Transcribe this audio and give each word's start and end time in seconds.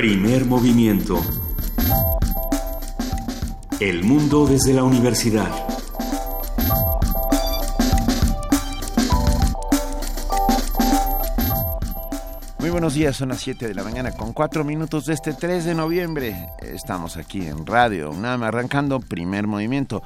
Primer 0.00 0.46
movimiento. 0.46 1.20
El 3.80 4.02
mundo 4.02 4.46
desde 4.46 4.72
la 4.72 4.82
universidad. 4.82 5.50
Muy 12.58 12.70
buenos 12.70 12.94
días, 12.94 13.14
son 13.14 13.28
las 13.28 13.40
7 13.40 13.68
de 13.68 13.74
la 13.74 13.84
mañana 13.84 14.12
con 14.12 14.32
4 14.32 14.64
minutos 14.64 15.04
de 15.04 15.12
este 15.12 15.34
3 15.34 15.66
de 15.66 15.74
noviembre. 15.74 16.48
Estamos 16.62 17.18
aquí 17.18 17.46
en 17.46 17.66
Radio 17.66 18.10
UNAM 18.10 18.42
arrancando 18.42 19.00
primer 19.00 19.46
movimiento. 19.46 20.02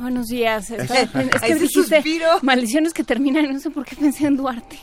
Buenos 0.00 0.26
días. 0.26 0.68
Es 0.72 0.90
que 1.42 1.54
dijiste 1.54 1.80
suspiro. 2.00 2.26
maldiciones 2.42 2.92
que 2.92 3.04
terminan, 3.04 3.52
no 3.52 3.60
sé 3.60 3.70
por 3.70 3.84
qué 3.84 3.94
pensé 3.94 4.26
en 4.26 4.36
Duarte. 4.36 4.80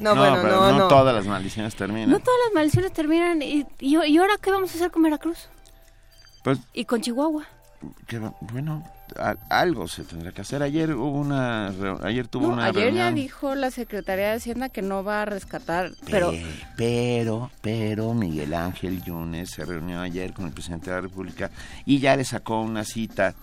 No, 0.00 0.14
bueno, 0.16 0.38
pero 0.42 0.60
no, 0.72 0.78
no. 0.78 0.88
todas 0.88 1.14
las 1.14 1.26
maldiciones 1.26 1.74
terminan. 1.74 2.10
No 2.10 2.18
todas 2.18 2.38
las 2.46 2.54
maldiciones 2.54 2.92
terminan. 2.92 3.42
¿Y, 3.42 3.66
y, 3.78 3.96
y 4.04 4.18
ahora 4.18 4.34
qué 4.40 4.50
vamos 4.50 4.72
a 4.72 4.74
hacer 4.74 4.90
con 4.90 5.02
Veracruz? 5.02 5.48
Pues, 6.42 6.58
Y 6.72 6.84
con 6.86 7.00
Chihuahua. 7.00 7.44
que 8.06 8.18
bueno, 8.40 8.82
a- 9.18 9.36
algo 9.50 9.88
se 9.88 10.04
tendrá 10.04 10.32
que 10.32 10.40
hacer. 10.42 10.62
Ayer 10.62 10.94
hubo 10.94 11.18
una, 11.18 11.72
ayer 12.02 12.28
tuvo 12.28 12.46
No, 12.48 12.52
una 12.54 12.66
ayer 12.66 12.92
ya 12.94 13.10
dijo 13.10 13.54
la 13.54 13.70
Secretaría 13.70 14.28
de 14.30 14.34
Hacienda 14.36 14.68
que 14.70 14.82
no 14.82 15.02
va 15.04 15.22
a 15.22 15.24
rescatar, 15.26 15.90
pero 16.10 16.30
Pe- 16.30 16.44
pero, 16.76 17.50
pero 17.60 18.14
Miguel 18.14 18.54
Ángel 18.54 19.02
Yunes 19.02 19.50
se 19.50 19.64
reunió 19.64 20.00
ayer 20.00 20.32
con 20.32 20.46
el 20.46 20.52
presidente 20.52 20.90
de 20.90 20.96
la 20.96 21.00
República 21.02 21.50
y 21.84 21.98
ya 21.98 22.16
le 22.16 22.24
sacó 22.24 22.60
una 22.62 22.84
cita 22.84 23.34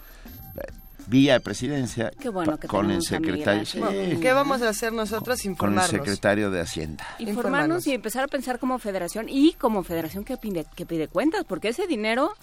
vía 1.07 1.39
presidencia 1.39 2.11
Qué 2.19 2.29
bueno 2.29 2.57
que 2.57 2.67
con 2.67 2.91
el 2.91 3.01
secretario 3.01 3.65
sí, 3.65 3.79
¿Qué 4.21 4.33
vamos 4.33 4.61
a 4.61 4.69
hacer 4.69 4.91
nosotros? 4.93 5.39
con 5.39 5.45
el 5.45 5.51
Informarnos. 5.51 5.89
secretario 5.89 6.51
de 6.51 6.61
Hacienda. 6.61 7.03
informarnos 7.19 7.27
Informarnos. 7.37 7.87
y 7.87 7.93
empezar 7.93 8.23
a 8.23 8.27
pensar 8.27 8.59
como 8.59 8.77
federación 8.79 9.27
y 9.29 9.53
como 9.53 9.83
federación 9.83 10.23
que 10.25 10.37
pide, 10.37 10.65
que 10.75 10.85
pide 10.85 11.07
cuentas, 11.07 11.45
porque 11.47 11.69
ese 11.69 11.87
dinero 11.87 12.33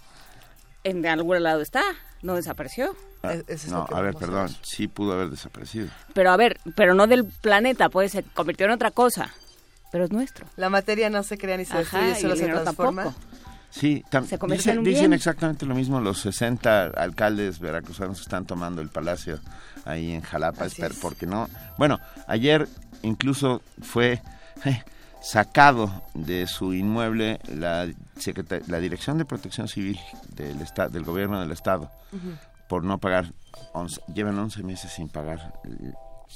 en 0.83 1.03
de 1.03 1.09
algún 1.09 1.43
lado 1.43 1.61
está, 1.63 1.83
no 2.23 2.35
desapareció. 2.35 2.95
Ah, 3.23 3.35
Es- 3.47 3.69
no, 3.69 3.87
a 3.91 4.01
ver, 4.03 4.15
perdón, 4.15 4.47
ver. 4.49 4.57
sí 4.63 4.87
pudo 4.87 5.13
haber 5.15 5.31
desaparecido. 5.31 5.89
Pero 6.13 6.31
a 6.31 6.37
ver, 6.37 6.59
pero 6.77 6.95
no 6.95 7.07
del 7.07 7.25
planeta, 7.25 7.89
pues 7.89 8.13
se 8.13 8.23
convirtió 8.23 8.67
en 8.67 8.73
otra 8.73 8.91
cosa, 8.91 9.31
pero 9.93 10.05
es 10.05 10.11
nuestro. 10.11 10.47
La 10.57 10.69
materia 10.69 11.09
no 11.09 11.23
se 11.23 11.39
crea 11.39 11.57
ni 11.57 11.65
se 11.65 11.79
Ajá, 11.79 12.01
destruye, 12.01 12.21
solo 12.21 12.37
se 12.37 12.47
transforma. 12.47 13.05
tampoco. 13.05 13.25
Sí, 13.81 14.05
Se 14.29 14.39
dice- 14.57 14.71
dicen 14.91 15.13
exactamente 15.13 15.67
lo 15.67 15.75
mismo 15.75 16.01
los 16.01 16.21
60 16.21 16.87
alcaldes 16.97 17.59
veracruzanos 17.59 18.19
que 18.19 18.23
están 18.23 18.47
tomando 18.47 18.81
el 18.81 18.89
palacio 18.89 19.41
ahí 19.85 20.13
en 20.13 20.21
Jalapa, 20.23 20.67
Así 20.67 20.81
es. 20.81 21.01
porque 21.01 21.27
no. 21.27 21.49
Bueno, 21.77 21.99
ayer 22.29 22.69
incluso 23.03 23.63
fue 23.83 24.23
eh, 24.65 24.83
sacado 25.21 26.05
de 26.15 26.47
su 26.47 26.73
inmueble 26.73 27.41
la, 27.49 27.89
la 28.69 28.79
Dirección 28.79 29.19
de 29.19 29.25
Protección 29.25 29.67
Civil 29.67 29.99
del, 30.29 30.61
esta- 30.61 30.89
del 30.89 31.03
gobierno 31.03 31.41
del 31.41 31.51
estado 31.51 31.91
por 32.69 32.85
no 32.85 32.99
pagar, 32.99 33.33
11 33.73 34.01
llevan 34.15 34.39
11 34.39 34.63
meses 34.63 34.93
sin 34.93 35.09
pagar 35.09 35.53
eh, 35.65 35.93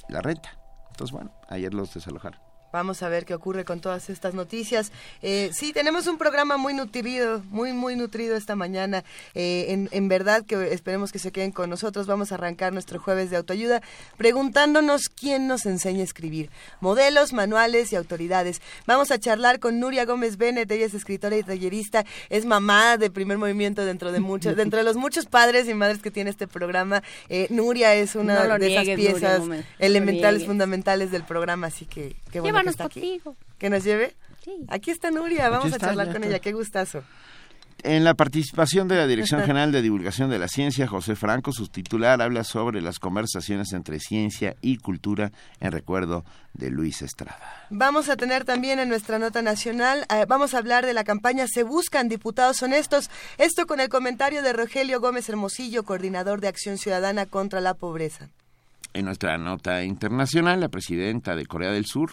la 0.09 0.21
renta. 0.23 0.59
Entonces, 0.91 1.13
bueno, 1.13 1.31
ayer 1.49 1.73
los 1.73 1.95
desalojaron. 1.95 2.41
Vamos 2.73 3.03
a 3.03 3.09
ver 3.09 3.25
qué 3.25 3.35
ocurre 3.35 3.65
con 3.65 3.81
todas 3.81 4.11
estas 4.11 4.35
noticias. 4.35 4.93
Eh, 5.23 5.51
sí, 5.53 5.73
tenemos 5.73 6.07
un 6.07 6.19
programa 6.19 6.57
muy 6.59 6.75
nutrido, 6.75 7.43
muy, 7.51 7.73
muy 7.73 7.97
nutrido 7.97 8.37
esta 8.37 8.57
mañana. 8.57 9.05
Eh, 9.35 9.67
en, 9.69 9.89
en 9.93 10.09
verdad 10.09 10.45
que 10.45 10.73
esperemos 10.73 11.11
que 11.11 11.19
se 11.19 11.33
queden 11.33 11.51
con 11.51 11.71
nosotros. 11.71 12.07
Vamos 12.07 12.31
a 12.31 12.35
arrancar 12.35 12.73
nuestro 12.73 13.01
jueves 13.01 13.31
de 13.31 13.37
autoayuda 13.37 13.81
preguntándonos 14.17 15.09
quién 15.09 15.47
nos 15.47 15.65
enseña 15.65 16.01
a 16.01 16.05
escribir. 16.05 16.51
Modelos, 16.81 17.33
manuales 17.33 17.93
y 17.93 17.97
autoridades. 17.97 18.61
Vamos 18.87 19.11
a 19.11 19.19
charlar 19.19 19.61
con 19.61 19.81
Nuria 19.81 20.05
Gómez 20.05 20.37
Bennett. 20.37 20.71
Ella 20.71 20.87
es 20.87 20.95
escritora 20.95 21.37
y 21.37 21.43
tallerista. 21.43 22.05
Es 22.29 22.45
mamá 22.45 22.97
de 22.99 23.11
primer 23.11 23.39
movimiento 23.39 23.85
dentro 23.85 24.13
de 24.13 24.21
muchos, 24.21 24.57
dentro 24.57 24.79
de 24.79 24.85
los 24.85 24.97
muchos 24.97 25.27
padres 25.27 25.69
y 25.69 25.75
madres 25.75 26.01
que 26.03 26.11
tiene 26.11 26.31
este 26.31 26.47
programa. 26.47 27.03
Eh, 27.29 27.47
Nuria 27.51 27.95
es 27.95 28.15
una 28.15 28.45
No 28.45 28.59
de 28.59 28.73
esas 28.73 28.85
niegues, 28.85 29.13
piezas 29.13 29.47
no 29.47 29.57
elementales, 29.79 30.45
fundamentales 30.45 31.11
del 31.11 31.25
programa. 31.25 31.69
Así 31.69 31.87
que 31.87 32.17
qué 32.29 32.41
bueno 32.41 32.59
que 32.59 32.65
Llévanos 32.65 32.71
está 32.73 32.85
aquí. 32.85 33.01
contigo. 33.01 33.37
¿Que 33.59 33.71
nos 33.71 33.85
lleve? 33.85 34.15
Sí. 34.45 34.53
Aquí 34.69 34.91
está 34.91 35.11
Nuria, 35.11 35.49
vamos 35.49 35.73
está, 35.73 35.77
a 35.87 35.89
charlar 35.89 36.13
con 36.13 36.25
ella, 36.25 36.39
qué 36.39 36.53
gustazo. 36.53 37.03
En 37.85 38.03
la 38.03 38.15
participación 38.15 38.89
de 38.89 38.97
la 38.97 39.07
Dirección 39.07 39.41
General 39.47 39.71
de 39.71 39.83
Divulgación 39.83 40.31
de 40.31 40.39
la 40.41 40.49
Ciencia, 40.49 40.89
José 40.89 41.15
Franco, 41.15 41.53
su 41.53 41.69
titular, 41.69 42.21
habla 42.21 42.43
sobre 42.43 42.83
las 42.83 42.99
conversaciones 42.99 43.73
entre 43.73 44.01
ciencia 44.01 44.57
y 44.61 44.79
cultura 44.79 45.31
en 45.61 45.71
recuerdo 45.71 46.25
de 46.55 46.71
Luis 46.71 47.03
Estrada. 47.03 47.39
Vamos 47.71 48.09
a 48.09 48.17
tener 48.17 48.45
también 48.45 48.81
en 48.81 48.89
nuestra 48.89 49.21
nota 49.21 49.43
nacional, 49.43 50.07
eh, 50.13 50.25
vamos 50.27 50.55
a 50.55 50.59
hablar 50.59 50.87
de 50.87 50.93
la 50.93 51.05
campaña 51.05 51.47
Se 51.47 51.63
Buscan 51.63 52.09
Diputados 52.09 52.61
Honestos, 52.65 53.11
esto 53.39 53.67
con 53.67 53.79
el 53.79 53.89
comentario 53.89 54.43
de 54.43 54.53
Rogelio 54.53 55.01
Gómez 55.01 55.29
Hermosillo, 55.29 55.85
coordinador 55.85 56.41
de 56.41 56.49
Acción 56.49 56.79
Ciudadana 56.79 57.27
contra 57.27 57.61
la 57.61 57.75
Pobreza. 57.75 58.29
En 58.95 59.05
nuestra 59.05 59.39
nota 59.39 59.85
internacional, 59.85 60.61
la 60.61 60.69
presidenta 60.69 61.37
de 61.37 61.47
Corea 61.47 61.71
del 61.71 61.87
Sur, 61.87 62.13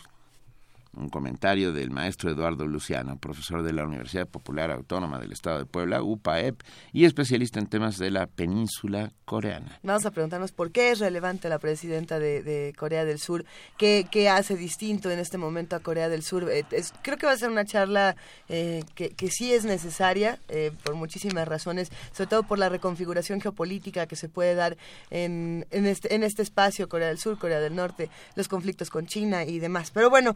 un 0.97 1.09
comentario 1.09 1.73
del 1.73 1.91
maestro 1.91 2.31
Eduardo 2.31 2.65
Luciano, 2.65 3.17
profesor 3.17 3.63
de 3.63 3.73
la 3.73 3.85
Universidad 3.85 4.27
Popular 4.27 4.71
Autónoma 4.71 5.19
del 5.19 5.31
Estado 5.31 5.59
de 5.59 5.65
Puebla, 5.65 6.01
UPAEP, 6.01 6.61
y 6.93 7.05
especialista 7.05 7.59
en 7.59 7.67
temas 7.67 7.97
de 7.97 8.11
la 8.11 8.27
península 8.27 9.11
coreana. 9.25 9.79
Vamos 9.83 10.05
a 10.05 10.11
preguntarnos 10.11 10.51
por 10.51 10.71
qué 10.71 10.91
es 10.91 10.99
relevante 10.99 11.49
la 11.49 11.59
presidenta 11.59 12.19
de, 12.19 12.73
Corea 12.77 13.05
del 13.05 13.19
Sur, 13.19 13.45
qué, 13.77 14.05
hace 14.29 14.55
distinto 14.55 15.11
en 15.11 15.19
este 15.19 15.37
momento 15.37 15.75
a 15.75 15.79
Corea 15.79 16.09
del 16.09 16.23
Sur. 16.23 16.49
Eh, 16.49 16.65
creo 17.01 17.17
que 17.17 17.25
va 17.25 17.33
a 17.33 17.37
ser 17.37 17.49
una 17.49 17.65
charla 17.65 18.15
eh, 18.49 18.83
que, 18.95 19.29
sí 19.29 19.53
es 19.53 19.65
necesaria 19.65 20.39
eh, 20.49 20.71
por 20.83 20.95
muchísimas 20.95 21.47
razones, 21.47 21.91
sobre 22.11 22.29
todo 22.29 22.43
por 22.43 22.59
la 22.59 22.69
reconfiguración 22.69 23.41
geopolítica 23.41 24.07
que 24.07 24.15
se 24.15 24.29
puede 24.29 24.55
dar 24.55 24.77
en, 25.09 25.65
este, 25.71 26.15
en 26.15 26.23
este 26.23 26.41
espacio, 26.41 26.87
Corea 26.87 27.07
del 27.07 27.17
Sur, 27.17 27.37
Corea 27.37 27.59
del 27.59 27.75
Norte, 27.75 28.09
los 28.35 28.47
conflictos 28.47 28.89
con 28.89 29.07
China 29.07 29.43
y 29.43 29.59
demás. 29.59 29.91
Pero 29.91 30.09
bueno, 30.09 30.35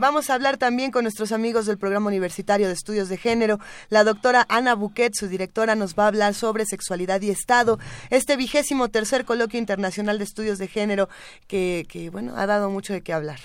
vamos 0.00 0.30
a 0.30 0.34
hablar 0.34 0.56
también 0.56 0.90
con 0.90 1.04
nuestros 1.04 1.30
amigos 1.30 1.66
del 1.66 1.78
Programa 1.78 2.08
Universitario 2.08 2.66
de 2.66 2.72
Estudios 2.72 3.08
de 3.08 3.18
Género. 3.18 3.60
La 3.90 4.02
doctora 4.02 4.46
Ana 4.48 4.74
Buquet, 4.74 5.14
su 5.14 5.28
directora, 5.28 5.74
nos 5.76 5.94
va 5.94 6.04
a 6.04 6.08
hablar 6.08 6.34
sobre 6.34 6.64
sexualidad 6.64 7.20
y 7.20 7.30
Estado. 7.30 7.78
Este 8.08 8.36
vigésimo 8.36 8.88
tercer 8.88 9.24
coloquio 9.24 9.60
internacional 9.60 10.18
de 10.18 10.24
estudios 10.24 10.58
de 10.58 10.66
género 10.66 11.08
que, 11.46 11.86
que, 11.88 12.10
bueno, 12.10 12.34
ha 12.36 12.46
dado 12.46 12.70
mucho 12.70 12.92
de 12.92 13.02
qué 13.02 13.12
hablar. 13.12 13.38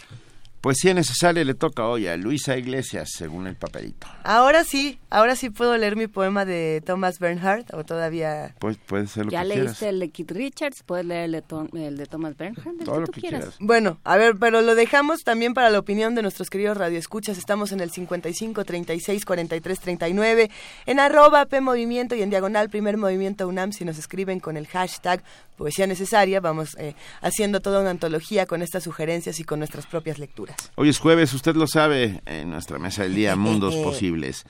Poesía 0.66 0.96
necesaria 0.96 1.44
le 1.46 1.54
toca 1.54 1.86
hoy 1.88 2.08
a 2.08 2.18
Luisa 2.18 2.58
Iglesias, 2.58 3.10
según 3.16 3.46
el 3.46 3.56
papelito. 3.56 4.08
Ahora 4.24 4.64
sí, 4.64 4.98
ahora 5.12 5.36
sí 5.36 5.52
puedo 5.52 5.78
leer 5.78 5.96
mi 5.96 6.08
poema 6.08 6.44
de 6.44 6.82
Thomas 6.84 7.20
Bernhardt 7.20 7.72
o 7.76 7.84
todavía... 7.84 8.56
Pues 8.58 8.78
puede 8.78 9.06
ser 9.06 9.26
lo 9.26 9.32
Ya 9.32 9.44
que 9.44 9.50
leíste 9.50 9.64
quieras. 9.66 9.82
el 9.84 10.00
de 10.00 10.10
Keith 10.10 10.32
Richards, 10.32 10.82
puedes 10.84 11.06
leer 11.06 11.26
el 11.26 11.32
de, 11.34 11.42
Tom- 11.44 11.70
el 11.76 11.98
de 11.98 12.08
Thomas 12.08 12.36
Bernhardt, 12.36 12.80
el 12.80 12.84
Todo 12.84 12.96
que 12.96 13.00
lo 13.02 13.06
tú 13.06 13.12
que 13.12 13.22
quieras. 13.22 13.42
quieras. 13.42 13.58
Bueno, 13.60 14.00
a 14.04 14.18
ver, 14.18 14.38
pero 14.40 14.64
lo 14.64 14.74
dejamos 14.74 15.24
también 15.24 15.54
para 15.54 15.70
la 15.70 15.78
opinión 15.78 16.16
de 16.16 16.24
nuestros 16.24 16.50
queridos 16.50 16.78
radioescuchas. 16.78 17.38
Estamos 17.38 17.72
en 17.72 17.80
el 17.80 17.92
55 17.92 18.66
36 18.66 19.24
43 19.24 19.80
39, 19.80 20.50
en 20.88 21.00
arroba 21.00 21.46
P 21.46 21.62
Movimiento 21.62 22.16
y 22.16 22.24
en 22.24 22.32
diagonal 22.32 22.72
Primer 22.72 22.98
Movimiento 22.98 23.48
UNAM. 23.48 23.72
Si 23.72 23.86
nos 23.86 24.00
escriben 24.00 24.40
con 24.40 24.58
el 24.58 24.66
hashtag 24.66 25.22
Poesía 25.58 25.86
Necesaria, 25.86 26.40
vamos 26.40 26.76
eh, 26.80 26.96
haciendo 27.22 27.60
toda 27.62 27.82
una 27.82 27.92
antología 27.92 28.48
con 28.48 28.64
estas 28.64 28.84
sugerencias 28.84 29.40
y 29.40 29.44
con 29.44 29.60
nuestras 29.60 29.86
propias 29.86 30.18
lecturas. 30.18 30.55
Hoy 30.76 30.90
es 30.90 31.00
jueves, 31.00 31.34
usted 31.34 31.56
lo 31.56 31.68
sabe, 31.68 32.22
en 32.26 32.50
nuestra 32.50 32.80
mesa 32.80 33.04
del 33.04 33.16
día 33.16 33.36
Mundos 33.38 33.76
Posibles. 33.76 34.44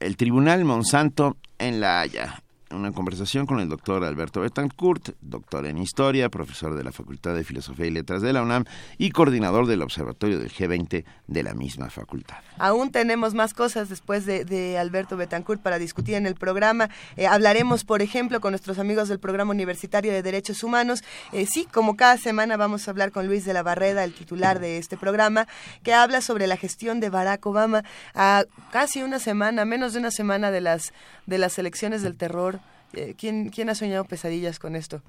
El 0.00 0.16
Tribunal 0.16 0.64
Monsanto 0.64 1.36
en 1.58 1.80
La 1.80 2.00
Haya. 2.00 2.43
Una 2.70 2.92
conversación 2.92 3.46
con 3.46 3.60
el 3.60 3.68
doctor 3.68 4.04
Alberto 4.04 4.40
Betancourt, 4.40 5.10
doctor 5.20 5.66
en 5.66 5.78
Historia, 5.78 6.28
profesor 6.30 6.74
de 6.74 6.82
la 6.82 6.92
Facultad 6.92 7.34
de 7.34 7.44
Filosofía 7.44 7.86
y 7.86 7.90
Letras 7.90 8.22
de 8.22 8.32
la 8.32 8.42
UNAM 8.42 8.64
y 8.96 9.10
coordinador 9.10 9.66
del 9.66 9.82
Observatorio 9.82 10.38
del 10.38 10.50
G20 10.50 11.04
de 11.26 11.42
la 11.42 11.54
misma 11.54 11.90
facultad. 11.90 12.36
Aún 12.58 12.90
tenemos 12.90 13.34
más 13.34 13.52
cosas 13.52 13.88
después 13.88 14.24
de, 14.26 14.78
Alberto 14.78 15.16
Betancourt 15.16 15.60
para 15.60 15.78
discutir 15.78 16.14
en 16.14 16.26
el 16.26 16.34
programa. 16.34 16.88
Eh, 17.16 17.26
hablaremos, 17.26 17.84
por 17.84 18.02
ejemplo, 18.02 18.40
con 18.40 18.52
nuestros 18.52 18.78
amigos 18.78 19.08
del 19.08 19.18
Programa 19.18 19.50
Universitario 19.52 20.12
de 20.12 20.22
Derechos 20.22 20.64
Humanos. 20.64 21.04
Eh, 21.32 21.46
sí, 21.46 21.66
como 21.70 21.96
cada 21.96 22.16
semana 22.16 22.56
vamos 22.56 22.88
a 22.88 22.90
hablar 22.90 23.12
con 23.12 23.26
Luis 23.26 23.44
de 23.44 23.52
la 23.52 23.62
Barreda, 23.62 24.04
el 24.04 24.14
titular 24.14 24.58
de 24.58 24.78
este 24.78 24.96
programa, 24.96 25.46
que 25.82 25.92
habla 25.92 26.20
sobre 26.20 26.46
la 26.46 26.56
gestión 26.56 27.00
de 27.00 27.10
Barack 27.10 27.44
Obama 27.46 27.84
a 28.14 28.44
casi 28.72 29.02
una 29.02 29.18
semana, 29.18 29.64
menos 29.64 29.92
de 29.92 30.00
una 30.00 30.10
semana 30.10 30.50
de 30.50 30.60
las, 30.60 30.92
de 31.26 31.38
las 31.38 31.58
elecciones 31.58 32.02
del 32.02 32.16
terror. 32.16 32.60
Eh, 32.94 33.14
¿quién, 33.18 33.48
¿Quién 33.50 33.68
ha 33.70 33.74
soñado 33.74 34.04
pesadillas 34.04 34.58
con 34.58 34.76
esto? 34.76 35.02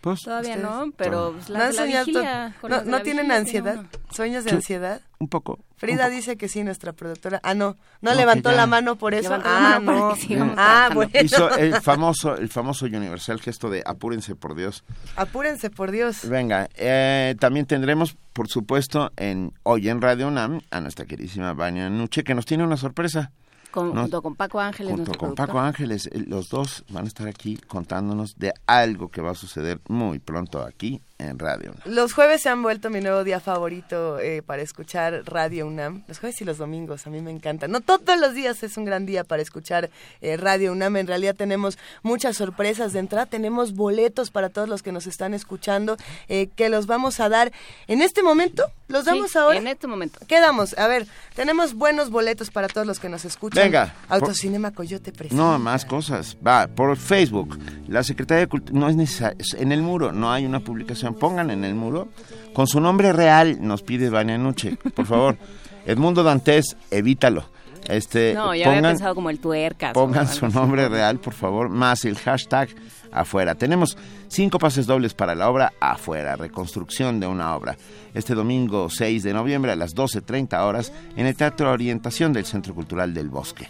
Pues, 0.00 0.22
Todavía 0.22 0.56
no, 0.56 0.92
pero 0.96 1.32
pues, 1.32 1.48
¿No 1.48 1.58
la, 1.58 1.66
han 1.66 1.74
la 1.74 1.82
soñado 1.82 2.06
vigilia, 2.06 2.54
con 2.60 2.70
¿No, 2.70 2.82
no 2.84 2.90
la 2.98 3.02
tienen 3.02 3.32
ansiedad? 3.32 3.84
¿Sueños 4.12 4.44
de 4.44 4.50
Sí. 4.50 4.56
ansiedad? 4.56 5.00
un 5.18 5.28
poco. 5.28 5.58
Frida 5.76 5.94
un 6.04 6.10
poco. 6.10 6.10
dice 6.14 6.36
que 6.36 6.48
sí, 6.48 6.62
nuestra 6.62 6.92
productora. 6.92 7.40
Ah, 7.42 7.54
no, 7.54 7.76
no, 8.02 8.10
No, 8.12 8.14
levantó 8.16 8.50
ya. 8.50 8.56
la 8.56 8.66
mano 8.66 8.96
por 8.96 9.14
eso. 9.14 9.36
Ah, 9.44 9.80
no. 9.82 10.14
sigamos 10.14 10.54
Ah, 10.58 10.90
bueno. 10.94 11.10
Hizo 11.20 11.50
el 11.56 11.80
famoso, 11.80 12.36
el 12.36 12.48
famoso 12.50 12.86
y 12.86 12.94
universal 12.94 13.40
gesto 13.40 13.68
de 13.68 13.82
apúrense 13.84 14.36
por 14.36 14.54
Dios. 14.54 14.84
Apúrense, 15.16 15.70
por 15.70 15.90
Dios. 15.90 16.28
Venga, 16.28 16.68
eh, 16.76 17.34
también 17.40 17.66
tendremos, 17.66 18.16
por 18.32 18.48
supuesto, 18.48 19.10
en 19.16 19.52
hoy 19.64 19.88
en 19.88 20.00
Radio 20.00 20.28
UNAM 20.28 20.60
a 20.70 20.80
nuestra 20.80 21.04
queridísima 21.06 21.52
Vania 21.54 21.88
Nuche, 21.90 22.22
que 22.22 22.34
nos 22.34 22.46
tiene 22.46 22.62
una 22.62 22.76
sorpresa. 22.76 23.32
Con- 23.76 23.94
No. 23.94 24.00
Junto 24.02 24.22
con 24.22 24.34
Paco 24.36 24.58
Ángeles, 24.58 24.92
Junto 24.94 25.10
con 25.12 25.18
productor. 25.18 25.46
Paco 25.48 25.60
Ángeles, 25.60 26.06
eh, 26.06 26.24
los 26.26 26.48
dos 26.48 26.82
van 26.88 27.04
a 27.04 27.08
estar 27.08 27.28
aquí 27.28 27.58
contándonos 27.58 28.38
de 28.38 28.54
algo 28.66 29.10
que 29.10 29.20
va 29.20 29.32
a 29.32 29.34
suceder 29.34 29.80
muy 29.88 30.18
pronto 30.18 30.62
aquí 30.62 31.02
en 31.18 31.38
Radio 31.38 31.72
UNAM. 31.72 31.94
Los 31.94 32.12
jueves 32.14 32.42
se 32.42 32.48
han 32.50 32.62
vuelto 32.62 32.88
mi 32.90 33.00
nuevo 33.00 33.22
día 33.24 33.40
favorito 33.40 34.18
eh, 34.18 34.42
para 34.42 34.62
escuchar 34.62 35.22
Radio 35.26 35.66
UNAM. 35.66 36.04
Los 36.08 36.18
jueves 36.18 36.40
y 36.40 36.44
los 36.44 36.58
domingos, 36.58 37.06
a 37.06 37.10
mí 37.10 37.20
me 37.22 37.30
encantan. 37.30 37.70
No 37.70 37.80
todos 37.80 38.18
los 38.20 38.34
días 38.34 38.62
es 38.62 38.76
un 38.78 38.84
gran 38.86 39.04
día 39.06 39.24
para 39.24 39.40
escuchar 39.42 39.90
eh, 40.20 40.36
Radio 40.38 40.72
UNAM. 40.72 40.96
En 40.96 41.06
realidad 41.06 41.34
tenemos 41.34 41.78
muchas 42.02 42.36
sorpresas 42.36 42.92
de 42.94 42.98
entrada. 43.00 43.26
Tenemos 43.26 43.74
boletos 43.74 44.30
para 44.30 44.48
todos 44.50 44.68
los 44.68 44.82
que 44.82 44.92
nos 44.92 45.06
están 45.06 45.32
escuchando 45.34 45.96
eh, 46.28 46.48
que 46.54 46.68
los 46.68 46.86
vamos 46.86 47.20
a 47.20 47.28
dar 47.28 47.52
en 47.88 48.00
este 48.02 48.22
momento. 48.22 48.64
¿Los 48.88 49.04
Sí, 49.04 49.10
damos 49.10 49.34
ahora? 49.36 49.58
En 49.58 49.66
este 49.66 49.86
momento. 49.88 50.20
¿Qué 50.28 50.38
damos? 50.40 50.78
A 50.78 50.86
ver, 50.86 51.06
tenemos 51.34 51.74
buenos 51.74 52.10
boletos 52.10 52.50
para 52.50 52.68
todos 52.68 52.86
los 52.86 53.00
que 53.00 53.08
nos 53.08 53.24
escuchan. 53.24 53.64
Venga, 53.66 53.94
Autocinema 54.08 54.70
Coyote 54.70 55.12
presenta. 55.12 55.42
No, 55.42 55.58
más 55.58 55.84
cosas. 55.84 56.36
Va, 56.44 56.66
por 56.66 56.96
Facebook. 56.96 57.58
La 57.88 58.02
Secretaría 58.02 58.40
de 58.40 58.46
Cultura, 58.46 58.78
no 58.78 58.88
es 58.88 58.96
necesario, 58.96 59.38
en 59.58 59.72
el 59.72 59.82
muro 59.82 60.12
no 60.12 60.32
hay 60.32 60.46
una 60.46 60.60
publicación. 60.60 61.14
Pongan 61.14 61.50
en 61.50 61.64
el 61.64 61.74
muro, 61.74 62.08
con 62.52 62.66
su 62.66 62.80
nombre 62.80 63.12
real, 63.12 63.58
nos 63.60 63.82
pide 63.82 64.10
Vania 64.10 64.38
Nuche, 64.38 64.76
por 64.94 65.06
favor. 65.06 65.36
Edmundo 65.86 66.22
Dantes, 66.22 66.76
evítalo. 66.90 67.55
Este, 67.88 68.34
No, 68.34 68.50
había 68.50 68.66
pongan- 68.66 68.82
pensado 68.92 69.14
como 69.14 69.30
el 69.30 69.38
tuercas. 69.38 69.92
Pongan 69.92 70.28
su 70.28 70.48
nombre 70.48 70.88
real, 70.88 71.18
por 71.18 71.32
favor, 71.34 71.68
más 71.68 72.04
el 72.04 72.16
hashtag 72.18 72.68
afuera. 73.12 73.54
Tenemos 73.54 73.96
cinco 74.28 74.58
pases 74.58 74.86
dobles 74.86 75.14
para 75.14 75.34
la 75.34 75.48
obra 75.48 75.72
afuera, 75.80 76.36
reconstrucción 76.36 77.20
de 77.20 77.26
una 77.26 77.54
obra. 77.54 77.76
Este 78.14 78.34
domingo 78.34 78.88
6 78.90 79.22
de 79.22 79.32
noviembre 79.32 79.72
a 79.72 79.76
las 79.76 79.94
12.30 79.94 80.60
horas 80.66 80.92
en 81.16 81.26
el 81.26 81.36
Teatro 81.36 81.70
Orientación 81.70 82.32
del 82.32 82.44
Centro 82.46 82.74
Cultural 82.74 83.14
del 83.14 83.28
Bosque. 83.28 83.68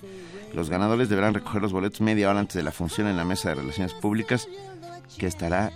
Los 0.54 0.70
ganadores 0.70 1.08
deberán 1.08 1.34
recoger 1.34 1.60
los 1.60 1.72
boletos 1.72 2.00
media 2.00 2.30
hora 2.30 2.40
antes 2.40 2.54
de 2.56 2.62
la 2.62 2.72
función 2.72 3.08
en 3.08 3.16
la 3.16 3.24
mesa 3.24 3.50
de 3.50 3.56
relaciones 3.56 3.92
públicas 3.92 4.48
que 5.18 5.26
estará 5.26 5.70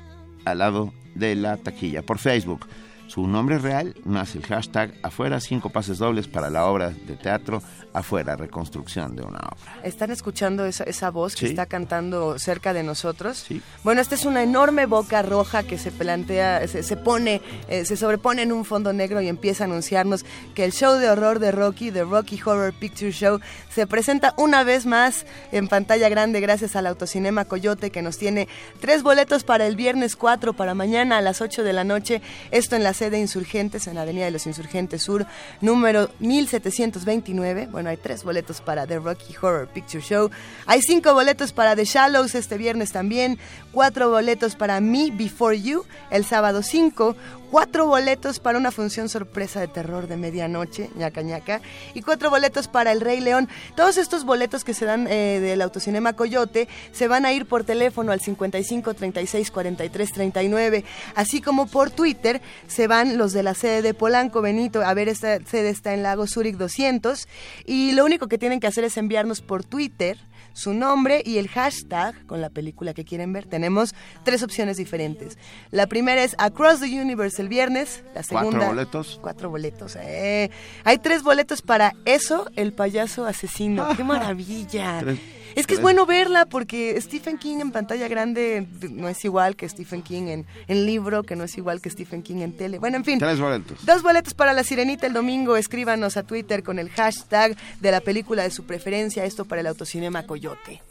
al 0.44 0.58
lado 0.58 0.92
de 1.14 1.34
la 1.34 1.56
taquilla 1.58 2.02
por 2.02 2.18
Facebook. 2.18 2.66
Su 3.10 3.26
nombre 3.26 3.58
real 3.58 3.96
más 4.04 4.36
el 4.36 4.46
hashtag 4.46 4.94
afuera, 5.02 5.40
cinco 5.40 5.68
pases 5.70 5.98
dobles 5.98 6.28
para 6.28 6.48
la 6.48 6.66
obra 6.66 6.90
de 6.90 7.16
teatro 7.16 7.60
afuera, 7.92 8.36
reconstrucción 8.36 9.16
de 9.16 9.22
una 9.22 9.38
obra. 9.40 9.80
¿Están 9.82 10.12
escuchando 10.12 10.64
esa, 10.64 10.84
esa 10.84 11.10
voz 11.10 11.34
que 11.34 11.40
Sí. 11.40 11.46
está 11.46 11.66
cantando 11.66 12.38
cerca 12.38 12.72
de 12.72 12.84
nosotros? 12.84 13.38
Sí. 13.48 13.60
Bueno, 13.82 14.00
esta 14.00 14.14
es 14.14 14.24
una 14.26 14.44
enorme 14.44 14.86
boca 14.86 15.22
roja 15.22 15.64
que 15.64 15.76
se 15.76 15.90
plantea, 15.90 16.68
se, 16.68 16.84
se 16.84 16.96
pone, 16.96 17.42
eh, 17.68 17.84
se 17.84 17.96
sobrepone 17.96 18.42
en 18.42 18.52
un 18.52 18.64
fondo 18.64 18.92
negro 18.92 19.20
y 19.20 19.26
empieza 19.26 19.64
a 19.64 19.66
anunciarnos 19.66 20.24
que 20.54 20.64
el 20.64 20.70
show 20.72 20.94
de 20.96 21.10
horror 21.10 21.40
de 21.40 21.50
Rocky, 21.50 21.90
The 21.90 22.04
Rocky 22.04 22.40
Horror 22.40 22.72
Picture 22.74 23.10
Show, 23.10 23.40
se 23.74 23.88
presenta 23.88 24.34
una 24.36 24.62
vez 24.62 24.86
más 24.86 25.26
en 25.50 25.66
pantalla 25.66 26.08
grande 26.08 26.38
gracias 26.40 26.76
al 26.76 26.86
Autocinema 26.86 27.44
Coyote 27.44 27.90
que 27.90 28.02
nos 28.02 28.18
tiene 28.18 28.46
tres 28.78 29.02
boletos 29.02 29.42
para 29.42 29.66
el 29.66 29.74
viernes 29.74 30.14
4 30.14 30.52
para 30.52 30.74
mañana 30.74 31.18
a 31.18 31.20
las 31.22 31.40
8 31.40 31.64
de 31.64 31.72
la 31.72 31.82
noche. 31.82 32.22
Esto 32.52 32.76
en 32.76 32.84
la 32.84 32.94
sede 33.00 33.18
Insurgentes, 33.18 33.86
en 33.86 33.94
la 33.94 34.02
Avenida 34.02 34.26
de 34.26 34.30
los 34.30 34.46
Insurgentes 34.46 35.04
Sur, 35.04 35.26
número 35.62 36.10
1729. 36.18 37.68
Bueno, 37.72 37.88
hay 37.88 37.96
tres 37.96 38.24
boletos 38.24 38.60
para 38.60 38.86
The 38.86 38.98
Rocky 38.98 39.34
Horror 39.40 39.68
Picture 39.68 40.02
Show. 40.02 40.30
Hay 40.66 40.82
cinco 40.82 41.14
boletos 41.14 41.54
para 41.54 41.74
The 41.74 41.86
Shallows 41.86 42.34
este 42.34 42.58
viernes 42.58 42.92
también. 42.92 43.38
Cuatro 43.72 44.10
boletos 44.10 44.54
para 44.54 44.82
Me 44.82 45.10
Before 45.10 45.58
You 45.58 45.86
el 46.10 46.26
sábado 46.26 46.62
5. 46.62 47.16
Cuatro 47.50 47.86
boletos 47.88 48.38
para 48.38 48.58
una 48.58 48.70
función 48.70 49.08
sorpresa 49.08 49.58
de 49.58 49.66
terror 49.66 50.06
de 50.06 50.16
medianoche, 50.16 50.88
ñaca 50.94 51.22
ñaca. 51.22 51.60
Y 51.94 52.02
cuatro 52.02 52.30
boletos 52.30 52.68
para 52.68 52.92
El 52.92 53.00
Rey 53.00 53.18
León. 53.20 53.48
Todos 53.74 53.96
estos 53.96 54.24
boletos 54.24 54.62
que 54.62 54.72
se 54.72 54.84
dan 54.84 55.08
eh, 55.08 55.40
del 55.40 55.60
Autocinema 55.60 56.12
Coyote 56.12 56.68
se 56.92 57.08
van 57.08 57.26
a 57.26 57.32
ir 57.32 57.46
por 57.46 57.64
teléfono 57.64 58.12
al 58.12 58.20
55 58.20 58.94
36 58.94 59.50
43 59.50 60.12
39. 60.12 60.84
Así 61.16 61.40
como 61.40 61.66
por 61.66 61.90
Twitter 61.90 62.40
se 62.68 62.86
van 62.86 63.18
los 63.18 63.32
de 63.32 63.42
la 63.42 63.54
sede 63.54 63.82
de 63.82 63.94
Polanco 63.94 64.42
Benito. 64.42 64.82
A 64.82 64.94
ver, 64.94 65.08
esta 65.08 65.40
sede 65.40 65.70
está 65.70 65.92
en 65.92 66.04
Lago 66.04 66.28
Zurich 66.28 66.56
200. 66.56 67.26
Y 67.66 67.90
lo 67.92 68.04
único 68.04 68.28
que 68.28 68.38
tienen 68.38 68.60
que 68.60 68.68
hacer 68.68 68.84
es 68.84 68.96
enviarnos 68.96 69.40
por 69.40 69.64
Twitter 69.64 70.18
su 70.52 70.74
nombre 70.74 71.22
y 71.24 71.38
el 71.38 71.48
hashtag 71.48 72.26
con 72.26 72.40
la 72.40 72.50
película 72.50 72.94
que 72.94 73.04
quieren 73.04 73.32
ver. 73.32 73.46
Tenemos 73.46 73.94
tres 74.24 74.42
opciones 74.42 74.76
diferentes. 74.76 75.38
La 75.70 75.86
primera 75.86 76.22
es 76.24 76.34
Across 76.38 76.80
the 76.80 77.00
Universe 77.00 77.40
el 77.40 77.48
viernes. 77.48 78.02
La 78.14 78.22
Cuatro 78.22 78.38
segunda. 78.38 78.66
boletos. 78.68 79.18
Cuatro 79.22 79.50
boletos. 79.50 79.96
eh. 79.96 80.50
Hay 80.84 80.98
tres 80.98 81.22
boletos 81.22 81.62
para 81.62 81.92
eso, 82.04 82.46
el 82.56 82.72
payaso 82.72 83.26
asesino. 83.26 83.88
¡Qué 83.96 84.04
maravilla! 84.04 84.98
Tres- 85.00 85.18
Es 85.54 85.66
que 85.66 85.74
es 85.74 85.80
bueno 85.80 86.06
verla 86.06 86.46
porque 86.46 87.00
Stephen 87.00 87.38
King 87.38 87.58
en 87.60 87.72
pantalla 87.72 88.08
grande 88.08 88.66
no 88.90 89.08
es 89.08 89.24
igual 89.24 89.56
que 89.56 89.68
Stephen 89.68 90.02
King 90.02 90.28
en, 90.28 90.46
en 90.68 90.86
libro, 90.86 91.22
que 91.22 91.36
no 91.36 91.44
es 91.44 91.56
igual 91.56 91.80
que 91.80 91.90
Stephen 91.90 92.22
King 92.22 92.42
en 92.42 92.56
tele. 92.56 92.78
Bueno, 92.78 92.96
en 92.96 93.04
fin. 93.04 93.18
Tres 93.18 93.40
boletos. 93.40 93.84
Dos 93.84 94.02
boletos 94.02 94.34
para 94.34 94.52
la 94.52 94.64
sirenita 94.64 95.06
el 95.06 95.12
domingo. 95.12 95.56
Escríbanos 95.56 96.16
a 96.16 96.22
Twitter 96.22 96.62
con 96.62 96.78
el 96.78 96.90
hashtag 96.90 97.56
de 97.80 97.90
la 97.90 98.00
película 98.00 98.42
de 98.42 98.50
su 98.50 98.64
preferencia. 98.64 99.24
Esto 99.24 99.44
para 99.44 99.60
el 99.60 99.66
autocinema 99.66 100.26
Coyote. 100.26 100.82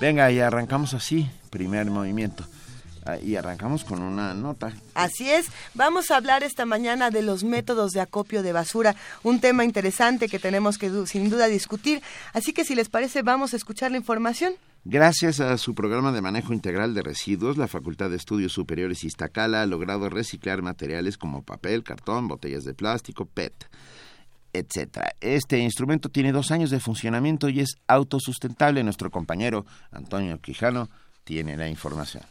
Venga, 0.00 0.30
y 0.30 0.40
arrancamos 0.40 0.92
así, 0.94 1.28
primer 1.50 1.86
movimiento. 1.86 2.44
Ah, 3.06 3.18
Y 3.22 3.36
arrancamos 3.36 3.84
con 3.84 4.02
una 4.02 4.34
nota. 4.34 4.72
Así 4.94 5.30
es, 5.30 5.46
vamos 5.74 6.10
a 6.10 6.16
hablar 6.16 6.42
esta 6.42 6.66
mañana 6.66 7.10
de 7.10 7.22
los 7.22 7.44
métodos 7.44 7.92
de 7.92 8.00
acopio 8.00 8.42
de 8.42 8.52
basura, 8.52 8.96
un 9.22 9.40
tema 9.40 9.64
interesante 9.64 10.28
que 10.28 10.40
tenemos 10.40 10.76
que 10.76 10.90
sin 11.06 11.30
duda 11.30 11.46
discutir. 11.46 12.02
Así 12.32 12.52
que 12.52 12.64
si 12.64 12.74
les 12.74 12.88
parece, 12.88 13.22
vamos 13.22 13.54
a 13.54 13.56
escuchar 13.56 13.92
la 13.92 13.96
información. 13.96 14.54
Gracias 14.84 15.38
a 15.38 15.56
su 15.56 15.74
programa 15.74 16.10
de 16.10 16.20
manejo 16.20 16.52
integral 16.52 16.94
de 16.94 17.02
residuos, 17.02 17.56
la 17.56 17.68
Facultad 17.68 18.10
de 18.10 18.16
Estudios 18.16 18.52
Superiores 18.52 19.04
Iztacala 19.04 19.62
ha 19.62 19.66
logrado 19.66 20.08
reciclar 20.08 20.62
materiales 20.62 21.16
como 21.16 21.42
papel, 21.42 21.84
cartón, 21.84 22.26
botellas 22.26 22.64
de 22.64 22.74
plástico, 22.74 23.24
PET, 23.24 23.68
etcétera. 24.52 25.12
Este 25.20 25.58
instrumento 25.58 26.08
tiene 26.08 26.32
dos 26.32 26.50
años 26.50 26.70
de 26.70 26.80
funcionamiento 26.80 27.48
y 27.48 27.60
es 27.60 27.76
autosustentable. 27.86 28.82
Nuestro 28.82 29.10
compañero 29.10 29.64
Antonio 29.92 30.40
Quijano 30.40 30.88
tiene 31.24 31.56
la 31.56 31.68
información. 31.68 32.22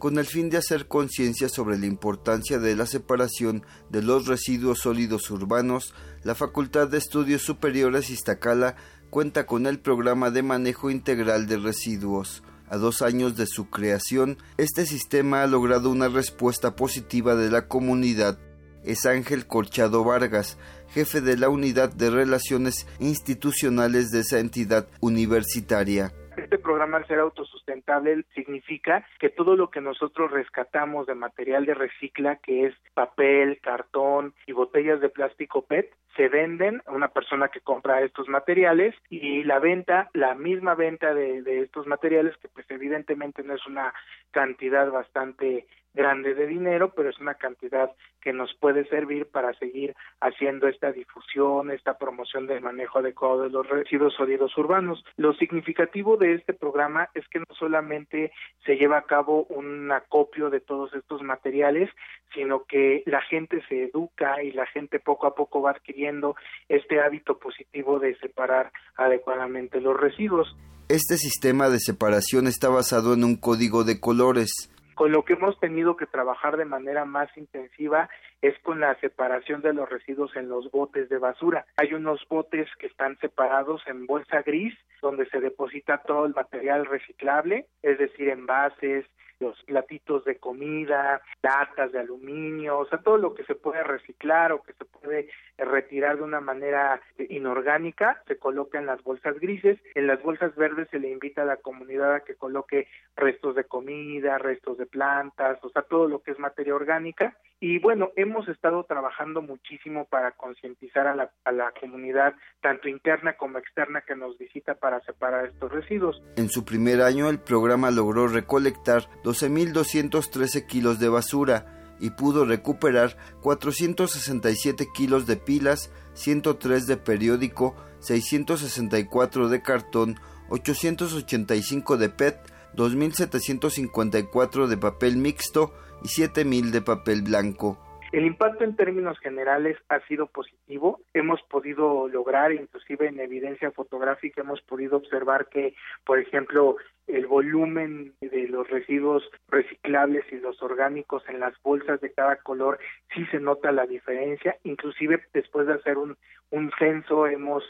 Con 0.00 0.18
el 0.18 0.24
fin 0.24 0.48
de 0.48 0.56
hacer 0.56 0.88
conciencia 0.88 1.50
sobre 1.50 1.78
la 1.78 1.84
importancia 1.84 2.58
de 2.58 2.74
la 2.74 2.86
separación 2.86 3.64
de 3.90 4.02
los 4.02 4.26
residuos 4.26 4.80
sólidos 4.80 5.30
urbanos, 5.30 5.94
la 6.24 6.34
Facultad 6.34 6.88
de 6.88 6.96
Estudios 6.96 7.42
Superiores 7.42 8.08
Iztacala 8.08 8.76
cuenta 9.10 9.44
con 9.44 9.66
el 9.66 9.78
programa 9.78 10.30
de 10.30 10.42
manejo 10.42 10.90
integral 10.90 11.46
de 11.46 11.58
residuos. 11.58 12.42
A 12.70 12.78
dos 12.78 13.02
años 13.02 13.36
de 13.36 13.46
su 13.46 13.68
creación, 13.68 14.38
este 14.56 14.86
sistema 14.86 15.42
ha 15.42 15.46
logrado 15.46 15.90
una 15.90 16.08
respuesta 16.08 16.74
positiva 16.76 17.34
de 17.34 17.50
la 17.50 17.68
comunidad. 17.68 18.38
Es 18.82 19.04
Ángel 19.04 19.46
Corchado 19.46 20.02
Vargas, 20.02 20.56
jefe 20.88 21.20
de 21.20 21.36
la 21.36 21.50
Unidad 21.50 21.92
de 21.92 22.08
Relaciones 22.08 22.86
Institucionales 23.00 24.10
de 24.10 24.20
esa 24.20 24.38
entidad 24.38 24.88
universitaria. 25.00 26.14
Este 26.36 26.58
programa 26.58 26.98
al 26.98 27.06
ser 27.06 27.18
autosustentable 27.18 28.24
significa 28.34 29.06
que 29.18 29.30
todo 29.30 29.56
lo 29.56 29.70
que 29.70 29.80
nosotros 29.80 30.30
rescatamos 30.30 31.06
de 31.06 31.14
material 31.14 31.66
de 31.66 31.74
recicla, 31.74 32.36
que 32.36 32.66
es 32.66 32.74
papel, 32.94 33.60
cartón 33.60 34.34
y 34.46 34.52
botellas 34.52 35.00
de 35.00 35.08
plástico 35.08 35.62
PET, 35.62 35.92
se 36.16 36.28
venden 36.28 36.82
a 36.86 36.92
una 36.92 37.08
persona 37.08 37.48
que 37.48 37.60
compra 37.60 38.02
estos 38.02 38.28
materiales 38.28 38.94
y 39.08 39.44
la 39.44 39.58
venta, 39.58 40.10
la 40.12 40.34
misma 40.34 40.74
venta 40.74 41.14
de, 41.14 41.42
de 41.42 41.60
estos 41.62 41.86
materiales, 41.86 42.36
que 42.38 42.48
pues 42.48 42.66
evidentemente 42.70 43.42
no 43.42 43.54
es 43.54 43.66
una 43.66 43.92
cantidad 44.30 44.90
bastante 44.90 45.66
grande 45.94 46.34
de 46.34 46.46
dinero, 46.46 46.92
pero 46.94 47.10
es 47.10 47.18
una 47.18 47.34
cantidad 47.34 47.90
que 48.20 48.32
nos 48.32 48.54
puede 48.54 48.86
servir 48.88 49.26
para 49.26 49.54
seguir 49.54 49.94
haciendo 50.20 50.68
esta 50.68 50.92
difusión, 50.92 51.70
esta 51.70 51.98
promoción 51.98 52.46
del 52.46 52.60
manejo 52.60 52.98
adecuado 52.98 53.42
de 53.42 53.50
los 53.50 53.68
residuos 53.68 54.14
sólidos 54.14 54.56
urbanos. 54.56 55.04
Lo 55.16 55.32
significativo 55.34 56.16
de 56.16 56.34
este 56.34 56.52
programa 56.52 57.08
es 57.14 57.26
que 57.28 57.40
no 57.40 57.46
solamente 57.58 58.32
se 58.64 58.76
lleva 58.76 58.98
a 58.98 59.06
cabo 59.06 59.44
un 59.44 59.90
acopio 59.90 60.50
de 60.50 60.60
todos 60.60 60.94
estos 60.94 61.22
materiales, 61.22 61.90
sino 62.34 62.64
que 62.64 63.02
la 63.06 63.22
gente 63.22 63.62
se 63.68 63.84
educa 63.84 64.42
y 64.42 64.52
la 64.52 64.66
gente 64.66 65.00
poco 65.00 65.26
a 65.26 65.34
poco 65.34 65.62
va 65.62 65.70
adquiriendo 65.72 66.36
este 66.68 67.00
hábito 67.00 67.38
positivo 67.38 67.98
de 67.98 68.16
separar 68.16 68.70
adecuadamente 68.96 69.80
los 69.80 69.98
residuos. 69.98 70.54
Este 70.88 71.16
sistema 71.16 71.68
de 71.68 71.78
separación 71.78 72.46
está 72.46 72.68
basado 72.68 73.14
en 73.14 73.22
un 73.22 73.36
código 73.36 73.84
de 73.84 74.00
colores. 74.00 74.70
Con 74.94 75.12
lo 75.12 75.24
que 75.24 75.34
hemos 75.34 75.58
tenido 75.60 75.96
que 75.96 76.06
trabajar 76.06 76.56
de 76.56 76.64
manera 76.64 77.04
más 77.04 77.34
intensiva 77.36 78.08
es 78.42 78.58
con 78.60 78.80
la 78.80 78.94
separación 79.00 79.62
de 79.62 79.72
los 79.72 79.88
residuos 79.88 80.34
en 80.36 80.48
los 80.48 80.70
botes 80.70 81.08
de 81.08 81.18
basura. 81.18 81.66
Hay 81.76 81.94
unos 81.94 82.26
botes 82.28 82.68
que 82.78 82.86
están 82.86 83.18
separados 83.18 83.82
en 83.86 84.06
bolsa 84.06 84.42
gris, 84.42 84.74
donde 85.00 85.26
se 85.30 85.40
deposita 85.40 85.98
todo 85.98 86.26
el 86.26 86.34
material 86.34 86.86
reciclable, 86.86 87.66
es 87.82 87.98
decir, 87.98 88.28
envases, 88.28 89.06
los 89.40 89.62
platitos 89.64 90.24
de 90.24 90.36
comida, 90.36 91.20
latas 91.42 91.92
de 91.92 91.98
aluminio, 91.98 92.78
o 92.78 92.86
sea, 92.86 92.98
todo 92.98 93.16
lo 93.16 93.34
que 93.34 93.44
se 93.44 93.54
puede 93.54 93.82
reciclar 93.82 94.52
o 94.52 94.62
que 94.62 94.74
se 94.74 94.84
puede 94.84 95.28
retirar 95.58 96.18
de 96.18 96.22
una 96.22 96.40
manera 96.40 97.00
inorgánica, 97.28 98.22
se 98.26 98.36
coloca 98.36 98.78
en 98.78 98.86
las 98.86 99.02
bolsas 99.02 99.38
grises. 99.40 99.78
En 99.94 100.06
las 100.06 100.22
bolsas 100.22 100.54
verdes 100.56 100.88
se 100.90 100.98
le 100.98 101.10
invita 101.10 101.42
a 101.42 101.46
la 101.46 101.56
comunidad 101.56 102.14
a 102.14 102.20
que 102.20 102.34
coloque 102.34 102.86
restos 103.16 103.54
de 103.54 103.64
comida, 103.64 104.38
restos 104.38 104.78
de 104.78 104.86
plantas, 104.86 105.58
o 105.62 105.70
sea, 105.70 105.82
todo 105.82 106.06
lo 106.06 106.22
que 106.22 106.32
es 106.32 106.38
materia 106.38 106.74
orgánica. 106.74 107.36
Y 107.62 107.78
bueno, 107.78 108.10
hemos 108.16 108.48
estado 108.48 108.84
trabajando 108.84 109.42
muchísimo 109.42 110.06
para 110.06 110.32
concientizar 110.32 111.06
a 111.06 111.14
la, 111.14 111.30
a 111.44 111.52
la 111.52 111.72
comunidad, 111.78 112.34
tanto 112.62 112.88
interna 112.88 113.36
como 113.36 113.58
externa, 113.58 114.00
que 114.00 114.16
nos 114.16 114.38
visita 114.38 114.76
para 114.76 115.00
separar 115.02 115.44
estos 115.44 115.70
residuos. 115.70 116.22
En 116.36 116.48
su 116.48 116.64
primer 116.64 117.02
año, 117.02 117.28
el 117.28 117.38
programa 117.38 117.90
logró 117.90 118.28
recolectar 118.28 119.02
12.213 119.24 120.66
kilos 120.66 120.98
de 120.98 121.10
basura 121.10 121.66
y 122.00 122.10
pudo 122.10 122.46
recuperar 122.46 123.18
467 123.42 124.88
kilos 124.94 125.26
de 125.26 125.36
pilas, 125.36 125.92
103 126.14 126.86
de 126.86 126.96
periódico, 126.96 127.76
664 127.98 129.50
de 129.50 129.60
cartón, 129.60 130.16
885 130.48 131.98
de 131.98 132.08
PET, 132.08 132.38
2.754 132.76 134.66
de 134.66 134.76
papel 134.76 135.16
mixto 135.16 135.72
y 136.02 136.08
7.000 136.08 136.70
de 136.70 136.82
papel 136.82 137.22
blanco. 137.22 137.78
El 138.12 138.26
impacto 138.26 138.64
en 138.64 138.74
términos 138.74 139.18
generales 139.20 139.76
ha 139.88 140.00
sido 140.06 140.26
positivo. 140.26 141.00
Hemos 141.14 141.40
podido 141.42 142.08
lograr, 142.08 142.52
inclusive 142.52 143.06
en 143.06 143.20
evidencia 143.20 143.70
fotográfica, 143.70 144.40
hemos 144.40 144.60
podido 144.62 144.96
observar 144.96 145.48
que, 145.48 145.74
por 146.04 146.18
ejemplo, 146.18 146.76
el 147.06 147.26
volumen 147.26 148.12
de 148.20 148.48
los 148.48 148.68
residuos 148.68 149.22
reciclables 149.48 150.24
y 150.32 150.36
los 150.36 150.60
orgánicos 150.60 151.22
en 151.28 151.38
las 151.38 151.54
bolsas 151.62 152.00
de 152.00 152.12
cada 152.12 152.36
color 152.36 152.80
sí 153.14 153.24
se 153.26 153.38
nota 153.38 153.70
la 153.70 153.86
diferencia. 153.86 154.56
Inclusive 154.64 155.22
después 155.32 155.68
de 155.68 155.74
hacer 155.74 155.96
un, 155.96 156.16
un 156.50 156.72
censo 156.80 157.28
hemos 157.28 157.62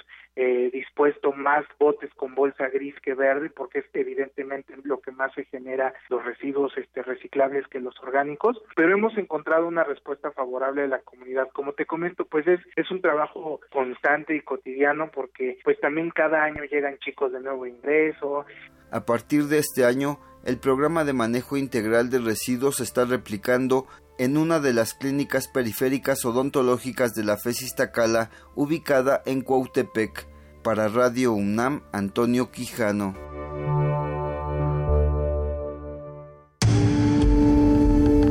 eh, 0.43 0.71
dispuesto 0.73 1.33
más 1.33 1.67
botes 1.79 2.09
con 2.15 2.35
bolsa 2.35 2.71
gris 2.71 2.95
que 3.03 3.13
verde 3.13 3.51
porque 3.51 3.81
es 3.81 3.85
evidentemente 3.93 4.75
lo 4.85 4.99
que 5.03 5.11
más 5.11 5.31
se 5.35 5.45
genera 5.45 5.93
los 6.09 6.25
residuos 6.25 6.73
este, 6.79 7.03
reciclables 7.03 7.67
que 7.67 7.79
los 7.79 7.95
orgánicos, 8.01 8.57
pero 8.75 8.95
hemos 8.95 9.19
encontrado 9.19 9.69
una 9.69 9.85
respuesta 9.85 10.31
favorable 10.31 10.81
de 10.81 10.89
la 10.89 11.01
comunidad. 11.01 11.51
Como 11.53 11.75
te 11.75 11.85
comento, 11.85 12.25
pues 12.25 12.47
es, 12.47 12.61
es 12.75 12.91
un 12.91 13.03
trabajo 13.03 13.61
constante 13.71 14.35
y 14.35 14.41
cotidiano 14.41 15.11
porque 15.11 15.59
pues 15.63 15.79
también 15.79 16.09
cada 16.09 16.43
año 16.43 16.65
llegan 16.65 16.97
chicos 17.01 17.33
de 17.33 17.41
nuevo 17.41 17.67
ingreso. 17.67 18.47
A 18.91 19.05
partir 19.05 19.45
de 19.45 19.59
este 19.59 19.85
año, 19.85 20.21
el 20.47 20.59
programa 20.59 21.05
de 21.05 21.13
manejo 21.13 21.59
integral 21.59 22.09
de 22.09 22.19
residuos 22.19 22.77
se 22.77 22.85
está 22.85 23.05
replicando 23.05 23.87
en 24.17 24.39
una 24.39 24.59
de 24.59 24.73
las 24.73 24.95
clínicas 24.95 25.49
periféricas 25.49 26.25
odontológicas 26.25 27.13
de 27.13 27.25
la 27.25 27.37
FES 27.37 27.61
Iztacala, 27.61 28.31
ubicada 28.55 29.21
en 29.27 29.43
Cuautepec. 29.43 30.30
Para 30.63 30.89
Radio 30.89 31.33
UNAM, 31.33 31.83
Antonio 31.91 32.51
Quijano. 32.51 33.15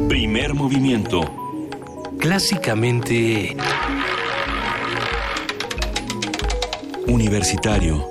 Primer 0.08 0.54
movimiento. 0.54 1.22
Clásicamente... 2.20 3.58
Universitario. 7.08 8.06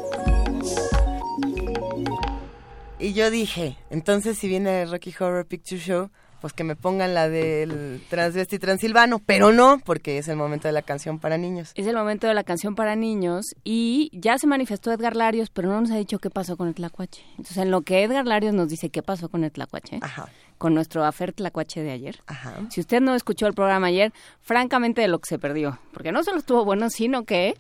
Y 2.99 3.13
yo 3.13 3.31
dije, 3.31 3.77
entonces 3.91 4.37
si 4.37 4.49
viene 4.49 4.85
Rocky 4.87 5.15
Horror 5.17 5.47
Picture 5.47 5.81
Show, 5.81 6.11
pues 6.41 6.53
que 6.53 6.65
me 6.65 6.77
pongan 6.77 7.15
la 7.15 7.29
del 7.29 8.01
transvesti 8.09 8.59
transilvano, 8.59 9.19
pero 9.19 9.53
no, 9.53 9.79
porque 9.85 10.19
es 10.19 10.29
el 10.29 10.37
momento 10.37 10.69
de 10.69 10.73
la 10.73 10.83
canción 10.83 11.19
para 11.19 11.37
niños. 11.39 11.73
Es 11.75 11.87
el 11.87 11.97
momento 11.97 12.27
de 12.27 12.35
la 12.35 12.45
canción 12.45 12.75
para 12.75 12.97
niños 12.97 13.47
y 13.65 14.11
ya 14.13 14.39
se 14.39 14.47
manifestó 14.47 14.93
Edgar 14.93 15.17
Larios, 15.17 15.51
pero 15.51 15.69
no 15.69 15.81
nos 15.81 15.91
ha 15.91 15.97
dicho 15.97 16.19
qué 16.19 16.31
pasó 16.31 16.57
con 16.57 16.69
el 16.69 16.75
tlacuache. 16.75 17.23
Entonces, 17.31 17.57
en 17.59 17.71
lo 17.71 17.83
que 17.83 18.03
Edgar 18.03 18.27
Larios 18.27 18.55
nos 18.55 18.69
dice 18.69 18.91
qué 18.91 19.03
pasó 19.03 19.29
con 19.29 19.45
el 19.45 19.51
tlacuache, 19.53 19.99
Ajá, 20.01 20.29
con 20.59 20.75
nuestro 20.75 21.05
afer 21.05 21.33
tlacuache 21.33 21.83
de 21.83 21.91
ayer. 21.93 22.21
ajá. 22.27 22.55
Si 22.71 22.81
usted 22.81 23.01
no 23.01 23.15
escuchó 23.15 23.47
el 23.47 23.55
programa 23.55 23.89
ayer, 23.89 24.13
francamente 24.41 25.01
de 25.01 25.09
lo 25.09 25.19
que 25.19 25.29
se 25.29 25.39
perdió, 25.39 25.79
porque 25.93 26.13
no 26.13 26.23
solo 26.25 26.39
estuvo 26.39 26.65
bueno, 26.65 26.91
sino 26.91 27.25
que 27.25 27.55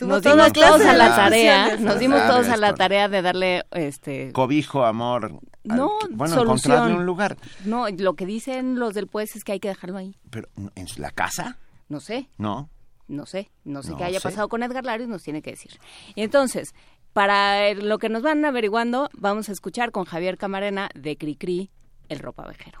nos 0.00 0.22
dimos 0.22 0.52
clase 0.52 0.72
todos 0.72 0.80
a 0.86 0.92
la 0.94 1.16
tarea, 1.16 1.76
nos 1.76 1.98
dimos 1.98 2.18
Claro, 2.20 2.34
todos 2.34 2.48
a 2.48 2.56
la 2.56 2.74
tarea 2.74 3.08
de 3.08 3.22
darle 3.22 3.62
este 3.72 4.32
Cobijo, 4.32 4.84
amor. 4.84 5.24
al- 5.24 5.76
No, 5.76 5.90
bueno, 6.10 6.34
solución. 6.34 6.72
encontrarle 6.72 6.94
un 6.96 7.06
lugar. 7.06 7.36
no, 7.64 7.88
lo 7.88 8.14
que 8.14 8.26
dicen 8.26 8.78
los 8.78 8.94
del 8.94 9.06
pues 9.06 9.36
es 9.36 9.44
que 9.44 9.52
hay 9.52 9.60
que 9.60 9.68
dejarlo 9.68 9.96
ahí. 9.98 10.16
Pero, 10.30 10.48
¿en 10.74 10.86
la 10.98 11.10
casa? 11.10 11.58
No 11.88 12.00
sé, 12.00 12.28
No. 12.38 12.68
no 13.08 13.26
sé, 13.26 13.50
no 13.64 13.82
sé 13.82 13.90
No 13.92 13.96
qué 13.98 14.04
haya 14.04 14.20
sé. 14.20 14.28
pasado 14.28 14.48
con 14.48 14.62
Edgar 14.62 14.84
Larios, 14.84 15.08
nos 15.08 15.22
tiene 15.22 15.42
que 15.42 15.50
decir. 15.52 15.72
Y 16.14 16.22
entonces, 16.22 16.74
para 17.12 17.72
lo 17.74 17.98
que 17.98 18.08
nos 18.08 18.22
van 18.22 18.44
averiguando, 18.44 19.08
vamos 19.14 19.48
a 19.48 19.52
escuchar 19.52 19.92
con 19.92 20.04
Javier 20.04 20.36
Camarena 20.36 20.88
de 20.94 21.16
Cricri, 21.16 21.70
el 22.08 22.18
ropavejero. 22.18 22.80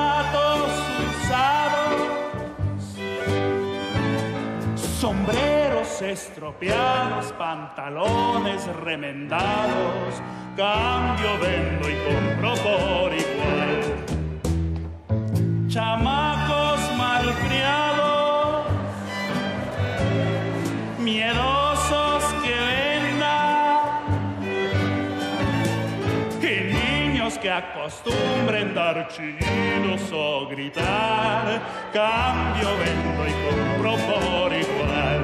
estropeados, 6.03 7.31
pantalones 7.33 8.65
remendados, 8.77 10.21
cambio, 10.57 11.37
vendo 11.39 11.89
y 11.89 11.95
compro 12.05 12.53
por 12.55 13.13
igual. 13.13 13.81
Chamacos 15.67 16.79
malcriados, 16.97 18.67
miedosos 20.99 22.23
que 22.43 22.55
vendan 22.71 24.03
y 26.41 26.43
niños 26.73 27.37
que 27.37 27.51
acostumbren 27.51 28.73
dar 28.73 29.07
chillidos 29.07 30.11
o 30.11 30.47
gritar, 30.47 31.61
cambio, 31.93 32.69
vendo 32.77 33.27
y 33.27 33.33
compro 33.45 33.91
por 33.97 34.53
igual. 34.53 35.20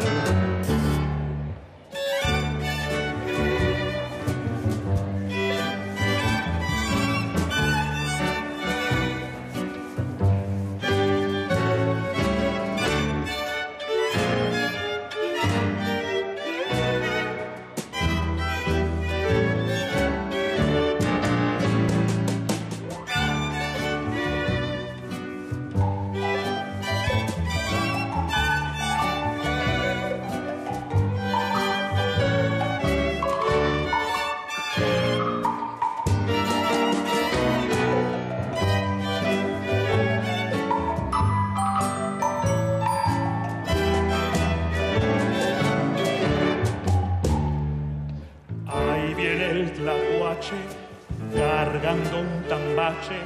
Cargando 51.79 52.21
un 52.21 52.43
tambache 52.49 53.19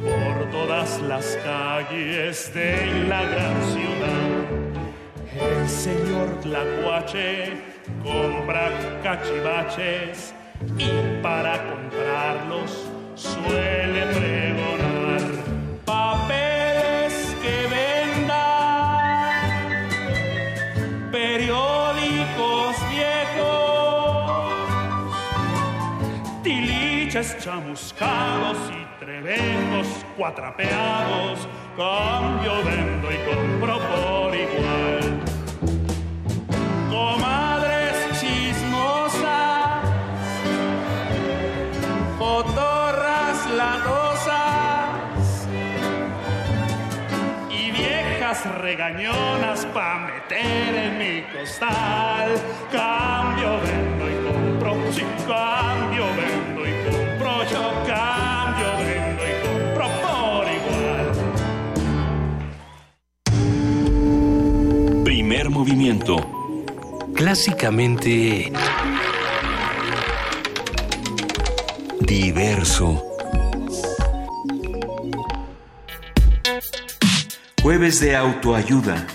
por 0.00 0.50
todas 0.50 1.00
las 1.02 1.36
calles 1.44 2.52
de 2.54 3.06
la 3.08 3.22
gran 3.22 3.62
ciudad. 3.64 4.38
El 5.40 5.68
señor 5.68 6.28
tlacuache 6.42 7.60
compra 8.04 8.70
cachivaches 9.02 10.32
y 10.78 11.22
para 11.22 11.58
comprarlos 11.70 12.88
suele 13.16 14.06
pregonar 14.14 14.71
chamuscados 27.42 28.56
y 28.70 29.04
trebejos 29.04 29.88
cuatrapeados, 30.16 31.48
cambio, 31.76 32.52
vendo 32.64 33.10
y 33.10 33.16
compro 33.26 33.80
por 33.80 34.32
igual. 34.32 35.20
Comadres 36.88 38.20
chismosas, 38.20 39.82
cotorras 42.16 43.50
ladosas 43.56 45.48
y 47.50 47.72
viejas 47.72 48.46
regañonas 48.58 49.66
pa' 49.74 49.98
meter 49.98 50.74
en 50.76 50.98
mi 50.98 51.22
costal. 51.36 52.40
Cambio, 52.70 53.58
vendo 53.62 54.08
y 54.08 54.14
compro, 54.30 54.92
sí, 54.92 55.04
movimiento. 65.52 66.16
Clásicamente 67.14 68.50
diverso. 72.00 73.04
Jueves 77.62 78.00
de 78.00 78.16
autoayuda. 78.16 79.06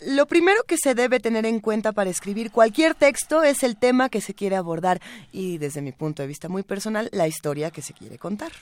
Lo 0.00 0.26
primero 0.26 0.62
que 0.64 0.76
se 0.76 0.94
debe 0.94 1.18
tener 1.18 1.46
en 1.46 1.60
cuenta 1.60 1.92
para 1.92 2.10
escribir 2.10 2.50
cualquier 2.50 2.94
texto 2.94 3.42
es 3.42 3.62
el 3.62 3.76
tema 3.76 4.08
que 4.08 4.20
se 4.20 4.34
quiere 4.34 4.56
abordar 4.56 5.00
y, 5.32 5.58
desde 5.58 5.82
mi 5.82 5.92
punto 5.92 6.22
de 6.22 6.28
vista 6.28 6.48
muy 6.48 6.62
personal, 6.62 7.08
la 7.12 7.26
historia 7.26 7.70
que 7.70 7.82
se 7.82 7.92
quiere 7.92 8.18
contar. 8.18 8.52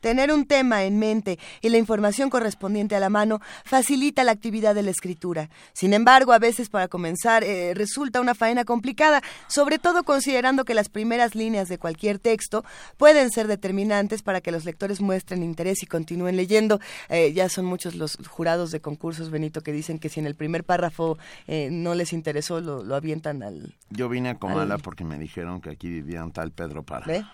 Tener 0.00 0.32
un 0.32 0.46
tema 0.46 0.84
en 0.84 0.98
mente 0.98 1.38
y 1.60 1.68
la 1.68 1.78
información 1.78 2.30
correspondiente 2.30 2.96
a 2.96 3.00
la 3.00 3.10
mano 3.10 3.40
facilita 3.64 4.24
la 4.24 4.32
actividad 4.32 4.74
de 4.74 4.82
la 4.82 4.90
escritura. 4.90 5.50
Sin 5.72 5.92
embargo, 5.92 6.32
a 6.32 6.38
veces 6.38 6.68
para 6.70 6.88
comenzar 6.88 7.44
eh, 7.44 7.74
resulta 7.74 8.20
una 8.20 8.34
faena 8.34 8.64
complicada, 8.64 9.22
sobre 9.46 9.78
todo 9.78 10.02
considerando 10.04 10.64
que 10.64 10.74
las 10.74 10.88
primeras 10.88 11.34
líneas 11.34 11.68
de 11.68 11.78
cualquier 11.78 12.18
texto 12.18 12.64
pueden 12.96 13.30
ser 13.30 13.46
determinantes 13.46 14.22
para 14.22 14.40
que 14.40 14.50
los 14.52 14.64
lectores 14.64 15.00
muestren 15.00 15.42
interés 15.42 15.82
y 15.82 15.86
continúen 15.86 16.36
leyendo. 16.36 16.80
Eh, 17.08 17.32
ya 17.32 17.48
son 17.48 17.66
muchos 17.66 17.94
los 17.94 18.16
jurados 18.28 18.70
de 18.70 18.80
concursos, 18.80 19.30
Benito, 19.30 19.60
que 19.60 19.72
dicen 19.72 19.98
que 19.98 20.08
si 20.08 20.18
en 20.20 20.26
el 20.26 20.34
primer 20.34 20.64
párrafo 20.64 21.18
eh, 21.46 21.68
no 21.70 21.94
les 21.94 22.12
interesó, 22.12 22.60
lo, 22.60 22.82
lo 22.82 22.94
avientan 22.94 23.42
al... 23.42 23.74
Yo 23.90 24.08
vine 24.08 24.30
a 24.30 24.34
Comala 24.36 24.74
Al- 24.76 24.82
porque 24.82 25.04
me 25.04 25.18
dijeron 25.18 25.60
que 25.60 25.70
aquí 25.70 25.88
vivía 25.88 26.24
un 26.24 26.32
tal 26.32 26.52
Pedro 26.52 26.82
Para. 26.82 27.04
¿Ve? 27.06 27.24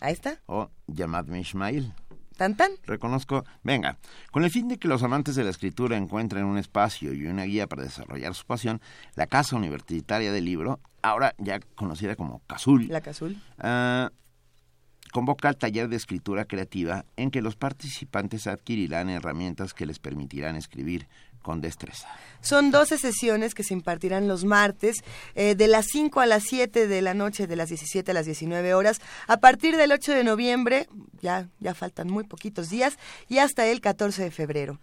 Ahí 0.00 0.12
está. 0.12 0.40
O 0.46 0.68
llamadme 0.88 1.40
Ismail. 1.40 1.92
Tan 2.36 2.56
tan. 2.56 2.72
Reconozco, 2.84 3.44
venga, 3.62 3.98
con 4.30 4.44
el 4.44 4.50
fin 4.50 4.68
de 4.68 4.78
que 4.78 4.88
los 4.88 5.02
amantes 5.02 5.34
de 5.34 5.44
la 5.44 5.50
escritura 5.50 5.96
encuentren 5.96 6.44
un 6.44 6.58
espacio 6.58 7.12
y 7.12 7.26
una 7.26 7.44
guía 7.44 7.66
para 7.66 7.82
desarrollar 7.82 8.34
su 8.34 8.44
pasión, 8.46 8.80
la 9.14 9.26
Casa 9.26 9.56
Universitaria 9.56 10.32
del 10.32 10.44
Libro, 10.44 10.80
ahora 11.02 11.34
ya 11.38 11.60
conocida 11.74 12.16
como 12.16 12.42
CASUL, 12.46 12.88
La 12.88 13.00
Cazul. 13.00 13.36
ah, 13.58 14.10
convoca 15.12 15.50
el 15.50 15.56
taller 15.56 15.88
de 15.88 15.96
escritura 15.96 16.46
creativa 16.46 17.04
en 17.16 17.30
que 17.30 17.42
los 17.42 17.54
participantes 17.54 18.46
adquirirán 18.46 19.10
herramientas 19.10 19.74
que 19.74 19.86
les 19.86 19.98
permitirán 19.98 20.56
escribir 20.56 21.06
con 21.42 21.60
destreza. 21.60 22.08
Son 22.40 22.70
12 22.70 22.98
sesiones 22.98 23.54
que 23.54 23.62
se 23.62 23.74
impartirán 23.74 24.28
los 24.28 24.44
martes, 24.44 24.96
eh, 25.34 25.54
de 25.54 25.68
las 25.68 25.86
5 25.92 26.20
a 26.20 26.26
las 26.26 26.44
7 26.44 26.88
de 26.88 27.02
la 27.02 27.14
noche, 27.14 27.46
de 27.46 27.56
las 27.56 27.68
17 27.68 28.10
a 28.10 28.14
las 28.14 28.26
19 28.26 28.74
horas, 28.74 29.00
a 29.26 29.38
partir 29.38 29.76
del 29.76 29.92
8 29.92 30.12
de 30.12 30.24
noviembre, 30.24 30.88
ya, 31.20 31.48
ya 31.60 31.74
faltan 31.74 32.08
muy 32.08 32.24
poquitos 32.24 32.70
días, 32.70 32.98
y 33.28 33.38
hasta 33.38 33.66
el 33.66 33.80
14 33.80 34.24
de 34.24 34.30
febrero. 34.30 34.80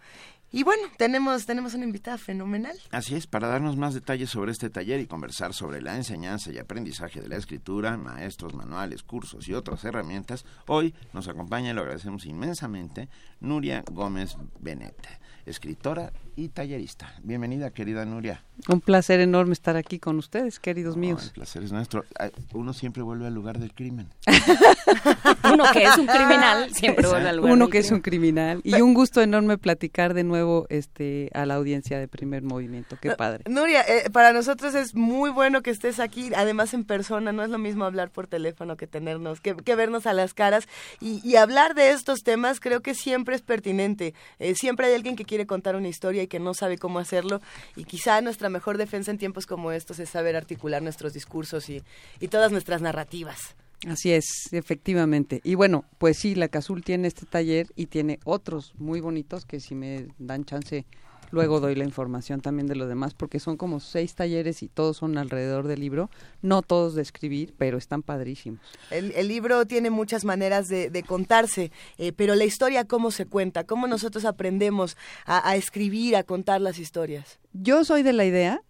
Y 0.52 0.64
bueno, 0.64 0.82
tenemos, 0.96 1.46
tenemos 1.46 1.74
una 1.74 1.84
invitada 1.84 2.18
fenomenal. 2.18 2.76
Así 2.90 3.14
es, 3.14 3.28
para 3.28 3.46
darnos 3.46 3.76
más 3.76 3.94
detalles 3.94 4.30
sobre 4.30 4.50
este 4.50 4.68
taller 4.68 4.98
y 4.98 5.06
conversar 5.06 5.54
sobre 5.54 5.80
la 5.80 5.94
enseñanza 5.94 6.50
y 6.50 6.58
aprendizaje 6.58 7.20
de 7.20 7.28
la 7.28 7.36
escritura, 7.36 7.96
maestros, 7.96 8.54
manuales, 8.54 9.04
cursos 9.04 9.48
y 9.48 9.54
otras 9.54 9.84
herramientas, 9.84 10.44
hoy 10.66 10.92
nos 11.12 11.28
acompaña 11.28 11.70
y 11.70 11.74
lo 11.74 11.82
agradecemos 11.82 12.26
inmensamente 12.26 13.08
Nuria 13.38 13.84
Gómez 13.92 14.36
Benete, 14.58 15.20
escritora 15.46 16.12
y 16.36 16.48
tallerista. 16.48 17.12
Bienvenida, 17.22 17.70
querida 17.70 18.04
Nuria. 18.04 18.44
Un 18.68 18.80
placer 18.80 19.20
enorme 19.20 19.52
estar 19.54 19.76
aquí 19.76 19.98
con 19.98 20.18
ustedes, 20.18 20.58
queridos 20.60 20.96
No, 20.96 21.02
el 21.02 21.08
míos. 21.08 21.30
placer 21.34 21.62
es 21.62 21.72
nuestro. 21.72 22.04
Ah, 22.18 22.28
Uno 22.52 22.72
siempre 22.74 23.02
vuelve 23.02 23.26
al 23.26 23.34
lugar 23.34 23.58
del 23.58 23.72
crimen. 23.72 24.08
Uno 25.52 25.64
que 25.72 25.84
es 25.84 25.96
un 25.98 26.06
criminal 26.06 26.72
siempre 26.74 27.06
vuelve 27.08 27.28
al 27.28 27.36
lugar 27.38 27.52
Uno 27.52 27.64
del 27.66 27.72
que 27.72 27.78
es 27.78 27.86
crimen. 27.86 27.98
un 27.98 28.02
criminal 28.02 28.60
y 28.64 28.80
un 28.80 28.94
gusto 28.94 29.20
enorme 29.22 29.58
platicar 29.58 30.14
de 30.14 30.24
nuevo 30.24 30.66
este 30.68 31.30
a 31.34 31.46
la 31.46 31.54
audiencia 31.54 31.98
de 31.98 32.08
Primer 32.08 32.42
Movimiento. 32.42 32.96
Qué 33.00 33.12
padre. 33.12 33.44
Nuria, 33.48 33.82
eh, 33.82 34.10
para 34.10 34.32
nosotros 34.32 34.74
es 34.74 34.94
muy 34.94 35.30
bueno 35.30 35.62
que 35.62 35.70
estés 35.70 35.98
aquí, 36.00 36.30
además 36.36 36.74
en 36.74 36.84
persona, 36.84 37.32
no 37.32 37.42
es 37.42 37.50
lo 37.50 37.58
mismo 37.58 37.84
hablar 37.84 38.10
por 38.10 38.26
teléfono 38.26 38.76
que 38.76 38.86
tenernos, 38.86 39.40
que, 39.40 39.56
que 39.56 39.74
vernos 39.74 40.06
a 40.06 40.12
las 40.12 40.34
caras 40.34 40.68
y, 41.00 41.26
y 41.28 41.36
hablar 41.36 41.74
de 41.74 41.90
estos 41.90 42.20
temas 42.20 42.60
creo 42.60 42.80
que 42.82 42.94
siempre 42.94 43.34
es 43.34 43.42
pertinente. 43.42 44.14
Eh, 44.38 44.54
siempre 44.54 44.86
hay 44.88 44.94
alguien 44.94 45.16
que 45.16 45.24
quiere 45.24 45.46
contar 45.46 45.76
una 45.76 45.88
historia 45.88 46.22
y 46.22 46.28
que 46.30 46.40
no 46.40 46.54
sabe 46.54 46.78
cómo 46.78 46.98
hacerlo 46.98 47.42
y 47.76 47.84
quizá 47.84 48.22
nuestra 48.22 48.48
mejor 48.48 48.78
defensa 48.78 49.10
en 49.10 49.18
tiempos 49.18 49.44
como 49.44 49.72
estos 49.72 49.98
es 49.98 50.08
saber 50.08 50.36
articular 50.36 50.80
nuestros 50.80 51.12
discursos 51.12 51.68
y, 51.68 51.82
y 52.20 52.28
todas 52.28 52.50
nuestras 52.52 52.80
narrativas. 52.80 53.54
Así 53.86 54.12
es, 54.12 54.24
efectivamente. 54.52 55.40
Y 55.42 55.54
bueno, 55.54 55.84
pues 55.98 56.18
sí, 56.18 56.34
la 56.34 56.48
Casul 56.48 56.84
tiene 56.84 57.08
este 57.08 57.26
taller 57.26 57.66
y 57.76 57.86
tiene 57.86 58.20
otros 58.24 58.74
muy 58.78 59.00
bonitos 59.00 59.44
que 59.44 59.58
si 59.58 59.74
me 59.74 60.08
dan 60.18 60.44
chance 60.44 60.86
luego 61.30 61.60
doy 61.60 61.74
la 61.74 61.84
información 61.84 62.40
también 62.40 62.66
de 62.66 62.76
los 62.76 62.88
demás 62.88 63.14
porque 63.14 63.40
son 63.40 63.56
como 63.56 63.80
seis 63.80 64.14
talleres 64.14 64.62
y 64.62 64.68
todos 64.68 64.98
son 64.98 65.18
alrededor 65.18 65.66
del 65.66 65.80
libro, 65.80 66.10
no 66.42 66.62
todos 66.62 66.94
de 66.94 67.02
escribir, 67.02 67.54
pero 67.56 67.78
están 67.78 68.02
padrísimos. 68.02 68.60
El, 68.90 69.12
el 69.12 69.28
libro 69.28 69.66
tiene 69.66 69.90
muchas 69.90 70.24
maneras 70.24 70.68
de, 70.68 70.90
de 70.90 71.02
contarse, 71.02 71.72
eh, 71.98 72.12
pero 72.12 72.34
la 72.34 72.44
historia 72.44 72.84
cómo 72.84 73.10
se 73.10 73.26
cuenta, 73.26 73.64
cómo 73.64 73.86
nosotros 73.86 74.24
aprendemos 74.24 74.96
a, 75.24 75.48
a 75.48 75.56
escribir, 75.56 76.16
a 76.16 76.22
contar 76.22 76.60
las 76.60 76.78
historias. 76.78 77.38
Yo 77.52 77.84
soy 77.84 78.02
de 78.02 78.12
la 78.12 78.24
idea 78.24 78.62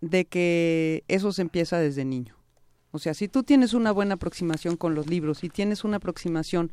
de 0.00 0.24
que 0.26 1.04
eso 1.08 1.32
se 1.32 1.42
empieza 1.42 1.78
desde 1.78 2.04
niño. 2.04 2.36
O 2.90 2.98
sea, 2.98 3.14
si 3.14 3.28
tú 3.28 3.42
tienes 3.42 3.74
una 3.74 3.92
buena 3.92 4.14
aproximación 4.14 4.76
con 4.76 4.94
los 4.94 5.06
libros 5.08 5.44
y 5.44 5.48
tienes 5.50 5.84
una 5.84 5.98
aproximación 5.98 6.72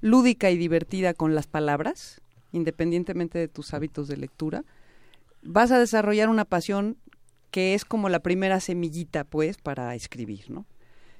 lúdica 0.00 0.50
y 0.50 0.56
divertida 0.56 1.14
con 1.14 1.34
las 1.34 1.46
palabras, 1.46 2.20
independientemente 2.52 3.38
de 3.38 3.48
tus 3.48 3.74
hábitos 3.74 4.08
de 4.08 4.16
lectura, 4.16 4.64
vas 5.42 5.70
a 5.70 5.78
desarrollar 5.78 6.28
una 6.28 6.44
pasión 6.44 6.96
que 7.50 7.74
es 7.74 7.84
como 7.84 8.08
la 8.08 8.20
primera 8.20 8.60
semillita, 8.60 9.24
pues, 9.24 9.58
para 9.58 9.94
escribir, 9.94 10.50
¿no? 10.50 10.66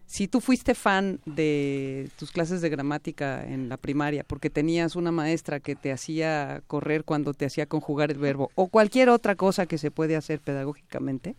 Si 0.07 0.27
tú 0.27 0.41
fuiste 0.41 0.75
fan 0.75 1.21
de 1.25 2.11
tus 2.19 2.33
clases 2.33 2.61
de 2.61 2.69
gramática 2.69 3.47
en 3.47 3.69
la 3.69 3.77
primaria 3.77 4.25
porque 4.25 4.51
tenías 4.51 4.97
una 4.97 5.13
maestra 5.13 5.61
que 5.61 5.77
te 5.77 5.93
hacía 5.93 6.65
correr 6.67 7.05
cuando 7.05 7.33
te 7.33 7.47
hacía 7.47 7.67
conjugar 7.67 8.11
el 8.11 8.19
verbo 8.19 8.51
o 8.57 8.67
cualquier 8.67 9.09
otra 9.09 9.37
cosa 9.37 9.67
que 9.67 9.79
se 9.79 9.93
puede 9.93 10.17
hacer 10.17 10.41
pedagógicamente, 10.41 11.37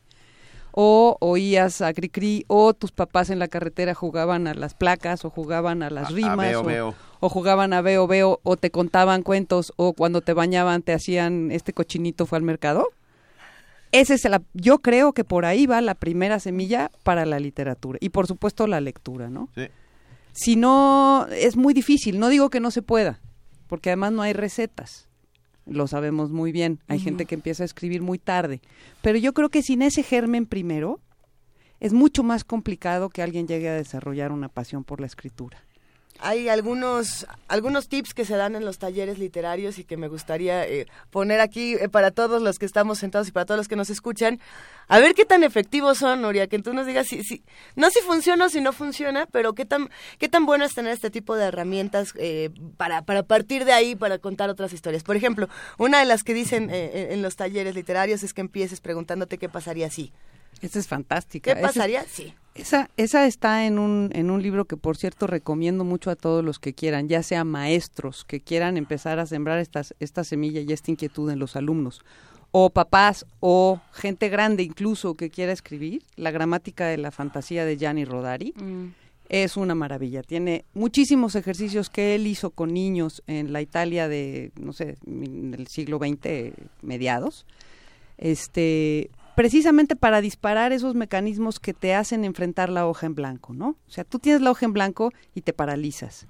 o 0.73 1.17
oías 1.19 1.81
a 1.81 1.93
Cricri 1.93 2.45
o 2.47 2.73
tus 2.73 2.91
papás 2.91 3.29
en 3.29 3.39
la 3.39 3.47
carretera 3.47 3.93
jugaban 3.93 4.47
a 4.47 4.53
las 4.53 4.73
placas 4.73 5.25
o 5.25 5.29
jugaban 5.29 5.83
a 5.83 5.89
las 5.89 6.05
A- 6.05 6.07
a 6.07 6.11
rimas 6.11 6.37
veo, 6.37 6.61
o, 6.61 6.63
veo. 6.63 6.95
o 7.19 7.29
jugaban 7.29 7.73
a 7.73 7.81
veo 7.81 8.07
veo 8.07 8.39
o 8.43 8.57
te 8.57 8.71
contaban 8.71 9.21
cuentos 9.23 9.73
o 9.75 9.93
cuando 9.93 10.21
te 10.21 10.33
bañaban 10.33 10.81
te 10.81 10.93
hacían 10.93 11.51
este 11.51 11.73
cochinito 11.73 12.25
fue 12.25 12.37
al 12.37 12.43
mercado. 12.43 12.87
Ese 13.91 14.13
es 14.13 14.23
la, 14.29 14.41
yo 14.53 14.79
creo 14.79 15.11
que 15.11 15.25
por 15.25 15.43
ahí 15.45 15.65
va 15.65 15.81
la 15.81 15.95
primera 15.95 16.39
semilla 16.39 16.89
para 17.03 17.25
la 17.25 17.39
literatura 17.39 17.97
y 18.01 18.09
por 18.09 18.25
supuesto 18.25 18.65
la 18.65 18.79
lectura, 18.79 19.29
¿no? 19.29 19.49
Sí. 19.53 19.67
Si 20.31 20.55
no, 20.55 21.27
es 21.29 21.57
muy 21.57 21.73
difícil, 21.73 22.17
no 22.17 22.29
digo 22.29 22.49
que 22.49 22.61
no 22.61 22.71
se 22.71 22.81
pueda, 22.81 23.19
porque 23.67 23.89
además 23.89 24.13
no 24.13 24.21
hay 24.21 24.31
recetas, 24.31 25.09
lo 25.65 25.87
sabemos 25.87 26.31
muy 26.31 26.51
bien, 26.51 26.79
hay 26.87 26.99
gente 26.99 27.25
que 27.25 27.35
empieza 27.35 27.63
a 27.63 27.65
escribir 27.65 28.01
muy 28.01 28.17
tarde, 28.17 28.61
pero 29.01 29.17
yo 29.17 29.33
creo 29.33 29.49
que 29.49 29.61
sin 29.61 29.81
ese 29.81 30.03
germen 30.03 30.45
primero 30.45 30.99
es 31.79 31.93
mucho 31.93 32.23
más 32.23 32.43
complicado 32.43 33.09
que 33.09 33.21
alguien 33.21 33.47
llegue 33.47 33.69
a 33.69 33.73
desarrollar 33.73 34.31
una 34.31 34.49
pasión 34.49 34.83
por 34.83 35.01
la 35.01 35.07
escritura. 35.07 35.63
Hay 36.23 36.49
algunos, 36.49 37.25
algunos 37.47 37.89
tips 37.89 38.13
que 38.13 38.25
se 38.25 38.35
dan 38.35 38.55
en 38.55 38.63
los 38.63 38.77
talleres 38.77 39.17
literarios 39.17 39.79
y 39.79 39.83
que 39.83 39.97
me 39.97 40.07
gustaría 40.07 40.67
eh, 40.67 40.85
poner 41.09 41.39
aquí 41.39 41.73
eh, 41.73 41.89
para 41.89 42.11
todos 42.11 42.41
los 42.41 42.59
que 42.59 42.67
estamos 42.67 42.99
sentados 42.99 43.27
y 43.27 43.31
para 43.31 43.45
todos 43.45 43.57
los 43.57 43.67
que 43.67 43.75
nos 43.75 43.89
escuchan. 43.89 44.39
A 44.87 44.99
ver 44.99 45.15
qué 45.15 45.25
tan 45.25 45.43
efectivos 45.43 45.97
son, 45.97 46.21
Nuria, 46.21 46.45
que 46.45 46.59
tú 46.59 46.73
nos 46.73 46.85
digas 46.85 47.07
si, 47.07 47.23
si 47.23 47.43
no 47.75 47.89
si 47.89 48.01
funciona 48.01 48.45
o 48.45 48.49
si 48.49 48.61
no 48.61 48.71
funciona, 48.71 49.25
pero 49.31 49.53
qué 49.53 49.65
tan, 49.65 49.89
qué 50.19 50.29
tan 50.29 50.45
bueno 50.45 50.63
es 50.63 50.75
tener 50.75 50.93
este 50.93 51.09
tipo 51.09 51.35
de 51.35 51.45
herramientas 51.45 52.13
eh, 52.17 52.51
para, 52.77 53.01
para 53.01 53.23
partir 53.23 53.65
de 53.65 53.73
ahí, 53.73 53.95
para 53.95 54.19
contar 54.19 54.49
otras 54.49 54.73
historias. 54.73 55.03
Por 55.03 55.15
ejemplo, 55.15 55.49
una 55.79 55.99
de 55.99 56.05
las 56.05 56.23
que 56.23 56.35
dicen 56.35 56.69
en 56.71 57.21
los 57.21 57.35
talleres 57.35 57.73
literarios 57.73 58.21
es 58.21 58.33
que 58.33 58.41
empieces 58.41 58.79
preguntándote 58.79 59.37
qué 59.37 59.49
pasaría 59.49 59.89
si. 59.89 60.13
Esa 60.61 60.79
es 60.79 60.87
fantástica. 60.87 61.53
¿Qué 61.53 61.61
pasaría? 61.61 62.03
sí. 62.07 62.33
Esa, 62.53 62.89
esa 62.97 63.25
está 63.27 63.65
en 63.65 63.79
un, 63.79 64.09
en 64.13 64.29
un 64.29 64.43
libro 64.43 64.65
que, 64.65 64.75
por 64.75 64.97
cierto, 64.97 65.25
recomiendo 65.25 65.85
mucho 65.85 66.11
a 66.11 66.17
todos 66.17 66.43
los 66.43 66.59
que 66.59 66.73
quieran, 66.73 67.07
ya 67.07 67.23
sea 67.23 67.45
maestros 67.45 68.25
que 68.25 68.41
quieran 68.41 68.75
empezar 68.75 69.19
a 69.19 69.25
sembrar 69.25 69.59
estas, 69.59 69.95
esta 70.01 70.25
semilla 70.25 70.59
y 70.59 70.73
esta 70.73 70.91
inquietud 70.91 71.31
en 71.31 71.39
los 71.39 71.55
alumnos, 71.55 72.01
o 72.51 72.69
papás 72.69 73.25
o 73.39 73.79
gente 73.93 74.27
grande 74.27 74.63
incluso 74.63 75.15
que 75.15 75.29
quiera 75.29 75.53
escribir. 75.53 76.03
La 76.17 76.31
gramática 76.31 76.87
de 76.87 76.97
la 76.97 77.11
fantasía 77.11 77.63
de 77.63 77.77
Gianni 77.77 78.03
Rodari 78.03 78.53
mm. 78.57 78.87
es 79.29 79.55
una 79.55 79.73
maravilla. 79.73 80.21
Tiene 80.21 80.65
muchísimos 80.73 81.35
ejercicios 81.35 81.89
que 81.89 82.15
él 82.15 82.27
hizo 82.27 82.49
con 82.51 82.73
niños 82.73 83.23
en 83.27 83.53
la 83.53 83.61
Italia 83.61 84.09
de, 84.09 84.51
no 84.59 84.73
sé, 84.73 84.97
del 85.05 85.67
siglo 85.67 85.99
XX, 85.99 86.53
mediados. 86.81 87.45
Este, 88.17 89.09
precisamente 89.41 89.95
para 89.95 90.21
disparar 90.21 90.71
esos 90.71 90.93
mecanismos 90.93 91.59
que 91.59 91.73
te 91.73 91.95
hacen 91.95 92.25
enfrentar 92.25 92.69
la 92.69 92.85
hoja 92.85 93.07
en 93.07 93.15
blanco, 93.15 93.55
¿no? 93.55 93.69
O 93.87 93.91
sea, 93.91 94.03
tú 94.03 94.19
tienes 94.19 94.39
la 94.43 94.51
hoja 94.51 94.67
en 94.67 94.73
blanco 94.73 95.11
y 95.33 95.41
te 95.41 95.51
paralizas. 95.51 96.27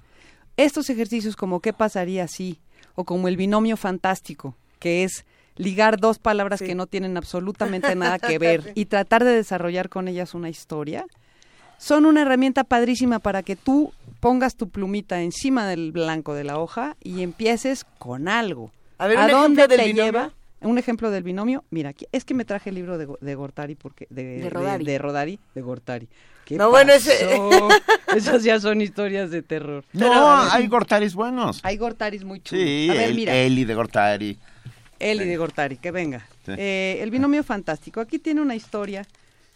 Estos 0.56 0.88
ejercicios 0.88 1.36
como 1.36 1.60
qué 1.60 1.74
pasaría 1.74 2.26
si, 2.26 2.58
o 2.94 3.04
como 3.04 3.28
el 3.28 3.36
binomio 3.36 3.76
fantástico, 3.76 4.56
que 4.78 5.04
es 5.04 5.26
ligar 5.56 6.00
dos 6.00 6.18
palabras 6.18 6.60
que 6.60 6.74
no 6.74 6.86
tienen 6.86 7.18
absolutamente 7.18 7.94
nada 7.96 8.18
que 8.18 8.38
ver 8.38 8.72
y 8.74 8.86
tratar 8.86 9.24
de 9.24 9.32
desarrollar 9.32 9.90
con 9.90 10.08
ellas 10.08 10.32
una 10.32 10.48
historia, 10.48 11.04
son 11.76 12.06
una 12.06 12.22
herramienta 12.22 12.64
padrísima 12.64 13.18
para 13.18 13.42
que 13.42 13.56
tú 13.56 13.92
pongas 14.20 14.56
tu 14.56 14.70
plumita 14.70 15.20
encima 15.20 15.66
del 15.66 15.92
blanco 15.92 16.32
de 16.32 16.44
la 16.44 16.58
hoja 16.58 16.96
y 17.02 17.20
empieces 17.20 17.84
con 17.98 18.26
algo. 18.26 18.72
A 18.96 19.06
ver, 19.06 19.18
¿A 19.18 19.28
dónde 19.28 19.68
te 19.68 19.92
lleva? 19.92 20.32
Un 20.62 20.78
ejemplo 20.78 21.10
del 21.10 21.22
binomio, 21.22 21.64
mira, 21.70 21.90
aquí, 21.90 22.06
es 22.12 22.24
que 22.24 22.34
me 22.34 22.44
traje 22.44 22.70
el 22.70 22.76
libro 22.76 22.98
de, 22.98 23.08
de 23.20 23.34
Gortari 23.34 23.74
porque 23.74 24.06
de, 24.10 24.40
de, 24.40 24.50
Rodari. 24.50 24.84
de, 24.84 24.98
Rodari, 24.98 25.40
de 25.54 25.60
Gortari. 25.62 26.08
no, 26.50 26.70
bueno, 26.70 26.92
ese... 26.92 27.12
Esas 28.16 28.44
ya 28.44 28.60
son 28.60 28.80
historias 28.82 29.30
de 29.30 29.42
terror. 29.42 29.84
No, 29.92 30.42
hay 30.42 30.66
Gortaris 30.66 31.14
buenos. 31.14 31.60
Hay 31.62 31.76
Gortaris 31.76 32.24
muy 32.24 32.40
chulos. 32.40 32.62
Sí, 32.62 32.88
a 32.90 32.94
ver, 32.94 33.14
mira. 33.14 33.34
Eli 33.34 33.64
de 33.64 33.74
Gortari. 33.74 34.38
Eli 34.98 35.24
de 35.24 35.36
Gortari, 35.36 35.76
que 35.78 35.90
venga. 35.90 36.26
Eh, 36.46 36.98
el 37.00 37.10
binomio 37.10 37.42
fantástico. 37.42 38.00
Aquí 38.00 38.18
tiene 38.18 38.40
una 38.40 38.54
historia 38.54 39.06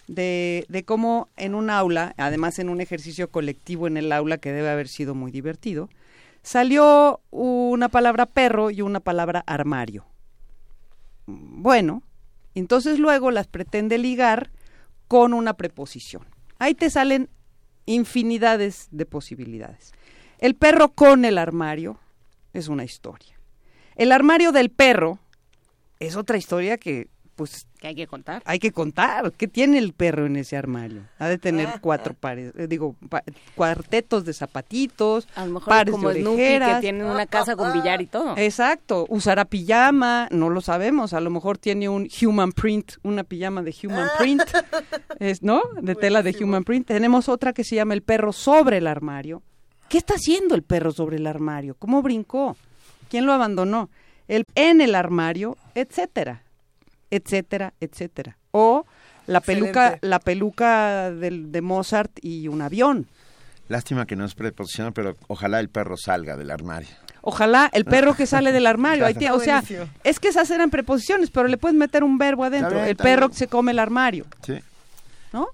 de, 0.07 0.65
de 0.69 0.85
cómo 0.85 1.29
en 1.37 1.55
un 1.55 1.71
aula, 1.71 2.15
además 2.17 2.59
en 2.59 2.69
un 2.69 2.81
ejercicio 2.81 3.31
colectivo 3.31 3.87
en 3.87 3.97
el 3.97 4.11
aula 4.11 4.39
que 4.39 4.53
debe 4.53 4.71
haber 4.71 4.89
sido 4.89 5.15
muy 5.15 5.31
divertido, 5.31 5.91
salió 6.43 7.21
una 7.31 7.89
palabra 7.89 8.27
perro 8.27 8.71
y 8.71 8.81
una 8.81 9.01
palabra 9.01 9.45
armario 9.47 10.07
bueno, 11.27 12.03
entonces 12.55 12.99
luego 12.99 13.31
las 13.31 13.47
pretende 13.47 13.99
ligar 13.99 14.51
con 15.09 15.35
una 15.35 15.55
preposición. 15.55 16.25
Ahí 16.59 16.75
te 16.75 16.91
salen 16.91 17.29
infinidades 17.85 18.89
de 18.91 19.07
posibilidades. 19.07 19.93
El 20.39 20.55
perro 20.55 20.91
con 20.91 21.25
el 21.25 21.39
armario 21.39 21.99
es 22.53 22.69
una 22.69 22.85
historia. 22.85 23.39
El 23.95 24.13
armario 24.13 24.53
del 24.53 24.71
perro 24.71 25.19
es 26.01 26.17
otra 26.17 26.37
historia 26.37 26.77
que 26.77 27.09
pues 27.35 27.67
que 27.87 27.89
hay 27.89 27.95
que 27.95 28.07
contar. 28.07 28.43
Hay 28.45 28.59
que 28.59 28.73
contar. 28.73 29.33
¿Qué 29.33 29.47
tiene 29.47 29.79
el 29.79 29.93
perro 29.93 30.27
en 30.27 30.37
ese 30.37 30.57
armario? 30.57 31.03
Ha 31.19 31.29
de 31.29 31.39
tener 31.39 31.81
cuatro 31.81 32.15
pares, 32.15 32.53
eh, 32.57 32.67
digo, 32.67 32.97
cuartetos 33.55 34.25
de 34.25 34.33
zapatitos, 34.33 35.29
a 35.35 35.47
lo 35.47 35.55
mejor 35.55 35.69
pares 35.69 35.93
como 35.93 36.11
de 36.11 36.21
Snoopy, 36.21 36.37
que 36.37 36.79
tiene 36.81 37.05
una 37.05 37.27
casa 37.27 37.55
con 37.55 37.73
billar 37.73 38.03
y 38.03 38.07
todo. 38.07 38.37
Exacto. 38.37 39.07
Usará 39.09 39.45
pijama, 39.45 40.29
no 40.31 40.51
lo 40.51 40.61
sabemos. 40.61 41.13
A 41.13 41.21
lo 41.21 41.31
mejor 41.31 41.59
tiene 41.59 41.89
un 41.89 42.09
human 42.21 42.53
print, 42.53 42.95
una 43.03 43.23
pijama 43.23 43.63
de 43.63 43.75
human 43.85 44.09
print, 44.19 44.43
es, 45.21 45.43
¿no? 45.43 45.63
De 45.81 45.95
tela 45.95 46.23
de 46.23 46.37
human 46.43 46.65
print. 46.65 46.87
Tenemos 46.89 47.29
otra 47.29 47.53
que 47.53 47.65
se 47.65 47.77
llama 47.77 47.95
el 47.95 48.03
perro 48.03 48.33
sobre 48.33 48.79
el 48.79 48.87
armario. 48.87 49.43
¿Qué 49.89 49.99
está 49.99 50.15
haciendo 50.15 50.57
el 50.57 50.63
perro 50.63 50.91
sobre 50.91 51.17
el 51.17 51.27
armario? 51.27 51.77
¿Cómo 51.79 52.03
brincó? 52.03 52.57
¿Quién 53.09 53.25
lo 53.25 53.33
abandonó? 53.33 53.89
El 54.27 54.45
en 54.57 54.81
el 54.81 54.97
armario, 54.97 55.57
etcétera 55.77 56.43
etcétera, 57.11 57.75
etcétera. 57.81 58.39
O 58.51 58.85
la 59.27 59.41
peluca, 59.41 59.99
la 60.03 60.19
peluca 60.21 61.11
del, 61.11 61.53
de 61.53 61.61
Mozart 61.61 62.13
y 62.23 62.49
un 62.49 62.63
avión. 62.63 63.07
Lástima 63.69 64.07
que 64.07 64.15
no 64.15 64.25
es 64.25 64.35
preposición, 64.35 64.93
pero 64.93 65.17
ojalá 65.27 65.59
el 65.59 65.69
perro 65.69 65.97
salga 65.97 66.37
del 66.37 66.51
armario. 66.51 66.89
Ojalá 67.23 67.69
el 67.73 67.85
perro 67.85 68.15
que 68.15 68.27
sale 68.27 68.53
del 68.53 68.69
armario. 68.69 69.05
o 69.35 69.41
sea, 69.41 69.65
es 70.05 70.21
que 70.21 70.29
esas 70.29 70.49
eran 70.51 70.71
preposiciones, 70.71 71.31
pero 71.31 71.49
le 71.49 71.59
puedes 71.59 71.77
meter 71.77 72.05
un 72.05 72.19
verbo 72.19 72.45
adentro. 72.45 72.85
el 72.85 72.97
perro 72.97 73.29
que 73.29 73.35
se 73.35 73.49
come 73.49 73.73
el 73.73 73.81
armario. 73.81 74.27
Sí. 74.45 74.61
¿No? 75.33 75.49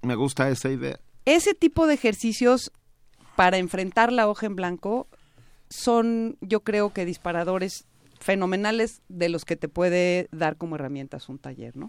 me 0.00 0.14
gusta 0.14 0.48
esa 0.48 0.70
idea. 0.70 0.98
Ese 1.26 1.54
tipo 1.54 1.86
de 1.86 1.94
ejercicios 1.94 2.72
para 3.36 3.58
enfrentar 3.58 4.12
la 4.12 4.26
hoja 4.26 4.46
en 4.46 4.56
blanco 4.56 5.06
son, 5.68 6.36
yo 6.40 6.60
creo 6.60 6.92
que 6.92 7.04
disparadores 7.04 7.84
fenomenales 8.22 9.02
de 9.08 9.28
los 9.28 9.44
que 9.44 9.56
te 9.56 9.68
puede 9.68 10.28
dar 10.30 10.56
como 10.56 10.76
herramientas 10.76 11.28
un 11.28 11.38
taller, 11.38 11.76
¿no? 11.76 11.88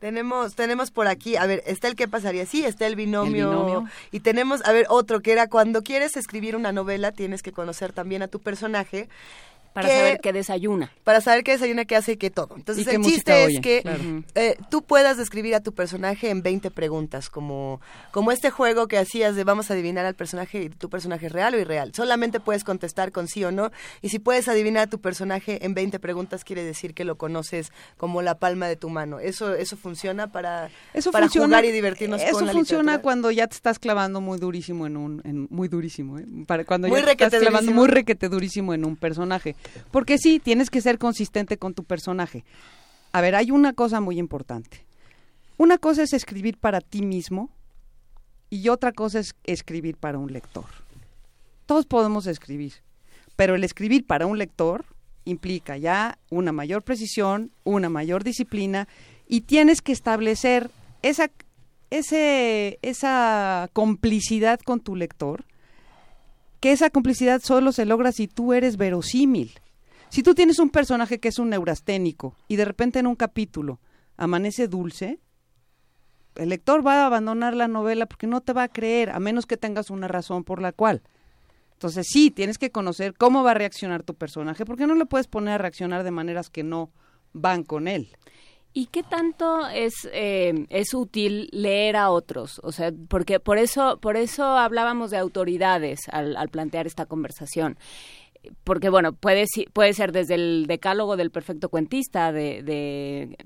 Tenemos, 0.00 0.56
tenemos 0.56 0.90
por 0.90 1.06
aquí, 1.06 1.36
a 1.36 1.46
ver, 1.46 1.62
está 1.64 1.86
el 1.86 1.94
qué 1.94 2.08
pasaría, 2.08 2.44
sí, 2.44 2.64
está 2.64 2.88
el 2.88 2.96
binomio, 2.96 3.48
el 3.48 3.50
binomio, 3.50 3.90
y 4.10 4.18
tenemos, 4.18 4.60
a 4.64 4.72
ver, 4.72 4.86
otro 4.88 5.20
que 5.20 5.30
era 5.30 5.46
cuando 5.46 5.82
quieres 5.82 6.16
escribir 6.16 6.56
una 6.56 6.72
novela 6.72 7.12
tienes 7.12 7.40
que 7.40 7.52
conocer 7.52 7.92
también 7.92 8.20
a 8.22 8.26
tu 8.26 8.40
personaje 8.40 9.08
para 9.72 9.88
saber 9.88 10.20
qué 10.20 10.32
desayuna. 10.32 10.92
Para 11.04 11.20
saber 11.20 11.44
qué 11.44 11.52
desayuna, 11.52 11.84
qué 11.84 11.96
hace 11.96 12.12
y 12.12 12.16
qué 12.16 12.30
todo. 12.30 12.54
Entonces 12.56 12.86
el 12.86 13.02
chiste 13.02 13.44
es 13.44 13.60
que 13.60 13.82
eh, 14.34 14.56
tú 14.70 14.82
puedas 14.82 15.16
describir 15.16 15.54
a 15.54 15.60
tu 15.60 15.72
personaje 15.72 16.30
en 16.30 16.42
20 16.42 16.70
preguntas, 16.70 17.30
como, 17.30 17.80
como 18.10 18.32
este 18.32 18.50
juego 18.50 18.88
que 18.88 18.98
hacías 18.98 19.36
de 19.36 19.44
vamos 19.44 19.70
a 19.70 19.74
adivinar 19.74 20.06
al 20.06 20.14
personaje, 20.14 20.70
tu 20.70 20.88
personaje 20.90 21.26
es 21.26 21.32
real 21.32 21.54
o 21.54 21.58
irreal. 21.58 21.92
Solamente 21.94 22.40
puedes 22.40 22.64
contestar 22.64 23.12
con 23.12 23.28
sí 23.28 23.44
o 23.44 23.52
no. 23.52 23.70
Y 24.00 24.08
si 24.10 24.18
puedes 24.18 24.48
adivinar 24.48 24.84
a 24.84 24.86
tu 24.88 25.00
personaje 25.00 25.64
en 25.64 25.74
20 25.74 25.98
preguntas, 25.98 26.44
quiere 26.44 26.64
decir 26.64 26.94
que 26.94 27.04
lo 27.04 27.16
conoces 27.16 27.72
como 27.96 28.22
la 28.22 28.38
palma 28.38 28.68
de 28.68 28.76
tu 28.76 28.88
mano. 28.88 29.18
¿Eso, 29.18 29.54
eso 29.54 29.76
funciona 29.76 30.32
para, 30.32 30.70
para 31.12 31.28
jugar 31.28 31.64
y 31.64 31.72
divertirnos 31.72 32.22
eso 32.22 32.32
con 32.32 32.46
la 32.46 32.52
funciona 32.52 33.00
cuando 33.00 33.30
ya 33.30 33.46
te 33.46 33.56
estás 33.56 33.78
clavando 33.78 34.20
muy 34.20 34.38
durísimo 34.38 34.86
en 34.86 34.96
un... 34.96 35.48
muy 35.50 35.68
durísimo, 35.68 36.18
¿eh? 36.18 36.26
Para, 36.46 36.64
cuando 36.64 36.88
ya 36.88 37.04
te 37.04 37.24
estás 37.24 37.40
clavando 37.40 37.72
muy 37.72 37.88
requete 37.88 38.28
durísimo 38.28 38.74
en 38.74 38.84
un 38.84 38.96
personaje. 38.96 39.56
Porque 39.90 40.18
sí, 40.18 40.38
tienes 40.38 40.70
que 40.70 40.80
ser 40.80 40.98
consistente 40.98 41.56
con 41.56 41.74
tu 41.74 41.84
personaje. 41.84 42.44
A 43.12 43.20
ver, 43.20 43.34
hay 43.34 43.50
una 43.50 43.72
cosa 43.72 44.00
muy 44.00 44.18
importante. 44.18 44.84
Una 45.58 45.78
cosa 45.78 46.02
es 46.02 46.12
escribir 46.12 46.56
para 46.56 46.80
ti 46.80 47.02
mismo 47.02 47.50
y 48.50 48.68
otra 48.68 48.92
cosa 48.92 49.20
es 49.20 49.34
escribir 49.44 49.96
para 49.96 50.18
un 50.18 50.32
lector. 50.32 50.66
Todos 51.66 51.86
podemos 51.86 52.26
escribir, 52.26 52.74
pero 53.36 53.54
el 53.54 53.64
escribir 53.64 54.06
para 54.06 54.26
un 54.26 54.38
lector 54.38 54.84
implica 55.24 55.76
ya 55.76 56.18
una 56.30 56.52
mayor 56.52 56.82
precisión, 56.82 57.52
una 57.64 57.88
mayor 57.88 58.24
disciplina 58.24 58.88
y 59.28 59.42
tienes 59.42 59.80
que 59.80 59.92
establecer 59.92 60.70
esa, 61.02 61.30
ese, 61.90 62.78
esa 62.82 63.70
complicidad 63.72 64.60
con 64.60 64.80
tu 64.80 64.96
lector, 64.96 65.44
que 66.62 66.70
esa 66.70 66.90
complicidad 66.90 67.42
solo 67.42 67.72
se 67.72 67.86
logra 67.86 68.12
si 68.12 68.28
tú 68.28 68.52
eres 68.52 68.76
verosímil. 68.76 69.58
Si 70.10 70.22
tú 70.22 70.32
tienes 70.32 70.60
un 70.60 70.70
personaje 70.70 71.18
que 71.18 71.26
es 71.26 71.40
un 71.40 71.50
neurasténico 71.50 72.36
y 72.46 72.54
de 72.54 72.64
repente 72.64 73.00
en 73.00 73.08
un 73.08 73.16
capítulo 73.16 73.80
amanece 74.16 74.68
dulce, 74.68 75.18
el 76.36 76.50
lector 76.50 76.86
va 76.86 77.02
a 77.02 77.06
abandonar 77.06 77.56
la 77.56 77.66
novela 77.66 78.06
porque 78.06 78.28
no 78.28 78.42
te 78.42 78.52
va 78.52 78.62
a 78.62 78.68
creer, 78.68 79.10
a 79.10 79.18
menos 79.18 79.44
que 79.44 79.56
tengas 79.56 79.90
una 79.90 80.06
razón 80.06 80.44
por 80.44 80.62
la 80.62 80.70
cual. 80.70 81.02
Entonces 81.72 82.06
sí, 82.08 82.30
tienes 82.30 82.58
que 82.58 82.70
conocer 82.70 83.14
cómo 83.14 83.42
va 83.42 83.50
a 83.50 83.54
reaccionar 83.54 84.04
tu 84.04 84.14
personaje, 84.14 84.64
porque 84.64 84.86
no 84.86 84.94
le 84.94 85.06
puedes 85.06 85.26
poner 85.26 85.54
a 85.54 85.58
reaccionar 85.58 86.04
de 86.04 86.12
maneras 86.12 86.48
que 86.48 86.62
no 86.62 86.92
van 87.32 87.64
con 87.64 87.88
él. 87.88 88.16
¿Y 88.74 88.86
qué 88.86 89.02
tanto 89.02 89.68
es 89.68 90.08
eh, 90.12 90.66
es 90.70 90.94
útil 90.94 91.48
leer 91.52 91.96
a 91.96 92.10
otros? 92.10 92.60
O 92.62 92.72
sea, 92.72 92.90
porque 93.08 93.38
por 93.38 93.58
eso 93.58 93.98
por 93.98 94.16
eso 94.16 94.44
hablábamos 94.44 95.10
de 95.10 95.18
autoridades 95.18 96.08
al, 96.10 96.36
al 96.36 96.48
plantear 96.48 96.86
esta 96.86 97.06
conversación 97.06 97.76
porque 98.64 98.88
bueno, 98.88 99.12
puede, 99.12 99.44
puede 99.72 99.92
ser 99.92 100.12
desde 100.12 100.34
el 100.34 100.66
decálogo 100.66 101.16
del 101.16 101.30
perfecto 101.30 101.68
cuentista, 101.68 102.32
de, 102.32 102.62
de 102.62 103.36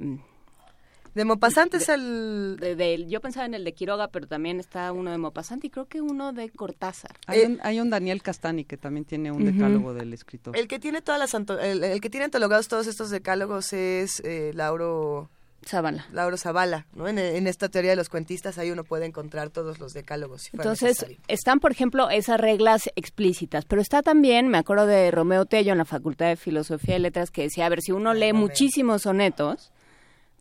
De 1.17 1.25
Maupassant 1.25 1.73
es 1.75 1.89
el... 1.89 2.59
De, 2.61 2.77
de- 2.77 3.07
yo 3.09 3.21
pensaba 3.23 3.47
en 3.47 3.55
el 3.55 3.65
de 3.65 3.73
Quiroga, 3.73 4.09
pero 4.09 4.27
también 4.27 4.61
está 4.61 4.93
uno 4.93 5.11
de 5.11 5.17
Maupassant 5.19 5.65
y 5.65 5.71
creo 5.71 5.87
que 5.87 6.03
uno 6.03 6.33
de 6.35 6.51
Cortázar. 6.51 7.17
Hay, 7.27 7.41
Eh, 7.41 7.47
un, 7.47 7.59
hay 7.63 7.81
un 7.81 7.89
Daniel 7.89 8.23
Castani 8.23 8.65
que 8.65 8.77
también 8.77 9.07
tiene 9.07 9.33
un 9.33 9.45
decálogo 9.45 9.95
del 9.95 10.13
escritor. 10.13 10.55
El 10.57 10.69
que 10.69 10.79
tiene 10.79 11.01
todas 11.01 11.19
las 11.19 11.35
anto- 11.35 11.59
el, 11.59 11.83
el 11.83 12.01
que 12.03 12.11
tiene 12.11 12.25
antologados 12.27 12.69
todos 12.69 12.87
estos 12.87 13.09
decálogos 13.09 13.73
es 13.73 14.21
eh, 14.27 14.53
Lauro 14.55 15.31
Zavala. 15.65 16.07
Lauro 16.13 16.37
Zavala, 16.37 16.87
¿no? 16.95 17.09
En, 17.09 17.19
en 17.19 17.47
esta 17.47 17.71
teoría 17.71 17.91
de 17.93 17.97
los 17.97 18.11
cuentistas 18.11 18.59
ahí 18.59 18.71
uno 18.71 18.85
puede 18.85 19.07
encontrar 19.07 19.49
todos 19.49 19.81
los 19.81 19.95
decálogos. 19.95 20.43
si 20.43 20.51
fuera 20.51 20.65
Entonces, 20.65 20.89
necesario. 21.01 21.17
están, 21.29 21.61
por 21.61 21.73
ejemplo, 21.73 22.11
esas 22.11 22.39
reglas 22.39 22.91
explícitas, 22.95 23.65
pero 23.65 23.81
está 23.81 24.03
también, 24.03 24.49
me 24.49 24.59
acuerdo 24.59 24.87
de 24.87 25.11
Romeo 25.11 25.47
Tello 25.47 25.73
en 25.73 25.79
la 25.79 25.85
Facultad 25.87 26.27
de 26.29 26.37
Filosofía 26.37 26.97
y 26.97 27.01
Letras, 27.01 27.31
que 27.31 27.43
decía, 27.43 27.65
a 27.65 27.69
ver, 27.71 27.81
si 27.81 27.91
uno 27.93 28.13
lee 28.13 28.33
Romeo. 28.33 28.49
muchísimos 28.49 29.03
sonetos, 29.03 29.73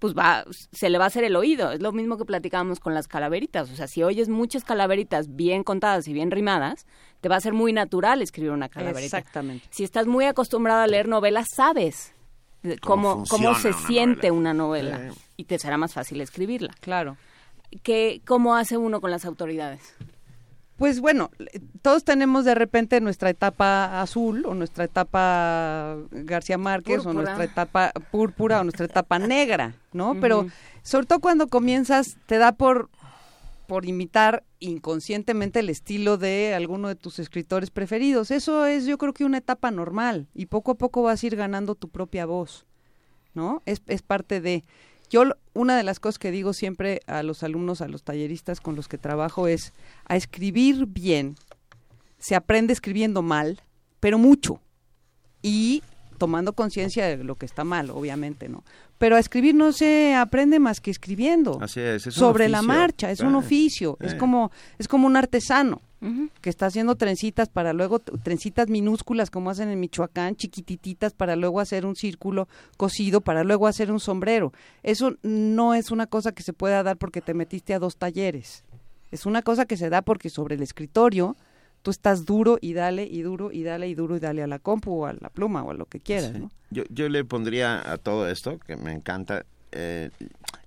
pues 0.06 0.16
va, 0.16 0.46
se 0.72 0.90
le 0.90 0.98
va 1.00 1.06
a 1.06 1.08
hacer 1.08 1.24
el 1.24 1.36
oído. 1.36 1.72
Es 1.72 1.82
lo 1.82 1.92
mismo 1.92 2.18
que 2.18 2.26
platicábamos 2.26 2.80
con 2.80 2.94
las 2.94 3.08
calaveritas. 3.08 3.72
O 3.72 3.76
sea, 3.76 3.88
si 3.88 4.04
oyes 4.04 4.30
muchas 4.30 4.64
calaveritas 4.64 5.36
bien 5.36 5.64
contadas 5.64 6.08
y 6.08 6.14
bien 6.14 6.30
rimadas, 6.30 6.86
te 7.22 7.30
va 7.30 7.38
a 7.38 7.42
ser 7.42 7.54
muy 7.54 7.74
natural 7.74 8.22
escribir 8.22 8.52
una 8.52 8.70
calaverita. 8.70 9.18
Exactamente. 9.18 9.66
Si 9.72 9.84
estás 9.84 10.06
muy 10.06 10.26
acostumbrado 10.26 10.82
a 10.82 10.88
leer 10.88 11.08
novelas, 11.08 11.48
sabes 11.56 12.14
Cómo 12.82 13.24
cómo, 13.28 13.56
se 13.56 13.70
una 13.70 13.78
siente 13.88 14.28
novela. 14.30 14.34
una 14.40 14.54
novela 14.54 15.14
Sí. 15.14 15.20
y 15.38 15.44
te 15.46 15.58
será 15.60 15.78
más 15.78 15.94
fácil 15.94 16.22
escribirla. 16.22 16.74
Claro. 16.82 17.18
¿Qué, 17.84 18.22
¿Cómo 18.26 18.56
hace 18.56 18.78
uno 18.78 19.02
con 19.02 19.10
las 19.12 19.26
autoridades? 19.26 19.96
Pues 20.78 21.00
bueno, 21.00 21.32
todos 21.82 22.04
tenemos 22.04 22.44
de 22.44 22.54
repente 22.54 23.00
nuestra 23.00 23.30
etapa 23.30 24.02
azul 24.02 24.46
o 24.46 24.54
nuestra 24.54 24.84
etapa 24.84 25.96
García 26.12 26.58
Márquez 26.58 27.06
o 27.06 27.14
nuestra 27.14 27.46
etapa 27.46 27.94
púrpura 28.12 28.60
o 28.60 28.64
nuestra 28.64 28.86
etapa 28.86 29.18
negra, 29.20 29.76
¿no? 29.94 30.18
Pero 30.20 30.48
sobre 30.84 31.06
todo 31.06 31.20
cuando 31.20 31.48
comienzas 31.48 32.18
te 32.26 32.38
da 32.38 32.52
por 32.52 32.90
por 33.68 33.86
imitar 33.86 34.44
inconscientemente 34.60 35.60
el 35.60 35.70
estilo 35.70 36.18
de 36.18 36.54
alguno 36.54 36.88
de 36.88 36.96
tus 36.96 37.20
escritores 37.20 37.72
preferidos. 37.72 38.32
Eso 38.32 38.66
es 38.66 38.86
yo 38.86 38.98
creo 38.98 39.14
que 39.14 39.26
una 39.26 39.40
etapa 39.40 39.72
normal 39.72 40.28
y 40.34 40.48
poco 40.48 40.72
a 40.72 40.76
poco 40.76 41.04
vas 41.04 41.24
a 41.24 41.28
ir 41.28 41.36
ganando 41.36 41.76
tu 41.76 41.90
propia 41.90 42.26
voz, 42.26 42.66
¿no? 43.34 43.62
Es, 43.66 43.82
es 43.88 44.02
parte 44.02 44.42
de... 44.42 44.64
Yo 45.10 45.24
una 45.54 45.78
de 45.78 45.84
las 45.84 46.00
cosas 46.00 46.20
que 46.20 46.32
digo 46.32 46.54
siempre 46.54 47.02
a 47.08 47.24
los 47.24 47.44
alumnos, 47.44 47.82
a 47.82 47.88
los 47.88 48.04
talleristas 48.04 48.60
con 48.62 48.76
los 48.76 48.88
que 48.88 48.98
trabajo 48.98 49.48
es 49.48 49.74
a 50.08 50.16
escribir 50.16 50.86
bien. 50.88 51.36
Se 52.18 52.36
aprende 52.36 52.74
escribiendo 52.74 53.22
mal, 53.22 53.62
pero 54.00 54.18
mucho. 54.18 54.60
Y 55.42 55.84
tomando 56.18 56.54
conciencia 56.54 57.06
de 57.06 57.24
lo 57.24 57.36
que 57.36 57.46
está 57.46 57.64
mal, 57.64 57.90
obviamente, 57.90 58.50
¿no? 58.50 58.64
Pero 58.98 59.16
a 59.16 59.20
escribir 59.20 59.54
no 59.54 59.74
se 59.74 60.16
aprende 60.16 60.60
más 60.60 60.80
que 60.80 60.90
escribiendo 60.90 61.60
Así 61.62 61.82
es, 61.82 62.08
es 62.08 62.16
un 62.16 62.20
sobre 62.20 62.48
la 62.48 62.62
marcha, 62.62 63.12
es 63.12 63.20
un 63.20 63.34
Eh, 63.34 63.38
oficio, 63.38 63.98
es 64.00 64.14
eh. 64.14 64.18
como 64.18 64.52
es 64.80 64.88
como 64.88 65.06
un 65.08 65.18
artesano 65.18 65.82
Que 66.42 66.50
está 66.52 66.68
haciendo 66.68 66.96
trencitas 66.96 67.50
para 67.50 67.74
luego 67.74 67.98
trencitas 68.00 68.70
minúsculas 68.70 69.32
como 69.32 69.50
hacen 69.50 69.70
en 69.70 69.80
Michoacán, 69.80 70.36
chiquitititas 70.36 71.14
para 71.14 71.36
luego 71.36 71.60
hacer 71.60 71.86
un 71.86 71.96
círculo 71.96 72.48
cosido 72.78 73.22
para 73.22 73.44
luego 73.44 73.66
hacer 73.68 73.92
un 73.92 74.00
sombrero. 74.00 74.54
Eso 74.84 75.16
no 75.24 75.74
es 75.74 75.90
una 75.90 76.06
cosa 76.06 76.32
que 76.32 76.44
se 76.44 76.54
pueda 76.54 76.84
dar 76.84 76.98
porque 76.98 77.22
te 77.22 77.34
metiste 77.34 77.74
a 77.74 77.80
dos 77.80 77.98
talleres. 77.98 78.64
Es 79.12 79.26
una 79.26 79.42
cosa 79.42 79.66
que 79.66 79.78
se 79.78 79.90
da 79.90 80.04
porque 80.04 80.30
sobre 80.30 80.56
el 80.56 80.62
escritorio 80.62 81.36
tú 81.82 81.92
estás 81.92 82.26
duro 82.26 82.58
y 82.62 82.74
dale 82.74 83.06
y 83.06 83.22
duro 83.22 83.52
y 83.52 83.64
dale 83.64 83.88
y 83.88 83.96
duro 83.96 84.16
y 84.18 84.20
dale 84.20 84.44
a 84.44 84.48
la 84.48 84.60
compu 84.60 85.04
o 85.04 85.06
a 85.06 85.14
la 85.14 85.30
pluma 85.30 85.64
o 85.64 85.72
a 85.72 85.74
lo 85.74 85.86
que 85.86 86.00
quieras, 86.00 86.32
Sí. 86.34 86.40
¿no? 86.40 86.52
Yo, 86.72 86.84
yo 86.90 87.10
le 87.10 87.24
pondría 87.24 87.92
a 87.92 87.98
todo 87.98 88.28
esto, 88.28 88.60
que 88.60 88.76
me 88.76 88.92
encanta, 88.92 89.46
eh, 89.72 90.10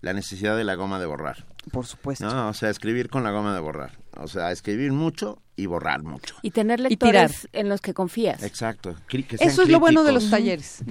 la 0.01 0.13
necesidad 0.13 0.57
de 0.57 0.65
la 0.65 0.75
goma 0.77 0.99
de 1.01 1.07
borrar. 1.07 1.45
Por 1.73 1.85
supuesto. 1.87 2.25
No, 2.25 2.49
o 2.49 2.55
sea, 2.55 2.71
escribir 2.71 3.11
con 3.11 3.25
la 3.25 3.31
goma 3.31 3.53
de 3.55 3.61
borrar. 3.61 3.99
O 4.19 4.27
sea, 4.29 4.51
escribir 4.53 4.93
mucho 4.93 5.41
y 5.57 5.67
borrar 5.67 6.03
mucho. 6.03 6.35
Y 6.43 6.51
tener 6.51 6.79
tirar. 6.79 6.91
lectores 7.31 7.49
en 7.53 7.69
los 7.69 7.81
que 7.81 7.95
confías. 7.95 8.43
Exacto. 8.43 8.95
Cri- 9.09 9.27
que 9.27 9.39
sean 9.39 9.49
Eso 9.49 9.63
es 9.63 9.69
lo 9.69 9.79
bueno 9.81 10.03
de 10.05 10.13
los 10.13 10.29
talleres. 10.31 10.83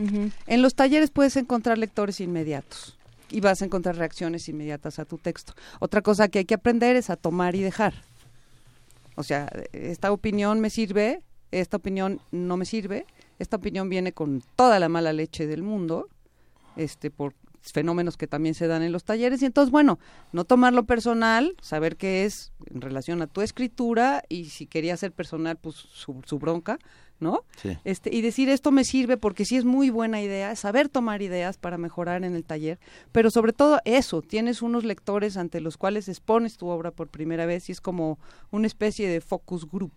En 0.47 0.61
los 0.61 0.75
talleres 0.75 1.11
puedes 1.11 1.35
encontrar 1.35 1.77
lectores 1.77 2.19
inmediatos 2.21 2.97
y 3.29 3.41
vas 3.41 3.61
a 3.61 3.65
encontrar 3.65 3.97
reacciones 3.97 4.47
inmediatas 4.47 4.99
a 4.99 5.05
tu 5.05 5.17
texto. 5.17 5.53
Otra 5.79 6.01
cosa 6.01 6.29
que 6.29 6.39
hay 6.39 6.45
que 6.45 6.53
aprender 6.55 6.95
es 6.95 7.09
a 7.09 7.17
tomar 7.17 7.55
y 7.55 7.61
dejar. 7.61 7.93
O 9.15 9.23
sea, 9.23 9.49
esta 9.73 10.11
opinión 10.11 10.59
me 10.61 10.69
sirve, 10.69 11.21
esta 11.51 11.77
opinión 11.77 12.21
no 12.31 12.55
me 12.55 12.65
sirve, 12.65 13.05
esta 13.39 13.57
opinión 13.57 13.89
viene 13.89 14.13
con 14.13 14.41
toda 14.55 14.79
la 14.79 14.89
mala 14.89 15.11
leche 15.11 15.47
del 15.47 15.63
mundo, 15.63 16.07
este 16.75 17.09
por 17.11 17.33
fenómenos 17.71 18.17
que 18.17 18.27
también 18.27 18.55
se 18.55 18.67
dan 18.67 18.83
en 18.83 18.91
los 18.91 19.03
talleres 19.03 19.41
y 19.41 19.45
entonces 19.45 19.71
bueno, 19.71 19.99
no 20.31 20.43
tomarlo 20.45 20.83
personal, 20.85 21.55
saber 21.61 21.97
que 21.97 22.25
es 22.25 22.51
en 22.73 22.81
relación 22.81 23.21
a 23.21 23.27
tu 23.27 23.41
escritura 23.41 24.23
y 24.29 24.45
si 24.45 24.65
quería 24.67 24.95
ser 24.97 25.11
personal 25.11 25.57
pues 25.57 25.75
su, 25.75 26.21
su 26.25 26.39
bronca, 26.39 26.79
¿no? 27.19 27.43
Sí. 27.61 27.77
Este, 27.83 28.13
y 28.15 28.21
decir 28.21 28.47
esto 28.49 28.71
me 28.71 28.83
sirve 28.83 29.17
porque 29.17 29.43
sí 29.45 29.55
es 29.57 29.65
muy 29.65 29.89
buena 29.89 30.21
idea, 30.21 30.55
saber 30.55 30.87
tomar 30.87 31.21
ideas 31.21 31.57
para 31.57 31.77
mejorar 31.77 32.23
en 32.23 32.35
el 32.35 32.43
taller, 32.43 32.79
pero 33.11 33.31
sobre 33.31 33.53
todo 33.53 33.79
eso, 33.85 34.21
tienes 34.21 34.61
unos 34.61 34.83
lectores 34.83 35.35
ante 35.37 35.59
los 35.61 35.77
cuales 35.77 36.07
expones 36.09 36.57
tu 36.57 36.67
obra 36.67 36.91
por 36.91 37.07
primera 37.07 37.45
vez 37.45 37.69
y 37.69 37.71
es 37.71 37.81
como 37.81 38.19
una 38.51 38.67
especie 38.67 39.09
de 39.09 39.19
focus 39.21 39.67
group. 39.69 39.93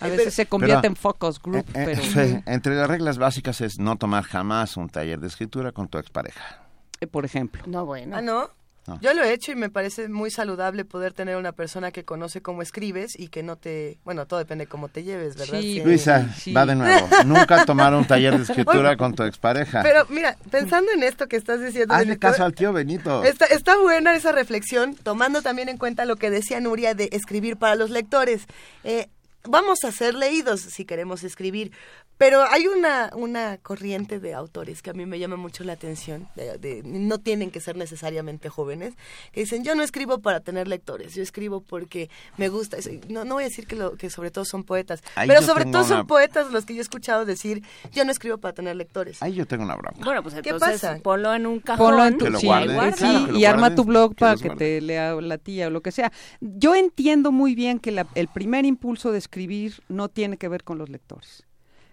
A 0.00 0.06
Eh, 0.06 0.10
veces 0.10 0.26
pero- 0.26 0.30
se 0.30 0.46
convierte 0.46 0.82
pero- 0.82 0.92
en 0.92 0.96
focus 0.96 1.42
group, 1.42 1.66
Eh, 1.74 1.82
eh, 1.82 1.82
pero 1.86 2.02
sí, 2.04 2.40
entre 2.46 2.76
las 2.76 2.86
reglas 2.88 3.18
básicas 3.18 3.60
es 3.60 3.80
no 3.80 3.96
tomar 3.96 4.22
jamás 4.22 4.76
un 4.76 4.88
taller 4.88 5.18
de 5.18 5.26
escritura 5.26 5.72
con 5.72 5.88
tu 5.88 5.98
expareja. 5.98 6.67
Eh, 7.00 7.06
por 7.06 7.24
ejemplo. 7.24 7.62
No, 7.66 7.86
bueno. 7.86 8.16
Ah, 8.16 8.20
¿no? 8.20 8.50
No. 8.86 8.98
Yo 9.02 9.12
lo 9.12 9.22
he 9.22 9.34
hecho 9.34 9.52
y 9.52 9.54
me 9.54 9.68
parece 9.68 10.08
muy 10.08 10.30
saludable 10.30 10.86
poder 10.86 11.12
tener 11.12 11.36
una 11.36 11.52
persona 11.52 11.90
que 11.90 12.04
conoce 12.04 12.40
cómo 12.40 12.62
escribes 12.62 13.18
y 13.20 13.28
que 13.28 13.42
no 13.42 13.56
te... 13.56 13.98
Bueno, 14.02 14.26
todo 14.26 14.38
depende 14.38 14.64
de 14.64 14.68
cómo 14.70 14.88
te 14.88 15.02
lleves, 15.02 15.36
¿verdad? 15.36 15.60
Sí. 15.60 15.82
Luisa, 15.84 16.32
sí. 16.34 16.54
va 16.54 16.64
de 16.64 16.74
nuevo. 16.74 17.06
Nunca 17.26 17.66
tomar 17.66 17.92
un 17.92 18.06
taller 18.06 18.34
de 18.38 18.44
escritura 18.44 18.96
con 18.96 19.14
tu 19.14 19.24
expareja. 19.24 19.82
Pero 19.82 20.06
mira, 20.08 20.38
pensando 20.50 20.90
en 20.90 21.02
esto 21.02 21.28
que 21.28 21.36
estás 21.36 21.60
diciendo... 21.60 21.92
Hazle 21.92 22.06
Benito, 22.06 22.28
caso 22.28 22.44
al 22.44 22.54
tío 22.54 22.72
Benito. 22.72 23.24
Está, 23.24 23.44
está 23.44 23.78
buena 23.78 24.14
esa 24.14 24.32
reflexión, 24.32 24.94
tomando 24.94 25.42
también 25.42 25.68
en 25.68 25.76
cuenta 25.76 26.06
lo 26.06 26.16
que 26.16 26.30
decía 26.30 26.58
Nuria 26.58 26.94
de 26.94 27.10
escribir 27.12 27.58
para 27.58 27.74
los 27.74 27.90
lectores. 27.90 28.46
Eh, 28.84 29.10
vamos 29.44 29.84
a 29.84 29.92
ser 29.92 30.14
leídos 30.14 30.60
si 30.60 30.86
queremos 30.86 31.24
escribir, 31.24 31.72
pero 32.18 32.42
hay 32.42 32.66
una, 32.66 33.10
una 33.14 33.58
corriente 33.58 34.20
de 34.20 34.34
autores 34.34 34.82
que 34.82 34.90
a 34.90 34.92
mí 34.92 35.06
me 35.06 35.18
llama 35.18 35.36
mucho 35.36 35.64
la 35.64 35.72
atención, 35.72 36.28
de- 36.36 36.58
de- 36.58 36.82
no 36.84 37.18
tienen 37.18 37.50
que 37.50 37.60
ser 37.60 37.76
necesariamente 37.76 38.48
jóvenes, 38.48 38.94
que 39.32 39.40
dicen, 39.40 39.64
yo 39.64 39.74
no 39.74 39.82
escribo 39.82 40.18
para 40.20 40.40
tener 40.40 40.68
lectores, 40.68 41.14
yo 41.14 41.22
escribo 41.22 41.60
porque 41.62 42.10
me 42.36 42.48
gusta, 42.48 42.76
no, 43.08 43.24
no 43.24 43.34
voy 43.34 43.44
a 43.44 43.46
decir 43.48 43.66
que, 43.66 43.76
lo, 43.76 43.96
que 43.96 44.10
sobre 44.10 44.30
todo 44.30 44.44
son 44.44 44.64
poetas, 44.64 45.02
Ahí 45.14 45.28
pero 45.28 45.42
sobre 45.42 45.64
todo 45.64 45.84
son 45.84 46.06
poetas 46.06 46.50
los 46.52 46.64
que 46.66 46.74
yo 46.74 46.80
he 46.80 46.82
escuchado 46.82 47.24
decir, 47.24 47.62
yo 47.92 48.04
no 48.04 48.10
escribo 48.10 48.38
para 48.38 48.52
tener 48.54 48.76
lectores. 48.76 49.22
Ahí 49.22 49.34
yo 49.34 49.46
tengo 49.46 49.64
una 49.64 49.76
bronca. 49.76 50.00
Bueno, 50.04 50.22
pues 50.22 50.34
¿Qué 50.42 50.50
entonces 50.50 50.80
pasa? 50.80 50.98
ponlo 51.02 51.32
en 51.34 51.46
un 51.46 51.60
cajón. 51.60 51.86
Ponlo 51.86 52.04
en 52.04 52.18
tu, 52.18 52.24
Que 52.26 52.36
sí, 52.38 52.46
guarden, 52.46 52.92
sí, 52.94 52.98
claro, 52.98 53.32
que 53.32 53.38
y 53.38 53.44
arma 53.44 53.74
tu 53.74 53.84
blog 53.84 54.10
que 54.14 54.20
para 54.20 54.34
que 54.36 54.48
guarden. 54.48 54.58
te 54.58 54.80
lea 54.80 55.14
la 55.20 55.38
tía 55.38 55.68
o 55.68 55.70
lo 55.70 55.80
que 55.82 55.92
sea. 55.92 56.12
Yo 56.40 56.74
entiendo 56.74 57.32
muy 57.32 57.54
bien 57.54 57.78
que 57.78 57.92
la- 57.92 58.06
el 58.14 58.28
primer 58.28 58.64
impulso 58.64 59.12
de 59.12 59.18
escribir 59.18 59.82
no 59.88 60.08
tiene 60.08 60.36
que 60.36 60.48
ver 60.48 60.64
con 60.64 60.78
los 60.78 60.88
lectores. 60.88 61.44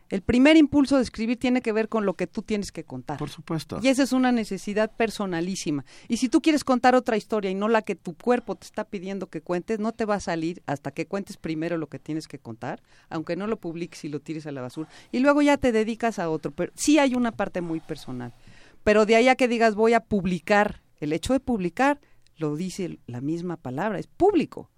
El 0.10 0.22
primer 0.22 0.56
impulso 0.56 0.98
de 0.98 1.04
escribir 1.04 1.40
tiene 1.40 1.62
que 1.62 1.72
ver 1.72 1.90
con 1.90 2.06
lo 2.06 2.14
que 2.14 2.28
tú 2.28 2.44
tienes 2.44 2.72
que 2.72 2.84
contar. 2.84 3.18
Por 3.18 3.30
supuesto. 3.30 3.80
Y 3.82 3.88
esa 3.88 4.04
es 4.04 4.12
una 4.12 4.32
necesidad 4.32 4.92
personalísima. 4.96 5.84
Y 6.08 6.18
si 6.18 6.30
tú 6.30 6.42
quieres 6.42 6.64
contar 6.64 6.94
otra 6.94 7.18
historia 7.18 7.50
y 7.50 7.56
no 7.56 7.68
la 7.68 7.82
que 7.82 7.96
tu 7.96 8.16
cuerpo 8.16 8.56
te 8.56 8.66
está 8.66 8.84
pidiendo 8.84 9.28
que 9.28 9.42
cuentes, 9.42 9.80
no 9.80 9.94
te 9.94 10.06
va 10.06 10.16
a 10.16 10.20
salir 10.20 10.62
hasta 10.68 10.92
que 10.92 11.08
cuentes 11.08 11.38
primero 11.38 11.78
lo 11.78 11.88
que 11.88 11.98
tienes 11.98 12.28
que 12.28 12.38
contar, 12.38 12.84
aunque 13.10 13.36
no 13.36 13.48
lo 13.48 13.58
publiques 13.58 14.06
y 14.06 14.10
lo 14.10 14.20
tires 14.20 14.46
a 14.46 14.52
la 14.52 14.62
basura. 14.62 14.90
Y 15.12 15.20
luego 15.20 15.42
ya 15.42 15.58
te 15.58 15.72
dedicas 15.72 16.20
a 16.20 16.30
otro. 16.30 16.52
Pero 16.52 16.72
sí 16.76 17.00
hay 17.00 17.16
una 17.16 17.32
parte 17.32 17.62
muy 17.62 17.80
personal. 17.80 18.34
Pero 18.84 19.08
de 19.08 19.16
ahí 19.16 19.28
a 19.28 19.36
que 19.36 19.48
digas 19.48 19.74
voy 19.74 19.94
a 19.94 20.02
publicar, 20.02 20.84
el 21.00 21.14
hecho 21.14 21.34
de 21.34 21.40
publicar 21.40 22.00
lo 22.38 22.56
dice 22.56 23.00
la 23.08 23.22
misma 23.22 23.58
palabra, 23.58 23.98
es 23.98 24.08
público. 24.08 24.70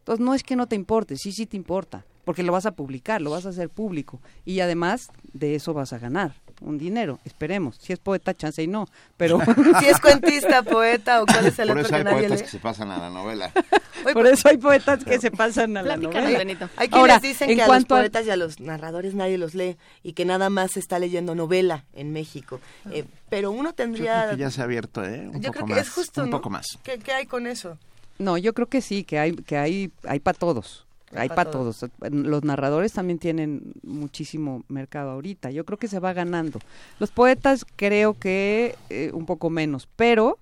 Entonces 0.00 0.24
no 0.24 0.34
es 0.34 0.42
que 0.42 0.56
no 0.56 0.66
te 0.66 0.76
importe, 0.76 1.16
sí, 1.16 1.32
sí 1.32 1.46
te 1.46 1.56
importa, 1.56 2.04
porque 2.28 2.42
lo 2.42 2.52
vas 2.52 2.66
a 2.66 2.72
publicar, 2.72 3.22
lo 3.22 3.30
vas 3.30 3.46
a 3.46 3.48
hacer 3.48 3.70
público 3.70 4.20
y 4.44 4.60
además 4.60 5.08
de 5.32 5.54
eso 5.54 5.72
vas 5.72 5.94
a 5.94 5.98
ganar 5.98 6.34
un 6.60 6.76
dinero, 6.76 7.20
esperemos. 7.24 7.76
Si 7.80 7.94
es 7.94 7.98
poeta, 7.98 8.34
chance 8.34 8.62
y 8.62 8.66
no, 8.66 8.86
pero 9.16 9.38
Si 9.80 9.86
es 9.86 9.98
cuentista, 9.98 10.62
poeta 10.62 11.22
o 11.22 11.24
cuál 11.26 11.46
es 11.46 11.58
el 11.58 11.68
Por 11.68 11.78
otro 11.78 11.80
eso 11.80 11.88
que 11.88 11.94
hay 11.96 12.04
nadie 12.04 12.18
poetas 12.18 12.38
lee. 12.40 12.44
que 12.44 12.50
se 12.50 12.58
pasan 12.58 12.90
a 12.90 12.98
la 12.98 13.08
novela. 13.08 13.50
Por 14.12 14.26
eso 14.26 14.46
hay 14.48 14.58
poetas 14.58 15.04
que 15.04 15.18
se 15.18 15.30
pasan 15.30 15.74
a 15.78 15.82
la 15.82 15.96
novela. 15.96 16.36
Benito. 16.38 16.68
Hay 16.76 16.88
quienes 16.88 17.00
Ahora, 17.00 17.18
dicen 17.18 17.48
en 17.48 17.56
que 17.56 17.62
a 17.62 17.64
los 17.64 17.70
cuanto 17.70 17.94
a- 17.94 17.98
poetas 18.00 18.26
y 18.26 18.30
a 18.30 18.36
los 18.36 18.60
narradores 18.60 19.14
nadie 19.14 19.38
los 19.38 19.54
lee 19.54 19.78
y 20.02 20.12
que 20.12 20.26
nada 20.26 20.50
más 20.50 20.72
se 20.72 20.80
está 20.80 20.98
leyendo 20.98 21.34
novela 21.34 21.86
en 21.94 22.12
México. 22.12 22.60
Eh, 22.90 23.06
pero 23.30 23.50
uno 23.52 23.70
Yo 23.70 23.74
tendría... 23.74 24.24
creo 24.24 24.36
que 24.36 24.40
ya 24.42 24.50
se 24.50 24.60
ha 24.60 24.64
abierto, 24.64 25.02
¿eh? 25.02 25.28
Un 25.32 25.40
yo 25.40 25.48
poco 25.52 25.64
creo 25.64 25.66
que 25.68 25.72
más. 25.76 25.86
es 25.86 25.90
justo, 25.94 26.24
un 26.24 26.28
¿no? 26.30 26.36
poco 26.36 26.50
más. 26.50 26.66
¿Qué, 26.82 26.98
qué 26.98 27.12
hay 27.12 27.24
con 27.24 27.46
eso? 27.46 27.78
No, 28.18 28.36
yo 28.36 28.52
creo 28.52 28.66
que 28.66 28.82
sí, 28.82 29.04
que 29.04 29.18
hay 29.18 29.32
que 29.36 29.56
hay 29.56 29.90
hay 30.04 30.18
para 30.20 30.36
todos. 30.36 30.87
Hay 31.12 31.22
Hay 31.22 31.28
pa' 31.28 31.36
para 31.36 31.50
todos. 31.50 31.78
todos. 31.78 31.92
Los 32.10 32.44
narradores 32.44 32.92
también 32.92 33.18
tienen 33.18 33.72
muchísimo 33.82 34.64
mercado 34.68 35.10
ahorita. 35.10 35.50
Yo 35.50 35.64
creo 35.64 35.78
que 35.78 35.88
se 35.88 35.98
va 36.00 36.12
ganando. 36.12 36.58
Los 36.98 37.10
poetas 37.10 37.64
creo 37.76 38.14
que 38.14 38.76
eh, 38.90 39.10
un 39.12 39.26
poco 39.26 39.50
menos, 39.50 39.88
pero 39.96 40.38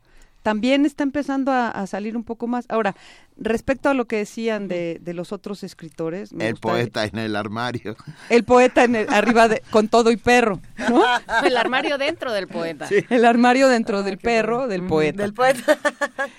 también 0.46 0.86
está 0.86 1.02
empezando 1.02 1.50
a, 1.50 1.70
a 1.70 1.88
salir 1.88 2.16
un 2.16 2.22
poco 2.22 2.46
más. 2.46 2.66
Ahora, 2.68 2.94
respecto 3.36 3.88
a 3.88 3.94
lo 3.94 4.04
que 4.04 4.14
decían 4.18 4.68
de, 4.68 5.00
de 5.00 5.12
los 5.12 5.32
otros 5.32 5.64
escritores, 5.64 6.32
me 6.32 6.46
El 6.46 6.52
gusta- 6.52 6.68
poeta 6.68 7.04
en 7.04 7.18
el 7.18 7.34
armario. 7.34 7.96
el 8.30 8.44
poeta 8.44 8.84
en 8.84 8.94
el- 8.94 9.12
arriba 9.12 9.48
de, 9.48 9.60
con 9.70 9.88
todo 9.88 10.12
y 10.12 10.16
perro, 10.16 10.60
¿no? 10.88 11.02
El 11.44 11.56
armario 11.56 11.98
dentro 11.98 12.32
del 12.32 12.46
poeta. 12.46 12.88
El 13.10 13.24
armario 13.24 13.66
dentro 13.68 14.04
del 14.04 14.18
perro 14.18 14.68
del 14.68 14.86
poeta. 14.86 15.22
Del 15.24 15.34
poeta. 15.34 15.78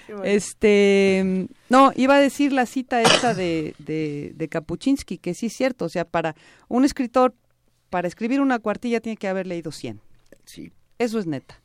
Bueno. 0.07 0.23
Este, 0.23 1.47
no, 1.69 1.91
iba 1.97 2.15
a 2.15 2.19
decir 2.21 2.53
la 2.53 2.65
cita 2.65 3.01
esta 3.01 3.33
de, 3.33 3.75
de, 3.77 4.31
de 4.35 4.47
Kapuczynski, 4.47 5.17
que 5.17 5.33
sí 5.33 5.47
es 5.47 5.53
cierto, 5.53 5.83
o 5.83 5.89
sea, 5.89 6.05
para 6.05 6.33
un 6.69 6.85
escritor, 6.85 7.35
para 7.89 8.07
escribir 8.07 8.39
una 8.39 8.59
cuartilla 8.59 9.01
tiene 9.01 9.17
que 9.17 9.27
haber 9.27 9.47
leído 9.47 9.71
100. 9.73 9.99
Sí. 10.45 10.71
Eso 10.97 11.19
es 11.19 11.25
neta. 11.27 11.59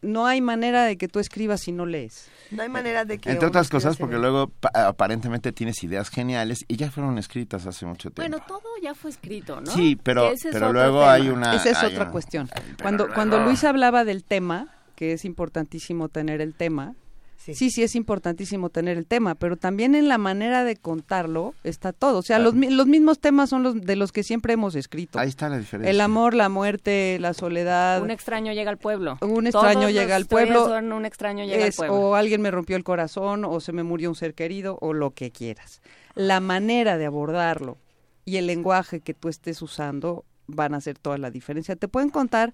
No 0.00 0.26
hay 0.26 0.40
manera 0.40 0.84
de 0.84 0.96
que 0.96 1.08
tú 1.08 1.18
escribas 1.18 1.60
si 1.60 1.72
no 1.72 1.84
lees. 1.84 2.28
No 2.52 2.62
hay 2.62 2.68
manera 2.68 3.04
de 3.04 3.18
que... 3.18 3.30
Entre 3.30 3.48
otras 3.48 3.68
cosas, 3.68 3.96
porque 3.96 4.16
luego 4.16 4.46
pa- 4.60 4.70
aparentemente 4.86 5.50
tienes 5.52 5.82
ideas 5.82 6.08
geniales 6.08 6.64
y 6.68 6.76
ya 6.76 6.90
fueron 6.90 7.18
escritas 7.18 7.66
hace 7.66 7.84
mucho 7.84 8.10
tiempo. 8.10 8.22
Bueno, 8.22 8.38
todo 8.46 8.62
ya 8.80 8.94
fue 8.94 9.10
escrito, 9.10 9.60
¿no? 9.60 9.70
Sí, 9.72 9.98
pero, 10.00 10.32
pero 10.52 10.72
luego 10.72 11.00
tema. 11.00 11.12
hay 11.12 11.28
una... 11.30 11.56
Esa 11.56 11.70
es 11.70 11.82
otra 11.82 12.02
una- 12.04 12.10
cuestión. 12.12 12.48
Cuando, 12.80 13.04
luego- 13.04 13.14
cuando 13.14 13.40
Luis 13.40 13.64
hablaba 13.64 14.04
del 14.04 14.22
tema, 14.22 14.68
que 14.94 15.12
es 15.14 15.24
importantísimo 15.24 16.08
tener 16.08 16.40
el 16.40 16.54
tema, 16.54 16.94
Sí. 17.38 17.54
sí, 17.54 17.70
sí 17.70 17.82
es 17.84 17.94
importantísimo 17.94 18.68
tener 18.68 18.98
el 18.98 19.06
tema, 19.06 19.36
pero 19.36 19.56
también 19.56 19.94
en 19.94 20.08
la 20.08 20.18
manera 20.18 20.64
de 20.64 20.76
contarlo 20.76 21.54
está 21.62 21.92
todo. 21.92 22.18
O 22.18 22.22
sea, 22.22 22.38
los, 22.38 22.54
los 22.54 22.86
mismos 22.86 23.20
temas 23.20 23.48
son 23.48 23.62
los 23.62 23.80
de 23.80 23.94
los 23.96 24.10
que 24.10 24.24
siempre 24.24 24.52
hemos 24.52 24.74
escrito. 24.74 25.18
Ahí 25.18 25.28
está 25.28 25.48
la 25.48 25.58
diferencia. 25.58 25.88
El 25.90 26.00
amor, 26.00 26.34
la 26.34 26.48
muerte, 26.48 27.16
la 27.20 27.34
soledad. 27.34 28.02
Un 28.02 28.10
extraño 28.10 28.52
llega 28.52 28.70
al 28.70 28.78
pueblo. 28.78 29.18
Un 29.20 29.46
extraño 29.46 29.88
llega 29.88 30.16
al 30.16 30.26
pueblo. 30.26 30.66
son 30.66 30.92
un 30.92 31.06
extraño 31.06 31.44
llega 31.44 31.64
es, 31.64 31.78
al 31.78 31.86
pueblo. 31.86 32.08
o 32.08 32.14
alguien 32.16 32.42
me 32.42 32.50
rompió 32.50 32.76
el 32.76 32.84
corazón, 32.84 33.44
o 33.44 33.60
se 33.60 33.72
me 33.72 33.84
murió 33.84 34.10
un 34.10 34.16
ser 34.16 34.34
querido, 34.34 34.76
o 34.80 34.92
lo 34.92 35.12
que 35.12 35.30
quieras. 35.30 35.80
La 36.14 36.40
manera 36.40 36.98
de 36.98 37.06
abordarlo 37.06 37.78
y 38.24 38.36
el 38.36 38.46
lenguaje 38.46 39.00
que 39.00 39.14
tú 39.14 39.28
estés 39.28 39.62
usando 39.62 40.24
van 40.48 40.74
a 40.74 40.78
hacer 40.78 40.98
toda 40.98 41.18
la 41.18 41.30
diferencia. 41.30 41.76
Te 41.76 41.88
pueden 41.88 42.10
contar 42.10 42.52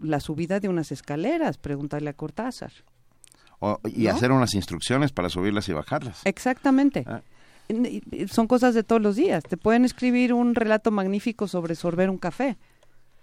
la 0.00 0.20
subida 0.20 0.60
de 0.60 0.68
unas 0.68 0.92
escaleras, 0.92 1.58
pregúntale 1.58 2.10
a 2.10 2.14
Cortázar. 2.14 2.72
O- 3.60 3.80
y 3.84 4.04
¿no? 4.04 4.10
hacer 4.10 4.32
unas 4.32 4.54
instrucciones 4.54 5.12
para 5.12 5.28
subirlas 5.28 5.68
y 5.68 5.72
bajarlas. 5.72 6.20
Exactamente. 6.24 7.04
Ah. 7.06 7.20
Son 8.30 8.46
cosas 8.46 8.74
de 8.74 8.82
todos 8.82 9.02
los 9.02 9.16
días. 9.16 9.42
Te 9.44 9.56
pueden 9.56 9.84
escribir 9.84 10.32
un 10.32 10.54
relato 10.54 10.90
magnífico 10.90 11.46
sobre 11.48 11.74
sorber 11.74 12.08
un 12.08 12.16
café, 12.18 12.56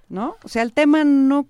¿no? 0.09 0.35
O 0.43 0.47
sea, 0.47 0.61
el 0.61 0.71
tema 0.73 1.03
no 1.03 1.47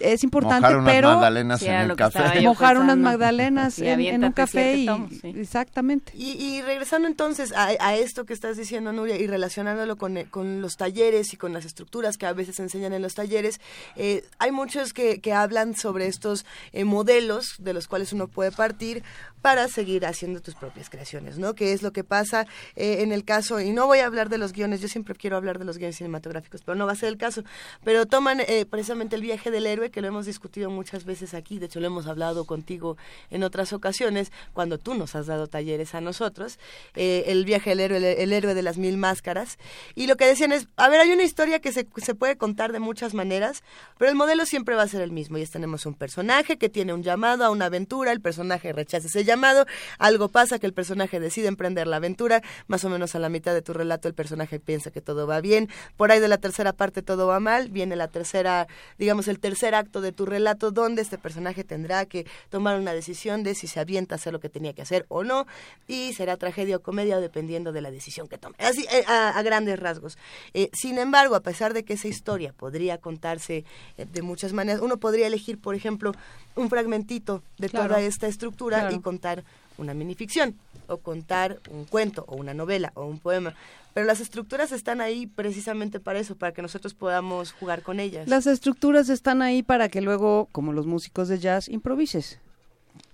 es 0.00 0.24
importante, 0.24 0.60
Mojar 0.62 0.76
unas 0.78 0.94
pero 0.94 1.08
magdalenas 1.14 1.60
Sí, 1.60 1.66
en 1.66 1.74
el 1.90 1.96
café. 1.96 2.40
mojar 2.40 2.78
unas 2.78 2.96
magdalenas 2.96 3.74
Sí, 3.74 3.86
en, 3.86 4.00
en 4.00 4.24
un 4.24 4.32
café 4.32 4.76
y 4.76 4.88
sí. 5.20 5.28
exactamente. 5.36 6.12
Y, 6.16 6.30
y 6.32 6.62
regresando 6.62 7.06
entonces 7.06 7.52
a, 7.52 7.68
a 7.78 7.94
esto 7.96 8.24
que 8.24 8.32
estás 8.32 8.56
diciendo, 8.56 8.92
Nuria, 8.92 9.16
y 9.16 9.26
relacionándolo 9.26 9.96
con, 9.96 10.16
eh, 10.16 10.26
con 10.28 10.60
los 10.60 10.76
talleres 10.76 11.32
y 11.32 11.36
con 11.36 11.52
las 11.52 11.64
estructuras 11.64 12.16
que 12.16 12.26
a 12.26 12.32
veces 12.32 12.56
se 12.56 12.62
enseñan 12.62 12.92
en 12.92 13.02
los 13.02 13.14
talleres, 13.14 13.60
eh, 13.96 14.24
hay 14.38 14.50
muchos 14.50 14.92
que, 14.92 15.20
que 15.20 15.32
hablan 15.32 15.76
sobre 15.76 16.06
estos 16.06 16.44
eh, 16.72 16.84
modelos 16.84 17.54
de 17.58 17.72
los 17.74 17.86
cuales 17.86 18.12
uno 18.12 18.26
puede 18.28 18.50
partir 18.52 19.02
para 19.42 19.68
seguir 19.68 20.04
haciendo 20.04 20.40
tus 20.42 20.54
propias 20.54 20.90
creaciones, 20.90 21.38
¿no? 21.38 21.54
Que 21.54 21.72
es 21.72 21.82
lo 21.82 21.92
que 21.92 22.04
pasa 22.04 22.46
eh, 22.76 22.98
en 23.00 23.10
el 23.12 23.24
caso, 23.24 23.58
y 23.60 23.70
no 23.72 23.86
voy 23.86 24.00
a 24.00 24.06
hablar 24.06 24.28
de 24.28 24.36
los 24.36 24.52
guiones, 24.52 24.80
yo 24.82 24.88
siempre 24.88 25.14
quiero 25.14 25.36
hablar 25.36 25.58
de 25.58 25.64
los 25.64 25.78
guiones 25.78 25.96
cinematográficos, 25.96 26.60
pero 26.62 26.76
no 26.76 26.84
va 26.86 26.92
a 26.92 26.96
ser 26.96 27.08
el 27.08 27.16
caso, 27.16 27.42
pero 27.84 28.04
toman 28.06 28.40
eh, 28.40 28.66
precisamente 28.68 29.16
el 29.16 29.22
viaje 29.22 29.50
del 29.60 29.66
héroe, 29.66 29.90
que 29.90 30.00
lo 30.00 30.08
hemos 30.08 30.26
discutido 30.26 30.70
muchas 30.70 31.04
veces 31.04 31.34
aquí, 31.34 31.58
de 31.58 31.66
hecho 31.66 31.80
lo 31.80 31.86
hemos 31.86 32.06
hablado 32.06 32.46
contigo 32.46 32.96
en 33.30 33.44
otras 33.44 33.72
ocasiones, 33.72 34.32
cuando 34.54 34.78
tú 34.78 34.94
nos 34.94 35.14
has 35.14 35.26
dado 35.26 35.46
talleres 35.46 35.94
a 35.94 36.00
nosotros, 36.00 36.58
eh, 36.94 37.24
el 37.26 37.44
viaje 37.44 37.70
del 37.70 37.80
héroe, 37.80 38.22
el, 38.22 38.32
héroe 38.32 38.54
de 38.54 38.62
las 38.62 38.78
mil 38.78 38.96
máscaras, 38.96 39.58
y 39.94 40.06
lo 40.06 40.16
que 40.16 40.26
decían 40.26 40.52
es, 40.52 40.66
a 40.76 40.88
ver, 40.88 41.00
hay 41.00 41.12
una 41.12 41.24
historia 41.24 41.60
que 41.60 41.72
se, 41.72 41.86
se 41.96 42.14
puede 42.14 42.36
contar 42.36 42.72
de 42.72 42.80
muchas 42.80 43.12
maneras, 43.12 43.62
pero 43.98 44.10
el 44.10 44.16
modelo 44.16 44.46
siempre 44.46 44.74
va 44.74 44.82
a 44.82 44.88
ser 44.88 45.02
el 45.02 45.12
mismo, 45.12 45.36
y 45.36 45.42
es 45.42 45.50
tenemos 45.50 45.84
un 45.84 45.94
personaje 45.94 46.56
que 46.56 46.68
tiene 46.70 46.94
un 46.94 47.02
llamado 47.02 47.44
a 47.44 47.50
una 47.50 47.66
aventura, 47.66 48.12
el 48.12 48.20
personaje 48.20 48.72
rechaza 48.72 49.08
ese 49.08 49.24
llamado, 49.24 49.66
algo 49.98 50.28
pasa 50.28 50.58
que 50.58 50.66
el 50.66 50.72
personaje 50.72 51.20
decide 51.20 51.48
emprender 51.48 51.86
la 51.86 51.96
aventura, 51.96 52.42
más 52.66 52.84
o 52.84 52.88
menos 52.88 53.14
a 53.14 53.18
la 53.18 53.28
mitad 53.28 53.52
de 53.52 53.60
tu 53.60 53.74
relato 53.74 54.08
el 54.08 54.14
personaje 54.14 54.58
piensa 54.58 54.90
que 54.90 55.02
todo 55.02 55.26
va 55.26 55.42
bien, 55.42 55.68
por 55.98 56.10
ahí 56.10 56.20
de 56.20 56.28
la 56.28 56.38
tercera 56.38 56.72
parte 56.72 57.02
todo 57.02 57.26
va 57.26 57.40
mal, 57.40 57.68
viene 57.68 57.96
la 57.96 58.08
tercera, 58.08 58.66
digamos 58.98 59.28
el 59.28 59.38
tercer 59.50 59.74
acto 59.74 60.00
de 60.00 60.12
tu 60.12 60.26
relato 60.26 60.70
donde 60.70 61.02
este 61.02 61.18
personaje 61.18 61.64
tendrá 61.64 62.06
que 62.06 62.24
tomar 62.50 62.78
una 62.78 62.92
decisión 62.92 63.42
de 63.42 63.56
si 63.56 63.66
se 63.66 63.80
avienta 63.80 64.14
a 64.14 64.16
hacer 64.16 64.32
lo 64.32 64.38
que 64.38 64.48
tenía 64.48 64.72
que 64.74 64.82
hacer 64.82 65.06
o 65.08 65.24
no, 65.24 65.46
y 65.88 66.12
será 66.12 66.36
tragedia 66.36 66.76
o 66.76 66.80
comedia 66.80 67.18
dependiendo 67.18 67.72
de 67.72 67.80
la 67.80 67.90
decisión 67.90 68.28
que 68.28 68.38
tome. 68.38 68.54
Así, 68.60 68.86
eh, 68.92 69.02
a, 69.08 69.30
a 69.30 69.42
grandes 69.42 69.76
rasgos. 69.80 70.18
Eh, 70.54 70.70
sin 70.72 70.98
embargo, 70.98 71.34
a 71.34 71.40
pesar 71.40 71.74
de 71.74 71.84
que 71.84 71.94
esa 71.94 72.06
historia 72.06 72.52
podría 72.52 72.98
contarse 72.98 73.64
eh, 73.98 74.06
de 74.06 74.22
muchas 74.22 74.52
maneras, 74.52 74.80
uno 74.82 74.98
podría 74.98 75.26
elegir, 75.26 75.58
por 75.60 75.74
ejemplo, 75.74 76.12
un 76.54 76.70
fragmentito 76.70 77.42
de 77.58 77.68
Claro. 77.70 77.88
toda 77.88 78.00
esta 78.02 78.28
estructura 78.28 78.80
Claro. 78.80 78.94
y 78.94 79.00
contar 79.00 79.42
una 79.80 79.94
minificción 79.94 80.56
o 80.86 80.98
contar 80.98 81.58
un 81.70 81.84
cuento 81.84 82.24
o 82.28 82.36
una 82.36 82.54
novela 82.54 82.92
o 82.94 83.06
un 83.06 83.18
poema. 83.18 83.54
Pero 83.94 84.06
las 84.06 84.20
estructuras 84.20 84.70
están 84.72 85.00
ahí 85.00 85.26
precisamente 85.26 85.98
para 85.98 86.20
eso, 86.20 86.36
para 86.36 86.52
que 86.52 86.62
nosotros 86.62 86.94
podamos 86.94 87.52
jugar 87.52 87.82
con 87.82 87.98
ellas. 87.98 88.28
Las 88.28 88.46
estructuras 88.46 89.08
están 89.08 89.42
ahí 89.42 89.62
para 89.62 89.88
que 89.88 90.00
luego, 90.00 90.48
como 90.52 90.72
los 90.72 90.86
músicos 90.86 91.28
de 91.28 91.38
jazz, 91.38 91.68
improvises. 91.68 92.38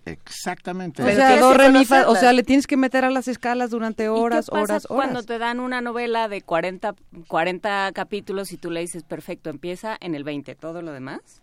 Exactamente. 0.05 1.03
O 1.03 1.05
Pero 1.05 1.17
sea, 1.17 1.27
tienes 1.29 1.45
do, 1.45 1.53
que 1.53 1.59
re, 1.59 1.71
mi, 1.71 1.85
fa, 1.85 2.09
o 2.09 2.15
sea, 2.15 2.33
le 2.33 2.43
tienes 2.43 2.67
que 2.67 2.77
meter 2.77 3.05
a 3.05 3.11
las 3.11 3.27
escalas 3.27 3.71
durante 3.71 4.09
horas, 4.09 4.47
¿Y 4.47 4.51
qué 4.51 4.53
pasa 4.53 4.63
horas, 4.63 4.87
horas. 4.89 5.05
cuando 5.07 5.23
te 5.23 5.39
dan 5.39 5.59
una 5.59 5.81
novela 5.81 6.29
de 6.29 6.43
40, 6.43 6.95
40 7.27 7.91
capítulos 7.93 8.53
y 8.53 8.57
tú 8.57 8.71
le 8.71 8.81
dices, 8.81 9.03
perfecto, 9.03 9.51
empieza 9.51 9.97
en 10.01 10.15
el 10.15 10.23
20, 10.23 10.55
todo 10.55 10.81
lo 10.83 10.93
demás, 10.93 11.43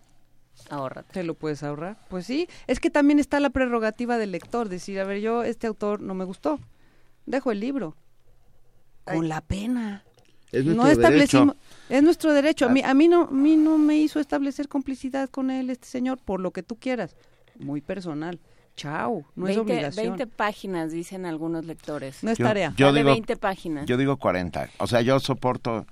ahórrate. 0.69 1.11
¿Te 1.13 1.23
lo 1.23 1.33
puedes 1.33 1.63
ahorrar? 1.63 1.97
Pues 2.09 2.25
sí, 2.25 2.47
es 2.67 2.79
que 2.79 2.89
también 2.89 3.19
está 3.19 3.39
la 3.39 3.49
prerrogativa 3.49 4.17
del 4.17 4.31
lector, 4.31 4.69
decir, 4.69 4.99
a 4.99 5.03
ver, 5.05 5.19
yo, 5.21 5.43
este 5.43 5.67
autor 5.67 6.01
no 6.01 6.13
me 6.13 6.25
gustó, 6.25 6.59
dejo 7.25 7.51
el 7.51 7.59
libro. 7.59 7.95
Con 9.03 9.23
Ay. 9.23 9.27
la 9.27 9.41
pena. 9.41 10.03
Es 10.51 10.63
no 10.65 10.75
nuestro 10.75 11.01
establecimos, 11.01 11.55
derecho. 11.55 11.65
es 11.89 12.03
nuestro 12.03 12.33
derecho. 12.33 12.65
A 12.67 12.69
mí, 12.69 12.81
a 12.83 12.93
mí 12.93 13.07
no, 13.07 13.23
a 13.23 13.31
mí 13.31 13.55
no 13.55 13.77
me 13.77 13.97
hizo 13.97 14.19
establecer 14.19 14.67
complicidad 14.69 15.29
con 15.29 15.49
él, 15.49 15.69
este 15.69 15.87
señor, 15.87 16.19
por 16.23 16.39
lo 16.39 16.51
que 16.51 16.61
tú 16.63 16.75
quieras. 16.77 17.15
Muy 17.59 17.81
personal. 17.81 18.39
Chao, 18.75 19.25
no 19.35 19.47
es 19.47 19.55
20, 19.55 19.61
obligación. 19.73 20.05
20 20.17 20.27
páginas, 20.27 20.91
dicen 20.91 21.25
algunos 21.25 21.65
lectores. 21.65 22.23
No 22.23 22.31
es 22.31 22.37
Yo- 22.37 22.45
tarea. 22.45 22.73
yo 22.77 22.87
Dale 22.87 22.99
digo- 23.01 23.11
20 23.11 23.35
páginas. 23.37 23.85
Yo 23.87 23.97
digo 23.97 24.17
40. 24.17 24.69
O 24.79 24.87
sea, 24.87 25.01
yo 25.01 25.19
soporto, 25.19 25.85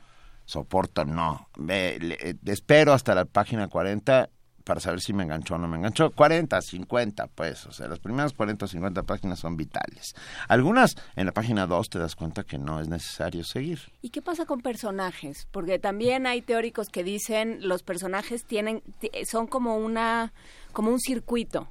soporto, 0.46 1.06
no. 1.06 1.48
Me- 1.58 2.00
le- 2.00 2.18
eh, 2.22 2.36
espero 2.46 2.94
hasta 2.94 3.14
la 3.14 3.26
página 3.26 3.68
40 3.68 4.30
para 4.64 4.80
saber 4.80 5.02
si 5.02 5.14
me 5.14 5.24
enganchó 5.24 5.56
o 5.56 5.58
no 5.58 5.68
me 5.68 5.78
enganchó. 5.78 6.12
40, 6.12 6.62
50, 6.62 7.28
pues. 7.28 7.66
O 7.66 7.72
sea, 7.72 7.88
las 7.88 8.00
primeras 8.00 8.34
40 8.34 8.66
o 8.66 8.68
50 8.68 9.04
páginas 9.04 9.40
son 9.40 9.58
vitales. 9.58 10.14
Algunas 10.48 10.96
en 11.16 11.26
la 11.26 11.32
página 11.32 11.68
2 11.68 11.90
te 11.90 12.00
das 12.00 12.16
cuenta 12.16 12.44
que 12.44 12.58
no 12.58 12.80
es 12.80 12.88
necesario 12.88 13.44
seguir. 13.44 13.80
¿Y 14.02 14.10
qué 14.10 14.22
pasa 14.22 14.46
con 14.46 14.62
personajes? 14.62 15.48
Porque 15.52 15.80
también 15.80 16.28
hay 16.28 16.42
teóricos 16.42 16.90
que 16.90 17.04
dicen 17.04 17.60
los 17.68 17.84
personajes 17.84 18.46
tienen 18.46 18.82
ti- 19.00 19.12
son 19.30 19.48
como 19.48 19.78
una 19.78 20.34
como 20.74 20.92
un 20.92 21.00
circuito. 21.00 21.68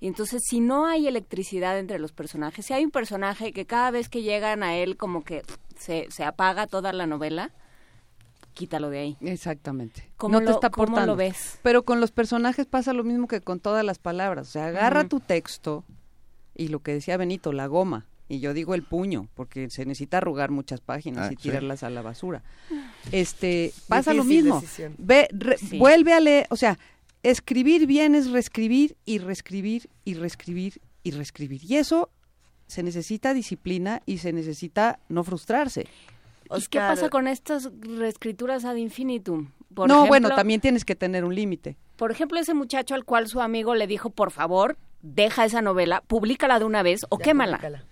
Y 0.00 0.08
entonces 0.08 0.42
si 0.46 0.60
no 0.60 0.86
hay 0.86 1.06
electricidad 1.08 1.78
entre 1.78 1.98
los 1.98 2.12
personajes, 2.12 2.66
si 2.66 2.74
hay 2.74 2.84
un 2.84 2.90
personaje 2.90 3.52
que 3.52 3.64
cada 3.66 3.90
vez 3.90 4.08
que 4.08 4.22
llegan 4.22 4.62
a 4.62 4.76
él 4.76 4.96
como 4.96 5.24
que 5.24 5.42
se, 5.78 6.06
se 6.10 6.24
apaga 6.24 6.66
toda 6.66 6.92
la 6.92 7.06
novela, 7.06 7.50
quítalo 8.56 8.90
de 8.90 8.98
ahí. 8.98 9.16
Exactamente. 9.20 10.10
¿Cómo 10.16 10.40
no 10.40 10.44
te 10.44 10.50
está 10.50 10.70
cómo 10.70 10.84
aportando. 10.84 11.12
lo 11.12 11.16
ves? 11.16 11.60
Pero 11.62 11.84
con 11.84 12.00
los 12.00 12.10
personajes 12.10 12.66
pasa 12.66 12.92
lo 12.92 13.04
mismo 13.04 13.28
que 13.28 13.40
con 13.40 13.60
todas 13.60 13.84
las 13.84 13.98
palabras. 13.98 14.48
O 14.48 14.50
sea, 14.50 14.66
agarra 14.66 15.06
tu 15.06 15.20
texto 15.20 15.84
y 16.54 16.68
lo 16.68 16.80
que 16.80 16.92
decía 16.94 17.16
Benito, 17.16 17.52
la 17.52 17.66
goma. 17.68 18.06
Y 18.28 18.40
yo 18.40 18.54
digo 18.54 18.74
el 18.74 18.82
puño, 18.82 19.28
porque 19.34 19.70
se 19.70 19.84
necesita 19.84 20.16
arrugar 20.16 20.50
muchas 20.50 20.80
páginas 20.80 21.28
Ah, 21.28 21.32
y 21.32 21.36
sí. 21.36 21.42
tirarlas 21.42 21.84
a 21.84 21.90
la 21.90 22.02
basura. 22.02 22.42
Este, 23.12 23.72
pasa 23.86 24.12
lo 24.14 24.24
mismo. 24.24 24.60
decisión. 24.60 24.94
Ve, 24.98 25.28
re- 25.30 25.58
Sí. 25.58 25.78
vuelve 25.78 26.12
a 26.12 26.18
leer, 26.18 26.46
o 26.50 26.56
sea, 26.56 26.76
escribir 27.22 27.86
bien 27.86 28.16
es 28.16 28.30
reescribir 28.30 28.96
y 29.04 29.18
reescribir 29.18 29.88
y 30.04 30.14
reescribir 30.14 30.80
y 31.04 31.12
reescribir. 31.12 31.60
Y 31.64 31.76
eso 31.76 32.10
se 32.66 32.82
necesita 32.82 33.32
disciplina 33.32 34.02
y 34.06 34.18
se 34.18 34.32
necesita 34.32 34.98
no 35.08 35.22
frustrarse. 35.22 35.86
¿Y 36.54 36.66
qué 36.66 36.78
pasa 36.78 37.08
con 37.08 37.28
estas 37.28 37.70
reescrituras 37.80 38.64
ad 38.64 38.76
infinitum? 38.76 39.50
Por 39.74 39.88
no, 39.88 39.94
ejemplo, 40.04 40.08
bueno, 40.08 40.28
también 40.34 40.60
tienes 40.60 40.84
que 40.84 40.94
tener 40.94 41.24
un 41.24 41.34
límite. 41.34 41.76
Por 41.96 42.10
ejemplo, 42.10 42.38
ese 42.38 42.54
muchacho 42.54 42.94
al 42.94 43.04
cual 43.04 43.28
su 43.28 43.40
amigo 43.40 43.74
le 43.74 43.86
dijo, 43.86 44.10
por 44.10 44.30
favor, 44.30 44.76
deja 45.02 45.44
esa 45.44 45.60
novela, 45.62 46.02
públicala 46.06 46.58
de 46.58 46.64
una 46.64 46.82
vez 46.82 47.04
o 47.10 47.18
ya, 47.18 47.24
quémala. 47.24 47.56
públicala. 47.58 47.84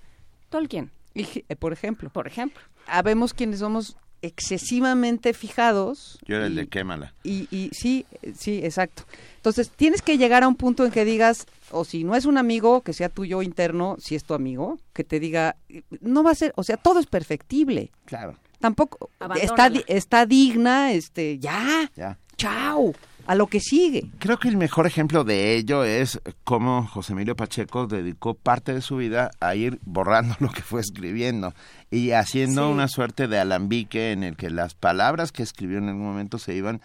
Tolkien, 0.48 0.90
Y, 1.14 1.44
eh, 1.48 1.56
por 1.56 1.72
ejemplo, 1.72 2.10
por 2.10 2.26
ejemplo. 2.26 2.62
habemos 2.86 3.34
quienes 3.34 3.58
somos 3.60 3.96
excesivamente 4.22 5.32
fijados. 5.34 6.18
Yo 6.26 6.36
era 6.36 6.46
el 6.46 6.54
de 6.54 6.66
quémala. 6.66 7.12
Y, 7.22 7.48
y 7.50 7.70
sí, 7.72 8.06
sí, 8.34 8.60
exacto. 8.64 9.04
Entonces, 9.36 9.70
tienes 9.70 10.00
que 10.02 10.16
llegar 10.16 10.42
a 10.42 10.48
un 10.48 10.54
punto 10.56 10.84
en 10.84 10.90
que 10.90 11.04
digas, 11.04 11.46
o 11.70 11.84
si 11.84 12.04
no 12.04 12.14
es 12.14 12.24
un 12.24 12.38
amigo, 12.38 12.82
que 12.82 12.92
sea 12.92 13.08
tuyo 13.08 13.42
interno, 13.42 13.96
si 13.98 14.14
es 14.14 14.24
tu 14.24 14.32
amigo, 14.34 14.78
que 14.92 15.04
te 15.04 15.20
diga, 15.20 15.56
no 16.00 16.22
va 16.22 16.30
a 16.30 16.34
ser, 16.34 16.52
o 16.56 16.62
sea, 16.62 16.76
todo 16.76 17.00
es 17.00 17.06
perfectible. 17.06 17.90
Claro. 18.06 18.36
Tampoco 18.60 19.10
está, 19.40 19.66
está 19.86 20.26
digna, 20.26 20.92
este, 20.92 21.38
ya, 21.38 21.90
Ya. 21.96 22.18
chao, 22.36 22.94
a 23.26 23.34
lo 23.34 23.46
que 23.46 23.60
sigue. 23.60 24.10
Creo 24.18 24.38
que 24.38 24.48
el 24.48 24.56
mejor 24.56 24.86
ejemplo 24.86 25.24
de 25.24 25.56
ello 25.56 25.84
es 25.84 26.20
cómo 26.44 26.86
José 26.86 27.12
Emilio 27.14 27.36
Pacheco 27.36 27.86
dedicó 27.86 28.34
parte 28.34 28.74
de 28.74 28.80
su 28.82 28.96
vida 28.96 29.30
a 29.40 29.54
ir 29.54 29.78
borrando 29.84 30.34
lo 30.40 30.50
que 30.50 30.62
fue 30.62 30.80
escribiendo 30.80 31.54
y 31.90 32.10
haciendo 32.12 32.66
Sí. 32.66 32.72
una 32.72 32.88
suerte 32.88 33.28
de 33.28 33.38
alambique 33.38 34.12
en 34.12 34.24
el 34.24 34.36
que 34.36 34.50
las 34.50 34.74
palabras 34.74 35.32
que 35.32 35.42
escribió 35.42 35.78
en 35.78 35.88
algún 35.88 36.04
momento 36.06 36.38
se 36.38 36.54
iban 36.54 36.80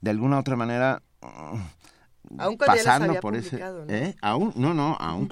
de 0.00 0.10
alguna 0.10 0.36
u 0.36 0.40
otra 0.40 0.56
manera 0.56 1.02
mm, 1.22 2.56
pasando 2.64 3.14
por 3.20 3.36
ese. 3.36 3.60
¿Eh? 3.88 4.14
aún 4.22 4.52
no 4.56 4.74
no 4.74 4.96
aún 5.00 5.28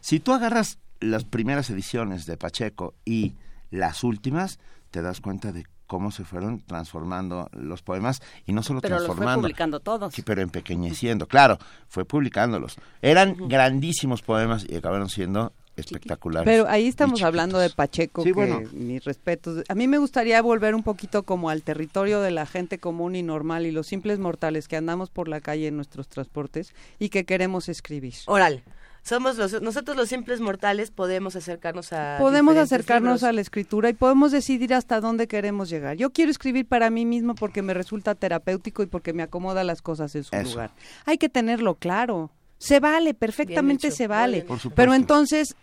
si 0.00 0.20
tú 0.20 0.32
agarras 0.32 0.78
las 1.00 1.24
primeras 1.24 1.70
ediciones 1.70 2.26
de 2.26 2.36
Pacheco 2.36 2.94
y 3.04 3.34
las 3.70 4.02
últimas 4.04 4.58
te 4.90 5.02
das 5.02 5.20
cuenta 5.20 5.52
de 5.52 5.64
cómo 5.86 6.10
se 6.12 6.24
fueron 6.24 6.60
transformando 6.60 7.48
los 7.52 7.82
poemas 7.82 8.22
y 8.46 8.52
no 8.52 8.62
solo 8.62 8.80
Pero 8.80 8.96
los 8.96 9.06
fue 9.06 9.06
transformando 9.08 9.42
publicando 9.42 9.80
todos. 9.80 10.14
Sí, 10.14 10.22
pero 10.22 10.40
empequeñeciendo, 10.42 11.26
claro, 11.26 11.58
fue 11.88 12.04
publicándolos. 12.04 12.76
Eran 13.02 13.36
grandísimos 13.48 14.22
poemas 14.22 14.64
y 14.68 14.76
acabaron 14.76 15.08
siendo 15.08 15.52
espectaculares. 15.76 16.44
Pero 16.46 16.68
ahí 16.68 16.86
estamos 16.86 17.22
hablando 17.22 17.58
de 17.58 17.70
Pacheco, 17.70 18.22
Sí, 18.22 18.28
que 18.28 18.34
bueno. 18.34 18.60
mis 18.72 19.02
respetos. 19.04 19.64
A 19.68 19.74
mí 19.74 19.88
me 19.88 19.98
gustaría 19.98 20.40
volver 20.42 20.74
un 20.74 20.82
poquito 20.82 21.22
como 21.24 21.50
al 21.50 21.62
territorio 21.62 22.20
de 22.20 22.30
la 22.30 22.46
gente 22.46 22.78
común 22.78 23.16
y 23.16 23.22
normal 23.22 23.66
y 23.66 23.70
los 23.70 23.86
simples 23.86 24.18
mortales 24.18 24.68
que 24.68 24.76
andamos 24.76 25.10
por 25.10 25.28
la 25.28 25.40
calle 25.40 25.68
en 25.68 25.76
nuestros 25.76 26.08
transportes 26.08 26.74
y 26.98 27.08
que 27.08 27.24
queremos 27.24 27.68
escribir. 27.68 28.14
Oral. 28.26 28.62
Somos 29.02 29.36
los, 29.38 29.60
nosotros 29.62 29.96
los 29.96 30.08
simples 30.08 30.40
mortales 30.40 30.90
podemos 30.90 31.34
acercarnos 31.36 31.92
a 31.92 32.16
Podemos 32.18 32.56
acercarnos 32.56 33.20
libros. 33.20 33.22
a 33.24 33.32
la 33.32 33.40
escritura 33.40 33.88
y 33.88 33.94
podemos 33.94 34.30
decidir 34.30 34.74
hasta 34.74 35.00
dónde 35.00 35.26
queremos 35.26 35.70
llegar. 35.70 35.96
Yo 35.96 36.10
quiero 36.10 36.30
escribir 36.30 36.66
para 36.66 36.90
mí 36.90 37.06
mismo 37.06 37.34
porque 37.34 37.62
me 37.62 37.74
resulta 37.74 38.14
terapéutico 38.14 38.82
y 38.82 38.86
porque 38.86 39.12
me 39.12 39.22
acomoda 39.22 39.64
las 39.64 39.82
cosas 39.82 40.14
en 40.14 40.24
su 40.24 40.36
Eso. 40.36 40.50
lugar. 40.50 40.72
Hay 41.06 41.18
que 41.18 41.28
tenerlo 41.28 41.74
claro. 41.76 42.30
Se 42.58 42.78
vale, 42.78 43.14
perfectamente 43.14 43.90
se 43.90 44.06
vale. 44.06 44.38
bien. 44.38 44.46
Por 44.46 44.58
supuesto. 44.58 44.76
Pero 44.76 44.92
entonces, 44.94 45.56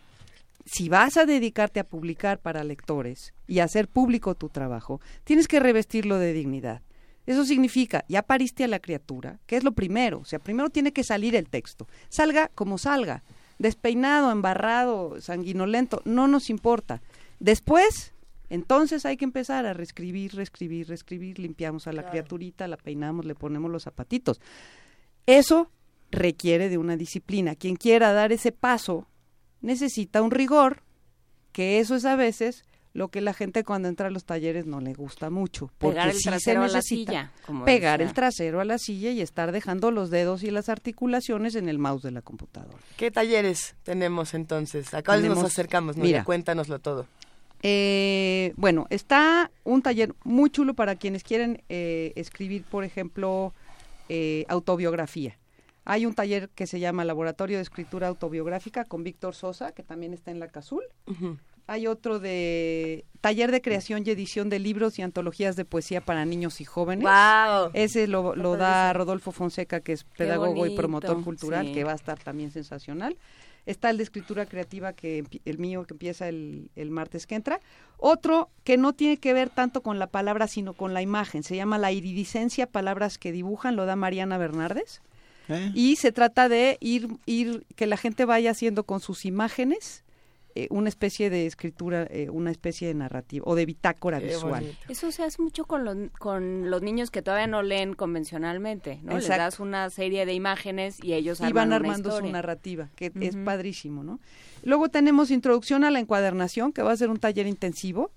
si 0.65 0.89
vas 0.89 1.15
a 1.17 1.25
dedicarte 1.25 1.79
a 1.79 1.83
publicar 1.83 2.39
para 2.39 2.63
lectores 2.63 3.33
y 3.45 3.59
a 3.59 3.65
hacer 3.65 3.87
público 3.87 4.33
tu 4.33 4.49
trabajo, 4.49 4.99
tienes 5.23 5.47
que 5.47 5.59
revestirlo 5.59 6.17
de 6.17 6.33
dignidad. 6.33 6.81
Eso 7.27 7.43
significa, 7.43 8.05
ya 8.07 8.23
pariste 8.23 8.63
a 8.63 8.69
la 8.69 8.79
criatura, 8.79 9.39
que 9.45 9.57
es 9.57 9.63
lo 9.65 9.73
primero. 9.73 10.19
O 10.19 10.25
sea, 10.25 10.39
primero 10.39 10.69
tiene 10.69 10.93
que 10.93 11.03
salir 11.03 11.35
el 11.35 11.49
texto. 11.49 11.85
Salga 12.07 12.47
como 12.55 12.77
salga. 12.77 13.21
Despeinado, 13.59 14.31
embarrado, 14.31 15.19
sanguinolento, 15.19 16.01
no 16.05 16.29
nos 16.29 16.49
importa. 16.49 17.01
Después, 17.39 18.13
entonces 18.49 19.05
hay 19.05 19.17
que 19.17 19.25
empezar 19.25 19.65
a 19.65 19.73
reescribir, 19.73 20.35
reescribir, 20.35 20.87
reescribir. 20.87 21.37
Limpiamos 21.39 21.85
a 21.87 21.91
la 21.91 22.09
criaturita, 22.09 22.65
la 22.69 22.77
peinamos, 22.77 23.25
le 23.25 23.35
ponemos 23.35 23.69
los 23.69 23.83
zapatitos. 23.83 24.39
Eso 25.25 25.69
requiere 26.11 26.69
de 26.69 26.77
una 26.77 26.95
disciplina. 26.95 27.55
Quien 27.55 27.75
quiera 27.75 28.13
dar 28.13 28.31
ese 28.31 28.53
paso 28.53 29.05
necesita 29.59 30.21
un 30.21 30.31
rigor, 30.31 30.83
que 31.51 31.79
eso 31.79 31.95
es 31.95 32.05
a 32.05 32.15
veces 32.15 32.63
lo 32.93 33.09
que 33.09 33.21
la 33.21 33.33
gente 33.33 33.63
cuando 33.63 33.87
entra 33.87 34.07
a 34.07 34.09
los 34.09 34.25
talleres 34.25 34.65
no 34.65 34.81
le 34.81 34.93
gusta 34.93 35.29
mucho. 35.29 35.71
Porque 35.77 35.95
Pegar 35.95 36.09
el 36.09 36.15
sí 36.15 36.23
se 36.23 36.29
trasero 36.29 36.63
a 36.63 36.67
la 36.67 36.73
necesita 36.75 37.11
silla, 37.11 37.31
como 37.45 37.65
pegar 37.65 37.99
decía. 37.99 38.09
el 38.09 38.15
trasero 38.15 38.59
a 38.59 38.65
la 38.65 38.77
silla 38.77 39.11
y 39.11 39.21
estar 39.21 39.51
dejando 39.51 39.91
los 39.91 40.09
dedos 40.09 40.43
y 40.43 40.51
las 40.51 40.69
articulaciones 40.69 41.55
en 41.55 41.69
el 41.69 41.77
mouse 41.79 42.01
de 42.03 42.11
la 42.11 42.21
computadora. 42.21 42.77
¿Qué 42.97 43.11
talleres 43.11 43.75
tenemos 43.83 44.33
entonces? 44.33 44.93
¿A 44.93 45.03
cuáles 45.03 45.29
nos 45.29 45.43
acercamos? 45.43 45.97
Nuria? 45.97 46.11
mira. 46.11 46.23
Cuéntanoslo 46.23 46.79
todo. 46.79 47.05
Eh, 47.63 48.53
bueno, 48.55 48.85
está 48.89 49.51
un 49.63 49.81
taller 49.81 50.13
muy 50.23 50.49
chulo 50.49 50.73
para 50.73 50.95
quienes 50.95 51.23
quieren 51.23 51.63
eh, 51.69 52.13
escribir, 52.15 52.63
por 52.63 52.83
ejemplo, 52.83 53.53
eh, 54.09 54.45
autobiografía. 54.47 55.37
Hay 55.85 56.05
un 56.05 56.13
taller 56.13 56.49
que 56.49 56.67
se 56.67 56.79
llama 56.79 57.05
Laboratorio 57.05 57.57
de 57.57 57.63
Escritura 57.63 58.09
Autobiográfica 58.09 58.83
con 58.83 59.03
Víctor 59.03 59.35
Sosa, 59.35 59.71
que 59.71 59.83
también 59.83 60.13
está 60.13 60.31
en 60.31 60.39
la 60.39 60.49
Cazul. 60.49 60.83
Hay 61.67 61.85
otro 61.85 62.19
de 62.19 63.05
taller 63.19 63.51
de 63.51 63.61
creación 63.61 64.03
y 64.05 64.09
edición 64.09 64.49
de 64.49 64.57
libros 64.57 64.97
y 64.99 65.01
antologías 65.01 65.57
de 65.57 65.65
poesía 65.65 65.99
para 65.99 66.23
niños 66.23 66.61
y 66.61 66.65
jóvenes. 66.65 67.03
¡Wow! 67.03 67.71
Ese 67.73 68.07
lo, 68.07 68.33
da. 68.55 68.93
Rodolfo 68.93 69.33
Fonseca, 69.33 69.81
que 69.81 69.91
es 69.91 70.05
pedagogo 70.05 70.65
y 70.65 70.75
promotor 70.75 71.21
cultural, 71.23 71.67
sí. 71.67 71.73
que 71.73 71.83
va 71.83 71.91
a 71.91 71.95
estar 71.95 72.17
también 72.17 72.51
sensacional. 72.51 73.17
Está 73.65 73.89
el 73.89 73.97
de 73.97 74.03
escritura 74.03 74.45
creativa, 74.45 74.93
que 74.93 75.25
el 75.43 75.57
mío, 75.57 75.83
que 75.83 75.93
empieza 75.93 76.29
el, 76.29 76.71
el 76.77 76.89
martes 76.89 77.27
que 77.27 77.35
entra. 77.35 77.59
Otro 77.97 78.49
que 78.63 78.77
no 78.77 78.93
tiene 78.93 79.17
que 79.17 79.33
ver 79.33 79.49
tanto 79.49 79.81
con 79.81 79.99
la 79.99 80.07
palabra, 80.07 80.47
sino 80.47 80.73
con 80.73 80.93
la 80.93 81.01
imagen. 81.01 81.43
Se 81.43 81.57
llama 81.57 81.77
La 81.77 81.91
iridiscencia, 81.91 82.67
palabras 82.67 83.17
que 83.17 83.33
dibujan, 83.33 83.75
lo 83.75 83.85
da 83.85 83.97
Mariana 83.97 84.37
Bernardes. 84.37 85.01
¿Eh? 85.49 85.71
Y 85.73 85.97
se 85.97 86.13
trata 86.13 86.47
de 86.47 86.77
ir, 86.79 87.09
ir 87.25 87.65
que 87.75 87.87
la 87.87 87.97
gente 87.97 88.23
vaya 88.23 88.51
haciendo 88.51 88.85
con 88.85 89.01
sus 89.01 89.25
imágenes 89.25 90.05
eh, 90.55 90.67
una 90.71 90.89
especie 90.89 91.29
de 91.29 91.45
escritura, 91.45 92.07
eh, 92.09 92.29
una 92.29 92.51
especie 92.51 92.87
de 92.87 92.93
narrativa 92.93 93.43
o 93.47 93.55
de 93.55 93.65
bitácora 93.65 94.19
Qué 94.19 94.27
visual. 94.27 94.63
bonito. 94.63 94.77
Eso 94.89 95.11
se 95.11 95.23
hace 95.23 95.41
mucho 95.41 95.65
con, 95.65 95.85
los 95.85 95.97
con 96.17 96.69
los 96.69 96.81
niños 96.81 97.11
que 97.11 97.21
todavía 97.21 97.47
no 97.47 97.61
leen 97.61 97.93
convencionalmente, 97.93 98.99
¿no? 99.03 99.13
Les 99.13 99.25
Exacto. 99.25 99.43
das 99.43 99.59
una 99.59 99.89
serie 99.89 100.25
de 100.25 100.33
imágenes 100.33 100.97
y 101.03 101.13
ellos 101.13 101.39
y 101.41 101.51
van 101.53 101.67
una 101.67 101.75
armando 101.77 102.17
su 102.17 102.27
narrativa, 102.27 102.89
que 102.95 103.11
es 103.19 103.35
padrísimo, 103.35 104.03
¿no? 104.03 104.19
Luego 104.63 104.89
tenemos 104.89 105.31
introducción 105.31 105.83
a 105.83 105.91
la 105.91 105.99
encuadernación, 105.99 106.73
que 106.73 106.81
va 106.81 106.91
a 106.91 106.97
ser 106.97 107.09
un 107.09 107.17
taller 107.17 107.47
intensivo. 107.47 108.11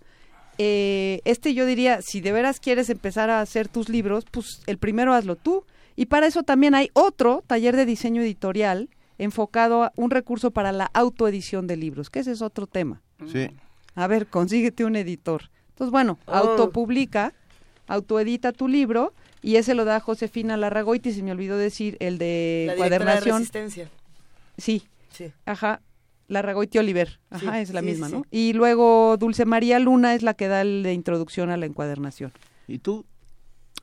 Eh, 0.59 1.21
este 1.25 1.55
yo 1.55 1.65
diría, 1.65 2.03
si 2.03 2.21
de 2.21 2.33
veras 2.33 2.61
quieres 2.61 2.91
empezar 2.91 3.31
a 3.31 3.41
hacer 3.41 3.69
tus 3.69 3.89
libros, 3.89 4.25
pues 4.31 4.63
el 4.67 4.79
primero 4.79 5.15
hazlo 5.15 5.37
tú. 5.37 5.65
Y 5.97 6.07
para 6.07 6.27
eso 6.27 6.43
también 6.43 6.75
hay 6.75 6.91
otro 6.93 7.43
taller 7.47 7.77
de 7.77 7.87
diseño 7.87 8.23
editorial 8.23 8.89
enfocado 9.25 9.85
a 9.85 9.93
un 9.97 10.11
recurso 10.11 10.51
para 10.51 10.73
la 10.73 10.87
autoedición 10.95 11.67
de 11.67 11.77
libros, 11.77 12.11
que 12.11 12.21
ese 12.21 12.33
es 12.33 12.43
otro 12.43 12.67
tema. 12.67 13.03
Sí. 13.31 13.49
A 13.95 14.07
ver, 14.07 14.27
consíguete 14.27 14.85
un 14.85 14.97
editor. 14.97 15.51
Entonces, 15.71 15.93
bueno, 15.93 16.19
Oh. 16.27 16.33
autopublica, 16.35 17.33
autoedita 17.87 18.53
tu 18.53 18.67
libro 18.69 19.13
y 19.43 19.57
ese 19.57 19.75
lo 19.75 19.85
da 19.85 20.01
Josefina 20.01 20.57
Larragoiti, 20.57 21.13
se 21.13 21.23
me 21.23 21.33
olvidó 21.33 21.57
decir, 21.59 21.97
el 22.01 22.19
de 22.19 22.65
La 22.69 22.75
directora 22.75 23.15
de. 23.17 23.21
Resistencia. 23.21 23.89
Sí, 24.57 24.85
Sí. 25.11 25.33
ajá. 25.45 25.81
Larragoiti 26.29 26.79
Oliver, 26.79 27.19
ajá, 27.31 27.55
Sí, 27.57 27.59
es 27.63 27.73
la 27.75 27.81
sí, 27.81 27.87
misma, 27.87 28.07
sí, 28.09 28.13
¿no? 28.15 28.23
Y 28.31 28.53
luego 28.53 29.17
Dulce 29.19 29.45
María 29.47 29.81
Luna 29.81 30.15
es 30.15 30.23
la 30.23 30.35
que 30.35 30.47
da 30.47 30.61
el 30.61 30.85
de 30.85 30.93
introducción 30.93 31.51
a 31.51 31.57
la 31.57 31.67
encuadernación. 31.67 32.33
¿Y 32.69 32.79
tú? 32.79 33.05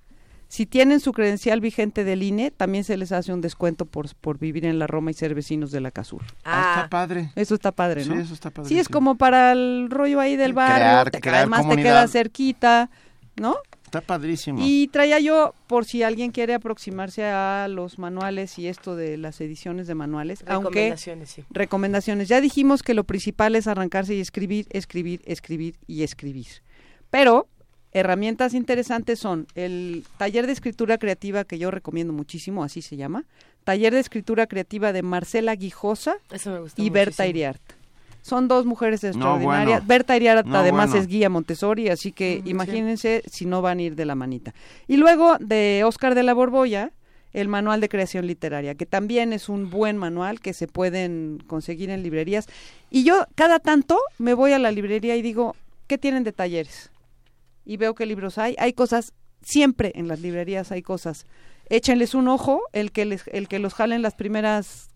Si 0.52 0.66
tienen 0.66 0.98
su 0.98 1.12
credencial 1.12 1.60
vigente 1.60 2.02
del 2.02 2.24
INE, 2.24 2.50
también 2.50 2.82
se 2.82 2.96
les 2.96 3.12
hace 3.12 3.32
un 3.32 3.40
descuento 3.40 3.86
por, 3.86 4.12
por 4.16 4.36
vivir 4.38 4.66
en 4.66 4.80
la 4.80 4.88
Roma 4.88 5.12
y 5.12 5.14
ser 5.14 5.32
vecinos 5.32 5.70
de 5.70 5.80
la 5.80 5.92
CASUR. 5.92 6.22
Ah, 6.44 6.50
Ah, 6.60 6.74
está 6.78 6.90
padre. 6.90 7.30
Eso 7.36 7.54
está 7.54 7.70
padre, 7.70 8.04
¿no? 8.04 8.14
Sí, 8.16 8.20
eso 8.22 8.34
está 8.34 8.50
padre. 8.50 8.68
Sí, 8.68 8.78
es 8.80 8.88
como 8.88 9.14
para 9.14 9.52
el 9.52 9.86
rollo 9.90 10.18
ahí 10.18 10.34
del 10.34 10.52
barrio, 10.52 10.74
Crear- 10.76 11.10
te- 11.12 11.20
crear 11.20 11.36
además 11.36 11.68
te 11.68 11.76
queda 11.76 12.08
cerquita, 12.08 12.90
¿no? 13.36 13.54
Está 13.84 14.00
padrísimo. 14.00 14.58
Y 14.60 14.88
traía 14.88 15.20
yo, 15.20 15.54
por 15.68 15.84
si 15.84 16.02
alguien 16.02 16.32
quiere 16.32 16.54
aproximarse 16.54 17.24
a 17.26 17.66
los 17.68 17.98
manuales 18.00 18.58
y 18.58 18.66
esto 18.66 18.96
de 18.96 19.16
las 19.18 19.40
ediciones 19.40 19.86
de 19.86 19.94
manuales, 19.94 20.42
aunque 20.48 20.68
Recomendaciones, 20.70 21.30
sí. 21.30 21.44
recomendaciones. 21.50 22.28
Ya 22.28 22.40
dijimos 22.40 22.82
que 22.82 22.94
lo 22.94 23.04
principal 23.04 23.54
es 23.54 23.66
arrancarse 23.68 24.14
y 24.16 24.20
escribir, 24.20 24.66
escribir, 24.70 25.22
escribir 25.26 25.76
y 25.86 26.02
escribir. 26.02 26.46
Pero 27.10 27.46
herramientas 27.92 28.54
interesantes 28.54 29.18
son 29.18 29.46
el 29.54 30.04
taller 30.18 30.46
de 30.46 30.52
escritura 30.52 30.98
creativa 30.98 31.44
que 31.44 31.58
yo 31.58 31.70
recomiendo 31.70 32.12
muchísimo, 32.12 32.62
así 32.64 32.82
se 32.82 32.96
llama, 32.96 33.24
taller 33.64 33.92
de 33.94 34.00
escritura 34.00 34.46
creativa 34.46 34.92
de 34.92 35.02
Marcela 35.02 35.54
Guijosa 35.56 36.16
Eso 36.30 36.50
me 36.52 36.60
gustó 36.60 36.80
y 36.82 36.90
Berta 36.90 37.22
muchísimo. 37.24 37.28
Iriart. 37.30 37.62
Son 38.22 38.48
dos 38.48 38.66
mujeres 38.66 39.02
extraordinarias. 39.02 39.66
bueno. 39.80 39.86
Berta 39.88 40.14
Iriart 40.16 40.46
No, 40.46 40.58
además 40.58 40.90
bueno. 40.90 41.02
es 41.02 41.08
guía 41.08 41.28
Montessori, 41.30 41.88
así 41.88 42.12
que 42.12 42.40
Mm, 42.40 42.44
sí. 42.44 42.50
imagínense 42.50 43.22
si 43.30 43.46
no 43.46 43.62
van 43.62 43.78
a 43.78 43.82
ir 43.82 43.96
de 43.96 44.04
la 44.04 44.14
manita. 44.14 44.54
Y 44.86 44.96
luego 44.98 45.36
de 45.40 45.82
Oscar 45.86 46.14
de 46.14 46.22
la 46.22 46.34
Borbolla, 46.34 46.90
el 47.32 47.48
manual 47.48 47.80
de 47.80 47.88
creación 47.88 48.26
literaria, 48.26 48.74
que 48.74 48.86
también 48.86 49.32
es 49.32 49.48
un 49.48 49.70
buen 49.70 49.96
manual 49.96 50.40
que 50.40 50.52
se 50.52 50.66
pueden 50.68 51.42
conseguir 51.46 51.88
en 51.90 52.02
librerías. 52.02 52.46
Y 52.90 53.04
yo 53.04 53.24
cada 53.36 53.58
tanto 53.58 53.98
me 54.18 54.34
voy 54.34 54.52
a 54.52 54.58
la 54.58 54.70
librería 54.70 55.16
y 55.16 55.22
digo, 55.22 55.56
¿qué 55.86 55.96
tienen 55.96 56.22
de 56.24 56.32
talleres? 56.32 56.90
Y 57.70 57.76
veo 57.76 57.94
qué 57.94 58.04
libros 58.04 58.36
hay. 58.36 58.56
Hay 58.58 58.72
cosas, 58.72 59.12
siempre 59.42 59.92
en 59.94 60.08
las 60.08 60.18
librerías 60.20 60.72
hay 60.72 60.82
cosas. 60.82 61.24
Échenles 61.68 62.14
un 62.16 62.26
ojo, 62.26 62.62
el 62.72 62.90
que, 62.90 63.04
les, 63.04 63.28
el 63.28 63.46
que 63.46 63.60
los 63.60 63.74
jalen 63.74 64.02
las 64.02 64.14
primeras 64.16 64.88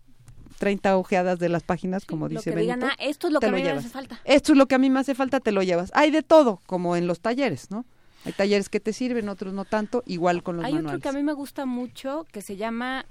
30 0.59 0.97
ojeadas 0.97 1.39
de 1.39 1.47
las 1.47 1.63
páginas, 1.63 2.03
como 2.03 2.25
lo 2.25 2.31
dice 2.35 2.51
que 2.51 2.59
digan, 2.59 2.81
Benito. 2.81 2.97
"Ah, 2.99 3.05
esto 3.05 3.27
es 3.27 3.33
lo 3.33 3.39
que 3.39 3.45
a 3.45 3.49
lo 3.51 3.55
mí 3.55 3.63
me 3.63 3.69
hace 3.69 3.87
falta. 3.87 4.19
Esto 4.25 4.51
es 4.51 4.57
lo 4.57 4.65
que 4.67 4.75
a 4.75 4.77
mí 4.77 4.89
me 4.89 4.99
hace 4.99 5.15
falta, 5.15 5.39
te 5.39 5.53
lo 5.53 5.63
llevas. 5.63 5.89
Hay 5.93 6.11
de 6.11 6.21
todo, 6.21 6.59
como 6.65 6.97
en 6.97 7.07
los 7.07 7.21
talleres, 7.21 7.71
¿no? 7.71 7.85
Hay 8.25 8.33
talleres 8.33 8.67
que 8.67 8.81
te 8.81 8.91
sirven, 8.91 9.29
otros 9.29 9.53
no 9.53 9.63
tanto, 9.63 10.03
igual 10.05 10.43
con 10.43 10.57
los 10.57 10.65
Hay 10.65 10.73
manuales. 10.73 10.97
otro 10.97 11.01
que 11.11 11.15
a 11.15 11.17
mí 11.17 11.23
me 11.23 11.31
gusta 11.33 11.65
mucho 11.65 12.25
que 12.33 12.41
se 12.41 12.57
llama 12.57 13.05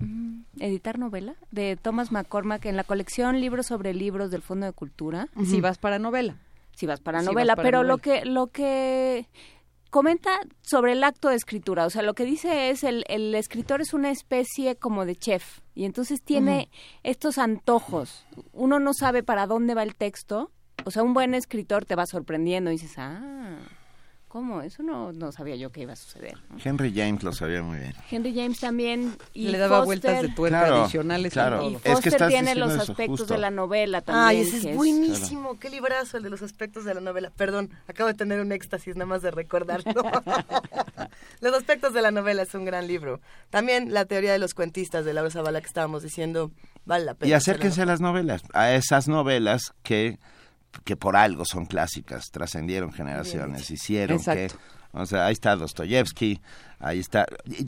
mm, 0.00 0.40
Editar 0.60 0.98
Novela 0.98 1.34
de 1.50 1.78
Thomas 1.80 2.12
McCormack 2.12 2.66
en 2.66 2.76
la 2.76 2.84
colección 2.84 3.40
Libros 3.40 3.64
sobre 3.64 3.94
Libros 3.94 4.30
del 4.30 4.42
Fondo 4.42 4.66
de 4.66 4.72
Cultura. 4.72 5.28
Si 5.46 5.62
vas 5.62 5.78
para 5.78 5.98
novela. 5.98 6.36
Si 6.78 6.86
vas 6.86 7.00
para 7.00 7.20
Si 7.20 7.26
vas 7.26 7.34
novela, 7.34 7.56
para 7.56 7.66
pero 7.66 7.78
novela. 7.78 7.92
lo 7.92 7.98
que 7.98 8.24
lo 8.24 8.46
que 8.48 9.28
comenta 9.90 10.30
sobre 10.62 10.92
el 10.92 11.02
acto 11.02 11.28
de 11.28 11.34
escritura, 11.34 11.86
o 11.86 11.90
sea, 11.90 12.02
lo 12.02 12.14
que 12.14 12.24
dice 12.24 12.70
es 12.70 12.84
el, 12.84 13.04
el 13.08 13.34
escritor 13.34 13.80
es 13.80 13.94
una 13.94 14.10
especie 14.10 14.76
como 14.76 15.04
de 15.04 15.16
chef 15.16 15.60
y 15.74 15.86
entonces 15.86 16.22
tiene 16.22 16.70
estos 17.02 17.38
antojos. 17.38 18.24
Uno 18.52 18.78
no 18.78 18.92
sabe 18.94 19.22
para 19.22 19.46
dónde 19.46 19.74
va 19.74 19.82
el 19.82 19.96
texto, 19.96 20.52
o 20.84 20.90
sea, 20.90 21.02
un 21.02 21.14
buen 21.14 21.34
escritor 21.34 21.84
te 21.84 21.96
va 21.96 22.06
sorprendiendo 22.06 22.70
y 22.70 22.74
dices, 22.74 22.94
ah, 22.98 23.56
¿cómo? 24.28 24.62
Eso 24.62 24.82
no, 24.82 25.12
no 25.12 25.32
sabía 25.32 25.56
yo 25.56 25.70
que 25.72 25.80
iba 25.82 25.94
a 25.94 25.96
suceder. 25.96 26.34
¿no? 26.50 26.58
Henry 26.62 26.92
James 26.94 27.22
lo 27.22 27.32
sabía 27.32 27.62
muy 27.62 27.78
bien. 27.78 27.94
Henry 28.10 28.34
James 28.34 28.60
también 28.60 29.16
y 29.34 29.48
Le 29.48 29.58
daba 29.58 29.78
Foster- 29.78 29.86
vueltas 29.86 30.22
de 30.22 30.28
tuerca 30.28 30.58
Claro, 30.60 30.82
adicionales. 30.82 31.32
claro. 31.32 31.70
Y 31.70 31.74
Es 31.76 31.82
que 31.82 31.90
Foster 31.92 32.12
estás 32.12 32.28
tiene 32.28 32.54
los 32.54 32.72
aspectos 32.72 33.26
de 33.28 33.38
la 33.38 33.50
novela 33.50 34.00
también. 34.02 34.26
Ay, 34.26 34.40
ese 34.40 34.50
que 34.52 34.56
es 34.58 34.64
es- 34.66 34.76
buenísimo. 34.76 35.58
Qué 35.58 35.70
librazo 35.70 36.18
el 36.18 36.22
de 36.22 36.30
los 36.30 36.42
aspectos 36.42 36.84
de 36.84 36.94
la 36.94 37.00
novela. 37.00 37.30
Perdón, 37.36 37.70
acabo 37.88 38.08
de 38.08 38.14
tener 38.14 38.40
un 38.40 38.52
éxtasis 38.52 38.94
nada 38.96 39.06
más 39.06 39.22
de 39.22 39.30
recordarlo. 39.30 39.92
los 41.40 41.54
aspectos 41.54 41.94
de 41.94 42.02
la 42.02 42.10
novela 42.10 42.42
es 42.42 42.54
un 42.54 42.64
gran 42.64 42.86
libro. 42.86 43.20
También 43.50 43.92
la 43.92 44.04
teoría 44.04 44.32
de 44.32 44.38
los 44.38 44.54
cuentistas 44.54 45.04
de 45.04 45.14
Laura 45.14 45.30
Zavala 45.30 45.60
que 45.60 45.66
estábamos 45.66 46.02
diciendo 46.02 46.50
vale 46.84 47.04
la 47.04 47.14
pena. 47.14 47.30
Y 47.30 47.32
acérquense 47.32 47.82
a 47.82 47.86
las 47.86 48.00
novelas, 48.00 48.42
a 48.54 48.72
esas 48.72 49.08
novelas 49.08 49.72
que, 49.82 50.18
que 50.84 50.96
por 50.96 51.16
algo 51.16 51.44
son 51.44 51.66
clásicas, 51.66 52.30
trascendieron 52.30 52.92
generaciones, 52.92 53.70
hicieron 53.70 54.18
que... 54.22 54.48
O 54.92 55.04
sea, 55.04 55.26
ahí 55.26 55.34
está 55.34 55.54
Dostoyevsky, 55.54 56.40
ahí 56.78 56.98
está... 56.98 57.26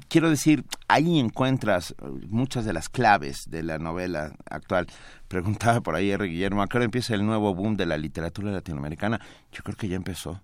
Quiero 0.09 0.30
decir, 0.30 0.64
ahí 0.88 1.18
encuentras 1.18 1.90
eh, 1.90 1.94
muchas 2.28 2.64
de 2.64 2.72
las 2.72 2.88
claves 2.88 3.42
de 3.46 3.62
la 3.62 3.78
novela 3.78 4.32
actual. 4.48 4.86
Preguntaba 5.28 5.82
por 5.82 5.94
ahí 5.94 6.11
R. 6.11 6.26
Guillermo, 6.26 6.62
¿a 6.62 6.66
qué 6.66 6.78
hora 6.78 6.86
empieza 6.86 7.14
el 7.14 7.26
nuevo 7.26 7.55
boom 7.55 7.76
de 7.76 7.84
la 7.84 7.98
literatura 7.98 8.51
latinoamericana? 8.51 9.20
Yo 9.53 9.62
creo 9.62 9.76
que 9.76 9.86
ya 9.88 9.96
empezó. 9.96 10.40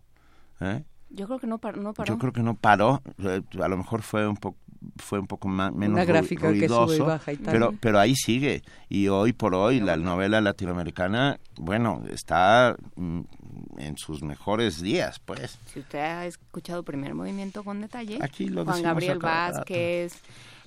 ¿eh? 0.60 0.84
Yo 1.08 1.26
creo 1.26 1.38
que 1.38 1.46
no, 1.46 1.56
par- 1.58 1.78
no 1.78 1.94
paró. 1.94 2.12
Yo 2.12 2.18
creo 2.18 2.32
que 2.34 2.42
no 2.42 2.54
paró, 2.54 3.02
eh, 3.22 3.40
a 3.58 3.68
lo 3.68 3.76
mejor 3.78 4.02
fue 4.02 4.28
un 4.28 4.36
poco 4.36 4.58
fue 4.96 5.18
un 5.18 5.26
poco 5.26 5.48
más, 5.48 5.72
menos 5.72 5.94
Una 5.94 6.04
gráfica 6.04 6.42
que 6.52 6.58
ruidoso, 6.60 6.86
sube 6.88 6.96
y 6.96 7.00
baja 7.08 7.32
y 7.32 7.36
tal. 7.36 7.52
pero 7.52 7.74
pero 7.80 7.98
ahí 8.00 8.14
sigue 8.16 8.62
y 8.88 9.08
hoy 9.08 9.32
por 9.32 9.54
hoy 9.54 9.80
la 9.80 9.96
novela 9.96 10.40
latinoamericana, 10.40 11.38
bueno, 11.56 12.02
está 12.10 12.76
mm, 12.96 13.20
en 13.78 13.96
sus 13.98 14.22
mejores 14.22 14.80
días, 14.82 15.18
pues. 15.20 15.58
Si 15.72 15.80
usted 15.80 15.98
ha 15.98 16.26
escuchado 16.26 16.82
Primer 16.82 17.14
Movimiento 17.14 17.62
con 17.64 17.80
detalle, 17.80 18.18
Aquí 18.20 18.48
lo 18.48 18.64
Juan 18.64 18.82
Gabriel. 18.82 19.18
Vázquez, 19.18 20.14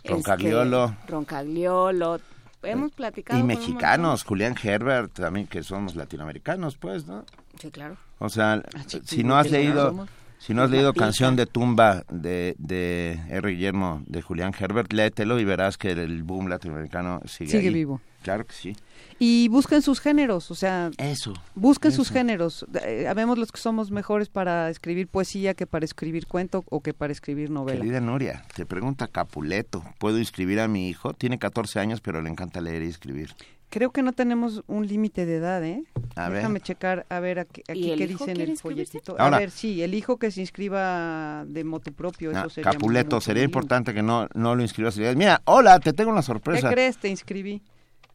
Roncagliolo. 0.03 0.86
este, 0.86 1.12
Roncagliolo, 1.12 2.20
hemos 2.64 2.91
platicado 2.91 3.39
Y 3.39 3.43
mexicanos, 3.43 4.24
Julián 4.24 4.55
Herbert 4.62 5.14
también 5.14 5.47
que 5.47 5.64
somos 5.64 5.95
latinoamericanos, 5.95 6.78
pues, 6.78 7.05
¿no? 7.05 7.26
Sí, 7.60 7.72
claro. 7.72 7.97
O 8.20 8.30
sea, 8.30 8.62
Ah, 8.76 8.84
si 9.05 9.24
no 9.24 9.36
has 9.38 9.47
que 9.47 9.53
leído 9.53 9.89
somos. 9.89 10.10
Si 10.40 10.54
no 10.54 10.64
has 10.64 10.72
leído. 10.72 10.94
Canción 10.94 11.36
de 11.36 11.46
tumba 11.46 12.04
de 12.12 12.56
de 12.58 13.20
R. 13.30 13.52
Guillermo 13.52 14.02
de 14.08 14.22
Julián 14.22 14.54
Herbert, 14.58 14.92
léetelo 14.92 15.40
y 15.40 15.46
verás 15.46 15.78
que 15.78 15.92
el 15.92 16.24
boom 16.24 16.48
latinoamericano 16.48 17.22
sigue 17.26 17.52
Sigue 17.52 17.68
ahí. 17.68 17.74
vivo. 17.74 18.02
Claro 18.24 18.46
que 18.46 18.54
sí. 18.54 18.76
Y 19.18 19.48
busquen 19.48 19.82
sus 19.82 20.02
géneros, 20.02 20.52
o 20.52 20.56
sea, 20.56 20.92
Eso. 20.98 21.34
busquen 21.56 21.92
sus 21.94 22.10
géneros. 22.12 22.66
Eh, 22.84 23.06
Habemos 23.08 23.38
los 23.38 23.52
que 23.52 23.60
somos 23.62 23.92
mejores 23.92 24.28
para 24.30 24.70
escribir 24.70 25.08
poesía 25.08 25.54
que 25.54 25.66
para 25.68 25.86
escribir 25.86 26.28
cuento 26.28 26.64
o 26.70 26.82
que 26.82 26.94
para 26.94 27.14
escribir 27.14 27.50
novela. 27.50 27.80
Querida 27.80 28.02
Nuria, 28.02 28.44
te 28.56 28.66
pregunta 28.66 29.08
Capuleto, 29.08 29.84
¿puedo 30.00 30.20
inscribir 30.20 30.60
a 30.60 30.68
mi 30.68 30.90
hijo? 30.90 31.14
Tiene 31.14 31.40
14 31.40 31.80
años, 31.80 32.02
pero 32.02 32.22
le 32.22 32.30
encanta 32.30 32.60
leer 32.60 32.84
y 32.84 32.88
escribir. 32.88 33.34
Creo 33.70 33.91
que 33.91 34.01
no 34.01 34.13
tenemos 34.13 34.63
un 34.67 34.88
límite 34.88 35.28
de 35.28 35.36
edad, 35.36 35.63
¿eh? 35.63 35.84
A 36.15 36.28
ver. 36.30 36.38
Déjame 36.39 36.59
checar, 36.59 37.05
a 37.07 37.20
ver 37.20 37.38
aquí, 37.39 37.61
aquí 37.67 37.80
¿Y 37.80 37.91
el 37.91 37.99
qué 37.99 38.07
dice 38.07 38.32
en 38.32 38.41
el 38.41 38.57
folletito. 38.57 39.15
Ahora- 39.20 39.38
a 39.38 39.39
ver, 39.39 39.51
sí, 39.51 39.84
el 39.84 39.93
hijo 39.93 40.17
que 40.17 40.32
se 40.32 40.41
inscriba 40.41 41.45
de 41.47 41.63
motu 41.63 41.93
propio, 41.93 42.32
Ah, 42.34 42.39
eso 42.41 42.49
sería 42.49 42.72
muy 42.72 42.78
Capuleto, 42.78 43.22
sería 43.22 43.43
importante 43.43 43.93
que 43.93 44.01
no, 44.01 44.28
no 44.34 44.55
lo 44.55 44.63
inscribas. 44.63 44.97
Mira, 45.15 45.41
hola, 45.45 45.80
te 45.80 45.93
tengo 45.93 46.09
una 46.11 46.22
¿Qué 46.22 46.26
sorpresa. 46.26 46.70
crees? 46.72 46.97
Te 46.97 47.09
inscribí. 47.09 47.61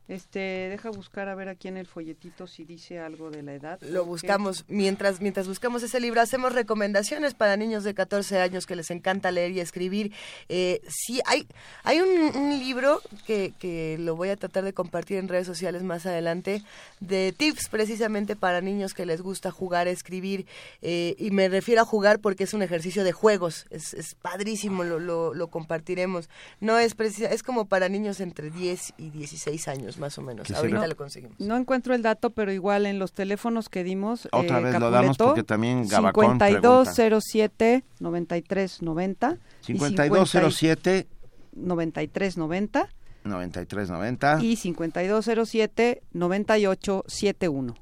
Este, 0.07 0.68
deja 0.68 0.90
buscar 0.90 1.30
a 1.30 1.34
ver 1.34 1.48
aquí 1.48 1.68
en 1.68 1.78
el 1.78 1.86
folletito 1.86 2.46
si 2.46 2.64
dice 2.64 2.98
algo 2.98 3.30
de 3.30 3.42
la 3.42 3.55
edad. 3.55 3.80
Lo 3.80 4.05
buscamos, 4.05 4.66
mientras, 4.68 5.22
mientras 5.22 5.48
buscamos 5.48 5.82
ese 5.82 5.98
libro, 5.98 6.20
hacemos 6.20 6.52
recomendaciones 6.52 7.32
para 7.32 7.57
niños 7.57 7.84
de 7.84 7.94
14 7.94 8.38
años 8.38 8.66
que 8.66 8.76
les 8.76 8.90
encanta 8.90 9.30
leer 9.30 9.52
y 9.52 9.61
escribir. 9.61 10.12
Eh, 10.50 10.82
sí, 10.88 11.22
hay, 11.24 11.48
hay 11.84 12.00
un, 12.00 12.36
un 12.36 12.59
libro 12.59 13.00
que, 13.26 13.55
que 13.59 13.96
lo 13.98 14.14
voy 14.14 14.28
a 14.28 14.36
tratar 14.36 14.64
de 14.64 14.74
compartir 14.74 15.16
en 15.16 15.28
redes 15.28 15.46
sociales 15.46 15.82
más 15.82 16.05
adelante, 16.05 16.62
de 17.00 17.32
tips 17.32 17.70
precisamente 17.70 18.36
para 18.36 18.61
niños 18.61 18.92
que 18.92 19.07
les 19.07 19.22
gusta 19.22 19.50
jugar, 19.50 19.88
escribir, 19.88 20.44
eh, 20.82 21.16
y 21.18 21.30
me 21.30 21.48
refiero 21.48 21.80
a 21.80 21.86
jugar 21.86 22.18
porque 22.18 22.44
es 22.44 22.52
un 22.52 22.61
ejercicio 22.61 23.05
de 23.05 23.12
juegos, 23.12 23.64
es, 23.70 23.94
es 23.94 24.14
padrísimo, 24.16 24.84
lo, 24.84 24.98
lo, 24.98 25.32
lo 25.32 25.48
compartiremos. 25.48 26.28
No 26.61 26.78
es 26.78 26.94
precisa, 26.94 27.28
es 27.30 27.42
como 27.42 27.64
para 27.64 27.88
niños 27.88 28.20
entre 28.20 28.50
10 28.50 28.92
y 28.98 29.09
16 29.09 29.66
años 29.68 29.93
más 29.99 30.18
o 30.18 30.22
menos. 30.22 30.47
Que 30.47 30.53
se 30.53 30.59
Ahorita 30.59 30.86
lo 30.86 30.97
conseguimos. 30.97 31.38
No 31.40 31.57
encuentro 31.57 31.95
el 31.95 32.03
dato, 32.03 32.30
pero 32.30 32.53
igual 32.53 32.86
en 32.86 32.99
los 32.99 33.12
teléfonos 33.12 33.68
que 33.68 33.84
dimos. 33.84 34.28
Otra 34.32 34.61
eh, 34.61 34.64
vez 34.64 34.72
lo 34.80 34.90
damos 34.90 35.16
Capuleto, 35.16 35.24
porque 35.26 35.42
también 35.45 35.88
Gabacón 35.88 36.38
5207 36.38 37.84
9390 38.01 39.38
5207 39.61 41.09
9390 41.53 42.88
9390 43.24 44.42
y 44.42 44.57
5207 44.57 46.03
9871. 46.12 47.74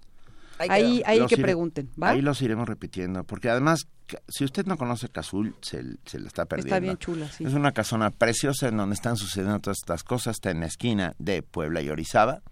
Ahí 0.71 1.03
Ahí, 1.05 1.27
que 1.27 1.37
iré- 1.37 1.43
pregunten, 1.43 1.91
¿va? 2.01 2.11
Ahí 2.11 2.23
los 2.23 2.41
iremos 2.43 2.69
repitiendo, 2.69 3.25
porque 3.25 3.49
además, 3.51 3.87
si 4.29 4.45
usted 4.45 4.67
no 4.67 4.77
conoce 4.77 5.09
Cazul, 5.09 5.55
se, 5.61 5.83
se 6.07 6.19
la 6.21 6.29
está 6.29 6.47
perdiendo. 6.47 6.75
Está 6.75 6.81
bien 6.81 6.97
chula, 6.99 7.29
sí. 7.29 7.45
Es 7.45 7.55
una 7.55 7.73
casona 7.73 8.11
preciosa 8.11 8.69
en 8.69 8.77
donde 8.77 8.95
están 8.95 9.17
sucediendo 9.17 9.59
todas 9.61 9.79
estas 9.79 10.05
cosas. 10.05 10.37
Está 10.37 10.51
en 10.51 10.61
la 10.61 10.67
esquina 10.67 11.15
de 11.19 11.43
Puebla 11.43 11.81
y 11.83 11.89
Orizaba. 11.89 12.43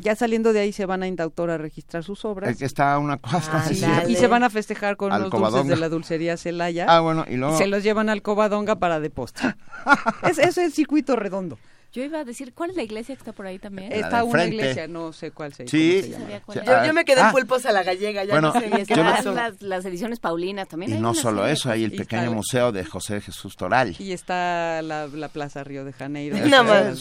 Ya 0.00 0.14
saliendo 0.14 0.52
de 0.52 0.60
ahí 0.60 0.72
se 0.72 0.86
van 0.86 1.02
a 1.02 1.08
Indautor 1.08 1.50
a 1.50 1.58
registrar 1.58 2.04
sus 2.04 2.24
obras. 2.24 2.50
El 2.50 2.56
que 2.56 2.64
está 2.66 2.96
una 2.98 3.16
cosa. 3.16 3.50
Ah, 3.52 3.64
sí, 3.68 3.84
y 4.08 4.14
se 4.14 4.28
van 4.28 4.44
a 4.44 4.50
festejar 4.50 4.96
con 4.96 5.12
Al 5.12 5.22
los 5.22 5.30
dulces 5.30 5.66
de 5.66 5.76
la 5.76 5.88
dulcería 5.88 6.36
Celaya. 6.36 6.86
Ah, 6.88 7.00
bueno, 7.00 7.24
y 7.28 7.36
luego... 7.36 7.58
Se 7.58 7.66
los 7.66 7.82
llevan 7.82 8.08
al 8.08 8.22
Covadonga 8.22 8.76
para 8.76 9.00
de 9.00 9.10
postre. 9.10 9.56
es, 10.22 10.38
es 10.38 10.56
el 10.58 10.72
circuito 10.72 11.16
redondo. 11.16 11.58
Yo 11.90 12.04
iba 12.04 12.20
a 12.20 12.24
decir, 12.24 12.52
¿cuál 12.52 12.70
es 12.70 12.76
la 12.76 12.82
iglesia 12.82 13.14
que 13.14 13.20
está 13.20 13.32
por 13.32 13.46
ahí 13.46 13.58
también? 13.58 13.92
Está 13.92 14.22
una 14.22 14.44
iglesia, 14.44 14.86
no 14.86 15.12
sé 15.14 15.30
cuál 15.30 15.54
se, 15.54 15.66
sí. 15.66 16.02
se 16.02 16.10
llama. 16.10 16.26
Yo, 16.54 16.86
yo, 16.86 16.92
me 16.92 17.06
quedé 17.06 17.22
en 17.22 17.30
pulpos 17.30 17.64
a 17.64 17.72
la 17.72 17.82
gallega, 17.82 18.24
ya 18.24 18.32
bueno, 18.34 18.52
no 18.52 18.60
sé. 18.60 18.94
Las, 19.32 19.62
las, 19.62 19.84
ediciones 19.86 20.20
Paulinas 20.20 20.68
también. 20.68 20.92
Y 20.92 21.00
no 21.00 21.14
solo 21.14 21.46
eso, 21.46 21.70
hay 21.70 21.84
el 21.84 21.92
pequeño 21.92 22.30
museo 22.32 22.72
de 22.72 22.84
José 22.84 23.22
Jesús 23.22 23.56
Toral. 23.56 23.96
Y 23.98 24.12
está 24.12 24.82
la, 24.82 25.06
la 25.06 25.28
Plaza 25.28 25.64
Río 25.64 25.84
de 25.84 25.92
Janeiro. 25.94 26.36
No, 26.46 26.62
más. 26.62 27.00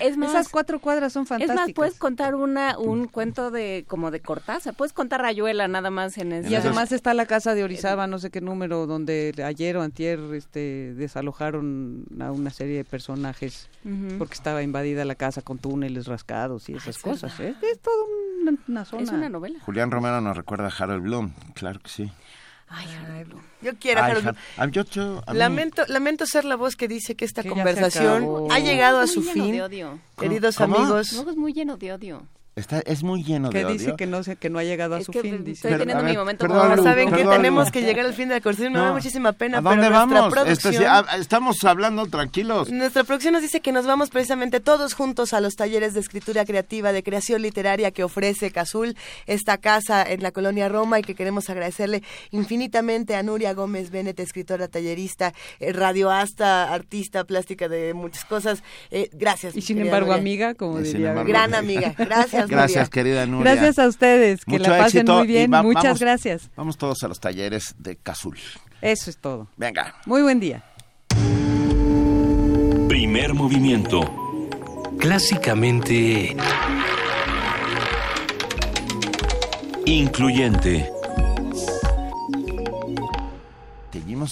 es 0.00 0.16
más, 0.16 0.30
Esas 0.30 0.48
cuatro 0.50 0.78
cuadras 0.78 1.12
son 1.14 1.26
fantásticas. 1.26 1.62
Es 1.62 1.68
más, 1.68 1.74
puedes 1.74 1.98
contar 1.98 2.34
una, 2.34 2.78
un 2.78 3.06
cuento 3.06 3.50
de 3.50 3.84
como 3.88 4.10
de 4.10 4.20
Cortázar, 4.20 4.74
puedes 4.74 4.92
contar 4.92 5.22
Rayuela 5.22 5.68
nada 5.68 5.90
más 5.90 6.18
en 6.18 6.32
ese. 6.32 6.50
Y 6.50 6.54
además 6.54 6.92
está 6.92 7.14
la 7.14 7.24
casa 7.24 7.54
de 7.54 7.64
Orizaba, 7.64 8.06
no 8.06 8.18
sé 8.18 8.30
qué 8.30 8.42
número, 8.42 8.86
donde 8.86 9.34
ayer 9.42 9.76
o 9.78 9.82
antier 9.82 10.20
este, 10.34 10.92
desalojaron 10.94 12.04
a 12.20 12.30
una 12.30 12.50
serie 12.50 12.76
de 12.76 12.84
personajes 12.84 13.63
uh 13.84 13.88
-huh. 13.88 14.18
porque 14.18 14.34
estaba 14.34 14.62
invadida 14.62 15.04
la 15.04 15.14
casa 15.14 15.42
con 15.42 15.58
túneles 15.58 16.06
rascados 16.06 16.68
y 16.68 16.74
esas 16.74 16.96
Ah, 16.98 17.00
cosas. 17.02 17.40
¿eh? 17.40 17.54
Es 17.62 17.80
todo 17.80 17.94
una, 18.42 18.52
una, 18.68 18.84
zona. 18.84 19.02
Es 19.02 19.10
una 19.10 19.28
novela. 19.28 19.58
Julián 19.60 19.90
Romero 19.90 20.20
nos 20.20 20.36
recuerda 20.36 20.66
a 20.68 20.70
Harold 20.76 21.02
Bloom, 21.02 21.32
claro 21.54 21.80
que 21.80 21.90
sí. 21.90 22.12
Ay, 22.68 22.86
yo 23.62 23.72
quiero 23.78 24.02
Ay, 24.02 24.10
Harold 24.12 24.36
Bloom. 24.56 24.70
Yo, 24.72 24.84
yo, 24.84 25.22
lamento, 25.32 25.82
lamento 25.88 26.26
ser 26.26 26.44
la 26.44 26.56
voz 26.56 26.76
que 26.76 26.88
dice 26.88 27.14
que 27.14 27.24
esta 27.24 27.42
que 27.42 27.50
conversación 27.50 28.50
ha 28.50 28.58
llegado 28.58 29.00
a 29.00 29.06
su 29.06 29.22
fin. 29.22 29.52
De 29.52 29.62
odio. 29.62 29.98
Queridos 30.18 30.56
¿Cómo? 30.56 30.76
amigos. 30.76 31.12
Luego 31.12 31.30
es 31.30 31.36
muy 31.36 31.52
lleno 31.52 31.76
de 31.76 31.92
odio. 31.92 32.26
Está, 32.56 32.78
es 32.86 33.02
muy 33.02 33.24
lleno 33.24 33.50
que 33.50 33.64
de 33.64 33.72
dice 33.72 33.86
odio. 33.86 33.96
que 33.96 34.06
no 34.06 34.22
sé 34.22 34.36
que 34.36 34.48
no 34.48 34.60
ha 34.60 34.64
llegado 34.64 34.94
a 34.94 35.00
es 35.00 35.06
su 35.06 35.12
que 35.12 35.22
fin 35.22 35.42
dice 35.42 35.66
estoy 35.66 35.72
teniendo 35.80 36.04
ver, 36.04 36.12
mi 36.12 36.16
momento 36.16 36.46
perdón, 36.46 36.68
No, 36.68 36.76
Lu, 36.76 36.82
saben 36.84 37.08
que 37.10 37.16
perdón, 37.16 37.36
tenemos 37.36 37.66
Lu. 37.66 37.72
que 37.72 37.82
llegar 37.82 38.06
al 38.06 38.14
fin 38.14 38.28
de 38.28 38.36
la 38.36 38.40
conversación. 38.40 38.72
Me 38.74 38.78
No. 38.78 38.84
da 38.86 38.92
muchísima 38.92 39.32
pena, 39.32 39.58
¿A 39.58 39.60
pero 39.60 39.70
dónde 39.74 39.90
nuestra 39.90 40.20
vamos? 40.20 40.32
producción... 40.32 40.72
Este, 40.74 40.84
sí, 40.84 40.88
ah, 40.88 41.04
estamos 41.18 41.64
hablando 41.64 42.06
tranquilos. 42.06 42.70
Nuestra 42.70 43.02
producción 43.02 43.32
nos 43.34 43.42
dice 43.42 43.58
que 43.60 43.72
nos 43.72 43.86
vamos 43.86 44.10
precisamente 44.10 44.60
todos 44.60 44.94
juntos 44.94 45.32
a 45.32 45.40
los 45.40 45.56
talleres 45.56 45.94
de 45.94 46.00
escritura 46.00 46.44
creativa, 46.44 46.92
de 46.92 47.02
creación 47.02 47.42
literaria 47.42 47.90
que 47.90 48.04
ofrece 48.04 48.52
Cazul, 48.52 48.96
esta 49.26 49.58
casa 49.58 50.04
en 50.04 50.22
la 50.22 50.30
colonia 50.30 50.68
Roma, 50.68 51.00
y 51.00 51.02
que 51.02 51.16
queremos 51.16 51.50
agradecerle 51.50 52.04
infinitamente 52.30 53.16
a 53.16 53.22
Nuria 53.24 53.52
Gómez 53.54 53.90
Bennett, 53.90 54.20
escritora, 54.20 54.68
tallerista, 54.68 55.34
eh, 55.58 55.72
radioasta, 55.72 56.72
artista 56.72 57.24
plástica 57.24 57.68
de 57.68 57.94
muchas 57.94 58.24
cosas. 58.26 58.62
Eh, 58.92 59.08
gracias. 59.12 59.56
y 59.56 59.62
sin 59.62 59.80
embargo 59.80 60.08
Nuria. 60.08 60.20
amiga 60.20 60.54
como 60.54 60.78
Y 60.78 60.84
diría 60.84 61.08
embargo, 61.10 61.28
Gran 61.28 61.54
amiga. 61.54 61.94
Gracias, 61.98 62.43
Gracias, 62.48 62.76
Nuria. 62.88 62.90
querida 62.90 63.26
Nuria. 63.26 63.52
gracias 63.54 63.78
a 63.78 63.88
ustedes 63.88 64.44
que 64.44 64.50
Mucho 64.52 64.70
la 64.70 64.78
pasen 64.78 65.00
éxito 65.00 65.18
muy 65.18 65.26
bien 65.26 65.52
va- 65.52 65.62
muchas 65.62 65.82
vamos- 65.84 66.00
gracias 66.00 66.50
Vamos 66.56 66.78
todos 66.78 67.02
a 67.02 67.08
los 67.08 67.20
talleres 67.20 67.74
de 67.78 67.96
Cazul. 67.96 68.38
eso 68.80 69.10
es 69.10 69.16
todo 69.18 69.48
Venga. 69.56 69.94
muy 70.06 70.22
buen 70.22 70.40
día 70.40 70.64
Primer 72.88 73.34
movimiento. 73.34 74.00
Clásicamente 74.98 76.36
Incluyente. 79.86 80.90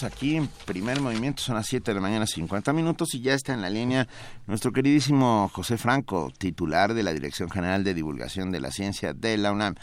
Aquí 0.03 0.37
en 0.37 0.49
primer 0.65 1.01
movimiento, 1.03 1.43
son 1.43 1.57
las 1.57 1.67
7 1.67 1.91
de 1.91 1.95
la 1.95 2.01
mañana, 2.01 2.27
50 2.27 2.73
minutos, 2.73 3.15
y 3.15 3.21
ya 3.21 3.35
está 3.35 3.53
en 3.53 3.61
la 3.61 3.69
línea 3.69 4.09
nuestro 4.47 4.73
queridísimo 4.73 5.51
José 5.53 5.77
Franco, 5.77 6.33
titular 6.39 6.95
de 6.95 7.03
la 7.03 7.13
Dirección 7.13 7.51
General 7.51 7.85
de 7.85 7.93
Divulgación 7.93 8.51
de 8.51 8.61
la 8.61 8.71
Ciencia 8.71 9.13
de 9.13 9.37
la 9.37 9.53
UNAM. 9.53 9.75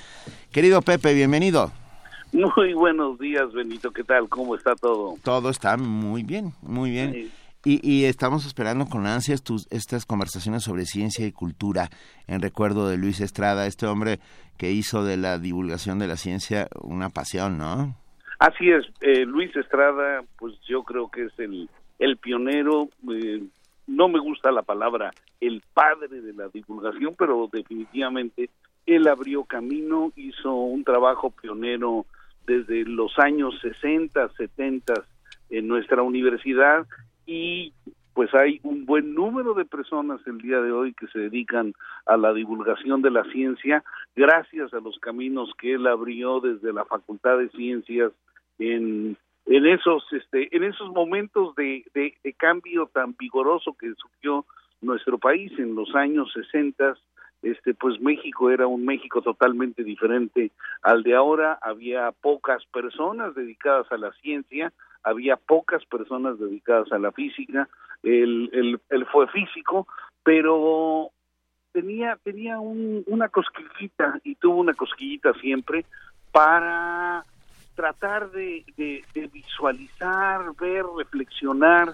Querido 0.51 0.81
Pepe, 0.81 1.13
bienvenido. 1.13 1.71
Muy 2.31 2.73
buenos 2.73 3.19
días, 3.19 3.53
Benito. 3.53 3.91
¿Qué 3.91 4.03
tal? 4.03 4.27
¿Cómo 4.29 4.55
está 4.55 4.73
todo? 4.75 5.15
Todo 5.23 5.51
está 5.51 5.77
muy 5.77 6.23
bien, 6.23 6.53
muy 6.63 6.89
bien. 6.89 7.13
Sí. 7.13 7.31
Y, 7.65 7.87
y 7.87 8.05
estamos 8.05 8.47
esperando 8.47 8.87
con 8.87 9.05
ansias 9.05 9.43
tus, 9.43 9.67
estas 9.69 10.05
conversaciones 10.05 10.63
sobre 10.63 10.87
ciencia 10.87 11.27
y 11.27 11.31
cultura 11.31 11.89
en 12.25 12.41
recuerdo 12.41 12.87
de 12.89 12.97
Luis 12.97 13.19
Estrada, 13.19 13.67
este 13.67 13.85
hombre 13.85 14.19
que 14.57 14.71
hizo 14.71 15.03
de 15.03 15.17
la 15.17 15.37
divulgación 15.37 15.99
de 15.99 16.07
la 16.07 16.17
ciencia 16.17 16.67
una 16.81 17.09
pasión, 17.09 17.59
¿no? 17.59 17.95
Así 18.39 18.71
es, 18.71 18.85
eh, 19.01 19.25
Luis 19.25 19.53
Estrada, 19.55 20.23
pues 20.37 20.53
yo 20.67 20.83
creo 20.83 21.11
que 21.11 21.25
es 21.25 21.39
el, 21.39 21.69
el 21.99 22.15
pionero, 22.17 22.87
eh, 23.11 23.43
no 23.85 24.07
me 24.07 24.19
gusta 24.19 24.51
la 24.51 24.61
palabra 24.61 25.11
el 25.41 25.61
padre 25.73 26.21
de 26.21 26.33
la 26.33 26.47
divulgación, 26.49 27.15
pero 27.17 27.49
definitivamente 27.51 28.49
él 28.85 29.07
abrió 29.07 29.43
camino, 29.43 30.11
hizo 30.15 30.53
un 30.53 30.83
trabajo 30.83 31.31
pionero 31.31 32.05
desde 32.45 32.83
los 32.85 33.17
años 33.19 33.55
60, 33.61 34.29
70 34.29 34.93
en 35.49 35.67
nuestra 35.67 36.01
universidad 36.01 36.87
y 37.25 37.73
pues 38.13 38.33
hay 38.33 38.59
un 38.63 38.85
buen 38.85 39.13
número 39.13 39.53
de 39.53 39.65
personas 39.65 40.19
el 40.25 40.39
día 40.39 40.59
de 40.59 40.71
hoy 40.71 40.93
que 40.93 41.07
se 41.07 41.19
dedican 41.19 41.73
a 42.05 42.17
la 42.17 42.33
divulgación 42.33 43.01
de 43.01 43.11
la 43.11 43.23
ciencia 43.25 43.83
gracias 44.15 44.73
a 44.73 44.79
los 44.79 44.97
caminos 44.99 45.51
que 45.59 45.73
él 45.73 45.87
abrió 45.87 46.39
desde 46.39 46.73
la 46.73 46.85
Facultad 46.85 47.37
de 47.37 47.49
Ciencias 47.49 48.11
en 48.59 49.17
en 49.45 49.65
esos 49.65 50.03
este 50.11 50.55
en 50.55 50.63
esos 50.63 50.89
momentos 50.89 51.55
de, 51.55 51.83
cambio 52.37 52.85
tan 52.93 53.15
vigoroso 53.17 53.73
que 53.73 53.91
surgió 53.95 54.45
nuestro 54.81 55.17
país 55.17 55.51
en 55.57 55.75
los 55.75 55.93
años 55.95 56.31
60 56.33 56.95
este 57.41 57.73
pues 57.73 57.99
México 57.99 58.51
era 58.51 58.67
un 58.67 58.85
México 58.85 59.21
totalmente 59.21 59.83
diferente 59.83 60.51
al 60.81 61.03
de 61.03 61.15
ahora. 61.15 61.57
Había 61.61 62.11
pocas 62.11 62.65
personas 62.65 63.33
dedicadas 63.33 63.91
a 63.91 63.97
la 63.97 64.11
ciencia 64.21 64.71
había 65.03 65.37
pocas 65.37 65.83
personas 65.85 66.37
dedicadas 66.37 66.91
a 66.91 66.99
la 66.99 67.11
física 67.11 67.67
él 68.03 68.79
fue 69.11 69.27
físico 69.29 69.87
pero 70.23 71.11
tenía 71.71 72.17
tenía 72.23 72.59
un, 72.59 73.03
una 73.07 73.29
cosquillita 73.29 74.19
y 74.23 74.35
tuvo 74.35 74.59
una 74.59 74.73
cosquillita 74.73 75.33
siempre 75.35 75.85
para 76.31 77.25
tratar 77.79 78.29
de, 78.31 78.65
visualizar 79.31 80.53
ver 80.59 80.83
reflexionar 80.97 81.93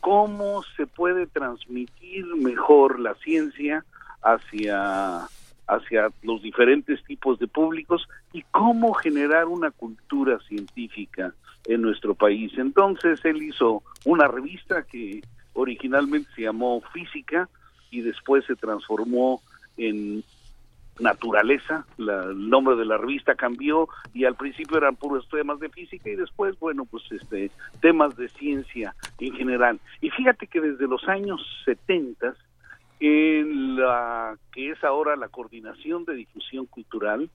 cómo 0.00 0.62
se 0.76 0.86
puede 0.86 1.26
transmitir 1.26 2.24
mejor 2.36 3.00
la 3.00 3.14
ciencia 3.16 3.84
hacia 4.22 5.26
hacia 5.66 6.08
los 6.22 6.40
diferentes 6.40 7.02
tipos 7.02 7.40
de 7.40 7.48
públicos 7.48 8.06
y 8.32 8.42
cómo 8.52 8.94
generar 8.94 9.46
una 9.46 9.72
cultura 9.72 10.38
científica 10.46 11.34
en 11.64 11.82
nuestro 11.82 12.14
país. 12.14 12.52
Entonces 12.56 13.18
él 13.24 13.42
hizo 13.42 13.82
una 14.04 14.28
revista 14.28 14.84
que 14.84 15.20
originalmente 15.54 16.30
se 16.36 16.42
llamó 16.42 16.80
Física 16.92 17.48
y 17.90 18.02
después 18.02 18.44
se 18.44 18.54
transformó 18.54 19.42
en 19.78 20.22
Naturaleza, 21.00 21.86
la, 21.96 22.24
el 22.24 22.48
nombre 22.48 22.76
de 22.76 22.84
la 22.84 22.96
revista 22.96 23.34
cambió 23.34 23.88
y 24.12 24.24
al 24.24 24.36
principio 24.36 24.78
eran 24.78 24.96
puros 24.96 25.28
temas 25.28 25.58
de 25.58 25.68
física 25.68 26.08
y 26.08 26.16
después, 26.16 26.58
bueno, 26.58 26.84
pues 26.84 27.02
este 27.10 27.50
temas 27.80 28.16
de 28.16 28.28
ciencia 28.28 28.94
en 29.18 29.34
general. 29.34 29.80
Y 30.00 30.10
fíjate 30.10 30.46
que 30.46 30.60
desde 30.60 30.86
los 30.86 31.08
años 31.08 31.40
70 31.64 32.34
en 33.00 33.76
la 33.76 34.36
que 34.52 34.70
es 34.70 34.82
ahora 34.84 35.16
la 35.16 35.28
coordinación 35.28 36.04
de 36.04 36.14
difusión 36.14 36.66
cultural, 36.66 37.28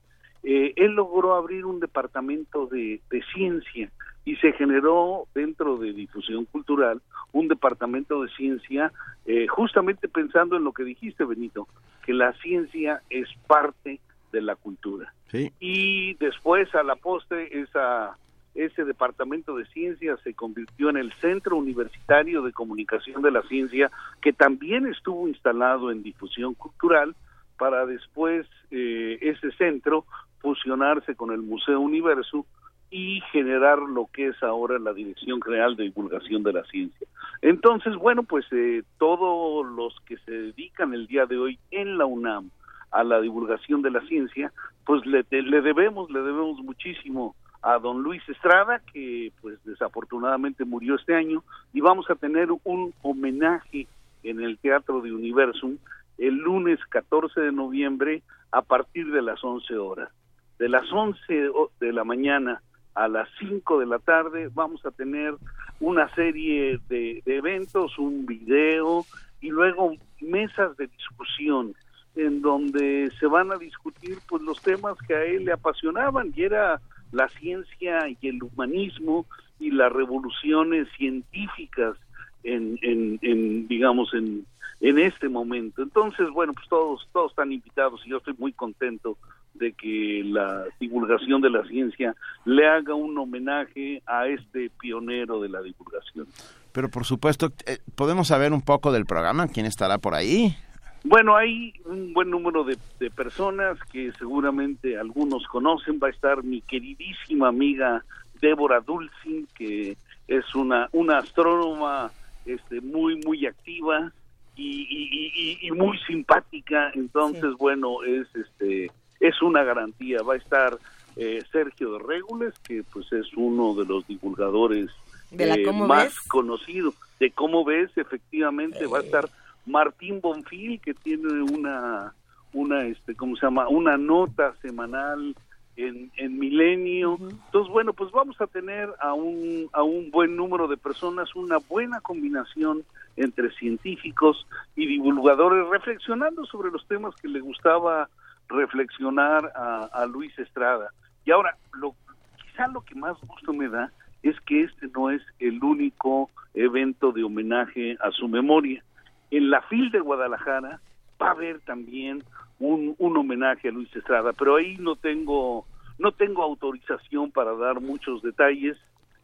eh, 0.44 0.74
él 0.78 0.94
logró 0.94 1.36
abrir 1.36 1.66
un 1.66 1.80
departamento 1.80 2.66
de, 2.68 3.02
de, 3.10 3.24
ciencia 3.34 3.92
y 4.26 4.36
se 4.38 4.52
generó 4.54 5.28
dentro 5.34 5.78
de 5.78 5.94
difusión 5.94 6.46
cultural 6.46 7.02
un 7.32 7.48
departamento 7.48 8.22
de 8.22 8.30
ciencia 8.30 8.92
eh, 9.26 9.48
justamente 9.48 10.08
pensando 10.08 10.58
en 10.58 10.64
lo 10.64 10.74
que 10.74 10.84
dijiste 10.84 11.24
Benito 11.26 11.68
que 12.06 12.14
la 12.14 12.34
ciencia 12.34 13.02
es 13.10 13.28
parte 13.48 14.00
de 14.32 14.42
la 14.42 14.56
cultura 14.56 15.14
sí. 15.32 15.52
y 15.60 16.14
después 16.16 16.74
a 16.76 16.84
la 16.84 16.96
postre 16.96 17.60
esa 17.60 18.18
ese 18.56 18.84
departamento 18.84 19.56
de 19.56 19.66
ciencia 19.68 20.18
se 20.24 20.34
convirtió 20.34 20.90
en 20.90 20.98
el 20.98 21.14
Centro 21.14 21.56
Universitario 21.56 22.42
de 22.42 22.52
Comunicación 22.52 23.22
de 23.22 23.32
la 23.32 23.42
Ciencia, 23.44 23.92
que 24.22 24.34
también 24.34 24.88
estuvo 24.88 25.28
instalado 25.28 25.92
en 25.92 26.04
difusión 26.04 26.56
cultural, 26.56 27.16
para 27.58 27.86
después 27.86 28.48
eh, 28.72 29.18
ese 29.22 29.52
centro 29.52 30.06
fusionarse 30.40 31.16
con 31.16 31.32
el 31.32 31.42
Museo 31.42 31.82
Universo 31.82 32.46
y 32.92 33.22
generar 33.32 33.80
lo 33.80 34.08
que 34.12 34.28
es 34.28 34.44
ahora 34.44 34.80
la 34.80 34.94
Dirección 34.94 35.42
General 35.42 35.76
de 35.76 35.84
Divulgación 35.84 36.44
de 36.44 36.54
la 36.54 36.64
Ciencia. 36.64 37.08
Entonces, 37.42 37.96
bueno, 37.96 38.24
pues 38.24 38.46
eh, 38.52 38.84
todos 38.98 39.66
los 39.68 39.96
que 40.06 40.18
se 40.20 40.32
dedican 40.32 40.94
el 40.94 41.08
día 41.08 41.26
de 41.26 41.38
hoy 41.38 41.60
en 41.72 41.98
la 41.98 42.06
UNAM 42.06 42.50
a 42.92 43.04
la 43.04 43.22
divulgación 43.22 43.82
de 43.82 43.92
la 43.92 44.02
ciencia, 44.02 44.52
pues 44.86 45.06
le, 45.06 45.24
le 45.30 45.62
debemos, 45.62 46.10
le 46.10 46.22
debemos 46.22 46.58
muchísimo 46.64 47.36
a 47.62 47.78
don 47.78 48.02
Luis 48.02 48.28
Estrada, 48.28 48.82
que 48.92 49.32
pues 49.42 49.64
desafortunadamente 49.64 50.66
murió 50.66 50.96
este 50.96 51.16
año, 51.16 51.44
y 51.74 51.82
vamos 51.82 52.10
a 52.10 52.16
tener 52.16 52.50
un 52.64 52.94
homenaje 53.02 53.88
en 54.24 54.42
el 54.42 54.58
Teatro 54.58 55.02
de 55.02 55.14
Universum 55.14 55.78
el 56.20 56.36
lunes 56.36 56.80
14 56.90 57.40
de 57.40 57.52
noviembre 57.52 58.22
a 58.52 58.62
partir 58.62 59.12
de 59.12 59.22
las 59.22 59.44
11 59.44 59.78
horas. 59.78 60.10
De 60.58 60.68
las 60.68 60.92
11 60.92 61.52
de 61.80 61.94
la 61.94 62.04
mañana 62.04 62.62
a 62.96 63.08
las 63.08 63.30
5 63.40 63.80
de 63.80 63.86
la 63.86 64.00
tarde. 64.00 64.50
Vamos 64.54 64.86
a 64.86 64.92
tener 64.92 65.36
una 65.80 66.14
serie 66.16 66.80
de, 66.90 67.22
de 67.26 67.36
eventos, 67.38 67.98
un 67.98 68.26
video, 68.26 69.06
y 69.42 69.50
luego 69.50 69.96
mesas 70.22 70.76
de 70.78 70.88
discusión 70.88 71.74
en 72.16 72.42
donde 72.42 73.12
se 73.20 73.28
van 73.28 73.52
a 73.52 73.58
discutir 73.58 74.18
pues 74.28 74.42
los 74.42 74.62
temas 74.62 74.98
que 75.08 75.16
a 75.16 75.24
él 75.24 75.46
le 75.46 75.54
apasionaban 75.54 76.34
y 76.36 76.44
era 76.44 76.82
la 77.12 77.30
ciencia 77.30 78.08
y 78.10 78.28
el 78.28 78.44
humanismo 78.44 79.26
y 79.60 79.72
las 79.72 79.92
revoluciones 79.92 80.88
científicas 80.98 81.96
en, 82.44 82.78
en, 82.82 83.20
en 83.22 83.68
digamos 83.68 84.14
en, 84.14 84.46
en 84.82 85.00
este 85.00 85.30
momento. 85.30 85.82
Entonces 85.82 86.30
bueno 86.32 86.54
pues 86.54 86.68
todos 86.68 87.08
todos 87.14 87.32
están 87.32 87.52
invitados 87.52 88.02
y 88.06 88.10
yo 88.10 88.18
estoy 88.18 88.36
muy 88.38 88.52
contento 88.52 89.18
de 89.60 89.74
que 89.74 90.24
la 90.26 90.66
divulgación 90.80 91.42
de 91.42 91.50
la 91.50 91.64
ciencia 91.66 92.16
le 92.46 92.68
haga 92.68 92.96
un 92.96 93.18
homenaje 93.18 94.02
a 94.06 94.28
este 94.28 94.72
pionero 94.80 95.42
de 95.42 95.50
la 95.50 95.62
divulgación 95.62 96.28
pero 96.72 96.90
por 96.90 97.06
supuesto 97.06 97.52
eh, 97.66 97.80
podemos 97.96 98.28
saber 98.28 98.54
un 98.54 98.62
poco 98.62 98.92
del 98.92 99.06
programa 99.06 99.48
quién 99.48 99.66
estará 99.66 99.98
por 99.98 100.16
ahí 100.16 100.56
bueno, 101.04 101.38
hay 101.38 101.74
un 101.86 102.14
buen 102.14 102.30
número 102.30 102.66
de, 102.66 102.78
de, 103.00 103.10
personas 103.10 103.80
que 103.90 104.12
seguramente 104.20 104.98
algunos 104.98 105.48
conocen. 105.48 105.98
Va 106.02 106.08
a 106.08 106.12
estar 106.12 106.44
mi 106.44 106.60
queridísima 106.60 107.48
amiga 107.48 108.04
Débora 108.42 108.82
Dulcin, 108.82 109.48
que 109.56 109.96
es 110.28 110.56
una, 110.56 110.90
una 110.92 111.20
astrónoma 111.20 112.12
este, 112.46 112.82
muy, 112.82 113.16
muy 113.26 113.46
activa 113.46 114.12
y, 114.56 114.88
y, 114.90 115.68
y, 115.68 115.72
muy 115.72 115.98
simpática. 116.00 116.92
Entonces, 116.94 117.42
sí. 117.42 117.56
bueno, 117.58 118.04
es, 118.04 118.28
este, 118.36 118.92
es 119.20 119.42
una 119.42 119.64
garantía. 119.64 120.22
Va 120.22 120.34
a 120.34 120.38
estar 120.38 120.78
eh, 121.16 121.44
Sergio 121.52 121.94
de 121.94 122.00
Régules, 122.00 122.54
que 122.60 122.84
pues 122.84 123.12
es 123.12 123.28
uno 123.36 123.74
de 123.74 123.86
los 123.86 124.08
divulgadores 124.08 124.90
¿De 125.32 125.46
la 125.46 125.56
eh, 125.56 125.72
más 125.72 126.06
ves? 126.06 126.20
conocidos. 126.28 126.96
De 127.20 127.32
cómo 127.32 127.64
ves, 127.66 127.92
efectivamente, 127.98 128.88
va 128.88 129.00
a 129.00 129.02
estar 129.02 129.30
Martín 129.66 130.22
Bonfil, 130.22 130.80
que 130.80 130.94
tiene 130.94 131.42
una, 131.44 132.14
una 132.54 132.86
este, 132.86 133.16
¿cómo 133.16 133.36
se 133.36 133.46
llama? 133.46 133.68
Una 133.68 133.98
nota 133.98 134.54
semanal 134.62 135.36
en, 135.76 136.12
en 136.18 136.40
Milenio. 136.40 137.12
Uh 137.14 137.18
-huh. 137.18 137.30
Entonces, 137.46 137.72
bueno, 137.72 137.94
pues 137.94 138.12
vamos 138.12 138.40
a 138.42 138.48
tener 138.48 138.90
a 139.00 139.14
un, 139.14 139.70
a 139.74 139.84
un 139.84 140.10
buen 140.12 140.36
número 140.36 140.68
de 140.68 140.78
personas, 140.78 141.36
una 141.36 141.58
buena 141.58 142.02
combinación 142.02 142.84
entre 143.18 143.52
científicos 143.52 144.48
y 144.76 144.88
divulgadores, 144.88 145.68
reflexionando 145.68 146.46
sobre 146.46 146.72
los 146.72 146.88
temas 146.88 147.14
que 147.16 147.28
le 147.28 147.42
gustaba 147.42 148.10
reflexionar 148.50 149.52
a, 149.56 150.06
Luis 150.08 150.38
Estrada. 150.38 150.92
Y 151.26 151.32
ahora, 151.32 151.56
lo, 151.74 151.96
quizá 152.44 152.68
lo 152.68 152.82
que 152.82 152.96
más 152.96 153.18
gusto 153.22 153.54
me 153.54 153.70
da 153.70 153.92
es 154.24 154.40
que 154.42 154.64
este 154.64 154.88
no 154.88 155.10
es 155.10 155.22
el 155.40 155.64
único 155.64 156.30
evento 156.54 157.12
de 157.12 157.24
homenaje 157.24 157.98
a 158.02 158.12
su 158.12 158.28
memoria. 158.28 158.84
En 159.32 159.50
la 159.50 159.62
FIL 159.62 159.92
de 159.92 160.00
Guadalajara 160.00 160.82
va 161.22 161.28
a 161.28 161.32
haber 161.32 161.60
también 161.62 162.24
un, 162.60 162.96
un 162.98 163.18
homenaje 163.18 163.70
a 163.70 163.72
Luis 163.72 163.96
Estrada, 163.96 164.34
pero 164.34 164.56
ahí 164.56 164.78
no 164.78 164.96
tengo 164.96 165.66
no 166.00 166.14
tengo 166.14 166.44
autorización 166.44 167.30
para 167.30 167.54
dar 167.56 167.82
muchos 167.82 168.22
detalles, 168.22 168.78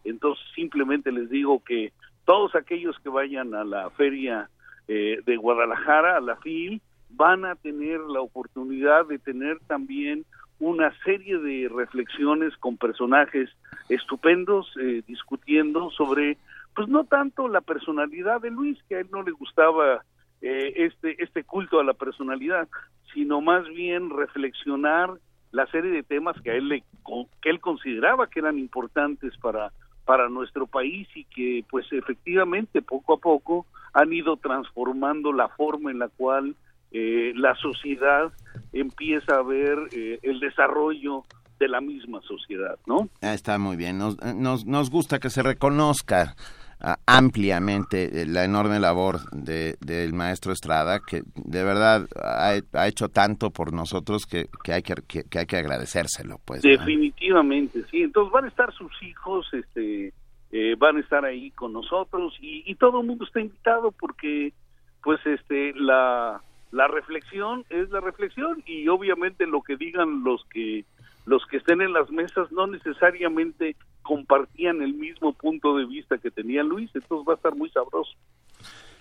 entonces 0.04 0.46
simplemente 0.54 1.10
les 1.10 1.30
digo 1.30 1.64
que 1.64 1.94
todos 2.26 2.54
aquellos 2.54 3.00
que 3.00 3.08
vayan 3.08 3.56
a 3.56 3.64
la 3.64 3.90
feria 3.92 4.50
eh, 4.88 5.22
de 5.26 5.38
Guadalajara, 5.38 6.18
a 6.18 6.22
la 6.22 6.36
FIL, 6.36 6.82
van 7.10 7.46
a 7.46 7.56
tener 7.56 8.00
la 8.02 8.22
oportunidad 8.22 9.06
de 9.06 9.20
tener 9.20 9.60
también 9.68 10.26
una 10.60 10.94
serie 11.04 11.38
de 11.38 11.70
reflexiones 11.70 12.56
con 12.58 12.78
personajes 12.78 13.50
estupendos 13.90 14.72
eh, 14.82 15.04
discutiendo 15.08 15.92
sobre 15.92 16.38
pues 16.76 16.88
no 16.88 17.04
tanto 17.06 17.48
la 17.48 17.62
personalidad 17.62 18.42
de 18.42 18.52
Luis 18.52 18.78
que 18.88 18.96
a 18.96 19.00
él 19.02 19.08
no 19.12 19.22
le 19.24 19.32
gustaba 19.32 20.04
eh, 20.42 20.74
este 20.78 21.22
este 21.22 21.44
culto 21.44 21.80
a 21.80 21.84
la 21.84 21.94
personalidad 21.94 22.68
sino 23.14 23.42
más 23.42 23.68
bien 23.68 24.10
reflexionar 24.10 25.12
la 25.52 25.66
serie 25.68 25.92
de 25.92 26.04
temas 26.04 26.40
que 26.42 26.52
a 26.52 26.56
él 26.56 26.68
le, 26.68 26.84
que 27.42 27.50
él 27.50 27.60
consideraba 27.60 28.28
que 28.28 28.40
eran 28.40 28.58
importantes 28.58 29.38
para 29.38 29.72
para 30.06 30.30
nuestro 30.30 30.68
país 30.68 31.08
y 31.16 31.26
que 31.26 31.66
pues 31.70 31.86
efectivamente 31.92 32.82
poco 32.82 33.16
a 33.16 33.18
poco 33.18 33.66
han 33.94 34.14
ido 34.14 34.38
transformando 34.38 35.34
la 35.34 35.50
forma 35.50 35.92
en 35.92 36.00
la 36.00 36.10
cual 36.10 36.56
eh, 36.98 37.34
la 37.36 37.54
sociedad 37.56 38.32
empieza 38.72 39.36
a 39.36 39.44
ver 39.44 39.78
eh, 39.92 40.18
el 40.24 40.40
desarrollo 40.40 41.24
de 41.60 41.68
la 41.68 41.82
misma 41.82 42.22
sociedad, 42.22 42.80
¿no? 42.88 43.10
Ah, 43.22 43.34
está 43.34 43.58
muy 43.58 43.76
bien. 43.76 43.98
Nos, 43.98 44.16
nos, 44.34 44.66
nos 44.66 44.90
gusta 44.90 45.20
que 45.20 45.30
se 45.30 45.44
reconozca 45.44 46.36
uh, 46.82 46.94
ampliamente 47.06 48.22
eh, 48.22 48.26
la 48.26 48.46
enorme 48.46 48.80
labor 48.80 49.30
de, 49.34 49.76
del 49.82 50.14
maestro 50.14 50.54
Estrada, 50.54 51.02
que 51.06 51.24
de 51.36 51.64
verdad 51.66 52.08
ha, 52.16 52.54
ha 52.72 52.88
hecho 52.88 53.10
tanto 53.10 53.50
por 53.50 53.74
nosotros 53.74 54.26
que, 54.26 54.46
que, 54.64 54.72
hay 54.72 54.82
que, 54.82 54.96
que, 55.06 55.24
que 55.24 55.40
hay 55.40 55.46
que 55.46 55.58
agradecérselo. 55.58 56.40
Pues, 56.46 56.62
Definitivamente, 56.62 57.80
¿no? 57.80 57.88
sí. 57.88 58.04
Entonces 58.04 58.32
van 58.32 58.46
a 58.46 58.48
estar 58.48 58.74
sus 58.74 58.92
hijos, 59.04 59.46
este, 59.52 60.14
eh, 60.54 60.76
van 60.78 60.96
a 60.96 61.02
estar 61.02 61.26
ahí 61.26 61.52
con 61.52 61.74
nosotros 61.74 62.34
y, 62.40 62.64
y 62.66 62.76
todo 62.76 63.02
el 63.02 63.08
mundo 63.08 63.26
está 63.26 63.42
invitado 63.42 63.92
porque, 63.92 64.54
pues, 65.04 65.20
este, 65.26 65.74
la 65.76 66.42
la 66.76 66.90
reflexión 66.90 67.64
es 67.70 67.90
la 67.90 68.02
reflexión 68.02 68.62
y 68.66 68.90
obviamente 68.90 69.48
lo 69.48 69.62
que 69.62 69.78
digan 69.78 70.26
los 70.26 70.44
que 70.52 70.84
los 71.26 71.42
que 71.46 71.58
estén 71.58 71.82
en 71.82 71.94
las 71.94 72.12
mesas 72.12 72.52
no 72.52 72.68
necesariamente 72.68 73.78
compartían 74.04 74.82
el 74.82 74.94
mismo 74.94 75.34
punto 75.34 75.78
de 75.78 75.86
vista 75.86 76.18
que 76.18 76.30
tenía 76.30 76.64
Luis, 76.64 76.92
entonces 76.94 77.28
va 77.28 77.34
a 77.34 77.36
estar 77.38 77.56
muy 77.56 77.70
sabroso. 77.72 78.12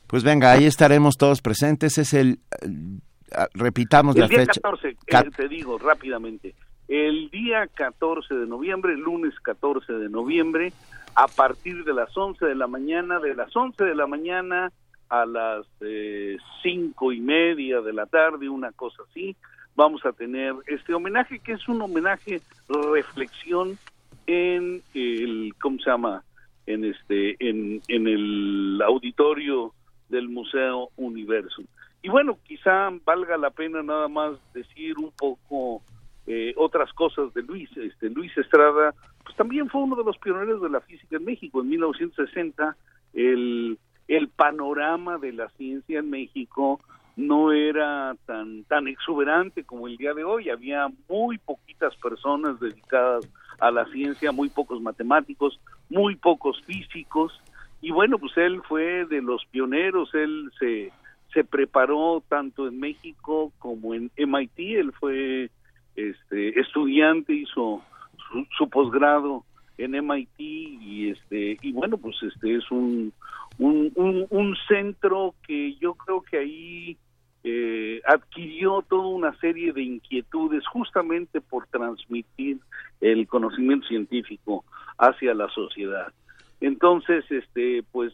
Pues 0.07 0.22
venga, 0.22 0.53
ahí 0.53 0.64
estaremos 0.64 1.16
todos 1.18 1.43
presentes, 1.43 1.99
es 1.99 2.14
el, 2.14 2.39
uh, 2.62 3.45
repitamos 3.53 4.14
el 4.14 4.22
la 4.22 4.29
día 4.29 4.39
fecha. 4.39 4.61
14, 4.62 4.97
Cat 5.07 5.27
eh, 5.27 5.31
te 5.37 5.49
digo 5.49 5.77
rápidamente, 5.77 6.55
el 6.89 7.29
día 7.31 7.66
14 7.66 8.35
de 8.35 8.47
noviembre, 8.47 8.97
lunes 8.97 9.35
14 9.41 9.93
de 9.95 10.09
noviembre, 10.09 10.72
a 11.16 11.27
partir 11.27 11.85
de 11.85 11.93
las 11.93 12.16
11 12.16 12.47
de 12.47 12.55
la 12.55 12.68
mañana, 12.68 13.18
de 13.18 13.35
las 13.35 13.55
11 13.55 13.85
de 13.85 13.95
la 13.95 14.07
mañana 14.07 14.72
a 15.09 15.27
las 15.27 15.67
eh, 15.81 16.37
cinco 16.63 17.13
y 17.13 17.21
media 17.21 17.81
de 17.81 17.93
la 17.93 18.07
tarde, 18.07 18.49
una 18.49 18.73
cosa 18.73 19.03
así, 19.11 19.37
vamos 19.77 20.05
a 20.05 20.13
tener 20.13 20.55
este 20.67 20.95
homenaje 20.95 21.39
que 21.39 21.53
es 21.53 21.69
un 21.69 21.83
homenaje 21.83 22.41
reflexión 22.69 23.79
en 24.27 24.83
el 24.95 25.55
cómo 25.61 25.79
se 25.79 25.91
llama 25.91 26.23
en 26.67 26.85
este 26.85 27.37
en, 27.47 27.83
en 27.89 28.07
el 28.07 28.81
auditorio 28.85 29.73
del 30.09 30.29
Museo 30.29 30.91
Universo. 30.97 31.63
Y 32.03 32.09
bueno 32.09 32.39
quizá 32.45 32.91
valga 33.05 33.37
la 33.37 33.51
pena 33.51 33.83
nada 33.83 34.09
más 34.09 34.33
decir 34.53 34.97
un 34.99 35.11
poco 35.13 35.83
eh, 36.27 36.55
otras 36.57 36.93
cosas 36.93 37.35
de 37.35 37.43
Luis 37.43 37.69
este 37.77 38.09
Luis 38.09 38.37
Estrada 38.39 38.95
pues 39.25 39.37
también 39.37 39.69
fue 39.69 39.83
uno 39.83 39.97
de 39.97 40.05
los 40.05 40.17
pioneros 40.19 40.63
de 40.63 40.69
la 40.71 40.81
física 40.81 41.17
en 41.17 41.25
México. 41.25 41.61
En 41.61 41.69
1960 41.69 42.77
el 43.15 43.79
el 44.09 44.29
panorama 44.29 45.19
de 45.19 45.33
la 45.33 45.49
ciencia 45.51 45.99
en 45.99 46.11
México 46.11 46.81
no 47.17 47.53
era 47.53 48.17
tan 48.27 48.65
tan 48.65 48.89
exuberante 48.89 49.65
como 49.65 49.87
el 49.87 49.97
día 49.97 50.15
de 50.15 50.25
hoy. 50.25 50.51
Había 50.51 50.89
muy 51.09 51.39
poquitas 51.39 51.95
personas 51.97 52.59
dedicadas 52.61 53.29
a 53.61 53.71
la 53.71 53.85
ciencia 53.87 54.33
muy 54.33 54.49
pocos 54.49 54.81
matemáticos 54.81 55.61
muy 55.89 56.17
pocos 56.17 56.61
físicos. 56.63 57.33
Y 57.81 57.93
bueno 57.93 58.19
pues 58.19 58.37
él 58.37 58.63
fue 58.69 59.05
de 59.07 59.23
los 59.23 59.45
pioneros 59.47 60.13
él 60.15 60.51
se 60.59 60.93
se 61.33 61.45
preparó 61.45 62.23
tanto 62.29 62.69
en 62.69 62.79
México 62.79 63.53
como 63.59 63.95
en 63.95 64.11
MIT 64.17 64.59
él 64.59 64.93
fue 64.93 65.51
este 65.97 66.61
estudiante 66.61 67.33
hizo 67.33 67.83
su, 68.29 68.47
su 68.57 68.69
posgrado 68.69 69.45
en 69.79 69.93
MIT 69.93 70.39
y 70.39 71.11
este 71.11 71.59
y 71.61 71.72
bueno 71.72 71.97
pues 71.99 72.16
este 72.22 72.57
es 72.57 72.70
un 72.70 73.12
un, 73.59 74.27
un, 74.31 74.57
centro 74.66 75.35
que 75.47 75.75
yo 75.77 75.95
creo 75.95 76.22
que 76.22 76.39
ahí 76.39 76.97
eh, 77.45 78.01
adquirió 78.07 78.83
toda 78.89 79.07
una 79.07 79.39
serie 79.39 79.72
de 79.72 79.83
inquietudes 79.83 80.66
justamente 80.66 81.41
por 81.41 81.66
transmitir 81.68 82.59
el 83.01 83.27
conocimiento 83.29 83.87
científico 83.87 84.64
hacia 84.99 85.35
la 85.35 85.49
sociedad. 85.51 86.12
Entonces, 86.61 87.25
este, 87.31 87.85
pues 87.93 88.12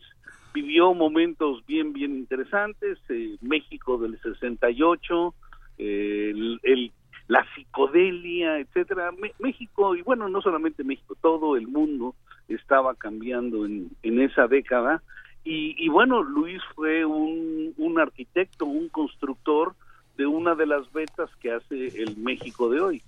vivió 0.52 0.92
momentos 0.94 1.64
bien, 1.66 1.92
bien 1.92 2.16
interesantes. 2.16 2.98
Eh, 3.08 3.36
México 3.40 3.98
del 3.98 4.20
68, 4.20 5.34
eh, 5.78 6.32
el, 6.34 6.60
el, 6.62 6.92
la 7.30 7.46
psicodelia, 7.54 8.58
etcétera. 8.58 9.12
México 9.38 9.94
y 9.94 10.02
bueno, 10.02 10.28
no 10.28 10.42
solamente 10.42 10.82
México, 10.82 11.16
todo 11.20 11.56
el 11.56 11.68
mundo 11.68 12.16
estaba 12.48 12.96
cambiando 12.96 13.64
en, 13.66 13.90
esa 14.02 14.48
década 14.48 15.00
y, 15.44 15.88
bueno, 15.88 16.22
Luis 16.22 16.60
fue 16.74 17.04
un, 17.04 17.72
un, 17.78 17.98
arquitecto, 17.98 18.66
un 18.66 18.88
constructor 18.88 19.74
de 20.18 20.26
una 20.26 20.54
de 20.54 20.66
las 20.66 20.92
vetas 20.92 21.30
que 21.40 21.52
hace 21.52 21.86
el 22.02 22.16
México 22.18 22.68
de 22.68 22.80
hoy. 22.80 23.02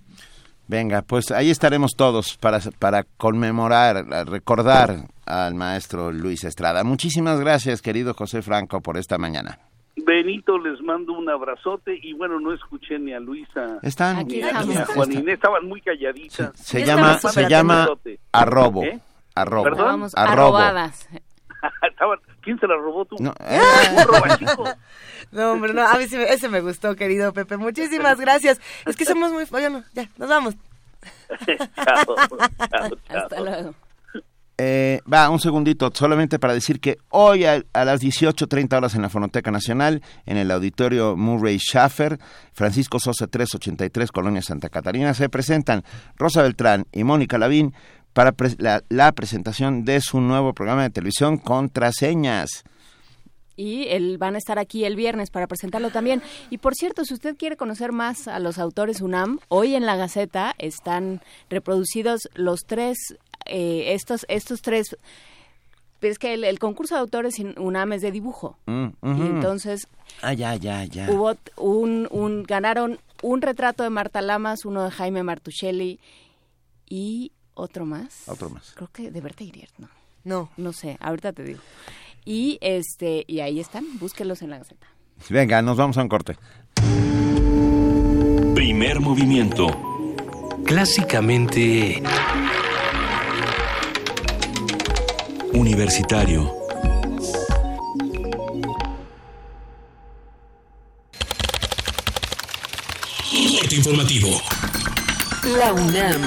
Venga, 0.66 1.02
pues 1.02 1.30
ahí 1.30 1.50
estaremos 1.50 1.92
todos 1.96 2.38
para, 2.38 2.60
para 2.78 3.04
conmemorar, 3.16 4.06
recordar 4.28 5.08
al 5.26 5.54
maestro 5.54 6.10
Luis 6.10 6.44
Estrada. 6.44 6.84
Muchísimas 6.84 7.40
gracias, 7.40 7.82
querido 7.82 8.14
José 8.14 8.40
Franco, 8.40 8.80
por 8.80 8.96
esta 8.96 9.18
mañana. 9.18 9.58
Benito, 9.96 10.58
les 10.58 10.80
mando 10.80 11.12
un 11.12 11.28
abrazote 11.28 11.98
y 12.02 12.14
bueno, 12.14 12.40
no 12.40 12.52
escuché 12.52 12.98
ni 12.98 13.12
a 13.12 13.20
Luisa 13.20 13.78
Están, 13.82 14.26
ni 14.26 14.42
a, 14.42 14.62
ni 14.62 14.76
a 14.76 14.86
Juan 14.86 15.12
Inés, 15.12 15.34
estaban 15.34 15.66
muy 15.68 15.80
calladitas. 15.82 16.50
Se 16.58 16.84
llama, 16.84 17.18
se 17.18 17.48
llama 17.48 17.86
arrobo. 18.32 18.82
¿Eh? 18.84 18.98
Arrobo. 19.34 19.66
Arrobo. 19.66 20.08
arrobadas. 20.16 21.08
Estaban- 21.82 22.18
¿Quién 22.40 22.58
se 22.58 22.66
la 22.66 22.76
robó 22.76 23.04
tú? 23.04 23.16
No, 23.20 23.32
robachico. 24.06 24.64
No, 25.30 25.52
hombre, 25.52 25.72
no, 25.72 25.86
a 25.86 25.94
mí 25.94 26.06
me- 26.10 26.24
ese 26.24 26.48
me 26.48 26.60
gustó, 26.60 26.96
querido 26.96 27.32
Pepe. 27.32 27.56
Muchísimas 27.56 28.18
gracias. 28.18 28.60
Es 28.84 28.96
que 28.96 29.04
somos 29.04 29.30
muy... 29.32 29.44
Bueno, 29.44 29.84
ya, 29.92 30.08
nos 30.16 30.28
vamos. 30.28 30.54
chao, 31.46 32.16
chao, 32.16 32.38
chao. 33.08 33.18
Hasta 33.22 33.40
luego. 33.40 33.74
Eh, 34.58 35.00
va, 35.10 35.30
un 35.30 35.40
segundito, 35.40 35.90
solamente 35.94 36.38
para 36.38 36.52
decir 36.52 36.78
que 36.78 36.98
hoy 37.08 37.44
a, 37.44 37.62
a 37.72 37.84
las 37.84 38.02
18.30 38.02 38.76
horas 38.76 38.94
en 38.94 39.02
la 39.02 39.08
Fonoteca 39.08 39.50
Nacional, 39.50 40.02
en 40.26 40.36
el 40.36 40.50
auditorio 40.50 41.16
Murray 41.16 41.58
Schaffer, 41.58 42.18
Francisco 42.52 43.00
Sosa 43.00 43.26
383, 43.26 44.12
Colonia 44.12 44.42
Santa 44.42 44.68
Catarina, 44.68 45.14
se 45.14 45.28
presentan 45.28 45.84
Rosa 46.16 46.42
Beltrán 46.42 46.86
y 46.92 47.02
Mónica 47.02 47.38
Lavín 47.38 47.74
para 48.12 48.34
la, 48.58 48.82
la 48.88 49.12
presentación 49.12 49.84
de 49.84 50.00
su 50.00 50.20
nuevo 50.20 50.52
programa 50.52 50.82
de 50.82 50.90
televisión 50.90 51.38
Contraseñas. 51.38 52.64
Y 53.56 53.88
el, 53.88 54.16
van 54.18 54.34
a 54.34 54.38
estar 54.38 54.58
aquí 54.58 54.84
el 54.84 54.96
viernes 54.96 55.30
para 55.30 55.46
presentarlo 55.46 55.90
también. 55.90 56.22
Y 56.50 56.58
por 56.58 56.74
cierto, 56.74 57.04
si 57.04 57.14
usted 57.14 57.36
quiere 57.36 57.56
conocer 57.56 57.92
más 57.92 58.26
a 58.26 58.38
los 58.38 58.58
autores 58.58 59.00
UNAM, 59.00 59.38
hoy 59.48 59.74
en 59.74 59.84
la 59.84 59.96
Gaceta 59.96 60.54
están 60.58 61.20
reproducidos 61.50 62.28
los 62.34 62.60
tres, 62.66 62.96
eh, 63.46 63.92
estos, 63.94 64.24
estos 64.28 64.62
tres. 64.62 64.96
Es 66.00 66.18
que 66.18 66.34
el, 66.34 66.42
el 66.44 66.58
concurso 66.58 66.94
de 66.96 67.00
autores 67.00 67.38
in- 67.38 67.54
UNAM 67.58 67.92
es 67.92 68.02
de 68.02 68.10
dibujo. 68.10 68.58
Mm, 68.66 68.86
Y 69.04 69.20
entonces 69.26 69.86
Ah, 70.20 70.32
ya, 70.32 70.56
ya, 70.56 70.84
ya. 70.84 71.08
hubo 71.10 71.34
un, 71.56 72.08
un 72.10 72.42
ganaron 72.42 72.98
un 73.22 73.40
retrato 73.40 73.84
de 73.84 73.90
Marta 73.90 74.20
Lamas, 74.20 74.64
uno 74.64 74.82
de 74.84 74.90
Jaime 74.90 75.22
Martuchelli 75.22 76.00
y 76.88 77.30
otro 77.54 77.86
más. 77.86 78.28
Otro 78.28 78.50
más. 78.50 78.72
Creo 78.74 78.88
que 78.92 79.10
de 79.12 79.20
Berta 79.20 79.44
Iriert, 79.44 79.72
no. 79.78 79.88
No. 80.24 80.50
No 80.56 80.72
sé, 80.72 80.96
ahorita 81.00 81.32
te 81.32 81.44
digo. 81.44 81.60
Y 82.24 82.58
este 82.60 83.24
y 83.28 83.38
ahí 83.40 83.60
están, 83.60 83.84
búsquelos 84.00 84.42
en 84.42 84.50
la 84.50 84.58
Gaceta. 84.58 84.86
Venga, 85.30 85.62
nos 85.62 85.76
vamos 85.76 85.96
a 85.98 86.02
un 86.02 86.08
corte. 86.08 86.36
Primer 88.54 89.00
movimiento. 89.00 89.66
Clásicamente 90.64 92.02
Universitario. 95.54 96.50
Corte 103.60 103.76
informativo. 103.76 104.28
La 105.58 105.72
UNAM. 105.72 106.22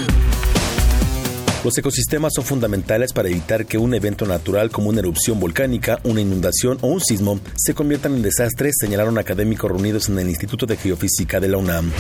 Los 1.64 1.76
ecosistemas 1.80 2.34
son 2.36 2.46
fundamentales 2.46 3.12
para 3.12 3.28
evitar 3.28 3.66
que 3.66 3.80
un 3.80 3.96
evento 3.96 4.28
natural 4.28 4.70
como 4.70 4.90
una 4.90 5.00
erupción 5.00 5.40
volcánica, 5.40 6.00
una 6.04 6.22
inundación 6.22 6.78
o 6.82 6.88
un 6.88 7.02
sismo 7.02 7.40
se 7.56 7.74
conviertan 7.74 8.14
en 8.14 8.22
desastres, 8.22 8.76
señalaron 8.80 9.18
académicos 9.18 9.72
reunidos 9.72 10.08
en 10.10 10.20
el 10.20 10.30
Instituto 10.30 10.68
de 10.68 10.78
Geofísica 10.78 11.40
de 11.40 11.48
la 11.48 11.58
UNAM. 11.58 11.92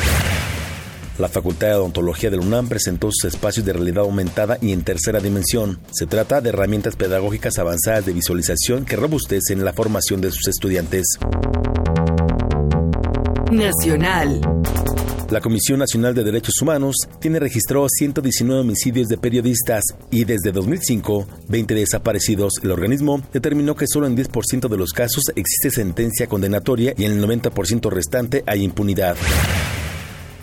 La 1.18 1.30
Facultad 1.30 1.68
de 1.68 1.76
Odontología 1.76 2.30
de 2.30 2.36
la 2.36 2.44
UNAM 2.44 2.68
presentó 2.68 3.10
sus 3.10 3.34
espacios 3.34 3.66
de 3.66 3.72
realidad 3.72 4.04
aumentada 4.04 4.58
y 4.62 4.74
en 4.74 4.84
tercera 4.84 5.22
dimensión. 5.22 5.80
Se 5.92 6.08
trata 6.08 6.42
de 6.42 6.50
herramientas 6.50 6.98
pedagógicas 6.98 7.58
avanzadas 7.58 8.06
de 8.06 8.12
visualización 8.12 8.84
que 8.84 8.98
robustecen 8.98 9.64
la 9.64 9.72
formación 9.72 10.20
de 10.20 10.32
sus 10.32 10.48
estudiantes. 10.48 11.06
Nacional. 13.50 14.42
La 15.32 15.40
Comisión 15.40 15.80
Nacional 15.80 16.14
de 16.14 16.24
Derechos 16.24 16.56
Humanos 16.62 16.96
tiene 17.20 17.40
registrado 17.40 17.88
119 17.90 18.62
homicidios 18.62 19.08
de 19.08 19.18
periodistas 19.18 19.84
y 20.12 20.26
desde 20.26 20.52
2005, 20.52 21.28
20 21.48 21.76
desaparecidos. 21.76 22.54
El 22.62 22.72
organismo 22.72 23.22
determinó 23.32 23.76
que 23.76 23.88
solo 23.88 24.06
en 24.06 24.18
10% 24.18 24.68
de 24.68 24.78
los 24.78 24.92
casos 24.92 25.24
existe 25.36 25.72
sentencia 25.72 26.28
condenatoria 26.28 26.94
y 26.98 27.06
en 27.06 27.14
el 27.14 27.26
90% 27.26 27.90
restante 27.90 28.44
hay 28.46 28.64
impunidad. 28.64 29.16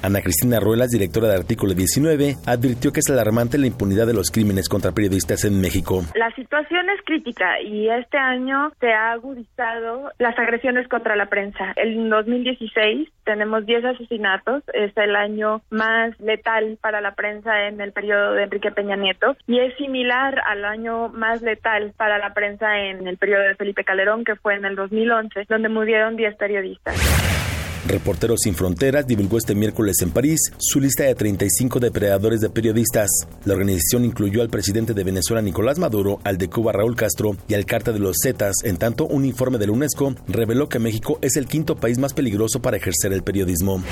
Ana 0.02 0.20
Cristina 0.20 0.58
Ruelas, 0.58 0.90
directora 0.90 1.28
de 1.28 1.36
Artículo 1.36 1.74
19, 1.74 2.34
advirtió 2.44 2.92
que 2.92 3.00
es 3.00 3.08
alarmante 3.08 3.56
la 3.56 3.68
impunidad 3.68 4.04
de 4.04 4.14
los 4.14 4.32
crímenes 4.32 4.68
contra 4.68 4.90
periodistas 4.90 5.44
en 5.44 5.60
México. 5.60 6.02
La 6.16 6.34
situación 6.34 6.90
es 6.90 7.00
crítica 7.04 7.60
y 7.60 7.88
este 7.88 8.18
año 8.18 8.72
se 8.80 8.92
ha 8.92 9.12
agudizado 9.12 10.10
las 10.18 10.36
agresiones 10.38 10.88
contra 10.88 11.14
la 11.14 11.26
prensa. 11.26 11.72
En 11.76 12.10
2016 12.10 13.08
tenemos 13.24 13.64
10 13.64 13.84
asesinatos, 13.84 14.64
es 14.74 14.96
el 14.96 15.14
año 15.14 15.62
más 15.70 16.18
letal 16.18 16.78
para 16.80 17.00
la 17.00 17.14
prensa 17.14 17.68
en 17.68 17.80
el 17.80 17.92
periodo 17.92 18.32
de 18.32 18.44
Enrique 18.44 18.72
Peña 18.72 18.96
Nieto 18.96 19.36
y 19.46 19.60
es 19.60 19.76
similar 19.76 20.40
al 20.46 20.64
año 20.64 21.10
más 21.10 21.42
letal 21.42 21.92
para 21.96 22.18
la 22.18 22.34
prensa 22.34 22.76
en 22.76 23.06
el 23.06 23.18
periodo 23.18 23.42
de 23.42 23.54
Felipe 23.54 23.84
Calderón, 23.84 24.24
que 24.24 24.34
fue 24.34 24.54
en 24.54 24.64
el 24.64 24.74
2011, 24.74 25.46
donde 25.48 25.68
murieron 25.68 26.16
10 26.16 26.34
periodistas. 26.36 27.61
Reporteros 27.86 28.40
Sin 28.42 28.54
Fronteras 28.54 29.06
divulgó 29.06 29.38
este 29.38 29.54
miércoles 29.54 29.96
en 30.02 30.10
París 30.10 30.40
su 30.58 30.80
lista 30.80 31.04
de 31.04 31.14
35 31.14 31.80
depredadores 31.80 32.40
de 32.40 32.50
periodistas. 32.50 33.10
La 33.44 33.54
organización 33.54 34.04
incluyó 34.04 34.42
al 34.42 34.50
presidente 34.50 34.94
de 34.94 35.04
Venezuela 35.04 35.42
Nicolás 35.42 35.78
Maduro, 35.78 36.20
al 36.24 36.38
de 36.38 36.48
Cuba 36.48 36.72
Raúl 36.72 36.96
Castro 36.96 37.36
y 37.48 37.54
al 37.54 37.66
Carta 37.66 37.92
de 37.92 37.98
los 37.98 38.18
Zetas. 38.22 38.56
En 38.64 38.76
tanto, 38.76 39.06
un 39.06 39.24
informe 39.24 39.58
de 39.58 39.66
la 39.66 39.72
UNESCO 39.72 40.14
reveló 40.28 40.68
que 40.68 40.78
México 40.78 41.18
es 41.22 41.36
el 41.36 41.46
quinto 41.46 41.76
país 41.76 41.98
más 41.98 42.14
peligroso 42.14 42.60
para 42.60 42.76
ejercer 42.76 43.12
el 43.12 43.22
periodismo. 43.22 43.82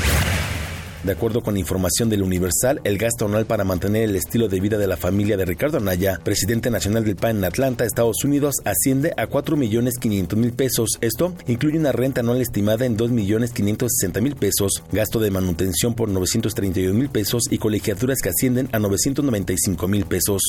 De 1.04 1.12
acuerdo 1.12 1.40
con 1.40 1.56
información 1.56 2.10
del 2.10 2.22
Universal, 2.22 2.82
el 2.84 2.98
gasto 2.98 3.24
anual 3.24 3.46
para 3.46 3.64
mantener 3.64 4.02
el 4.02 4.16
estilo 4.16 4.48
de 4.48 4.60
vida 4.60 4.76
de 4.76 4.86
la 4.86 4.98
familia 4.98 5.38
de 5.38 5.46
Ricardo 5.46 5.78
Anaya, 5.78 6.20
presidente 6.22 6.70
nacional 6.70 7.04
del 7.04 7.16
PAN 7.16 7.38
en 7.38 7.44
Atlanta, 7.44 7.86
Estados 7.86 8.22
Unidos, 8.22 8.56
asciende 8.66 9.14
a 9.16 9.26
4 9.26 9.56
millones 9.56 9.94
500 9.98 10.38
mil 10.38 10.52
pesos. 10.52 10.90
Esto 11.00 11.34
incluye 11.46 11.78
una 11.78 11.92
renta 11.92 12.20
anual 12.20 12.42
estimada 12.42 12.84
en 12.84 12.98
2 12.98 13.12
millones 13.12 13.52
560 13.52 14.20
mil 14.20 14.36
pesos, 14.36 14.82
gasto 14.92 15.20
de 15.20 15.30
manutención 15.30 15.94
por 15.94 16.10
931 16.10 16.92
mil 16.92 17.08
pesos 17.08 17.44
y 17.50 17.56
colegiaturas 17.56 18.18
que 18.20 18.28
ascienden 18.28 18.68
a 18.72 18.78
995 18.78 19.88
mil 19.88 20.04
pesos. 20.04 20.42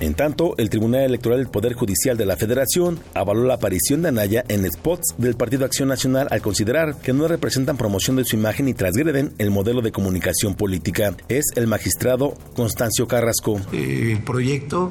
En 0.00 0.14
tanto, 0.14 0.54
el 0.56 0.70
Tribunal 0.70 1.02
Electoral 1.02 1.40
del 1.40 1.48
Poder 1.48 1.74
Judicial 1.74 2.16
de 2.16 2.24
la 2.24 2.38
Federación 2.38 2.98
avaló 3.12 3.44
la 3.44 3.54
aparición 3.54 4.00
de 4.00 4.08
Anaya 4.08 4.44
en 4.48 4.64
spots 4.72 5.14
del 5.18 5.34
Partido 5.34 5.66
Acción 5.66 5.88
Nacional 5.88 6.26
al 6.30 6.40
considerar 6.40 6.96
que 6.96 7.12
no 7.12 7.28
representan 7.28 7.76
promoción 7.76 8.16
de 8.16 8.24
su 8.24 8.34
imagen 8.34 8.66
y 8.66 8.72
transgreden 8.72 9.34
el 9.36 9.50
modelo 9.50 9.82
de 9.82 9.92
comunicación 9.92 10.54
política. 10.54 11.14
Es 11.28 11.44
el 11.54 11.66
magistrado 11.66 12.34
Constancio 12.56 13.06
Carrasco. 13.06 13.60
Eh, 13.74 14.12
El 14.12 14.22
proyecto 14.24 14.90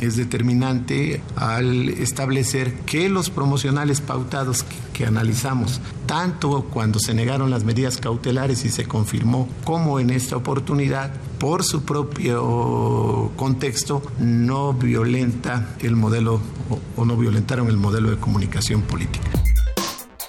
es 0.00 0.16
determinante 0.16 1.20
al 1.36 1.90
establecer 1.90 2.72
que 2.86 3.10
los 3.10 3.28
promocionales 3.28 4.00
pautados 4.00 4.64
que, 4.98 5.06
analizamos, 5.06 5.80
tanto 6.06 6.64
cuando 6.64 6.98
se 6.98 7.14
negaron 7.14 7.50
las 7.50 7.64
medidas 7.64 7.98
cautelares 7.98 8.64
y 8.64 8.70
se 8.70 8.84
confirmó, 8.84 9.48
como 9.64 10.00
en 10.00 10.10
esta 10.10 10.36
oportunidad, 10.36 11.12
por 11.38 11.62
su 11.64 11.84
propio 11.84 13.30
contexto, 13.36 14.02
no 14.18 14.72
violenta 14.72 15.76
el 15.80 15.94
modelo 15.94 16.40
o, 16.68 17.00
o 17.00 17.04
no 17.04 17.16
violentaron 17.16 17.68
el 17.68 17.76
modelo 17.76 18.10
de 18.10 18.16
comunicación 18.16 18.82
política. 18.82 19.30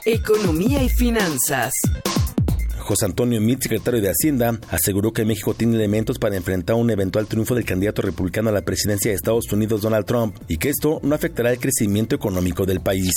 Economía 0.05 0.83
y 0.83 0.89
finanzas. 0.89 1.73
José 2.89 3.05
Antonio 3.05 3.39
Meade, 3.39 3.61
secretario 3.61 4.01
de 4.01 4.09
Hacienda, 4.09 4.59
aseguró 4.71 5.13
que 5.13 5.23
México 5.23 5.53
tiene 5.53 5.75
elementos 5.75 6.17
para 6.17 6.35
enfrentar 6.35 6.75
un 6.75 6.89
eventual 6.89 7.27
triunfo 7.27 7.53
del 7.53 7.65
candidato 7.65 8.01
republicano 8.01 8.49
a 8.49 8.51
la 8.51 8.61
presidencia 8.61 9.11
de 9.11 9.15
Estados 9.15 9.51
Unidos, 9.51 9.81
Donald 9.81 10.05
Trump, 10.07 10.35
y 10.47 10.57
que 10.57 10.69
esto 10.69 10.99
no 11.03 11.13
afectará 11.13 11.51
el 11.51 11.59
crecimiento 11.59 12.15
económico 12.15 12.65
del 12.65 12.79
país. 12.79 13.13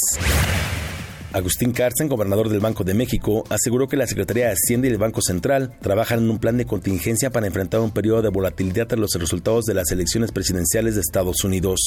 Agustín 1.32 1.72
Carsten, 1.72 2.08
gobernador 2.08 2.48
del 2.48 2.60
Banco 2.60 2.84
de 2.84 2.94
México, 2.94 3.44
aseguró 3.48 3.88
que 3.88 3.96
la 3.96 4.06
Secretaría 4.06 4.46
de 4.46 4.52
Hacienda 4.52 4.88
y 4.88 4.90
el 4.90 4.98
Banco 4.98 5.22
Central 5.22 5.72
trabajan 5.80 6.20
en 6.20 6.30
un 6.30 6.38
plan 6.38 6.58
de 6.58 6.66
contingencia 6.66 7.30
para 7.30 7.46
enfrentar 7.46 7.80
un 7.80 7.90
periodo 7.90 8.22
de 8.22 8.28
volatilidad 8.28 8.86
tras 8.86 9.00
los 9.00 9.14
resultados 9.14 9.64
de 9.64 9.74
las 9.74 9.90
elecciones 9.90 10.30
presidenciales 10.30 10.94
de 10.94 11.00
Estados 11.00 11.42
Unidos. 11.44 11.80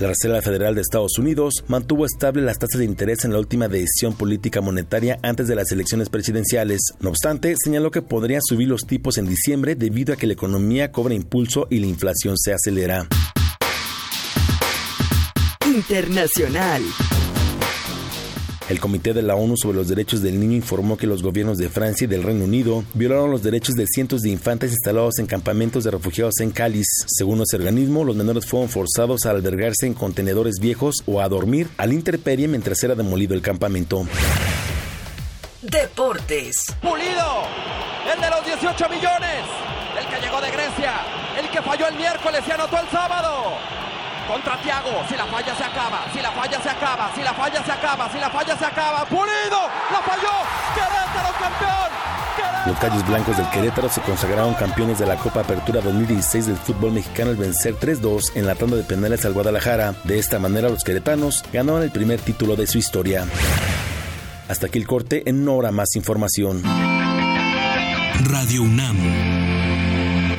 La 0.00 0.08
Reserva 0.08 0.42
Federal 0.42 0.74
de 0.74 0.82
Estados 0.82 1.18
Unidos 1.18 1.64
mantuvo 1.68 2.04
estable 2.04 2.42
las 2.42 2.58
tasas 2.58 2.80
de 2.80 2.84
interés 2.84 3.24
en 3.24 3.32
la 3.32 3.38
última 3.38 3.66
decisión 3.66 4.12
política 4.14 4.60
monetaria 4.60 5.18
antes 5.22 5.48
de 5.48 5.54
las 5.54 5.72
elecciones 5.72 6.10
presidenciales. 6.10 6.80
No 7.00 7.10
obstante, 7.10 7.54
señaló 7.56 7.90
que 7.90 8.02
podría 8.02 8.40
subir 8.42 8.68
los 8.68 8.82
tipos 8.82 9.16
en 9.16 9.26
diciembre 9.26 9.74
debido 9.74 10.12
a 10.12 10.16
que 10.16 10.26
la 10.26 10.34
economía 10.34 10.92
cobra 10.92 11.14
impulso 11.14 11.66
y 11.70 11.78
la 11.78 11.86
inflación 11.86 12.36
se 12.36 12.52
acelera. 12.52 13.08
Internacional. 15.64 16.82
El 18.68 18.80
Comité 18.80 19.14
de 19.14 19.22
la 19.22 19.36
ONU 19.36 19.56
sobre 19.56 19.76
los 19.76 19.86
Derechos 19.86 20.22
del 20.22 20.40
Niño 20.40 20.56
informó 20.56 20.96
que 20.96 21.06
los 21.06 21.22
gobiernos 21.22 21.56
de 21.56 21.68
Francia 21.68 22.04
y 22.04 22.08
del 22.08 22.24
Reino 22.24 22.44
Unido 22.44 22.82
violaron 22.94 23.30
los 23.30 23.44
derechos 23.44 23.76
de 23.76 23.86
cientos 23.86 24.22
de 24.22 24.30
infantes 24.30 24.72
instalados 24.72 25.20
en 25.20 25.26
campamentos 25.26 25.84
de 25.84 25.92
refugiados 25.92 26.40
en 26.40 26.50
Cáliz. 26.50 26.86
Según 27.06 27.42
ese 27.42 27.56
organismo, 27.56 28.02
los 28.02 28.16
menores 28.16 28.44
fueron 28.44 28.68
forzados 28.68 29.24
a 29.24 29.30
albergarse 29.30 29.86
en 29.86 29.94
contenedores 29.94 30.56
viejos 30.60 31.04
o 31.06 31.20
a 31.20 31.28
dormir 31.28 31.68
al 31.76 31.92
interperie 31.92 32.48
mientras 32.48 32.82
era 32.82 32.96
demolido 32.96 33.34
el 33.34 33.40
campamento. 33.40 34.04
Deportes. 35.62 36.56
Pulido, 36.82 37.44
el 38.12 38.20
de 38.20 38.30
los 38.30 38.46
18 38.46 38.88
millones, 38.88 39.44
el 39.96 40.06
que 40.08 40.26
llegó 40.26 40.40
de 40.40 40.50
Grecia, 40.50 40.92
el 41.40 41.48
que 41.50 41.62
falló 41.62 41.86
el 41.86 41.94
miércoles 41.94 42.42
y 42.46 42.50
anotó 42.50 42.80
el 42.80 42.88
sábado. 42.88 43.85
Contra 44.26 44.60
Tiago, 44.60 45.04
si 45.08 45.16
la 45.16 45.26
falla 45.26 45.54
se 45.54 45.64
acaba, 45.64 46.04
si 46.12 46.20
la 46.20 46.32
falla 46.32 46.60
se 46.60 46.68
acaba, 46.68 47.12
si 47.14 47.22
la 47.22 47.32
falla 47.32 47.64
se 47.64 47.72
acaba, 47.72 48.10
si 48.10 48.18
la 48.18 48.30
falla 48.30 48.56
se 48.58 48.64
acaba. 48.64 49.04
Pulido, 49.04 49.60
la 49.92 50.00
falló, 50.02 50.34
Querétaro 50.74 51.32
campeón. 51.38 52.06
Los 52.66 52.78
Callos 52.78 53.06
Blancos 53.06 53.36
del 53.36 53.48
Querétaro 53.50 53.88
se 53.88 54.00
consagraron 54.00 54.54
campeones 54.54 54.98
de 54.98 55.06
la 55.06 55.16
Copa 55.16 55.40
Apertura 55.40 55.80
2016 55.80 56.46
del 56.46 56.56
fútbol 56.56 56.90
mexicano 56.92 57.30
al 57.30 57.36
vencer 57.36 57.76
3-2 57.76 58.32
en 58.34 58.46
la 58.46 58.56
tanda 58.56 58.76
de 58.76 58.82
penales 58.82 59.24
al 59.24 59.34
Guadalajara. 59.34 59.94
De 60.02 60.18
esta 60.18 60.40
manera 60.40 60.68
los 60.68 60.82
queretanos 60.82 61.44
ganaron 61.52 61.84
el 61.84 61.92
primer 61.92 62.20
título 62.20 62.56
de 62.56 62.66
su 62.66 62.78
historia. 62.78 63.24
Hasta 64.48 64.66
aquí 64.66 64.78
el 64.78 64.86
corte, 64.88 65.22
en 65.26 65.42
una 65.42 65.52
hora 65.52 65.70
más 65.70 65.94
información. 65.94 66.64
Radio 68.24 68.62
UNAM, 68.62 68.96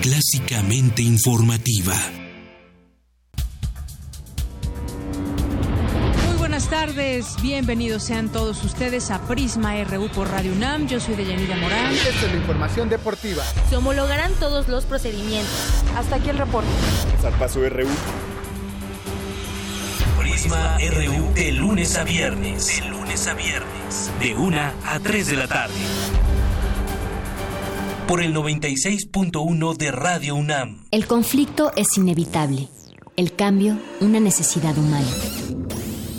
clásicamente 0.01 1.03
informativa. 1.03 1.95
Tardes, 6.97 7.35
bienvenidos 7.43 8.01
sean 8.01 8.29
todos 8.29 8.63
ustedes 8.63 9.11
a 9.11 9.21
Prisma 9.27 9.83
RU 9.83 10.09
por 10.09 10.29
Radio 10.29 10.51
UNAM. 10.51 10.87
Yo 10.87 10.99
soy 10.99 11.13
Deyanira 11.13 11.55
Morán. 11.57 11.93
Esta 11.93 12.25
es 12.25 12.31
la 12.31 12.37
información 12.37 12.89
deportiva. 12.89 13.43
Se 13.69 13.75
homologarán 13.77 14.31
todos 14.39 14.67
los 14.67 14.85
procedimientos. 14.85 15.83
Hasta 15.95 16.15
aquí 16.15 16.29
el 16.29 16.39
reporte. 16.39 16.69
Zarpazo 17.21 17.59
RU. 17.69 17.87
Prisma 20.19 20.77
RU 20.79 21.33
de 21.35 21.51
lunes 21.51 21.95
a 21.97 22.03
viernes. 22.03 22.81
De 22.81 22.89
lunes 22.89 23.27
a 23.27 23.33
viernes. 23.35 24.11
De 24.19 24.35
1 24.35 24.57
a 24.57 24.99
3 24.99 25.27
de 25.27 25.35
la 25.35 25.47
tarde. 25.47 25.75
Por 28.07 28.23
el 28.23 28.33
96.1 28.33 29.77
de 29.77 29.91
Radio 29.91 30.35
UNAM. 30.35 30.85
El 30.89 31.05
conflicto 31.05 31.71
es 31.75 31.95
inevitable. 31.95 32.69
El 33.15 33.33
cambio, 33.33 33.77
una 33.99 34.19
necesidad 34.19 34.75
humana. 34.77 35.07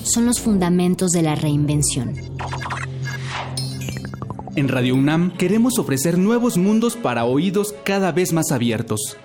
Son 0.09 0.25
los 0.25 0.41
fundamentos 0.41 1.11
de 1.11 1.21
la 1.21 1.35
reinvención. 1.35 2.15
En 4.57 4.69
Radio 4.69 4.95
UNAM 4.95 5.37
queremos 5.37 5.79
ofrecer 5.79 6.17
nuevos 6.17 6.57
mundos 6.57 6.97
para 6.97 7.27
oídos 7.27 7.75
cada 7.85 8.11
vez 8.11 8.33
más 8.33 8.51
abiertos. 8.51 9.19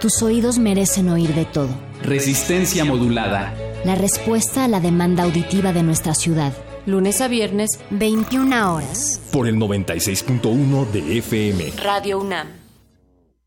Tus 0.00 0.22
oídos 0.22 0.58
merecen 0.58 1.10
oír 1.10 1.34
de 1.34 1.44
todo. 1.44 1.68
Resistencia 2.02 2.86
modulada. 2.86 3.54
La 3.84 3.96
respuesta 3.96 4.64
a 4.64 4.68
la 4.68 4.80
demanda 4.80 5.24
auditiva 5.24 5.74
de 5.74 5.82
nuestra 5.82 6.14
ciudad. 6.14 6.54
Lunes 6.86 7.20
a 7.20 7.28
viernes, 7.28 7.78
21 7.90 8.74
horas. 8.74 9.20
Por 9.30 9.46
el 9.46 9.56
96.1 9.56 10.90
de 10.90 11.18
FM. 11.18 11.72
Radio 11.82 12.18
UNAM. 12.18 12.48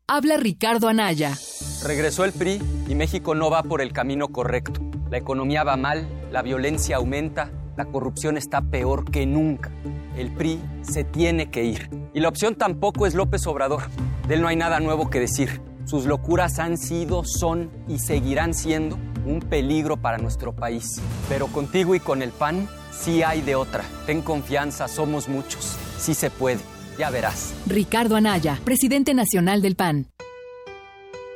Habla 0.06 0.36
Ricardo 0.36 0.88
Anaya. 0.88 1.36
Regresó 1.82 2.24
el 2.24 2.32
PRI 2.32 2.60
y 2.88 2.94
México 2.94 3.34
no 3.34 3.50
va 3.50 3.64
por 3.64 3.80
el 3.80 3.92
camino 3.92 4.28
correcto. 4.28 4.91
La 5.12 5.18
economía 5.18 5.62
va 5.62 5.76
mal, 5.76 6.08
la 6.30 6.40
violencia 6.40 6.96
aumenta, 6.96 7.50
la 7.76 7.84
corrupción 7.84 8.38
está 8.38 8.62
peor 8.62 9.10
que 9.10 9.26
nunca. 9.26 9.70
El 10.16 10.30
PRI 10.32 10.58
se 10.80 11.04
tiene 11.04 11.50
que 11.50 11.64
ir. 11.64 11.90
Y 12.14 12.20
la 12.20 12.28
opción 12.28 12.54
tampoco 12.54 13.06
es 13.06 13.12
López 13.14 13.46
Obrador. 13.46 13.82
De 14.26 14.36
él 14.36 14.40
no 14.40 14.48
hay 14.48 14.56
nada 14.56 14.80
nuevo 14.80 15.10
que 15.10 15.20
decir. 15.20 15.60
Sus 15.84 16.06
locuras 16.06 16.58
han 16.58 16.78
sido, 16.78 17.24
son 17.26 17.70
y 17.88 17.98
seguirán 17.98 18.54
siendo 18.54 18.96
un 19.26 19.40
peligro 19.40 19.98
para 19.98 20.16
nuestro 20.16 20.56
país. 20.56 21.02
Pero 21.28 21.46
contigo 21.48 21.94
y 21.94 22.00
con 22.00 22.22
el 22.22 22.30
PAN, 22.30 22.66
sí 22.90 23.22
hay 23.22 23.42
de 23.42 23.54
otra. 23.54 23.84
Ten 24.06 24.22
confianza, 24.22 24.88
somos 24.88 25.28
muchos. 25.28 25.76
Sí 25.98 26.14
se 26.14 26.30
puede. 26.30 26.60
Ya 26.98 27.10
verás. 27.10 27.52
Ricardo 27.66 28.16
Anaya, 28.16 28.58
presidente 28.64 29.12
nacional 29.12 29.60
del 29.60 29.76
PAN. 29.76 30.06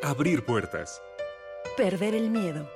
Abrir 0.02 0.46
puertas. 0.46 1.02
Perder 1.76 2.14
el 2.14 2.30
miedo. 2.30 2.75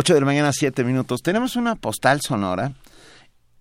Ocho 0.03 0.14
de 0.14 0.20
la 0.20 0.26
mañana, 0.26 0.53
siete 0.53 0.82
minutos. 0.82 1.22
Tenemos 1.22 1.55
una 1.55 1.76
postal 1.76 2.20
sonora 2.22 2.72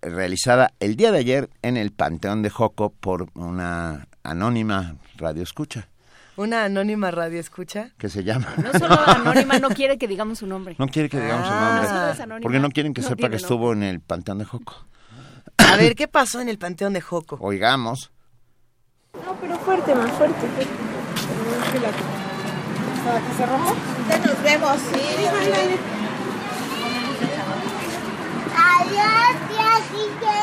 realizada 0.00 0.72
el 0.80 0.96
día 0.96 1.12
de 1.12 1.18
ayer 1.18 1.48
en 1.62 1.76
el 1.76 1.92
Panteón 1.92 2.42
de 2.42 2.50
Joco 2.50 2.90
por 2.92 3.28
una 3.34 4.08
anónima 4.24 4.96
radio 5.18 5.44
escucha. 5.44 5.86
Una 6.34 6.64
anónima 6.64 7.12
radio 7.12 7.38
escucha. 7.38 7.90
Que 7.96 8.08
se 8.08 8.24
llama. 8.24 8.48
No 8.56 8.72
solo 8.76 8.98
anónima, 9.06 9.60
no 9.60 9.68
quiere 9.76 9.98
que 9.98 10.08
digamos 10.08 10.38
su 10.40 10.48
nombre. 10.48 10.74
No 10.80 10.88
quiere 10.88 11.08
que 11.08 11.20
digamos 11.20 11.46
su 11.46 11.52
Ah. 11.54 12.14
nombre. 12.18 12.40
porque 12.42 12.58
no 12.58 12.70
quieren 12.70 12.92
que 12.92 13.02
No 13.02 13.08
sepa 13.08 13.30
que 13.30 13.36
estuvo 13.36 13.72
en 13.72 13.84
el 13.84 14.00
Panteón 14.00 14.38
de 14.38 14.44
Joco. 14.44 14.74
A 15.58 15.76
ver, 15.76 15.94
¿qué 15.94 16.08
pasó 16.08 16.40
en 16.40 16.48
el 16.48 16.58
Panteón 16.58 16.92
de 16.92 17.02
Joco? 17.02 17.38
Oigamos. 17.40 18.10
No, 19.14 19.36
pero 19.40 19.56
fuerte, 19.60 19.94
más 19.94 20.10
fuerte. 20.10 20.40
fuerte. 20.56 20.72
¿Que 23.28 23.36
se 23.36 23.46
rompa? 23.46 23.74
Ya 24.08 24.18
nos 24.18 24.42
vemos, 24.42 24.76
sí. 24.92 26.01
Adiós, 28.56 29.36
tía 29.48 29.74
Quique. 29.90 30.42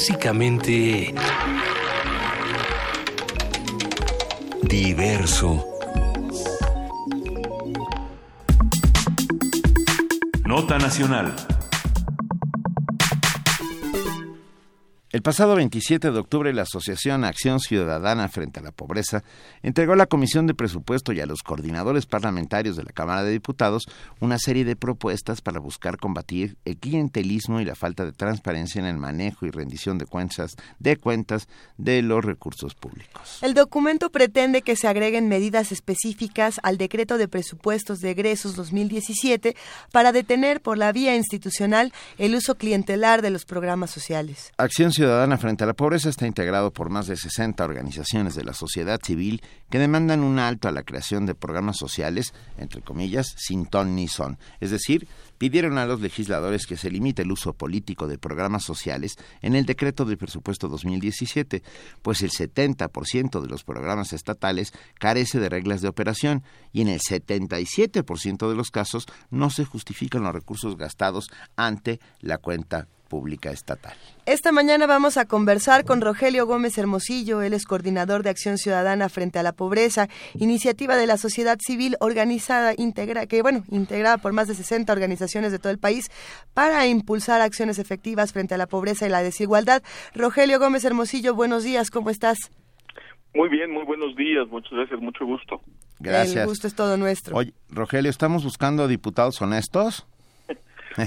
Clásicamente... 0.00 1.12
Diverso. 4.62 5.62
Nota 10.46 10.78
Nacional. 10.78 11.49
El 15.12 15.22
pasado 15.22 15.56
27 15.56 16.12
de 16.12 16.18
octubre, 16.20 16.52
la 16.52 16.62
Asociación 16.62 17.24
Acción 17.24 17.58
Ciudadana 17.58 18.28
frente 18.28 18.60
a 18.60 18.62
la 18.62 18.70
Pobreza 18.70 19.24
entregó 19.60 19.94
a 19.94 19.96
la 19.96 20.06
Comisión 20.06 20.46
de 20.46 20.54
Presupuesto 20.54 21.12
y 21.12 21.20
a 21.20 21.26
los 21.26 21.42
coordinadores 21.42 22.06
parlamentarios 22.06 22.76
de 22.76 22.84
la 22.84 22.92
Cámara 22.92 23.24
de 23.24 23.32
Diputados 23.32 23.88
una 24.20 24.38
serie 24.38 24.64
de 24.64 24.76
propuestas 24.76 25.40
para 25.40 25.58
buscar 25.58 25.96
combatir 25.96 26.58
el 26.64 26.76
clientelismo 26.76 27.60
y 27.60 27.64
la 27.64 27.74
falta 27.74 28.04
de 28.04 28.12
transparencia 28.12 28.78
en 28.78 28.86
el 28.86 28.98
manejo 28.98 29.46
y 29.46 29.50
rendición 29.50 29.98
de 29.98 30.06
cuentas 30.06 30.54
de 30.78 30.96
cuentas 30.96 31.48
de 31.76 32.02
los 32.02 32.24
recursos 32.24 32.76
públicos. 32.76 33.40
El 33.42 33.54
documento 33.54 34.10
pretende 34.10 34.62
que 34.62 34.76
se 34.76 34.86
agreguen 34.86 35.26
medidas 35.26 35.72
específicas 35.72 36.60
al 36.62 36.78
decreto 36.78 37.18
de 37.18 37.26
presupuestos 37.26 37.98
de 37.98 38.12
egresos 38.12 38.54
2017 38.54 39.56
para 39.90 40.12
detener 40.12 40.60
por 40.60 40.78
la 40.78 40.92
vía 40.92 41.16
institucional 41.16 41.92
el 42.16 42.36
uso 42.36 42.54
clientelar 42.54 43.22
de 43.22 43.30
los 43.30 43.44
programas 43.44 43.90
sociales. 43.90 44.52
Acción 44.56 44.92
Ciudadana 45.00 45.38
frente 45.38 45.64
a 45.64 45.66
la 45.66 45.72
Pobreza 45.72 46.10
está 46.10 46.26
integrado 46.26 46.74
por 46.74 46.90
más 46.90 47.06
de 47.06 47.16
60 47.16 47.64
organizaciones 47.64 48.34
de 48.34 48.44
la 48.44 48.52
sociedad 48.52 49.00
civil 49.02 49.40
que 49.70 49.78
demandan 49.78 50.22
un 50.22 50.38
alto 50.38 50.68
a 50.68 50.72
la 50.72 50.82
creación 50.82 51.24
de 51.24 51.34
programas 51.34 51.78
sociales, 51.78 52.34
entre 52.58 52.82
comillas, 52.82 53.34
sin 53.38 53.64
ton 53.64 53.96
ni 53.96 54.08
son. 54.08 54.36
Es 54.60 54.70
decir, 54.70 55.08
pidieron 55.38 55.78
a 55.78 55.86
los 55.86 56.02
legisladores 56.02 56.66
que 56.66 56.76
se 56.76 56.90
limite 56.90 57.22
el 57.22 57.32
uso 57.32 57.54
político 57.54 58.08
de 58.08 58.18
programas 58.18 58.62
sociales 58.62 59.16
en 59.40 59.54
el 59.54 59.64
decreto 59.64 60.04
de 60.04 60.18
presupuesto 60.18 60.68
2017, 60.68 61.62
pues 62.02 62.20
el 62.20 62.30
70% 62.30 63.40
de 63.40 63.48
los 63.48 63.64
programas 63.64 64.12
estatales 64.12 64.74
carece 64.98 65.40
de 65.40 65.48
reglas 65.48 65.80
de 65.80 65.88
operación 65.88 66.42
y 66.74 66.82
en 66.82 66.88
el 66.88 67.00
77% 67.00 68.50
de 68.50 68.54
los 68.54 68.70
casos 68.70 69.06
no 69.30 69.48
se 69.48 69.64
justifican 69.64 70.24
los 70.24 70.34
recursos 70.34 70.76
gastados 70.76 71.30
ante 71.56 72.00
la 72.20 72.36
cuenta 72.36 72.86
pública 73.10 73.50
estatal. 73.50 73.92
Esta 74.24 74.52
mañana 74.52 74.86
vamos 74.86 75.16
a 75.18 75.26
conversar 75.26 75.84
con 75.84 76.00
Rogelio 76.00 76.46
Gómez 76.46 76.78
Hermosillo, 76.78 77.42
él 77.42 77.52
es 77.52 77.66
coordinador 77.66 78.22
de 78.22 78.30
Acción 78.30 78.56
Ciudadana 78.56 79.08
frente 79.08 79.40
a 79.40 79.42
la 79.42 79.52
pobreza, 79.52 80.08
iniciativa 80.34 80.96
de 80.96 81.08
la 81.08 81.16
sociedad 81.16 81.58
civil 81.60 81.96
organizada, 82.00 82.72
integra, 82.78 83.26
que 83.26 83.42
bueno, 83.42 83.64
integrada 83.68 84.18
por 84.18 84.32
más 84.32 84.46
de 84.46 84.54
60 84.54 84.90
organizaciones 84.92 85.50
de 85.50 85.58
todo 85.58 85.72
el 85.72 85.78
país 85.78 86.10
para 86.54 86.86
impulsar 86.86 87.40
acciones 87.40 87.78
efectivas 87.80 88.32
frente 88.32 88.54
a 88.54 88.58
la 88.58 88.68
pobreza 88.68 89.06
y 89.06 89.10
la 89.10 89.22
desigualdad. 89.22 89.82
Rogelio 90.14 90.60
Gómez 90.60 90.84
Hermosillo, 90.84 91.34
buenos 91.34 91.64
días, 91.64 91.90
¿cómo 91.90 92.10
estás? 92.10 92.38
Muy 93.34 93.48
bien, 93.48 93.72
muy 93.72 93.84
buenos 93.84 94.14
días, 94.16 94.46
muchas 94.48 94.72
gracias, 94.72 95.00
mucho 95.00 95.26
gusto. 95.26 95.60
Gracias. 95.98 96.36
El 96.36 96.46
gusto 96.46 96.68
es 96.68 96.74
todo 96.74 96.96
nuestro. 96.96 97.36
Oye, 97.36 97.52
Rogelio, 97.68 98.10
¿estamos 98.10 98.44
buscando 98.44 98.86
diputados 98.86 99.42
honestos? 99.42 100.06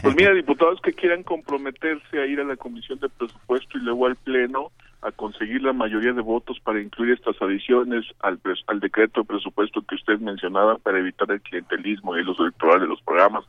Pues 0.02 0.16
mira, 0.16 0.34
diputados 0.34 0.82
que 0.82 0.94
quieran 0.94 1.24
comprometerse 1.24 2.20
a 2.20 2.26
ir 2.26 2.40
a 2.40 2.44
la 2.44 2.56
Comisión 2.56 3.00
de 3.00 3.10
Presupuesto 3.10 3.78
y 3.78 3.82
luego 3.82 4.08
al 4.08 4.16
Pleno 4.16 4.72
a 5.04 5.12
conseguir 5.12 5.62
la 5.62 5.74
mayoría 5.74 6.14
de 6.14 6.22
votos 6.22 6.60
para 6.62 6.82
incluir 6.82 7.14
estas 7.14 7.40
adiciones 7.42 8.06
al, 8.22 8.40
al 8.68 8.80
decreto 8.80 9.22
de 9.22 9.28
presupuesto 9.28 9.82
que 9.82 9.96
usted 9.96 10.20
mencionaba 10.20 10.78
para 10.78 11.00
evitar 11.00 11.30
el 11.32 11.42
clientelismo 11.42 12.16
y 12.16 12.22
el 12.22 12.30
uso 12.30 12.44
electoral 12.44 12.80
de 12.80 12.88
los 12.88 13.02
programas, 13.02 13.44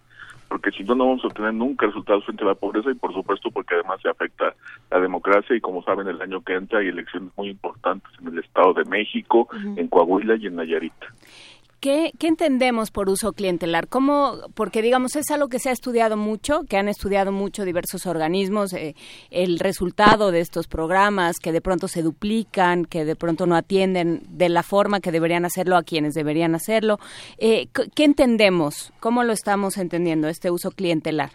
porque 0.48 0.72
si 0.72 0.82
no, 0.82 0.94
no 0.94 1.06
vamos 1.06 1.24
a 1.24 1.28
obtener 1.28 1.54
nunca 1.54 1.86
resultados 1.86 2.24
frente 2.24 2.42
a 2.42 2.48
la 2.48 2.54
pobreza 2.54 2.90
y 2.90 2.94
por 2.94 3.12
supuesto 3.14 3.50
porque 3.50 3.74
además 3.74 4.00
se 4.02 4.08
afecta 4.08 4.54
la 4.90 5.00
democracia 5.00 5.54
y 5.54 5.60
como 5.60 5.82
saben 5.84 6.08
el 6.08 6.20
año 6.20 6.42
que 6.42 6.54
entra 6.54 6.80
hay 6.80 6.88
elecciones 6.88 7.30
muy 7.36 7.50
importantes 7.50 8.10
en 8.20 8.28
el 8.28 8.38
Estado 8.40 8.74
de 8.74 8.84
México, 8.84 9.48
en 9.76 9.86
Coahuila 9.88 10.36
y 10.36 10.46
en 10.46 10.56
Nayarit. 10.56 10.92
¿Qué, 11.84 12.12
¿Qué, 12.18 12.28
entendemos 12.28 12.90
por 12.90 13.10
uso 13.10 13.34
clientelar? 13.34 13.88
¿Cómo, 13.88 14.38
porque 14.56 14.80
digamos 14.80 15.16
es 15.16 15.30
algo 15.30 15.50
que 15.50 15.58
se 15.58 15.68
ha 15.68 15.72
estudiado 15.72 16.16
mucho, 16.16 16.62
que 16.66 16.78
han 16.78 16.88
estudiado 16.88 17.30
mucho 17.30 17.66
diversos 17.66 18.06
organismos, 18.06 18.72
eh, 18.72 18.94
el 19.30 19.58
resultado 19.58 20.32
de 20.32 20.40
estos 20.40 20.66
programas 20.66 21.36
que 21.38 21.52
de 21.52 21.60
pronto 21.60 21.86
se 21.86 22.00
duplican, 22.00 22.86
que 22.86 23.04
de 23.04 23.16
pronto 23.16 23.44
no 23.44 23.54
atienden 23.54 24.22
de 24.30 24.48
la 24.48 24.62
forma 24.62 25.00
que 25.00 25.12
deberían 25.12 25.44
hacerlo 25.44 25.76
a 25.76 25.82
quienes 25.82 26.14
deberían 26.14 26.54
hacerlo. 26.54 26.96
Eh, 27.36 27.66
¿Qué 27.94 28.04
entendemos? 28.04 28.90
¿Cómo 28.98 29.22
lo 29.22 29.34
estamos 29.34 29.76
entendiendo 29.76 30.28
este 30.28 30.50
uso 30.50 30.70
clientelar? 30.70 31.32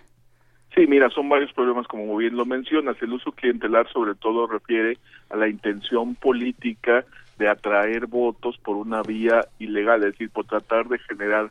Sí, 0.73 0.87
mira, 0.87 1.11
son 1.11 1.29
varios 1.29 1.53
problemas 1.53 1.85
como 1.87 2.17
bien 2.17 2.35
lo 2.35 2.47
mencionas. 2.47 2.99
El 3.03 3.13
uso 3.13 3.33
clientelar 3.33 3.87
sobre 3.93 4.15
todo 4.15 4.47
refiere 4.47 4.97
a 5.29 5.37
la 5.37 5.47
intención 5.47 6.15
política 6.15 7.05
de 7.39 7.49
atraer 7.49 8.05
votos 8.05 8.57
por 8.57 8.75
una 8.75 9.01
vía 9.01 9.45
ilegal, 9.57 10.03
es 10.03 10.11
decir, 10.11 10.29
por 10.29 10.45
tratar 10.45 10.87
de 10.87 10.99
generar 10.99 11.49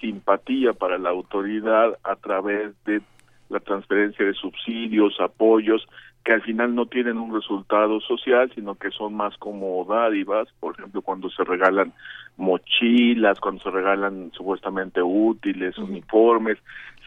simpatía 0.00 0.72
para 0.74 0.98
la 0.98 1.10
autoridad 1.10 1.98
a 2.04 2.14
través 2.16 2.72
de 2.84 3.00
la 3.48 3.58
transferencia 3.60 4.24
de 4.24 4.34
subsidios, 4.34 5.18
apoyos, 5.20 5.86
que 6.24 6.34
al 6.34 6.42
final 6.42 6.74
no 6.74 6.86
tienen 6.86 7.18
un 7.18 7.34
resultado 7.34 8.00
social, 8.00 8.52
sino 8.54 8.74
que 8.74 8.90
son 8.90 9.14
más 9.14 9.36
como 9.38 9.84
dádivas, 9.86 10.48
por 10.60 10.74
ejemplo, 10.78 11.00
cuando 11.00 11.30
se 11.30 11.42
regalan 11.44 11.92
mochilas, 12.36 13.40
cuando 13.40 13.62
se 13.62 13.70
regalan 13.70 14.30
supuestamente 14.32 15.02
útiles, 15.02 15.76
uniformes, 15.78 16.58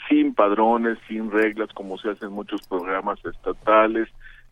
sin 0.10 0.34
padrones, 0.34 0.98
sin 1.08 1.32
reglas, 1.32 1.70
como 1.74 1.98
se 1.98 2.10
hacen 2.10 2.32
muchos 2.32 2.68
programas 2.68 3.24
estatales, 3.24 4.10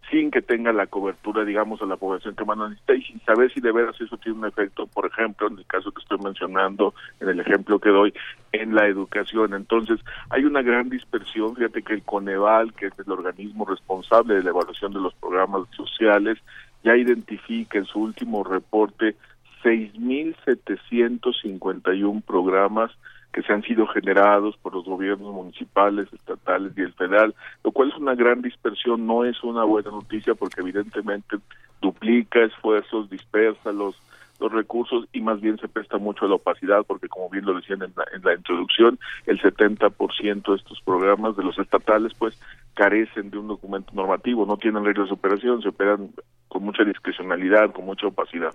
sin 0.10 0.32
que 0.32 0.42
tenga 0.42 0.74
la 0.74 0.88
cobertura, 0.88 1.46
digamos, 1.46 1.82
a 1.82 1.86
la 1.86 1.96
población 1.96 2.36
que 2.36 2.44
más 2.44 2.58
necesita 2.58 2.96
y 2.96 3.04
sin 3.04 3.22
saber 3.22 3.54
si 3.54 3.62
de 3.62 3.72
veras 3.72 3.96
eso 4.02 4.18
tiene 4.18 4.40
un 4.40 4.46
efecto, 4.46 4.86
por 4.88 5.06
ejemplo, 5.06 5.48
en 5.48 5.58
el 5.58 5.66
caso 5.66 5.92
que 5.92 6.02
estoy 6.02 6.18
mencionando, 6.20 6.94
en 7.20 7.30
el 7.30 7.40
ejemplo 7.40 7.80
que 7.80 7.88
doy, 7.90 8.14
en 8.52 8.76
la 8.76 8.88
educación. 8.88 9.54
Entonces, 9.54 10.02
hay 10.30 10.44
una 10.44 10.62
gran 10.62 10.90
dispersión. 10.90 11.56
Fíjate 11.56 11.84
que 11.84 11.94
el 11.94 12.04
Coneval, 12.04 12.74
que 12.74 12.88
es 12.88 13.00
el 13.00 13.10
organismo 13.12 13.64
responsable 13.66 14.36
de 14.36 14.44
la 14.44 14.50
evaluación 14.50 14.92
de 14.94 15.00
los 15.00 15.14
programas 15.16 15.70
sociales, 15.76 16.38
ya 16.84 16.98
identifica 16.98 17.78
en 17.78 17.86
su 17.86 18.02
último 18.02 18.44
reporte 18.44 19.16
6.751 19.64 22.24
programas 22.24 22.92
que 23.34 23.42
se 23.44 23.54
han 23.54 23.64
sido 23.64 23.88
generados 23.88 24.58
por 24.58 24.74
los 24.74 24.86
gobiernos 24.86 25.34
municipales, 25.34 26.12
estatales 26.12 26.74
y 26.78 26.82
el 26.82 26.94
federal, 26.94 27.34
lo 27.64 27.72
cual 27.72 27.90
es 27.90 27.98
una 27.98 28.16
gran 28.16 28.42
dispersión, 28.42 29.06
no 29.06 29.24
es 29.26 29.42
una 29.44 29.64
buena 29.64 29.92
noticia 29.92 30.36
porque 30.36 30.62
evidentemente 30.62 31.38
duplica 31.82 32.44
esfuerzos, 32.44 33.10
dispersa 33.10 33.72
los 33.72 34.00
los 34.42 34.52
recursos 34.52 35.08
y 35.14 35.22
más 35.22 35.40
bien 35.40 35.58
se 35.60 35.68
presta 35.68 36.00
mucho 36.00 36.26
a 36.26 36.28
la 36.28 36.36
opacidad 36.36 36.84
porque 36.86 37.08
como 37.08 37.30
bien 37.30 37.46
lo 37.46 37.54
decían 37.54 37.84
en 37.84 37.94
la, 37.96 38.04
en 38.12 38.24
la 38.24 38.34
introducción, 38.34 39.00
el 39.28 39.40
70% 39.40 40.50
de 40.50 40.56
estos 40.56 40.82
programas 40.82 41.38
de 41.38 41.44
los 41.44 41.58
estatales 41.60 42.12
pues 42.18 42.42
carecen 42.74 43.30
de 43.30 43.38
un 43.38 43.48
documento 43.48 43.92
normativo, 43.94 44.46
no 44.46 44.58
tienen 44.58 44.84
reglas 44.84 45.10
de 45.10 45.14
operación, 45.14 45.62
se 45.62 45.70
operan 45.70 46.10
con 46.48 46.64
mucha 46.64 46.84
discrecionalidad, 46.84 47.72
con 47.72 47.86
mucha 47.86 48.08
opacidad. 48.08 48.54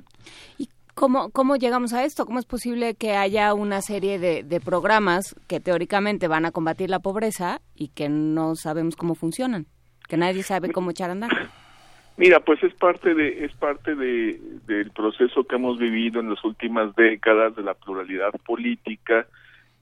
¿Y 0.59 0.69
¿Cómo, 0.97 1.29
¿Cómo 1.29 1.57
llegamos 1.57 1.93
a 1.93 2.07
esto? 2.07 2.25
¿Cómo 2.25 2.39
es 2.39 2.47
posible 2.47 2.95
que 2.95 3.13
haya 3.13 3.53
una 3.53 3.83
serie 3.83 4.19
de, 4.19 4.43
de, 4.43 4.61
programas 4.61 5.37
que 5.47 5.61
teóricamente 5.61 6.27
van 6.27 6.47
a 6.47 6.53
combatir 6.53 6.89
la 6.89 7.01
pobreza 7.01 7.61
y 7.75 7.89
que 7.89 8.09
no 8.09 8.55
sabemos 8.55 8.97
cómo 8.97 9.15
funcionan? 9.15 9.67
Que 10.09 10.17
nadie 10.17 10.43
sabe 10.43 10.73
cómo 10.73 10.93
echar 10.93 11.11
a 11.11 11.13
andar. 11.13 11.31
Mira, 12.17 12.41
pues 12.41 12.63
es 12.63 12.73
parte 12.73 13.15
de 13.15 13.45
es 13.45 13.53
parte 13.57 13.95
de, 13.95 14.41
del 14.67 14.91
proceso 14.93 15.45
que 15.45 15.57
hemos 15.57 15.79
vivido 15.79 16.21
en 16.21 16.31
las 16.31 16.43
últimas 16.43 16.97
décadas 16.97 17.55
de 17.57 17.63
la 17.63 17.75
pluralidad 17.75 18.31
política 18.47 19.27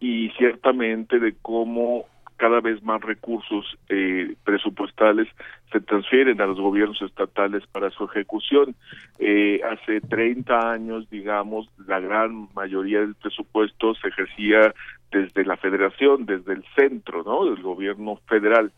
y 0.01 0.31
ciertamente 0.31 1.21
de 1.21 1.37
cómo 1.41 2.07
cada 2.37 2.61
vez 2.61 2.83
más 2.83 3.01
recursos 3.01 3.65
eh, 3.89 4.35
presupuestales 4.45 5.29
se 5.73 5.81
transfieren 5.81 6.41
a 6.41 6.47
los 6.47 6.59
gobiernos 6.59 7.01
estatales 7.03 7.65
para 7.69 7.91
su 7.91 8.05
ejecución. 8.05 8.75
Eh, 9.19 9.61
hace 9.65 10.01
30 10.01 10.73
años, 10.73 11.09
digamos, 11.11 11.69
la 11.87 12.01
gran 12.01 12.49
mayoría 12.55 13.01
del 13.01 13.15
presupuesto 13.15 13.95
se 13.95 14.09
ejercía 14.09 14.75
desde 15.11 15.45
la 15.45 15.57
federación, 15.57 16.27
desde 16.27 16.55
el 16.55 16.65
centro, 16.77 17.23
¿no? 17.23 17.45
Del 17.45 17.63
gobierno 17.63 18.17
federal. 18.27 18.73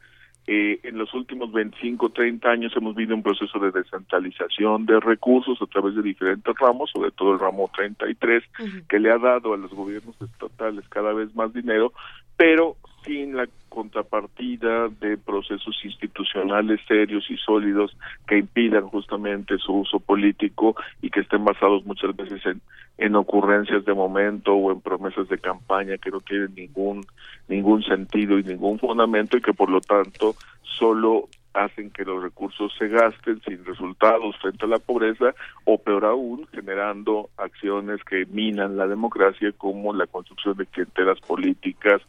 Eh, 0.49 0.79
en 0.85 0.97
los 0.97 1.13
últimos 1.13 1.51
25, 1.51 2.11
30 2.11 2.49
años 2.49 2.73
hemos 2.77 2.95
vivido 2.95 3.17
un 3.17 3.23
proceso 3.23 3.59
de 3.59 3.73
descentralización 3.73 4.87
de 4.87 5.01
recursos 5.01 5.61
a 5.61 5.67
través 5.67 5.97
de 5.97 6.03
diferentes 6.03 6.55
ramos, 6.61 6.91
sobre 6.93 7.11
todo 7.11 7.33
el 7.33 7.41
ramo 7.41 7.69
33, 7.75 8.45
que 8.89 9.01
le 9.01 9.11
ha 9.11 9.19
dado 9.19 9.55
a 9.55 9.57
los 9.57 9.73
gobiernos 9.73 10.15
estatales 10.21 10.89
cada 10.89 11.13
vez 11.13 11.35
más 11.35 11.53
dinero, 11.53 11.93
pero 12.37 12.77
sin 13.05 13.37
la 13.37 13.47
contrapartida 13.69 14.89
de 14.89 15.19
procesos 15.19 15.77
institucionales 15.85 16.81
serios 16.89 17.31
y 17.31 17.37
sólidos 17.37 17.97
que 18.27 18.39
impidan 18.39 18.89
justamente 18.89 19.59
su 19.59 19.75
uso 19.75 20.01
político 20.01 20.75
y 21.03 21.11
que 21.11 21.21
estén 21.21 21.45
basados 21.45 21.85
muchas 21.85 22.17
veces 22.17 22.45
en, 22.47 22.63
en 22.97 23.15
ocurrencias 23.15 23.85
de 23.85 23.93
momento 23.93 24.55
o 24.55 24.73
en 24.73 24.81
promesas 24.81 25.29
de 25.29 25.39
campaña 25.39 25.99
que 25.99 26.11
no 26.11 26.21
tienen 26.21 26.55
ningún 26.55 27.05
ningún 27.49 27.83
sentido 27.83 28.39
y 28.39 28.45
ningún 28.45 28.79
fundamento 28.79 29.37
y 29.37 29.43
que 29.43 29.53
por 29.53 29.71
lo 29.71 29.81
tanto 29.81 30.35
solo 30.63 31.29
hacen 31.57 31.91
que 31.91 32.05
los 32.05 32.23
recursos 32.23 32.73
se 32.79 32.89
gasten 32.89 33.41
sin 33.43 33.65
resultados 33.65 34.37
frente 34.41 34.67
a 34.67 34.69
la 34.69 34.79
pobreza 34.79 35.35
o 35.65 35.79
peor 35.79 36.05
aún 36.05 36.47
generando 36.53 37.31
acciones 37.37 38.05
que 38.05 38.27
minan 38.27 38.77
la 38.77 38.87
democracia 38.87 39.53
como 39.57 39.93
la 39.95 40.07
construcción 40.07 40.57
de 40.57 40.67
clientelas 40.67 41.19
políticas 41.21 42.03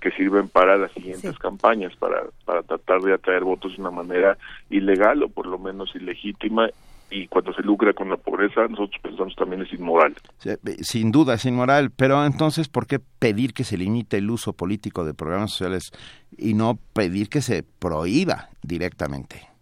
que 0.00 0.10
sirven 0.12 0.48
para 0.48 0.76
las 0.76 0.92
siguientes 0.92 1.38
campañas 1.38 1.94
para 1.96 2.22
para 2.44 2.62
tratar 2.62 3.00
de 3.02 3.14
atraer 3.14 3.44
votos 3.44 3.76
de 3.76 3.80
una 3.80 3.90
manera 3.90 4.36
ilegal 4.70 5.22
o 5.22 5.28
por 5.28 5.46
lo 5.46 5.58
menos 5.58 5.94
ilegítima 5.94 6.68
y 7.12 7.28
cuando 7.28 7.52
se 7.52 7.62
lucra 7.62 7.92
con 7.92 8.08
la 8.08 8.16
pobreza, 8.16 8.66
nosotros 8.68 9.00
pensamos 9.02 9.36
también 9.36 9.62
es 9.62 9.72
inmoral. 9.72 10.14
Eh, 10.44 10.56
sin 10.80 11.12
duda 11.12 11.34
es 11.34 11.44
inmoral, 11.44 11.90
pero 11.94 12.24
entonces, 12.24 12.68
¿por 12.68 12.86
qué 12.86 12.98
pedir 13.18 13.52
que 13.52 13.64
se 13.64 13.76
limite 13.76 14.16
el 14.16 14.30
uso 14.30 14.54
político 14.54 15.04
de 15.04 15.14
programas 15.14 15.50
sociales 15.50 15.92
y 16.38 16.54
no 16.54 16.78
pedir 16.94 17.28
que 17.28 17.42
se 17.42 17.62
prohíba 17.62 18.48
directamente? 18.62 19.52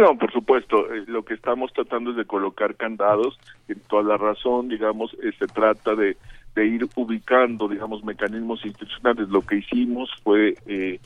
No, 0.00 0.16
por 0.16 0.32
supuesto, 0.32 0.90
eh, 0.92 1.04
lo 1.06 1.24
que 1.24 1.34
estamos 1.34 1.72
tratando 1.72 2.12
es 2.12 2.16
de 2.16 2.24
colocar 2.24 2.76
candados, 2.76 3.38
en 3.68 3.80
toda 3.80 4.02
la 4.02 4.16
razón, 4.16 4.68
digamos, 4.68 5.12
eh, 5.22 5.32
se 5.38 5.46
trata 5.46 5.94
de, 5.94 6.16
de 6.54 6.66
ir 6.66 6.86
ubicando, 6.94 7.68
digamos, 7.68 8.02
mecanismos 8.02 8.64
institucionales. 8.64 9.28
Lo 9.28 9.42
que 9.42 9.56
hicimos 9.56 10.10
fue 10.22 10.54
eh, 10.66 10.98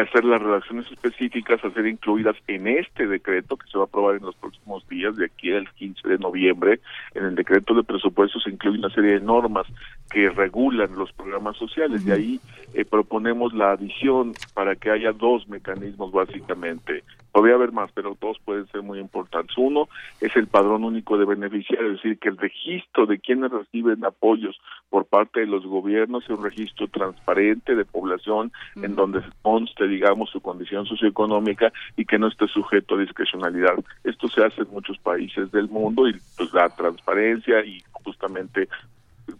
hacer 0.00 0.24
las 0.24 0.42
redacciones 0.42 0.90
específicas, 0.90 1.64
a 1.64 1.70
ser 1.70 1.86
incluidas 1.86 2.36
en 2.46 2.66
este 2.66 3.06
decreto 3.06 3.56
que 3.56 3.68
se 3.70 3.78
va 3.78 3.84
a 3.84 3.86
aprobar 3.86 4.16
en 4.16 4.22
los 4.22 4.34
próximos 4.36 4.86
días, 4.88 5.16
de 5.16 5.26
aquí 5.26 5.52
al 5.52 5.70
15 5.72 6.08
de 6.08 6.18
noviembre. 6.18 6.80
En 7.14 7.24
el 7.24 7.34
decreto 7.34 7.74
de 7.74 7.82
presupuestos 7.82 8.42
se 8.42 8.50
incluye 8.50 8.78
una 8.78 8.90
serie 8.90 9.14
de 9.14 9.20
normas 9.20 9.66
que 10.10 10.30
regulan 10.30 10.94
los 10.96 11.12
programas 11.12 11.56
sociales. 11.56 12.04
De 12.04 12.12
ahí 12.12 12.40
eh, 12.74 12.84
proponemos 12.84 13.52
la 13.54 13.72
adición 13.72 14.32
para 14.54 14.76
que 14.76 14.90
haya 14.90 15.12
dos 15.12 15.48
mecanismos 15.48 16.12
básicamente. 16.12 17.04
Podría 17.32 17.54
haber 17.54 17.72
más, 17.72 17.90
pero 17.92 18.16
dos 18.20 18.38
pueden 18.44 18.66
ser 18.68 18.82
muy 18.82 18.98
importantes. 18.98 19.56
Uno 19.56 19.88
es 20.20 20.34
el 20.36 20.46
padrón 20.46 20.84
único 20.84 21.16
de 21.16 21.24
beneficiarios, 21.24 21.96
es 21.96 22.02
decir, 22.02 22.18
que 22.18 22.28
el 22.28 22.38
registro 22.38 23.06
de 23.06 23.18
quienes 23.20 23.50
reciben 23.50 24.04
apoyos 24.04 24.60
por 24.88 25.06
parte 25.06 25.40
de 25.40 25.46
los 25.46 25.64
gobiernos 25.64 26.24
sea 26.24 26.36
un 26.36 26.44
registro 26.44 26.88
transparente 26.88 27.74
de 27.74 27.84
población 27.84 28.52
en 28.76 28.96
donde 28.96 29.22
conste, 29.42 29.86
digamos, 29.86 30.30
su 30.30 30.40
condición 30.40 30.86
socioeconómica 30.86 31.72
y 31.96 32.04
que 32.04 32.18
no 32.18 32.26
esté 32.26 32.48
sujeto 32.48 32.96
a 32.96 33.00
discrecionalidad. 33.00 33.76
Esto 34.04 34.28
se 34.28 34.44
hace 34.44 34.62
en 34.62 34.70
muchos 34.70 34.98
países 34.98 35.50
del 35.52 35.68
mundo 35.68 36.08
y 36.08 36.16
pues 36.36 36.50
da 36.52 36.68
transparencia 36.68 37.64
y 37.64 37.82
justamente 37.92 38.68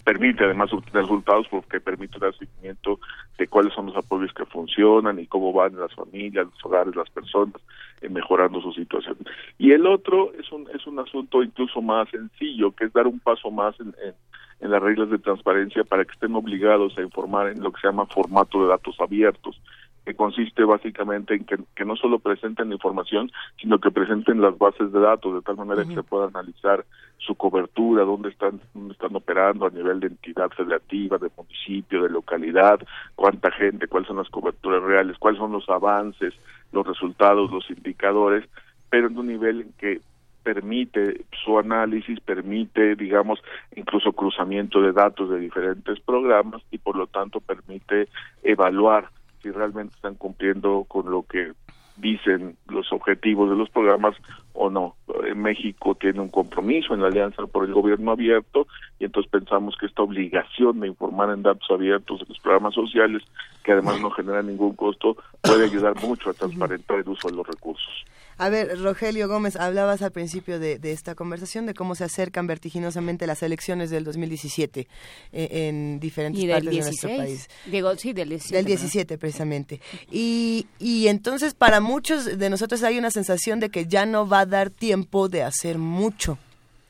permite 0.04 0.44
además 0.44 0.72
obtener 0.72 1.02
resultados 1.02 1.46
porque 1.48 1.80
permite 1.80 2.18
dar 2.18 2.34
seguimiento 2.36 3.00
de 3.38 3.48
cuáles 3.48 3.72
son 3.74 3.86
los 3.86 3.96
apoyos 3.96 4.32
que 4.32 4.44
funcionan 4.46 5.18
y 5.18 5.26
cómo 5.26 5.52
van 5.52 5.76
las 5.76 5.94
familias, 5.94 6.46
los 6.46 6.64
hogares, 6.64 6.94
las 6.96 7.10
personas 7.10 7.54
eh, 8.00 8.08
mejorando 8.08 8.60
su 8.60 8.72
situación. 8.72 9.16
Y 9.58 9.72
el 9.72 9.86
otro 9.86 10.32
es 10.38 10.50
un 10.52 10.68
es 10.74 10.86
un 10.86 10.98
asunto 10.98 11.42
incluso 11.42 11.80
más 11.82 12.08
sencillo, 12.10 12.72
que 12.72 12.84
es 12.84 12.92
dar 12.92 13.06
un 13.06 13.20
paso 13.20 13.50
más 13.50 13.78
en, 13.80 13.94
en, 14.04 14.14
en 14.60 14.70
las 14.70 14.82
reglas 14.82 15.10
de 15.10 15.18
transparencia 15.18 15.84
para 15.84 16.04
que 16.04 16.12
estén 16.12 16.34
obligados 16.34 16.96
a 16.98 17.02
informar 17.02 17.48
en 17.48 17.62
lo 17.62 17.72
que 17.72 17.80
se 17.80 17.88
llama 17.88 18.06
formato 18.06 18.62
de 18.62 18.68
datos 18.68 18.96
abiertos 19.00 19.60
que 20.04 20.14
consiste 20.14 20.64
básicamente 20.64 21.34
en 21.34 21.44
que, 21.44 21.58
que, 21.76 21.84
no 21.84 21.96
solo 21.96 22.18
presenten 22.18 22.68
la 22.68 22.74
información, 22.74 23.30
sino 23.60 23.78
que 23.78 23.90
presenten 23.90 24.40
las 24.40 24.56
bases 24.56 24.92
de 24.92 25.00
datos 25.00 25.34
de 25.34 25.42
tal 25.42 25.56
manera 25.56 25.84
que 25.84 25.94
se 25.94 26.02
pueda 26.02 26.26
analizar 26.26 26.84
su 27.18 27.34
cobertura, 27.34 28.04
dónde 28.04 28.30
están, 28.30 28.60
dónde 28.72 28.94
están 28.94 29.14
operando 29.14 29.66
a 29.66 29.70
nivel 29.70 30.00
de 30.00 30.08
entidad 30.08 30.48
federativa, 30.50 31.18
de 31.18 31.30
municipio, 31.36 32.02
de 32.02 32.08
localidad, 32.08 32.80
cuánta 33.14 33.50
gente, 33.50 33.88
cuáles 33.88 34.08
son 34.08 34.16
las 34.16 34.30
coberturas 34.30 34.82
reales, 34.82 35.18
cuáles 35.18 35.38
son 35.38 35.52
los 35.52 35.68
avances, 35.68 36.34
los 36.72 36.86
resultados, 36.86 37.50
los 37.50 37.68
indicadores, 37.70 38.48
pero 38.88 39.08
en 39.08 39.18
un 39.18 39.26
nivel 39.26 39.60
en 39.60 39.72
que 39.74 40.00
permite 40.42 41.26
su 41.44 41.58
análisis, 41.58 42.18
permite, 42.20 42.96
digamos, 42.96 43.40
incluso 43.76 44.12
cruzamiento 44.12 44.80
de 44.80 44.92
datos 44.92 45.28
de 45.28 45.38
diferentes 45.38 46.00
programas 46.00 46.62
y 46.70 46.78
por 46.78 46.96
lo 46.96 47.06
tanto 47.06 47.40
permite 47.40 48.08
evaluar 48.42 49.10
si 49.42 49.50
realmente 49.50 49.94
están 49.94 50.14
cumpliendo 50.14 50.84
con 50.88 51.10
lo 51.10 51.22
que 51.22 51.52
dicen 52.00 52.56
los 52.68 52.92
objetivos 52.92 53.50
de 53.50 53.56
los 53.56 53.68
programas 53.70 54.16
o 54.54 54.70
no. 54.70 54.96
En 55.24 55.42
México 55.42 55.94
tiene 55.94 56.20
un 56.20 56.28
compromiso 56.28 56.94
en 56.94 57.02
la 57.02 57.08
Alianza 57.08 57.46
por 57.46 57.64
el 57.64 57.74
Gobierno 57.74 58.12
Abierto 58.12 58.66
y 58.98 59.04
entonces 59.04 59.30
pensamos 59.30 59.76
que 59.78 59.86
esta 59.86 60.02
obligación 60.02 60.80
de 60.80 60.88
informar 60.88 61.30
en 61.30 61.42
datos 61.42 61.70
abiertos 61.70 62.20
de 62.20 62.26
los 62.28 62.38
programas 62.38 62.74
sociales, 62.74 63.22
que 63.62 63.72
además 63.72 64.00
no 64.00 64.10
genera 64.10 64.42
ningún 64.42 64.74
costo, 64.74 65.16
puede 65.42 65.64
ayudar 65.64 65.94
mucho 66.02 66.30
a 66.30 66.34
transparentar 66.34 66.98
el 66.98 67.08
uso 67.08 67.28
de 67.28 67.36
los 67.36 67.46
recursos. 67.46 68.04
A 68.40 68.48
ver, 68.48 68.80
Rogelio 68.80 69.28
Gómez, 69.28 69.56
hablabas 69.56 70.00
al 70.00 70.12
principio 70.12 70.58
de, 70.58 70.78
de, 70.78 70.92
esta 70.92 71.14
conversación 71.14 71.66
de 71.66 71.74
cómo 71.74 71.94
se 71.94 72.04
acercan 72.04 72.46
vertiginosamente 72.46 73.26
las 73.26 73.42
elecciones 73.42 73.90
del 73.90 74.02
2017 74.02 74.88
eh, 75.32 75.48
en 75.68 76.00
diferentes 76.00 76.42
partes 76.46 76.70
16. 76.70 76.72
de 76.72 77.08
nuestro 77.08 77.16
país. 77.18 77.48
Digo, 77.66 77.94
sí, 77.96 78.14
del 78.14 78.30
17. 78.30 78.56
Del 78.56 78.64
17, 78.64 79.18
precisamente. 79.18 79.82
Y, 80.10 80.66
y 80.78 81.08
entonces 81.08 81.52
para 81.52 81.80
muchos 81.82 82.38
de 82.38 82.48
nosotros 82.48 82.82
hay 82.82 82.96
una 82.96 83.10
sensación 83.10 83.60
de 83.60 83.68
que 83.68 83.84
ya 83.84 84.06
no 84.06 84.26
va 84.26 84.40
a 84.40 84.46
dar 84.46 84.70
tiempo 84.70 85.28
de 85.28 85.42
hacer 85.42 85.76
mucho. 85.76 86.38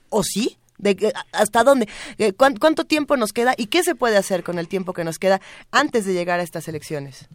¿O 0.09 0.23
sí? 0.23 0.57
De, 0.79 1.13
¿Hasta 1.33 1.65
dónde? 1.65 1.89
¿Cuánto 2.37 2.85
tiempo 2.85 3.17
nos 3.17 3.33
queda 3.33 3.55
y 3.57 3.67
qué 3.67 3.83
se 3.83 3.97
puede 3.97 4.17
hacer 4.17 4.45
con 4.45 4.61
el 4.61 4.69
tiempo 4.69 4.93
que 4.93 5.03
nos 5.03 5.19
queda 5.19 5.41
antes 5.73 6.05
de 6.05 6.13
llegar 6.13 6.39
a 6.39 6.45
estas 6.45 6.69
elecciones? 6.69 7.29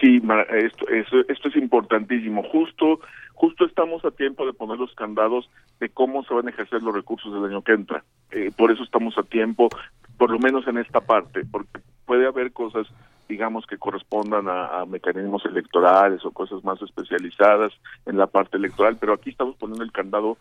Sí, 0.00 0.22
esto, 0.50 0.88
esto, 0.88 1.16
esto 1.28 1.48
es 1.48 1.56
importantísimo. 1.56 2.42
Justo, 2.44 3.00
justo 3.34 3.66
estamos 3.66 4.02
a 4.04 4.10
tiempo 4.10 4.46
de 4.46 4.54
poner 4.54 4.78
los 4.78 4.94
candados 4.94 5.50
de 5.78 5.90
cómo 5.90 6.24
se 6.24 6.32
van 6.32 6.46
a 6.46 6.50
ejercer 6.50 6.82
los 6.82 6.94
recursos 6.94 7.32
del 7.34 7.44
año 7.44 7.62
que 7.62 7.72
entra. 7.72 8.02
Eh, 8.30 8.50
por 8.56 8.70
eso 8.70 8.82
estamos 8.82 9.18
a 9.18 9.22
tiempo, 9.22 9.68
por 10.16 10.30
lo 10.30 10.38
menos 10.38 10.66
en 10.66 10.78
esta 10.78 11.00
parte, 11.00 11.42
porque 11.50 11.80
puede 12.06 12.26
haber 12.26 12.52
cosas, 12.52 12.86
digamos, 13.28 13.66
que 13.66 13.76
correspondan 13.76 14.48
a, 14.48 14.80
a 14.80 14.86
mecanismos 14.86 15.44
electorales 15.44 16.24
o 16.24 16.30
cosas 16.30 16.64
más 16.64 16.80
especializadas 16.80 17.72
en 18.06 18.16
la 18.16 18.26
parte 18.26 18.56
electoral, 18.56 18.96
pero 18.98 19.12
aquí 19.12 19.30
estamos 19.30 19.56
poniendo 19.56 19.84
el 19.84 19.92
candado 19.92 20.38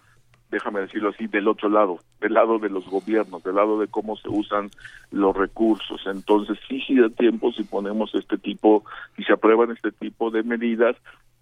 déjame 0.50 0.82
decirlo 0.82 1.10
así, 1.10 1.28
del 1.28 1.48
otro 1.48 1.70
lado, 1.70 2.00
del 2.20 2.34
lado 2.34 2.60
de 2.60 2.70
los 2.70 2.86
gobiernos, 2.88 3.44
del 3.44 3.56
lado 3.56 3.80
de 3.80 3.88
cómo 3.88 4.18
se 4.18 4.30
usan 4.30 4.70
los 5.12 5.36
recursos. 5.36 6.02
Entonces, 6.08 6.58
sí, 6.68 6.82
sí 6.86 6.96
da 6.96 7.10
tiempo 7.10 7.52
si 7.52 7.64
ponemos 7.64 8.14
este 8.16 8.38
tipo, 8.38 8.84
si 9.16 9.24
se 9.24 9.34
aprueban 9.34 9.72
este 9.72 9.92
tipo 9.92 10.32
de 10.32 10.44
medidas, 10.44 10.96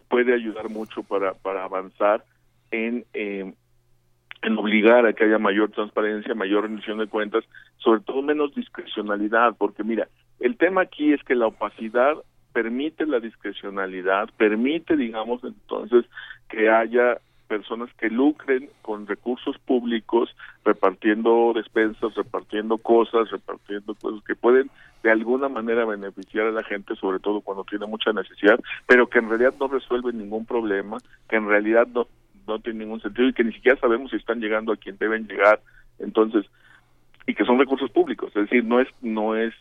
puede 0.10 0.34
ayudar 0.34 0.70
mucho 0.70 1.04
para, 1.04 1.34
para 1.34 1.64
avanzar 1.64 2.24
en, 2.72 3.06
eh, 3.14 3.54
en 4.42 4.58
obligar 4.58 5.06
a 5.06 5.14
que 5.14 5.26
haya 5.26 5.40
mayor 5.40 5.72
transparencia, 5.72 6.36
mayor 6.36 6.64
rendición 6.64 6.98
de 6.98 7.08
cuentas, 7.08 7.44
sobre 7.78 8.02
todo 8.02 8.22
menos 8.22 8.54
discrecionalidad, 8.56 9.56
porque 9.58 9.84
mira, 9.84 10.08
el 10.40 10.58
tema 10.58 10.82
aquí 10.82 11.14
es 11.14 11.24
que 11.24 11.36
la 11.36 11.48
opacidad 11.48 12.16
permite 12.54 13.06
la 13.06 13.20
discrecionalidad, 13.20 14.30
permite, 14.38 14.98
digamos, 14.98 15.44
entonces 15.44 16.06
que 16.50 16.70
haya 16.70 17.20
personas 17.48 17.90
que 17.96 18.10
lucren 18.10 18.70
con 18.82 19.08
recursos 19.08 19.58
públicos, 19.60 20.36
repartiendo 20.64 21.54
despensas, 21.56 22.14
repartiendo 22.16 22.78
cosas, 22.78 23.32
repartiendo 23.32 23.96
cosas 23.96 24.24
que 24.26 24.36
pueden 24.36 24.70
de 25.04 25.12
alguna 25.12 25.50
manera 25.50 25.86
beneficiar 25.86 26.48
a 26.48 26.52
la 26.52 26.64
gente, 26.64 26.96
sobre 26.96 27.20
todo 27.20 27.42
cuando 27.42 27.64
tiene 27.64 27.86
mucha 27.86 28.12
necesidad, 28.12 28.60
pero 28.86 29.08
que 29.08 29.20
en 29.20 29.30
realidad 29.30 29.54
no 29.60 29.68
resuelven 29.68 30.18
ningún 30.18 30.46
problema, 30.46 30.98
que 31.30 31.38
en 31.38 31.48
realidad 31.48 31.88
no, 31.88 32.08
no 32.48 32.60
tiene 32.60 32.80
ningún 32.80 33.02
sentido 33.02 33.28
y 33.28 33.34
que 33.34 33.44
ni 33.44 33.54
siquiera 33.54 33.80
sabemos 33.80 34.12
si 34.12 34.18
están 34.18 34.40
llegando 34.40 34.74
a 34.74 34.78
quien 34.78 34.98
deben 34.98 35.28
llegar. 35.28 35.62
Entonces, 36.00 36.46
y 37.26 37.34
que 37.34 37.46
son 37.46 37.60
recursos 37.60 37.92
públicos, 37.92 38.30
es 38.36 38.44
decir, 38.44 38.64
no 38.64 38.80
es, 38.80 38.88
no 39.02 39.36
es, 39.36 39.54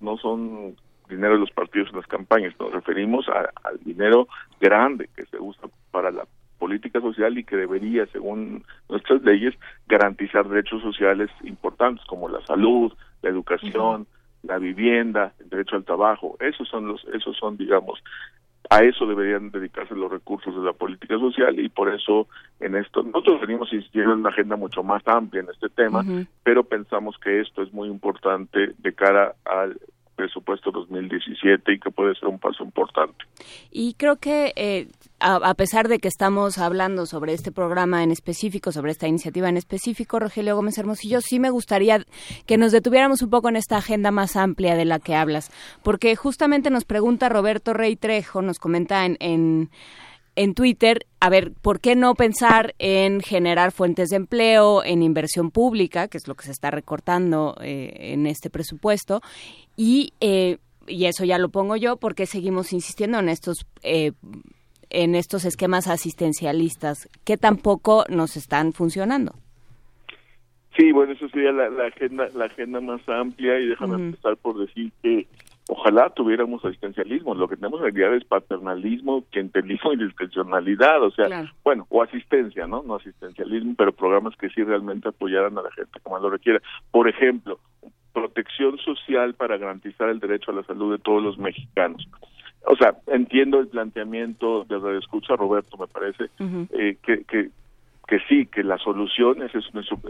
no 0.00 0.16
son 0.18 0.76
dinero 1.08 1.34
de 1.34 1.40
los 1.40 1.50
partidos 1.50 1.90
en 1.90 1.96
las 1.96 2.06
campañas, 2.06 2.54
nos 2.58 2.72
referimos 2.72 3.28
a, 3.28 3.50
al 3.62 3.78
dinero 3.84 4.28
grande 4.60 5.08
que 5.14 5.24
se 5.26 5.38
usa 5.38 5.68
para 5.90 6.10
la 6.10 6.26
política 6.58 7.00
social 7.00 7.36
y 7.38 7.44
que 7.44 7.56
debería, 7.56 8.06
según 8.06 8.64
nuestras 8.88 9.22
leyes, 9.22 9.54
garantizar 9.86 10.48
derechos 10.48 10.82
sociales 10.82 11.30
importantes 11.44 12.04
como 12.06 12.28
la 12.28 12.44
salud, 12.46 12.92
la 13.22 13.30
educación, 13.30 14.02
uh 14.02 14.04
-huh. 14.04 14.48
la 14.48 14.58
vivienda, 14.58 15.32
el 15.40 15.48
derecho 15.48 15.76
al 15.76 15.84
trabajo. 15.84 16.36
Esos 16.40 16.68
son 16.68 16.86
los, 16.86 17.04
esos 17.12 17.36
son, 17.36 17.56
digamos, 17.56 18.02
a 18.70 18.82
eso 18.82 19.06
deberían 19.06 19.50
dedicarse 19.50 19.94
los 19.94 20.10
recursos 20.10 20.54
de 20.54 20.62
la 20.62 20.72
política 20.72 21.18
social 21.18 21.58
y 21.58 21.68
por 21.68 21.92
eso 21.92 22.28
en 22.60 22.76
esto 22.76 23.02
nosotros 23.02 23.40
venimos 23.42 23.72
insistiendo 23.72 24.12
en 24.12 24.20
una 24.20 24.30
agenda 24.30 24.56
mucho 24.56 24.82
más 24.82 25.06
amplia 25.06 25.42
en 25.42 25.50
este 25.50 25.68
tema, 25.68 26.00
uh 26.00 26.04
-huh. 26.04 26.26
pero 26.42 26.64
pensamos 26.64 27.16
que 27.18 27.40
esto 27.40 27.62
es 27.62 27.72
muy 27.72 27.88
importante 27.88 28.72
de 28.78 28.92
cara 28.94 29.34
al 29.44 29.78
presupuesto 30.14 30.70
2017 30.70 31.72
y 31.72 31.78
que 31.78 31.90
puede 31.90 32.14
ser 32.14 32.28
un 32.28 32.38
paso 32.38 32.64
importante. 32.64 33.24
Y 33.70 33.94
creo 33.94 34.16
que 34.16 34.52
eh, 34.56 34.88
a, 35.20 35.54
pesar 35.54 35.88
de 35.88 35.98
que 35.98 36.08
estamos 36.08 36.58
hablando 36.58 37.06
sobre 37.06 37.32
este 37.32 37.52
programa 37.52 38.02
en 38.02 38.10
específico, 38.10 38.72
sobre 38.72 38.92
esta 38.92 39.08
iniciativa 39.08 39.48
en 39.48 39.56
específico, 39.56 40.18
Rogelio 40.18 40.56
Gómez 40.56 40.78
Hermosillo, 40.78 41.20
sí 41.20 41.40
me 41.40 41.50
gustaría 41.50 42.04
que 42.46 42.58
nos 42.58 42.72
detuviéramos 42.72 43.22
un 43.22 43.30
poco 43.30 43.48
en 43.48 43.56
esta 43.56 43.78
agenda 43.78 44.10
más 44.10 44.36
amplia 44.36 44.76
de 44.76 44.84
la 44.84 44.98
que 44.98 45.14
hablas, 45.14 45.50
porque 45.82 46.14
justamente 46.16 46.70
nos 46.70 46.84
pregunta 46.84 47.28
Roberto 47.28 47.72
Rey 47.72 47.96
Trejo, 47.96 48.42
nos 48.42 48.58
comenta 48.58 49.04
en, 49.06 49.16
en 49.20 49.70
en 50.36 50.54
Twitter, 50.54 51.06
a 51.20 51.30
ver, 51.30 51.52
¿por 51.52 51.80
qué 51.80 51.94
no 51.94 52.14
pensar 52.14 52.74
en 52.78 53.20
generar 53.20 53.72
fuentes 53.72 54.10
de 54.10 54.16
empleo, 54.16 54.84
en 54.84 55.02
inversión 55.02 55.50
pública, 55.50 56.08
que 56.08 56.18
es 56.18 56.26
lo 56.26 56.34
que 56.34 56.44
se 56.44 56.52
está 56.52 56.70
recortando 56.70 57.56
eh, 57.60 58.12
en 58.12 58.26
este 58.26 58.50
presupuesto? 58.50 59.20
Y, 59.76 60.12
eh, 60.20 60.58
y 60.86 61.06
eso 61.06 61.24
ya 61.24 61.38
lo 61.38 61.48
pongo 61.50 61.76
yo, 61.76 61.96
porque 61.96 62.26
seguimos 62.26 62.72
insistiendo 62.72 63.18
en 63.18 63.28
estos... 63.28 63.66
Eh, 63.82 64.12
en 64.90 65.16
estos 65.16 65.44
esquemas 65.44 65.88
asistencialistas 65.88 67.08
que 67.24 67.36
tampoco 67.36 68.04
nos 68.08 68.36
están 68.36 68.72
funcionando. 68.72 69.32
Sí, 70.76 70.90
bueno, 70.92 71.12
eso 71.12 71.28
sería 71.28 71.52
la, 71.52 71.86
agenda 71.86 72.28
la 72.34 72.46
agenda 72.46 72.80
más 72.80 73.00
amplia 73.08 73.58
y 73.60 73.66
déjame 73.66 73.96
empezar 73.96 74.36
por 74.36 74.58
decir 74.58 74.92
que 75.02 75.26
Ojalá 75.68 76.10
tuviéramos 76.10 76.62
asistencialismo, 76.62 77.34
lo 77.34 77.48
que 77.48 77.56
tenemos 77.56 77.80
en 77.80 77.94
realidad 77.94 78.14
es 78.14 78.24
paternalismo, 78.24 79.24
clientelismo 79.30 79.94
y 79.94 79.96
discrecionalidad, 79.96 81.02
o 81.02 81.10
sea, 81.10 81.50
bueno, 81.62 81.86
o 81.88 82.02
asistencia, 82.02 82.66
¿no? 82.66 82.82
No 82.82 82.96
asistencialismo, 82.96 83.74
pero 83.76 83.92
programas 83.92 84.36
que 84.36 84.50
sí 84.50 84.62
realmente 84.62 85.08
apoyaran 85.08 85.56
a 85.56 85.62
la 85.62 85.70
gente 85.72 85.98
como 86.02 86.18
lo 86.18 86.28
requiera. 86.28 86.60
Por 86.90 87.08
ejemplo, 87.08 87.58
protección 88.12 88.76
social 88.78 89.34
para 89.34 89.56
garantizar 89.56 90.10
el 90.10 90.20
derecho 90.20 90.50
a 90.50 90.54
la 90.54 90.64
salud 90.64 90.92
de 90.92 90.98
todos 90.98 91.22
los 91.22 91.38
mexicanos. 91.38 92.06
O 92.66 92.76
sea, 92.76 92.94
entiendo 93.06 93.58
el 93.58 93.68
planteamiento 93.68 94.64
de 94.64 94.78
la 94.78 94.98
escucha 94.98 95.36
Roberto, 95.36 95.76
me 95.78 95.86
parece, 95.86 96.30
eh, 96.72 96.96
que, 97.02 97.24
que 97.24 97.50
que 98.06 98.18
sí, 98.28 98.46
que 98.46 98.62
la 98.62 98.78
solución 98.78 99.42
es, 99.42 99.54
es 99.54 99.64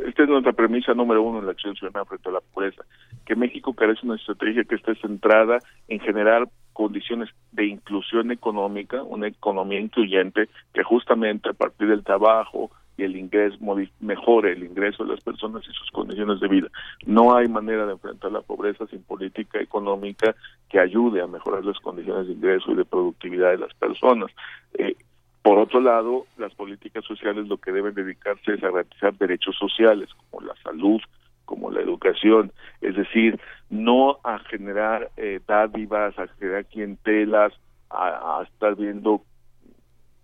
esta 0.06 0.22
es 0.22 0.28
nuestra 0.28 0.52
premisa 0.52 0.94
número 0.94 1.22
uno 1.22 1.38
en 1.38 1.46
la 1.46 1.52
acción 1.52 1.76
ciudadana 1.76 2.04
frente 2.04 2.28
a 2.28 2.32
la 2.32 2.40
pobreza, 2.40 2.82
que 3.24 3.36
México 3.36 3.72
carece 3.74 4.00
de 4.02 4.08
una 4.08 4.16
estrategia 4.16 4.64
que 4.64 4.74
esté 4.74 4.94
centrada 4.96 5.58
en 5.88 6.00
generar 6.00 6.48
condiciones 6.72 7.30
de 7.52 7.66
inclusión 7.66 8.32
económica, 8.32 9.02
una 9.02 9.28
economía 9.28 9.80
incluyente 9.80 10.48
que 10.72 10.82
justamente 10.82 11.48
a 11.48 11.52
partir 11.52 11.88
del 11.88 12.02
trabajo 12.02 12.70
y 12.96 13.02
el 13.02 13.16
ingreso 13.16 13.56
mejore 14.00 14.52
el 14.52 14.64
ingreso 14.64 15.04
de 15.04 15.14
las 15.14 15.24
personas 15.24 15.62
y 15.68 15.72
sus 15.72 15.90
condiciones 15.90 16.40
de 16.40 16.48
vida. 16.48 16.68
No 17.06 17.34
hay 17.34 17.48
manera 17.48 17.86
de 17.86 17.92
enfrentar 17.92 18.30
la 18.30 18.40
pobreza 18.40 18.86
sin 18.86 19.02
política 19.02 19.60
económica 19.60 20.34
que 20.68 20.78
ayude 20.78 21.20
a 21.20 21.26
mejorar 21.26 21.64
las 21.64 21.78
condiciones 21.80 22.26
de 22.26 22.34
ingreso 22.34 22.72
y 22.72 22.76
de 22.76 22.84
productividad 22.84 23.50
de 23.50 23.58
las 23.58 23.74
personas. 23.74 24.30
Eh, 24.74 24.94
por 25.44 25.58
otro 25.58 25.78
lado, 25.82 26.24
las 26.38 26.54
políticas 26.54 27.04
sociales 27.04 27.46
lo 27.48 27.58
que 27.58 27.70
deben 27.70 27.92
dedicarse 27.92 28.54
es 28.54 28.64
a 28.64 28.70
garantizar 28.70 29.12
derechos 29.12 29.54
sociales 29.54 30.08
como 30.30 30.46
la 30.46 30.54
salud, 30.62 31.02
como 31.44 31.70
la 31.70 31.82
educación, 31.82 32.50
es 32.80 32.96
decir, 32.96 33.38
no 33.68 34.20
a 34.24 34.38
generar 34.38 35.10
eh, 35.18 35.40
dádivas, 35.46 36.18
a 36.18 36.28
generar 36.28 36.64
clientelas, 36.64 37.52
a, 37.90 38.42
estar 38.50 38.74
viendo 38.74 39.20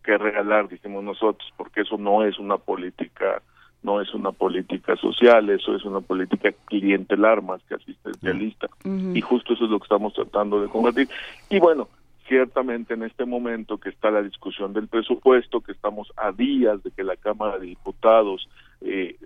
qué 0.03 0.17
regalar, 0.17 0.71
decimos 0.71 1.05
nosotros, 1.05 1.53
porque 1.59 1.83
eso 1.83 1.99
no 1.99 2.25
es 2.25 2.39
una 2.39 2.57
política 2.57 3.43
no 3.83 4.01
es 4.01 4.15
una 4.15 4.33
política 4.33 4.97
social, 4.97 5.51
eso 5.51 5.77
es 5.77 5.85
una 5.85 6.01
política 6.01 6.51
clientelar 6.65 7.43
más 7.43 7.63
que 7.65 7.75
asistencialista. 7.75 8.69
Y 8.85 9.21
justo 9.21 9.53
eso 9.53 9.65
es 9.67 9.71
lo 9.71 9.79
que 9.79 9.85
estamos 9.85 10.15
tratando 10.15 10.63
de 10.63 10.69
combatir. 10.69 11.09
Y 11.51 11.61
bueno, 11.61 11.89
ciertamente 12.31 12.95
en 12.95 13.03
este 13.03 13.25
momento 13.25 13.79
que 13.79 13.89
está 13.89 14.13
la 14.13 14.23
discusión 14.23 14.73
del 14.73 14.87
presupuesto, 14.87 15.61
que 15.61 15.73
estamos 15.73 16.13
a 16.17 16.31
días 16.31 16.81
de 16.85 16.93
que 16.93 17.03
la 17.03 17.17
Cámara 17.17 17.59
de 17.59 17.67
Diputados 17.67 18.49
eh, 18.83 19.17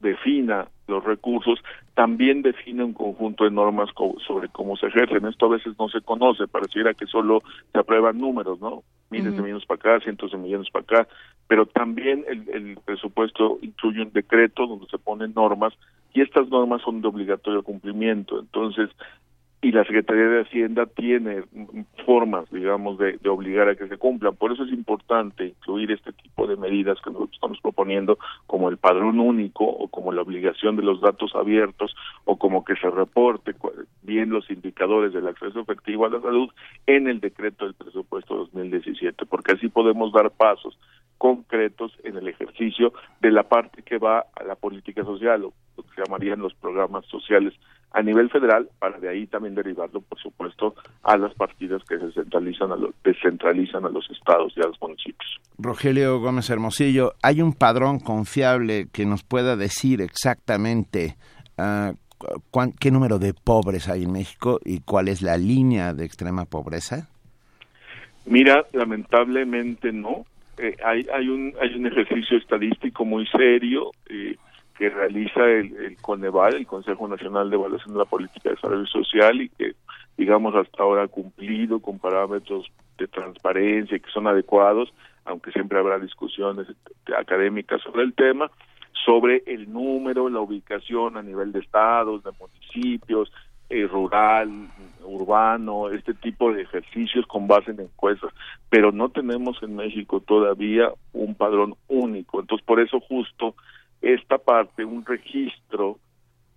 defina 0.00 0.68
los 0.86 1.02
recursos, 1.02 1.58
también 1.94 2.42
define 2.42 2.84
un 2.84 2.92
conjunto 2.92 3.44
de 3.44 3.50
normas 3.50 3.88
sobre 4.26 4.50
cómo 4.50 4.76
se 4.76 4.88
ejercen. 4.88 5.24
Esto 5.24 5.46
a 5.46 5.56
veces 5.56 5.74
no 5.78 5.88
se 5.88 6.02
conoce, 6.02 6.46
pareciera 6.46 6.92
que 6.92 7.06
solo 7.06 7.42
se 7.72 7.78
aprueban 7.78 8.18
números, 8.18 8.60
¿no? 8.60 8.82
Miles 9.08 9.34
de 9.34 9.40
millones 9.40 9.64
para 9.64 9.94
acá, 9.94 10.04
cientos 10.04 10.32
de 10.32 10.36
millones 10.36 10.68
para 10.70 10.82
acá, 10.82 11.08
pero 11.48 11.64
también 11.64 12.26
el, 12.28 12.46
el 12.50 12.78
presupuesto 12.84 13.58
incluye 13.62 14.02
un 14.02 14.12
decreto 14.12 14.66
donde 14.66 14.86
se 14.88 14.98
ponen 14.98 15.32
normas 15.34 15.72
y 16.12 16.20
estas 16.20 16.46
normas 16.48 16.82
son 16.82 17.00
de 17.00 17.08
obligatorio 17.08 17.62
cumplimiento. 17.62 18.38
Entonces, 18.38 18.90
y 19.64 19.72
la 19.72 19.82
Secretaría 19.84 20.28
de 20.28 20.42
Hacienda 20.42 20.84
tiene 20.84 21.42
formas, 22.04 22.44
digamos, 22.50 22.98
de, 22.98 23.18
obligar 23.26 23.70
a 23.70 23.74
que 23.74 23.88
se 23.88 23.96
cumplan. 23.96 24.36
Por 24.36 24.52
eso 24.52 24.64
es 24.64 24.70
importante 24.70 25.46
incluir 25.46 25.90
este 25.90 26.12
tipo 26.12 26.46
de 26.46 26.56
medidas 26.56 26.98
que 27.02 27.10
nosotros 27.10 27.32
estamos 27.32 27.58
proponiendo, 27.62 28.18
como 28.46 28.68
el 28.68 28.76
padrón 28.76 29.18
único 29.20 29.64
o 29.64 29.88
como 29.88 30.12
la 30.12 30.20
obligación 30.20 30.76
de 30.76 30.82
los 30.82 31.00
datos 31.00 31.34
abiertos 31.34 31.96
o 32.26 32.36
como 32.36 32.62
que 32.62 32.76
se 32.76 32.90
reporte 32.90 33.54
bien 34.02 34.28
los 34.28 34.50
indicadores 34.50 35.14
del 35.14 35.28
acceso 35.28 35.60
efectivo 35.60 36.04
a 36.04 36.10
la 36.10 36.20
salud 36.20 36.50
en 36.86 37.08
el 37.08 37.20
decreto 37.20 37.64
del 37.64 37.72
presupuesto 37.72 38.36
2017, 38.36 39.24
porque 39.24 39.52
así 39.52 39.68
podemos 39.68 40.12
dar 40.12 40.30
pasos 40.30 40.78
concretos 41.16 41.96
en 42.04 42.18
el 42.18 42.28
ejercicio 42.28 42.92
de 43.22 43.30
la 43.30 43.44
parte 43.44 43.82
que 43.82 43.96
va 43.96 44.26
a 44.36 44.44
la 44.44 44.56
política 44.56 45.04
social 45.04 45.44
o 45.46 45.54
lo 45.78 45.82
que 45.84 45.94
se 45.94 46.02
llamarían 46.04 46.40
los 46.40 46.52
programas 46.52 47.06
sociales 47.06 47.54
a 47.94 48.02
nivel 48.02 48.28
federal 48.28 48.68
para 48.80 48.98
de 48.98 49.08
ahí 49.08 49.26
también 49.28 49.54
derivarlo 49.54 50.00
por 50.00 50.18
supuesto 50.18 50.74
a 51.04 51.16
las 51.16 51.32
partidas 51.34 51.82
que 51.84 51.98
se 51.98 52.12
centralizan 52.12 52.72
a 52.72 52.76
los, 52.76 52.90
descentralizan 53.04 53.84
a 53.84 53.88
los 53.88 54.10
estados 54.10 54.52
y 54.56 54.60
a 54.60 54.66
los 54.66 54.80
municipios. 54.82 55.40
Rogelio 55.58 56.18
Gómez 56.18 56.50
Hermosillo, 56.50 57.12
¿hay 57.22 57.40
un 57.40 57.54
padrón 57.54 58.00
confiable 58.00 58.88
que 58.92 59.06
nos 59.06 59.22
pueda 59.22 59.56
decir 59.56 60.00
exactamente 60.00 61.14
uh, 61.56 61.94
qué 62.80 62.90
número 62.90 63.20
de 63.20 63.32
pobres 63.32 63.88
hay 63.88 64.02
en 64.02 64.12
México 64.12 64.58
y 64.64 64.80
cuál 64.80 65.06
es 65.06 65.22
la 65.22 65.36
línea 65.36 65.94
de 65.94 66.04
extrema 66.04 66.46
pobreza? 66.46 67.08
Mira, 68.26 68.66
lamentablemente 68.72 69.92
no. 69.92 70.26
Eh, 70.58 70.76
hay, 70.84 71.06
hay, 71.14 71.28
un, 71.28 71.52
hay 71.60 71.74
un 71.74 71.86
ejercicio 71.86 72.38
estadístico 72.38 73.04
muy 73.04 73.26
serio. 73.26 73.92
Eh, 74.08 74.36
que 74.76 74.90
realiza 74.90 75.44
el, 75.44 75.96
Coneval, 76.00 76.54
el 76.54 76.66
Consejo 76.66 77.06
Nacional 77.08 77.48
de 77.48 77.56
Evaluación 77.56 77.94
de 77.94 78.00
la 78.00 78.04
Política 78.04 78.48
de 78.48 78.56
Desarrollo 78.56 78.86
Social 78.86 79.40
y 79.40 79.48
que, 79.50 79.74
digamos, 80.16 80.54
hasta 80.54 80.82
ahora 80.82 81.04
ha 81.04 81.08
cumplido 81.08 81.80
con 81.80 81.98
parámetros 81.98 82.70
de 82.98 83.06
transparencia 83.08 83.98
que 83.98 84.10
son 84.10 84.26
adecuados, 84.26 84.92
aunque 85.24 85.52
siempre 85.52 85.78
habrá 85.78 85.98
discusiones 85.98 86.66
académicas 87.16 87.80
sobre 87.82 88.02
el 88.02 88.14
tema, 88.14 88.50
sobre 89.04 89.42
el 89.46 89.72
número, 89.72 90.28
la 90.28 90.40
ubicación 90.40 91.16
a 91.16 91.22
nivel 91.22 91.52
de 91.52 91.60
estados, 91.60 92.24
de 92.24 92.30
municipios, 92.38 93.30
eh, 93.70 93.86
rural, 93.86 94.68
urbano, 95.04 95.88
este 95.90 96.14
tipo 96.14 96.52
de 96.52 96.62
ejercicios 96.62 97.26
con 97.26 97.46
base 97.46 97.70
en 97.70 97.80
encuestas, 97.80 98.32
pero 98.68 98.92
no 98.92 99.08
tenemos 99.08 99.62
en 99.62 99.76
México 99.76 100.20
todavía 100.20 100.90
un 101.12 101.34
padrón 101.34 101.74
único. 101.88 102.40
Entonces, 102.40 102.64
por 102.66 102.80
eso 102.80 103.00
justo 103.00 103.54
esta 104.04 104.38
parte, 104.38 104.84
un 104.84 105.04
registro 105.04 105.98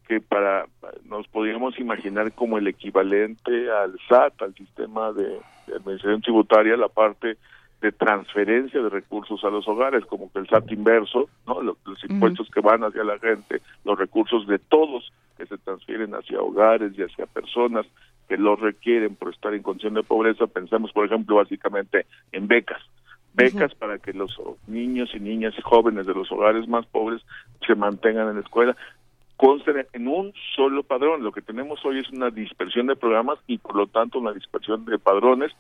que 0.08 0.22
para 0.22 0.66
nos 1.06 1.28
podríamos 1.28 1.78
imaginar 1.80 2.32
como 2.34 2.58
el 2.58 2.68
equivalente 2.68 3.70
al 3.72 3.98
SAT, 4.08 4.42
al 4.42 4.56
sistema 4.56 5.12
de, 5.12 5.40
administración 5.76 6.22
tributaria, 6.22 6.78
la 6.78 6.88
parte 6.88 7.38
de 7.82 7.92
transferencia 7.92 8.82
de 8.82 8.90
recursos 8.90 9.44
a 9.44 9.50
los 9.50 9.68
hogares, 9.68 10.06
como 10.06 10.32
que 10.32 10.40
el 10.40 10.48
SAT 10.48 10.72
inverso, 10.72 11.30
¿no? 11.46 11.62
Los, 11.62 11.78
impuestos 12.10 12.50
que 12.50 12.62
van 12.62 12.84
hacia 12.84 13.04
la 13.04 13.20
gente, 13.20 13.62
los 13.84 14.00
recursos 14.00 14.48
de 14.48 14.60
todos 14.60 15.12
que 15.38 15.46
se 15.46 15.58
transfieren 15.58 16.16
hacia 16.16 16.42
hogares 16.42 16.94
y 16.98 17.04
hacia 17.04 17.26
personas 17.26 17.86
que 18.28 18.38
los 18.38 18.60
requieren 18.60 19.16
por 19.16 19.34
estar 19.34 19.54
en 19.54 19.62
condición 19.62 19.94
de 19.94 20.04
pobreza, 20.04 20.48
pensemos 20.48 20.92
por 20.92 21.06
ejemplo 21.06 21.36
básicamente 21.36 22.06
en 22.32 22.48
becas, 22.48 22.82
becas 23.38 23.74
para 23.76 24.00
que 24.00 24.12
los 24.12 24.36
niños 24.68 25.10
y 25.14 25.20
niñas 25.20 25.54
y 25.58 25.62
jóvenes 25.62 26.06
de 26.06 26.14
los 26.14 26.30
hogares 26.32 26.68
más 26.68 26.86
pobres 26.88 27.22
se 27.66 27.76
mantengan 27.76 28.28
en 28.30 28.36
la 28.36 28.42
escuela 28.42 28.76
consten 29.38 29.86
en 29.94 30.08
un 30.08 30.34
solo 30.56 30.84
padrón. 30.84 31.24
Lo 31.24 31.32
que 31.32 31.42
tenemos 31.42 31.86
hoy 31.86 32.00
es 32.00 32.10
una 32.10 32.32
dispersión 32.32 32.88
de 32.88 32.96
programas 32.96 33.40
y 33.48 33.60
por 33.60 33.76
lo 33.76 33.88
tanto 33.88 34.20
una 34.20 34.34
dispersión 34.34 34.84
de 34.86 34.98
padrones 35.00 35.52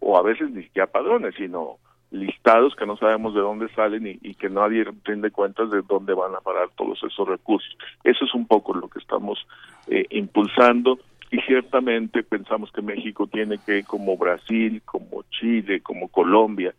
o 0.00 0.16
a 0.16 0.22
veces 0.22 0.50
ni 0.50 0.62
siquiera 0.62 0.86
padrones, 0.86 1.34
sino 1.36 1.78
listados 2.10 2.76
que 2.76 2.86
no 2.86 2.96
sabemos 2.96 3.34
de 3.34 3.40
dónde 3.40 3.68
salen 3.74 4.06
y, 4.06 4.34
que 4.34 4.48
nadie 4.48 4.86
rinde 5.02 5.32
cuentas 5.32 5.70
de 5.70 5.82
dónde 5.82 6.14
van 6.14 6.34
a 6.34 6.40
parar 6.40 6.68
todos 6.76 7.02
esos 7.02 7.28
recursos. 7.28 7.76
Eso 8.04 8.24
es 8.24 8.34
un 8.34 8.46
poco 8.46 8.72
lo 8.72 8.88
que 8.88 9.00
estamos 9.00 9.44
eh, 9.88 10.06
impulsando 10.10 11.00
y 11.32 11.40
ciertamente 11.40 12.22
pensamos 12.22 12.70
que 12.70 12.82
México 12.82 13.26
tiene 13.26 13.58
que, 13.58 13.82
como 13.82 14.16
Brasil, 14.16 14.80
como 14.84 15.24
Chile, 15.30 15.80
como 15.80 16.06
Colombia, 16.06 16.72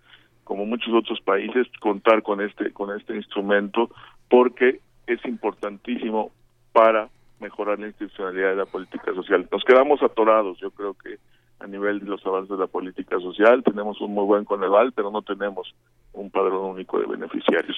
como 0.45 0.65
muchos 0.65 0.93
otros 0.93 1.19
países, 1.19 1.67
contar 1.81 2.23
con 2.23 2.39
este, 2.39 2.71
con 2.71 2.95
este 2.97 3.15
instrumento 3.15 3.89
porque 4.29 4.79
es 5.07 5.23
importantísimo 5.25 6.31
para 6.71 7.09
mejorar 7.41 7.79
la 7.79 7.87
institucionalidad 7.87 8.51
de 8.51 8.55
la 8.55 8.65
política 8.65 9.13
social. 9.13 9.47
Nos 9.51 9.65
quedamos 9.65 10.01
atorados, 10.01 10.57
yo 10.59 10.71
creo 10.71 10.93
que 10.93 11.17
a 11.59 11.67
nivel 11.67 11.99
de 11.99 12.05
los 12.05 12.25
avances 12.25 12.49
de 12.49 12.57
la 12.57 12.67
política 12.67 13.19
social. 13.19 13.63
Tenemos 13.63 13.99
un 14.01 14.13
muy 14.13 14.25
buen 14.25 14.45
Coneval, 14.45 14.91
pero 14.93 15.11
no 15.11 15.21
tenemos 15.21 15.73
un 16.13 16.29
padrón 16.29 16.71
único 16.71 16.99
de 16.99 17.07
beneficiarios. 17.07 17.77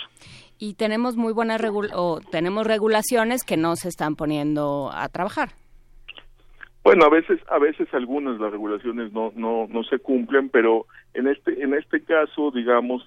Y 0.58 0.74
tenemos 0.74 1.16
muy 1.16 1.34
buenas 1.34 1.62
o 1.94 2.20
tenemos 2.32 2.66
regulaciones 2.66 3.44
que 3.44 3.58
no 3.58 3.76
se 3.76 3.90
están 3.90 4.16
poniendo 4.16 4.90
a 4.94 5.08
trabajar. 5.10 5.50
Bueno, 6.88 7.04
a 7.04 7.10
veces 7.10 7.42
a 7.50 7.60
veces 7.60 7.94
algunas 7.94 8.40
las 8.40 8.50
regulaciones 8.50 9.12
no 9.12 9.34
no 9.36 9.68
no 9.68 9.84
se 9.84 10.00
cumplen, 10.00 10.48
pero 10.48 10.86
en 11.14 11.28
este 11.28 11.62
en 11.62 11.74
este 11.74 12.02
caso, 12.02 12.50
digamos, 12.50 13.04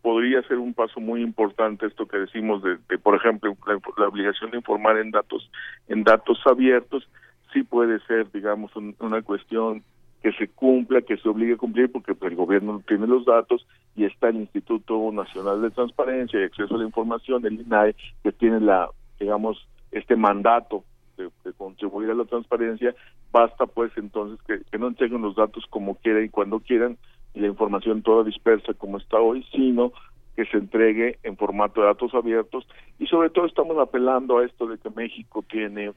podría 0.00 0.42
ser 0.42 0.58
un 0.58 0.72
paso 0.74 1.00
muy 1.00 1.22
importante 1.22 1.86
esto 1.86 2.06
que 2.06 2.18
decimos 2.18 2.62
de, 2.62 2.98
por 2.98 3.16
ejemplo, 3.16 3.56
la, 3.96 4.06
obligación 4.06 4.52
de 4.52 4.58
informar 4.58 4.98
en 4.98 5.10
datos 5.10 5.50
en 5.88 6.04
datos 6.04 6.38
abiertos, 6.46 7.08
sí 7.52 7.64
puede 7.64 7.98
ser, 8.06 8.30
digamos, 8.30 8.70
una 8.76 9.20
cuestión 9.22 9.82
que 10.22 10.30
se 10.34 10.46
cumpla, 10.46 11.02
que 11.02 11.16
se 11.16 11.28
obligue 11.28 11.54
a 11.54 11.58
cumplir, 11.58 11.90
porque 11.90 12.14
pues, 12.14 12.30
el 12.30 12.36
gobierno 12.36 12.74
no 12.74 12.82
tiene 12.86 13.08
los 13.08 13.24
datos 13.24 13.66
y 13.96 14.04
está 14.04 14.28
el 14.28 14.36
Instituto 14.36 15.10
Nacional 15.10 15.62
de 15.62 15.70
Transparencia 15.70 16.38
y 16.38 16.44
Acceso 16.44 16.76
a 16.76 16.78
la 16.78 16.84
Información, 16.84 17.44
el 17.44 17.60
INAE, 17.60 17.96
que 18.22 18.30
tiene 18.30 18.60
la, 18.60 18.88
digamos, 19.18 19.66
este 19.90 20.14
mandato 20.14 20.84
de, 21.16 21.52
contribuir 21.54 22.10
a 22.10 22.14
la 22.14 22.24
transparencia, 22.24 22.94
basta 23.32 23.66
pues 23.66 23.92
entonces 23.96 24.38
que, 24.46 24.60
que 24.70 24.78
no 24.78 24.88
entreguen 24.88 25.22
los 25.22 25.36
datos 25.36 25.64
como 25.70 25.96
quieran 25.96 26.24
y 26.24 26.28
cuando 26.28 26.60
quieran 26.60 26.96
y 27.34 27.40
la 27.40 27.48
información 27.48 28.02
toda 28.02 28.24
dispersa 28.24 28.74
como 28.74 28.98
está 28.98 29.18
hoy, 29.18 29.44
sino 29.52 29.92
que 30.34 30.44
se 30.46 30.58
entregue 30.58 31.18
en 31.22 31.36
formato 31.36 31.80
de 31.80 31.86
datos 31.86 32.14
abiertos. 32.14 32.66
Y 32.98 33.06
sobre 33.06 33.30
todo 33.30 33.46
estamos 33.46 33.78
apelando 33.78 34.38
a 34.38 34.44
esto 34.44 34.66
de 34.66 34.78
que 34.78 34.90
México 34.90 35.42
tiene 35.48 35.92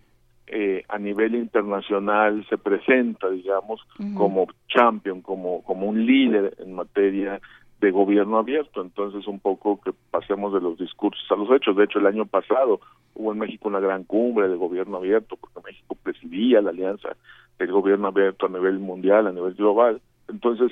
eh, 0.51 0.83
a 0.87 0.97
nivel 0.97 1.35
internacional 1.35 2.43
se 2.49 2.57
presenta 2.57 3.29
digamos 3.29 3.81
como 4.17 4.47
champion 4.67 5.21
como 5.21 5.61
como 5.61 5.85
un 5.85 6.07
líder 6.07 6.55
en 6.57 6.73
materia 6.73 7.39
de 7.79 7.91
gobierno 7.91 8.37
abierto. 8.37 8.81
Entonces 8.81 9.27
un 9.27 9.39
poco 9.39 9.79
que 9.81 9.91
pasemos 10.11 10.53
de 10.53 10.61
los 10.61 10.77
discursos 10.77 11.25
a 11.31 11.35
los 11.35 11.49
hechos. 11.51 11.75
De 11.75 11.85
hecho 11.85 11.99
el 11.99 12.07
año 12.07 12.25
pasado 12.25 12.79
hubo 13.15 13.31
en 13.31 13.39
México 13.39 13.67
una 13.67 13.79
gran 13.79 14.03
cumbre 14.03 14.47
de 14.47 14.55
gobierno 14.55 14.97
abierto 14.97 15.37
porque 15.37 15.59
México 15.65 15.95
presidía 16.01 16.61
la 16.61 16.71
alianza 16.71 17.09
del 17.57 17.71
gobierno 17.71 18.07
abierto 18.07 18.45
a 18.45 18.49
nivel 18.49 18.79
mundial 18.79 19.27
a 19.27 19.31
nivel 19.31 19.53
global. 19.53 20.01
Entonces 20.27 20.71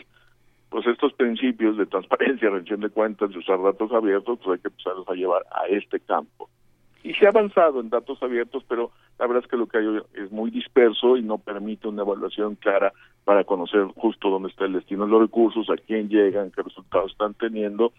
pues 0.69 0.85
estos 0.85 1.13
principios 1.13 1.77
de 1.77 1.85
transparencia, 1.85 2.49
rendición 2.49 2.81
de 2.81 2.89
cuentas, 2.89 3.29
de 3.31 3.38
usar 3.38 3.61
datos 3.61 3.91
abiertos, 3.93 4.39
pues 4.43 4.57
hay 4.57 4.61
que 4.61 4.67
empezarlos 4.67 5.07
a 5.07 5.13
llevar 5.13 5.45
a 5.51 5.67
este 5.67 5.99
campo. 6.01 6.49
Y 7.03 7.14
se 7.14 7.26
ha 7.26 7.30
avanzado 7.30 7.80
en 7.80 7.90
datos 7.90 8.22
abiertos, 8.22 8.64
pero 8.68 8.91
la 9.19 9.28
verdad 9.28 9.44
es 9.44 9.49
que 9.49 9.57
lo 9.57 9.68
que 9.68 9.78
hay 9.78 9.86
es 10.14 10.32
muy 10.32 10.52
disperso 10.52 11.18
y 11.18 11.22
no 11.22 11.38
permite 11.38 11.88
una 11.88 12.02
evaluación 12.02 12.56
clara 12.56 12.91
para 13.24 13.44
conocer 13.44 13.84
justo 13.95 14.30
dónde 14.30 14.49
está 14.49 14.65
el 14.65 14.74
destino 14.74 15.06
de 15.06 15.11
los 15.11 15.22
recursos, 15.22 15.69
a 15.69 15.78
quién 15.78 16.10
llegan, 16.10 16.52
qué 16.52 16.61
resultados 16.61 17.11
están 17.11 17.34
teniendo. 17.34 17.94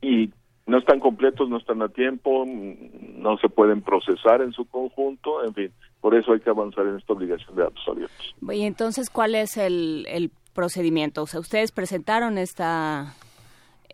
Y 0.00 0.30
no 0.66 0.78
están 0.78 1.00
completos, 1.00 1.48
no 1.48 1.58
están 1.58 1.82
a 1.82 1.88
tiempo, 1.88 2.44
no 2.46 3.36
se 3.38 3.48
pueden 3.48 3.82
procesar 3.82 4.40
en 4.42 4.52
su 4.52 4.64
conjunto, 4.64 5.44
en 5.44 5.54
fin, 5.54 5.72
por 6.00 6.14
eso 6.14 6.32
hay 6.32 6.40
que 6.40 6.50
avanzar 6.50 6.86
en 6.86 6.96
esta 6.96 7.12
obligación 7.12 7.54
de 7.54 7.62
datos 7.62 7.82
abiertos. 7.86 8.34
Y 8.50 8.62
entonces, 8.62 9.10
¿cuál 9.10 9.34
es 9.34 9.56
el, 9.56 10.06
el 10.08 10.30
procedimiento? 10.54 11.22
O 11.22 11.26
sea, 11.26 11.40
ustedes 11.40 11.70
presentaron 11.72 12.38
esta 12.38 13.14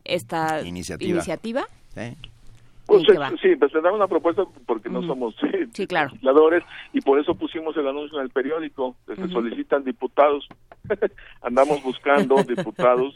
esta 0.04 0.62
iniciativa. 0.62 1.66
Sí. 1.94 2.16
Pues, 2.90 3.06
sí, 3.40 3.54
presentamos 3.54 3.98
una 3.98 4.08
propuesta 4.08 4.42
porque 4.66 4.88
no 4.88 5.00
somos 5.06 5.36
legisladores 5.78 6.64
y 6.92 7.00
por 7.00 7.20
eso 7.20 7.36
pusimos 7.36 7.76
el 7.76 7.86
anuncio 7.86 8.18
en 8.18 8.24
el 8.24 8.30
periódico. 8.30 8.96
Se 9.06 9.28
solicitan 9.28 9.84
diputados. 9.84 10.48
Andamos 11.42 11.80
buscando 11.84 12.42
diputados 12.48 13.14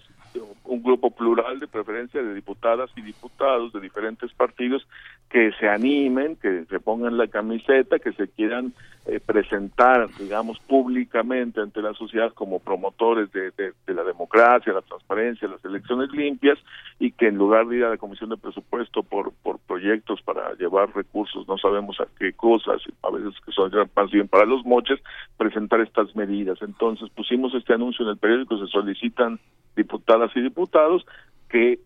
un 0.65 0.83
grupo 0.83 1.11
plural 1.11 1.59
de 1.59 1.67
preferencia 1.67 2.23
de 2.23 2.35
diputadas 2.35 2.91
y 2.97 3.03
diputados 3.03 3.73
de 3.73 3.81
diferentes 3.81 4.33
partidos 4.33 4.87
que 5.29 5.51
se 5.59 5.69
animen, 5.69 6.37
que 6.37 6.65
se 6.67 6.79
pongan 6.79 7.19
la 7.19 7.27
camiseta, 7.27 7.99
que 7.99 8.13
se 8.13 8.29
quieran 8.29 8.75
eh, 9.07 9.21
presentar, 9.21 10.09
digamos, 10.19 10.59
públicamente 10.61 11.61
ante 11.61 11.83
la 11.83 11.93
sociedad 11.93 12.33
como 12.33 12.59
promotores 12.59 13.31
de, 13.33 13.53
la 13.87 14.03
democracia, 14.03 14.73
la 14.73 14.81
transparencia, 14.81 15.47
las 15.47 15.63
elecciones 15.63 16.11
limpias 16.13 16.59
y 16.99 17.13
que 17.13 17.29
en 17.29 17.37
lugar 17.37 17.67
de 17.67 17.77
ir 17.77 17.85
a 17.85 17.91
la 17.91 17.99
Comisión 17.99 18.31
de 18.31 18.39
Presupuesto 18.39 19.03
por, 19.03 19.35
por 19.43 19.59
proyectos 19.59 20.23
para 20.23 20.55
llevar 20.55 20.95
recursos, 20.97 21.47
no 21.47 21.59
sabemos 21.59 22.01
a 22.01 22.07
qué 22.19 22.33
cosas, 22.33 22.81
a 23.03 23.11
veces 23.11 23.35
que 23.45 23.53
son 23.53 23.71
más 23.95 24.11
bien 24.11 24.27
para 24.27 24.47
los 24.47 24.65
moches, 24.65 24.99
presentar 25.37 25.83
estas 25.83 26.17
medidas. 26.17 26.57
Entonces 26.63 27.11
pusimos 27.11 27.55
este 27.55 27.75
anuncio 27.75 28.07
en 28.07 28.13
el 28.13 28.17
periódico, 28.17 28.57
se 28.59 28.69
solicitan 28.69 29.39
diputadas 29.77 30.31
y 30.35 30.41
diputados 30.41 31.05
que 31.51 31.79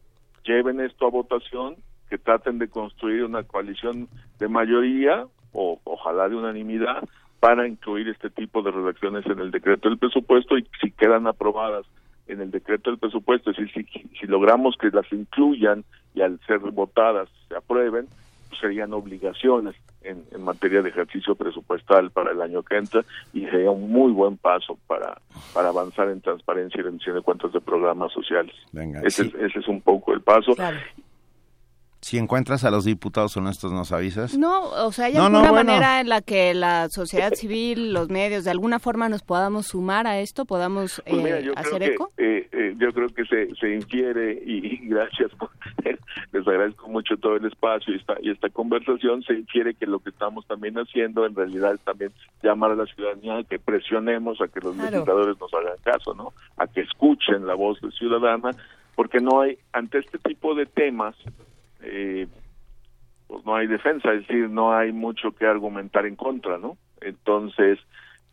lleven 0.44 0.80
esto 0.80 1.06
a 1.06 1.10
votación, 1.10 1.74
que 2.08 2.18
traten 2.18 2.58
de 2.58 2.68
construir 2.68 3.24
una 3.24 3.42
coalición 3.42 4.08
de 4.38 4.46
mayoría 4.46 5.26
o 5.52 5.80
ojalá 5.84 6.28
de 6.28 6.36
unanimidad 6.36 7.08
para 7.40 7.66
incluir 7.68 8.08
este 8.08 8.30
tipo 8.30 8.62
de 8.62 8.70
redacciones 8.70 9.24
en 9.26 9.38
el 9.38 9.50
decreto 9.50 9.88
del 9.88 9.98
presupuesto 9.98 10.58
y 10.58 10.66
si 10.80 10.90
quedan 10.90 11.26
aprobadas 11.26 11.86
en 12.26 12.40
el 12.40 12.50
decreto 12.50 12.90
del 12.90 12.98
presupuesto, 12.98 13.50
es 13.50 13.56
decir, 13.56 13.86
si, 13.92 14.08
si 14.18 14.26
logramos 14.26 14.76
que 14.76 14.90
las 14.90 15.10
incluyan 15.12 15.84
y 16.14 16.20
al 16.20 16.38
ser 16.46 16.58
votadas 16.58 17.28
se 17.48 17.56
aprueben, 17.56 18.06
pues 18.48 18.60
serían 18.60 18.92
obligaciones 18.92 19.74
en, 20.02 20.42
materia 20.42 20.80
de 20.82 20.88
ejercicio 20.88 21.34
presupuestal 21.34 22.10
para 22.10 22.32
el 22.32 22.40
año 22.40 22.62
que 22.62 22.76
entra 22.76 23.04
y 23.34 23.44
sería 23.46 23.70
un 23.70 23.90
muy 23.90 24.12
buen 24.12 24.36
paso 24.38 24.78
para, 24.86 25.20
para 25.52 25.68
avanzar 25.68 26.08
en 26.08 26.20
transparencia 26.20 26.80
y 26.80 26.84
rendición 26.84 27.16
de 27.16 27.22
cuentas 27.22 27.52
de 27.52 27.60
programas 27.60 28.12
sociales. 28.12 28.54
ese, 29.04 29.26
es, 29.26 29.34
ese 29.34 29.58
es 29.58 29.68
un 29.68 29.80
poco 29.82 30.14
el 30.14 30.22
paso. 30.22 30.54
Si 32.00 32.16
encuentras 32.16 32.64
a 32.64 32.70
los 32.70 32.84
diputados 32.84 33.36
honestos, 33.36 33.72
¿nos 33.72 33.90
avisas? 33.90 34.38
No, 34.38 34.70
o 34.70 34.92
sea, 34.92 35.06
¿hay 35.06 35.16
alguna 35.16 35.52
manera 35.52 36.00
en 36.00 36.08
la 36.08 36.20
que 36.22 36.54
la 36.54 36.88
sociedad 36.90 37.34
civil, 37.34 37.92
los 37.92 38.08
medios, 38.08 38.44
de 38.44 38.52
alguna 38.52 38.78
forma 38.78 39.08
nos 39.08 39.22
podamos 39.22 39.66
sumar 39.66 40.06
a 40.06 40.20
esto, 40.20 40.44
podamos 40.44 41.02
pues 41.04 41.24
eh, 41.24 41.52
hacer 41.56 41.82
eco? 41.82 42.12
Eh, 42.16 42.48
eh, 42.52 42.74
yo 42.78 42.92
creo 42.92 43.08
que 43.08 43.24
se, 43.24 43.54
se 43.56 43.74
infiere, 43.74 44.40
y, 44.46 44.78
gracias, 44.88 45.32
les 46.32 46.46
agradezco 46.46 46.88
mucho 46.88 47.16
todo 47.16 47.36
el 47.36 47.46
espacio 47.46 47.92
y 47.92 47.96
esta, 47.96 48.14
y 48.22 48.30
esta 48.30 48.48
conversación, 48.48 49.22
se 49.22 49.34
infiere 49.34 49.74
que 49.74 49.86
lo 49.86 49.98
que 49.98 50.10
estamos 50.10 50.46
también 50.46 50.76
haciendo 50.76 51.26
en 51.26 51.34
realidad 51.34 51.74
es 51.74 51.80
también 51.80 52.12
llamar 52.42 52.72
a 52.72 52.76
la 52.76 52.86
ciudadanía 52.86 53.38
a 53.38 53.44
que 53.44 53.58
presionemos 53.58 54.40
a 54.40 54.48
que 54.48 54.60
los 54.60 54.76
legisladores 54.76 55.36
nos 55.40 55.52
hagan 55.52 55.76
caso, 55.82 56.14
¿no? 56.14 56.32
A 56.56 56.66
que 56.66 56.82
escuchen 56.82 57.46
la 57.46 57.54
voz 57.54 57.80
del 57.80 57.92
ciudadana, 57.92 58.50
porque 58.94 59.18
no 59.18 59.40
hay, 59.40 59.58
ante 59.72 59.98
este 59.98 60.18
tipo 60.18 60.54
de 60.54 60.66
temas, 60.66 61.16
eh, 61.82 62.26
pues 63.26 63.44
no 63.44 63.54
hay 63.54 63.66
defensa, 63.66 64.12
es 64.12 64.26
decir, 64.26 64.48
no 64.48 64.72
hay 64.72 64.92
mucho 64.92 65.32
que 65.32 65.46
argumentar 65.46 66.06
en 66.06 66.16
contra, 66.16 66.58
¿no? 66.58 66.76
Entonces, 67.00 67.78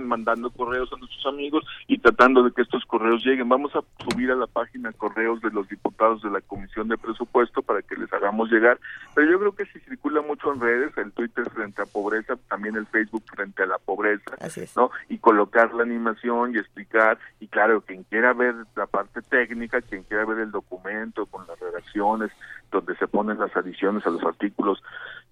Mandando 0.05 0.51
correos 0.51 0.93
a 0.93 0.97
nuestros 0.97 1.27
amigos 1.27 1.65
y 1.87 1.99
tratando 1.99 2.43
de 2.43 2.53
que 2.53 2.63
estos 2.63 2.85
correos 2.85 3.25
lleguen. 3.25 3.49
Vamos 3.49 3.73
a 3.75 3.81
subir 4.05 4.31
a 4.31 4.35
la 4.35 4.47
página 4.47 4.74
correos 4.97 5.41
de 5.41 5.51
los 5.51 5.69
diputados 5.69 6.23
de 6.23 6.31
la 6.31 6.41
Comisión 6.41 6.89
de 6.89 6.99
Presupuesto 6.99 7.63
para 7.63 7.83
que 7.83 7.97
les 7.97 8.13
hagamos 8.13 8.51
llegar. 8.51 8.79
Pero 9.15 9.31
yo 9.31 9.39
creo 9.39 9.55
que 9.55 9.67
si 9.67 9.81
circula 9.81 10.23
mucho 10.23 10.53
en 10.53 10.61
redes, 10.61 10.97
el 10.99 11.13
Twitter 11.13 11.49
frente 11.51 11.83
a 11.83 11.87
pobreza, 11.87 12.37
también 12.49 12.77
el 12.77 12.87
Facebook 12.87 13.25
frente 13.35 13.63
a 13.63 13.67
la 13.67 13.79
pobreza, 13.79 14.37
¿no? 14.77 14.91
Y 15.09 15.19
colocar 15.19 15.73
la 15.75 15.83
animación 15.83 16.55
y 16.55 16.59
explicar. 16.59 17.19
Y 17.41 17.49
claro, 17.49 17.81
quien 17.83 18.05
quiera 18.05 18.33
ver 18.33 18.55
la 18.77 18.87
parte 18.87 19.23
técnica, 19.23 19.81
quien 19.81 20.03
quiera 20.03 20.25
ver 20.25 20.39
el 20.39 20.51
documento 20.51 21.27
con 21.27 21.47
las 21.47 21.59
redacciones, 21.59 22.31
donde 22.71 22.97
se 22.97 23.07
ponen 23.07 23.39
las 23.39 23.57
adiciones 23.57 24.07
a 24.07 24.11
los 24.11 24.23
artículos 24.25 24.83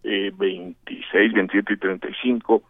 eh, 0.04 0.32
26, 0.36 1.32
27 1.32 1.72
y 1.72 1.76
35, 1.76 2.62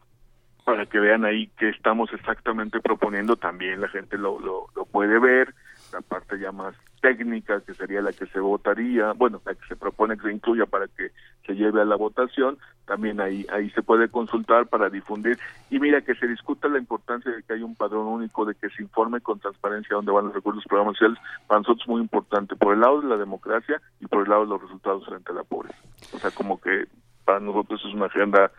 para 0.65 0.87
que 0.87 0.99
vean 0.99 1.25
ahí 1.25 1.51
qué 1.59 1.69
estamos 1.69 2.13
exactamente 2.13 2.81
proponiendo, 2.81 3.37
también 3.37 3.81
la 3.81 3.89
gente 3.89 4.17
lo, 4.17 4.39
lo, 4.39 4.67
lo 4.77 4.85
puede 4.85 5.19
ver, 5.19 5.55
la 5.93 6.01
parte 6.01 6.39
ya 6.39 6.53
más 6.53 6.75
técnica, 7.01 7.61
que 7.61 7.75
sería 7.75 8.01
la 8.01 8.13
que 8.13 8.27
se 8.27 8.41
votaría, 8.41 9.13
bueno, 9.13 9.41
la 9.45 9.55
que 9.55 9.67
se 9.67 9.77
propone 9.77 10.17
que 10.17 10.29
se 10.29 10.33
incluya 10.33 10.67
para 10.67 10.87
que 10.87 11.11
se 11.47 11.55
lleve 11.55 11.81
a 11.81 11.85
la 11.85 11.97
votación, 11.97 12.59
también 12.87 13.21
ahí 13.21 13.47
ahí 13.53 13.71
se 13.71 13.83
puede 13.83 14.09
consultar 14.09 14.67
para 14.67 14.89
difundir 14.89 15.39
y 15.71 15.79
mira 15.79 16.01
que 16.03 16.15
se 16.15 16.27
discuta 16.27 16.69
la 16.69 16.79
importancia 16.79 17.31
de 17.33 17.43
que 17.43 17.55
haya 17.55 17.65
un 17.65 17.75
padrón 17.75 18.07
único, 18.07 18.45
de 18.45 18.55
que 18.55 18.69
se 18.71 18.83
informe 18.83 19.21
con 19.21 19.41
transparencia 19.41 19.97
dónde 19.97 20.13
van 20.13 20.27
los 20.27 20.35
recursos 20.35 20.65
programas 20.69 20.97
sociales, 20.97 21.19
para 21.47 21.61
nosotros 21.61 21.83
es 21.83 21.89
muy 21.89 22.01
importante, 22.01 22.57
por 22.57 22.75
el 22.75 22.81
lado 22.81 23.01
de 23.01 23.09
la 23.09 23.17
democracia 23.17 23.81
y 24.01 24.07
por 24.07 24.23
el 24.23 24.31
lado 24.31 24.43
de 24.43 24.51
los 24.51 24.63
resultados 24.63 25.05
frente 25.07 25.33
a 25.33 25.35
la 25.35 25.45
pobreza. 25.45 25.79
O 26.15 26.19
sea, 26.19 26.31
como 26.31 26.61
que 26.61 26.87
para 27.25 27.41
nosotros 27.41 27.81
es 27.85 27.95
una 27.95 28.07
agenda 28.07 28.51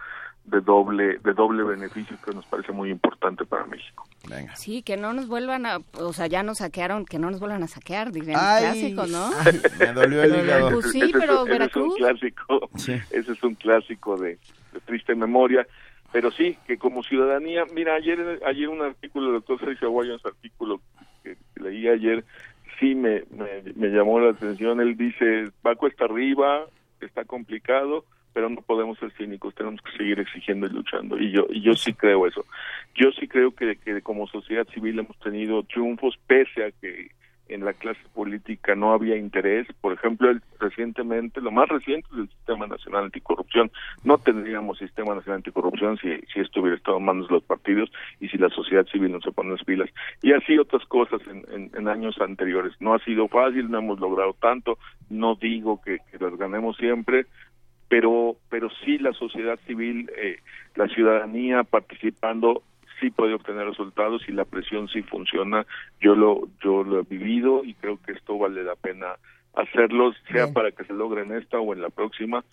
de 0.45 0.61
doble 0.61 1.17
de 1.19 1.33
doble 1.33 1.63
beneficio 1.63 2.17
que 2.23 2.31
nos 2.31 2.45
parece 2.45 2.71
muy 2.71 2.89
importante 2.89 3.45
para 3.45 3.65
México. 3.65 4.07
Sí, 4.55 4.83
que 4.83 4.97
no 4.97 5.13
nos 5.13 5.27
vuelvan 5.27 5.65
a, 5.65 5.79
o 5.99 6.13
sea, 6.13 6.27
ya 6.27 6.43
nos 6.43 6.59
saquearon, 6.59 7.05
que 7.05 7.19
no 7.19 7.29
nos 7.29 7.39
vuelvan 7.39 7.63
a 7.63 7.67
saquear, 7.67 8.11
dirían 8.11 8.39
clásico, 8.39 9.05
¿no? 9.05 9.31
me 9.79 9.93
dolió 9.93 10.23
el 10.23 10.35
hígado. 10.45 10.71
Pues 10.71 10.91
sí, 10.91 11.11
pero 11.11 11.45
ese, 11.45 11.65
es 11.65 11.75
un 11.75 11.95
clásico, 11.95 12.69
ese 12.77 13.31
es 13.31 13.43
un 13.43 13.55
clásico 13.55 14.17
de, 14.17 14.37
triste 14.85 15.13
memoria, 15.15 15.67
pero 16.11 16.31
sí, 16.31 16.57
que 16.65 16.77
como 16.77 17.03
ciudadanía, 17.03 17.65
mira, 17.73 17.95
ayer 17.95 18.41
ayer 18.45 18.69
un 18.69 18.81
artículo 18.81 19.25
del 19.25 19.35
doctor 19.35 19.59
Sergio 19.59 19.89
Aguayo, 19.89 20.15
un 20.15 20.21
artículo 20.23 20.81
que, 21.23 21.37
leí 21.55 21.87
ayer, 21.87 22.23
sí 22.79 22.95
me, 22.95 23.23
me, 23.31 23.73
me 23.75 23.89
llamó 23.89 24.19
la 24.19 24.31
atención, 24.31 24.79
él 24.79 24.95
dice, 24.97 25.51
va 25.65 25.75
cuesta 25.75 26.05
arriba, 26.05 26.65
está 27.01 27.25
complicado, 27.25 28.05
pero 28.33 28.49
no 28.49 28.61
podemos 28.61 28.97
ser 28.99 29.11
cínicos, 29.11 29.55
tenemos 29.55 29.81
que 29.81 29.97
seguir 29.97 30.19
exigiendo 30.19 30.67
y 30.67 30.71
luchando. 30.71 31.17
Y 31.17 31.31
yo, 31.31 31.45
y 31.49 31.61
yo 31.61 31.73
sí 31.73 31.93
creo 31.93 32.27
eso. 32.27 32.45
Yo 32.95 33.11
sí 33.11 33.27
creo 33.27 33.51
que, 33.51 33.75
que 33.77 34.01
como 34.01 34.27
sociedad 34.27 34.67
civil 34.73 34.99
hemos 34.99 35.17
tenido 35.19 35.63
triunfos 35.63 36.17
pese 36.27 36.65
a 36.65 36.71
que 36.71 37.09
en 37.49 37.65
la 37.65 37.73
clase 37.73 37.99
política 38.13 38.75
no 38.75 38.93
había 38.93 39.17
interés. 39.17 39.67
Por 39.81 39.93
ejemplo, 39.93 40.29
el, 40.29 40.41
recientemente, 40.59 41.41
lo 41.41 41.51
más 41.51 41.67
reciente 41.69 42.07
es 42.11 42.19
el 42.19 42.29
Sistema 42.29 42.67
Nacional 42.67 43.05
Anticorrupción. 43.05 43.71
No 44.03 44.17
tendríamos 44.17 44.77
Sistema 44.77 45.13
Nacional 45.13 45.37
Anticorrupción 45.37 45.97
si, 45.97 46.09
si 46.33 46.39
estuviera 46.39 46.77
estado 46.77 46.97
en 46.97 47.05
manos 47.05 47.29
los 47.29 47.43
partidos 47.43 47.91
y 48.19 48.29
si 48.29 48.37
la 48.37 48.49
sociedad 48.49 48.85
civil 48.87 49.11
no 49.11 49.21
se 49.21 49.31
pone 49.31 49.51
las 49.51 49.63
pilas. 49.63 49.89
Y 50.21 50.31
así 50.33 50.57
otras 50.57 50.85
cosas 50.85 51.21
en, 51.27 51.69
en, 51.73 51.87
años 51.87 52.15
anteriores. 52.21 52.73
No 52.79 52.93
ha 52.93 52.99
sido 52.99 53.27
fácil, 53.27 53.69
no 53.69 53.79
hemos 53.79 53.99
logrado 53.99 54.33
tanto. 54.39 54.77
No 55.09 55.35
digo 55.35 55.81
que, 55.81 55.99
que 56.11 56.17
las 56.19 56.35
ganemos 56.37 56.77
siempre, 56.77 57.25
pero 57.89 58.37
pero 58.49 58.69
sí 58.83 58.97
la 58.97 59.13
sociedad 59.13 59.59
civil, 59.67 60.09
eh, 60.17 60.37
la 60.75 60.87
ciudadanía 60.87 61.63
participando 61.63 62.63
sí 62.99 63.09
puede 63.09 63.33
obtener 63.33 63.67
resultados 63.67 64.23
y 64.27 64.31
la 64.31 64.45
presión 64.45 64.87
sí 64.87 65.01
funciona. 65.03 65.65
Yo 65.99 66.15
lo 66.15 66.47
yo 66.63 66.83
lo 66.83 66.99
he 66.99 67.03
vivido 67.03 67.63
y 67.63 67.73
creo 67.73 67.99
que 68.05 68.13
esto 68.13 68.37
vale 68.37 68.63
la 68.63 68.75
pena 68.75 69.15
hacerlo, 69.53 70.13
sea 70.31 70.51
para 70.51 70.71
que 70.71 70.83
se 70.83 70.93
logre 70.93 71.21
en 71.21 71.33
esta 71.33 71.59
o 71.59 71.73
en 71.73 71.81
la 71.81 71.89
próxima, 71.89 72.43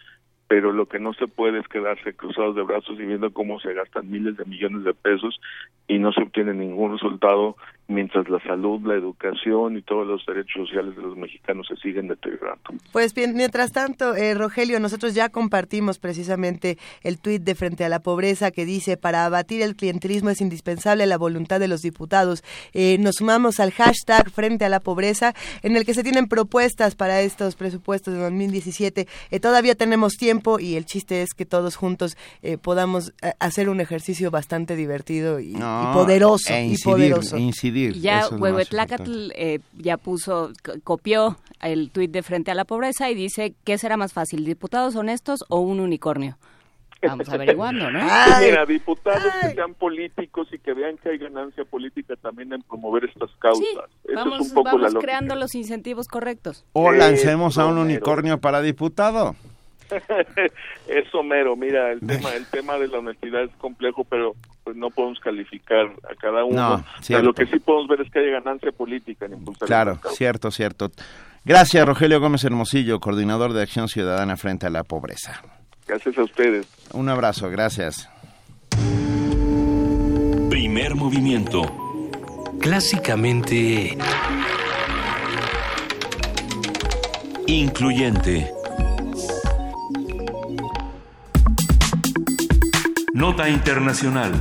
pero 0.49 0.73
lo 0.73 0.87
que 0.87 0.99
no 0.99 1.15
se 1.15 1.29
puede 1.29 1.61
es 1.61 1.69
quedarse 1.69 2.15
cruzados 2.15 2.57
de 2.57 2.63
brazos 2.63 2.99
y 2.99 3.07
viendo 3.07 3.33
cómo 3.33 3.61
se 3.61 3.73
gastan 3.73 4.11
miles 4.11 4.37
de 4.37 4.45
millones 4.45 4.85
de 4.85 4.95
pesos 4.95 5.41
y 5.87 5.99
no 5.99 6.13
se 6.13 6.23
obtiene 6.23 6.53
ningún 6.55 6.93
resultado 6.93 7.57
mientras 7.91 8.29
la 8.29 8.41
salud, 8.43 8.81
la 8.87 8.95
educación 8.95 9.77
y 9.77 9.83
todos 9.83 10.07
los 10.07 10.25
derechos 10.25 10.69
sociales 10.69 10.97
de 10.97 11.03
los 11.03 11.17
mexicanos 11.17 11.67
se 11.69 11.77
siguen 11.77 12.09
deteriorando. 12.09 12.71
Pues 12.93 13.13
bien, 13.15 13.35
mientras 13.35 13.73
tanto, 13.73 14.15
eh, 14.15 14.35
Rogelio, 14.35 14.81
nosotros 14.81 15.15
ya 15.15 15.29
compartimos 15.29 15.99
precisamente 15.99 16.79
el 17.03 17.19
tuit 17.19 17.43
de 17.43 17.55
Frente 17.55 17.85
a 17.85 17.89
la 17.89 18.01
Pobreza 18.01 18.51
que 18.51 18.65
dice, 18.65 18.97
para 18.97 19.25
abatir 19.25 19.63
el 19.63 19.77
clientelismo 19.77 20.31
es 20.31 20.41
indispensable 20.41 21.07
la 21.07 21.19
voluntad 21.19 21.61
de 21.61 21.69
los 21.69 21.83
diputados. 21.83 22.43
Eh, 22.73 22.97
nos 22.99 23.17
sumamos 23.17 23.61
al 23.61 23.73
hashtag 23.73 24.31
Frente 24.31 24.65
a 24.65 24.69
la 24.69 24.81
Pobreza, 24.81 25.35
en 25.63 25.77
el 25.77 25.85
que 25.85 25.95
se 25.95 26.03
tienen 26.03 26.29
propuestas 26.29 26.95
para 26.95 27.21
estos 27.21 27.57
presupuestos 27.57 28.15
de 28.15 28.21
2017. 28.21 29.07
Eh, 29.31 29.41
todavía 29.41 29.75
tenemos 29.75 30.15
tiempo 30.15 30.61
y 30.61 30.77
el 30.77 30.87
chiste 30.87 31.23
es 31.23 31.35
que 31.35 31.45
todos 31.45 31.77
juntos 31.77 32.17
eh, 32.43 32.57
podamos 32.57 33.13
hacer 33.41 33.69
un 33.69 33.81
ejercicio 33.81 34.31
bastante 34.31 34.77
divertido 34.77 35.41
y, 35.41 35.55
poderoso. 35.93 36.53
E 36.53 36.67
y 36.67 36.77
poderoso. 36.77 37.37
incidir 37.37 37.80
ya 37.89 38.29
Huehuetlacatl 38.29 39.33
eh, 39.35 39.61
ya 39.77 39.97
puso, 39.97 40.53
copió 40.85 41.37
el 41.61 41.91
tuit 41.91 42.11
de 42.11 42.23
Frente 42.23 42.51
a 42.51 42.55
la 42.55 42.65
Pobreza 42.65 43.11
y 43.11 43.15
dice, 43.15 43.55
¿qué 43.65 43.79
será 43.79 43.97
más 43.97 44.13
fácil, 44.13 44.45
diputados 44.45 44.97
honestos 44.97 45.41
o 45.49 45.61
un 45.61 45.81
unicornio? 45.81 46.39
Vamos 47.03 47.29
averiguando, 47.31 47.91
¿no? 47.91 48.01
Mira, 48.41 48.67
diputados 48.67 49.33
que 49.41 49.55
sean 49.55 49.75
políticos 49.75 50.49
y 50.53 50.59
que 50.59 50.75
vean 50.75 50.97
que 50.99 51.11
hay 51.11 51.19
ganancia 51.19 51.65
política 51.65 52.15
también 52.17 52.53
en 52.53 52.63
promover 52.63 53.05
estas 53.05 53.31
causas. 53.39 53.65
vamos, 54.15 54.41
es 54.41 54.49
un 54.49 54.55
poco 54.55 54.79
vamos 54.79 54.95
creando 55.01 55.35
los 55.35 55.55
incentivos 55.55 56.09
correctos. 56.09 56.65
O 56.73 56.93
lancemos 56.93 57.59
a 57.59 57.67
un 57.67 57.79
unicornio 57.79 58.41
para 58.41 58.61
diputado. 58.61 59.35
Eso 60.89 61.23
mero, 61.23 61.57
mira, 61.57 61.93
el 61.93 62.01
tema, 62.07 62.35
el 62.35 62.47
tema 62.47 62.79
de 62.79 62.89
la 62.89 62.99
honestidad 62.99 63.43
es 63.45 63.51
complejo, 63.57 64.05
pero 64.05 64.35
pues 64.65 64.77
no 64.77 64.91
podemos 64.91 65.19
calificar 65.21 65.87
a 66.11 66.15
cada 66.15 66.45
uno. 66.45 66.85
pero 67.07 67.23
lo 67.23 67.33
que 67.33 67.47
sí 67.47 67.59
podemos 67.59 67.89
ver 67.89 68.03
es 68.03 68.11
que 68.11 68.21
hay 68.21 68.31
ganancia 68.31 68.73
política 68.73 69.27
en 69.27 69.35
impulsar. 69.35 69.67
Claro, 69.67 69.99
cierto, 70.13 70.51
cierto. 70.51 70.91
Gracias, 71.45 71.87
Rogelio 71.87 72.21
Gómez 72.21 72.45
Hermosillo, 72.45 73.01
coordinador 73.01 73.53
de 73.53 73.63
Acción 73.63 73.89
Ciudadana 73.89 74.37
frente 74.37 74.67
a 74.67 74.71
la 74.71 74.85
pobreza. 74.85 75.43
Gracias 75.87 76.19
a 76.19 76.23
ustedes. 76.23 76.67
Un 76.93 77.09
abrazo, 77.09 77.51
gracias. 77.51 78.09
Primer 80.49 80.95
movimiento. 80.95 81.63
Clásicamente... 82.61 83.97
Incluyente. 87.47 88.60
Nota 93.21 93.51
Internacional. 93.51 94.33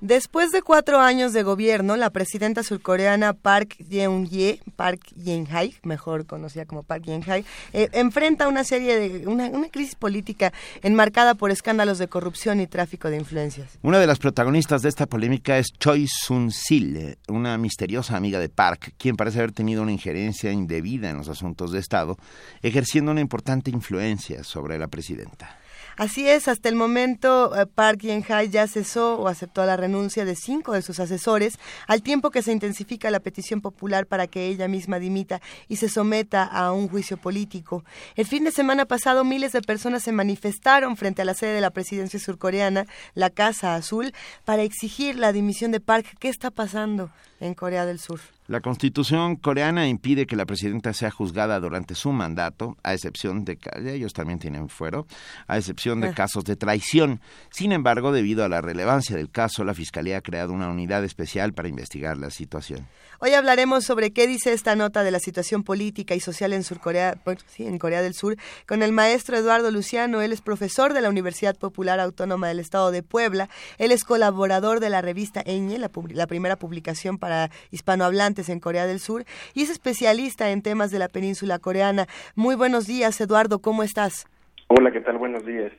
Después 0.00 0.50
de 0.50 0.62
cuatro 0.62 0.98
años 0.98 1.34
de 1.34 1.42
gobierno, 1.42 1.94
la 1.98 2.08
presidenta 2.08 2.62
surcoreana 2.62 3.34
Park 3.34 3.76
Geun-hye, 3.86 4.62
Park 4.76 5.02
Geun-hye, 5.14 5.74
mejor 5.82 6.24
conocida 6.24 6.64
como 6.64 6.84
Park 6.84 7.04
Geun-hye, 7.04 7.44
eh, 7.74 7.90
enfrenta 7.92 8.48
una 8.48 8.64
serie 8.64 8.98
de 8.98 9.28
una, 9.28 9.48
una, 9.50 9.68
crisis 9.68 9.94
política 9.94 10.54
enmarcada 10.80 11.34
por 11.34 11.50
escándalos 11.50 11.98
de 11.98 12.08
corrupción 12.08 12.62
y 12.62 12.66
tráfico 12.66 13.10
de 13.10 13.18
influencias. 13.18 13.78
Una 13.82 13.98
de 13.98 14.06
las 14.06 14.18
protagonistas 14.18 14.80
de 14.80 14.88
esta 14.88 15.04
polémica 15.04 15.58
es 15.58 15.66
Choi 15.78 16.06
Sun-sil, 16.08 17.18
una 17.28 17.58
misteriosa 17.58 18.16
amiga 18.16 18.38
de 18.38 18.48
Park, 18.48 18.94
quien 18.96 19.16
parece 19.16 19.40
haber 19.40 19.52
tenido 19.52 19.82
una 19.82 19.92
injerencia 19.92 20.50
indebida 20.50 21.10
en 21.10 21.18
los 21.18 21.28
asuntos 21.28 21.72
de 21.72 21.78
Estado, 21.78 22.16
ejerciendo 22.62 23.10
una 23.10 23.20
importante 23.20 23.70
influencia 23.70 24.44
sobre 24.44 24.78
la 24.78 24.88
presidenta. 24.88 25.59
Así 26.00 26.26
es, 26.26 26.48
hasta 26.48 26.70
el 26.70 26.76
momento 26.76 27.54
eh, 27.54 27.66
Park 27.66 28.00
Geun-hye 28.00 28.48
ya 28.48 28.66
cesó 28.66 29.18
o 29.18 29.28
aceptó 29.28 29.66
la 29.66 29.76
renuncia 29.76 30.24
de 30.24 30.34
cinco 30.34 30.72
de 30.72 30.80
sus 30.80 30.98
asesores, 30.98 31.58
al 31.86 32.00
tiempo 32.00 32.30
que 32.30 32.40
se 32.40 32.52
intensifica 32.52 33.10
la 33.10 33.20
petición 33.20 33.60
popular 33.60 34.06
para 34.06 34.26
que 34.26 34.46
ella 34.46 34.66
misma 34.66 34.98
dimita 34.98 35.42
y 35.68 35.76
se 35.76 35.90
someta 35.90 36.44
a 36.44 36.72
un 36.72 36.88
juicio 36.88 37.18
político. 37.18 37.84
El 38.16 38.24
fin 38.24 38.44
de 38.44 38.50
semana 38.50 38.86
pasado 38.86 39.24
miles 39.24 39.52
de 39.52 39.60
personas 39.60 40.02
se 40.02 40.12
manifestaron 40.12 40.96
frente 40.96 41.20
a 41.20 41.26
la 41.26 41.34
sede 41.34 41.52
de 41.52 41.60
la 41.60 41.68
presidencia 41.68 42.18
surcoreana, 42.18 42.86
la 43.12 43.28
Casa 43.28 43.74
Azul, 43.74 44.14
para 44.46 44.62
exigir 44.62 45.18
la 45.18 45.34
dimisión 45.34 45.70
de 45.70 45.80
Park. 45.80 46.16
¿Qué 46.18 46.30
está 46.30 46.50
pasando 46.50 47.10
en 47.40 47.52
Corea 47.52 47.84
del 47.84 48.00
Sur? 48.00 48.20
La 48.50 48.60
constitución 48.60 49.36
coreana 49.36 49.86
impide 49.86 50.26
que 50.26 50.34
la 50.34 50.44
presidenta 50.44 50.92
sea 50.92 51.12
juzgada 51.12 51.60
durante 51.60 51.94
su 51.94 52.10
mandato, 52.10 52.76
a 52.82 52.94
excepción 52.94 53.44
de 53.44 53.56
ellos 53.94 54.12
también 54.12 54.40
tienen 54.40 54.68
fuero, 54.68 55.06
a 55.46 55.56
excepción 55.56 56.00
de 56.00 56.08
Ah. 56.08 56.14
casos 56.14 56.42
de 56.42 56.56
traición. 56.56 57.20
Sin 57.50 57.70
embargo, 57.70 58.10
debido 58.10 58.44
a 58.44 58.48
la 58.48 58.60
relevancia 58.60 59.14
del 59.14 59.30
caso, 59.30 59.62
la 59.62 59.72
Fiscalía 59.72 60.16
ha 60.16 60.20
creado 60.20 60.52
una 60.52 60.68
unidad 60.68 61.04
especial 61.04 61.52
para 61.52 61.68
investigar 61.68 62.16
la 62.16 62.30
situación. 62.30 62.88
Hoy 63.20 63.34
hablaremos 63.34 63.84
sobre 63.84 64.10
qué 64.12 64.26
dice 64.26 64.52
esta 64.52 64.74
nota 64.74 65.04
de 65.04 65.12
la 65.12 65.20
situación 65.20 65.62
política 65.62 66.16
y 66.16 66.20
social 66.20 66.52
en 66.52 66.64
Surcorea, 66.64 67.18
bueno, 67.24 67.40
sí, 67.46 67.66
en 67.66 67.78
Corea 67.78 68.02
del 68.02 68.14
Sur, 68.14 68.36
con 68.66 68.82
el 68.82 68.90
maestro 68.90 69.36
Eduardo 69.36 69.70
Luciano. 69.70 70.22
Él 70.22 70.32
es 70.32 70.40
profesor 70.40 70.92
de 70.92 71.02
la 71.02 71.10
Universidad 71.10 71.54
Popular 71.54 72.00
Autónoma 72.00 72.48
del 72.48 72.58
Estado 72.58 72.90
de 72.90 73.04
Puebla. 73.04 73.48
Él 73.78 73.92
es 73.92 74.02
colaborador 74.02 74.80
de 74.80 74.90
la 74.90 75.02
revista 75.02 75.40
Eñe, 75.46 75.78
la, 75.78 75.90
la 76.08 76.26
primera 76.26 76.56
publicación 76.56 77.18
para 77.18 77.50
hispanohablantes 77.70 78.39
en 78.48 78.60
Corea 78.60 78.86
del 78.86 79.00
Sur, 79.00 79.24
y 79.54 79.62
es 79.62 79.70
especialista 79.70 80.50
en 80.50 80.62
temas 80.62 80.90
de 80.90 80.98
la 80.98 81.08
península 81.08 81.58
coreana. 81.58 82.06
Muy 82.34 82.54
buenos 82.54 82.86
días, 82.86 83.20
Eduardo, 83.20 83.58
¿cómo 83.60 83.82
estás? 83.82 84.26
Hola, 84.68 84.90
¿qué 84.92 85.00
tal? 85.00 85.18
Buenos 85.18 85.44
días. 85.44 85.72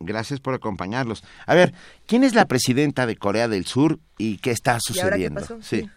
Gracias 0.00 0.40
por 0.40 0.54
acompañarlos. 0.54 1.24
A 1.46 1.54
ver, 1.54 1.72
¿quién 2.06 2.24
es 2.24 2.34
la 2.34 2.46
presidenta 2.46 3.06
de 3.06 3.16
Corea 3.16 3.48
del 3.48 3.64
Sur 3.64 3.98
y 4.18 4.38
qué 4.38 4.50
está 4.50 4.72
¿Y 4.72 4.74
ahora 4.74 5.16
qué 5.16 5.26
sucediendo? 5.26 5.40
pasó? 5.40 5.62
Sí. 5.62 5.88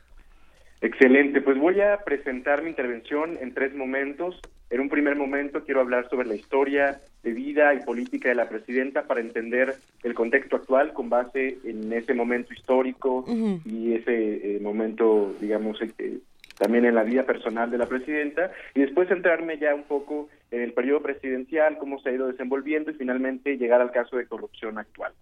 Excelente, 0.82 1.42
pues 1.42 1.58
voy 1.58 1.82
a 1.82 1.98
presentar 2.06 2.62
mi 2.62 2.70
intervención 2.70 3.38
en 3.42 3.54
tres 3.54 3.74
momentos. 3.76 4.40
En 4.70 4.82
un 4.82 4.90
primer 4.90 5.16
momento 5.16 5.64
quiero 5.64 5.82
hablar 5.82 6.10
sobre 6.10 6.28
la 6.28 6.36
historia 6.36 7.00
de 7.24 7.32
vida 7.32 7.74
y 7.74 7.84
política 7.84 8.30
de 8.30 8.36
la 8.36 8.50
presidenta 8.50 9.04
para 9.04 9.22
entender 9.22 9.76
el 10.04 10.14
contexto 10.14 10.58
actual 10.58 10.94
con 10.94 11.10
base 11.10 11.58
en 11.64 11.92
ese 11.94 12.14
momento 12.14 12.54
histórico 12.54 13.26
y 13.66 13.94
ese 13.94 14.56
eh, 14.56 14.60
momento, 14.60 15.34
digamos, 15.40 15.82
eh, 15.82 15.92
eh, 16.00 16.18
también 16.58 16.86
en 16.86 16.96
la 16.96 17.04
vida 17.04 17.24
personal 17.24 17.72
de 17.72 17.78
la 17.78 17.86
presidenta. 17.86 18.52
Y 18.76 18.82
después 18.82 19.08
centrarme 19.08 19.58
ya 19.58 19.74
un 19.74 19.84
poco 19.84 20.30
en 20.52 20.62
el 20.62 20.74
periodo 20.74 21.02
presidencial, 21.02 21.78
cómo 21.78 22.00
se 22.00 22.10
ha 22.10 22.14
ido 22.14 22.28
desenvolviendo 22.28 22.92
y 22.92 22.96
finalmente 22.96 23.58
llegar 23.58 23.82
al 23.82 23.92
caso 23.92 24.18
de 24.18 24.26
corrupción 24.26 24.78
actual. 24.78 25.14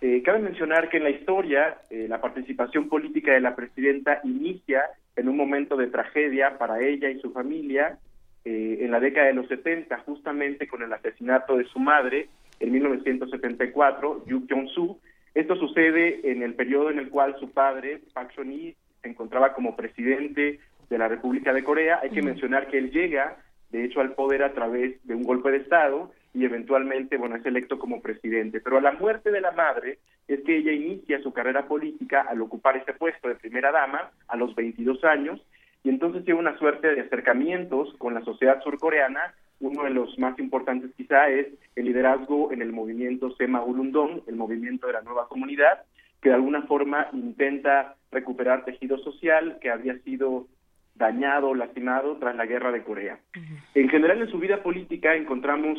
Eh, 0.00 0.20
cabe 0.24 0.40
mencionar 0.40 0.88
que 0.88 0.96
en 0.96 1.04
la 1.04 1.10
historia 1.10 1.78
eh, 1.88 2.06
la 2.08 2.20
participación 2.20 2.88
política 2.88 3.32
de 3.32 3.40
la 3.40 3.54
presidenta 3.54 4.20
inicia 4.24 4.82
en 5.14 5.28
un 5.28 5.36
momento 5.36 5.76
de 5.76 5.86
tragedia 5.86 6.58
para 6.58 6.80
ella 6.80 7.08
y 7.08 7.20
su 7.20 7.32
familia 7.32 7.98
eh, 8.44 8.78
en 8.80 8.90
la 8.90 9.00
década 9.00 9.28
de 9.28 9.34
los 9.34 9.46
70, 9.48 9.98
justamente 10.00 10.66
con 10.66 10.82
el 10.82 10.92
asesinato 10.92 11.56
de 11.56 11.64
su 11.64 11.78
madre 11.78 12.28
en 12.60 12.72
1974, 12.72 14.24
Yu 14.26 14.46
Jong-soo. 14.48 14.98
Esto 15.34 15.56
sucede 15.56 16.30
en 16.30 16.42
el 16.42 16.54
periodo 16.54 16.90
en 16.90 16.98
el 16.98 17.08
cual 17.08 17.36
su 17.38 17.50
padre, 17.50 18.00
Park 18.12 18.32
Chung-hee, 18.36 18.74
se 19.00 19.08
encontraba 19.08 19.54
como 19.54 19.76
presidente 19.76 20.60
de 20.90 20.98
la 20.98 21.08
República 21.08 21.52
de 21.52 21.64
Corea. 21.64 22.00
Hay 22.02 22.10
que 22.10 22.22
mencionar 22.22 22.68
que 22.68 22.78
él 22.78 22.90
llega, 22.90 23.36
de 23.70 23.84
hecho, 23.84 24.00
al 24.00 24.14
poder 24.14 24.42
a 24.42 24.52
través 24.52 25.04
de 25.06 25.14
un 25.14 25.22
golpe 25.22 25.50
de 25.50 25.58
Estado 25.58 26.12
y 26.34 26.44
eventualmente, 26.44 27.16
bueno, 27.16 27.36
es 27.36 27.46
electo 27.46 27.78
como 27.78 28.00
presidente. 28.00 28.60
Pero 28.60 28.78
a 28.78 28.82
la 28.82 28.92
muerte 28.92 29.30
de 29.30 29.40
la 29.40 29.52
madre 29.52 29.98
es 30.28 30.40
que 30.42 30.56
ella 30.56 30.72
inicia 30.72 31.20
su 31.22 31.32
carrera 31.32 31.66
política 31.66 32.22
al 32.22 32.40
ocupar 32.40 32.76
este 32.76 32.92
puesto 32.92 33.28
de 33.28 33.34
primera 33.34 33.70
dama 33.70 34.10
a 34.28 34.36
los 34.36 34.54
22 34.54 35.04
años 35.04 35.40
y 35.84 35.88
entonces 35.88 36.24
tiene 36.24 36.40
una 36.40 36.56
suerte 36.58 36.94
de 36.94 37.00
acercamientos 37.00 37.94
con 37.98 38.14
la 38.14 38.22
sociedad 38.22 38.62
surcoreana. 38.62 39.34
Uno 39.60 39.84
de 39.84 39.90
los 39.90 40.18
más 40.18 40.38
importantes 40.38 40.90
quizá 40.96 41.28
es 41.28 41.48
el 41.76 41.86
liderazgo 41.86 42.52
en 42.52 42.62
el 42.62 42.72
movimiento 42.72 43.34
Sema 43.36 43.62
Ulundong, 43.62 44.22
el 44.26 44.36
movimiento 44.36 44.86
de 44.86 44.94
la 44.94 45.02
nueva 45.02 45.28
comunidad, 45.28 45.84
que 46.20 46.28
de 46.28 46.36
alguna 46.36 46.62
forma 46.62 47.08
intenta 47.12 47.96
recuperar 48.10 48.64
tejido 48.64 48.98
social 48.98 49.58
que 49.60 49.70
había 49.70 49.98
sido 50.00 50.46
dañado 50.94 51.54
lastimado 51.54 52.16
tras 52.18 52.36
la 52.36 52.46
guerra 52.46 52.70
de 52.70 52.82
Corea. 52.82 53.18
En 53.74 53.88
general 53.88 54.20
en 54.20 54.30
su 54.30 54.38
vida 54.38 54.62
política 54.62 55.14
encontramos 55.14 55.78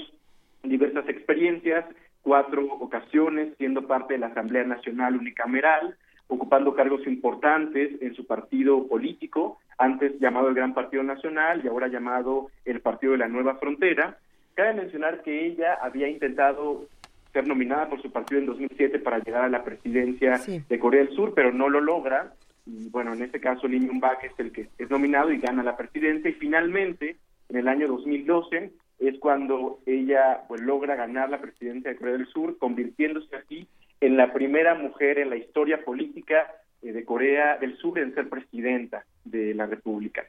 diversas 0.63 1.07
experiencias, 1.07 1.85
cuatro 2.21 2.65
ocasiones 2.65 3.53
siendo 3.57 3.88
parte 3.88 4.13
de 4.13 4.19
la 4.19 4.27
Asamblea 4.27 4.63
Nacional 4.63 5.15
Unicameral, 5.15 5.95
ocupando 6.34 6.73
cargos 6.73 7.05
importantes 7.05 8.01
en 8.01 8.15
su 8.15 8.26
partido 8.26 8.88
político, 8.88 9.60
antes 9.77 10.19
llamado 10.19 10.49
el 10.49 10.55
Gran 10.55 10.73
Partido 10.73 11.03
Nacional 11.03 11.61
y 11.64 11.68
ahora 11.68 11.88
llamado 11.88 12.49
el 12.65 12.81
Partido 12.81 13.14
de 13.14 13.19
la 13.19 13.27
Nueva 13.27 13.55
Frontera. 13.55 14.18
Cabe 14.55 14.73
mencionar 14.73 15.22
que 15.22 15.45
ella 15.45 15.76
había 15.81 16.07
intentado 16.07 16.88
ser 17.31 17.47
nominada 17.47 17.89
por 17.89 18.01
su 18.01 18.11
partido 18.11 18.41
en 18.41 18.47
2007 18.47 18.99
para 18.99 19.19
llegar 19.19 19.43
a 19.43 19.49
la 19.49 19.64
presidencia 19.64 20.39
de 20.45 20.80
Corea 20.80 21.03
del 21.03 21.15
Sur, 21.15 21.34
pero 21.34 21.51
no 21.51 21.69
lo 21.69 21.81
logra. 21.81 22.34
Y 22.65 22.89
bueno, 22.89 23.14
en 23.14 23.23
este 23.23 23.39
caso 23.39 23.68
Lee 23.68 23.80
Myung-bak 23.80 24.23
es 24.23 24.39
el 24.39 24.51
que 24.51 24.69
es 24.77 24.89
nominado 24.89 25.31
y 25.31 25.39
gana 25.39 25.64
la 25.64 25.76
presidencia. 25.76 26.30
Y 26.30 26.34
finalmente, 26.34 27.18
en 27.49 27.57
el 27.57 27.68
año 27.68 27.88
2012, 27.88 28.72
es 28.99 29.19
cuando 29.19 29.80
ella 29.85 30.41
pues 30.47 30.61
logra 30.61 30.95
ganar 30.95 31.30
la 31.30 31.41
presidencia 31.41 31.91
de 31.91 31.97
Corea 31.97 32.14
del 32.14 32.27
Sur, 32.27 32.57
convirtiéndose 32.57 33.35
así 33.35 33.68
en 34.05 34.17
la 34.17 34.34
primera 34.34 34.75
mujer 34.75 35.17
en 35.17 35.30
la 35.30 35.38
historia 35.38 35.84
política 35.85 36.51
eh, 36.81 36.91
de 36.91 37.05
Corea 37.05 37.57
del 37.57 37.77
Sur 37.77 37.97
en 37.99 38.13
ser 38.13 38.27
presidenta 38.27 39.05
de 39.23 39.53
la 39.53 39.65
República. 39.65 40.25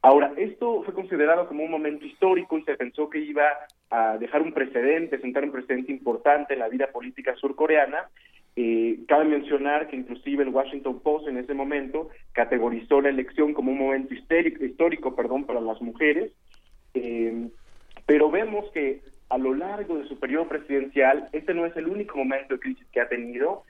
Ahora, 0.00 0.32
esto 0.38 0.82
fue 0.82 0.94
considerado 0.94 1.46
como 1.46 1.62
un 1.64 1.70
momento 1.70 2.06
histórico 2.06 2.56
y 2.56 2.62
se 2.62 2.76
pensó 2.76 3.10
que 3.10 3.18
iba 3.18 3.44
a 3.90 4.16
dejar 4.16 4.40
un 4.40 4.52
precedente, 4.52 5.20
sentar 5.20 5.44
un 5.44 5.52
precedente 5.52 5.92
importante 5.92 6.54
en 6.54 6.60
la 6.60 6.68
vida 6.68 6.86
política 6.86 7.34
surcoreana. 7.36 8.08
Eh, 8.56 9.00
cabe 9.06 9.26
mencionar 9.26 9.88
que 9.88 9.96
inclusive 9.96 10.42
el 10.42 10.48
Washington 10.48 11.00
Post 11.00 11.28
en 11.28 11.36
ese 11.36 11.52
momento 11.52 12.08
categorizó 12.32 13.02
la 13.02 13.10
elección 13.10 13.52
como 13.52 13.72
un 13.72 13.78
momento 13.78 14.14
histórico 14.14 15.14
perdón, 15.14 15.44
para 15.44 15.60
las 15.60 15.82
mujeres, 15.82 16.32
eh, 16.94 17.48
pero 18.06 18.30
vemos 18.30 18.70
que 18.72 19.02
a 19.28 19.38
lo 19.38 19.54
largo 19.54 19.98
de 19.98 20.08
su 20.08 20.18
periodo 20.18 20.48
presidencial, 20.48 21.28
este 21.32 21.54
no 21.54 21.66
es 21.66 21.76
el 21.76 21.88
único 21.88 22.16
momento 22.16 22.54
de 22.54 22.60
crisis 22.60 22.86
que 22.92 23.00
ha 23.00 23.08
tenido 23.08 23.64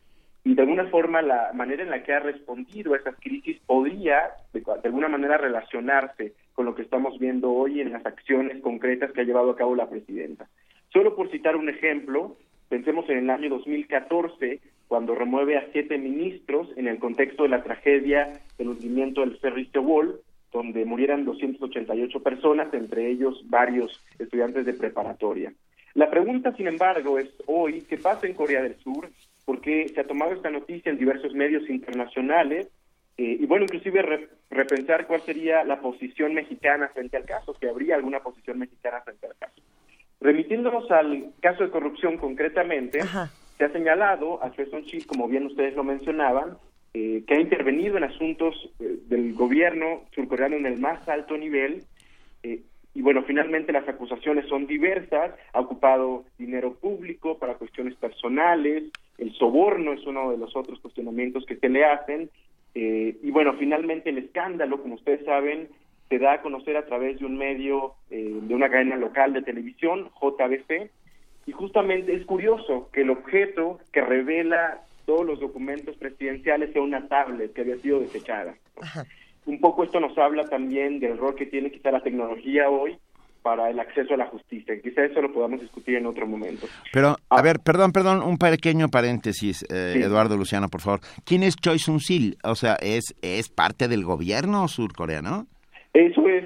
y 0.44 0.55
de 0.55 0.62
alguna 0.62 0.86
forma 0.86 1.20
la 1.20 1.51
manera 1.52 1.82
en 1.82 1.90
la 1.90 2.02
que 2.02 2.12
ha 2.12 2.20
respondido 2.20 2.94
a 2.94 2.97
esas 2.97 3.16
crisis 3.20 3.59
podría 3.66 4.30
de, 4.52 4.60
de 4.60 4.89
alguna 4.89 5.09
manera 5.09 5.36
relacionarse 5.36 6.32
con 6.55 6.64
lo 6.64 6.74
que 6.74 6.82
estamos 6.82 7.18
viendo 7.18 7.52
hoy 7.52 7.80
en 7.80 7.93
las 7.93 8.06
acciones 8.06 8.60
concretas 8.62 9.12
que 9.12 9.20
ha 9.20 9.24
llevado 9.24 9.51
a 9.51 9.56
cabo 9.56 9.74
la 9.74 9.90
presidenta. 9.90 10.48
Solo 10.93 11.14
por 11.14 11.30
citar 11.30 11.56
un 11.56 11.68
ejemplo, 11.68 12.36
pensemos 12.68 13.09
en 13.10 13.18
el 13.18 13.30
año 13.30 13.51
2014, 13.51 14.60
cuando 14.86 15.14
remueve 15.14 15.59
a 15.59 15.66
siete 15.72 15.98
ministros 15.98 16.68
en 16.76 16.89
el 16.89 16.98
contexto 16.98 17.43
de 17.43 17.51
la 17.51 17.62
tragedia 17.62 18.32
del 18.56 18.68
hundimiento 18.68 19.20
del 19.20 19.36
ferry 19.39 19.66
Sewol, 19.66 20.20
donde 20.52 20.84
murieran 20.84 21.24
288 21.24 22.22
personas, 22.22 22.72
entre 22.72 23.10
ellos 23.10 23.42
varios 23.48 24.02
estudiantes 24.18 24.64
de 24.66 24.74
preparatoria. 24.74 25.52
La 25.94 26.10
pregunta, 26.10 26.54
sin 26.56 26.68
embargo, 26.68 27.18
es 27.18 27.28
hoy, 27.46 27.82
¿qué 27.88 27.96
pasa 27.98 28.26
en 28.26 28.34
Corea 28.34 28.62
del 28.62 28.76
Sur? 28.76 29.08
Porque 29.44 29.88
se 29.88 30.00
ha 30.00 30.04
tomado 30.06 30.32
esta 30.32 30.50
noticia 30.50 30.90
en 30.90 30.98
diversos 30.98 31.34
medios 31.34 31.68
internacionales 31.68 32.68
eh, 33.16 33.36
y 33.40 33.46
bueno, 33.46 33.64
inclusive 33.64 34.02
re- 34.02 34.28
repensar 34.50 35.06
cuál 35.06 35.22
sería 35.22 35.64
la 35.64 35.80
posición 35.80 36.34
mexicana 36.34 36.88
frente 36.94 37.16
al 37.16 37.24
caso, 37.24 37.54
si 37.58 37.66
habría 37.66 37.96
alguna 37.96 38.20
posición 38.20 38.58
mexicana 38.58 39.00
frente 39.00 39.26
al 39.26 39.34
caso. 39.38 39.60
Remitiéndonos 40.20 40.90
al 40.90 41.32
caso 41.40 41.64
de 41.64 41.70
corrupción 41.70 42.16
concretamente, 42.16 43.00
se 43.56 43.64
ha 43.64 43.72
señalado 43.72 44.42
a 44.42 44.50
Choi 44.52 44.70
Son-chi, 44.70 45.02
como 45.02 45.26
bien 45.28 45.46
ustedes 45.46 45.74
lo 45.74 45.82
mencionaban, 45.84 46.58
eh, 46.98 47.22
que 47.26 47.34
ha 47.34 47.40
intervenido 47.40 47.96
en 47.96 48.02
asuntos 48.04 48.54
eh, 48.80 48.98
del 49.08 49.32
gobierno 49.34 50.02
surcoreano 50.14 50.56
en 50.56 50.66
el 50.66 50.80
más 50.80 51.08
alto 51.08 51.36
nivel. 51.36 51.82
eh, 52.42 52.60
y 52.92 53.02
bueno, 53.02 53.22
finalmente 53.22 53.72
las 53.72 53.88
acusaciones 53.88 54.46
son 54.48 54.66
diversas. 54.66 55.30
Ha 55.52 55.60
ocupado 55.60 56.24
dinero 56.38 56.74
público 56.74 57.38
para 57.38 57.54
cuestiones 57.54 57.94
personales. 57.94 58.90
El 59.18 59.32
soborno 59.34 59.92
es 59.92 60.04
uno 60.04 60.32
de 60.32 60.38
los 60.38 60.56
otros 60.56 60.80
cuestionamientos 60.80 61.46
que 61.46 61.56
se 61.56 61.68
le 61.68 61.84
hacen. 61.84 62.30
eh, 62.74 63.16
y 63.22 63.30
bueno, 63.30 63.54
finalmente 63.58 64.10
el 64.10 64.18
escándalo, 64.18 64.82
como 64.82 64.96
ustedes 64.96 65.24
saben, 65.24 65.68
se 66.08 66.18
da 66.18 66.32
a 66.34 66.42
conocer 66.42 66.76
a 66.76 66.86
través 66.86 67.20
de 67.20 67.26
un 67.26 67.36
medio, 67.36 67.94
eh, 68.10 68.38
de 68.42 68.54
una 68.54 68.68
cadena 68.70 68.96
local 68.96 69.32
de 69.32 69.42
televisión, 69.42 70.10
JBC, 70.20 70.90
y 71.46 71.52
justamente 71.52 72.14
es 72.14 72.24
curioso 72.26 72.88
que 72.92 73.02
el 73.02 73.10
objeto 73.10 73.78
que 73.92 74.00
revela 74.00 74.80
todos 75.09 75.24
los 75.24 75.40
documentos 75.40 75.97
presidenciales 75.97 76.70
sea 76.74 76.82
una 76.82 77.09
tablet 77.09 77.55
que 77.55 77.62
había 77.62 77.78
sido 77.78 77.98
desechada. 78.01 78.55
Un 79.47 79.59
poco 79.59 79.82
esto 79.82 80.01
nos 80.01 80.16
habla 80.18 80.44
también 80.44 81.01
del 81.01 81.16
rol 81.16 81.35
que 81.35 81.47
tiene 81.47 81.70
quizá 81.70 81.90
la 81.90 82.02
tecnología 82.02 82.68
hoy 82.68 82.98
para 83.40 83.70
el 83.70 83.80
acceso 83.80 84.12
a 84.12 84.18
la 84.18 84.26
justicia. 84.26 84.78
Quizá 84.82 85.06
eso 85.06 85.22
lo 85.22 85.32
podamos 85.32 85.62
discutir 85.62 85.97
en 85.97 86.05
otro 86.05 86.26
momento. 86.26 86.66
Pero, 86.93 87.16
a 87.30 87.40
ver, 87.40 87.56
perdón, 87.64 87.93
perdón, 87.93 88.22
un 88.22 88.36
pequeño 88.36 88.89
paréntesis, 88.90 89.64
eh, 89.70 89.93
Sí. 89.94 90.02
Eduardo 90.02 90.36
Luciano, 90.36 90.68
por 90.68 90.82
favor. 90.82 91.01
¿Quién 91.24 91.43
es 91.43 91.56
Choi 91.56 91.78
Sun-sil? 91.78 92.36
O 92.44 92.55
sea, 92.55 92.74
¿es, 92.74 93.14
¿es 93.22 93.48
parte 93.48 93.89
del 93.89 94.05
gobierno 94.05 94.68
surcoreano? 94.68 95.47
Eso 95.94 96.28
es 96.28 96.44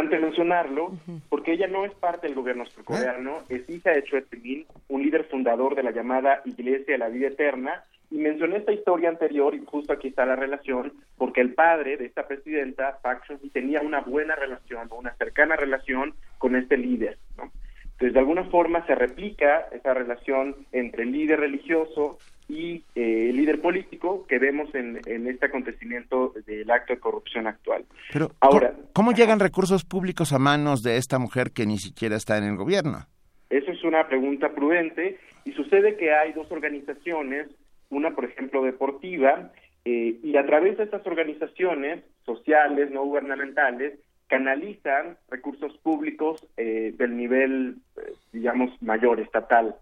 importante 0.00 0.18
mencionarlo 0.18 0.92
porque 1.28 1.52
ella 1.52 1.66
no 1.66 1.84
es 1.84 1.92
parte 1.94 2.26
del 2.26 2.36
gobierno 2.36 2.64
surcoreano, 2.66 3.38
es 3.48 3.68
hija 3.68 3.90
de 3.90 4.04
Choi 4.04 4.22
Tae-min, 4.22 4.66
un 4.88 5.02
líder 5.02 5.24
fundador 5.24 5.74
de 5.74 5.82
la 5.82 5.90
llamada 5.90 6.40
Iglesia 6.44 6.94
de 6.94 6.98
la 6.98 7.08
Vida 7.08 7.28
Eterna, 7.28 7.84
Y 8.12 8.18
mencioné 8.18 8.56
esta 8.56 8.72
historia 8.72 9.08
anterior, 9.08 9.54
y 9.54 9.64
justo 9.64 9.92
aquí 9.92 10.08
está 10.08 10.26
la 10.26 10.34
relación, 10.34 10.92
porque 11.16 11.40
el 11.40 11.54
padre 11.54 11.96
de 11.96 12.06
esta 12.06 12.26
presidenta, 12.26 12.98
Park 13.02 13.22
Chung-hee, 13.28 13.50
tenía 13.50 13.82
una 13.82 14.00
buena 14.00 14.34
relación, 14.34 14.88
una 14.90 15.14
cercana 15.14 15.54
relación 15.54 16.14
con 16.38 16.56
este 16.56 16.76
líder. 16.76 17.18
¿no? 17.36 17.52
Entonces, 17.84 18.12
de 18.14 18.18
alguna 18.18 18.44
forma 18.44 18.84
se 18.86 18.96
replica 18.96 19.68
esa 19.70 19.94
relación 19.94 20.56
entre 20.72 21.04
el 21.04 21.12
líder 21.12 21.38
religioso 21.38 22.18
y 22.50 22.84
eh, 22.96 23.30
el 23.30 23.36
líder 23.36 23.60
político 23.60 24.26
que 24.26 24.38
vemos 24.38 24.74
en, 24.74 25.00
en, 25.06 25.28
este 25.28 25.46
acontecimiento 25.46 26.34
del 26.46 26.70
acto 26.70 26.92
de 26.92 27.00
corrupción 27.00 27.46
actual. 27.46 27.84
Pero, 28.12 28.32
Ahora, 28.40 28.72
¿cómo, 28.72 28.88
¿cómo 28.92 29.12
llegan 29.12 29.38
recursos 29.38 29.84
públicos 29.84 30.32
a 30.32 30.38
manos 30.38 30.82
de 30.82 30.96
esta 30.96 31.18
mujer 31.18 31.52
que 31.52 31.64
ni 31.66 31.78
siquiera 31.78 32.16
está 32.16 32.38
en 32.38 32.44
el 32.44 32.56
gobierno? 32.56 33.06
Eso 33.48 33.70
es 33.70 33.82
una 33.84 34.08
pregunta 34.08 34.52
prudente 34.52 35.18
y 35.44 35.52
sucede 35.52 35.96
que 35.96 36.12
hay 36.12 36.32
dos 36.32 36.50
organizaciones, 36.50 37.48
una 37.88 38.10
por 38.10 38.24
ejemplo 38.24 38.62
deportiva, 38.64 39.52
eh, 39.84 40.18
y 40.22 40.36
a 40.36 40.44
través 40.44 40.76
de 40.76 40.84
estas 40.84 41.06
organizaciones 41.06 42.04
sociales, 42.24 42.90
no 42.90 43.04
gubernamentales, 43.04 43.98
canalizan 44.28 45.16
recursos 45.28 45.76
públicos 45.78 46.46
eh, 46.56 46.94
del 46.96 47.16
nivel, 47.16 47.76
eh, 47.96 48.12
digamos, 48.32 48.70
mayor, 48.82 49.20
estatal. 49.20 49.74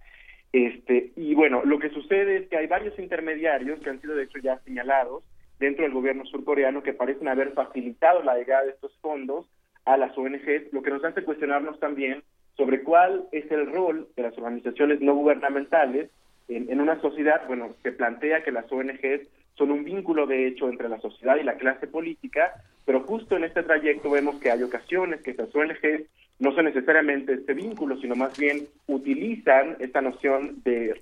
Este, 0.52 1.12
y 1.16 1.34
bueno, 1.34 1.62
lo 1.64 1.78
que 1.78 1.90
sucede 1.90 2.38
es 2.38 2.48
que 2.48 2.56
hay 2.56 2.66
varios 2.66 2.98
intermediarios 2.98 3.80
que 3.80 3.90
han 3.90 4.00
sido 4.00 4.14
de 4.14 4.24
hecho 4.24 4.38
ya 4.38 4.58
señalados 4.60 5.22
dentro 5.58 5.84
del 5.84 5.92
gobierno 5.92 6.24
surcoreano 6.24 6.82
que 6.82 6.94
parecen 6.94 7.28
haber 7.28 7.52
facilitado 7.52 8.22
la 8.22 8.36
llegada 8.36 8.64
de 8.64 8.70
estos 8.70 8.96
fondos 9.00 9.46
a 9.84 9.96
las 9.96 10.16
ONGs, 10.16 10.72
lo 10.72 10.82
que 10.82 10.90
nos 10.90 11.04
hace 11.04 11.24
cuestionarnos 11.24 11.78
también 11.80 12.22
sobre 12.56 12.82
cuál 12.82 13.24
es 13.32 13.50
el 13.50 13.72
rol 13.72 14.08
de 14.16 14.22
las 14.22 14.36
organizaciones 14.36 15.00
no 15.00 15.14
gubernamentales 15.14 16.10
en, 16.48 16.80
una 16.80 17.00
sociedad, 17.00 17.42
bueno, 17.46 17.74
que 17.82 17.92
plantea 17.92 18.42
que 18.42 18.52
las 18.52 18.70
ONGs 18.72 19.28
son 19.54 19.70
un 19.70 19.84
vínculo 19.84 20.26
de 20.26 20.46
hecho 20.46 20.68
entre 20.68 20.88
la 20.88 20.98
sociedad 21.00 21.36
y 21.36 21.44
la 21.44 21.56
clase 21.56 21.86
política, 21.86 22.54
pero 22.86 23.00
justo 23.00 23.36
en 23.36 23.44
este 23.44 23.62
trayecto 23.62 24.10
vemos 24.10 24.40
que 24.40 24.50
hay 24.50 24.62
ocasiones 24.62 25.20
que 25.20 25.32
estas 25.32 25.54
ONGs 25.54 26.06
no 26.39 26.52
son 26.52 26.66
necesariamente 26.66 27.35
este 27.35 27.55
vínculo, 27.55 28.01
sino 28.01 28.15
más 28.15 28.36
bien 28.39 28.66
utilizan 28.86 29.77
esta 29.81 30.01
noción 30.01 30.62
de, 30.65 31.01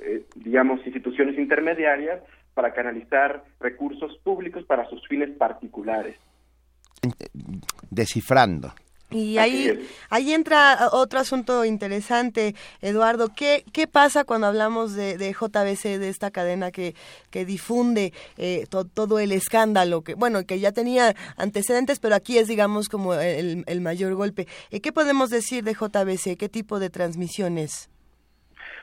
eh, 0.00 0.24
digamos, 0.36 0.84
instituciones 0.86 1.38
intermediarias 1.38 2.22
para 2.54 2.72
canalizar 2.72 3.44
recursos 3.60 4.16
públicos 4.18 4.64
para 4.64 4.88
sus 4.88 5.06
fines 5.08 5.30
particulares. 5.36 6.16
Descifrando. 7.90 8.72
Y 9.10 9.38
ahí, 9.38 9.86
ahí 10.10 10.32
entra 10.32 10.88
otro 10.90 11.20
asunto 11.20 11.64
interesante, 11.64 12.56
Eduardo. 12.82 13.28
¿Qué, 13.34 13.62
qué 13.72 13.86
pasa 13.86 14.24
cuando 14.24 14.48
hablamos 14.48 14.94
de, 14.94 15.16
de 15.16 15.32
JBC, 15.32 15.98
de 16.00 16.08
esta 16.08 16.32
cadena 16.32 16.72
que, 16.72 16.94
que 17.30 17.44
difunde 17.44 18.12
eh, 18.36 18.66
to, 18.68 18.84
todo 18.84 19.20
el 19.20 19.30
escándalo, 19.30 20.02
que 20.02 20.14
bueno, 20.14 20.44
que 20.44 20.58
ya 20.58 20.72
tenía 20.72 21.14
antecedentes, 21.36 22.00
pero 22.00 22.16
aquí 22.16 22.38
es, 22.38 22.48
digamos, 22.48 22.88
como 22.88 23.14
el, 23.14 23.62
el 23.68 23.80
mayor 23.80 24.14
golpe? 24.14 24.48
Eh, 24.72 24.80
¿Qué 24.80 24.92
podemos 24.92 25.30
decir 25.30 25.62
de 25.62 25.74
JBC? 25.74 26.36
¿Qué 26.36 26.48
tipo 26.48 26.80
de 26.80 26.90
transmisiones? 26.90 27.88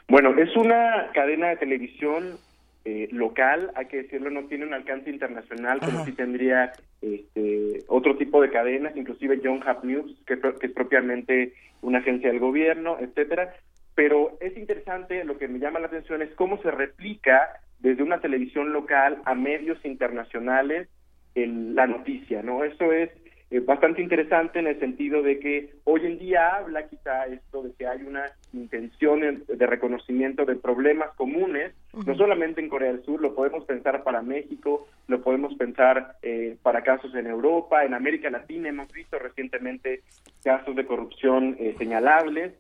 Bueno, 0.08 0.34
es 0.38 0.56
una 0.56 1.12
cadena 1.14 1.50
de 1.50 1.58
televisión 1.58 2.38
eh, 2.86 3.08
local, 3.12 3.72
hay 3.76 3.86
que 3.86 4.04
decirlo, 4.04 4.30
no 4.30 4.46
tiene 4.46 4.66
un 4.66 4.74
alcance 4.74 5.10
internacional 5.10 5.80
como 5.80 6.04
si 6.04 6.12
tendría 6.12 6.74
este, 7.02 7.84
otro 7.88 8.18
tipo 8.18 8.42
de 8.42 8.50
cadenas, 8.50 8.96
inclusive 8.98 9.40
John 9.42 9.62
Hap 9.66 9.86
News, 9.86 10.14
que, 10.28 10.38
que, 10.40 10.68
es 10.68 10.72
propiamente 10.74 11.54
una 11.82 12.00
agencia 12.00 12.30
del 12.30 12.40
gobierno, 12.40 12.98
etcétera. 13.00 13.54
Pero 13.96 14.38
es 14.42 14.58
interesante, 14.58 15.24
lo 15.24 15.38
que 15.38 15.48
me 15.48 15.60
llama 15.60 15.80
la 15.80 15.88
atención 15.88 16.22
es 16.22 16.34
cómo 16.36 16.62
se 16.62 16.72
replica 16.72 17.62
desde 17.80 18.04
una 18.04 18.20
televisión 18.20 18.74
local 18.74 19.22
a 19.26 19.34
medios 19.34 19.78
internacionales 19.86 20.90
el, 21.36 21.76
la 21.76 21.88
noticia, 21.88 22.42
¿no? 22.44 22.64
Eso 22.64 22.92
es 22.92 23.10
eh, 23.54 23.60
bastante 23.60 24.02
interesante 24.02 24.58
en 24.58 24.66
el 24.66 24.80
sentido 24.80 25.22
de 25.22 25.38
que 25.38 25.76
hoy 25.84 26.08
en 26.08 26.18
día 26.18 26.56
habla 26.56 26.88
quizá 26.88 27.28
esto 27.28 27.62
de 27.62 27.72
que 27.74 27.86
hay 27.86 28.02
una 28.02 28.26
intención 28.52 29.44
de 29.48 29.68
reconocimiento 29.68 30.44
de 30.44 30.56
problemas 30.56 31.12
comunes, 31.16 31.72
uh 31.94 32.00
-huh. 32.00 32.08
no 32.08 32.16
solamente 32.16 32.62
en 32.62 32.70
Corea 32.70 32.92
del 32.92 33.04
Sur, 33.04 33.22
lo 33.22 33.36
podemos 33.36 33.64
pensar 33.66 34.04
para 34.04 34.24
México, 34.24 34.88
lo 35.08 35.22
podemos 35.22 35.54
pensar 35.54 36.16
eh, 36.24 36.58
para 36.64 36.82
casos 36.82 37.14
en 37.14 37.28
Europa, 37.28 37.86
en 37.86 37.94
América 37.94 38.32
Latina 38.32 38.70
hemos 38.70 38.92
visto 38.92 39.20
recientemente 39.20 40.02
casos 40.44 40.76
de 40.76 40.88
corrupción 40.88 41.56
eh, 41.60 41.76
señalables, 41.78 42.54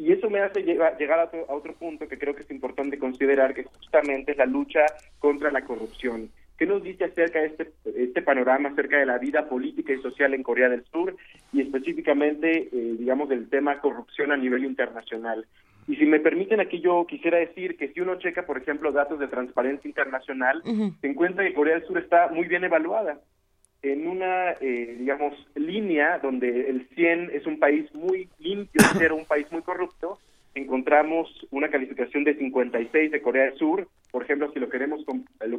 y 0.00 0.10
eso 0.12 0.28
me 0.30 0.40
hace 0.40 0.62
llegar, 0.62 0.98
llegar 0.98 1.20
a, 1.20 1.24
otro, 1.26 1.46
a 1.48 1.54
otro 1.54 1.74
punto 1.74 2.08
que 2.08 2.18
creo 2.18 2.34
que 2.34 2.42
es 2.42 2.50
importante 2.50 2.98
considerar, 2.98 3.54
que 3.54 3.62
justamente 3.62 4.32
es 4.32 4.38
la 4.38 4.46
lucha 4.46 4.84
contra 5.20 5.52
la 5.52 5.62
corrupción. 5.62 6.28
¿Qué 6.60 6.66
nos 6.66 6.82
dice 6.82 7.04
acerca 7.04 7.40
de 7.40 7.46
este, 7.46 7.72
este 7.96 8.20
panorama, 8.20 8.68
acerca 8.68 8.98
de 8.98 9.06
la 9.06 9.16
vida 9.16 9.48
política 9.48 9.94
y 9.94 10.02
social 10.02 10.34
en 10.34 10.42
Corea 10.42 10.68
del 10.68 10.84
Sur 10.92 11.16
y 11.54 11.62
específicamente, 11.62 12.68
eh, 12.70 12.96
digamos, 12.98 13.30
del 13.30 13.48
tema 13.48 13.80
corrupción 13.80 14.30
a 14.30 14.36
nivel 14.36 14.66
internacional? 14.66 15.46
Y 15.88 15.96
si 15.96 16.04
me 16.04 16.20
permiten 16.20 16.60
aquí 16.60 16.82
yo 16.82 17.06
quisiera 17.06 17.38
decir 17.38 17.78
que 17.78 17.88
si 17.88 18.00
uno 18.02 18.16
checa, 18.16 18.44
por 18.44 18.58
ejemplo, 18.58 18.92
datos 18.92 19.18
de 19.18 19.28
transparencia 19.28 19.88
internacional, 19.88 20.60
uh 20.66 20.68
-huh. 20.68 21.00
se 21.00 21.06
encuentra 21.06 21.44
que 21.44 21.54
Corea 21.54 21.76
del 21.76 21.86
Sur 21.86 21.96
está 21.96 22.28
muy 22.28 22.46
bien 22.46 22.62
evaluada 22.62 23.18
en 23.80 24.06
una, 24.06 24.50
eh, 24.60 24.96
digamos, 24.98 25.32
línea 25.54 26.18
donde 26.18 26.68
el 26.68 26.86
100 26.94 27.30
es 27.32 27.46
un 27.46 27.58
país 27.58 27.90
muy 27.94 28.28
limpio, 28.38 28.82
cero 28.98 29.16
un 29.16 29.24
país 29.24 29.50
muy 29.50 29.62
corrupto, 29.62 30.18
encontramos 30.54 31.28
una 31.50 31.68
calificación 31.68 32.24
de 32.24 32.34
56 32.34 33.10
de 33.10 33.22
Corea 33.22 33.44
del 33.44 33.58
Sur, 33.58 33.88
por 34.10 34.24
ejemplo, 34.24 34.50
si 34.52 34.58
lo 34.58 34.68
queremos 34.68 35.04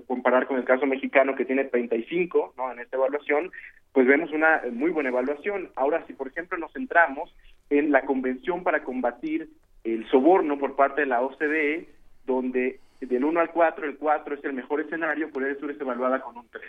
comparar 0.08 0.46
con 0.48 0.58
el 0.58 0.66
caso 0.66 0.86
mexicano 0.86 1.36
que 1.36 1.46
tiene 1.46 1.66
35 1.66 2.54
¿no? 2.58 2.72
en 2.72 2.80
esta 2.80 2.98
evaluación, 2.98 3.52
pues 3.94 4.06
vemos 4.06 4.32
una 4.32 4.62
muy 4.72 4.92
buena 4.92 5.10
evaluación. 5.10 5.70
Ahora, 5.76 6.06
si 6.08 6.14
por 6.14 6.28
ejemplo 6.28 6.58
nos 6.58 6.74
centramos 6.74 7.34
en 7.70 7.92
la 7.92 8.02
Convención 8.02 8.64
para 8.64 8.84
combatir 8.84 9.50
el 9.84 10.08
soborno 10.10 10.60
por 10.60 10.76
parte 10.76 11.02
de 11.02 11.08
la 11.08 11.22
OCDE, 11.22 11.88
donde 12.26 12.80
del 13.00 13.24
1 13.24 13.40
al 13.40 13.52
4, 13.52 13.86
el 13.86 13.98
4 13.98 14.36
es 14.36 14.44
el 14.44 14.54
mejor 14.54 14.82
escenario, 14.82 15.32
Corea 15.32 15.50
del 15.50 15.60
Sur 15.60 15.72
es 15.72 15.82
evaluada 15.82 16.22
con 16.22 16.38
un 16.38 16.48
3. 16.50 16.64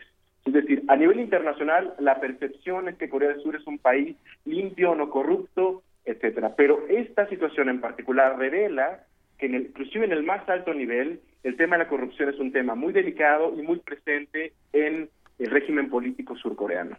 Es 0.46 0.52
decir, 0.52 0.82
a 0.88 0.96
nivel 0.96 1.20
internacional, 1.20 1.94
la 1.98 2.18
percepción 2.20 2.88
es 2.88 2.96
que 2.96 3.08
Corea 3.08 3.30
del 3.30 3.42
Sur 3.42 3.54
es 3.54 3.66
un 3.66 3.78
país 3.78 4.16
limpio, 4.44 4.94
no 4.94 5.10
corrupto, 5.10 5.82
etcétera. 6.04 6.54
Pero 6.56 6.86
esta 6.88 7.28
situación 7.28 7.68
en 7.68 7.80
particular 7.80 8.38
revela 8.38 9.04
que 9.38 9.46
en 9.46 9.54
el, 9.54 9.62
inclusive 9.62 10.04
en 10.04 10.12
el 10.12 10.22
más 10.22 10.48
alto 10.48 10.74
nivel 10.74 11.20
el 11.42 11.56
tema 11.56 11.76
de 11.76 11.84
la 11.84 11.88
corrupción 11.88 12.28
es 12.28 12.38
un 12.38 12.52
tema 12.52 12.74
muy 12.74 12.92
delicado 12.92 13.52
y 13.56 13.62
muy 13.62 13.78
presente 13.78 14.52
en 14.72 15.10
el 15.38 15.50
régimen 15.50 15.90
político 15.90 16.36
surcoreano. 16.36 16.96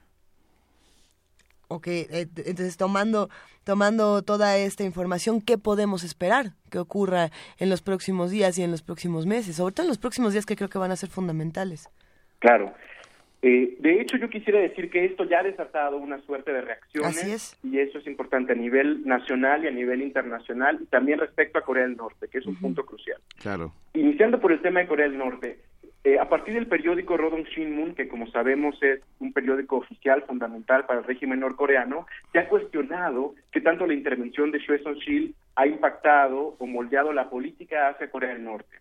Ok, 1.69 1.87
entonces 1.87 2.77
tomando, 2.77 3.29
tomando 3.63 4.21
toda 4.21 4.57
esta 4.57 4.83
información, 4.83 5.41
¿qué 5.41 5.57
podemos 5.57 6.03
esperar 6.03 6.51
que 6.69 6.77
ocurra 6.77 7.29
en 7.57 7.69
los 7.69 7.81
próximos 7.81 8.29
días 8.29 8.59
y 8.59 8.63
en 8.63 8.69
los 8.69 8.83
próximos 8.83 9.25
meses? 9.25 9.55
Sobre 9.55 9.73
todo 9.73 9.85
en 9.85 9.89
los 9.89 9.97
próximos 9.97 10.33
días 10.33 10.45
que 10.45 10.55
creo 10.55 10.69
que 10.69 10.77
van 10.77 10.91
a 10.91 10.95
ser 10.95 11.09
fundamentales. 11.09 11.89
Claro. 12.39 12.73
Eh, 13.45 13.75
de 13.79 13.99
hecho, 13.99 14.15
yo 14.15 14.29
quisiera 14.29 14.57
decir 14.57 14.89
que 14.89 15.03
esto 15.03 15.25
ya 15.25 15.39
ha 15.39 15.43
desatado 15.43 15.97
una 15.97 16.21
suerte 16.21 16.53
de 16.53 16.61
reacciones 16.61 17.17
Así 17.17 17.31
es. 17.31 17.59
y 17.61 17.77
eso 17.77 17.97
es 17.97 18.07
importante 18.07 18.53
a 18.53 18.55
nivel 18.55 19.05
nacional 19.05 19.65
y 19.65 19.67
a 19.67 19.71
nivel 19.71 20.01
internacional 20.01 20.79
y 20.81 20.85
también 20.85 21.19
respecto 21.19 21.59
a 21.59 21.61
Corea 21.61 21.83
del 21.83 21.97
Norte, 21.97 22.29
que 22.29 22.37
es 22.37 22.45
un 22.45 22.53
uh 22.53 22.57
-huh. 22.57 22.61
punto 22.61 22.85
crucial. 22.85 23.19
Claro. 23.41 23.73
Iniciando 23.95 24.39
por 24.39 24.53
el 24.53 24.61
tema 24.61 24.79
de 24.79 24.87
Corea 24.87 25.09
del 25.09 25.17
Norte, 25.17 25.59
eh, 26.05 26.17
a 26.19 26.29
partir 26.29 26.53
del 26.53 26.67
periódico 26.67 27.17
Rodong 27.17 27.43
Shinmun, 27.43 27.95
que 27.95 28.07
como 28.07 28.27
sabemos 28.27 28.81
es 28.81 29.01
un 29.19 29.33
periódico 29.33 29.75
oficial 29.75 30.23
fundamental 30.23 30.85
para 30.85 31.01
el 31.01 31.05
régimen 31.05 31.41
norcoreano, 31.41 32.07
se 32.31 32.39
ha 32.39 32.47
cuestionado 32.47 33.35
que 33.51 33.59
tanto 33.59 33.85
la 33.85 33.93
intervención 33.93 34.51
de 34.51 34.61
Choi 34.61 34.79
Son-sil 34.79 35.35
ha 35.57 35.67
impactado 35.67 36.55
o 36.59 36.65
moldeado 36.65 37.11
la 37.11 37.29
política 37.29 37.89
hacia 37.89 38.09
Corea 38.09 38.33
del 38.33 38.45
Norte 38.45 38.77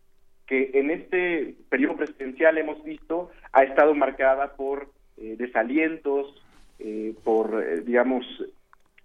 que 0.52 0.70
en 0.74 0.90
este 0.90 1.54
periodo 1.70 1.96
presidencial 1.96 2.58
hemos 2.58 2.84
visto 2.84 3.30
ha 3.52 3.62
estado 3.62 3.94
marcada 3.94 4.54
por 4.54 4.90
eh, 5.16 5.34
desalientos, 5.38 6.44
eh, 6.78 7.14
por, 7.24 7.64
eh, 7.66 7.80
digamos, 7.80 8.26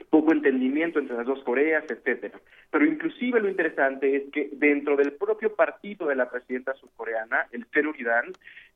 poco 0.10 0.34
entendimiento 0.34 1.00
entre 1.00 1.16
las 1.16 1.26
dos 1.26 1.42
Coreas, 1.46 1.86
etcétera. 1.88 2.38
Pero 2.70 2.86
inclusive 2.86 3.40
lo 3.40 3.48
interesante 3.48 4.14
es 4.14 4.24
que 4.30 4.50
dentro 4.52 4.98
del 4.98 5.14
propio 5.14 5.56
partido 5.56 6.08
de 6.08 6.16
la 6.16 6.30
presidenta 6.30 6.74
surcoreana, 6.74 7.48
el 7.54 7.66
Teruridan, 7.68 8.34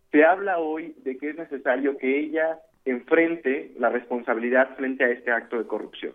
se 0.09 0.23
habla 0.23 0.59
hoy 0.59 0.95
de 1.03 1.17
que 1.17 1.31
es 1.31 1.35
necesario 1.35 1.97
que 1.97 2.19
ella 2.19 2.57
enfrente 2.85 3.73
la 3.79 3.89
responsabilidad 3.89 4.77
frente 4.77 5.03
a 5.03 5.09
este 5.09 5.29
acto 5.29 5.57
de 5.57 5.67
corrupción. 5.67 6.13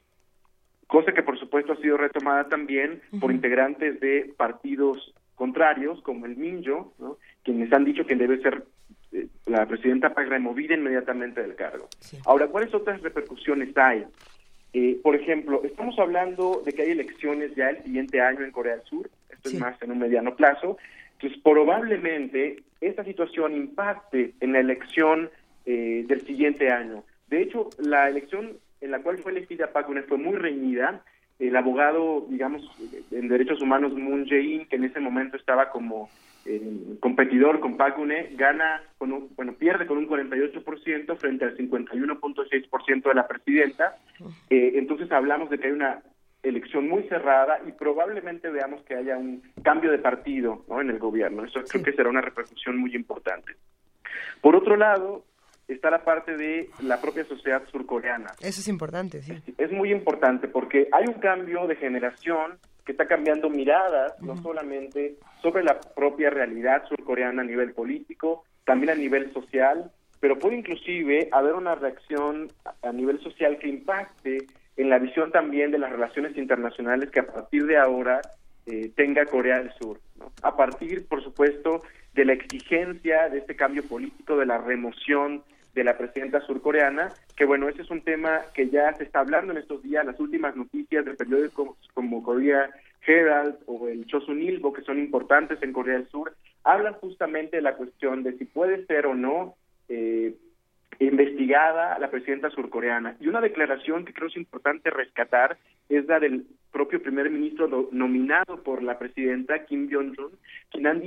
Cosa 0.87 1.13
que 1.13 1.23
por 1.23 1.39
supuesto 1.39 1.75
ha 1.75 1.83
sido 1.83 1.99
retomada 1.99 2.49
también 2.49 3.03
por 3.21 3.31
integrantes 3.31 4.01
de 4.01 4.33
partidos 4.39 5.13
contrarios, 5.37 6.03
como 6.03 6.27
el 6.27 6.37
Minjo, 6.37 6.95
¿no? 6.99 7.19
quienes 7.45 7.73
han 7.73 7.85
dicho 7.85 8.05
que 8.05 8.17
debe 8.17 8.43
ser 8.43 8.65
eh, 9.13 9.29
la 9.47 9.67
presidenta 9.67 10.13
Park 10.13 10.29
removida 10.29 10.75
inmediatamente 10.75 11.41
del 11.41 11.55
cargo. 11.55 11.89
Sí. 12.01 12.19
Ahora, 12.27 12.49
¿cuáles 12.49 12.75
otras 12.75 13.01
repercusiones 13.03 13.77
hay? 13.77 14.05
Eh, 14.73 14.99
por 15.03 15.15
ejemplo, 15.15 15.63
estamos 15.65 15.99
hablando 15.99 16.63
de 16.65 16.73
que 16.73 16.83
hay 16.83 16.91
elecciones 16.91 17.55
ya 17.55 17.71
el 17.71 17.83
siguiente 17.85 18.21
año 18.21 18.45
en 18.45 18.51
Corea 18.51 18.77
del 18.77 18.85
Sur, 18.85 19.09
esto 19.31 19.49
sí. 19.49 19.57
es 19.57 19.63
más 19.63 19.81
en 19.81 19.93
un 19.93 19.99
mediano 19.99 20.35
plazo, 20.35 20.77
Entonces, 21.13 21.41
probablemente 21.43 22.63
esta 22.81 23.05
situación 23.05 23.57
impacte 23.57 24.35
en 24.41 24.53
la 24.53 24.61
elección 24.61 25.31
eh, 25.65 26.05
del 26.07 26.27
siguiente 26.27 26.71
año. 26.71 27.05
De 27.29 27.43
hecho, 27.43 27.71
la 27.79 28.09
elección 28.09 28.59
en 28.81 28.91
la 28.91 29.01
cual 29.01 29.19
fue 29.19 29.33
elegida 29.33 29.73
Park 29.73 29.89
Geun-hye 29.89 30.07
fue 30.07 30.19
muy 30.19 30.37
reñida. 30.37 31.03
El 31.39 31.55
abogado, 31.57 32.27
digamos, 32.31 32.63
en 33.11 33.29
derechos 33.29 33.61
humanos 33.61 33.93
Moon 33.95 34.27
Jae-in, 34.27 34.67
que 34.69 34.77
en 34.77 34.85
ese 34.85 35.01
momento 35.01 35.37
estaba 35.37 35.71
como 35.71 36.09
eh, 36.49 36.97
competidor 37.01 37.59
con 37.61 37.77
Park 37.77 37.97
Geun-hye, 37.97 38.37
gana, 38.37 38.81
con 38.99 39.13
un- 39.13 39.29
bueno, 39.35 39.55
pierde 39.55 39.85
con 39.87 39.99
un 39.99 40.07
48% 40.07 41.17
frente 41.17 41.45
al 41.45 41.57
51.6% 41.57 43.09
de 43.09 43.15
la 43.15 43.27
presidenta. 43.27 43.97
Eh, 44.51 44.73
entonces 44.77 45.11
hablamos 45.11 45.51
de 45.51 45.59
que 45.59 45.67
hay 45.67 45.73
una 45.73 46.01
elección 46.43 46.89
muy 46.89 47.03
cerrada 47.09 47.59
y 47.67 47.73
probablemente 47.73 48.49
veamos 48.51 48.83
que 48.83 48.95
haya 48.95 49.17
un 49.19 49.43
cambio 49.65 49.91
de 49.91 49.99
partido 49.99 50.65
¿no? 50.69 50.81
en 50.81 50.91
el 50.91 50.99
gobierno. 51.01 51.45
Eso 51.45 51.61
creo 51.69 51.83
que 51.83 51.93
será 51.93 52.09
una 52.09 52.21
repercusión 52.21 52.77
muy 52.79 52.95
importante. 52.95 53.53
Por 54.41 54.55
otro 54.55 54.77
lado, 54.77 55.25
está 55.69 55.91
la 55.91 56.05
parte 56.05 56.37
de 56.37 56.71
la 56.83 57.01
propia 57.01 57.25
sociedad 57.25 57.63
surcoreana. 57.71 58.33
Eso 58.41 58.61
es 58.61 58.69
importante, 58.69 59.23
sí. 59.23 59.35
Es 59.59 59.73
muy 59.73 59.91
importante 59.91 60.49
porque 60.49 60.89
hay 60.93 61.05
un 61.07 61.21
cambio 61.21 61.67
de 61.67 61.77
generación 61.77 62.59
que 62.85 62.93
está 62.93 63.07
cambiando 63.07 63.51
miradas, 63.51 64.15
no 64.23 64.37
solamente 64.43 65.17
sobre 65.43 65.65
la 65.65 65.81
propia 65.81 66.31
realidad 66.31 66.85
surcoreana 66.89 67.43
a 67.43 67.45
nivel 67.45 67.73
político, 67.73 68.45
también 68.65 68.91
a 68.91 68.95
nivel 68.95 69.33
social, 69.33 69.91
pero 70.21 70.39
puede 70.39 70.57
inclusive 70.57 71.29
haber 71.33 71.55
una 71.55 71.75
reacción 71.75 72.49
a 72.65 72.77
a 72.89 72.93
nivel 72.93 73.21
social 73.21 73.59
que 73.59 73.69
impacte 73.69 74.47
en 74.77 74.91
la 74.91 74.99
visión 74.99 75.33
también 75.33 75.71
de 75.71 75.79
las 75.79 75.91
relaciones 75.91 76.37
internacionales 76.37 77.11
que 77.11 77.21
a 77.21 77.27
partir 77.27 77.67
de 77.67 77.79
ahora 77.79 78.21
eh, 78.67 78.91
tenga 78.95 79.25
Corea 79.27 79.59
del 79.59 79.73
Sur. 79.75 80.01
¿no? 80.17 80.33
A 80.43 80.57
partir, 80.57 81.07
por 81.09 81.23
supuesto, 81.23 81.83
de 82.15 82.25
la 82.25 82.33
exigencia 82.35 83.29
de 83.29 83.39
este 83.39 83.57
cambio 83.57 83.83
político, 83.85 84.37
de 84.37 84.47
la 84.47 84.59
remoción 84.59 85.43
de 85.77 85.85
la 85.85 85.97
presidenta 85.97 86.41
surcoreana, 86.41 87.13
que 87.37 87.45
bueno, 87.45 87.69
ese 87.69 87.83
es 87.83 87.91
un 87.91 88.01
tema 88.01 88.41
que 88.55 88.71
ya 88.71 88.93
se 88.95 89.05
está 89.05 89.21
hablando 89.21 89.53
en 89.53 89.59
estos 89.59 89.83
días, 89.83 90.07
las 90.07 90.19
últimas 90.19 90.57
noticias 90.57 91.05
de 91.05 91.15
periódicos 91.15 91.77
como 91.93 92.23
Korea 92.23 92.71
Herald 93.07 93.57
o 93.67 93.87
el 93.87 94.07
Chosun 94.07 94.43
Ilbo, 94.43 94.73
que 94.73 94.83
son 94.83 94.99
importantes 94.99 95.63
en 95.63 95.75
Corea 95.75 95.99
del 95.99 96.09
Sur, 96.09 96.35
hablan 96.65 96.95
justamente 96.95 97.57
de 97.57 97.63
la 97.63 97.77
cuestión 97.77 98.23
de 98.23 98.33
si 98.39 98.47
puede 98.47 98.87
ser 98.87 99.07
o 99.07 99.15
no 99.15 99.55
eh, 99.91 100.35
investigada 100.99 101.99
la 101.99 102.11
presidenta 102.11 102.49
surcoreana. 102.51 103.17
Y 103.21 103.29
una 103.29 103.43
declaración 103.43 104.07
que 104.07 104.15
creo 104.15 104.29
es 104.29 104.37
importante 104.37 104.89
rescatar 104.91 105.59
es 105.91 106.07
la 106.07 106.19
del 106.19 106.47
propio 106.73 107.03
primer 107.03 107.29
ministro 107.31 107.69
no- 107.69 107.89
nominado 107.93 108.63
por 108.63 108.83
la 108.83 108.99
presidenta 108.99 109.65
Kim 109.67 109.89
Jong-un, 109.93 110.33
quien, 110.71 110.87
han 110.87 111.03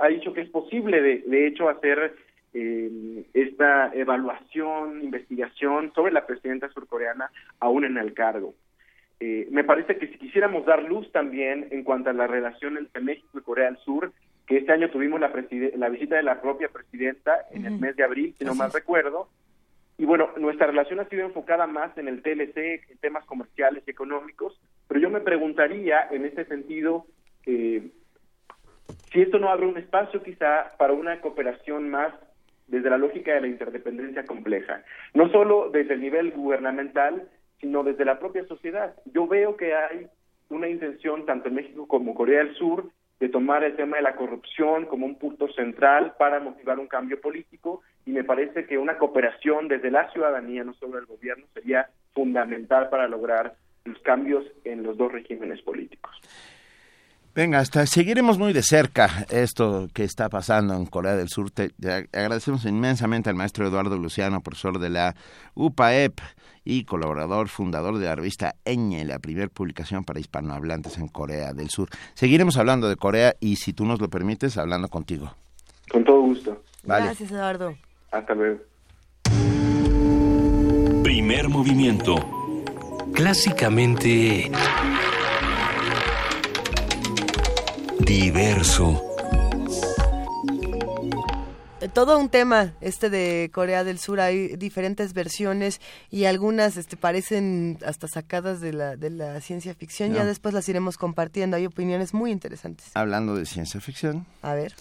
ha 0.00 0.08
dicho 0.08 0.32
que 0.34 0.42
es 0.42 0.50
posible, 0.50 1.00
de, 1.00 1.22
de 1.26 1.46
hecho, 1.46 1.70
hacer 1.70 2.14
eh, 2.54 3.26
esta 3.34 3.92
evaluación, 3.94 5.02
investigación 5.02 5.92
sobre 5.94 6.12
la 6.12 6.26
presidenta 6.26 6.68
surcoreana 6.70 7.30
aún 7.58 7.84
en 7.84 7.98
el 7.98 8.14
cargo. 8.14 8.54
Eh, 9.20 9.48
me 9.50 9.64
parece 9.64 9.98
que 9.98 10.08
si 10.08 10.18
quisiéramos 10.18 10.64
dar 10.64 10.82
luz 10.82 11.10
también 11.12 11.68
en 11.70 11.84
cuanto 11.84 12.10
a 12.10 12.14
la 12.14 12.26
relación 12.26 12.78
entre 12.78 13.02
México 13.02 13.38
y 13.38 13.42
Corea 13.42 13.66
del 13.66 13.76
Sur, 13.78 14.12
que 14.46 14.58
este 14.58 14.72
año 14.72 14.90
tuvimos 14.90 15.20
la, 15.20 15.30
la 15.76 15.88
visita 15.90 16.16
de 16.16 16.22
la 16.22 16.40
propia 16.40 16.68
presidenta 16.68 17.46
en 17.52 17.66
el 17.66 17.78
mes 17.78 17.96
de 17.96 18.04
abril, 18.04 18.34
si 18.38 18.44
no 18.44 18.54
mal 18.54 18.72
recuerdo, 18.72 19.28
y 20.00 20.06
bueno, 20.06 20.30
nuestra 20.38 20.66
relación 20.66 20.98
ha 20.98 21.08
sido 21.10 21.26
enfocada 21.26 21.66
más 21.66 21.96
en 21.98 22.08
el 22.08 22.22
TLC, 22.22 22.56
en 22.56 22.98
temas 23.02 23.22
comerciales 23.26 23.84
y 23.86 23.90
económicos, 23.90 24.58
pero 24.88 24.98
yo 24.98 25.10
me 25.10 25.20
preguntaría 25.20 26.08
en 26.10 26.24
este 26.24 26.46
sentido 26.46 27.04
eh, 27.44 27.90
si 29.12 29.20
esto 29.20 29.38
no 29.38 29.50
abre 29.50 29.66
un 29.66 29.76
espacio 29.76 30.22
quizá 30.22 30.72
para 30.78 30.94
una 30.94 31.20
cooperación 31.20 31.90
más 31.90 32.14
desde 32.70 32.90
la 32.90 32.98
lógica 32.98 33.34
de 33.34 33.42
la 33.42 33.48
interdependencia 33.48 34.24
compleja, 34.24 34.82
no 35.12 35.28
solo 35.30 35.70
desde 35.70 35.94
el 35.94 36.00
nivel 36.00 36.30
gubernamental, 36.30 37.28
sino 37.60 37.82
desde 37.82 38.04
la 38.04 38.18
propia 38.18 38.44
sociedad. 38.46 38.94
Yo 39.12 39.26
veo 39.26 39.56
que 39.56 39.74
hay 39.74 40.06
una 40.48 40.68
intención, 40.68 41.26
tanto 41.26 41.48
en 41.48 41.56
México 41.56 41.86
como 41.86 42.14
Corea 42.14 42.44
del 42.44 42.54
Sur, 42.54 42.90
de 43.18 43.28
tomar 43.28 43.62
el 43.64 43.76
tema 43.76 43.98
de 43.98 44.02
la 44.02 44.16
corrupción 44.16 44.86
como 44.86 45.04
un 45.04 45.16
punto 45.16 45.46
central 45.52 46.14
para 46.18 46.40
motivar 46.40 46.78
un 46.78 46.86
cambio 46.86 47.20
político 47.20 47.82
y 48.06 48.12
me 48.12 48.24
parece 48.24 48.64
que 48.64 48.78
una 48.78 48.96
cooperación 48.96 49.68
desde 49.68 49.90
la 49.90 50.10
ciudadanía, 50.10 50.64
no 50.64 50.72
solo 50.74 50.98
el 50.98 51.04
gobierno, 51.04 51.44
sería 51.52 51.90
fundamental 52.14 52.88
para 52.88 53.08
lograr 53.08 53.54
los 53.84 53.98
cambios 54.00 54.46
en 54.64 54.82
los 54.82 54.96
dos 54.96 55.12
regímenes 55.12 55.60
políticos. 55.60 56.10
Venga, 57.34 57.60
hasta 57.60 57.86
seguiremos 57.86 58.38
muy 58.38 58.52
de 58.52 58.62
cerca 58.62 59.24
esto 59.30 59.88
que 59.94 60.02
está 60.02 60.28
pasando 60.28 60.74
en 60.74 60.86
Corea 60.86 61.14
del 61.14 61.28
Sur. 61.28 61.50
Te, 61.50 61.70
te 61.70 62.08
agradecemos 62.12 62.64
inmensamente 62.64 63.30
al 63.30 63.36
maestro 63.36 63.68
Eduardo 63.68 63.96
Luciano, 63.96 64.40
profesor 64.40 64.80
de 64.80 64.90
la 64.90 65.14
UPAEP 65.54 66.18
y 66.64 66.84
colaborador 66.84 67.48
fundador 67.48 67.98
de 67.98 68.06
la 68.06 68.16
revista 68.16 68.56
Eñe, 68.64 69.04
la 69.04 69.18
primera 69.20 69.48
publicación 69.48 70.04
para 70.04 70.20
hispanohablantes 70.20 70.98
en 70.98 71.08
Corea 71.08 71.52
del 71.52 71.70
Sur. 71.70 71.88
Seguiremos 72.14 72.56
hablando 72.56 72.88
de 72.88 72.96
Corea 72.96 73.34
y, 73.40 73.56
si 73.56 73.72
tú 73.72 73.84
nos 73.84 74.00
lo 74.00 74.10
permites, 74.10 74.58
hablando 74.58 74.88
contigo. 74.88 75.34
Con 75.90 76.04
todo 76.04 76.20
gusto. 76.20 76.62
Vale. 76.84 77.06
Gracias, 77.06 77.30
Eduardo. 77.30 77.76
Hasta 78.10 78.34
luego. 78.34 78.60
Primer 81.02 81.48
movimiento. 81.48 82.16
Clásicamente... 83.14 84.50
Diverso. 88.10 89.00
Eh, 91.80 91.88
Todo 91.94 92.18
un 92.18 92.28
tema 92.28 92.74
este 92.80 93.08
de 93.08 93.52
Corea 93.54 93.84
del 93.84 94.00
Sur, 94.00 94.18
hay 94.18 94.56
diferentes 94.56 95.12
versiones 95.12 95.80
y 96.10 96.24
algunas 96.24 96.76
este, 96.76 96.96
parecen 96.96 97.78
hasta 97.86 98.08
sacadas 98.08 98.60
de 98.60 98.72
la, 98.72 98.96
de 98.96 99.10
la 99.10 99.40
ciencia 99.40 99.76
ficción, 99.76 100.12
ya 100.12 100.24
después 100.24 100.52
las 100.52 100.68
iremos 100.68 100.98
compartiendo, 100.98 101.56
hay 101.56 101.66
opiniones 101.66 102.12
muy 102.12 102.32
interesantes. 102.32 102.90
Hablando 102.94 103.36
de 103.36 103.46
ciencia 103.46 103.80
ficción. 103.80 104.26
A 104.42 104.54
ver. 104.54 104.74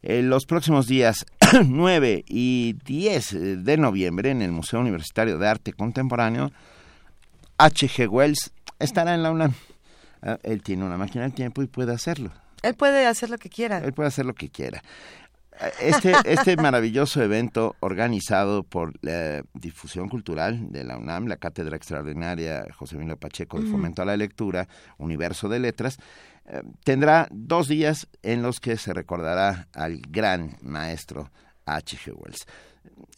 En 0.00 0.30
los 0.30 0.46
próximos 0.46 0.86
días 0.86 1.26
9 1.66 2.24
y 2.28 2.78
10 2.86 3.62
de 3.62 3.76
noviembre 3.76 4.30
en 4.30 4.40
el 4.40 4.52
Museo 4.52 4.80
Universitario 4.80 5.36
de 5.36 5.46
Arte 5.46 5.74
Contemporáneo, 5.74 6.50
H.G. 7.58 8.08
Wells 8.08 8.52
estará 8.78 9.14
en 9.14 9.22
la 9.22 9.32
UNAM. 9.32 9.52
Ah, 10.22 10.38
Él 10.42 10.62
tiene 10.62 10.86
una 10.86 10.96
máquina 10.96 11.24
del 11.24 11.34
tiempo 11.34 11.60
y 11.60 11.66
puede 11.66 11.92
hacerlo. 11.92 12.30
Él 12.62 12.74
puede 12.74 13.06
hacer 13.06 13.30
lo 13.30 13.38
que 13.38 13.48
quiera. 13.48 13.78
Él 13.78 13.92
puede 13.92 14.08
hacer 14.08 14.26
lo 14.26 14.34
que 14.34 14.50
quiera. 14.50 14.82
Este, 15.80 16.14
este 16.24 16.56
maravilloso 16.56 17.22
evento 17.22 17.76
organizado 17.80 18.62
por 18.62 18.94
la 19.02 19.42
Difusión 19.52 20.08
Cultural 20.08 20.72
de 20.72 20.84
la 20.84 20.96
UNAM, 20.96 21.26
la 21.26 21.36
Cátedra 21.36 21.76
Extraordinaria 21.76 22.64
José 22.74 22.96
Emilio 22.96 23.18
Pacheco 23.18 23.58
de. 23.58 23.70
Fomento 23.70 24.02
a 24.02 24.06
la 24.06 24.16
Lectura, 24.16 24.68
Universo 24.96 25.48
de 25.48 25.58
Letras, 25.58 25.98
eh, 26.46 26.62
tendrá 26.84 27.28
dos 27.30 27.68
días 27.68 28.08
en 28.22 28.42
los 28.42 28.60
que 28.60 28.76
se 28.76 28.94
recordará 28.94 29.68
al 29.74 30.00
gran 30.08 30.56
maestro 30.62 31.30
H.G. 31.66 32.12
Wells. 32.14 32.46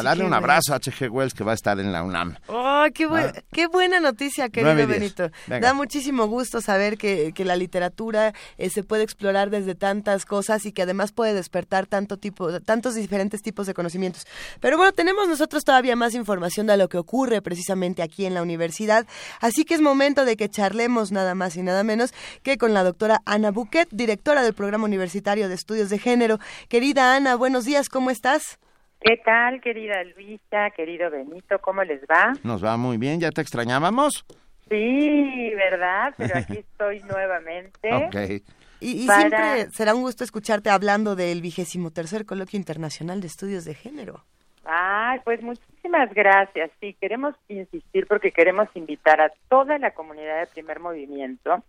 darle 0.03 0.25
un 0.25 0.35
abrazo 0.35 0.73
a 0.73 0.77
H.G. 0.77 1.09
Wells 1.11 1.35
que 1.35 1.45
va 1.45 1.53
a 1.53 1.55
estar 1.55 1.79
en 1.79 1.93
la 1.93 2.03
UNAM. 2.03 2.37
Oh, 2.49 2.85
qué, 2.95 3.09
qué 3.53 3.67
buena 3.67 4.01
noticia, 4.01 4.49
querido 4.49 4.87
Benito. 4.87 5.31
Da 5.47 5.75
muchísimo 5.75 6.27
gusto 6.27 6.61
saber 6.61 6.99
que, 6.99 7.33
que 7.35 7.45
la 7.45 7.57
literatura 7.57 8.35
eh, 8.59 8.71
se 8.71 8.83
puede 8.83 9.03
explorar 9.03 9.51
desde 9.51 9.75
tantas 9.75 10.25
cosas 10.25 10.67
y 10.67 10.73
que 10.73 10.83
además 10.83 11.13
puede 11.13 11.35
despertar 11.35 11.87
tanto 11.87 12.17
tipo, 12.17 12.61
tantos 12.61 12.95
diferentes 12.95 13.43
tipos 13.43 13.67
de 13.67 13.75
conocimientos. 13.75 14.27
Pero 14.61 14.77
bueno, 14.77 14.93
tenemos 14.93 15.29
nosotros 15.29 15.65
todavía 15.65 15.97
más 15.97 16.15
información 16.15 16.67
de 16.67 16.77
lo 16.77 16.89
que 16.89 16.99
ocurre 16.99 17.43
precisamente 17.43 18.03
aquí 18.03 18.27
en 18.27 18.35
la 18.35 18.43
universidad, 18.43 19.07
así 19.41 19.65
que 19.65 19.75
es 19.75 19.81
momento 19.81 20.25
de 20.25 20.37
que 20.37 20.49
charlemos 20.49 21.13
nada 21.13 21.35
más 21.35 21.57
y 21.57 21.63
nada 21.63 21.85
menos 21.85 22.13
que 22.43 22.59
con 22.59 22.75
la 22.75 22.85
doctora 22.85 23.23
Ana 23.25 23.51
Buquet, 23.51 23.89
directora 23.91 24.43
del 24.43 24.55
Programa 24.55 24.85
Universitario 24.85 25.49
de 25.49 25.55
Estudios 25.55 25.91
de 25.91 25.99
Género. 25.99 26.39
Querida 26.69 27.15
Ana, 27.15 27.37
buenos 27.37 27.65
días, 27.65 27.89
¿cómo 27.89 28.11
estás? 28.11 28.59
¿Qué 29.01 29.17
tal, 29.17 29.61
querida 29.63 30.05
Luisa, 30.05 30.71
querido 30.77 31.11
Benito? 31.11 31.59
¿Cómo 31.61 31.83
les 31.85 32.03
va? 32.03 32.35
Nos 32.45 32.63
va 32.63 32.77
muy 32.77 32.99
bien, 32.99 33.19
¿ya 33.19 33.31
te 33.31 33.41
extrañábamos? 33.41 34.27
Sí, 34.69 35.53
¿verdad? 35.55 36.15
Pero 36.19 36.37
aquí 36.37 36.59
estoy 36.59 37.01
nuevamente. 37.01 37.95
Ok. 37.95 38.43
Y, 38.81 39.07
siempre 39.07 39.71
será 39.73 39.95
un 39.95 40.03
gusto 40.03 40.23
escucharte 40.25 40.71
hablando 40.71 41.17
del 41.17 41.41
vigésimo 41.41 41.91
tercer 41.91 42.27
Coloquio 42.27 42.59
Internacional 42.59 43.21
de 43.21 43.27
Estudios 43.27 43.65
de 43.65 43.75
Género. 43.75 44.25
Ay, 44.65 45.21
pues 45.25 45.43
muchísimas 45.43 46.13
gracias. 46.15 46.71
Sí, 46.81 46.95
queremos 47.01 47.35
insistir 47.49 48.07
porque 48.07 48.33
queremos 48.33 48.69
invitar 48.75 49.21
a 49.21 49.33
toda 49.49 49.79
la 49.79 49.93
comunidad 49.93 50.41
de 50.41 50.47
primer 50.47 50.79
movimiento 50.81 51.65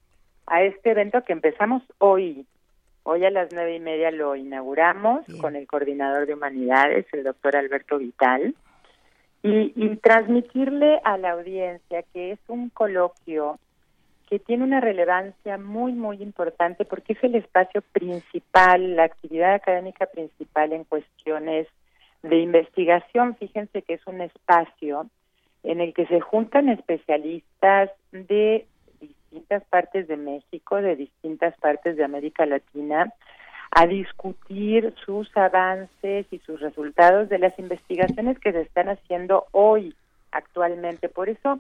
a 0.48 0.64
este 0.64 0.92
evento 0.92 1.24
que 1.24 1.34
empezamos 1.34 1.82
hoy, 1.98 2.46
Hoy 3.04 3.26
a 3.26 3.32
las 3.32 3.50
nueve 3.52 3.76
y 3.76 3.80
media 3.80 4.12
lo 4.12 4.36
inauguramos 4.36 5.26
con 5.40 5.56
el 5.56 5.66
coordinador 5.68 6.28
de 6.28 6.36
humanidades, 6.36 7.06
el 7.14 7.24
doctor 7.24 7.56
Alberto 7.56 7.98
Vital, 7.98 8.56
y, 9.44 9.74
y 9.76 9.96
transmitirle 9.98 11.02
a 11.04 11.18
la 11.18 11.32
audiencia 11.32 12.04
que 12.14 12.32
es 12.32 12.40
un 12.48 12.70
coloquio 12.70 13.60
que 14.32 14.40
tiene 14.40 14.64
una 14.64 14.80
relevancia 14.80 15.58
muy, 15.58 15.92
muy 15.92 16.22
importante 16.22 16.86
porque 16.86 17.14
es 17.14 17.24
el 17.24 17.36
espacio 17.36 17.82
principal, 17.92 18.96
la 18.96 19.04
actividad 19.04 19.56
académica 19.56 20.06
principal 20.06 20.72
en 20.72 20.86
cuestiones 20.86 21.68
de 22.24 22.38
investigación. 22.38 23.36
Fíjense 23.36 23.82
que 23.82 23.96
es 23.96 24.08
un 24.08 24.22
espacio 24.22 25.08
en 25.64 25.82
el 25.82 25.94
que 25.94 26.06
se 26.06 26.22
juntan 26.22 26.70
especialistas 26.70 27.92
de 28.14 28.66
distintas 29.32 29.64
partes 29.66 30.08
de 30.08 30.18
México, 30.18 30.82
de 30.82 30.96
distintas 30.96 31.58
partes 31.58 31.96
de 31.96 32.04
América 32.04 32.46
Latina, 32.46 33.14
a 33.72 33.88
discutir 33.88 34.94
sus 35.06 35.36
avances 35.38 36.26
y 36.30 36.40
sus 36.40 36.60
resultados 36.60 37.30
de 37.30 37.40
las 37.40 37.58
investigaciones 37.58 38.38
que 38.40 38.52
se 38.52 38.62
están 38.62 38.90
haciendo 38.90 39.46
hoy, 39.52 39.96
actualmente. 40.32 41.08
Por 41.08 41.30
eso 41.30 41.60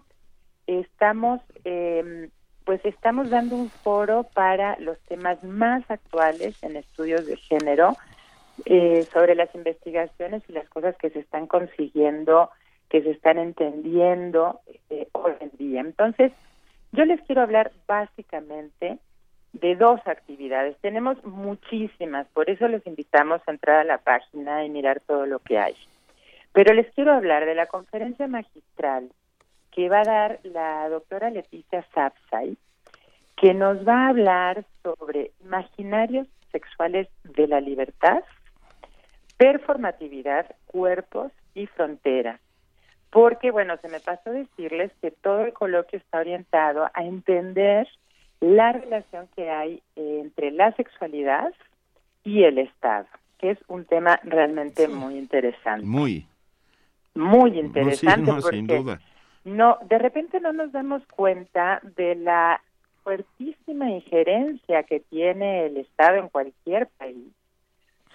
estamos, 0.67 1.39
eh, 1.63 2.29
pues 2.65 2.83
estamos 2.83 3.29
dando 3.29 3.55
un 3.55 3.69
foro 3.69 4.23
para 4.33 4.77
los 4.79 4.99
temas 5.07 5.41
más 5.43 5.89
actuales 5.89 6.61
en 6.63 6.75
estudios 6.75 7.25
de 7.25 7.37
género, 7.37 7.95
eh, 8.65 9.07
sobre 9.13 9.33
las 9.35 9.53
investigaciones 9.55 10.43
y 10.49 10.51
las 10.53 10.67
cosas 10.67 10.95
que 10.97 11.09
se 11.09 11.19
están 11.19 11.47
consiguiendo, 11.47 12.49
que 12.89 13.01
se 13.01 13.11
están 13.11 13.37
entendiendo 13.37 14.59
eh, 14.89 15.07
hoy 15.13 15.31
en 15.39 15.51
día. 15.57 15.79
Entonces, 15.79 16.33
yo 16.91 17.05
les 17.05 17.21
quiero 17.21 17.41
hablar 17.41 17.71
básicamente 17.87 18.97
de 19.53 19.75
dos 19.75 19.99
actividades. 20.05 20.77
Tenemos 20.81 21.23
muchísimas, 21.23 22.27
por 22.27 22.49
eso 22.49 22.67
les 22.67 22.85
invitamos 22.85 23.41
a 23.45 23.51
entrar 23.51 23.77
a 23.77 23.83
la 23.83 23.97
página 23.97 24.65
y 24.65 24.69
mirar 24.69 25.01
todo 25.01 25.25
lo 25.25 25.39
que 25.39 25.57
hay. 25.57 25.75
Pero 26.53 26.73
les 26.73 26.91
quiero 26.93 27.13
hablar 27.13 27.45
de 27.45 27.55
la 27.55 27.67
conferencia 27.67 28.27
magistral 28.27 29.09
que 29.71 29.87
va 29.87 30.01
a 30.01 30.05
dar 30.05 30.39
la 30.43 30.89
doctora 30.89 31.29
Leticia 31.29 31.85
Sapsay, 31.93 32.57
que 33.37 33.53
nos 33.53 33.87
va 33.87 34.05
a 34.05 34.09
hablar 34.09 34.65
sobre 34.83 35.31
imaginarios 35.43 36.27
sexuales 36.51 37.07
de 37.23 37.47
la 37.47 37.61
libertad, 37.61 38.23
performatividad, 39.37 40.53
cuerpos 40.67 41.31
y 41.55 41.67
fronteras 41.67 42.41
porque, 43.11 43.51
bueno, 43.51 43.75
se 43.81 43.89
me 43.89 43.99
pasó 43.99 44.31
decirles 44.31 44.91
que 45.01 45.11
todo 45.11 45.41
el 45.41 45.53
coloquio 45.53 45.99
está 45.99 46.19
orientado 46.19 46.89
a 46.93 47.03
entender 47.03 47.87
la 48.39 48.71
relación 48.71 49.27
que 49.35 49.49
hay 49.49 49.83
entre 49.95 50.51
la 50.51 50.71
sexualidad 50.73 51.53
y 52.23 52.43
el 52.43 52.57
Estado, 52.57 53.05
que 53.37 53.51
es 53.51 53.59
un 53.67 53.85
tema 53.85 54.19
realmente 54.23 54.87
muy 54.87 55.17
interesante. 55.17 55.85
Muy. 55.85 56.25
Muy 57.13 57.59
interesante 57.59 58.21
no, 58.21 58.39
porque 58.39 58.57
sin 58.57 58.67
duda. 58.67 59.01
no, 59.43 59.77
de 59.89 59.97
repente 59.97 60.39
no 60.39 60.53
nos 60.53 60.71
damos 60.71 61.05
cuenta 61.07 61.81
de 61.97 62.15
la 62.15 62.61
fuertísima 63.03 63.89
injerencia 63.89 64.83
que 64.83 65.01
tiene 65.01 65.65
el 65.65 65.77
Estado 65.77 66.15
en 66.15 66.29
cualquier 66.29 66.87
país 66.97 67.27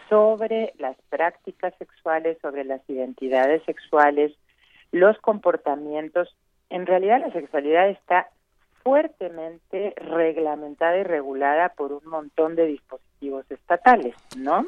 sobre 0.09 0.73
las 0.79 0.97
prácticas 1.11 1.75
sexuales, 1.79 2.39
sobre 2.41 2.65
las 2.65 2.81
identidades 2.89 3.63
sexuales, 3.65 4.33
los 4.93 5.19
comportamientos. 5.19 6.35
En 6.71 6.87
realidad 6.87 7.21
la 7.21 7.33
sexualidad 7.33 7.89
está 7.89 8.29
fuertemente 8.83 9.95
reglamentada 9.97 10.97
y 10.99 11.03
regulada 11.03 11.71
por 11.71 11.93
un 11.93 12.07
montón 12.09 12.55
de 12.55 12.67
dispositivos 12.67 13.45
estatales, 13.51 14.15
¿no? 14.37 14.67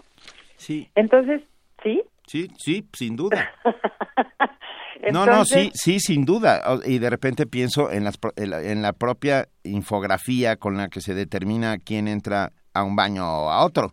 Sí. 0.57 0.91
Entonces, 0.95 1.43
¿sí? 1.83 2.03
Sí, 2.27 2.49
sí, 2.59 2.89
sin 2.93 3.17
duda. 3.17 3.53
no, 5.13 5.25
no, 5.25 5.45
sí, 5.45 5.71
sí, 5.73 6.01
sin 6.01 6.25
duda. 6.25 6.63
Y 6.85 6.99
de 6.99 7.11
repente 7.11 7.47
pienso 7.47 7.91
en, 7.91 8.05
las, 8.05 8.19
en 8.37 8.83
la 8.83 8.93
propia 8.93 9.49
infografía 9.63 10.57
con 10.57 10.77
la 10.77 10.89
que 10.89 11.01
se 11.01 11.15
determina 11.15 11.79
quién 11.79 12.09
entra 12.09 12.53
a 12.75 12.83
un 12.83 12.97
baño 12.97 13.25
o 13.25 13.51
a 13.51 13.65
otro. 13.65 13.93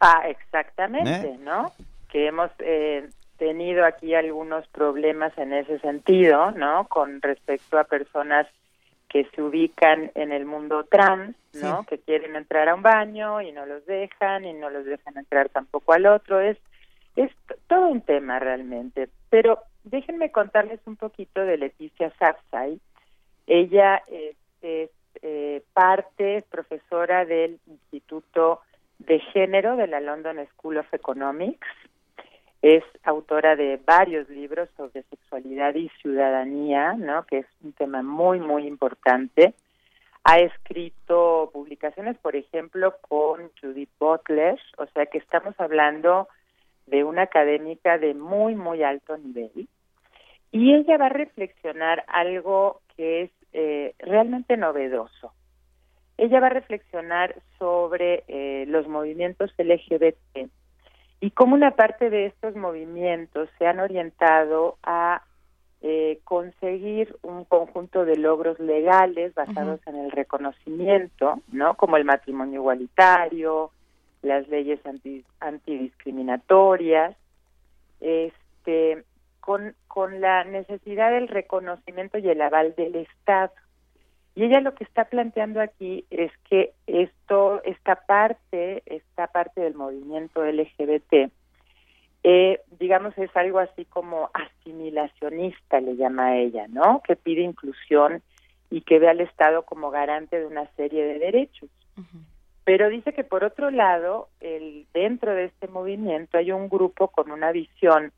Ah, 0.00 0.22
exactamente, 0.28 1.30
¿Eh? 1.30 1.38
¿no? 1.40 1.72
Que 2.08 2.28
hemos 2.28 2.50
eh, 2.60 3.08
tenido 3.44 3.84
aquí 3.84 4.14
algunos 4.14 4.66
problemas 4.68 5.36
en 5.36 5.52
ese 5.52 5.78
sentido, 5.80 6.50
¿no? 6.52 6.86
Con 6.88 7.20
respecto 7.20 7.78
a 7.78 7.84
personas 7.84 8.46
que 9.10 9.24
se 9.34 9.42
ubican 9.42 10.10
en 10.14 10.32
el 10.32 10.46
mundo 10.46 10.84
trans, 10.84 11.36
¿no? 11.52 11.84
Que 11.84 11.98
quieren 11.98 12.36
entrar 12.36 12.70
a 12.70 12.74
un 12.74 12.82
baño 12.82 13.42
y 13.42 13.52
no 13.52 13.66
los 13.66 13.84
dejan 13.84 14.46
y 14.46 14.54
no 14.54 14.70
los 14.70 14.86
dejan 14.86 15.18
entrar 15.18 15.50
tampoco 15.50 15.92
al 15.92 16.06
otro. 16.06 16.40
Es 16.40 16.56
es 17.16 17.30
todo 17.68 17.88
un 17.88 18.00
tema 18.00 18.38
realmente. 18.38 19.08
Pero 19.30 19.60
déjenme 19.84 20.32
contarles 20.32 20.80
un 20.86 20.96
poquito 20.96 21.44
de 21.44 21.58
Leticia 21.58 22.10
Sapsay. 22.18 22.80
Ella 23.46 24.02
es, 24.08 24.36
es 24.62 24.90
eh, 25.22 25.62
parte, 25.74 26.38
es 26.38 26.44
profesora 26.44 27.24
del 27.24 27.60
Instituto 27.66 28.62
de 28.98 29.20
Género 29.20 29.76
de 29.76 29.86
la 29.86 30.00
London 30.00 30.38
School 30.54 30.78
of 30.78 30.92
Economics 30.92 31.68
es 32.64 32.82
autora 33.02 33.56
de 33.56 33.78
varios 33.84 34.26
libros 34.30 34.70
sobre 34.78 35.02
sexualidad 35.02 35.74
y 35.74 35.90
ciudadanía, 36.00 36.94
¿no? 36.94 37.26
Que 37.26 37.40
es 37.40 37.46
un 37.62 37.74
tema 37.74 38.02
muy 38.02 38.40
muy 38.40 38.66
importante. 38.66 39.52
Ha 40.24 40.38
escrito 40.38 41.50
publicaciones, 41.52 42.16
por 42.16 42.36
ejemplo, 42.36 42.94
con 43.02 43.50
Judith 43.60 43.90
Butler, 44.00 44.58
o 44.78 44.86
sea 44.86 45.04
que 45.04 45.18
estamos 45.18 45.54
hablando 45.60 46.26
de 46.86 47.04
una 47.04 47.24
académica 47.24 47.98
de 47.98 48.14
muy 48.14 48.54
muy 48.54 48.82
alto 48.82 49.14
nivel. 49.18 49.68
Y 50.50 50.74
ella 50.74 50.96
va 50.96 51.06
a 51.06 51.20
reflexionar 51.20 52.02
algo 52.08 52.80
que 52.96 53.24
es 53.24 53.30
eh, 53.52 53.94
realmente 53.98 54.56
novedoso. 54.56 55.34
Ella 56.16 56.40
va 56.40 56.46
a 56.46 56.56
reflexionar 56.60 57.34
sobre 57.58 58.24
eh, 58.26 58.64
los 58.68 58.88
movimientos 58.88 59.52
LGBT 59.58 60.48
y 61.20 61.30
cómo 61.30 61.54
una 61.54 61.72
parte 61.72 62.10
de 62.10 62.26
estos 62.26 62.54
movimientos 62.56 63.48
se 63.58 63.66
han 63.66 63.80
orientado 63.80 64.76
a 64.82 65.22
eh, 65.86 66.20
conseguir 66.24 67.14
un 67.22 67.44
conjunto 67.44 68.04
de 68.04 68.16
logros 68.16 68.58
legales 68.58 69.34
basados 69.34 69.80
en 69.86 69.96
el 69.96 70.10
reconocimiento, 70.10 71.40
¿no? 71.52 71.74
Como 71.74 71.96
el 71.96 72.04
matrimonio 72.04 72.60
igualitario, 72.60 73.70
las 74.22 74.48
leyes 74.48 74.80
anti, 74.86 75.24
antidiscriminatorias, 75.40 77.14
este, 78.00 79.04
con, 79.40 79.74
con 79.86 80.20
la 80.22 80.44
necesidad 80.44 81.12
del 81.12 81.28
reconocimiento 81.28 82.16
y 82.16 82.30
el 82.30 82.40
aval 82.40 82.74
del 82.76 82.96
Estado. 82.96 83.52
Y 84.34 84.44
ella 84.44 84.60
lo 84.60 84.74
que 84.74 84.84
está 84.84 85.04
planteando 85.04 85.60
aquí 85.60 86.04
es 86.10 86.32
que 86.48 86.72
esto, 86.86 87.62
esta 87.64 87.94
parte, 87.94 88.82
esta 88.86 89.28
parte 89.28 89.60
del 89.60 89.74
movimiento 89.74 90.44
LGBT, 90.44 91.30
eh, 92.24 92.60
digamos, 92.80 93.16
es 93.18 93.34
algo 93.36 93.58
así 93.58 93.84
como 93.84 94.30
asimilacionista, 94.32 95.80
le 95.80 95.96
llama 95.96 96.36
ella, 96.36 96.66
¿no? 96.68 97.02
Que 97.06 97.16
pide 97.16 97.42
inclusión 97.42 98.22
y 98.70 98.80
que 98.80 98.98
ve 98.98 99.08
al 99.08 99.20
Estado 99.20 99.64
como 99.64 99.90
garante 99.90 100.40
de 100.40 100.46
una 100.46 100.66
serie 100.74 101.04
de 101.04 101.18
derechos. 101.18 101.68
Pero 102.64 102.88
dice 102.88 103.12
que 103.12 103.24
por 103.24 103.44
otro 103.44 103.70
lado, 103.70 104.30
el, 104.40 104.86
dentro 104.94 105.34
de 105.34 105.44
este 105.44 105.68
movimiento 105.68 106.38
hay 106.38 106.50
un 106.50 106.68
grupo 106.68 107.08
con 107.08 107.30
una 107.30 107.52
visión 107.52 108.10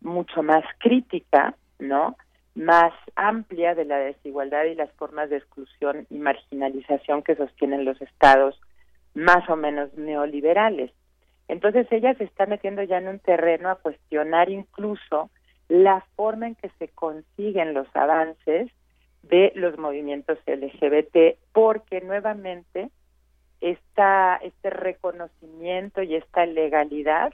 mucho 0.00 0.42
más 0.42 0.64
crítica, 0.78 1.54
¿no? 1.78 2.16
Más 2.54 2.92
amplia 3.16 3.74
de 3.74 3.84
la 3.84 3.98
desigualdad 3.98 4.64
y 4.64 4.74
las 4.74 4.90
formas 4.92 5.30
de 5.30 5.38
exclusión 5.38 6.06
y 6.10 6.18
marginalización 6.18 7.22
que 7.22 7.36
sostienen 7.36 7.84
los 7.84 8.00
estados 8.00 8.60
más 9.14 9.48
o 9.48 9.56
menos 9.56 9.92
neoliberales. 9.94 10.92
Entonces 11.48 11.86
ella 11.90 12.14
se 12.14 12.24
está 12.24 12.46
metiendo 12.46 12.82
ya 12.82 12.98
en 12.98 13.08
un 13.08 13.18
terreno 13.18 13.70
a 13.70 13.76
cuestionar 13.76 14.50
incluso 14.50 15.30
la 15.68 16.04
forma 16.16 16.46
en 16.46 16.54
que 16.54 16.70
se 16.78 16.88
consiguen 16.88 17.74
los 17.74 17.86
avances 17.94 18.70
de 19.22 19.52
los 19.54 19.78
movimientos 19.78 20.38
LGBT, 20.46 21.38
porque 21.52 22.00
nuevamente 22.00 22.90
esta, 23.60 24.36
este 24.36 24.70
reconocimiento 24.70 26.02
y 26.02 26.16
esta 26.16 26.44
legalidad 26.44 27.32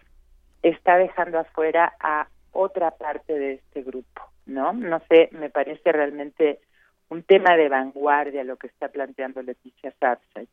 está 0.63 0.97
dejando 0.97 1.41
afuera 1.41 1.95
a 1.99 2.29
otra 2.53 2.91
parte 2.93 3.39
de 3.39 3.55
este 3.55 3.83
grupo, 3.83 4.23
¿no? 4.47 4.73
No 4.73 5.01
sé, 5.09 5.29
me 5.33 5.51
parece 5.51 5.93
realmente 5.93 6.61
un 7.09 7.23
tema 7.23 7.57
de 7.57 7.69
vanguardia 7.69 8.45
lo 8.45 8.57
que 8.57 8.69
está 8.69 8.89
planteando 8.89 9.43
Leticia 9.43 9.93
Sapsay. 9.99 10.49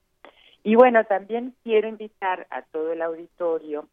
Y 0.63 0.75
bueno, 0.75 1.03
también 1.05 1.53
quiero 1.63 1.87
invitar 1.87 2.47
a 2.49 2.61
todo 2.63 2.93
el 2.93 3.01
auditorio 3.01 3.87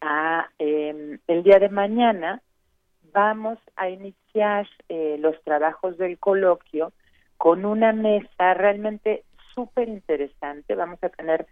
a 0.00 0.48
eh, 0.58 1.18
el 1.26 1.42
día 1.42 1.58
de 1.58 1.68
mañana 1.68 2.42
vamos 3.12 3.58
a 3.76 3.88
iniciar 3.88 4.66
eh, 4.88 5.16
los 5.18 5.40
trabajos 5.44 5.96
del 5.98 6.18
coloquio 6.18 6.92
con 7.36 7.64
una 7.64 7.92
mesa 7.92 8.54
realmente 8.54 9.24
súper 9.54 9.88
interesante. 9.88 10.74
Vamos 10.74 11.02
a 11.02 11.08
tener 11.08 11.46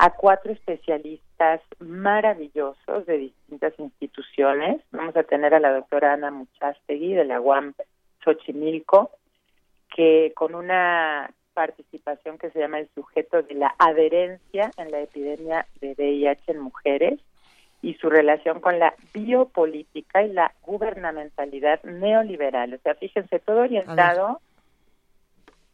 a 0.00 0.10
cuatro 0.10 0.52
especialistas 0.52 1.60
maravillosos 1.80 3.04
de 3.06 3.18
distintas 3.18 3.76
instituciones. 3.78 4.80
Vamos 4.92 5.16
a 5.16 5.24
tener 5.24 5.54
a 5.54 5.58
la 5.58 5.72
doctora 5.72 6.12
Ana 6.12 6.30
Muchastegui 6.30 7.14
de 7.14 7.24
la 7.24 7.40
UAM 7.40 7.74
Xochimilco, 8.22 9.10
que 9.92 10.32
con 10.36 10.54
una 10.54 11.28
participación 11.52 12.38
que 12.38 12.50
se 12.50 12.60
llama 12.60 12.78
el 12.78 12.88
sujeto 12.94 13.42
de 13.42 13.54
la 13.54 13.74
adherencia 13.76 14.70
en 14.76 14.92
la 14.92 15.00
epidemia 15.00 15.66
de 15.80 15.94
VIH 15.98 16.52
en 16.52 16.60
mujeres 16.60 17.18
y 17.82 17.94
su 17.94 18.08
relación 18.08 18.60
con 18.60 18.78
la 18.78 18.94
biopolítica 19.12 20.22
y 20.22 20.32
la 20.32 20.54
gubernamentalidad 20.62 21.82
neoliberal. 21.82 22.74
O 22.74 22.78
sea, 22.78 22.94
fíjense, 22.94 23.40
todo 23.40 23.62
orientado 23.62 24.40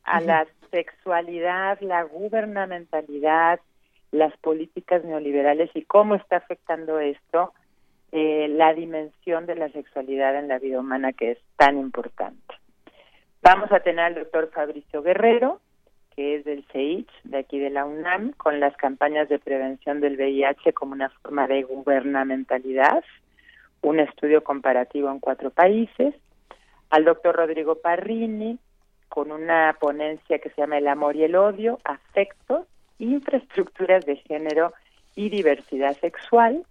a, 0.04 0.20
la 0.22 0.46
sexualidad, 0.70 1.78
la 1.82 2.04
gubernamentalidad, 2.04 3.60
las 4.14 4.36
políticas 4.38 5.04
neoliberales 5.04 5.70
y 5.74 5.82
cómo 5.82 6.14
está 6.14 6.36
afectando 6.36 7.00
esto 7.00 7.52
eh, 8.12 8.46
la 8.48 8.72
dimensión 8.72 9.44
de 9.44 9.56
la 9.56 9.68
sexualidad 9.70 10.38
en 10.38 10.46
la 10.46 10.60
vida 10.60 10.78
humana 10.78 11.12
que 11.12 11.32
es 11.32 11.38
tan 11.56 11.78
importante. 11.78 12.54
Vamos 13.42 13.72
a 13.72 13.80
tener 13.80 14.04
al 14.04 14.14
doctor 14.14 14.50
Fabricio 14.54 15.02
Guerrero, 15.02 15.60
que 16.14 16.36
es 16.36 16.44
del 16.44 16.64
CEICH, 16.72 17.10
de 17.24 17.38
aquí 17.38 17.58
de 17.58 17.70
la 17.70 17.84
UNAM, 17.84 18.32
con 18.36 18.60
las 18.60 18.76
campañas 18.76 19.28
de 19.28 19.40
prevención 19.40 20.00
del 20.00 20.16
VIH 20.16 20.72
como 20.74 20.92
una 20.92 21.10
forma 21.10 21.48
de 21.48 21.64
gubernamentalidad, 21.64 23.02
un 23.82 23.98
estudio 23.98 24.44
comparativo 24.44 25.10
en 25.10 25.18
cuatro 25.18 25.50
países, 25.50 26.14
al 26.90 27.04
doctor 27.04 27.34
Rodrigo 27.34 27.80
Parrini, 27.80 28.60
con 29.08 29.32
una 29.32 29.76
ponencia 29.80 30.38
que 30.38 30.50
se 30.50 30.60
llama 30.60 30.78
El 30.78 30.86
amor 30.86 31.16
y 31.16 31.24
el 31.24 31.34
odio, 31.34 31.80
afectos, 31.82 32.68
infraestructuras 32.98 34.04
de 34.06 34.16
género 34.16 34.72
y 35.16 35.28
diversidad 35.28 35.96
sexual, 35.98 36.64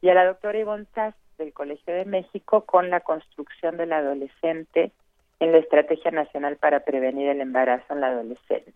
y 0.00 0.08
a 0.08 0.14
la 0.14 0.26
doctora 0.26 0.58
Ivonne 0.58 0.86
Sass 0.94 1.14
del 1.38 1.52
Colegio 1.52 1.94
de 1.94 2.04
México 2.04 2.64
con 2.64 2.90
la 2.90 3.00
construcción 3.00 3.76
del 3.76 3.92
adolescente 3.92 4.92
en 5.40 5.52
la 5.52 5.58
Estrategia 5.58 6.10
Nacional 6.10 6.56
para 6.56 6.80
Prevenir 6.80 7.28
el 7.28 7.40
Embarazo 7.40 7.94
en 7.94 8.00
la 8.00 8.08
Adolescencia. 8.08 8.74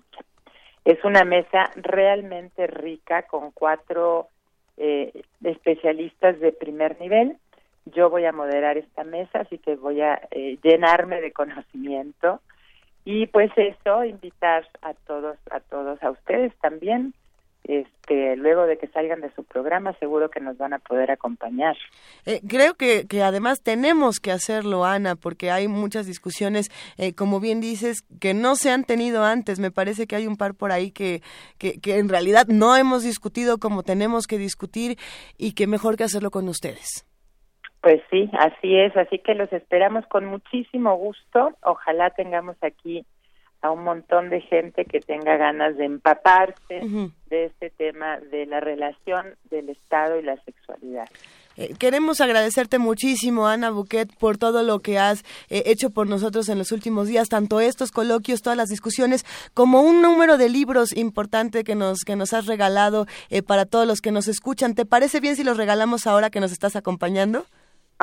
Es 0.85 1.05
una 1.05 1.25
mesa 1.25 1.71
realmente 1.77 2.67
rica 2.67 3.23
con 3.23 3.53
cuatro 3.53 4.29
eh, 4.77 5.23
especialistas 5.45 6.39
de 6.41 6.53
primer 6.53 7.01
nivel. 7.01 7.37
Yo 7.87 8.11
voy 8.11 8.25
a 8.25 8.33
moderar 8.33 8.79
esta 8.79 9.05
mesa, 9.05 9.41
así 9.41 9.59
que 9.59 9.77
voy 9.77 10.01
a 10.01 10.21
eh, 10.31 10.59
llenarme 10.63 11.21
de 11.21 11.33
conocimiento 11.33 12.41
y 13.05 13.27
pues 13.27 13.51
eso 13.57 14.05
invitar 14.05 14.67
a 14.83 14.95
todos 14.95 15.37
a 15.51 15.61
todos 15.61 16.03
a 16.03 16.11
ustedes 16.11 16.55
también 16.61 17.15
este, 17.65 18.37
luego 18.37 18.67
de 18.67 18.77
que 18.77 18.89
salgan 18.89 19.21
de 19.21 19.33
su 19.35 19.45
programa, 19.45 19.97
seguro 20.01 20.31
que 20.31 20.41
nos 20.41 20.59
van 20.59 20.73
a 20.73 20.79
poder 20.81 21.11
acompañar. 21.11 21.77
Eh, 22.27 22.41
creo 22.49 22.75
que, 22.75 23.07
que 23.07 23.23
además 23.23 23.63
tenemos 23.63 24.19
que 24.19 24.33
hacerlo, 24.33 24.85
Ana, 24.85 25.15
porque 25.15 25.51
hay 25.51 25.69
muchas 25.69 26.07
discusiones, 26.07 26.71
eh, 26.99 27.15
como 27.15 27.39
bien 27.39 27.61
dices, 27.61 28.03
que 28.21 28.35
no 28.35 28.57
se 28.57 28.71
han 28.71 28.85
tenido 28.85 29.25
antes. 29.25 29.61
Me 29.61 29.71
parece 29.71 30.07
que 30.07 30.17
hay 30.17 30.27
un 30.27 30.37
par 30.37 30.55
por 30.55 30.73
ahí 30.73 30.91
que, 30.91 31.23
que, 31.59 31.81
que 31.81 31.99
en 31.99 32.09
realidad 32.09 32.47
no 32.49 32.77
hemos 32.77 33.05
discutido 33.05 33.59
como 33.59 33.85
tenemos 33.85 34.27
que 34.27 34.39
discutir 34.39 34.99
y 35.39 35.53
que 35.53 35.69
mejor 35.69 35.97
que 35.97 36.05
hacerlo 36.05 36.31
con 36.31 36.49
ustedes. 36.49 37.07
Pues 37.83 38.01
sí, 38.11 38.31
así 38.39 38.79
es, 38.79 38.97
así 38.97 39.19
que 39.19 39.35
los 39.35 39.53
esperamos 39.53 40.07
con 40.07 40.25
muchísimo 40.25 40.97
gusto. 40.97 41.51
Ojalá 41.65 42.11
tengamos 42.11 42.57
aquí 42.63 43.05
a 43.61 43.73
un 43.73 43.83
montón 43.83 44.31
de 44.31 44.41
gente 44.41 44.85
que 44.85 45.01
tenga 45.01 45.37
ganas 45.37 45.77
de 45.77 45.87
empaparse 45.87 46.81
de 47.29 47.45
este 47.45 47.71
tema 47.71 48.19
de 48.19 48.47
la 48.47 48.61
relación 48.61 49.35
del 49.51 49.69
Estado 49.69 50.19
y 50.19 50.23
la 50.23 50.37
sexualidad. 50.45 51.09
Eh, 51.57 51.75
queremos 51.77 52.21
agradecerte 52.21 52.79
muchísimo, 52.79 53.49
Ana 53.49 53.71
Buquet, 53.71 54.17
por 54.17 54.39
todo 54.39 54.63
lo 54.63 54.79
que 54.79 54.99
has 54.99 55.25
eh, 55.51 55.65
hecho 55.67 55.91
por 55.91 56.07
nosotros 56.07 56.49
en 56.49 56.59
los 56.59 56.71
últimos 56.71 57.09
días, 57.09 57.29
tanto 57.29 57.61
estos 57.61 57.91
coloquios, 57.91 58.43
todas 58.43 58.57
las 58.57 58.69
discusiones, 58.69 59.25
como 59.55 59.83
un 59.83 60.03
número 60.03 60.39
de 60.39 60.49
libros 60.49 60.97
importante 60.97 61.65
que 61.65 61.75
nos, 61.75 62.01
que 62.05 62.15
nos 62.15 62.33
has 62.33 62.47
regalado 62.47 63.07
eh, 63.29 63.43
para 63.43 63.67
todos 63.67 63.89
los 63.89 64.01
que 64.01 64.13
nos 64.13 64.29
escuchan. 64.29 64.75
¿Te 64.75 64.87
parece 64.87 65.21
bien 65.21 65.35
si 65.35 65.43
los 65.45 65.57
regalamos 65.57 66.07
ahora 66.07 66.31
que 66.31 66.41
nos 66.41 66.53
estás 66.53 66.77
acompañando? 66.77 67.45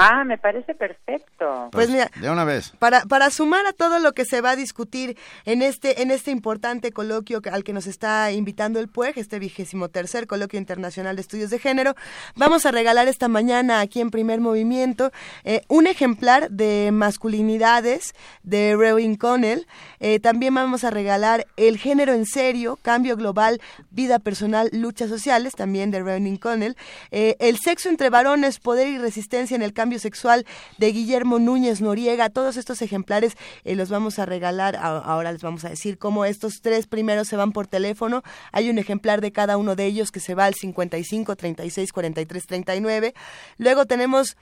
Ah, 0.02 0.24
me 0.24 0.38
parece 0.38 0.74
perfecto. 0.76 1.70
Pues 1.72 1.90
mira, 1.90 2.10
de 2.16 2.30
una 2.30 2.46
vez. 2.46 2.72
Para, 2.80 3.02
para 3.02 3.30
sumar 3.30 3.66
a 3.66 3.74
todo 3.74 4.00
lo 4.00 4.14
que 4.14 4.24
se 4.24 4.40
va 4.40 4.52
a 4.52 4.56
discutir 4.56 5.18
en 5.44 5.62
este, 5.62 6.02
en 6.02 6.10
este 6.10 6.32
importante 6.32 6.94
coloquio 6.94 7.42
al 7.52 7.66
que 7.66 7.74
nos 7.74 7.86
está 7.86 8.32
invitando 8.32 8.80
el 8.80 8.88
PUEG, 8.88 9.18
este 9.18 9.40
vigésimo 9.40 9.90
tercer 9.90 10.26
coloquio 10.26 10.58
internacional 10.58 11.18
de 11.18 11.22
estudios 11.22 11.50
de 11.50 11.60
género, 11.60 11.96
vamos 12.36 12.66
a 12.66 12.72
regalar 12.72 13.10
esta 13.10 13.28
mañana 13.28 13.82
aquí 13.82 14.00
en 14.00 14.10
Primer 14.10 14.40
Movimiento 14.40 15.12
eh, 15.44 15.62
un 15.68 15.88
ejemplar 15.88 16.50
de 16.50 16.92
masculinidades 16.94 18.14
de 18.44 18.76
Rewin 18.78 19.16
Connell. 19.16 19.68
Eh, 20.00 20.20
también 20.20 20.54
vamos 20.54 20.84
a 20.84 20.92
regalar 20.92 21.46
El 21.58 21.78
género 21.78 22.14
en 22.14 22.26
serio, 22.26 22.78
cambio 22.82 23.18
global, 23.18 23.60
vida 23.92 24.20
personal, 24.20 24.70
luchas 24.72 25.10
sociales, 25.10 25.56
también 25.56 25.92
de 25.92 26.02
Rewin 26.02 26.38
Connell. 26.38 26.78
Eh, 27.12 27.36
el 27.40 27.58
sexo 27.58 27.90
entre 27.90 28.10
varones, 28.10 28.60
poder 28.60 28.88
y 28.88 28.98
resistencia 28.98 29.56
en 29.56 29.62
el 29.62 29.74
cambio 29.74 29.89
sexual 29.98 30.46
de 30.78 30.92
Guillermo 30.92 31.40
Núñez 31.40 31.82
Noriega. 31.82 32.30
Todos 32.30 32.58
estos 32.58 32.84
ejemplares 32.84 33.36
eh, 33.64 33.76
los 33.76 33.90
vamos 33.90 34.20
a 34.20 34.26
regalar. 34.26 34.76
ahora 34.76 35.32
les 35.32 35.42
vamos 35.42 35.66
a 35.66 35.70
decir 35.70 35.98
cómo 35.98 36.26
estos 36.26 36.62
tres 36.62 36.86
primeros 36.86 37.28
se 37.28 37.38
van 37.38 37.52
por 37.52 37.66
teléfono. 37.66 38.22
Hay 38.52 38.70
un 38.70 38.78
ejemplar 38.78 39.22
de 39.22 39.32
cada 39.32 39.58
uno 39.58 39.76
de 39.76 39.86
ellos 39.86 40.12
que 40.12 40.20
se 40.20 40.36
va 40.36 40.46
al 40.46 40.54
55 40.54 41.36
36 41.36 41.92
43 41.92 42.46
39. 42.46 43.14
Luego 43.58 43.86
tenemos 43.86 44.38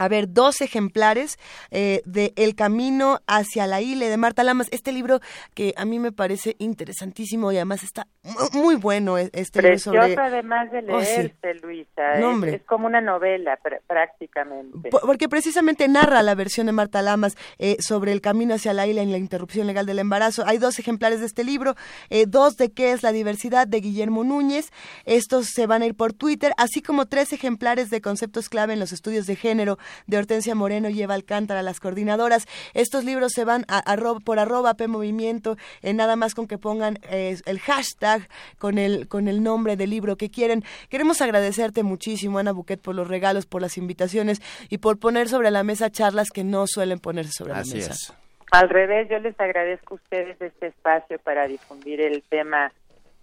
a 0.00 0.08
ver 0.08 0.32
dos 0.32 0.62
ejemplares 0.62 1.38
eh, 1.70 2.00
de 2.06 2.32
El 2.36 2.54
Camino 2.54 3.20
hacia 3.26 3.66
la 3.66 3.82
Ile 3.82 4.08
de 4.08 4.16
Marta 4.16 4.42
Lamas. 4.42 4.68
Este 4.70 4.92
libro 4.92 5.20
que 5.54 5.74
a 5.76 5.84
mí 5.84 5.98
me 5.98 6.10
parece 6.10 6.56
interesantísimo 6.58 7.52
y 7.52 7.56
además 7.56 7.82
está 7.82 8.06
muy 8.54 8.76
bueno. 8.76 9.18
E, 9.18 9.28
este 9.34 9.60
Precioso 9.60 9.92
libro 9.92 10.22
además 10.22 10.72
de 10.72 10.78
oh, 10.78 11.00
leerse, 11.00 11.54
Luisa. 11.62 12.14
es, 12.46 12.62
como 12.62 12.86
una 12.86 13.02
novela 13.02 13.58
prácticamente. 13.86 14.88
porque 14.88 15.28
precisamente 15.28 15.86
narra 15.86 16.22
la 16.22 16.34
versión 16.34 16.66
de 16.66 16.72
Marta 16.72 17.02
Lamas 17.02 17.36
eh, 17.58 17.76
sobre 17.80 18.12
el 18.12 18.22
camino 18.22 18.54
hacia 18.54 18.72
la 18.72 18.86
isla 18.86 19.02
en 19.02 19.12
la 19.12 19.18
interrupción 19.18 19.66
legal 19.66 19.84
del 19.84 19.98
embarazo. 19.98 20.44
Hay 20.46 20.56
dos 20.56 20.78
ejemplares 20.78 21.20
de 21.20 21.26
este 21.26 21.44
libro, 21.44 21.74
eh, 22.08 22.24
dos 22.26 22.56
de 22.56 22.72
qué 22.72 22.92
es 22.92 23.02
la 23.02 23.12
diversidad 23.12 23.66
de 23.66 23.82
Guillermo 23.82 24.24
Núñez. 24.24 24.70
Estos 25.04 25.48
se 25.48 25.66
van 25.66 25.82
a 25.82 25.86
ir 25.86 25.94
por 25.94 26.14
Twitter, 26.14 26.54
así 26.56 26.80
como 26.80 27.04
tres 27.04 27.34
ejemplares 27.34 27.90
de 27.90 28.00
conceptos 28.00 28.48
clave 28.48 28.72
en 28.72 28.80
los 28.80 28.92
estudios 28.92 29.26
de 29.26 29.36
género 29.36 29.76
de 30.06 30.18
Hortensia 30.18 30.54
Moreno 30.54 30.88
y 30.88 31.02
Eva 31.02 31.14
Alcántara, 31.14 31.62
las 31.62 31.80
coordinadoras. 31.80 32.46
Estos 32.74 33.04
libros 33.04 33.32
se 33.34 33.44
van 33.44 33.64
a, 33.68 33.82
por 34.24 34.38
arroba 34.38 34.74
P 34.74 34.88
Movimiento, 34.88 35.56
en 35.82 35.96
nada 35.96 36.16
más 36.16 36.34
con 36.34 36.46
que 36.46 36.58
pongan 36.58 36.98
eh, 37.10 37.36
el 37.46 37.60
hashtag 37.60 38.28
con 38.58 38.78
el, 38.78 39.08
con 39.08 39.28
el 39.28 39.42
nombre 39.42 39.76
del 39.76 39.90
libro 39.90 40.16
que 40.16 40.30
quieren. 40.30 40.64
Queremos 40.88 41.20
agradecerte 41.20 41.82
muchísimo, 41.82 42.38
Ana 42.38 42.52
Buquet, 42.52 42.80
por 42.80 42.94
los 42.94 43.08
regalos, 43.08 43.46
por 43.46 43.62
las 43.62 43.78
invitaciones 43.78 44.40
y 44.68 44.78
por 44.78 44.98
poner 44.98 45.28
sobre 45.28 45.50
la 45.50 45.62
mesa 45.62 45.90
charlas 45.90 46.30
que 46.30 46.44
no 46.44 46.66
suelen 46.66 46.98
ponerse 46.98 47.32
sobre 47.32 47.52
la 47.52 47.64
mesa. 47.64 48.14
Al 48.50 48.68
revés, 48.68 49.08
yo 49.08 49.18
les 49.20 49.38
agradezco 49.38 49.94
a 49.94 49.96
ustedes 49.96 50.40
este 50.40 50.68
espacio 50.68 51.18
para 51.20 51.46
difundir 51.46 52.00
el 52.00 52.22
tema 52.22 52.72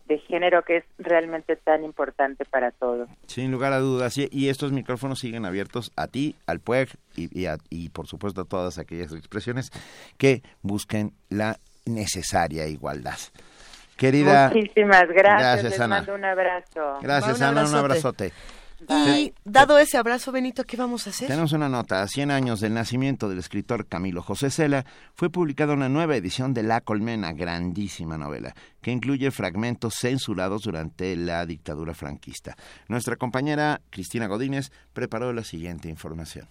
de 0.08 0.20
género 0.20 0.64
que 0.64 0.78
es 0.78 0.84
realmente 0.98 1.56
tan 1.56 1.84
importante 1.84 2.46
para 2.46 2.72
todos. 2.72 3.10
Sin 3.28 3.52
lugar 3.52 3.74
a 3.74 3.80
dudas. 3.80 4.18
Y, 4.18 4.50
estos 4.50 4.72
micrófonos 4.72 5.20
siguen 5.20 5.46
abiertos 5.46 5.92
a 5.96 6.08
ti, 6.08 6.36
al 6.46 6.60
PUEG 6.60 6.90
y, 7.16 7.48
y, 7.70 7.90
por 7.90 8.08
supuesto 8.08 8.42
a 8.42 8.46
todas 8.46 8.78
aquellas 8.78 9.14
expresiones 9.14 9.72
que 10.18 10.42
busquen 10.62 11.14
la 11.30 11.58
necesaria 11.86 12.68
igualdad. 12.68 13.18
Querida. 13.98 14.52
Muchísimas 14.54 15.08
gracias. 15.10 15.64
Les 15.64 15.80
Ana. 15.80 15.98
mando 15.98 16.16
un 16.16 16.26
abrazo. 16.26 17.00
Gracias, 17.02 17.42
Ana. 17.42 17.66
Un 17.66 17.76
abrazote. 17.76 18.32
Y 18.80 19.34
dado 19.44 19.80
ese 19.80 19.98
abrazo, 19.98 20.32
Benito, 20.32 20.64
¿qué 20.64 20.78
vamos 20.78 21.08
a 21.08 21.10
hacer? 21.10 21.28
Tenemos 21.28 21.52
una 21.52 21.68
nota. 21.68 22.04
A 22.04 22.08
100 22.08 22.30
años 22.30 22.60
del 22.60 22.74
nacimiento 22.74 23.28
del 23.28 23.40
escritor 23.40 23.88
Camilo 23.88 24.22
José 24.22 24.52
Cela, 24.52 24.86
fue 25.16 25.32
publicada 25.32 25.74
una 25.74 25.90
nueva 25.90 26.16
edición 26.16 26.54
de 26.54 26.64
La 26.64 26.82
Colmena, 26.82 27.34
grandísima 27.34 28.18
novela, 28.18 28.54
que 28.82 28.92
incluye 28.92 29.32
fragmentos 29.32 29.96
censurados 29.96 30.62
durante 30.62 31.16
la 31.16 31.46
dictadura 31.46 31.96
franquista. 31.96 32.56
Nuestra 32.88 33.16
compañera 33.16 33.82
Cristina 33.90 34.28
Godínez 34.28 34.72
preparó 34.94 35.34
la 35.34 35.44
siguiente 35.44 35.90
información. 35.90 36.48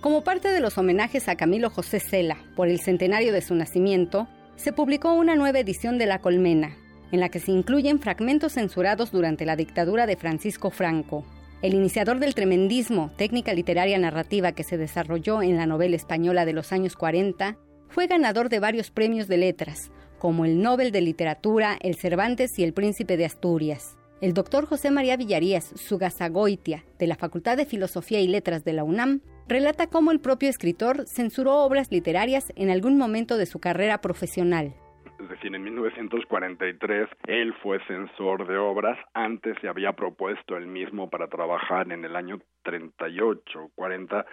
Como 0.00 0.22
parte 0.22 0.48
de 0.48 0.60
los 0.60 0.78
homenajes 0.78 1.28
a 1.28 1.36
Camilo 1.36 1.70
José 1.70 2.00
Cela 2.00 2.38
por 2.56 2.68
el 2.68 2.80
centenario 2.80 3.32
de 3.32 3.42
su 3.42 3.54
nacimiento, 3.54 4.28
se 4.56 4.72
publicó 4.72 5.12
una 5.12 5.36
nueva 5.36 5.58
edición 5.58 5.98
de 5.98 6.06
La 6.06 6.20
Colmena, 6.20 6.76
en 7.12 7.20
la 7.20 7.28
que 7.28 7.40
se 7.40 7.52
incluyen 7.52 8.00
fragmentos 8.00 8.52
censurados 8.54 9.10
durante 9.10 9.46
la 9.46 9.56
dictadura 9.56 10.06
de 10.06 10.16
Francisco 10.16 10.70
Franco. 10.70 11.24
El 11.60 11.74
iniciador 11.74 12.20
del 12.20 12.34
tremendismo, 12.34 13.10
técnica 13.16 13.52
literaria 13.52 13.98
narrativa 13.98 14.52
que 14.52 14.62
se 14.62 14.76
desarrolló 14.78 15.42
en 15.42 15.56
la 15.56 15.66
novela 15.66 15.96
española 15.96 16.44
de 16.44 16.52
los 16.52 16.72
años 16.72 16.94
40, 16.94 17.56
fue 17.88 18.06
ganador 18.06 18.48
de 18.48 18.60
varios 18.60 18.90
premios 18.90 19.26
de 19.26 19.38
letras, 19.38 19.90
como 20.18 20.44
el 20.44 20.62
Nobel 20.62 20.92
de 20.92 21.00
Literatura, 21.00 21.76
el 21.80 21.96
Cervantes 21.96 22.58
y 22.58 22.64
el 22.64 22.74
Príncipe 22.74 23.16
de 23.16 23.24
Asturias. 23.24 23.96
El 24.20 24.34
doctor 24.34 24.66
José 24.66 24.90
María 24.90 25.16
Villarías 25.16 25.72
Sugasagoitia, 25.76 26.84
de 26.98 27.06
la 27.06 27.16
Facultad 27.16 27.56
de 27.56 27.66
Filosofía 27.66 28.20
y 28.20 28.28
Letras 28.28 28.64
de 28.64 28.72
la 28.72 28.84
UNAM, 28.84 29.22
relata 29.48 29.86
cómo 29.86 30.10
el 30.12 30.20
propio 30.20 30.50
escritor 30.50 31.06
censuró 31.08 31.64
obras 31.64 31.88
literarias 31.90 32.52
en 32.56 32.70
algún 32.70 32.98
momento 32.98 33.36
de 33.36 33.46
su 33.46 33.58
carrera 33.58 34.00
profesional 34.00 34.74
es 35.18 35.28
decir, 35.28 35.54
en 35.54 35.62
1943 35.62 37.08
él 37.26 37.54
fue 37.62 37.80
censor 37.86 38.46
de 38.46 38.56
obras, 38.56 38.98
antes 39.14 39.56
se 39.60 39.68
había 39.68 39.92
propuesto 39.92 40.56
él 40.56 40.66
mismo 40.66 41.10
para 41.10 41.28
trabajar 41.28 41.90
en 41.92 42.04
el 42.04 42.16
año 42.16 42.38
38, 42.62 43.70
40, 43.74 44.26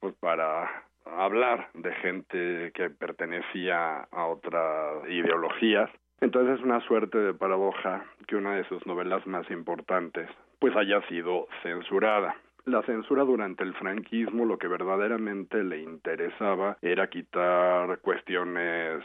pues 0.00 0.14
para 0.20 0.84
hablar 1.04 1.68
de 1.74 1.92
gente 1.94 2.72
que 2.74 2.90
pertenecía 2.90 4.02
a 4.10 4.26
otras 4.26 5.08
ideologías. 5.08 5.90
Entonces 6.20 6.58
es 6.58 6.64
una 6.64 6.80
suerte 6.86 7.18
de 7.18 7.34
paradoja 7.34 8.04
que 8.26 8.36
una 8.36 8.56
de 8.56 8.64
sus 8.64 8.84
novelas 8.86 9.26
más 9.26 9.48
importantes 9.50 10.28
pues 10.58 10.74
haya 10.76 11.00
sido 11.08 11.46
censurada. 11.62 12.36
La 12.64 12.82
censura 12.82 13.24
durante 13.24 13.64
el 13.64 13.72
franquismo 13.74 14.44
lo 14.44 14.58
que 14.58 14.68
verdaderamente 14.68 15.62
le 15.64 15.78
interesaba 15.78 16.76
era 16.82 17.08
quitar 17.08 17.98
cuestiones 18.00 19.02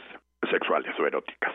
sexuales 0.50 0.94
o 0.98 1.06
eróticas. 1.06 1.54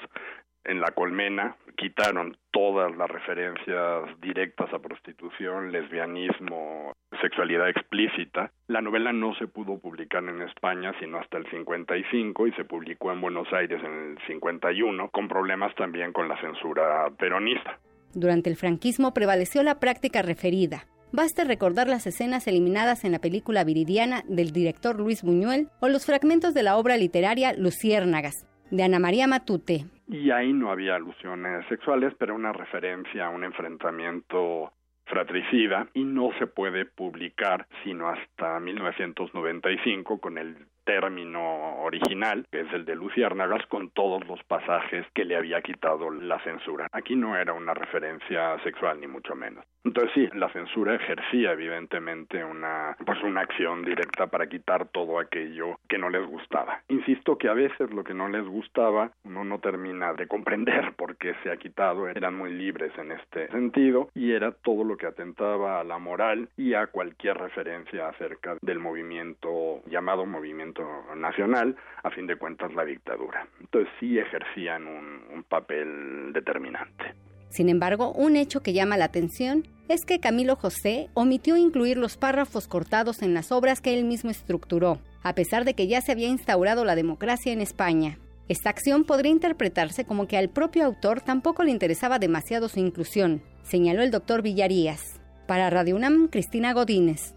En 0.66 0.82
la 0.82 0.92
colmena 0.92 1.56
quitaron 1.78 2.38
todas 2.52 2.96
las 2.96 3.10
referencias 3.10 4.04
directas 4.22 4.72
a 4.74 4.80
prostitución, 4.80 5.72
lesbianismo, 5.72 6.94
sexualidad 7.22 7.70
explícita. 7.70 8.52
La 8.68 8.82
novela 8.82 9.14
no 9.14 9.34
se 9.36 9.48
pudo 9.48 9.80
publicar 9.80 10.24
en 10.26 10.42
España 10.42 10.94
sino 11.00 11.18
hasta 11.18 11.38
el 11.38 11.50
55 11.50 12.48
y 12.48 12.52
se 12.52 12.66
publicó 12.66 13.12
en 13.12 13.22
Buenos 13.22 13.52
Aires 13.54 13.82
en 13.84 14.12
el 14.12 14.18
51, 14.28 15.10
con 15.10 15.28
problemas 15.28 15.74
también 15.76 16.12
con 16.12 16.28
la 16.28 16.40
censura 16.42 17.10
peronista. 17.18 17.80
Durante 18.14 18.50
el 18.50 18.56
franquismo 18.56 19.14
prevaleció 19.14 19.64
la 19.64 19.80
práctica 19.80 20.22
referida. 20.22 20.86
Basta 21.12 21.44
recordar 21.44 21.88
las 21.88 22.06
escenas 22.06 22.48
eliminadas 22.48 23.04
en 23.04 23.12
la 23.14 23.20
película 23.20 23.64
Viridiana 23.64 24.24
del 24.28 24.52
director 24.52 25.00
Luis 25.00 25.24
Buñuel 25.24 25.70
o 25.80 25.88
los 25.88 26.06
fragmentos 26.06 26.54
de 26.54 26.62
la 26.62 26.78
obra 26.78 26.98
literaria 26.98 27.54
Luciérnagas, 27.54 28.46
de 28.72 28.84
Ana 28.84 29.00
María 29.00 29.28
Matute. 29.28 29.86
Y 30.08 30.32
ahí 30.32 30.54
no 30.54 30.72
había 30.72 30.96
alusiones 30.96 31.66
sexuales, 31.68 32.14
pero 32.18 32.36
una 32.36 32.52
referencia 32.52 33.28
a 33.28 33.30
un 33.30 33.44
enfrentamiento 33.44 34.72
fratricida 35.06 35.88
y 35.94 36.04
no 36.04 36.30
se 36.38 36.48
puede 36.48 36.86
publicar 36.86 37.68
sino 37.84 38.10
hasta 38.10 38.60
1995 38.60 40.20
con 40.20 40.38
el 40.38 40.56
término 40.90 41.84
original, 41.84 42.48
que 42.52 42.62
es 42.62 42.74
el 42.74 42.84
de 42.84 42.96
Luciérnagas, 42.96 43.64
con 43.68 43.92
todos 43.92 44.26
los 44.28 44.42
pasajes 44.46 45.06
que 45.14 45.24
le 45.24 45.36
había 45.36 45.62
quitado 45.62 46.10
la 46.10 46.40
censura. 46.40 46.88
Aquí 46.92 47.16
no 47.16 47.38
era 47.38 47.54
una 47.54 47.76
referencia 47.76 48.58
sexual, 48.64 49.00
ni 49.00 49.06
mucho 49.06 49.36
menos. 49.36 49.64
Entonces 49.86 50.12
sí, 50.14 50.30
la 50.34 50.50
censura 50.50 50.96
ejercía 50.96 51.52
evidentemente 51.52 52.44
una, 52.44 52.98
pues 53.06 53.22
una 53.24 53.42
acción 53.42 53.84
directa 53.84 54.28
para 54.28 54.48
quitar 54.48 54.88
todo 54.88 55.20
aquello 55.20 55.78
que 55.88 55.98
no 55.98 56.10
les 56.10 56.26
gustaba. 56.26 56.82
Insisto 56.90 57.38
que 57.38 57.50
a 57.50 57.54
veces 57.54 57.92
lo 57.92 58.04
que 58.04 58.14
no 58.14 58.28
les 58.28 58.46
gustaba 58.46 59.12
uno 59.24 59.44
no 59.44 59.60
termina 59.60 60.14
de 60.14 60.28
comprender 60.28 60.94
por 60.98 61.18
qué 61.18 61.34
se 61.44 61.52
ha 61.52 61.58
quitado, 61.58 62.08
eran 62.08 62.36
muy 62.36 62.52
libres 62.54 62.92
en 62.98 63.12
este 63.12 63.48
sentido 63.50 64.10
y 64.16 64.32
era 64.32 64.52
todo 64.52 64.84
lo 64.84 64.98
que 64.98 65.06
atentaba 65.06 65.80
a 65.80 65.84
la 65.84 65.98
moral 65.98 66.50
y 66.58 66.74
a 66.74 66.88
cualquier 66.88 67.38
referencia 67.38 68.10
acerca 68.10 68.58
del 68.62 68.80
movimiento 68.80 69.82
llamado 69.86 70.26
movimiento 70.26 70.79
nacional, 71.16 71.76
a 72.04 72.10
fin 72.12 72.28
de 72.28 72.36
cuentas 72.36 72.74
la 72.74 72.86
dictadura. 72.86 73.48
Entonces 73.60 73.92
sí 74.00 74.18
ejercían 74.18 74.88
un, 74.88 75.24
un 75.34 75.44
papel 75.44 76.32
determinante. 76.34 77.14
Sin 77.50 77.68
embargo, 77.68 78.12
un 78.12 78.36
hecho 78.36 78.62
que 78.62 78.74
llama 78.74 78.98
la 78.98 79.06
atención 79.06 79.68
es 79.88 80.06
que 80.06 80.20
Camilo 80.20 80.56
José 80.56 81.10
omitió 81.16 81.58
incluir 81.58 81.98
los 81.98 82.16
párrafos 82.16 82.68
cortados 82.68 83.24
en 83.24 83.34
las 83.34 83.52
obras 83.52 83.82
que 83.82 83.98
él 83.98 84.06
mismo 84.06 84.30
estructuró, 84.30 85.00
a 85.24 85.34
pesar 85.34 85.66
de 85.66 85.74
que 85.74 85.88
ya 85.88 86.02
se 86.02 86.12
había 86.12 86.28
instaurado 86.28 86.86
la 86.86 86.96
democracia 86.96 87.52
en 87.52 87.62
España. 87.62 88.20
Esta 88.50 88.70
acción 88.70 89.04
podría 89.04 89.32
interpretarse 89.32 90.06
como 90.06 90.28
que 90.28 90.38
al 90.38 90.50
propio 90.50 90.86
autor 90.86 91.22
tampoco 91.22 91.64
le 91.64 91.72
interesaba 91.72 92.20
demasiado 92.20 92.70
su 92.70 92.80
inclusión, 92.80 93.42
señaló 93.64 94.04
el 94.04 94.12
doctor 94.12 94.42
Villarías. 94.42 95.20
Para 95.48 95.72
Radio 95.72 95.96
UNAM, 95.96 96.28
Cristina 96.28 96.74
Godínez. 96.74 97.34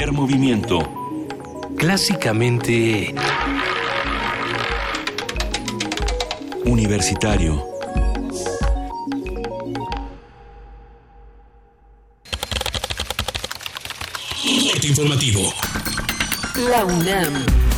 Primer 0.00 0.16
movimiento. 0.18 0.78
Clásicamente... 1.76 3.14
Universitario. 6.64 7.62
informativo. 14.82 15.52
La 16.70 16.86
UNAM. 16.86 17.69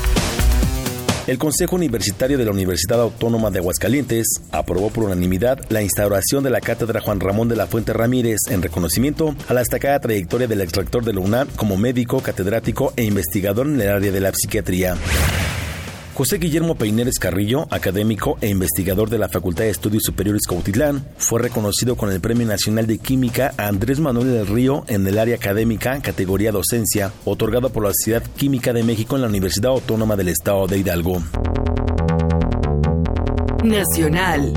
El 1.28 1.38
Consejo 1.38 1.76
Universitario 1.76 2.36
de 2.36 2.44
la 2.44 2.50
Universidad 2.50 3.00
Autónoma 3.00 3.52
de 3.52 3.60
Aguascalientes 3.60 4.26
aprobó 4.50 4.90
por 4.90 5.04
unanimidad 5.04 5.60
la 5.68 5.80
instauración 5.80 6.42
de 6.42 6.50
la 6.50 6.60
cátedra 6.60 7.00
Juan 7.00 7.20
Ramón 7.20 7.48
de 7.48 7.54
la 7.54 7.68
Fuente 7.68 7.92
Ramírez 7.92 8.40
en 8.50 8.60
reconocimiento 8.60 9.32
a 9.48 9.54
la 9.54 9.60
destacada 9.60 10.00
trayectoria 10.00 10.48
del 10.48 10.62
extractor 10.62 11.04
de 11.04 11.12
la 11.12 11.20
UNAM 11.20 11.46
como 11.54 11.76
médico, 11.76 12.20
catedrático 12.20 12.92
e 12.96 13.04
investigador 13.04 13.68
en 13.68 13.80
el 13.80 13.88
área 13.88 14.10
de 14.10 14.20
la 14.20 14.32
psiquiatría. 14.32 14.96
José 16.14 16.36
Guillermo 16.36 16.74
Peineres 16.74 17.18
Carrillo, 17.18 17.66
académico 17.70 18.36
e 18.43 18.48
investigador 18.48 19.09
de 19.09 19.18
la 19.18 19.30
Facultad 19.30 19.64
de 19.64 19.70
Estudios 19.70 20.02
Superiores 20.05 20.43
Cautitlán, 20.47 21.06
fue 21.16 21.40
reconocido 21.40 21.97
con 21.97 22.12
el 22.12 22.20
Premio 22.20 22.47
Nacional 22.47 22.86
de 22.86 22.98
Química 22.98 23.55
a 23.56 23.68
Andrés 23.68 23.98
Manuel 23.98 24.30
del 24.30 24.47
Río 24.47 24.84
en 24.89 25.06
el 25.06 25.18
área 25.18 25.36
académica 25.36 26.01
categoría 26.02 26.52
docencia, 26.52 27.12
otorgado 27.24 27.70
por 27.70 27.84
la 27.84 27.93
Sociedad 27.94 28.22
Química 28.36 28.74
de 28.74 28.82
México 28.82 29.16
en 29.16 29.22
la 29.22 29.28
Universidad 29.28 29.72
Autónoma 29.72 30.14
del 30.16 30.28
Estado 30.28 30.66
de 30.66 30.78
Hidalgo. 30.78 31.22
Nacional. 33.64 34.52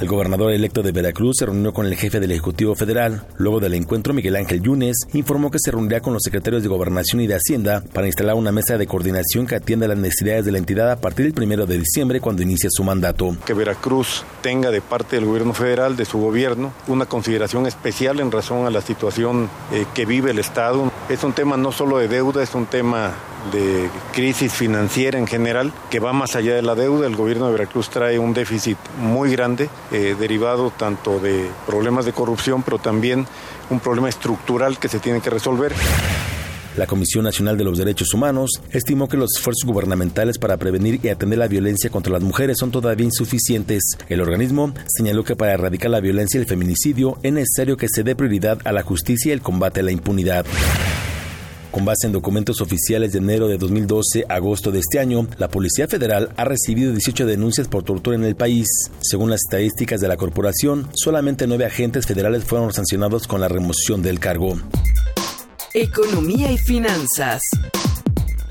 El 0.00 0.06
gobernador 0.06 0.52
electo 0.52 0.84
de 0.84 0.92
Veracruz 0.92 1.38
se 1.38 1.46
reunió 1.46 1.72
con 1.72 1.84
el 1.84 1.96
jefe 1.96 2.20
del 2.20 2.30
Ejecutivo 2.30 2.76
Federal. 2.76 3.26
Luego 3.36 3.58
del 3.58 3.74
encuentro, 3.74 4.14
Miguel 4.14 4.36
Ángel 4.36 4.62
Yunes 4.62 4.96
informó 5.12 5.50
que 5.50 5.58
se 5.58 5.72
reunirá 5.72 6.00
con 6.00 6.12
los 6.12 6.22
secretarios 6.22 6.62
de 6.62 6.68
Gobernación 6.68 7.20
y 7.20 7.26
de 7.26 7.34
Hacienda 7.34 7.82
para 7.92 8.06
instalar 8.06 8.36
una 8.36 8.52
mesa 8.52 8.78
de 8.78 8.86
coordinación 8.86 9.48
que 9.48 9.56
atienda 9.56 9.88
las 9.88 9.98
necesidades 9.98 10.44
de 10.44 10.52
la 10.52 10.58
entidad 10.58 10.92
a 10.92 11.00
partir 11.00 11.24
del 11.24 11.34
primero 11.34 11.66
de 11.66 11.78
diciembre 11.78 12.20
cuando 12.20 12.42
inicie 12.42 12.70
su 12.70 12.84
mandato. 12.84 13.36
Que 13.44 13.54
Veracruz 13.54 14.22
tenga 14.40 14.70
de 14.70 14.80
parte 14.80 15.16
del 15.16 15.24
gobierno 15.24 15.52
federal, 15.52 15.96
de 15.96 16.04
su 16.04 16.18
gobierno, 16.18 16.72
una 16.86 17.06
consideración 17.06 17.66
especial 17.66 18.20
en 18.20 18.30
razón 18.30 18.66
a 18.66 18.70
la 18.70 18.82
situación 18.82 19.50
eh, 19.72 19.84
que 19.94 20.06
vive 20.06 20.30
el 20.30 20.38
Estado. 20.38 20.92
Es 21.08 21.24
un 21.24 21.32
tema 21.32 21.56
no 21.56 21.72
solo 21.72 21.98
de 21.98 22.06
deuda, 22.06 22.40
es 22.44 22.54
un 22.54 22.66
tema 22.66 23.14
de 23.52 23.88
crisis 24.12 24.52
financiera 24.52 25.18
en 25.18 25.26
general 25.26 25.72
que 25.90 26.00
va 26.00 26.12
más 26.12 26.36
allá 26.36 26.54
de 26.54 26.62
la 26.62 26.74
deuda. 26.74 27.06
El 27.06 27.16
gobierno 27.16 27.46
de 27.46 27.52
Veracruz 27.52 27.88
trae 27.90 28.18
un 28.18 28.34
déficit 28.34 28.78
muy 29.00 29.30
grande 29.30 29.68
eh, 29.92 30.16
derivado 30.18 30.70
tanto 30.70 31.18
de 31.18 31.48
problemas 31.66 32.04
de 32.04 32.12
corrupción, 32.12 32.62
pero 32.62 32.78
también 32.78 33.26
un 33.70 33.80
problema 33.80 34.08
estructural 34.08 34.78
que 34.78 34.88
se 34.88 34.98
tiene 34.98 35.20
que 35.20 35.30
resolver. 35.30 35.72
La 36.78 36.86
Comisión 36.86 37.24
Nacional 37.24 37.58
de 37.58 37.64
los 37.64 37.76
Derechos 37.76 38.14
Humanos 38.14 38.50
estimó 38.70 39.08
que 39.08 39.16
los 39.16 39.30
esfuerzos 39.36 39.66
gubernamentales 39.66 40.38
para 40.38 40.56
prevenir 40.58 41.00
y 41.02 41.08
atender 41.08 41.40
la 41.40 41.48
violencia 41.48 41.90
contra 41.90 42.12
las 42.12 42.22
mujeres 42.22 42.58
son 42.58 42.70
todavía 42.70 43.04
insuficientes. 43.04 43.98
El 44.08 44.20
organismo 44.20 44.72
señaló 44.86 45.24
que 45.24 45.34
para 45.34 45.54
erradicar 45.54 45.90
la 45.90 45.98
violencia 45.98 46.38
y 46.38 46.42
el 46.42 46.48
feminicidio 46.48 47.18
es 47.24 47.32
necesario 47.32 47.76
que 47.76 47.88
se 47.88 48.04
dé 48.04 48.14
prioridad 48.14 48.60
a 48.64 48.70
la 48.70 48.82
justicia 48.82 49.30
y 49.30 49.32
el 49.32 49.42
combate 49.42 49.80
a 49.80 49.82
la 49.82 49.90
impunidad. 49.90 50.46
Con 51.70 51.84
base 51.84 52.06
en 52.06 52.12
documentos 52.12 52.62
oficiales 52.62 53.12
de 53.12 53.18
enero 53.18 53.46
de 53.46 53.58
2012 53.58 54.24
a 54.28 54.36
agosto 54.36 54.70
de 54.70 54.78
este 54.78 54.98
año, 54.98 55.26
la 55.36 55.48
Policía 55.48 55.86
Federal 55.86 56.30
ha 56.36 56.44
recibido 56.44 56.92
18 56.92 57.26
denuncias 57.26 57.68
por 57.68 57.82
tortura 57.82 58.16
en 58.16 58.24
el 58.24 58.36
país. 58.36 58.66
Según 59.00 59.28
las 59.28 59.40
estadísticas 59.44 60.00
de 60.00 60.08
la 60.08 60.16
corporación, 60.16 60.88
solamente 60.94 61.46
nueve 61.46 61.66
agentes 61.66 62.06
federales 62.06 62.44
fueron 62.44 62.72
sancionados 62.72 63.26
con 63.26 63.42
la 63.42 63.48
remoción 63.48 64.02
del 64.02 64.18
cargo. 64.18 64.58
Economía 65.74 66.50
y 66.50 66.56
finanzas. 66.56 67.42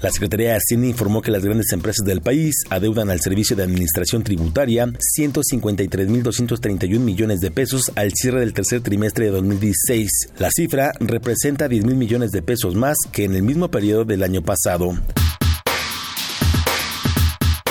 La 0.02 0.12
Secretaría 0.12 0.52
de 0.52 0.58
Hacienda 0.58 0.88
informó 0.88 1.24
que 1.24 1.32
las 1.32 1.44
grandes 1.44 1.72
empresas 1.72 2.06
del 2.06 2.22
país 2.22 2.54
adeudan 2.70 3.10
al 3.10 3.20
Servicio 3.20 3.56
de 3.56 3.64
Administración 3.64 4.24
Tributaria 4.24 4.86
153.231 4.86 7.00
millones 7.00 7.40
de 7.40 7.50
pesos 7.50 7.92
al 7.96 8.12
cierre 8.14 8.42
del 8.42 8.54
tercer 8.54 8.82
trimestre 8.82 9.26
de 9.26 9.32
2016. 9.32 10.34
La 10.38 10.52
cifra 10.52 10.92
representa 11.00 11.68
10 11.68 11.86
mil 11.86 11.96
millones 11.96 12.30
de 12.32 12.44
pesos 12.44 12.76
más 12.76 12.96
que 13.12 13.24
en 13.24 13.34
el 13.36 13.42
mismo 13.42 13.72
periodo 13.72 14.06
del 14.06 14.22
año 14.22 14.44
pasado. 14.44 14.96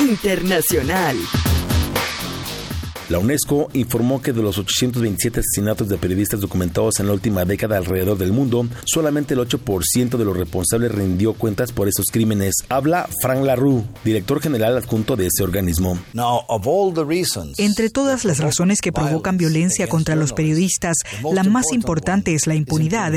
Internacional. 0.01 1.16
La 3.08 3.20
UNESCO 3.20 3.68
informó 3.72 4.20
que 4.20 4.32
de 4.32 4.42
los 4.42 4.58
827 4.58 5.38
asesinatos 5.38 5.88
de 5.88 5.96
periodistas 5.96 6.40
documentados 6.40 6.98
en 6.98 7.06
la 7.06 7.12
última 7.12 7.44
década 7.44 7.76
alrededor 7.76 8.18
del 8.18 8.32
mundo, 8.32 8.66
solamente 8.84 9.34
el 9.34 9.40
8% 9.40 10.16
de 10.16 10.24
los 10.24 10.36
responsables 10.36 10.92
rindió 10.92 11.34
cuentas 11.34 11.70
por 11.70 11.86
esos 11.86 12.06
crímenes. 12.10 12.54
Habla 12.68 13.08
Frank 13.22 13.44
Larue, 13.44 13.84
director 14.04 14.40
general 14.40 14.76
adjunto 14.76 15.14
de 15.14 15.28
ese 15.28 15.44
organismo. 15.44 15.96
Entre 17.58 17.90
todas 17.90 18.24
las 18.24 18.38
razones 18.38 18.80
que 18.80 18.90
provocan 18.90 19.36
violencia 19.36 19.88
contra 19.88 20.16
los 20.16 20.32
periodistas, 20.32 20.96
la 21.32 21.44
más 21.44 21.72
importante 21.72 22.34
es 22.34 22.48
la 22.48 22.56
impunidad 22.56 23.12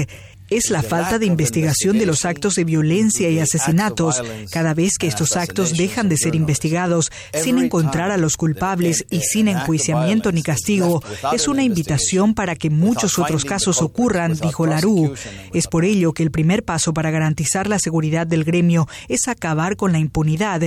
es 0.50 0.70
la 0.70 0.84
falta 0.84 1.20
de 1.20 1.26
investigación 1.26 1.98
de 1.98 2.06
los 2.06 2.26
actos 2.26 2.56
de 2.56 2.64
violencia 2.64 3.30
y 3.30 3.40
asesinatos. 3.40 4.22
Cada 4.52 4.74
vez 4.74 4.98
que 4.98 5.08
estos 5.08 5.36
actos 5.36 5.78
dejan 5.78 6.10
de 6.10 6.18
ser 6.18 6.36
investigados 6.36 7.12
sin 7.34 7.58
encontrar 7.60 8.12
a 8.12 8.18
los 8.18 8.38
culpables 8.38 9.06
y 9.10 9.22
sin 9.22 9.48
enjuiciamiento 9.48 10.32
ni 10.32 10.44
castigo, 10.44 11.04
es 11.34 11.48
una 11.48 11.64
invitación 11.64 12.34
para 12.34 12.56
que 12.56 12.70
muchos 12.70 13.20
otros 13.20 13.46
casos 13.46 13.82
ocurran, 13.82 14.36
dijo 14.36 14.66
Larú. 14.66 15.14
Es 15.54 15.68
por 15.68 15.86
ello 15.86 16.14
que 16.14 16.24
el 16.24 16.32
primer 16.32 16.64
paso 16.64 16.94
para 16.94 17.12
garantizar 17.12 17.68
la 17.68 17.80
seguridad 17.80 18.28
del 18.28 18.44
gremio 18.44 18.88
es 19.08 19.28
acabar 19.28 19.76
con 19.76 19.92
la 19.92 20.00
impunidad. 20.00 20.62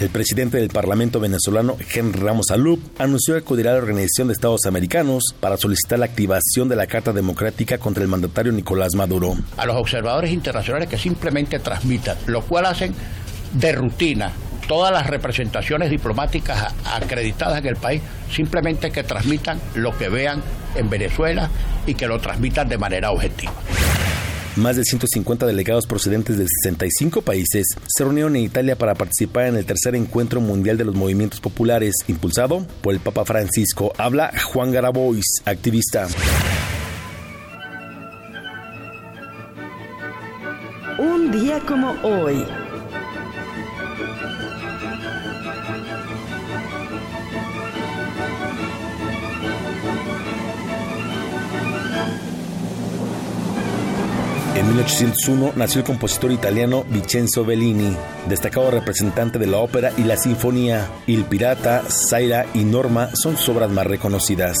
El 0.00 0.10
presidente 0.10 0.58
del 0.58 0.68
Parlamento 0.68 1.18
venezolano, 1.18 1.76
Henry 1.92 2.20
Ramos 2.20 2.52
Alup, 2.52 2.80
anunció 3.00 3.34
que 3.34 3.40
acudirá 3.40 3.70
a 3.70 3.74
la 3.74 3.80
Organización 3.80 4.28
de 4.28 4.34
Estados 4.34 4.64
Americanos 4.66 5.34
para 5.40 5.56
solicitar 5.56 5.98
la 5.98 6.04
activación 6.04 6.68
de 6.68 6.76
la 6.76 6.86
Carta 6.86 7.12
Democrática 7.12 7.78
contra 7.78 8.04
el 8.04 8.08
mandatario 8.08 8.52
Nicolás 8.52 8.94
Maduro. 8.94 9.36
A 9.56 9.66
los 9.66 9.74
observadores 9.74 10.30
internacionales 10.30 10.88
que 10.88 10.98
simplemente 10.98 11.58
transmitan, 11.58 12.16
lo 12.26 12.42
cual 12.42 12.66
hacen 12.66 12.94
de 13.54 13.72
rutina 13.72 14.30
todas 14.68 14.92
las 14.92 15.08
representaciones 15.08 15.90
diplomáticas 15.90 16.72
acreditadas 16.84 17.58
en 17.58 17.66
el 17.66 17.76
país, 17.76 18.00
simplemente 18.30 18.92
que 18.92 19.02
transmitan 19.02 19.60
lo 19.74 19.98
que 19.98 20.08
vean 20.08 20.44
en 20.76 20.88
Venezuela 20.88 21.50
y 21.88 21.94
que 21.94 22.06
lo 22.06 22.20
transmitan 22.20 22.68
de 22.68 22.78
manera 22.78 23.10
objetiva. 23.10 23.52
Más 24.58 24.74
de 24.74 24.82
150 24.82 25.46
delegados 25.46 25.86
procedentes 25.86 26.36
de 26.36 26.44
65 26.64 27.22
países 27.22 27.64
se 27.86 28.02
reunieron 28.02 28.34
en 28.34 28.42
Italia 28.42 28.76
para 28.76 28.96
participar 28.96 29.46
en 29.46 29.56
el 29.56 29.64
tercer 29.64 29.94
encuentro 29.94 30.40
mundial 30.40 30.76
de 30.76 30.84
los 30.84 30.96
movimientos 30.96 31.40
populares, 31.40 31.94
impulsado 32.08 32.66
por 32.82 32.92
el 32.92 32.98
Papa 32.98 33.24
Francisco. 33.24 33.92
Habla 33.96 34.32
Juan 34.52 34.72
Garabois, 34.72 35.24
activista. 35.44 36.08
Un 40.98 41.30
día 41.30 41.60
como 41.60 41.92
hoy. 42.02 42.44
En 54.68 54.74
1801 54.74 55.54
nació 55.56 55.80
el 55.80 55.86
compositor 55.86 56.30
italiano 56.30 56.84
Vincenzo 56.90 57.42
Bellini, 57.42 57.96
destacado 58.28 58.70
representante 58.70 59.38
de 59.38 59.46
la 59.46 59.56
ópera 59.56 59.92
y 59.96 60.02
la 60.02 60.18
sinfonía. 60.18 60.90
Il 61.06 61.24
Pirata, 61.24 61.84
Zaira 61.88 62.44
y 62.52 62.64
Norma 62.64 63.08
son 63.16 63.38
sus 63.38 63.48
obras 63.48 63.70
más 63.70 63.86
reconocidas. 63.86 64.58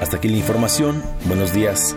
Hasta 0.00 0.18
aquí 0.18 0.28
la 0.28 0.36
información. 0.36 1.02
Buenos 1.24 1.52
días. 1.52 1.96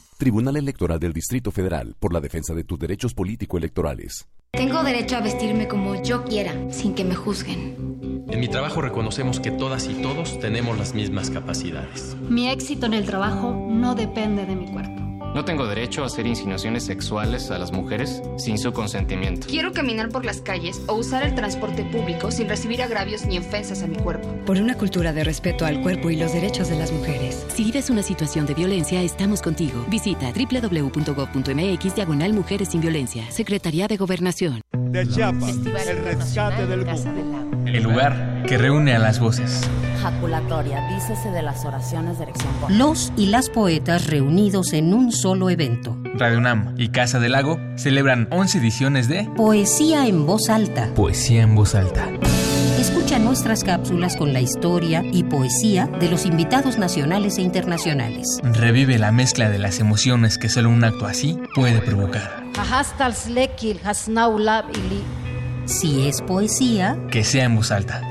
Tribunal 0.21 0.55
Electoral 0.55 0.99
del 0.99 1.13
Distrito 1.13 1.49
Federal 1.49 1.95
por 1.99 2.13
la 2.13 2.19
defensa 2.19 2.53
de 2.53 2.63
tus 2.63 2.77
derechos 2.77 3.15
político-electorales. 3.15 4.27
Tengo 4.51 4.83
derecho 4.83 5.17
a 5.17 5.19
vestirme 5.19 5.67
como 5.67 5.99
yo 6.03 6.23
quiera, 6.25 6.53
sin 6.71 6.93
que 6.93 7.03
me 7.03 7.15
juzguen. 7.15 8.23
En 8.29 8.39
mi 8.39 8.47
trabajo 8.47 8.81
reconocemos 8.81 9.39
que 9.39 9.49
todas 9.49 9.87
y 9.87 9.95
todos 9.95 10.39
tenemos 10.39 10.77
las 10.77 10.93
mismas 10.93 11.31
capacidades. 11.31 12.15
Mi 12.29 12.49
éxito 12.49 12.85
en 12.85 12.93
el 12.93 13.07
trabajo 13.07 13.67
no 13.67 13.95
depende 13.95 14.45
de 14.45 14.55
mi 14.55 14.67
cuerpo. 14.71 15.00
No 15.33 15.45
tengo 15.45 15.65
derecho 15.65 16.03
a 16.03 16.07
hacer 16.07 16.27
insinuaciones 16.27 16.83
sexuales 16.83 17.51
a 17.51 17.57
las 17.57 17.71
mujeres 17.71 18.21
sin 18.37 18.57
su 18.57 18.73
consentimiento. 18.73 19.47
Quiero 19.47 19.71
caminar 19.71 20.09
por 20.09 20.25
las 20.25 20.41
calles 20.41 20.81
o 20.87 20.95
usar 20.95 21.23
el 21.23 21.35
transporte 21.35 21.85
público 21.85 22.31
sin 22.31 22.49
recibir 22.49 22.81
agravios 22.81 23.25
ni 23.25 23.37
ofensas 23.37 23.81
a 23.81 23.87
mi 23.87 23.95
cuerpo. 23.95 24.27
Por 24.45 24.57
una 24.57 24.75
cultura 24.75 25.13
de 25.13 25.23
respeto 25.23 25.65
al 25.65 25.81
cuerpo 25.81 26.09
y 26.09 26.17
los 26.17 26.33
derechos 26.33 26.67
de 26.67 26.77
las 26.77 26.91
mujeres. 26.91 27.45
Si 27.55 27.63
vives 27.63 27.89
una 27.89 28.03
situación 28.03 28.45
de 28.45 28.55
violencia, 28.55 29.01
estamos 29.01 29.41
contigo. 29.41 29.85
Visita 29.87 30.33
www.gov.mx 30.33 31.95
diagonal 31.95 32.33
Mujeres 32.33 32.67
sin 32.69 32.81
Violencia. 32.81 33.31
Secretaría 33.31 33.87
de 33.87 33.95
Gobernación. 33.95 34.61
De 34.73 35.07
Chiapas, 35.07 35.55
el 35.87 36.03
rescate 36.03 36.67
del 36.67 36.85
El 37.67 37.83
lugar 37.83 38.43
que 38.45 38.57
reúne 38.57 38.93
a 38.93 38.99
las 38.99 39.21
voces. 39.21 39.65
Jaculatoria, 40.01 40.87
dícese 40.89 41.29
de 41.29 41.43
las 41.43 41.63
oraciones 41.63 42.17
de 42.17 42.23
elección. 42.25 42.51
Los 42.69 43.13
y 43.15 43.27
las 43.27 43.49
poetas 43.49 44.07
reunidos 44.07 44.73
en 44.73 44.93
un 44.93 45.11
solo 45.21 45.49
evento. 45.49 45.97
Radio 46.15 46.39
UNAM 46.39 46.73
y 46.77 46.89
Casa 46.89 47.19
del 47.19 47.33
Lago 47.33 47.59
celebran 47.75 48.27
11 48.31 48.57
ediciones 48.57 49.07
de 49.07 49.29
Poesía 49.35 50.07
en 50.07 50.25
voz 50.25 50.49
alta. 50.49 50.91
Poesía 50.95 51.43
en 51.43 51.55
voz 51.55 51.75
alta. 51.75 52.09
Escucha 52.79 53.19
nuestras 53.19 53.63
cápsulas 53.63 54.17
con 54.17 54.33
la 54.33 54.41
historia 54.41 55.03
y 55.11 55.23
poesía 55.23 55.85
de 55.85 56.09
los 56.09 56.25
invitados 56.25 56.79
nacionales 56.79 57.37
e 57.37 57.43
internacionales. 57.43 58.39
Revive 58.41 58.97
la 58.97 59.11
mezcla 59.11 59.49
de 59.49 59.59
las 59.59 59.79
emociones 59.79 60.39
que 60.39 60.49
solo 60.49 60.69
un 60.69 60.83
acto 60.83 61.05
así 61.05 61.37
puede 61.53 61.79
provocar. 61.81 62.43
Si 65.65 66.07
es 66.07 66.21
poesía, 66.23 66.97
que 67.11 67.23
sea 67.23 67.43
en 67.43 67.55
voz 67.55 67.71
alta. 67.71 68.10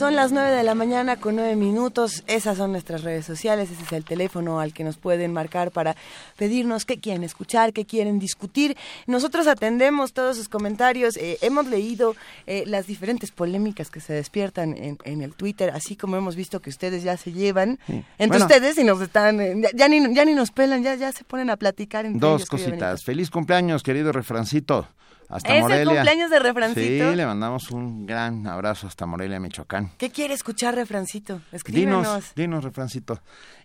Son 0.00 0.16
las 0.16 0.32
9 0.32 0.56
de 0.56 0.62
la 0.62 0.74
mañana 0.74 1.16
con 1.16 1.36
9 1.36 1.56
minutos. 1.56 2.24
Esas 2.26 2.56
son 2.56 2.72
nuestras 2.72 3.02
redes 3.02 3.26
sociales. 3.26 3.70
Ese 3.70 3.82
es 3.82 3.92
el 3.92 4.06
teléfono 4.06 4.58
al 4.58 4.72
que 4.72 4.82
nos 4.82 4.96
pueden 4.96 5.30
marcar 5.34 5.72
para 5.72 5.94
pedirnos 6.38 6.86
qué 6.86 6.98
quieren 6.98 7.22
escuchar, 7.22 7.74
qué 7.74 7.84
quieren 7.84 8.18
discutir. 8.18 8.78
Nosotros 9.06 9.46
atendemos 9.46 10.14
todos 10.14 10.38
sus 10.38 10.48
comentarios. 10.48 11.18
Eh, 11.18 11.36
hemos 11.42 11.66
leído 11.66 12.16
eh, 12.46 12.64
las 12.66 12.86
diferentes 12.86 13.30
polémicas 13.30 13.90
que 13.90 14.00
se 14.00 14.14
despiertan 14.14 14.74
en, 14.74 15.20
el 15.20 15.34
Twitter, 15.34 15.68
así 15.68 15.96
como 15.96 16.16
hemos 16.16 16.34
visto 16.34 16.60
que 16.60 16.70
ustedes 16.70 17.02
ya 17.02 17.18
se 17.18 17.32
llevan 17.32 17.78
entre 18.16 18.40
ustedes 18.40 18.78
y 18.78 18.84
nos 18.84 19.02
están. 19.02 19.38
Eh, 19.38 19.68
ya, 19.74 19.86
ni, 19.86 20.14
ya 20.14 20.24
ni 20.24 20.32
nos 20.32 20.50
pelan, 20.50 20.82
ya, 20.82 20.94
ya 20.94 21.12
se 21.12 21.24
ponen 21.24 21.50
a 21.50 21.58
platicar. 21.58 22.06
Entre 22.06 22.20
Dos 22.20 22.46
cositas. 22.46 23.04
Feliz 23.04 23.28
cumpleaños, 23.28 23.82
querido 23.82 24.12
refrancito. 24.12 24.88
Hasta 25.30 25.54
¿Es 25.54 25.62
Morelia. 25.62 25.82
el 25.82 25.88
cumpleaños 25.88 26.30
de 26.30 26.38
Refrancito? 26.40 27.10
Sí, 27.10 27.16
le 27.16 27.24
mandamos 27.24 27.70
un 27.70 28.04
gran 28.04 28.46
abrazo 28.48 28.88
hasta 28.88 29.06
Morelia, 29.06 29.38
Michoacán. 29.38 29.92
¿Qué 29.96 30.10
quiere 30.10 30.34
escuchar, 30.34 30.74
Refrancito? 30.74 31.40
Escríbenos. 31.52 32.04
Dinos, 32.04 32.32
dinos, 32.34 32.64
Refrancito. 32.64 33.20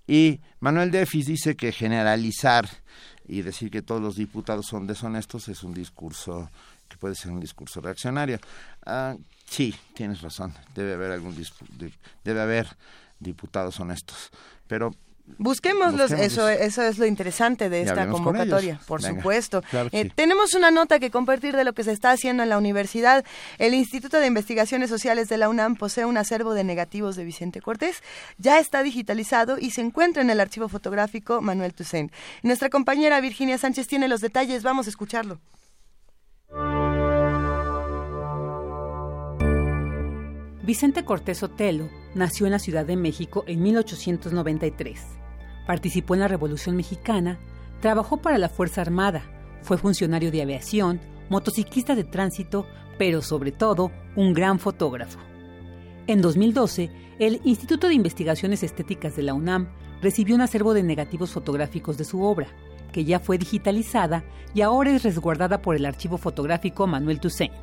Y 0.07 0.41
Manuel 0.59 0.91
Defis 0.91 1.25
dice 1.25 1.55
que 1.55 1.71
generalizar 1.71 2.69
y 3.27 3.41
decir 3.41 3.71
que 3.71 3.81
todos 3.81 4.01
los 4.01 4.15
diputados 4.15 4.67
son 4.67 4.85
deshonestos 4.85 5.47
es 5.47 5.63
un 5.63 5.73
discurso 5.73 6.51
que 6.87 6.97
puede 6.97 7.15
ser 7.15 7.31
un 7.31 7.39
discurso 7.39 7.81
reaccionario. 7.81 8.39
Ah, 8.85 9.15
sí, 9.45 9.73
tienes 9.95 10.21
razón. 10.21 10.53
Debe 10.75 10.93
haber 10.93 11.11
algún 11.11 11.35
debe 12.23 12.41
haber 12.41 12.67
diputados 13.19 13.79
honestos, 13.79 14.29
pero 14.67 14.91
Busquémoslos, 15.37 16.11
eso, 16.11 16.47
eso 16.47 16.83
es 16.83 16.97
lo 16.99 17.05
interesante 17.05 17.67
de 17.67 17.81
esta 17.81 18.07
convocatoria, 18.07 18.79
por 18.87 19.01
supuesto. 19.01 19.63
Eh, 19.91 20.09
tenemos 20.13 20.53
una 20.53 20.69
nota 20.69 20.99
que 20.99 21.09
compartir 21.09 21.55
de 21.55 21.63
lo 21.63 21.73
que 21.73 21.83
se 21.83 21.91
está 21.91 22.11
haciendo 22.11 22.43
en 22.43 22.49
la 22.49 22.57
universidad. 22.57 23.25
El 23.57 23.73
Instituto 23.73 24.19
de 24.19 24.27
Investigaciones 24.27 24.89
Sociales 24.89 25.27
de 25.27 25.37
la 25.37 25.49
UNAM 25.49 25.75
posee 25.75 26.05
un 26.05 26.17
acervo 26.17 26.53
de 26.53 26.63
negativos 26.63 27.15
de 27.15 27.25
Vicente 27.25 27.59
Cortés. 27.59 28.03
Ya 28.37 28.59
está 28.59 28.83
digitalizado 28.83 29.57
y 29.59 29.71
se 29.71 29.81
encuentra 29.81 30.21
en 30.21 30.29
el 30.29 30.39
archivo 30.39 30.69
fotográfico 30.69 31.41
Manuel 31.41 31.73
Toussaint. 31.73 32.13
Nuestra 32.43 32.69
compañera 32.69 33.19
Virginia 33.19 33.57
Sánchez 33.57 33.87
tiene 33.87 34.07
los 34.07 34.21
detalles, 34.21 34.63
vamos 34.63 34.85
a 34.85 34.89
escucharlo. 34.91 35.39
Vicente 40.65 41.05
Cortés 41.05 41.43
Otelo 41.43 41.89
nació 42.15 42.47
en 42.47 42.51
la 42.53 42.57
Ciudad 42.57 42.87
de 42.87 42.95
México 42.95 43.43
en 43.45 43.61
1893. 43.61 44.99
Participó 45.67 46.15
en 46.15 46.21
la 46.21 46.27
Revolución 46.27 46.75
Mexicana, 46.75 47.37
trabajó 47.81 48.17
para 48.17 48.39
la 48.39 48.49
Fuerza 48.49 48.81
Armada, 48.81 49.21
fue 49.61 49.77
funcionario 49.77 50.31
de 50.31 50.41
aviación, 50.41 50.99
motociclista 51.29 51.93
de 51.93 52.03
tránsito, 52.03 52.65
pero 52.97 53.21
sobre 53.21 53.51
todo 53.51 53.91
un 54.15 54.33
gran 54.33 54.57
fotógrafo. 54.57 55.19
En 56.07 56.23
2012, 56.23 56.89
el 57.19 57.41
Instituto 57.43 57.87
de 57.87 57.93
Investigaciones 57.93 58.63
Estéticas 58.63 59.15
de 59.15 59.21
la 59.21 59.35
UNAM 59.35 59.67
recibió 60.01 60.33
un 60.33 60.41
acervo 60.41 60.73
de 60.73 60.81
negativos 60.81 61.29
fotográficos 61.29 61.95
de 61.95 62.05
su 62.05 62.23
obra, 62.23 62.47
que 62.91 63.05
ya 63.05 63.19
fue 63.19 63.37
digitalizada 63.37 64.23
y 64.55 64.61
ahora 64.61 64.95
es 64.95 65.03
resguardada 65.03 65.61
por 65.61 65.75
el 65.75 65.85
archivo 65.85 66.17
fotográfico 66.17 66.87
Manuel 66.87 67.19
Toussaint. 67.19 67.53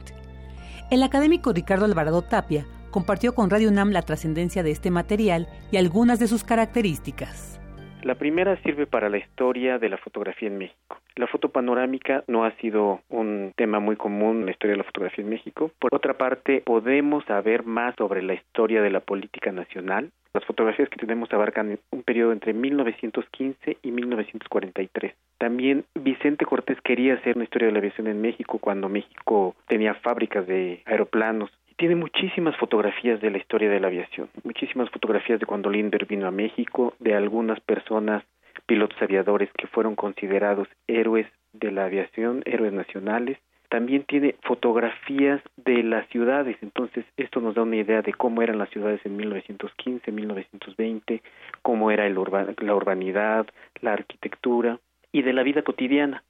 El 0.92 1.02
académico 1.02 1.52
Ricardo 1.52 1.84
Alvarado 1.84 2.22
Tapia 2.22 2.64
compartió 2.93 3.35
con 3.35 3.51
Radio 3.51 3.70
UNAM 3.70 3.90
la 3.90 4.02
trascendencia 4.02 4.62
de 4.62 4.70
este 4.70 4.93
material 4.93 5.48
y 5.73 5.78
algunas 5.78 6.20
de 6.20 6.28
sus 6.28 6.44
características. 6.44 7.59
La 8.02 8.16
primera 8.16 8.60
sirve 8.62 8.86
para 8.86 9.09
la 9.09 9.19
historia 9.19 9.78
de 9.78 9.89
la 9.89 9.97
fotografía 9.97 10.48
en 10.48 10.59
México. 10.59 10.98
La 11.14 11.27
foto 11.27 11.51
panorámica 11.51 12.24
no 12.27 12.44
ha 12.44 12.51
sido 12.56 13.01
un 13.09 13.52
tema 13.56 13.78
muy 13.78 13.97
común 13.97 14.40
en 14.40 14.47
la 14.47 14.51
historia 14.51 14.73
de 14.73 14.78
la 14.78 14.85
fotografía 14.85 15.23
en 15.23 15.31
México. 15.31 15.70
Por 15.78 15.94
otra 15.94 16.14
parte, 16.14 16.62
podemos 16.64 17.24
saber 17.27 17.64
más 17.64 17.94
sobre 17.97 18.23
la 18.23 18.35
historia 18.35 18.82
de 18.82 18.90
la 18.90 19.01
política 19.01 19.52
nacional. 19.52 20.10
Las 20.35 20.44
fotografías 20.47 20.89
que 20.89 20.97
tenemos 20.97 21.32
abarcan 21.32 21.78
un 21.90 22.02
periodo 22.02 22.32
entre 22.32 22.55
1915 22.55 23.78
y 23.82 23.90
1943. 23.93 25.14
También 25.39 25.85
Vicente 25.94 26.44
Cortés 26.44 26.81
quería 26.82 27.14
hacer 27.14 27.36
una 27.36 27.44
historia 27.44 27.66
de 27.66 27.73
la 27.73 27.78
aviación 27.78 28.06
en 28.06 28.20
México 28.20 28.59
cuando 28.59 28.89
México 28.89 29.55
tenía 29.69 29.94
fábricas 29.94 30.47
de 30.47 30.82
aeroplanos 30.86 31.51
tiene 31.76 31.96
muchísimas 31.96 32.56
fotografías 32.56 33.20
de 33.20 33.30
la 33.30 33.38
historia 33.38 33.70
de 33.70 33.80
la 33.80 33.88
aviación, 33.88 34.28
muchísimas 34.44 34.90
fotografías 34.90 35.40
de 35.40 35.46
cuando 35.46 35.70
Lindbergh 35.70 36.06
vino 36.06 36.26
a 36.26 36.30
México, 36.30 36.94
de 36.98 37.14
algunas 37.14 37.60
personas, 37.60 38.24
pilotos 38.66 39.00
aviadores 39.00 39.50
que 39.56 39.66
fueron 39.66 39.96
considerados 39.96 40.68
héroes 40.86 41.26
de 41.52 41.70
la 41.72 41.86
aviación, 41.86 42.42
héroes 42.46 42.72
nacionales. 42.72 43.38
También 43.68 44.04
tiene 44.04 44.34
fotografías 44.42 45.40
de 45.56 45.82
las 45.82 46.06
ciudades, 46.08 46.56
entonces 46.60 47.06
esto 47.16 47.40
nos 47.40 47.54
da 47.54 47.62
una 47.62 47.76
idea 47.76 48.02
de 48.02 48.12
cómo 48.12 48.42
eran 48.42 48.58
las 48.58 48.68
ciudades 48.68 49.00
en 49.04 49.16
1915, 49.16 50.12
1920, 50.12 51.22
cómo 51.62 51.90
era 51.90 52.06
el 52.06 52.14
la 52.14 52.74
urbanidad, 52.74 53.46
la 53.80 53.94
arquitectura 53.94 54.78
y 55.10 55.22
de 55.22 55.32
la 55.32 55.42
vida 55.42 55.62
cotidiana 55.62 56.22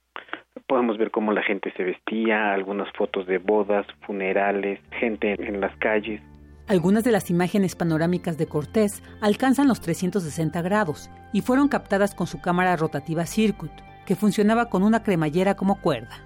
podemos 0.67 0.99
ver 0.99 1.11
cómo 1.11 1.33
la 1.33 1.43
gente 1.43 1.73
se 1.77 1.85
vestía, 1.85 2.53
algunas 2.53 2.91
fotos 2.97 3.27
de 3.27 3.39
bodas, 3.39 3.87
funerales, 4.07 4.81
gente 4.99 5.35
en 5.39 5.61
las 5.61 5.77
calles. 5.77 6.21
Algunas 6.69 7.05
de 7.05 7.13
las 7.13 7.29
imágenes 7.31 7.75
panorámicas 7.75 8.39
de 8.39 8.47
Cortés 8.47 9.03
alcanzan 9.21 9.69
los 9.69 9.81
360 9.81 10.63
grados 10.63 11.11
y 11.33 11.43
fueron 11.43 11.69
captadas 11.69 12.15
con 12.15 12.27
su 12.27 12.41
cámara 12.41 12.77
rotativa 12.77 13.27
Circuit, 13.27 13.73
que 14.07 14.17
funcionaba 14.17 14.71
con 14.71 14.83
una 14.83 15.03
cremallera 15.03 15.55
como 15.55 15.81
cuerda. 15.81 16.25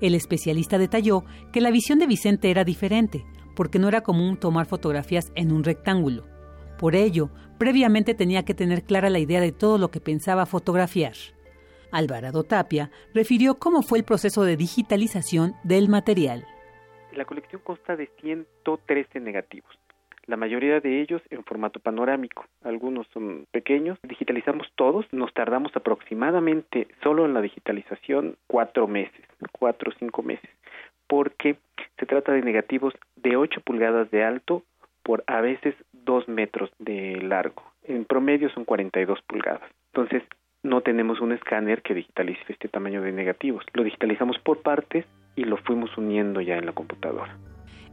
El 0.00 0.14
especialista 0.14 0.78
detalló 0.78 1.24
que 1.52 1.60
la 1.60 1.70
visión 1.70 1.98
de 1.98 2.06
Vicente 2.06 2.50
era 2.50 2.64
diferente, 2.64 3.24
porque 3.56 3.78
no 3.78 3.88
era 3.88 4.02
común 4.02 4.36
tomar 4.38 4.66
fotografías 4.66 5.32
en 5.34 5.52
un 5.52 5.64
rectángulo. 5.64 6.24
Por 6.78 6.94
ello, 6.94 7.30
previamente 7.58 8.14
tenía 8.14 8.44
que 8.44 8.54
tener 8.54 8.84
clara 8.84 9.10
la 9.10 9.18
idea 9.18 9.40
de 9.40 9.52
todo 9.52 9.76
lo 9.76 9.90
que 9.90 10.00
pensaba 10.00 10.46
fotografiar. 10.46 11.14
Alvarado 11.92 12.44
Tapia 12.44 12.90
refirió 13.14 13.58
cómo 13.58 13.82
fue 13.82 13.98
el 13.98 14.04
proceso 14.04 14.44
de 14.44 14.56
digitalización 14.56 15.54
del 15.64 15.88
material. 15.88 16.46
La 17.12 17.24
colección 17.24 17.60
consta 17.64 17.96
de 17.96 18.08
113 18.20 19.20
negativos, 19.20 19.76
la 20.30 20.36
mayoría 20.36 20.78
de 20.78 21.00
ellos 21.00 21.20
en 21.30 21.42
formato 21.42 21.80
panorámico, 21.80 22.46
algunos 22.62 23.08
son 23.08 23.46
pequeños. 23.50 23.98
Digitalizamos 24.04 24.68
todos, 24.76 25.04
nos 25.12 25.34
tardamos 25.34 25.74
aproximadamente 25.74 26.86
solo 27.02 27.24
en 27.24 27.34
la 27.34 27.40
digitalización 27.40 28.36
cuatro 28.46 28.86
meses, 28.86 29.26
cuatro 29.50 29.90
o 29.90 29.98
cinco 29.98 30.22
meses, 30.22 30.48
porque 31.08 31.56
se 31.98 32.06
trata 32.06 32.30
de 32.30 32.42
negativos 32.42 32.94
de 33.16 33.34
8 33.34 33.60
pulgadas 33.62 34.08
de 34.12 34.22
alto 34.22 34.62
por 35.02 35.24
a 35.26 35.40
veces 35.40 35.74
2 35.92 36.28
metros 36.28 36.70
de 36.78 37.20
largo. 37.22 37.64
En 37.82 38.04
promedio 38.04 38.50
son 38.50 38.64
42 38.64 39.20
pulgadas. 39.22 39.68
Entonces, 39.92 40.22
no 40.62 40.82
tenemos 40.82 41.20
un 41.20 41.32
escáner 41.32 41.82
que 41.82 41.94
digitalice 41.94 42.40
este 42.48 42.68
tamaño 42.68 43.02
de 43.02 43.10
negativos. 43.12 43.64
Lo 43.72 43.82
digitalizamos 43.82 44.36
por 44.44 44.62
partes 44.62 45.04
y 45.36 45.44
lo 45.44 45.56
fuimos 45.56 45.96
uniendo 45.96 46.40
ya 46.40 46.56
en 46.56 46.66
la 46.66 46.72
computadora. 46.72 47.36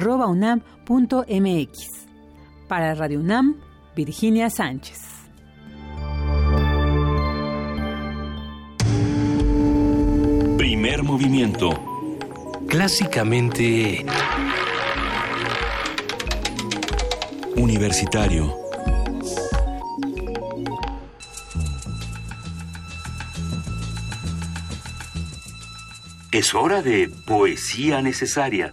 rat.unam.mx. 0.00 1.78
Para 2.68 2.94
Radio 2.94 3.20
UNAM, 3.20 3.56
Virginia 3.94 4.48
Sánchez. 4.50 4.98
Primer 10.56 11.02
movimiento. 11.02 11.70
Clásicamente... 12.68 14.06
Universitario. 17.56 18.62
Es 26.32 26.54
hora 26.54 26.80
de 26.80 27.10
poesía 27.26 28.00
necesaria. 28.00 28.72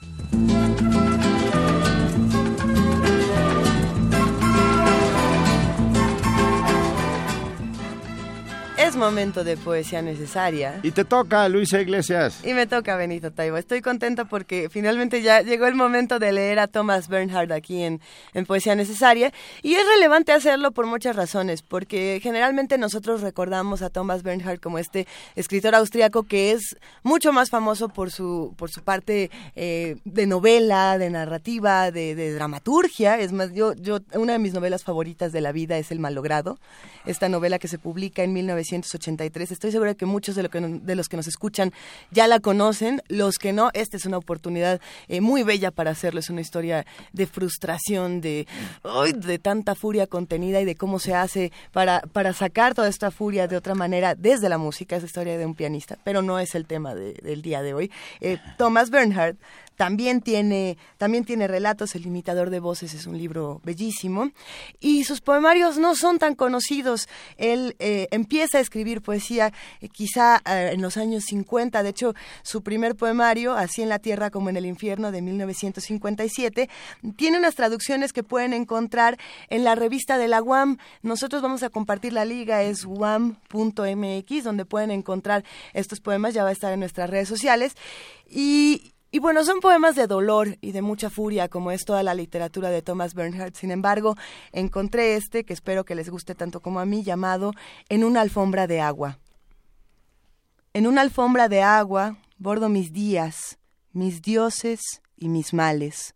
Momento 8.99 9.43
de 9.43 9.57
poesía 9.57 10.01
necesaria. 10.01 10.79
Y 10.83 10.91
te 10.91 11.05
toca, 11.05 11.47
Luisa 11.49 11.81
Iglesias. 11.81 12.41
Y 12.43 12.53
me 12.53 12.67
toca, 12.67 12.95
Benito 12.97 13.31
Taibo. 13.31 13.57
Estoy 13.57 13.81
contenta 13.81 14.25
porque 14.25 14.69
finalmente 14.69 15.21
ya 15.21 15.41
llegó 15.41 15.65
el 15.65 15.75
momento 15.75 16.19
de 16.19 16.31
leer 16.31 16.59
a 16.59 16.67
Thomas 16.67 17.07
Bernhard 17.07 17.51
aquí 17.53 17.81
en, 17.81 18.01
en 18.33 18.45
Poesía 18.45 18.75
Necesaria. 18.75 19.31
Y 19.63 19.75
es 19.75 19.85
relevante 19.87 20.33
hacerlo 20.33 20.71
por 20.71 20.85
muchas 20.85 21.15
razones, 21.15 21.61
porque 21.61 22.19
generalmente 22.21 22.77
nosotros 22.77 23.21
recordamos 23.21 23.81
a 23.81 23.89
Thomas 23.89 24.21
Bernhard 24.21 24.59
como 24.59 24.77
este 24.77 25.07
escritor 25.35 25.75
austriaco 25.75 26.23
que 26.23 26.51
es 26.51 26.77
mucho 27.03 27.31
más 27.31 27.49
famoso 27.49 27.89
por 27.89 28.11
su, 28.11 28.53
por 28.57 28.69
su 28.69 28.83
parte 28.83 29.31
eh, 29.55 29.95
de 30.03 30.27
novela, 30.27 30.97
de 30.97 31.09
narrativa, 31.09 31.91
de, 31.91 32.15
de, 32.15 32.33
dramaturgia. 32.33 33.17
Es 33.17 33.31
más, 33.31 33.53
yo, 33.53 33.73
yo, 33.73 33.99
una 34.13 34.33
de 34.33 34.39
mis 34.39 34.53
novelas 34.53 34.83
favoritas 34.83 35.31
de 35.31 35.41
la 35.41 35.51
vida 35.51 35.77
es 35.77 35.91
El 35.91 35.99
Malogrado, 35.99 36.59
esta 37.05 37.29
novela 37.29 37.59
que 37.59 37.67
se 37.67 37.79
publica 37.79 38.23
en 38.23 38.33
1900 38.33 38.88
1983. 38.89 39.51
Estoy 39.51 39.71
segura 39.71 39.93
que 39.93 40.05
muchos 40.05 40.35
de, 40.35 40.43
lo 40.43 40.49
que, 40.49 40.59
de, 40.59 40.95
los 40.95 41.07
que 41.07 41.17
nos 41.17 41.27
escuchan 41.27 41.71
ya 42.11 42.27
la 42.27 42.39
conocen. 42.39 43.01
Los 43.07 43.37
que 43.37 43.53
no, 43.53 43.69
esta 43.73 43.97
es 43.97 44.05
una 44.05 44.17
oportunidad 44.17 44.81
eh, 45.07 45.21
muy 45.21 45.43
bella 45.43 45.71
para 45.71 45.91
hacerlo. 45.91 46.19
Es 46.19 46.29
una 46.29 46.41
historia 46.41 46.85
de 47.13 47.27
frustración, 47.27 48.21
de, 48.21 48.47
de 49.15 49.39
tanta 49.39 49.75
furia 49.75 50.07
contenida 50.07 50.61
y 50.61 50.65
de 50.65 50.75
cómo 50.75 50.99
se 50.99 51.13
hace 51.13 51.51
para, 51.71 52.01
para 52.01 52.33
sacar 52.33 52.73
toda 52.73 52.87
esta 52.87 53.11
furia 53.11 53.47
de 53.47 53.57
otra 53.57 53.75
manera 53.75 54.15
desde 54.15 54.49
la 54.49 54.57
música. 54.57 54.95
Es 54.95 55.03
historia 55.03 55.37
de 55.37 55.45
un 55.45 55.55
pianista, 55.55 55.97
pero 56.03 56.21
no 56.21 56.39
es 56.39 56.55
el 56.55 56.65
tema 56.65 56.95
de, 56.95 57.13
del 57.13 57.41
día 57.41 57.61
de 57.61 57.73
hoy. 57.73 57.91
Eh, 58.21 58.37
Thomas 58.57 58.89
Bernhard 58.89 59.37
también 59.79 60.19
tiene, 60.19 60.77
también 60.97 61.23
tiene 61.23 61.47
relatos, 61.47 61.95
El 61.95 62.05
imitador 62.05 62.49
de 62.49 62.59
voces 62.59 62.93
es 62.93 63.07
un 63.07 63.17
libro 63.17 63.61
bellísimo, 63.63 64.29
y 64.81 65.05
sus 65.05 65.21
poemarios 65.21 65.77
no 65.77 65.95
son 65.95 66.19
tan 66.19 66.35
conocidos. 66.35 67.07
Él 67.37 67.77
eh, 67.79 68.09
empieza 68.11 68.57
a 68.57 68.61
escribir 68.61 69.01
poesía 69.01 69.53
eh, 69.79 69.87
quizá 69.87 70.41
eh, 70.45 70.71
en 70.73 70.81
los 70.81 70.97
años 70.97 71.23
50, 71.27 71.81
de 71.81 71.87
hecho 71.87 72.13
su 72.43 72.61
primer 72.61 72.97
poemario, 72.97 73.53
Así 73.53 73.81
en 73.81 73.87
la 73.87 73.99
Tierra 73.99 74.31
como 74.31 74.49
en 74.49 74.57
el 74.57 74.65
Infierno, 74.65 75.13
de 75.13 75.21
1957, 75.21 76.69
tiene 77.15 77.37
unas 77.37 77.55
traducciones 77.55 78.11
que 78.11 78.21
pueden 78.21 78.51
encontrar 78.51 79.17
en 79.47 79.63
la 79.63 79.75
revista 79.75 80.17
de 80.17 80.27
la 80.27 80.43
UAM. 80.43 80.77
Nosotros 81.03 81.41
vamos 81.41 81.63
a 81.63 81.69
compartir 81.69 82.11
la 82.11 82.25
liga, 82.25 82.63
es 82.63 82.83
uam.mx, 82.83 84.43
donde 84.43 84.65
pueden 84.65 84.91
encontrar 84.91 85.45
estos 85.73 86.01
poemas, 86.01 86.33
ya 86.33 86.43
va 86.43 86.49
a 86.49 86.51
estar 86.51 86.73
en 86.73 86.81
nuestras 86.81 87.09
redes 87.09 87.29
sociales. 87.29 87.77
Y, 88.29 88.91
y 89.11 89.19
bueno, 89.19 89.43
son 89.43 89.59
poemas 89.59 89.95
de 89.95 90.05
dolor 90.05 90.57
y 90.61 90.71
de 90.71 90.83
mucha 90.83 91.09
furia, 91.09 91.49
como 91.49 91.71
es 91.71 91.83
toda 91.83 92.03
la 92.03 92.13
literatura 92.13 92.69
de 92.69 92.83
Thomas 92.83 93.15
Bernhardt. 93.15 93.55
Sin 93.55 93.71
embargo, 93.71 94.15
encontré 94.51 95.15
este, 95.15 95.45
que 95.45 95.53
espero 95.53 95.83
que 95.83 95.95
les 95.95 96.09
guste 96.09 96.35
tanto 96.35 96.59
como 96.59 96.79
a 96.79 96.85
mí, 96.85 97.03
llamado 97.03 97.53
En 97.89 98.03
una 98.03 98.21
alfombra 98.21 98.67
de 98.67 98.81
agua. 98.81 99.17
En 100.73 100.85
una 100.85 101.01
alfombra 101.01 101.49
de 101.49 101.63
agua 101.63 102.17
bordo 102.37 102.69
mis 102.69 102.93
días, 102.93 103.57
mis 103.93 104.21
dioses 104.21 105.01
y 105.17 105.27
mis 105.29 105.53
males. 105.53 106.13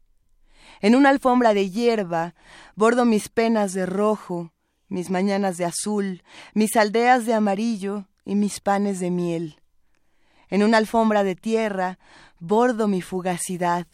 En 0.79 0.95
una 0.95 1.09
alfombra 1.09 1.55
de 1.55 1.71
hierba 1.71 2.35
bordo 2.75 3.05
mis 3.05 3.27
penas 3.27 3.73
de 3.73 3.87
rojo, 3.87 4.51
mis 4.87 5.09
mañanas 5.09 5.57
de 5.57 5.65
azul, 5.65 6.23
mis 6.53 6.75
aldeas 6.75 7.25
de 7.25 7.33
amarillo 7.33 8.05
y 8.23 8.35
mis 8.35 8.59
panes 8.59 8.99
de 8.99 9.09
miel. 9.09 9.59
En 10.49 10.61
una 10.61 10.77
alfombra 10.77 11.23
de 11.23 11.35
tierra 11.35 11.97
bordo 12.43 12.87
mi 12.87 13.01
fugacidad. 13.01 13.87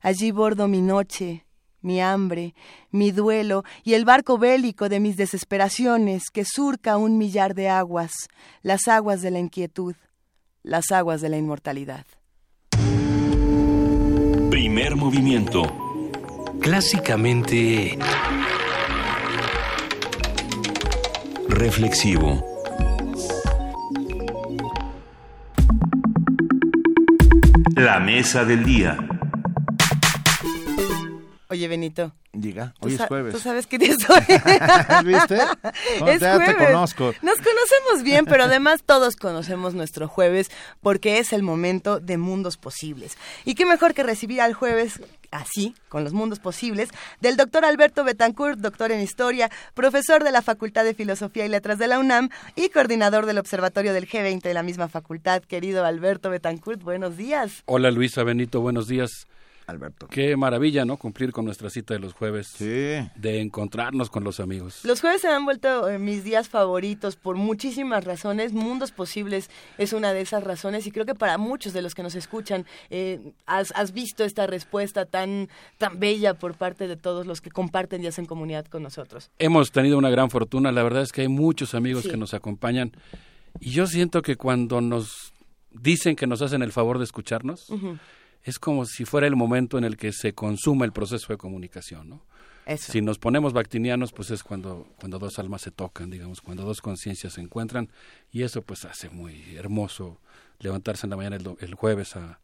Allí 0.00 0.30
bordo 0.30 0.66
mi 0.66 0.80
noche, 0.80 1.44
mi 1.82 2.00
hambre, 2.00 2.54
mi 2.90 3.10
duelo 3.10 3.64
y 3.84 3.94
el 3.94 4.04
barco 4.04 4.38
bélico 4.38 4.88
de 4.88 4.98
mis 4.98 5.16
desesperaciones 5.16 6.30
que 6.30 6.44
surca 6.44 6.96
un 6.96 7.18
millar 7.18 7.54
de 7.54 7.68
aguas, 7.68 8.28
las 8.62 8.88
aguas 8.88 9.20
de 9.20 9.30
la 9.30 9.40
inquietud, 9.40 9.94
las 10.62 10.90
aguas 10.90 11.20
de 11.20 11.28
la 11.28 11.36
inmortalidad. 11.36 12.06
Primer 14.50 14.96
movimiento. 14.96 15.62
Clásicamente... 16.60 17.98
Reflexivo. 21.48 22.55
La 27.76 28.00
mesa 28.00 28.46
del 28.46 28.64
día. 28.64 28.96
Oye, 31.48 31.68
Benito. 31.68 32.12
Diga, 32.32 32.74
hoy 32.80 32.94
es 32.94 33.00
jueves. 33.02 33.32
¿Tú 33.32 33.40
sabes 33.40 33.66
qué 33.66 33.78
día 33.78 33.92
es 33.92 34.10
hoy? 34.10 34.20
¿Viste? 35.04 35.36
es 36.06 36.20
ya 36.20 36.36
jueves. 36.36 36.56
te 36.56 36.66
conozco. 36.66 37.14
Nos 37.22 37.36
conocemos 37.36 38.02
bien, 38.02 38.26
pero 38.26 38.44
además 38.44 38.82
todos 38.84 39.16
conocemos 39.16 39.74
nuestro 39.74 40.06
jueves 40.08 40.50
porque 40.82 41.18
es 41.18 41.32
el 41.32 41.42
momento 41.42 41.98
de 41.98 42.18
mundos 42.18 42.56
posibles. 42.56 43.16
Y 43.44 43.54
qué 43.54 43.64
mejor 43.64 43.94
que 43.94 44.02
recibir 44.02 44.40
al 44.40 44.52
jueves 44.54 45.00
así, 45.30 45.74
con 45.88 46.04
los 46.04 46.12
mundos 46.12 46.38
posibles, 46.38 46.90
del 47.20 47.36
doctor 47.36 47.64
Alberto 47.64 48.04
Betancourt, 48.04 48.58
doctor 48.58 48.92
en 48.92 49.00
Historia, 49.00 49.50
profesor 49.74 50.24
de 50.24 50.32
la 50.32 50.42
Facultad 50.42 50.84
de 50.84 50.94
Filosofía 50.94 51.46
y 51.46 51.48
Letras 51.48 51.78
de 51.78 51.86
la 51.86 51.98
UNAM 51.98 52.28
y 52.54 52.68
coordinador 52.68 53.26
del 53.26 53.38
Observatorio 53.38 53.92
del 53.92 54.08
G20 54.08 54.42
de 54.42 54.54
la 54.54 54.62
misma 54.62 54.88
facultad. 54.88 55.42
Querido 55.42 55.84
Alberto 55.84 56.30
Betancourt, 56.30 56.82
buenos 56.82 57.16
días. 57.16 57.62
Hola 57.66 57.90
Luisa 57.90 58.24
Benito, 58.24 58.60
buenos 58.60 58.88
días. 58.88 59.26
Alberto. 59.66 60.06
Qué 60.08 60.36
maravilla, 60.36 60.84
¿no? 60.84 60.96
Cumplir 60.96 61.32
con 61.32 61.44
nuestra 61.44 61.70
cita 61.70 61.94
de 61.94 62.00
los 62.00 62.12
jueves. 62.12 62.48
Sí. 62.48 62.64
De 62.64 63.40
encontrarnos 63.40 64.10
con 64.10 64.22
los 64.24 64.38
amigos. 64.40 64.80
Los 64.84 65.00
jueves 65.00 65.22
se 65.22 65.28
han 65.28 65.44
vuelto 65.44 65.88
eh, 65.88 65.98
mis 65.98 66.22
días 66.24 66.48
favoritos 66.48 67.16
por 67.16 67.36
muchísimas 67.36 68.04
razones. 68.04 68.52
Mundos 68.52 68.92
Posibles 68.92 69.50
es 69.78 69.92
una 69.92 70.12
de 70.12 70.20
esas 70.20 70.44
razones 70.44 70.86
y 70.86 70.90
creo 70.92 71.04
que 71.04 71.14
para 71.14 71.36
muchos 71.38 71.72
de 71.72 71.82
los 71.82 71.94
que 71.94 72.02
nos 72.02 72.14
escuchan 72.14 72.64
eh, 72.90 73.32
has, 73.46 73.72
has, 73.74 73.92
visto 73.92 74.24
esta 74.24 74.46
respuesta 74.46 75.04
tan, 75.06 75.48
tan 75.78 75.98
bella 75.98 76.34
por 76.34 76.54
parte 76.54 76.86
de 76.86 76.96
todos 76.96 77.26
los 77.26 77.40
que 77.40 77.50
comparten 77.50 78.04
y 78.04 78.06
hacen 78.06 78.26
comunidad 78.26 78.66
con 78.66 78.82
nosotros. 78.82 79.30
Hemos 79.38 79.72
tenido 79.72 79.98
una 79.98 80.10
gran 80.10 80.30
fortuna. 80.30 80.70
La 80.72 80.82
verdad 80.82 81.02
es 81.02 81.12
que 81.12 81.22
hay 81.22 81.28
muchos 81.28 81.74
amigos 81.74 82.04
Sí. 82.04 82.10
que 82.10 82.16
nos 82.16 82.34
acompañan. 82.34 82.92
Y 83.60 83.70
yo 83.70 83.86
siento 83.86 84.22
que 84.22 84.36
cuando 84.36 84.80
nos 84.80 85.32
dicen 85.70 86.14
que 86.16 86.26
nos 86.26 86.42
hacen 86.42 86.62
el 86.62 86.72
favor 86.72 86.98
de 86.98 87.04
escucharnos, 87.04 87.68
es 88.46 88.60
como 88.60 88.86
si 88.86 89.04
fuera 89.04 89.26
el 89.26 89.34
momento 89.34 89.76
en 89.76 89.82
el 89.82 89.96
que 89.96 90.12
se 90.12 90.32
consuma 90.32 90.84
el 90.84 90.92
proceso 90.92 91.32
de 91.32 91.36
comunicación, 91.36 92.08
¿no? 92.08 92.22
Si 92.78 93.00
nos 93.00 93.18
ponemos 93.18 93.52
bactinianos, 93.52 94.12
pues 94.12 94.30
es 94.30 94.42
cuando, 94.42 94.88
cuando 94.98 95.18
dos 95.18 95.38
almas 95.40 95.62
se 95.62 95.72
tocan, 95.72 96.10
digamos, 96.10 96.40
cuando 96.40 96.64
dos 96.64 96.80
conciencias 96.80 97.34
se 97.34 97.40
encuentran, 97.40 97.90
y 98.30 98.42
eso 98.42 98.62
pues 98.62 98.84
hace 98.84 99.08
muy 99.08 99.56
hermoso 99.56 100.20
levantarse 100.60 101.06
en 101.06 101.10
la 101.10 101.16
mañana 101.16 101.38
el, 101.58 101.74
jueves 101.74 102.14
a, 102.14 102.40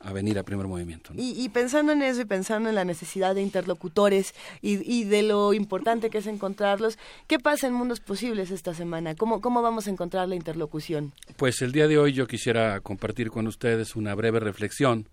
a 0.00 0.12
venir 0.12 0.38
a 0.38 0.42
primer 0.42 0.66
movimiento. 0.66 1.12
Y, 1.16 1.48
pensando 1.48 1.92
en 1.92 2.02
eso 2.02 2.20
y 2.20 2.24
pensando 2.24 2.68
en 2.68 2.74
la 2.74 2.84
necesidad 2.84 3.34
de 3.34 3.42
interlocutores 3.42 4.34
y, 4.62 4.80
y, 4.90 5.04
de 5.04 5.22
lo 5.22 5.54
importante 5.54 6.10
que 6.10 6.18
es 6.18 6.26
encontrarlos, 6.26 6.98
¿qué 7.26 7.38
pasa 7.38 7.66
en 7.66 7.72
Mundos 7.72 8.00
Posibles 8.00 8.50
esta 8.50 8.74
semana? 8.74 9.14
¿Cómo, 9.14 9.40
¿Cómo 9.40 9.62
vamos 9.62 9.86
a 9.86 9.90
encontrar 9.90 10.28
la 10.28 10.36
interlocución? 10.36 11.12
Pues 11.36 11.62
el 11.62 11.72
día 11.72 11.88
de 11.88 11.98
hoy 11.98 12.12
yo 12.12 12.26
quisiera 12.26 12.80
compartir 12.80 13.30
con 13.30 13.46
ustedes 13.46 13.96
una 13.96 14.14
breve 14.14 14.40
reflexión 14.40 15.08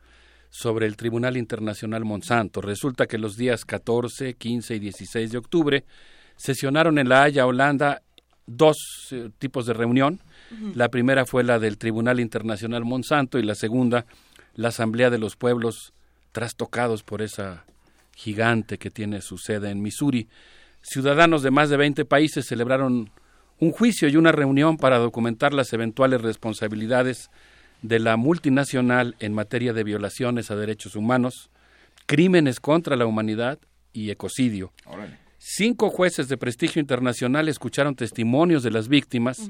sobre 0.49 0.85
el 0.85 0.95
Tribunal 0.95 1.35
Internacional 1.35 2.05
Monsanto. 2.05 2.61
Resulta 2.61 3.07
que 3.07 3.17
los 3.17 3.35
días 3.35 3.65
14, 3.65 4.35
15 4.35 4.75
y 4.75 4.79
16 4.79 5.31
de 5.31 5.37
octubre 5.37 5.83
sesionaron 6.37 6.97
en 6.97 7.09
La 7.09 7.23
Haya, 7.23 7.45
Holanda, 7.45 8.01
dos 8.45 8.77
eh, 9.11 9.29
tipos 9.37 9.65
de 9.65 9.73
reunión. 9.73 10.19
La 10.75 10.89
primera 10.89 11.25
fue 11.25 11.43
la 11.43 11.59
del 11.59 11.77
Tribunal 11.77 12.19
Internacional 12.19 12.85
Monsanto 12.85 13.39
y 13.39 13.43
la 13.43 13.55
segunda, 13.55 14.05
la 14.55 14.69
Asamblea 14.69 15.09
de 15.09 15.17
los 15.17 15.35
Pueblos 15.35 15.93
trastocados 16.31 17.03
por 17.03 17.21
esa 17.21 17.65
gigante 18.15 18.77
que 18.77 18.89
tiene 18.89 19.21
su 19.21 19.37
sede 19.37 19.69
en 19.69 19.81
Missouri. 19.81 20.27
Ciudadanos 20.81 21.43
de 21.43 21.51
más 21.51 21.69
de 21.69 21.77
20 21.77 22.05
países 22.05 22.45
celebraron 22.45 23.11
un 23.59 23.71
juicio 23.71 24.07
y 24.07 24.17
una 24.17 24.31
reunión 24.31 24.77
para 24.77 24.97
documentar 24.97 25.53
las 25.53 25.71
eventuales 25.73 26.21
responsabilidades 26.21 27.29
de 27.81 27.99
la 27.99 28.17
multinacional 28.17 29.15
en 29.19 29.33
materia 29.33 29.73
de 29.73 29.83
violaciones 29.83 30.51
a 30.51 30.55
derechos 30.55 30.95
humanos, 30.95 31.49
crímenes 32.05 32.59
contra 32.59 32.95
la 32.95 33.05
humanidad 33.05 33.59
y 33.93 34.09
ecocidio. 34.11 34.73
Cinco 35.37 35.89
jueces 35.89 36.27
de 36.27 36.37
prestigio 36.37 36.79
internacional 36.79 37.47
escucharon 37.47 37.95
testimonios 37.95 38.63
de 38.63 38.71
las 38.71 38.87
víctimas, 38.87 39.49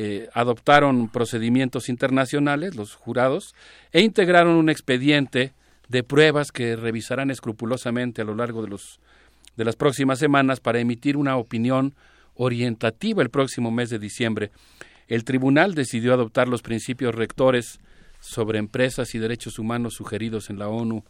eh, 0.00 0.28
adoptaron 0.32 1.08
procedimientos 1.08 1.88
internacionales, 1.88 2.76
los 2.76 2.94
jurados, 2.94 3.54
e 3.92 4.00
integraron 4.00 4.54
un 4.54 4.70
expediente 4.70 5.52
de 5.88 6.02
pruebas 6.04 6.52
que 6.52 6.76
revisarán 6.76 7.30
escrupulosamente 7.30 8.22
a 8.22 8.24
lo 8.24 8.36
largo 8.36 8.62
de, 8.62 8.68
los, 8.68 9.00
de 9.56 9.64
las 9.64 9.74
próximas 9.74 10.20
semanas 10.20 10.60
para 10.60 10.78
emitir 10.78 11.16
una 11.16 11.36
opinión 11.36 11.94
orientativa 12.36 13.22
el 13.22 13.30
próximo 13.30 13.70
mes 13.70 13.90
de 13.90 13.98
diciembre 13.98 14.52
el 15.08 15.24
tribunal 15.24 15.74
decidió 15.74 16.12
adoptar 16.12 16.48
los 16.48 16.60
principios 16.60 17.14
rectores 17.14 17.80
sobre 18.20 18.58
empresas 18.58 19.14
y 19.14 19.18
derechos 19.18 19.58
humanos 19.58 19.94
sugeridos 19.94 20.50
en 20.50 20.58
la 20.58 20.68
ONU 20.68 21.02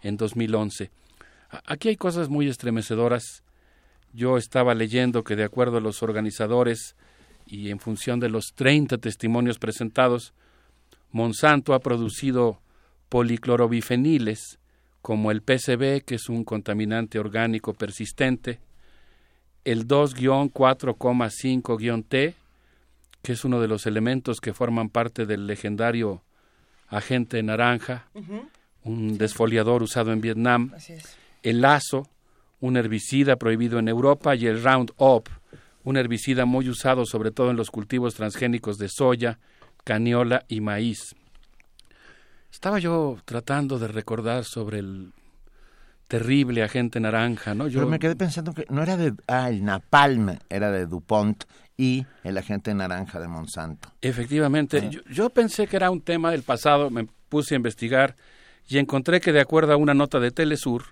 en 0.00 0.16
2011. 0.16 0.90
Aquí 1.66 1.90
hay 1.90 1.96
cosas 1.96 2.30
muy 2.30 2.48
estremecedoras. 2.48 3.44
Yo 4.14 4.38
estaba 4.38 4.74
leyendo 4.74 5.22
que 5.22 5.36
de 5.36 5.44
acuerdo 5.44 5.76
a 5.76 5.80
los 5.82 6.02
organizadores 6.02 6.96
y 7.46 7.70
en 7.70 7.78
función 7.78 8.20
de 8.20 8.28
los 8.28 8.52
30 8.54 8.98
testimonios 8.98 9.58
presentados, 9.58 10.34
Monsanto 11.10 11.74
ha 11.74 11.80
producido 11.80 12.60
policlorobifeniles 13.08 14.58
como 15.02 15.30
el 15.30 15.42
PCB, 15.42 16.02
que 16.04 16.14
es 16.14 16.28
un 16.28 16.44
contaminante 16.44 17.18
orgánico 17.18 17.74
persistente, 17.74 18.60
el 19.64 19.86
2-4,5-T, 19.86 22.34
que 23.22 23.32
es 23.32 23.44
uno 23.44 23.60
de 23.60 23.68
los 23.68 23.86
elementos 23.86 24.40
que 24.40 24.54
forman 24.54 24.88
parte 24.88 25.26
del 25.26 25.46
legendario 25.46 26.22
agente 26.88 27.42
naranja, 27.42 28.06
un 28.84 29.18
desfoliador 29.18 29.82
usado 29.82 30.12
en 30.12 30.20
Vietnam, 30.20 30.72
el 31.42 31.60
lazo, 31.60 32.08
un 32.60 32.76
herbicida 32.76 33.36
prohibido 33.36 33.78
en 33.78 33.88
Europa, 33.88 34.36
y 34.36 34.46
el 34.46 34.62
Roundup, 34.62 35.28
un 35.84 35.96
herbicida 35.96 36.44
muy 36.44 36.68
usado 36.68 37.06
sobre 37.06 37.30
todo 37.30 37.50
en 37.50 37.56
los 37.56 37.70
cultivos 37.70 38.14
transgénicos 38.14 38.78
de 38.78 38.88
soya, 38.88 39.38
caniola 39.84 40.44
y 40.48 40.60
maíz. 40.60 41.14
Estaba 42.50 42.78
yo 42.78 43.18
tratando 43.24 43.78
de 43.78 43.88
recordar 43.88 44.44
sobre 44.44 44.78
el 44.80 45.12
terrible 46.12 46.62
agente 46.62 47.00
naranja, 47.00 47.54
¿no? 47.54 47.68
Yo 47.68 47.80
Pero 47.80 47.88
me 47.88 47.98
quedé 47.98 48.14
pensando 48.14 48.52
que 48.52 48.66
no 48.68 48.82
era 48.82 48.98
de 48.98 49.14
ah, 49.26 49.48
el 49.48 49.64
napalm, 49.64 50.36
era 50.50 50.70
de 50.70 50.84
DuPont 50.84 51.44
y 51.76 52.04
el 52.22 52.36
agente 52.36 52.74
naranja 52.74 53.18
de 53.18 53.28
Monsanto. 53.28 53.90
Efectivamente, 54.02 54.78
ah. 54.78 55.00
yo, 55.10 55.30
pensé 55.30 55.66
que 55.66 55.76
era 55.76 55.90
un 55.90 56.02
tema 56.02 56.30
del 56.30 56.42
pasado, 56.42 56.90
me 56.90 57.06
puse 57.30 57.54
a 57.54 57.56
investigar 57.56 58.14
y 58.68 58.76
encontré 58.76 59.22
que 59.22 59.32
de 59.32 59.40
acuerdo 59.40 59.72
a 59.72 59.76
una 59.76 59.94
nota 59.94 60.20
de 60.20 60.30
Telesur 60.30 60.84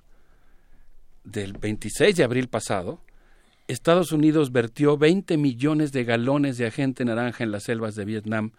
del 1.23 1.53
26 1.53 2.17
de 2.17 2.25
abril 2.25 2.49
pasado, 2.49 3.01
Estados 3.71 4.11
Unidos 4.11 4.51
vertió 4.51 4.99
20 4.99 5.37
millones 5.37 5.93
de 5.93 6.03
galones 6.03 6.59
de 6.59 6.67
agente 6.67 7.05
naranja 7.05 7.45
en 7.45 7.53
las 7.53 7.63
selvas 7.63 7.95
de 7.95 8.05
Vietnam 8.05 8.51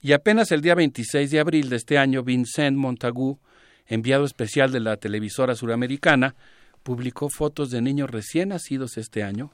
y 0.00 0.12
apenas 0.12 0.52
el 0.52 0.62
día 0.62 0.74
26 0.74 1.30
de 1.30 1.38
abril 1.38 1.68
de 1.68 1.76
este 1.76 1.98
año 1.98 2.22
Vincent 2.22 2.76
Montagu, 2.76 3.38
enviado 3.86 4.24
especial 4.24 4.72
de 4.72 4.80
la 4.80 4.96
televisora 4.96 5.54
suramericana, 5.54 6.34
publicó 6.82 7.28
fotos 7.28 7.70
de 7.70 7.82
niños 7.82 8.08
recién 8.08 8.50
nacidos 8.50 8.96
este 8.96 9.22
año 9.22 9.52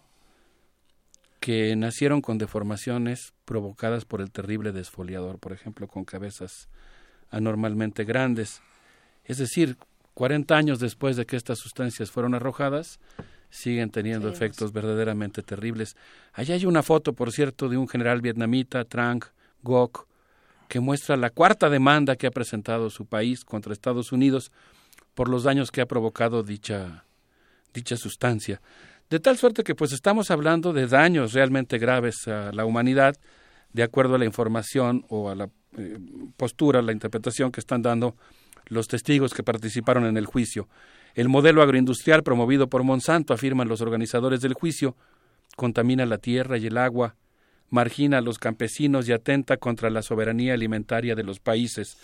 que 1.41 1.75
nacieron 1.75 2.21
con 2.21 2.39
deformaciones 2.39 3.33
provocadas 3.45 4.05
por 4.05 4.21
el 4.21 4.31
terrible 4.31 4.71
desfoliador, 4.71 5.39
por 5.39 5.53
ejemplo, 5.53 5.89
con 5.89 6.05
cabezas 6.05 6.69
anormalmente 7.31 8.05
grandes. 8.05 8.63
Es 9.25 9.39
decir, 9.39 9.77
40 10.15 10.55
años 10.55 10.79
después 10.79 11.17
de 11.17 11.27
que 11.27 11.37
estas 11.37 11.59
sustancias 11.59 12.11
fueron 12.11 12.35
arrojadas, 12.35 13.01
siguen 13.51 13.91
teniendo 13.91 14.29
efectos 14.29 14.73
verdaderamente 14.73 15.43
terribles. 15.43 15.97
Allá 16.33 16.55
hay 16.55 16.67
una 16.67 16.83
foto, 16.83 17.13
por 17.13 17.33
cierto, 17.33 17.69
de 17.69 17.77
un 17.77 17.89
general 17.89 18.21
vietnamita, 18.21 18.85
Trang 18.85 19.23
Ngoc, 19.63 20.07
que 20.69 20.81
muestra 20.81 21.17
la 21.17 21.31
cuarta 21.31 21.69
demanda 21.69 22.17
que 22.17 22.27
ha 22.27 22.31
presentado 22.31 22.91
su 22.91 23.07
país 23.07 23.45
contra 23.45 23.73
Estados 23.73 24.13
Unidos 24.13 24.53
por 25.15 25.29
los 25.29 25.43
daños 25.43 25.71
que 25.71 25.81
ha 25.81 25.87
provocado 25.87 26.43
dicha, 26.43 27.05
dicha 27.75 27.97
sustancia. 27.97 28.61
De 29.11 29.19
tal 29.19 29.37
suerte 29.37 29.65
que 29.65 29.75
pues 29.75 29.93
estamos 29.93 30.31
hablando 30.31 30.73
de 30.73 30.87
daños 30.87 31.33
realmente 31.33 31.79
graves 31.79 32.29
a 32.29 32.53
la 32.53 32.65
humanidad, 32.65 33.17
de 33.73 33.83
acuerdo 33.83 34.15
a 34.15 34.19
la 34.19 34.25
información 34.25 35.05
o 35.09 35.29
a 35.29 35.35
la 35.35 35.51
eh, 35.77 35.99
postura, 36.37 36.81
la 36.83 36.93
interpretación 36.93 37.51
que 37.51 37.61
están 37.61 37.83
dando 37.83 38.17
los 38.67 38.87
testigos 38.87 39.35
que 39.35 39.43
participaron 39.43 40.07
en 40.07 40.17
el 40.17 40.27
juicio. 40.27 40.69
El 41.15 41.29
modelo 41.29 41.63
agroindustrial 41.63 42.23
promovido 42.23 42.69
por 42.69 42.83
Monsanto, 42.83 43.35
afirman 43.35 43.69
los 43.69 43.81
organizadores 43.81 44.41
del 44.41 44.55
juicio, 44.55 44.97
contamina 45.57 46.07
la 46.07 46.19
tierra 46.19 46.59
y 46.59 46.67
el 46.67 46.79
agua, 46.79 47.17
margina 47.69 48.19
a 48.19 48.21
los 48.23 48.39
campesinos 48.39 49.09
y 49.09 49.13
atenta 49.13 49.57
contra 49.57 49.91
la 49.91 50.03
soberanía 50.03 50.55
alimentaria 50.55 51.15
de 51.15 51.23
los 51.23 51.41
países. 51.41 51.97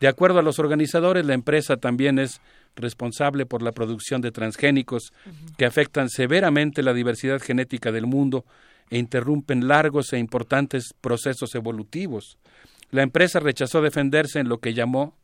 De 0.00 0.08
acuerdo 0.08 0.40
a 0.40 0.42
los 0.42 0.58
organizadores, 0.58 1.24
la 1.24 1.34
empresa 1.34 1.76
también 1.76 2.18
es 2.18 2.40
responsable 2.74 3.46
por 3.46 3.62
la 3.62 3.72
producción 3.72 4.20
de 4.20 4.32
transgénicos 4.32 5.12
que 5.56 5.64
afectan 5.64 6.08
severamente 6.08 6.82
la 6.82 6.92
diversidad 6.92 7.40
genética 7.40 7.92
del 7.92 8.06
mundo 8.06 8.44
e 8.90 8.98
interrumpen 8.98 9.68
largos 9.68 10.12
e 10.12 10.18
importantes 10.18 10.92
procesos 11.00 11.54
evolutivos. 11.54 12.38
La 12.90 13.02
empresa 13.02 13.40
rechazó 13.40 13.80
defenderse 13.80 14.40
en 14.40 14.48
lo 14.48 14.58
que 14.58 14.74
llamó, 14.74 15.16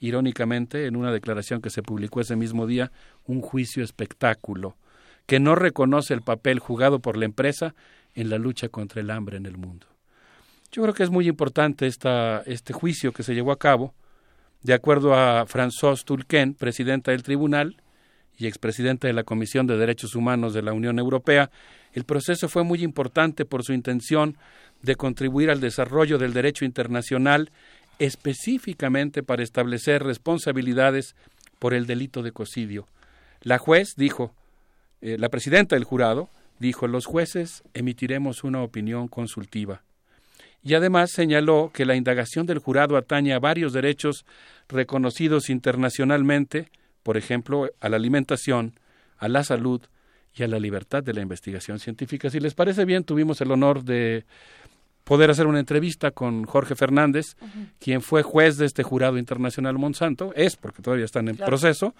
irónicamente, 0.00 0.86
en 0.86 0.96
una 0.96 1.12
declaración 1.12 1.60
que 1.60 1.70
se 1.70 1.82
publicó 1.82 2.20
ese 2.20 2.36
mismo 2.36 2.66
día, 2.66 2.92
un 3.24 3.40
juicio 3.40 3.82
espectáculo, 3.82 4.76
que 5.26 5.40
no 5.40 5.54
reconoce 5.54 6.14
el 6.14 6.22
papel 6.22 6.58
jugado 6.58 7.00
por 7.00 7.16
la 7.16 7.24
empresa 7.24 7.74
en 8.14 8.30
la 8.30 8.38
lucha 8.38 8.68
contra 8.68 9.00
el 9.00 9.10
hambre 9.10 9.36
en 9.36 9.46
el 9.46 9.56
mundo. 9.56 9.86
Yo 10.72 10.82
creo 10.82 10.94
que 10.94 11.02
es 11.02 11.10
muy 11.10 11.28
importante 11.28 11.86
esta, 11.86 12.42
este 12.46 12.72
juicio 12.72 13.12
que 13.12 13.22
se 13.22 13.34
llevó 13.34 13.52
a 13.52 13.58
cabo, 13.58 13.94
de 14.62 14.74
acuerdo 14.74 15.14
a 15.14 15.46
François 15.46 16.02
Tulken, 16.04 16.54
presidenta 16.54 17.12
del 17.12 17.22
tribunal 17.22 17.76
y 18.36 18.46
expresidenta 18.46 19.06
de 19.06 19.14
la 19.14 19.24
Comisión 19.24 19.66
de 19.66 19.76
Derechos 19.76 20.14
Humanos 20.14 20.54
de 20.54 20.62
la 20.62 20.72
Unión 20.72 20.98
Europea, 20.98 21.50
el 21.92 22.04
proceso 22.04 22.48
fue 22.48 22.64
muy 22.64 22.82
importante 22.82 23.44
por 23.44 23.62
su 23.62 23.72
intención 23.72 24.36
de 24.82 24.96
contribuir 24.96 25.50
al 25.50 25.60
desarrollo 25.60 26.18
del 26.18 26.34
derecho 26.34 26.64
internacional 26.64 27.50
específicamente 27.98 29.22
para 29.22 29.42
establecer 29.42 30.02
responsabilidades 30.02 31.14
por 31.58 31.74
el 31.74 31.86
delito 31.86 32.22
de 32.22 32.32
cocidio. 32.32 32.86
La 33.42 33.58
juez 33.58 33.94
dijo, 33.96 34.34
eh, 35.00 35.16
la 35.18 35.28
presidenta 35.28 35.76
del 35.76 35.84
jurado 35.84 36.28
dijo, 36.58 36.86
los 36.86 37.06
jueces 37.06 37.62
emitiremos 37.74 38.44
una 38.44 38.62
opinión 38.62 39.08
consultiva 39.08 39.82
y 40.66 40.74
además 40.74 41.12
señaló 41.12 41.70
que 41.72 41.84
la 41.84 41.94
indagación 41.94 42.44
del 42.44 42.58
jurado 42.58 42.96
atañe 42.96 43.32
a 43.32 43.38
varios 43.38 43.72
derechos 43.72 44.24
reconocidos 44.68 45.48
internacionalmente, 45.48 46.70
por 47.04 47.16
ejemplo, 47.16 47.70
a 47.78 47.88
la 47.88 47.96
alimentación, 47.96 48.72
a 49.18 49.28
la 49.28 49.44
salud 49.44 49.80
y 50.34 50.42
a 50.42 50.48
la 50.48 50.58
libertad 50.58 51.04
de 51.04 51.14
la 51.14 51.20
investigación 51.20 51.78
científica. 51.78 52.30
Si 52.30 52.40
les 52.40 52.54
parece 52.54 52.84
bien, 52.84 53.04
tuvimos 53.04 53.40
el 53.40 53.52
honor 53.52 53.84
de 53.84 54.24
poder 55.06 55.30
hacer 55.30 55.46
una 55.46 55.60
entrevista 55.60 56.10
con 56.10 56.44
Jorge 56.46 56.74
Fernández, 56.74 57.36
quien 57.78 58.02
fue 58.02 58.24
juez 58.24 58.56
de 58.56 58.66
este 58.66 58.82
jurado 58.82 59.18
internacional 59.18 59.78
Monsanto, 59.78 60.32
es 60.34 60.56
porque 60.56 60.82
todavía 60.82 61.04
están 61.04 61.28
en 61.28 61.36
proceso, 61.36 61.94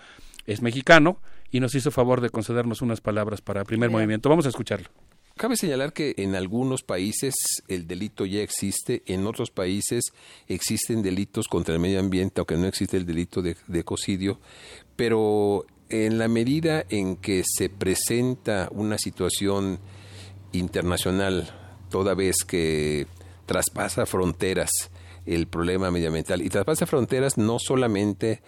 es 0.45 0.61
mexicano 0.61 1.21
y 1.53 1.61
nos 1.61 1.77
hizo 1.77 1.93
favor 1.93 2.21
de 2.21 2.31
concedernos 2.31 2.83
unas 2.83 3.01
palabras 3.01 3.41
para 3.43 3.63
primer 3.63 3.91
movimiento. 3.91 4.29
Vamos 4.29 4.47
a 4.47 4.49
escucharlo. 4.49 4.89
Cabe 5.37 5.57
señalar 5.57 5.93
que 5.93 6.15
en 6.17 6.35
algunos 6.35 6.83
países 6.83 7.37
el 7.69 7.87
delito 7.87 8.27
ya 8.27 8.41
existe, 8.41 9.05
en 9.07 9.25
otros 9.29 9.53
países 9.53 10.07
existen 10.49 11.01
delitos 11.03 11.47
contra 11.47 11.75
el 11.75 11.81
medio 11.81 12.01
ambiente, 12.01 12.41
aunque 12.41 12.57
no 12.57 12.67
existe 12.67 12.97
el 12.97 13.07
delito 13.07 13.41
de, 13.41 13.57
de 13.69 13.79
ecocidio, 13.79 14.41
pero 14.97 15.65
en 15.91 16.19
la 16.19 16.27
medida 16.27 16.85
en 16.89 17.15
que 17.15 17.45
se 17.47 17.69
presenta 17.69 18.69
una 18.73 18.99
situación 18.99 19.79
internacional, 20.51 21.66
toda 21.91 22.15
vez 22.15 22.37
que 22.47 23.07
traspasa 23.47 24.07
fronteras 24.07 24.71
el 25.25 25.47
problema 25.47 25.91
medioambiental, 25.91 26.43
y 26.43 26.49
traspasa 26.49 26.87
fronteras 26.87 27.37
no 27.37 27.59
solamente 27.59 28.43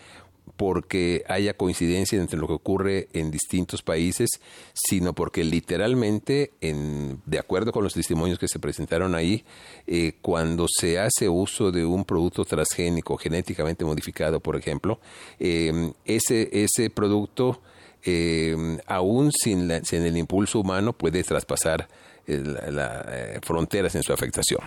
porque 0.57 1.25
haya 1.29 1.55
coincidencia 1.55 2.19
entre 2.19 2.39
lo 2.39 2.49
que 2.49 2.55
ocurre 2.55 3.09
en 3.13 3.31
distintos 3.31 3.81
países, 3.83 4.29
sino 4.75 5.13
porque 5.13 5.45
literalmente, 5.45 6.53
en, 6.61 7.21
de 7.27 7.39
acuerdo 7.39 7.71
con 7.71 7.85
los 7.85 7.95
testimonios 7.95 8.41
que 8.41 8.49
se 8.49 8.59
presentaron 8.59 9.15
ahí, 9.15 9.45
eh, 9.87 10.15
cuando 10.21 10.67
se 10.69 10.99
hace 10.99 11.29
uso 11.29 11.71
de 11.71 11.85
un 11.85 12.05
producto 12.05 12.45
transgénico 12.45 13.17
genéticamente 13.17 13.85
modificado, 13.85 14.41
por 14.41 14.57
ejemplo, 14.57 14.99
eh, 15.39 15.93
ese, 16.05 16.49
ese 16.53 16.91
producto, 16.91 17.61
eh, 18.05 18.79
aún 18.87 19.31
sin, 19.31 19.71
sin, 19.85 20.03
el 20.03 20.17
impulso 20.17 20.59
humano, 20.59 20.93
puede 20.93 21.23
traspasar 21.23 21.89
las 22.29 23.07
fronteras 23.43 23.95
en 23.95 24.03
su 24.03 24.13
afectación. 24.13 24.61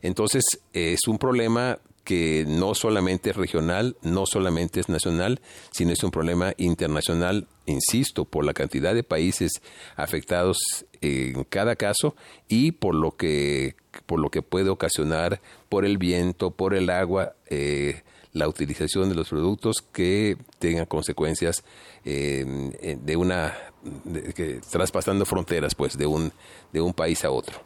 Entonces, 0.00 0.42
es 0.72 1.06
un 1.06 1.18
problema 1.18 1.78
que 2.04 2.44
no 2.48 2.74
solamente 2.74 3.30
es 3.30 3.36
regional, 3.36 3.96
no 4.02 4.26
solamente 4.26 4.80
es 4.80 4.88
nacional, 4.88 5.40
sino 5.70 5.92
es 5.92 6.02
un 6.02 6.10
problema 6.10 6.52
internacional, 6.56 7.46
insisto, 7.66 8.24
por 8.24 8.44
la 8.44 8.54
cantidad 8.54 8.94
de 8.94 9.04
países 9.04 9.62
afectados 9.96 10.58
en 11.00 11.44
cada 11.44 11.76
caso 11.76 12.16
y 12.48 12.72
por 12.72 12.94
lo 12.94 13.16
que, 13.16 13.76
por 14.06 14.20
lo 14.20 14.30
que 14.30 14.42
puede 14.42 14.70
ocasionar 14.70 15.40
por 15.68 15.84
el 15.84 15.98
viento, 15.98 16.50
por 16.50 16.74
el 16.74 16.90
agua, 16.90 17.34
eh, 17.50 18.02
la 18.32 18.48
utilización 18.48 19.08
de 19.08 19.14
los 19.14 19.28
productos 19.28 19.82
que 19.92 20.36
tengan 20.58 20.86
consecuencias 20.86 21.64
eh, 22.04 22.98
de 23.00 23.16
una 23.16 23.54
traspasando 24.70 25.24
fronteras 25.26 25.74
pues 25.74 25.98
de 25.98 26.06
un 26.06 26.32
de 26.72 26.80
un 26.80 26.94
país 26.94 27.24
a 27.24 27.30
otro. 27.30 27.60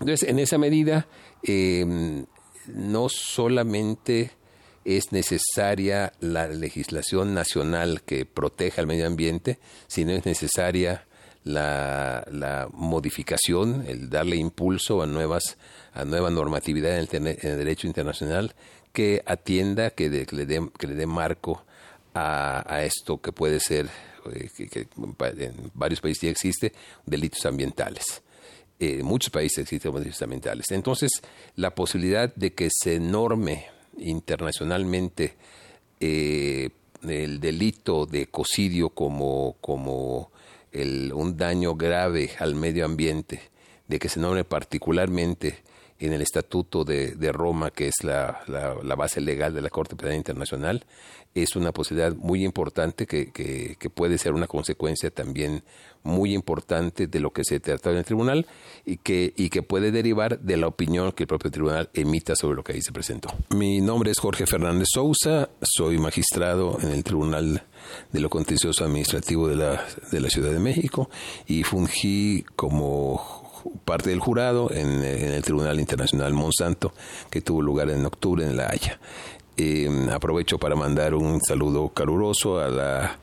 Entonces 0.00 0.28
en 0.28 0.38
esa 0.38 0.58
medida 0.58 1.08
eh, 1.42 2.24
no 2.66 3.08
solamente 3.08 4.32
es 4.84 5.10
necesaria 5.10 6.12
la 6.20 6.46
legislación 6.46 7.34
nacional 7.34 8.02
que 8.02 8.24
proteja 8.24 8.80
el 8.80 8.86
medio 8.86 9.06
ambiente, 9.06 9.58
sino 9.88 10.12
es 10.12 10.24
necesaria 10.26 11.06
la, 11.42 12.68
modificación, 12.72 13.84
el 13.86 14.10
darle 14.10 14.36
impulso 14.36 15.02
a 15.02 15.06
nuevas 15.06 15.58
a 15.92 16.04
nueva 16.04 16.30
normatividad 16.30 16.98
en 16.98 17.26
el, 17.26 17.36
derecho 17.36 17.86
internacional 17.86 18.54
que 18.96 19.22
atienda, 19.26 19.90
que, 19.90 20.08
le, 20.08 20.46
dé, 20.46 20.70
que 20.78 20.86
le 20.86 20.94
dé 20.94 21.04
marco 21.04 21.62
a, 22.14 22.82
esto 22.82 23.20
que 23.20 23.30
puede 23.30 23.60
ser, 23.60 23.90
eh, 24.32 24.48
en 25.36 25.70
varios 25.74 26.00
países 26.00 26.22
ya 26.22 26.30
existe, 26.30 26.72
delitos 27.04 27.44
ambientales 27.44 28.22
en 28.78 29.00
eh, 29.00 29.02
muchos 29.02 29.30
países 29.30 29.58
existen 29.58 29.92
delitos 29.92 30.22
ambientales. 30.22 30.70
Entonces, 30.70 31.10
la 31.56 31.74
posibilidad 31.74 32.34
de 32.34 32.54
que 32.54 32.68
se 32.70 32.98
norme 32.98 33.66
internacionalmente 33.98 35.34
eh, 36.00 36.70
el 37.02 37.38
delito 37.40 38.06
de 38.06 38.22
ecocidio 38.22 38.90
como, 38.90 39.56
como 39.60 40.30
el, 40.72 41.12
un 41.12 41.36
daño 41.36 41.74
grave 41.74 42.30
al 42.38 42.54
medio 42.54 42.84
ambiente, 42.86 43.40
de 43.88 43.98
que 43.98 44.08
se 44.08 44.20
norme 44.20 44.44
particularmente 44.44 45.62
en 45.98 46.12
el 46.12 46.22
Estatuto 46.22 46.84
de, 46.84 47.32
Roma, 47.32 47.70
que 47.70 47.88
es 47.88 48.04
la, 48.04 48.40
base 48.96 49.20
legal 49.20 49.54
de 49.54 49.62
la 49.62 49.70
Corte 49.70 49.96
Penal 49.96 50.16
Internacional, 50.16 50.84
es 51.34 51.54
una 51.54 51.72
posibilidad 51.72 52.14
muy 52.14 52.44
importante 52.44 53.06
que, 53.06 53.76
puede 53.94 54.18
ser 54.18 54.32
una 54.32 54.46
consecuencia 54.46 55.10
también 55.10 55.62
muy 56.02 56.34
importante 56.34 57.06
de 57.06 57.20
lo 57.20 57.32
que 57.32 57.44
se 57.44 57.58
trató 57.60 57.90
en 57.90 57.96
el 57.96 58.04
tribunal 58.04 58.46
y 58.84 58.98
que, 58.98 59.32
y 59.36 59.48
que 59.48 59.62
puede 59.62 59.90
derivar 59.90 60.38
de 60.38 60.56
la 60.56 60.68
opinión 60.68 61.12
que 61.12 61.24
el 61.24 61.26
propio 61.26 61.50
tribunal 61.50 61.90
emita 61.94 62.36
sobre 62.36 62.56
lo 62.56 62.64
que 62.64 62.74
ahí 62.74 62.82
se 62.82 62.92
presentó. 62.92 63.28
Mi 63.50 63.80
nombre 63.80 64.12
es 64.12 64.18
Jorge 64.18 64.46
Fernández 64.46 64.88
Sousa, 64.92 65.50
soy 65.62 65.98
magistrado 65.98 66.78
en 66.80 66.90
el 66.90 67.02
Tribunal 67.02 67.64
de 68.12 68.20
lo 68.20 68.30
Contencioso 68.30 68.84
Administrativo 68.84 69.48
de 69.48 69.56
la 69.56 70.30
Ciudad 70.30 70.52
de 70.52 70.58
México 70.58 71.10
y 71.46 71.64
fungí 71.64 72.44
como 72.54 73.45
parte 73.84 74.10
del 74.10 74.20
jurado 74.20 74.70
en, 74.70 75.02
el 75.02 75.42
Tribunal 75.42 75.80
Internacional 75.80 76.32
Monsanto 76.32 76.92
que 77.30 77.40
tuvo 77.40 77.62
lugar 77.62 77.90
en 77.90 78.04
octubre 78.04 78.44
en 78.44 78.56
La 78.56 78.68
Haya. 78.68 78.98
Eh, 79.56 79.88
aprovecho 80.12 80.58
para 80.58 80.76
mandar 80.76 81.14
un 81.14 81.40
saludo 81.40 81.88
caluroso 81.88 82.60
a 82.60 82.68
la 82.68 83.18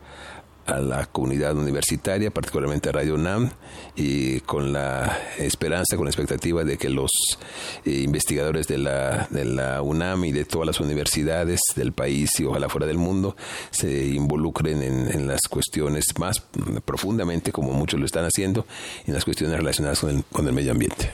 a 0.65 0.79
la 0.79 1.05
comunidad 1.05 1.57
universitaria, 1.57 2.31
particularmente 2.31 2.89
a 2.89 2.91
Radio 2.91 3.15
UNAM, 3.15 3.51
y 3.95 4.39
con 4.41 4.73
la 4.73 5.19
esperanza, 5.37 5.95
con 5.95 6.05
la 6.05 6.11
expectativa 6.11 6.63
de 6.63 6.77
que 6.77 6.89
los 6.89 7.11
eh, 7.85 7.91
investigadores 7.91 8.67
de 8.67 8.77
la, 8.77 9.27
de 9.29 9.45
la 9.45 9.81
UNAM 9.81 10.25
y 10.25 10.31
de 10.31 10.45
todas 10.45 10.67
las 10.67 10.79
universidades 10.79 11.59
del 11.75 11.91
país 11.91 12.39
y 12.39 12.45
ojalá 12.45 12.69
fuera 12.69 12.87
del 12.87 12.97
mundo 12.97 13.35
se 13.71 14.07
involucren 14.07 14.81
en, 14.81 15.11
en 15.11 15.27
las 15.27 15.41
cuestiones 15.49 16.05
más 16.17 16.41
profundamente, 16.85 17.51
como 17.51 17.73
muchos 17.73 17.99
lo 17.99 18.05
están 18.05 18.25
haciendo, 18.25 18.65
en 19.05 19.13
las 19.13 19.25
cuestiones 19.25 19.57
relacionadas 19.57 19.99
con 19.99 20.09
el, 20.09 20.23
con 20.31 20.47
el 20.47 20.53
medio 20.53 20.71
ambiente 20.71 21.11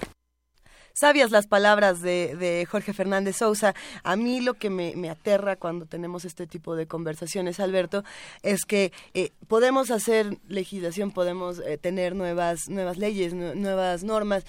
sabias 1.00 1.32
las 1.32 1.48
palabras 1.48 2.02
de, 2.02 2.36
de, 2.36 2.66
Jorge 2.66 2.94
Fernández 2.94 3.38
Sousa. 3.38 3.74
A 4.04 4.16
mí 4.16 4.42
lo 4.42 4.56
que 4.56 4.70
me, 4.70 5.10
aterra 5.10 5.56
cuando 5.56 5.86
tenemos 5.86 6.26
este 6.26 6.46
tipo 6.46 6.76
de 6.76 6.88
conversaciones, 6.88 7.60
Alberto, 7.60 8.04
es 8.44 8.66
que 8.66 8.92
eh, 9.14 9.32
podemos 9.48 9.92
hacer 9.92 10.38
legislación, 10.48 11.12
podemos 11.12 11.60
eh, 11.60 11.78
tener 11.78 12.16
nuevas, 12.16 12.68
nuevas 12.68 12.98
leyes, 12.98 13.34
nuevas 13.34 14.04
normas 14.04 14.44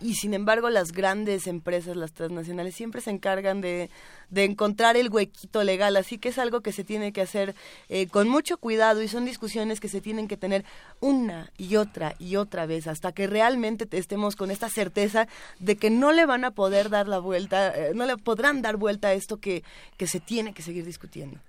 y 0.00 0.14
sin 0.14 0.34
embargo 0.34 0.68
las 0.70 0.92
grandes 0.92 1.46
empresas, 1.46 1.96
las 1.96 2.12
transnacionales, 2.12 2.74
siempre 2.74 3.00
se 3.00 3.10
encargan 3.10 3.60
de, 3.60 3.88
de 4.30 4.44
encontrar 4.44 4.96
el 4.96 5.10
huequito 5.10 5.64
legal, 5.64 5.96
así 5.96 6.18
que 6.18 6.30
es 6.30 6.38
algo 6.38 6.60
que 6.60 6.72
se 6.72 6.84
tiene 6.84 7.12
que 7.12 7.20
hacer 7.20 7.54
eh, 7.88 8.06
con 8.06 8.28
mucho 8.28 8.58
cuidado 8.58 9.02
y 9.02 9.08
son 9.08 9.24
discusiones 9.24 9.80
que 9.80 9.88
se 9.88 10.00
tienen 10.00 10.28
que 10.28 10.36
tener 10.36 10.64
una 11.00 11.50
y 11.58 11.76
otra 11.76 12.14
y 12.18 12.36
otra 12.36 12.66
vez 12.66 12.86
hasta 12.86 13.12
que 13.12 13.26
realmente 13.26 13.86
estemos 13.96 14.36
con 14.36 14.50
esta 14.50 14.68
certeza 14.68 15.28
de 15.58 15.76
que 15.76 15.90
no 15.90 16.12
le 16.12 16.26
van 16.26 16.44
a 16.44 16.50
poder 16.52 16.90
dar 16.90 17.08
la 17.08 17.18
vuelta, 17.18 17.74
eh, 17.74 17.92
no 17.94 18.06
le 18.06 18.16
podrán 18.16 18.62
dar 18.62 18.76
vuelta 18.76 19.08
a 19.08 19.12
esto 19.14 19.38
que, 19.38 19.62
que 19.96 20.06
se 20.06 20.20
tiene 20.20 20.52
que 20.52 20.62
seguir 20.62 20.84
discutiendo. 20.84 21.40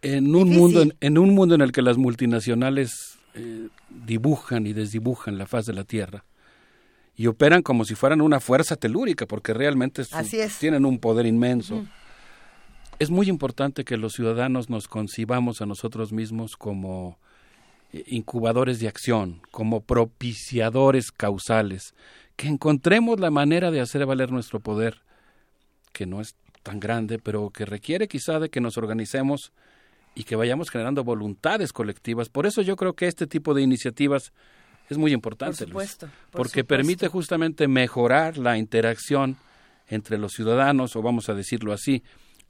En 0.00 0.34
un, 0.34 0.48
mundo, 0.50 0.84
en, 1.00 1.18
un 1.18 1.34
mundo 1.34 1.56
en 1.56 1.60
el 1.60 1.72
que 1.72 1.82
las 1.82 1.96
multinacionales 1.96 3.18
eh, 3.34 3.68
dibujan 3.90 4.66
y 4.66 4.72
desdibujan 4.72 5.38
la 5.38 5.46
faz 5.46 5.66
de 5.66 5.72
la 5.72 5.82
Tierra, 5.82 6.24
y 7.18 7.26
operan 7.26 7.62
como 7.62 7.84
si 7.84 7.96
fueran 7.96 8.20
una 8.20 8.38
fuerza 8.38 8.76
telúrica, 8.76 9.26
porque 9.26 9.52
realmente 9.52 10.04
tienen 10.60 10.86
un 10.86 11.00
poder 11.00 11.26
inmenso. 11.26 11.84
Es 13.00 13.10
muy 13.10 13.28
importante 13.28 13.84
que 13.84 13.96
los 13.96 14.12
ciudadanos 14.12 14.70
nos 14.70 14.86
concibamos 14.86 15.60
a 15.60 15.66
nosotros 15.66 16.12
mismos 16.12 16.56
como 16.56 17.18
eh, 17.92 18.04
incubadores 18.06 18.78
de 18.78 18.86
acción, 18.86 19.42
como 19.50 19.80
propiciadores 19.80 21.10
causales, 21.10 21.92
que 22.36 22.46
encontremos 22.46 23.18
la 23.18 23.32
manera 23.32 23.72
de 23.72 23.80
hacer 23.80 24.06
valer 24.06 24.30
nuestro 24.30 24.60
poder, 24.60 25.02
que 25.92 26.06
no 26.06 26.20
es 26.20 26.36
tan 26.62 26.78
grande, 26.78 27.18
pero 27.18 27.50
que 27.50 27.64
requiere 27.64 28.06
quizá 28.06 28.38
de 28.38 28.48
que 28.48 28.60
nos 28.60 28.78
organicemos 28.78 29.52
y 30.14 30.22
que 30.22 30.36
vayamos 30.36 30.70
generando 30.70 31.02
voluntades 31.02 31.72
colectivas. 31.72 32.28
Por 32.28 32.46
eso 32.46 32.62
yo 32.62 32.76
creo 32.76 32.94
que 32.94 33.08
este 33.08 33.26
tipo 33.26 33.54
de 33.54 33.62
iniciativas 33.62 34.32
es 34.88 34.98
muy 34.98 35.12
importante, 35.12 35.66
porque 36.30 36.64
permite 36.64 37.08
justamente 37.08 37.68
mejorar 37.68 38.38
la 38.38 38.56
interacción 38.56 39.36
entre 39.88 40.18
los 40.18 40.32
ciudadanos, 40.32 40.96
o 40.96 41.02
vamos 41.02 41.28
a 41.28 41.34
decirlo 41.34 41.72
así, 41.72 42.02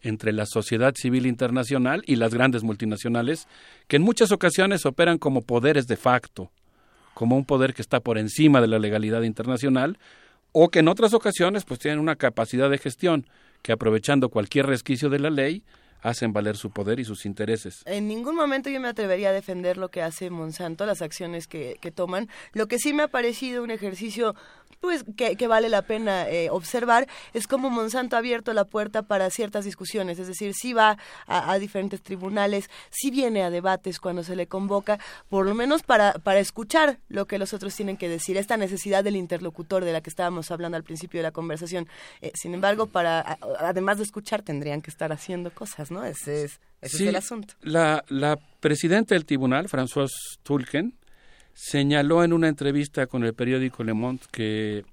entre 0.02 0.32
la 0.32 0.46
sociedad 0.46 0.94
civil 0.94 1.26
internacional 1.26 2.02
y 2.06 2.16
las 2.16 2.32
grandes 2.32 2.62
multinacionales, 2.62 3.48
que 3.88 3.96
en 3.96 4.02
muchas 4.02 4.30
ocasiones 4.32 4.86
operan 4.86 5.18
como 5.18 5.42
poderes 5.42 5.86
de 5.86 5.96
facto, 5.96 6.50
como 7.14 7.36
un 7.36 7.44
poder 7.44 7.74
que 7.74 7.82
está 7.82 8.00
por 8.00 8.18
encima 8.18 8.60
de 8.60 8.68
la 8.68 8.78
legalidad 8.78 9.22
internacional, 9.22 9.98
o 10.52 10.68
que 10.68 10.78
en 10.80 10.88
otras 10.88 11.14
ocasiones 11.14 11.64
pues 11.64 11.80
tienen 11.80 12.00
una 12.00 12.16
capacidad 12.16 12.70
de 12.70 12.78
gestión 12.78 13.26
que 13.62 13.72
aprovechando 13.72 14.28
cualquier 14.28 14.66
resquicio 14.66 15.08
de 15.08 15.18
la 15.18 15.30
ley 15.30 15.64
hacen 16.02 16.32
valer 16.32 16.56
su 16.56 16.70
poder 16.70 17.00
y 17.00 17.04
sus 17.04 17.26
intereses. 17.26 17.82
En 17.86 18.08
ningún 18.08 18.36
momento 18.36 18.70
yo 18.70 18.80
me 18.80 18.88
atrevería 18.88 19.30
a 19.30 19.32
defender 19.32 19.76
lo 19.76 19.88
que 19.90 20.02
hace 20.02 20.30
Monsanto, 20.30 20.86
las 20.86 21.02
acciones 21.02 21.46
que, 21.46 21.78
toman. 21.94 22.28
Lo 22.52 22.68
que 22.68 22.78
sí 22.78 22.92
me 22.92 23.02
ha 23.02 23.08
parecido 23.08 23.62
un 23.62 23.70
ejercicio 23.70 24.34
pues 24.80 25.04
que, 25.16 25.34
que 25.36 25.46
vale 25.48 25.68
la 25.68 25.82
pena 25.82 26.28
eh, 26.28 26.50
observar 26.50 27.08
es 27.34 27.46
cómo 27.48 27.68
Monsanto 27.68 28.14
ha 28.14 28.20
abierto 28.20 28.52
la 28.52 28.64
puerta 28.64 29.02
para 29.02 29.28
ciertas 29.30 29.64
discusiones, 29.64 30.18
es 30.20 30.28
decir, 30.28 30.54
si 30.54 30.72
va 30.72 30.98
a, 31.26 31.50
a 31.52 31.58
diferentes 31.58 32.00
tribunales, 32.00 32.70
si 32.90 33.10
viene 33.10 33.42
a 33.42 33.50
debates 33.50 33.98
cuando 33.98 34.22
se 34.22 34.36
le 34.36 34.46
convoca, 34.46 35.00
por 35.28 35.46
lo 35.46 35.54
menos 35.54 35.82
para, 35.82 36.12
para 36.14 36.38
escuchar 36.38 36.98
lo 37.08 37.26
que 37.26 37.38
los 37.38 37.52
otros 37.54 37.74
tienen 37.74 37.96
que 37.96 38.08
decir, 38.08 38.36
esta 38.36 38.56
necesidad 38.56 39.02
del 39.02 39.16
interlocutor 39.16 39.84
de 39.84 39.92
la 39.92 40.00
que 40.00 40.10
estábamos 40.10 40.50
hablando 40.52 40.76
al 40.76 40.84
principio 40.84 41.18
de 41.18 41.24
la 41.24 41.32
conversación. 41.32 41.88
Eh, 42.20 42.30
sin 42.34 42.54
embargo, 42.54 42.86
para 42.86 43.20
a- 43.20 43.38
además 43.60 43.98
de 43.98 44.04
escuchar, 44.04 44.42
tendrían 44.42 44.80
que 44.80 44.90
estar 44.90 45.10
haciendo 45.12 45.50
cosas, 45.50 45.90
¿no? 45.90 46.04
Ese 46.04 46.44
es, 46.44 46.60
ese 46.80 46.96
Sí, 46.98 47.02
es 47.04 47.08
el 47.08 47.16
asunto. 47.16 47.54
La, 47.62 48.04
la 48.08 48.38
presidenta 48.60 49.14
del 49.16 49.24
tribunal, 49.24 49.68
François 49.68 50.08
Tulken, 50.44 50.94
señaló 51.60 52.22
en 52.22 52.32
una 52.32 52.46
entrevista 52.48 53.06
con 53.08 53.24
el 53.24 53.34
periódico 53.34 53.82
Le 53.82 53.92
Monde 53.92 54.22
que 54.30 54.84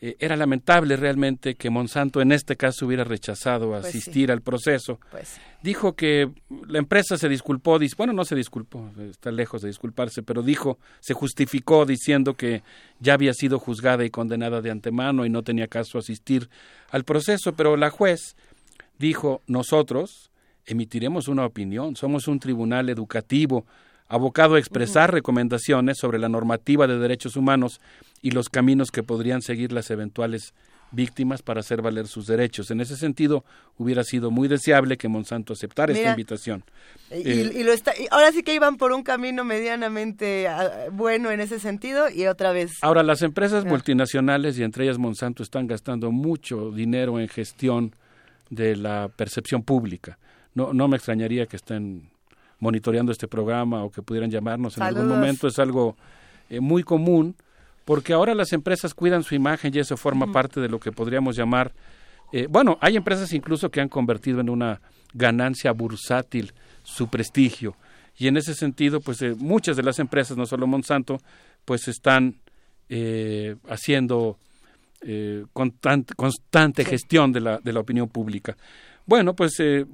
eh, 0.00 0.16
era 0.18 0.34
lamentable 0.34 0.96
realmente 0.96 1.54
que 1.56 1.68
Monsanto 1.68 2.22
en 2.22 2.32
este 2.32 2.56
caso 2.56 2.86
hubiera 2.86 3.04
rechazado 3.04 3.68
Pues 3.70 3.84
asistir 3.84 4.28
sí. 4.28 4.32
al 4.32 4.40
proceso. 4.40 4.98
Pues 5.10 5.38
Dijo 5.62 5.92
que 5.94 6.30
la 6.68 6.78
empresa 6.78 7.16
se 7.18 7.28
disculpó, 7.28 7.78
dis- 7.78 7.96
bueno, 7.96 8.12
no 8.14 8.24
se 8.24 8.34
disculpó, 8.34 8.90
está 9.10 9.30
lejos 9.30 9.60
de 9.62 9.68
disculparse, 9.68 10.22
pero 10.22 10.42
dijo, 10.42 10.78
se 11.00 11.12
justificó 11.14 11.84
diciendo 11.86 12.34
que 12.34 12.62
ya 12.98 13.14
había 13.14 13.32
sido 13.34 13.58
juzgada 13.58 14.04
y 14.04 14.10
condenada 14.10 14.62
de 14.62 14.70
antemano 14.70 15.24
y 15.26 15.30
no 15.30 15.42
tenía 15.42 15.68
caso 15.68 15.98
asistir 15.98 16.48
al 16.90 17.04
proceso, 17.04 17.52
pero 17.54 17.76
la 17.76 17.90
juez 17.90 18.36
dijo, 18.98 19.42
nosotros 19.46 20.30
emitiremos 20.66 21.28
una 21.28 21.44
opinión, 21.44 21.94
somos 21.96 22.26
un 22.26 22.40
tribunal 22.40 22.88
educativo 22.88 23.66
abocado 24.08 24.54
a 24.54 24.58
expresar 24.58 25.12
recomendaciones 25.12 25.98
sobre 25.98 26.18
la 26.18 26.28
normativa 26.28 26.86
de 26.86 26.98
derechos 26.98 27.36
humanos 27.36 27.80
y 28.22 28.30
los 28.32 28.48
caminos 28.48 28.90
que 28.90 29.02
podrían 29.02 29.42
seguir 29.42 29.72
las 29.72 29.90
eventuales 29.90 30.54
víctimas 30.92 31.42
para 31.42 31.60
hacer 31.60 31.82
valer 31.82 32.06
sus 32.06 32.26
derechos. 32.28 32.70
En 32.70 32.80
ese 32.80 32.96
sentido, 32.96 33.44
hubiera 33.78 34.04
sido 34.04 34.30
muy 34.30 34.46
deseable 34.46 34.96
que 34.96 35.08
Monsanto 35.08 35.54
aceptara 35.54 35.92
esta 35.92 36.10
invitación. 36.10 36.62
Y, 37.10 37.28
Eh, 37.28 37.52
y 37.52 37.62
lo 37.64 37.72
está, 37.72 37.92
y 37.98 38.06
ahora 38.12 38.30
sí 38.30 38.44
que 38.44 38.54
iban 38.54 38.76
por 38.76 38.92
un 38.92 39.02
camino 39.02 39.42
medianamente 39.42 40.46
ah, 40.46 40.86
bueno 40.92 41.32
en 41.32 41.40
ese 41.40 41.58
sentido 41.58 42.08
y 42.10 42.26
otra 42.26 42.52
vez. 42.52 42.72
Ahora, 42.82 43.02
las 43.02 43.22
empresas 43.22 43.64
Ah. 43.64 43.68
multinacionales 43.68 44.56
y 44.58 44.62
entre 44.62 44.84
ellas 44.84 44.98
Monsanto 44.98 45.42
están 45.42 45.66
gastando 45.66 46.12
mucho 46.12 46.70
dinero 46.70 47.18
en 47.18 47.26
gestión 47.28 47.96
de 48.50 48.76
la 48.76 49.08
percepción 49.08 49.62
pública. 49.64 50.18
No, 50.54 50.72
no 50.72 50.86
me 50.86 50.96
extrañaría 50.96 51.46
que 51.46 51.56
estén 51.56 52.08
monitoreando 52.58 53.12
este 53.12 53.28
programa 53.28 53.84
o 53.84 53.90
que 53.90 54.02
pudieran 54.02 54.30
llamarnos 54.30 54.76
en 54.76 54.84
algún 54.84 55.08
momento. 55.08 55.48
Es 55.48 55.58
algo 55.58 55.96
eh, 56.50 56.60
muy 56.60 56.82
común 56.82 57.34
porque 57.84 58.12
ahora 58.12 58.34
las 58.34 58.52
empresas 58.52 58.94
cuidan 58.94 59.22
su 59.22 59.34
imagen 59.34 59.72
y 59.74 59.78
eso 59.78 59.96
forma 59.96 60.32
parte 60.32 60.60
de 60.60 60.68
lo 60.68 60.80
que 60.80 60.90
podríamos 60.90 61.36
llamar, 61.36 61.72
eh, 62.32 62.46
bueno, 62.48 62.78
hay 62.80 62.96
empresas 62.96 63.32
incluso 63.32 63.70
que 63.70 63.80
han 63.80 63.88
convertido 63.88 64.40
en 64.40 64.48
una 64.48 64.80
ganancia 65.12 65.72
bursátil 65.72 66.52
su 66.82 67.08
prestigio 67.08 67.76
y 68.16 68.28
en 68.28 68.36
ese 68.36 68.54
sentido, 68.54 69.00
pues 69.00 69.22
eh, 69.22 69.34
muchas 69.36 69.76
de 69.76 69.82
las 69.82 69.98
empresas, 69.98 70.36
no 70.36 70.46
solo 70.46 70.66
Monsanto, 70.66 71.20
pues 71.64 71.88
están 71.88 72.36
eh, 72.88 73.56
haciendo 73.68 74.38
eh, 75.00 75.44
constante, 75.52 76.14
constante 76.14 76.84
gestión 76.84 77.32
de 77.32 77.40
la, 77.40 77.58
de 77.58 77.72
la 77.72 77.80
opinión 77.80 78.08
pública. 78.08 78.56
Bueno, 79.06 79.34
pues 79.34 79.54
eh, 79.58 79.84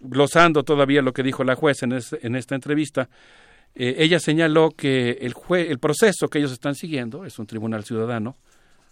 glosando 0.00 0.62
todavía 0.62 1.02
lo 1.02 1.12
que 1.12 1.22
dijo 1.22 1.44
la 1.44 1.54
juez 1.56 1.82
en, 1.82 1.92
es- 1.92 2.16
en 2.22 2.36
esta 2.36 2.54
entrevista, 2.54 3.08
eh, 3.74 3.96
ella 3.98 4.18
señaló 4.20 4.70
que 4.70 5.18
el, 5.22 5.34
jue- 5.34 5.68
el 5.68 5.78
proceso 5.78 6.28
que 6.28 6.38
ellos 6.38 6.52
están 6.52 6.74
siguiendo 6.74 7.24
es 7.24 7.38
un 7.38 7.46
tribunal 7.46 7.84
ciudadano, 7.84 8.36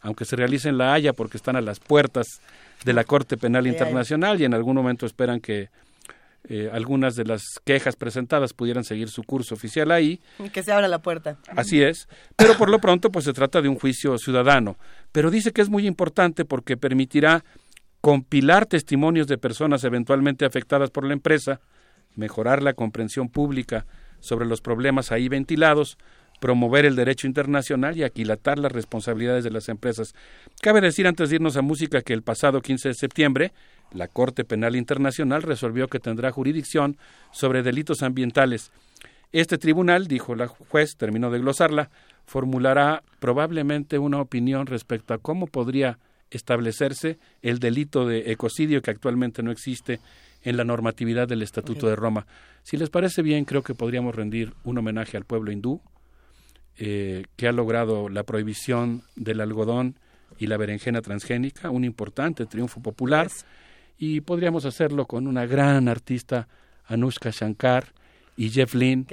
aunque 0.00 0.24
se 0.24 0.36
realice 0.36 0.68
en 0.68 0.78
La 0.78 0.92
Haya 0.94 1.12
porque 1.12 1.36
están 1.36 1.56
a 1.56 1.60
las 1.60 1.80
puertas 1.80 2.40
de 2.84 2.92
la 2.92 3.04
Corte 3.04 3.36
Penal. 3.36 3.66
Internacional 3.66 4.40
y 4.40 4.44
en 4.44 4.54
algún 4.54 4.76
momento 4.76 5.06
esperan 5.06 5.40
que 5.40 5.68
eh, 6.48 6.70
algunas 6.72 7.16
de 7.16 7.24
las 7.24 7.42
quejas 7.64 7.96
presentadas 7.96 8.52
pudieran 8.52 8.84
seguir 8.84 9.08
su 9.08 9.24
curso 9.24 9.54
oficial 9.54 9.90
ahí. 9.90 10.20
Que 10.52 10.62
se 10.62 10.70
abra 10.72 10.86
la 10.86 11.00
puerta. 11.00 11.38
Así 11.56 11.82
es, 11.82 12.08
pero 12.36 12.56
por 12.56 12.68
lo 12.70 12.78
pronto 12.78 13.10
pues 13.10 13.24
se 13.24 13.32
trata 13.32 13.60
de 13.60 13.68
un 13.68 13.76
juicio 13.76 14.16
ciudadano, 14.18 14.76
pero 15.10 15.30
dice 15.32 15.52
que 15.52 15.62
es 15.62 15.68
muy 15.68 15.86
importante 15.88 16.44
porque 16.44 16.76
permitirá 16.76 17.42
compilar 18.00 18.66
testimonios 18.66 19.26
de 19.26 19.38
personas 19.38 19.84
eventualmente 19.84 20.44
afectadas 20.44 20.90
por 20.90 21.04
la 21.04 21.12
empresa, 21.12 21.60
mejorar 22.14 22.62
la 22.62 22.74
comprensión 22.74 23.28
pública 23.28 23.86
sobre 24.20 24.46
los 24.46 24.60
problemas 24.60 25.12
ahí 25.12 25.28
ventilados, 25.28 25.98
promover 26.40 26.84
el 26.84 26.96
derecho 26.96 27.26
internacional 27.26 27.96
y 27.96 28.02
aquilatar 28.02 28.58
las 28.58 28.72
responsabilidades 28.72 29.44
de 29.44 29.50
las 29.50 29.68
empresas. 29.68 30.14
Cabe 30.60 30.80
decir 30.80 31.06
antes 31.06 31.30
de 31.30 31.36
irnos 31.36 31.56
a 31.56 31.62
música 31.62 32.02
que 32.02 32.12
el 32.12 32.22
pasado 32.22 32.60
15 32.60 32.88
de 32.88 32.94
septiembre 32.94 33.52
la 33.92 34.08
Corte 34.08 34.44
Penal 34.44 34.76
Internacional 34.76 35.42
resolvió 35.42 35.88
que 35.88 36.00
tendrá 36.00 36.30
jurisdicción 36.32 36.96
sobre 37.32 37.62
delitos 37.62 38.02
ambientales. 38.02 38.72
Este 39.32 39.58
tribunal, 39.58 40.06
dijo 40.06 40.34
la 40.34 40.48
juez, 40.48 40.96
terminó 40.96 41.30
de 41.30 41.38
glosarla, 41.38 41.90
formulará 42.26 43.02
probablemente 43.18 43.98
una 43.98 44.20
opinión 44.20 44.66
respecto 44.66 45.14
a 45.14 45.18
cómo 45.18 45.46
podría 45.46 45.98
establecerse 46.30 47.18
el 47.42 47.58
delito 47.58 48.06
de 48.06 48.32
ecocidio 48.32 48.82
que 48.82 48.90
actualmente 48.90 49.42
no 49.42 49.50
existe 49.50 50.00
en 50.42 50.56
la 50.56 50.64
normatividad 50.64 51.28
del 51.28 51.42
Estatuto 51.42 51.88
de 51.88 51.96
Roma. 51.96 52.26
Si 52.62 52.76
les 52.76 52.90
parece 52.90 53.22
bien, 53.22 53.44
creo 53.44 53.62
que 53.62 53.74
podríamos 53.74 54.14
rendir 54.14 54.54
un 54.64 54.78
homenaje 54.78 55.16
al 55.16 55.24
pueblo 55.24 55.50
hindú, 55.50 55.80
eh, 56.78 57.24
que 57.36 57.48
ha 57.48 57.52
logrado 57.52 58.08
la 58.08 58.22
prohibición 58.22 59.02
del 59.16 59.40
algodón 59.40 59.98
y 60.38 60.46
la 60.46 60.56
berenjena 60.56 61.00
transgénica, 61.00 61.70
un 61.70 61.84
importante 61.84 62.46
triunfo 62.46 62.80
popular, 62.80 63.28
y 63.98 64.20
podríamos 64.20 64.66
hacerlo 64.66 65.06
con 65.06 65.26
una 65.26 65.46
gran 65.46 65.88
artista, 65.88 66.48
Anushka 66.84 67.30
Shankar 67.30 67.92
y 68.36 68.50
Jeff 68.50 68.74
Lynne, 68.74 69.06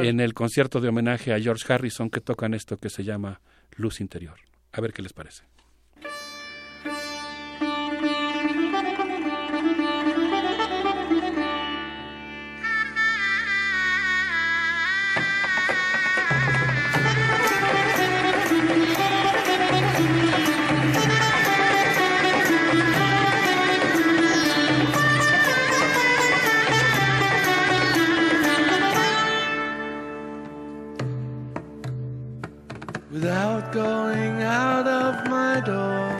en 0.00 0.20
el 0.20 0.34
concierto 0.34 0.80
de 0.80 0.88
homenaje 0.88 1.32
a 1.32 1.40
George 1.40 1.72
Harrison 1.72 2.10
que 2.10 2.20
tocan 2.20 2.54
esto 2.54 2.76
que 2.76 2.90
se 2.90 3.02
llama 3.02 3.40
Luz 3.76 4.00
Interior. 4.00 4.38
A 4.72 4.80
ver 4.80 4.92
qué 4.92 5.02
les 5.02 5.12
parece. 5.12 5.55
Without 33.16 33.72
going 33.72 34.42
out 34.42 34.86
of 34.86 35.30
my 35.30 35.58
door, 35.60 36.10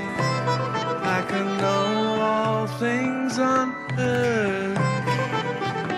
I 1.04 1.22
can 1.28 1.58
know 1.58 2.22
all 2.22 2.66
things 2.66 3.38
on 3.38 3.74
earth. 3.98 4.78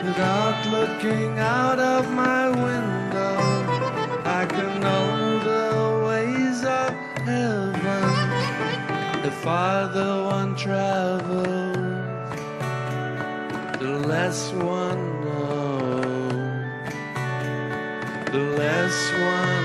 Without 0.05 0.59
looking 0.73 1.39
out 1.39 1.79
of 1.79 2.11
my 2.11 2.49
window, 2.49 3.39
I 4.25 4.45
can 4.51 4.81
know 4.81 5.39
the 5.51 6.05
ways 6.09 6.65
of 6.65 6.91
heaven. 7.29 9.23
The 9.23 9.31
farther 9.31 10.25
one 10.25 10.57
travels, 10.57 11.77
the 13.79 14.03
less 14.05 14.53
one 14.53 15.21
knows, 15.25 16.73
the 18.33 18.43
less 18.59 19.13
one 19.13 19.58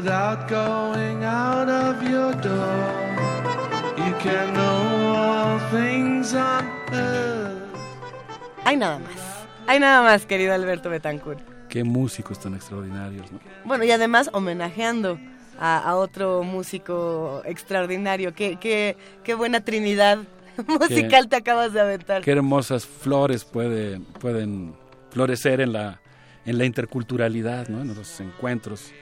Without 0.00 0.48
going 0.48 1.24
out 1.24 1.68
of 1.68 2.00
your 2.04 2.32
door, 2.40 2.84
you 3.96 4.14
can 4.22 4.54
know 4.54 5.16
all 5.16 5.58
things 5.72 6.34
on 6.34 6.64
earth. 6.92 7.58
Hay 8.64 8.76
nada 8.76 9.00
más. 9.00 9.48
Hay 9.66 9.80
nada 9.80 10.02
más, 10.02 10.24
querido 10.24 10.54
Alberto 10.54 10.88
Betancourt. 10.88 11.40
Qué 11.68 11.82
músicos 11.82 12.38
tan 12.38 12.54
extraordinarios, 12.54 13.32
¿no? 13.32 13.40
Bueno, 13.64 13.82
y 13.82 13.90
además 13.90 14.30
homenajeando 14.32 15.18
a, 15.58 15.96
otro 15.96 16.44
músico 16.44 17.42
extraordinario. 17.44 18.32
Qué, 18.34 18.56
qué, 18.60 18.96
qué 19.24 19.34
buena 19.34 19.64
trinidad 19.64 20.18
musical 20.68 21.28
te 21.28 21.34
acabas 21.34 21.72
de 21.72 21.80
aventar. 21.80 22.22
Qué 22.22 22.30
hermosas 22.30 22.86
flores 22.86 23.44
puede, 23.44 23.98
pueden 24.20 24.76
florecer 25.10 25.60
en 25.60 25.72
la, 25.72 26.00
en 26.46 26.56
la 26.56 26.66
interculturalidad, 26.66 27.66
¿no? 27.66 27.80
en 27.80 27.96
los 27.96 28.20
encuentros. 28.20 28.92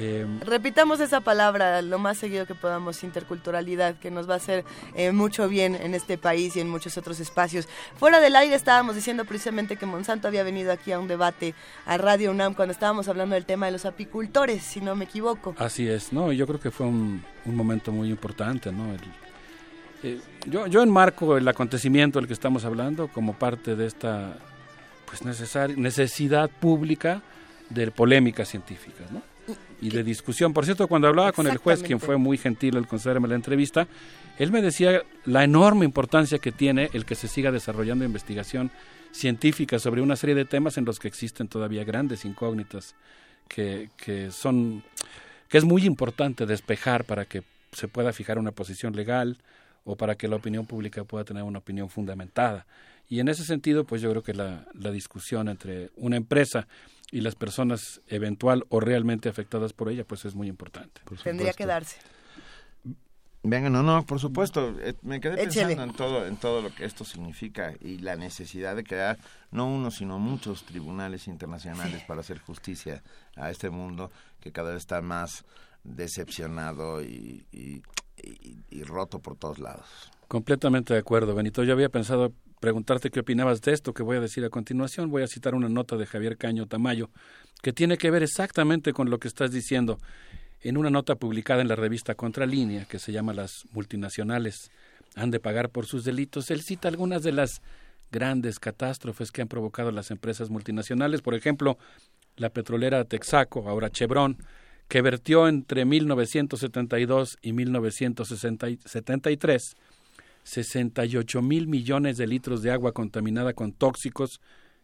Eh, 0.00 0.24
Repitamos 0.44 1.00
esa 1.00 1.20
palabra 1.20 1.82
lo 1.82 1.98
más 1.98 2.18
seguido 2.18 2.46
que 2.46 2.54
podamos, 2.54 3.02
interculturalidad, 3.02 3.96
que 3.96 4.12
nos 4.12 4.28
va 4.30 4.34
a 4.34 4.36
hacer 4.36 4.64
eh, 4.94 5.10
mucho 5.10 5.48
bien 5.48 5.74
en 5.74 5.94
este 5.94 6.16
país 6.16 6.54
y 6.54 6.60
en 6.60 6.68
muchos 6.68 6.96
otros 6.96 7.18
espacios. 7.18 7.68
Fuera 7.96 8.20
del 8.20 8.36
aire 8.36 8.54
estábamos 8.54 8.94
diciendo 8.94 9.24
precisamente 9.24 9.76
que 9.76 9.86
Monsanto 9.86 10.28
había 10.28 10.44
venido 10.44 10.70
aquí 10.70 10.92
a 10.92 11.00
un 11.00 11.08
debate 11.08 11.54
a 11.84 11.98
Radio 11.98 12.30
UNAM 12.30 12.54
cuando 12.54 12.72
estábamos 12.72 13.08
hablando 13.08 13.34
del 13.34 13.44
tema 13.44 13.66
de 13.66 13.72
los 13.72 13.86
apicultores, 13.86 14.62
si 14.62 14.80
no 14.80 14.94
me 14.94 15.06
equivoco. 15.06 15.56
Así 15.58 15.88
es, 15.88 16.12
no, 16.12 16.30
yo 16.32 16.46
creo 16.46 16.60
que 16.60 16.70
fue 16.70 16.86
un, 16.86 17.24
momento 17.44 17.90
muy 17.90 18.08
importante, 18.08 18.70
¿no? 18.70 18.94
Eh, 20.04 20.20
yo, 20.46 20.68
yo 20.68 20.80
enmarco 20.80 21.36
el 21.36 21.48
acontecimiento 21.48 22.20
del 22.20 22.28
que 22.28 22.34
estamos 22.34 22.64
hablando 22.64 23.08
como 23.08 23.32
parte 23.32 23.74
de 23.74 23.86
esta 23.86 24.38
pues 25.06 25.24
necesidad 25.76 26.50
pública 26.50 27.22
de 27.70 27.90
polémica 27.90 28.44
científica, 28.44 29.04
¿no? 29.10 29.22
Y 29.80 29.90
de 29.90 30.02
discusión. 30.02 30.52
Por 30.52 30.64
cierto, 30.64 30.88
cuando 30.88 31.08
hablaba 31.08 31.32
con 31.32 31.46
el 31.46 31.58
juez, 31.58 31.82
quien 31.82 32.00
fue 32.00 32.16
muy 32.16 32.38
gentil 32.38 32.76
al 32.76 32.86
concederme 32.86 33.28
la 33.28 33.34
entrevista, 33.34 33.86
él 34.38 34.52
me 34.52 34.62
decía 34.62 35.02
la 35.24 35.44
enorme 35.44 35.84
importancia 35.84 36.38
que 36.38 36.52
tiene 36.52 36.90
el 36.92 37.04
que 37.04 37.14
se 37.14 37.28
siga 37.28 37.52
desarrollando 37.52 38.04
investigación 38.04 38.70
científica 39.12 39.78
sobre 39.78 40.02
una 40.02 40.16
serie 40.16 40.34
de 40.34 40.44
temas 40.44 40.76
en 40.78 40.84
los 40.84 40.98
que 40.98 41.08
existen 41.08 41.48
todavía 41.48 41.84
grandes 41.84 42.24
incógnitas 42.24 42.94
que, 43.48 43.90
que 43.96 44.30
son 44.30 44.82
que 45.48 45.58
es 45.58 45.64
muy 45.64 45.84
importante 45.86 46.44
despejar 46.44 47.04
para 47.04 47.24
que 47.24 47.42
se 47.72 47.88
pueda 47.88 48.12
fijar 48.12 48.38
una 48.38 48.52
posición 48.52 48.94
legal 48.94 49.38
o 49.84 49.96
para 49.96 50.14
que 50.16 50.28
la 50.28 50.36
opinión 50.36 50.66
pública 50.66 51.04
pueda 51.04 51.24
tener 51.24 51.42
una 51.42 51.60
opinión 51.60 51.88
fundamentada. 51.88 52.66
Y 53.08 53.20
en 53.20 53.28
ese 53.28 53.44
sentido, 53.44 53.84
pues 53.84 54.02
yo 54.02 54.10
creo 54.10 54.22
que 54.22 54.34
la, 54.34 54.66
la 54.74 54.90
discusión 54.90 55.48
entre 55.48 55.90
una 55.96 56.16
empresa 56.16 56.68
y 57.10 57.20
las 57.20 57.34
personas 57.34 58.00
eventual 58.06 58.64
o 58.68 58.80
realmente 58.80 59.28
afectadas 59.28 59.72
por 59.72 59.88
ella, 59.88 60.04
pues 60.04 60.24
es 60.24 60.34
muy 60.34 60.48
importante. 60.48 61.00
Tendría 61.22 61.52
que 61.52 61.66
darse. 61.66 61.98
Venga, 63.42 63.70
no, 63.70 63.82
no, 63.82 64.04
por 64.04 64.18
supuesto. 64.18 64.74
Eh, 64.80 64.94
me 65.02 65.20
quedé 65.20 65.36
pensando 65.36 65.82
en 65.82 65.92
todo, 65.92 66.26
en 66.26 66.36
todo 66.36 66.60
lo 66.60 66.74
que 66.74 66.84
esto 66.84 67.04
significa 67.04 67.72
y 67.80 67.98
la 67.98 68.16
necesidad 68.16 68.76
de 68.76 68.84
crear 68.84 69.18
no 69.50 69.66
uno, 69.66 69.90
sino 69.90 70.18
muchos 70.18 70.64
tribunales 70.64 71.28
internacionales 71.28 72.02
para 72.04 72.20
hacer 72.20 72.40
justicia 72.40 73.02
a 73.36 73.50
este 73.50 73.70
mundo 73.70 74.10
que 74.40 74.52
cada 74.52 74.70
vez 74.70 74.78
está 74.78 75.00
más 75.00 75.44
decepcionado 75.84 77.02
y, 77.02 77.46
y 77.52 78.82
roto 78.82 79.20
por 79.20 79.36
todos 79.36 79.58
lados. 79.58 79.86
Completamente 80.26 80.92
de 80.92 81.00
acuerdo, 81.00 81.34
Benito. 81.34 81.62
Yo 81.62 81.72
había 81.72 81.88
pensado 81.88 82.34
preguntarte 82.60 83.10
qué 83.10 83.20
opinabas 83.20 83.60
de 83.60 83.72
esto 83.72 83.92
que 83.92 84.02
voy 84.02 84.16
a 84.16 84.20
decir 84.20 84.44
a 84.44 84.50
continuación. 84.50 85.10
Voy 85.10 85.22
a 85.22 85.28
citar 85.28 85.54
una 85.54 85.68
nota 85.68 85.96
de 85.96 86.06
Javier 86.06 86.36
Caño 86.36 86.66
Tamayo 86.66 87.10
que 87.62 87.72
tiene 87.72 87.98
que 87.98 88.10
ver 88.10 88.22
exactamente 88.22 88.92
con 88.92 89.10
lo 89.10 89.18
que 89.18 89.28
estás 89.28 89.50
diciendo 89.50 89.98
en 90.60 90.76
una 90.76 90.90
nota 90.90 91.14
publicada 91.14 91.62
en 91.62 91.68
la 91.68 91.76
revista 91.76 92.14
Contralínea 92.14 92.84
que 92.84 92.98
se 92.98 93.12
llama 93.12 93.32
Las 93.32 93.64
multinacionales 93.72 94.70
han 95.14 95.30
de 95.30 95.40
pagar 95.40 95.70
por 95.70 95.86
sus 95.86 96.04
delitos. 96.04 96.50
Él 96.50 96.62
cita 96.62 96.88
algunas 96.88 97.22
de 97.22 97.32
las 97.32 97.62
grandes 98.10 98.58
catástrofes 98.58 99.30
que 99.30 99.42
han 99.42 99.48
provocado 99.48 99.90
las 99.90 100.10
empresas 100.10 100.50
multinacionales, 100.50 101.22
por 101.22 101.34
ejemplo, 101.34 101.78
la 102.36 102.50
petrolera 102.50 103.04
Texaco, 103.04 103.68
ahora 103.68 103.90
Chevron, 103.90 104.38
que 104.88 105.02
vertió 105.02 105.48
entre 105.48 105.84
1972 105.84 107.38
y 107.42 107.52
1973 107.52 109.74
68 110.44 111.42
mil 111.42 111.66
millones 111.66 112.16
de 112.16 112.26
litros 112.26 112.62
de 112.62 112.70
agua 112.70 112.92
contaminada 112.92 113.52
con 113.52 113.72
tóxicos 113.72 114.40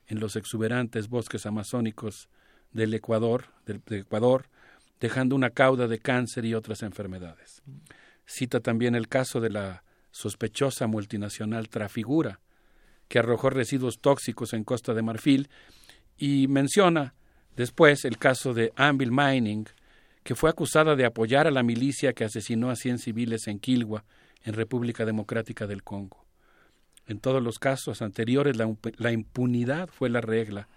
en 0.07 0.21
los 0.21 0.37
exuberantes 0.37 1.09
bosques 1.09 1.47
amazónicos 1.47 2.29
del 2.73 2.93
Ecuador, 2.95 3.47
del, 3.65 3.81
Ecuador, 3.89 4.49
dejando 5.01 5.35
una 5.37 5.51
cauda 5.51 5.87
de 5.87 5.99
cáncer 5.99 6.45
y 6.45 6.55
otras 6.55 6.83
enfermedades. 6.83 7.63
Cita 8.27 8.61
también 8.61 8.95
el 8.95 9.09
caso 9.09 9.41
de 9.41 9.51
la 9.51 9.85
sospechosa 10.11 10.87
multinacional 10.87 11.69
Trafigura, 11.69 12.41
que 13.09 13.19
arrojó 13.19 13.51
residuos 13.51 14.01
tóxicos 14.01 14.53
en 14.53 14.65
Costa 14.65 14.95
de 14.95 15.03
Marfil, 15.03 15.49
y 16.17 16.47
menciona 16.49 17.15
después 17.57 18.05
el 18.05 18.19
caso 18.19 18.55
de 18.55 18.73
Anvil 18.77 19.13
Mining, 19.13 19.67
que 20.23 20.35
fue 20.35 20.51
acusada 20.51 20.97
de 20.97 21.05
apoyar 21.05 21.47
a 21.47 21.51
la 21.51 21.63
milicia 21.63 22.13
que 22.13 22.25
asesinó 22.25 22.71
a 22.71 22.77
cien 22.77 22.99
civiles 22.99 23.47
en 23.47 23.59
Quilgua 23.59 24.05
en 24.45 24.55
República 24.55 25.05
Democrática 25.05 25.67
del 25.67 25.83
Congo. 25.83 26.25
En 27.07 27.19
todos 27.19 27.43
los 27.43 27.59
casos 27.59 28.01
anteriores 28.03 28.57
la, 28.57 29.13
impunidad 29.13 29.89
fue 29.89 30.09
la 30.09 30.21
regla 30.21 30.69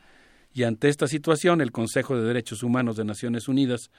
y 0.54 0.64
ante 0.64 0.90
esta 0.90 1.08
situación 1.08 1.62
el 1.62 1.72
Consejo 1.72 2.18
de 2.18 2.28
Derechos 2.28 2.64
Humanos 2.64 2.98
de 2.98 3.06
Naciones 3.06 3.48
Unidas, 3.48 3.92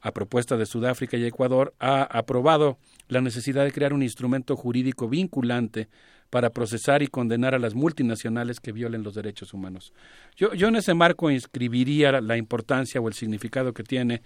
a 0.00 0.12
propuesta 0.12 0.56
de 0.56 0.64
Sudáfrica 0.64 1.16
y 1.16 1.24
Ecuador, 1.24 1.74
ha 1.80 2.02
aprobado 2.02 2.78
la 3.08 3.20
necesidad 3.20 3.64
de 3.64 3.72
crear 3.72 3.92
un 3.92 4.02
instrumento 4.02 4.56
jurídico 4.56 5.08
vinculante 5.08 5.88
para 6.30 6.50
procesar 6.50 7.02
y 7.02 7.06
condenar 7.06 7.54
a 7.54 7.58
las 7.58 7.74
multinacionales 7.74 8.60
que 8.60 8.72
violen 8.72 9.02
los 9.02 9.14
derechos 9.14 9.54
humanos. 9.54 9.92
Yo, 10.36 10.52
yo 10.54 10.68
en 10.68 10.76
ese 10.76 10.94
marco 10.94 11.30
inscribiría 11.30 12.20
la 12.20 12.36
importancia 12.36 13.00
o 13.00 13.08
el 13.08 13.14
significado 13.14 13.72
que 13.72 13.82
tiene 13.82 14.22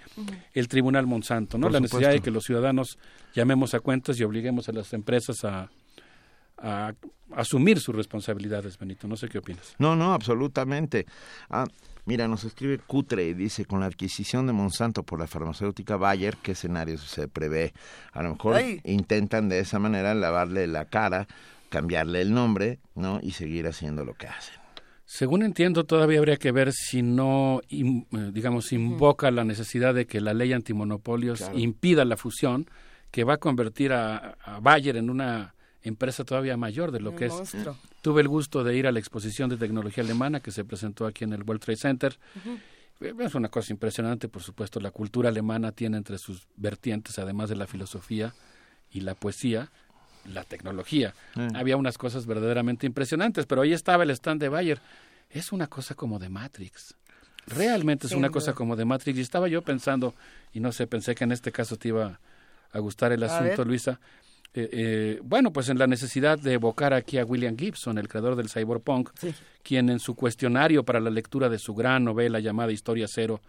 el 0.52 0.68
Tribunal 0.68 1.06
Monsanto, 1.06 1.58
¿no? 1.58 1.68
la 1.68 1.80
necesidad 1.80 2.10
de 2.10 2.20
que 2.20 2.30
los 2.30 2.44
ciudadanos 2.44 2.98
llamemos 3.34 3.74
a 3.74 3.80
cuentas 3.80 4.18
y 4.18 4.24
obliguemos 4.24 4.68
a 4.68 4.72
las 4.72 4.92
empresas 4.92 5.44
a, 5.44 5.70
a 6.58 6.92
asumir 7.34 7.80
sus 7.80 7.94
responsabilidades, 7.94 8.78
Benito. 8.78 9.06
No 9.06 9.16
sé 9.16 9.28
qué 9.28 9.38
opinas. 9.38 9.74
No, 9.78 9.96
no, 9.96 10.12
absolutamente. 10.12 11.06
Ah, 11.50 11.66
mira, 12.04 12.28
nos 12.28 12.44
escribe 12.44 12.78
Cutre 12.78 13.26
y 13.26 13.34
dice, 13.34 13.64
con 13.64 13.80
la 13.80 13.86
adquisición 13.86 14.46
de 14.46 14.52
Monsanto 14.52 15.02
por 15.02 15.18
la 15.18 15.26
farmacéutica 15.26 15.96
Bayer, 15.96 16.36
¿qué 16.42 16.52
escenarios 16.52 17.02
se 17.02 17.28
prevé? 17.28 17.72
A 18.12 18.22
lo 18.22 18.32
mejor 18.32 18.60
intentan 18.84 19.48
de 19.48 19.60
esa 19.60 19.78
manera 19.78 20.14
lavarle 20.14 20.66
la 20.66 20.84
cara 20.84 21.26
cambiarle 21.72 22.20
el 22.20 22.34
nombre, 22.34 22.80
¿no? 22.94 23.18
Y 23.22 23.30
seguir 23.30 23.66
haciendo 23.66 24.04
lo 24.04 24.12
que 24.12 24.26
hacen. 24.26 24.54
Según 25.06 25.42
entiendo, 25.42 25.84
todavía 25.84 26.18
habría 26.18 26.36
que 26.36 26.52
ver 26.52 26.72
si 26.72 27.00
no, 27.00 27.62
eh, 27.70 28.04
digamos, 28.32 28.72
invoca 28.72 29.30
la 29.30 29.42
necesidad 29.42 29.94
de 29.94 30.06
que 30.06 30.20
la 30.20 30.34
ley 30.34 30.52
antimonopolios 30.52 31.50
impida 31.54 32.04
la 32.04 32.18
fusión, 32.18 32.68
que 33.10 33.24
va 33.24 33.34
a 33.34 33.36
convertir 33.38 33.94
a, 33.94 34.36
Bayer 34.60 34.98
en 34.98 35.08
una 35.08 35.54
empresa 35.82 36.24
todavía 36.24 36.58
mayor 36.58 36.92
de 36.92 37.00
lo 37.00 37.16
que 37.16 37.26
es. 37.26 37.32
Tuve 38.02 38.20
el 38.20 38.28
gusto 38.28 38.64
de 38.64 38.76
ir 38.76 38.86
a 38.86 38.92
la 38.92 38.98
exposición 38.98 39.48
de 39.48 39.56
tecnología 39.56 40.04
alemana 40.04 40.40
que 40.40 40.50
se 40.50 40.64
presentó 40.64 41.06
aquí 41.06 41.24
en 41.24 41.32
el 41.32 41.42
World 41.42 41.62
Trade 41.62 41.78
Center. 41.78 42.18
Es 43.00 43.34
una 43.34 43.48
cosa 43.48 43.72
impresionante, 43.72 44.28
por 44.28 44.42
supuesto, 44.42 44.78
la 44.78 44.90
cultura 44.90 45.30
alemana 45.30 45.72
tiene 45.72 45.96
entre 45.96 46.18
sus 46.18 46.46
vertientes, 46.56 47.18
además 47.18 47.48
de 47.48 47.56
la 47.56 47.66
filosofía 47.66 48.34
y 48.90 49.00
la 49.00 49.14
poesía, 49.14 49.70
la 50.26 50.44
tecnología. 50.44 51.14
Había 51.54 51.76
unas 51.76 51.98
cosas 51.98 52.26
verdaderamente 52.26 52.86
impresionantes, 52.86 53.46
pero 53.46 53.62
ahí 53.62 53.72
estaba 53.72 54.02
el 54.02 54.10
stand 54.10 54.40
de 54.40 54.48
Bayer. 54.48 54.80
Es 55.30 55.52
una 55.52 55.66
cosa 55.66 55.94
como 55.94 56.18
de 56.18 56.28
Matrix. 56.28 56.94
Realmente 57.46 58.06
es 58.06 58.12
una 58.12 58.30
cosa 58.30 58.52
como 58.52 58.76
de 58.76 58.84
Matrix. 58.84 59.18
Y 59.18 59.22
estaba 59.22 59.48
yo 59.48 59.62
pensando, 59.62 60.14
y 60.52 60.60
no 60.60 60.72
sé, 60.72 60.86
pensé 60.86 61.14
que 61.14 61.24
en 61.24 61.32
este 61.32 61.50
caso 61.50 61.76
te 61.76 61.88
iba 61.88 62.20
a 62.72 62.78
gustar 62.78 63.12
el 63.12 63.22
asunto, 63.22 63.64
Luisa. 63.64 63.98
Eh, 64.54 64.68
eh, 64.70 65.20
bueno, 65.22 65.52
pues 65.52 65.70
en 65.70 65.78
la 65.78 65.86
necesidad 65.86 66.38
de 66.38 66.52
evocar 66.52 66.92
aquí 66.92 67.18
a 67.18 67.24
William 67.24 67.56
Gibson, 67.56 67.96
el 67.96 68.08
creador 68.08 68.36
del 68.36 68.50
cyberpunk, 68.50 69.10
quien 69.62 69.88
en 69.88 69.98
su 69.98 70.14
cuestionario 70.14 70.84
para 70.84 71.00
la 71.00 71.10
lectura 71.10 71.48
de 71.48 71.58
su 71.58 71.74
gran 71.74 72.04
novela 72.04 72.38
llamada 72.38 72.70
Historia 72.70 73.06
Cero 73.08 73.40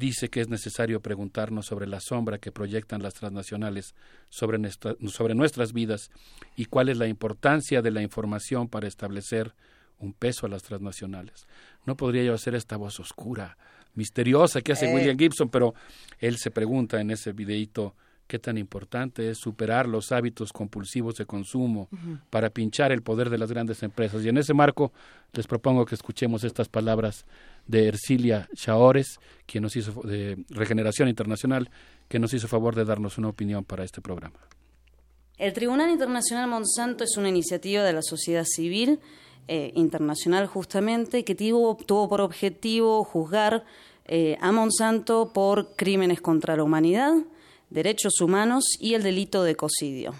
dice 0.00 0.30
que 0.30 0.40
es 0.40 0.48
necesario 0.48 1.00
preguntarnos 1.00 1.66
sobre 1.66 1.86
la 1.86 2.00
sombra 2.00 2.38
que 2.38 2.50
proyectan 2.50 3.02
las 3.02 3.12
transnacionales 3.14 3.94
sobre, 4.30 4.58
sobre 4.70 5.34
nuestras 5.34 5.74
vidas 5.74 6.10
y 6.56 6.64
cuál 6.64 6.88
es 6.88 6.96
la 6.96 7.06
importancia 7.06 7.82
de 7.82 7.90
la 7.90 8.00
información 8.00 8.66
para 8.66 8.88
establecer 8.88 9.54
un 9.98 10.14
peso 10.14 10.46
a 10.46 10.48
las 10.48 10.62
transnacionales. 10.62 11.46
No 11.84 11.96
podría 11.96 12.24
yo 12.24 12.32
hacer 12.32 12.54
esta 12.54 12.78
voz 12.78 12.98
oscura, 12.98 13.58
misteriosa 13.94 14.62
que 14.62 14.72
hace 14.72 14.90
eh. 14.90 14.94
William 14.94 15.18
Gibson, 15.18 15.50
pero 15.50 15.74
él 16.18 16.38
se 16.38 16.50
pregunta 16.50 16.98
en 16.98 17.10
ese 17.10 17.32
videíto 17.32 17.94
qué 18.30 18.38
tan 18.38 18.56
importante 18.56 19.28
es 19.28 19.38
superar 19.38 19.88
los 19.88 20.12
hábitos 20.12 20.52
compulsivos 20.52 21.16
de 21.16 21.26
consumo 21.26 21.88
para 22.30 22.48
pinchar 22.48 22.92
el 22.92 23.02
poder 23.02 23.28
de 23.28 23.38
las 23.38 23.50
grandes 23.50 23.82
empresas. 23.82 24.24
Y 24.24 24.28
en 24.28 24.38
ese 24.38 24.54
marco 24.54 24.92
les 25.32 25.48
propongo 25.48 25.84
que 25.84 25.96
escuchemos 25.96 26.44
estas 26.44 26.68
palabras 26.68 27.26
de 27.66 27.88
Ercilia 27.88 28.48
Chaores, 28.54 29.18
quien 29.46 29.64
nos 29.64 29.74
hizo 29.74 30.00
de 30.02 30.44
Regeneración 30.48 31.08
Internacional, 31.08 31.70
que 32.08 32.20
nos 32.20 32.32
hizo 32.32 32.46
favor 32.46 32.76
de 32.76 32.84
darnos 32.84 33.18
una 33.18 33.28
opinión 33.28 33.64
para 33.64 33.82
este 33.82 34.00
programa. 34.00 34.38
El 35.36 35.52
Tribunal 35.52 35.90
Internacional 35.90 36.48
Monsanto 36.48 37.02
es 37.02 37.16
una 37.16 37.30
iniciativa 37.30 37.82
de 37.82 37.94
la 37.94 38.02
sociedad 38.02 38.44
civil 38.44 39.00
eh, 39.48 39.72
internacional 39.74 40.46
justamente 40.46 41.24
que 41.24 41.34
tuvo, 41.34 41.76
tuvo 41.84 42.08
por 42.08 42.20
objetivo 42.20 43.02
juzgar 43.02 43.64
eh, 44.04 44.36
a 44.40 44.52
Monsanto 44.52 45.32
por 45.32 45.74
crímenes 45.74 46.20
contra 46.20 46.54
la 46.54 46.62
humanidad, 46.62 47.14
derechos 47.70 48.20
humanos 48.20 48.64
y 48.78 48.94
el 48.94 49.02
delito 49.02 49.42
de 49.42 49.52
ecocidio. 49.52 50.14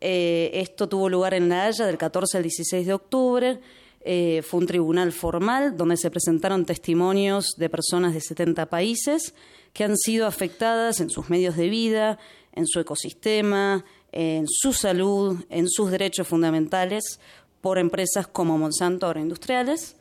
Eh, 0.00 0.50
esto 0.54 0.88
tuvo 0.88 1.08
lugar 1.08 1.34
en 1.34 1.48
La 1.48 1.64
Haya 1.64 1.86
del 1.86 1.98
14 1.98 2.36
al 2.36 2.42
16 2.42 2.86
de 2.86 2.92
octubre. 2.92 3.60
Eh, 4.04 4.42
fue 4.42 4.60
un 4.60 4.66
tribunal 4.66 5.12
formal 5.12 5.76
donde 5.76 5.96
se 5.96 6.10
presentaron 6.10 6.66
testimonios 6.66 7.54
de 7.56 7.68
personas 7.68 8.14
de 8.14 8.20
70 8.20 8.66
países 8.66 9.34
que 9.72 9.84
han 9.84 9.96
sido 9.96 10.26
afectadas 10.26 11.00
en 11.00 11.08
sus 11.08 11.30
medios 11.30 11.56
de 11.56 11.68
vida, 11.68 12.18
en 12.52 12.66
su 12.66 12.80
ecosistema, 12.80 13.84
en 14.10 14.46
su 14.48 14.72
salud, 14.72 15.38
en 15.48 15.68
sus 15.68 15.90
derechos 15.90 16.26
fundamentales 16.26 17.20
por 17.60 17.78
empresas 17.78 18.26
como 18.26 18.58
Monsanto 18.58 19.06
Agroindustriales. 19.06 19.96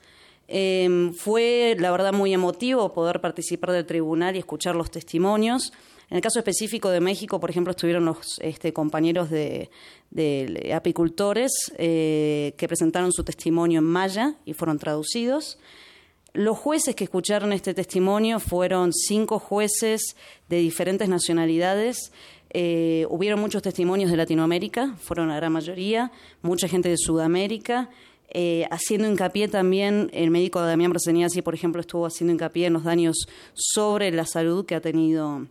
Eh, 0.48 1.12
fue, 1.16 1.78
la 1.80 1.92
verdad, 1.92 2.12
muy 2.12 2.34
emotivo 2.34 2.92
poder 2.92 3.22
participar 3.22 3.72
del 3.72 3.86
tribunal 3.86 4.36
y 4.36 4.40
escuchar 4.40 4.76
los 4.76 4.92
testimonios. 4.92 5.72
En 6.12 6.18
el 6.18 6.22
caso 6.22 6.40
específico 6.40 6.90
de 6.90 7.00
México, 7.00 7.40
por 7.40 7.50
ejemplo, 7.50 7.72
estuvieron 7.72 8.04
los 8.04 8.38
este, 8.42 8.74
compañeros 8.74 9.30
de, 9.30 9.70
apicultores 10.76 11.72
eh, 11.78 12.54
que 12.58 12.68
presentaron 12.68 13.14
su 13.14 13.24
testimonio 13.24 13.80
en 13.80 13.86
maya 13.86 14.36
y 14.44 14.52
fueron 14.52 14.78
traducidos. 14.78 15.58
Los 16.34 16.58
jueces 16.58 16.96
que 16.96 17.06
escucharon 17.06 17.54
este 17.54 17.74
testimonio 17.74 18.42
fueron 18.42 18.92
cinco 18.92 19.40
jueces 19.40 20.18
de 20.50 20.58
diferentes 20.58 21.08
nacionalidades. 21.08 22.12
Eh, 22.50 23.08
hubieron 23.10 23.40
muchos 23.40 23.62
testimonios 23.62 24.12
de 24.12 24.18
Latinoamérica, 24.18 24.98
fueron 25.00 25.30
la 25.30 25.38
gran 25.38 25.54
mayoría, 25.54 26.12
mucha 26.42 26.68
gente 26.68 26.90
de 26.90 26.98
Sudamérica, 26.98 27.90
eh, 28.34 28.68
haciendo 28.70 29.08
hincapié 29.08 29.48
también, 29.48 30.10
el 30.12 30.30
médico 30.30 30.60
Damián 30.60 30.92
Braseniasi, 30.92 31.42
por 31.42 31.54
ejemplo, 31.54 31.80
estuvo 31.80 32.06
haciendo 32.06 32.34
hincapié 32.34 32.68
en 32.68 32.74
los 32.74 32.84
daños 32.84 33.16
sobre 33.54 34.12
la 34.12 34.26
salud 34.26 34.66
que 34.66 34.76
ha 34.76 34.82
tenido 34.82 35.48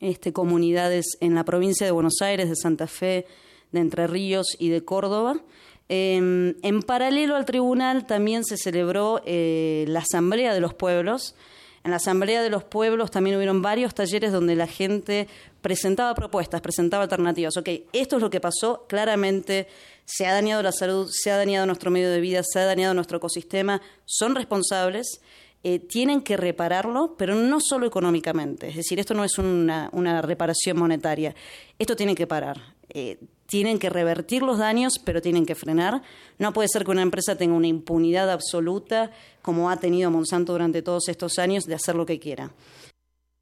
este, 0.00 0.32
comunidades 0.32 1.16
en 1.20 1.34
la 1.34 1.44
provincia 1.44 1.86
de 1.86 1.92
Buenos 1.92 2.20
Aires, 2.22 2.48
de 2.48 2.56
Santa 2.56 2.86
Fe, 2.86 3.26
de 3.72 3.80
Entre 3.80 4.06
Ríos 4.06 4.56
y 4.58 4.70
de 4.70 4.84
Córdoba. 4.84 5.40
Em, 5.88 6.54
en 6.62 6.82
paralelo 6.82 7.36
al 7.36 7.44
tribunal 7.44 8.06
también 8.06 8.44
se 8.44 8.56
celebró 8.56 9.22
eh, 9.26 9.84
la 9.88 10.00
Asamblea 10.00 10.54
de 10.54 10.60
los 10.60 10.72
Pueblos. 10.72 11.34
En 11.82 11.90
la 11.90 11.96
Asamblea 11.96 12.42
de 12.42 12.50
los 12.50 12.62
Pueblos 12.62 13.10
también 13.10 13.36
hubieron 13.36 13.62
varios 13.62 13.94
talleres 13.94 14.32
donde 14.32 14.54
la 14.54 14.66
gente 14.66 15.28
presentaba 15.62 16.14
propuestas, 16.14 16.60
presentaba 16.60 17.02
alternativas. 17.02 17.56
Ok, 17.56 17.68
esto 17.92 18.16
es 18.16 18.22
lo 18.22 18.30
que 18.30 18.40
pasó, 18.40 18.84
claramente 18.86 19.66
se 20.04 20.26
ha 20.26 20.32
dañado 20.32 20.62
la 20.62 20.72
salud, 20.72 21.08
se 21.10 21.30
ha 21.30 21.36
dañado 21.36 21.66
nuestro 21.66 21.90
medio 21.90 22.10
de 22.10 22.20
vida, 22.20 22.42
se 22.44 22.58
ha 22.58 22.66
dañado 22.66 22.94
nuestro 22.94 23.18
ecosistema, 23.18 23.80
son 24.04 24.34
responsables 24.34 25.20
eh, 25.62 25.78
tienen 25.78 26.22
que 26.22 26.38
repararlo, 26.38 27.16
pero 27.18 27.34
no 27.34 27.60
solo 27.60 27.86
económicamente. 27.86 28.68
Es 28.68 28.76
decir, 28.76 28.98
esto 28.98 29.12
no 29.12 29.24
es 29.24 29.36
una, 29.38 30.22
reparación 30.22 30.78
monetaria. 30.78 31.34
Esto 31.78 31.96
tiene 31.96 32.14
que 32.14 32.26
parar. 32.26 32.58
Eh, 32.88 33.18
tienen 33.46 33.78
que 33.78 33.90
revertir 33.90 34.42
los 34.42 34.58
daños, 34.58 34.98
pero 35.04 35.20
tienen 35.20 35.44
que 35.44 35.54
frenar. 35.54 36.02
No 36.38 36.52
puede 36.52 36.68
ser 36.68 36.84
que 36.84 36.92
una 36.92 37.02
empresa 37.02 37.36
tenga 37.36 37.54
una 37.54 37.66
impunidad 37.66 38.30
absoluta, 38.30 39.10
como 39.42 39.70
ha 39.70 39.76
tenido 39.76 40.10
Monsanto 40.10 40.52
durante 40.52 40.82
todos 40.82 41.08
estos 41.08 41.38
años, 41.38 41.64
de 41.64 41.74
hacer 41.74 41.94
lo 41.94 42.06
que 42.06 42.18
quiera. 42.18 42.52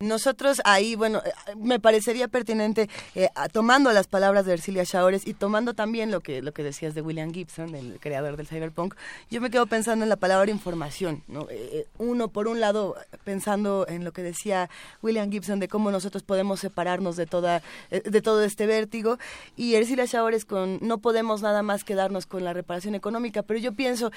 Nosotros 0.01 0.63
ahí, 0.65 0.95
bueno, 0.95 1.21
eh, 1.27 1.33
me 1.57 1.81
parecería 1.81 2.29
pertinente, 2.29 2.89
eh, 3.17 3.31
tomando 3.51 3.91
las 3.91 4.07
palabras 4.07 4.47
de 4.47 4.53
Ercilia 4.53 4.85
Shaores 4.85 5.27
y 5.27 5.35
tomando 5.35 5.75
también 5.75 6.13
lo 6.13 6.21
que, 6.21 6.41
lo 6.41 6.53
que 6.53 6.63
decías 6.63 6.95
de 6.95 7.03
William 7.03 7.33
Gibson, 7.33 7.75
el 7.75 7.99
creador 7.99 8.37
del 8.37 8.47
cyberpunk, 8.47 8.95
yo 9.29 9.41
me 9.41 9.51
quedo 9.51 9.67
pensando 9.67 10.05
en 10.05 10.09
la 10.09 10.15
palabra 10.15 10.53
información. 10.53 11.25
¿no? 11.27 11.49
Eh, 11.51 11.89
uno, 11.99 12.29
por 12.29 12.47
un 12.47 12.61
lado, 12.61 12.95
pensando 13.25 13.87
en 13.89 14.05
lo 14.05 14.13
que 14.13 14.23
decía 14.23 14.71
William 15.03 15.33
Gibson 15.33 15.59
de 15.59 15.67
cómo 15.67 15.91
nosotros 15.91 16.23
podemos 16.23 16.61
separarnos 16.61 17.17
de, 17.17 17.27
toda, 17.27 17.61
de 17.91 18.23
todo 18.23 18.45
este 18.45 18.69
vértigo, 18.69 19.19
y 19.57 19.75
Ercilia 19.75 20.05
Shaores 20.05 20.45
con 20.45 20.79
no 20.81 20.99
podemos 20.99 21.43
nada 21.43 21.65
más 21.65 21.83
quedarnos 21.83 22.27
con 22.27 22.45
la 22.45 22.53
reparación 22.53 22.95
económica, 22.95 23.43
pero 23.43 23.59
yo 23.59 23.73
pienso, 23.73 24.13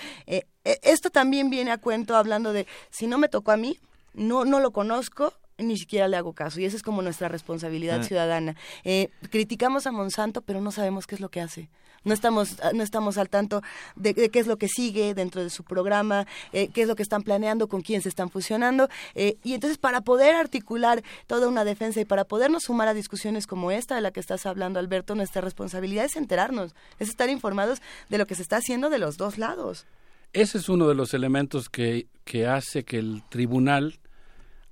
esto 0.63 1.09
también 1.09 1.49
viene 1.49 1.71
a 1.71 1.79
cuento 1.79 2.15
hablando 2.15 2.53
de 2.53 2.67
si 2.91 3.07
no 3.07 3.17
me 3.17 3.29
tocó 3.29 3.51
a 3.51 3.57
mí, 3.57 3.79
no, 4.13 4.45
no 4.45 4.59
lo 4.59 4.69
conozco, 4.69 5.33
ni 5.61 5.77
siquiera 5.77 6.07
le 6.07 6.17
hago 6.17 6.33
caso. 6.33 6.59
Y 6.59 6.65
esa 6.65 6.75
es 6.75 6.83
como 6.83 7.01
nuestra 7.01 7.27
responsabilidad 7.27 7.99
ah. 8.01 8.03
ciudadana. 8.03 8.55
Eh, 8.83 9.09
criticamos 9.29 9.87
a 9.87 9.91
Monsanto, 9.91 10.41
pero 10.41 10.61
no 10.61 10.71
sabemos 10.71 11.07
qué 11.07 11.15
es 11.15 11.21
lo 11.21 11.29
que 11.29 11.41
hace. 11.41 11.69
No 12.03 12.13
estamos, 12.13 12.59
ah, 12.63 12.71
no 12.73 12.81
estamos 12.81 13.17
al 13.17 13.29
tanto 13.29 13.61
de, 13.95 14.13
qué 14.13 14.39
es 14.39 14.47
lo 14.47 14.57
que 14.57 14.67
sigue 14.67 15.13
dentro 15.13 15.43
de 15.43 15.49
su 15.49 15.63
programa, 15.63 16.25
eh, 16.51 16.69
qué 16.69 16.81
es 16.81 16.87
lo 16.87 16.95
que 16.95 17.03
están 17.03 17.21
planeando, 17.21 17.67
con 17.67 17.81
quién 17.81 18.01
se 18.01 18.09
están 18.09 18.29
fusionando. 18.29 18.89
Eh, 19.13 19.37
y 19.43 19.53
entonces, 19.53 19.77
para 19.77 20.01
poder 20.01 20.35
articular 20.35 21.03
toda 21.27 21.47
una 21.47 21.63
defensa 21.63 22.01
y 22.01 22.05
para 22.05 22.23
podernos 22.23 22.63
sumar 22.63 22.87
a 22.87 22.93
discusiones 22.93 23.45
como 23.45 23.71
esta 23.71 23.95
de 23.95 24.01
la 24.01 24.11
que 24.11 24.19
estás 24.19 24.45
hablando, 24.45 24.79
Alberto, 24.79 25.13
nuestra 25.13 25.41
responsabilidad 25.41 26.05
es 26.05 26.15
enterarnos, 26.15 26.73
es 26.99 27.09
estar 27.09 27.29
informados 27.29 27.81
de 28.09 28.17
lo 28.17 28.25
que 28.25 28.35
se 28.35 28.41
está 28.41 28.57
haciendo 28.57 28.89
de 28.89 28.97
los 28.97 29.17
dos 29.17 29.37
lados. 29.37 29.85
Ese 30.33 30.57
es 30.57 30.69
uno 30.69 30.87
de 30.87 30.95
los 30.95 31.13
elementos 31.13 31.69
que, 31.69 32.07
que 32.23 32.47
hace 32.47 32.83
que 32.83 32.97
el 32.97 33.21
tribunal 33.29 33.99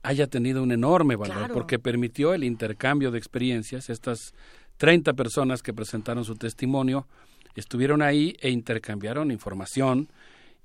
haya 0.03 0.27
tenido 0.27 0.63
un 0.63 0.71
enorme 0.71 1.15
valor 1.15 1.51
porque 1.53 1.79
permitió 1.79 2.33
el 2.33 2.43
intercambio 2.43 3.11
de 3.11 3.17
experiencias. 3.17 3.89
Estas 3.89 4.33
30 4.77 5.13
personas 5.13 5.61
que 5.61 5.73
presentaron 5.73 6.23
su 6.23 6.35
testimonio 6.35 7.07
estuvieron 7.55 8.01
ahí 8.01 8.35
e 8.39 8.49
intercambiaron 8.49 9.31
información 9.31 10.09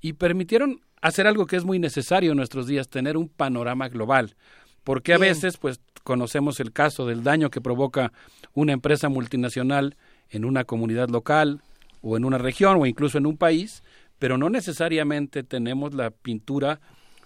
y 0.01 0.13
permitieron 0.13 0.81
hacer 1.01 1.27
algo 1.27 1.45
que 1.45 1.57
es 1.57 1.65
muy 1.65 1.79
necesario 1.79 2.31
en 2.31 2.37
nuestros 2.37 2.67
días, 2.67 2.89
tener 2.89 3.17
un 3.17 3.27
panorama 3.27 3.89
global. 3.89 4.35
Porque 4.83 5.13
a 5.13 5.17
veces, 5.17 5.57
pues, 5.57 5.81
conocemos 6.03 6.59
el 6.59 6.71
caso 6.71 7.05
del 7.05 7.23
daño 7.23 7.49
que 7.49 7.61
provoca 7.61 8.13
una 8.53 8.73
empresa 8.73 9.09
multinacional 9.09 9.97
en 10.29 10.45
una 10.45 10.63
comunidad 10.63 11.09
local 11.09 11.61
o 12.01 12.17
en 12.17 12.25
una 12.25 12.37
región 12.37 12.77
o 12.79 12.85
incluso 12.85 13.17
en 13.17 13.25
un 13.25 13.37
país, 13.37 13.83
pero 14.19 14.37
no 14.37 14.49
necesariamente 14.49 15.43
tenemos 15.43 15.93
la 15.93 16.11
pintura 16.11 16.79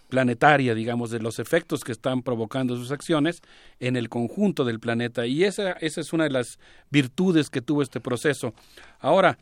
planetaria, 0.10 0.74
digamos, 0.74 1.12
de 1.12 1.20
los 1.20 1.40
efectos 1.40 1.84
que 1.84 1.92
están 1.92 2.24
provocando 2.24 2.76
sus 2.76 2.92
acciones 2.92 3.42
en 3.80 3.96
el 3.96 4.10
conjunto 4.10 4.66
del 4.66 4.80
planeta. 4.80 5.26
Y 5.26 5.44
esa, 5.44 5.74
esa 5.74 6.02
es 6.02 6.12
una 6.12 6.26
de 6.26 6.32
las 6.32 6.60
virtudes 6.90 7.50
que 7.50 7.62
tuvo 7.62 7.82
este 7.82 8.02
proceso. 8.02 8.54
Ahora, 9.00 9.38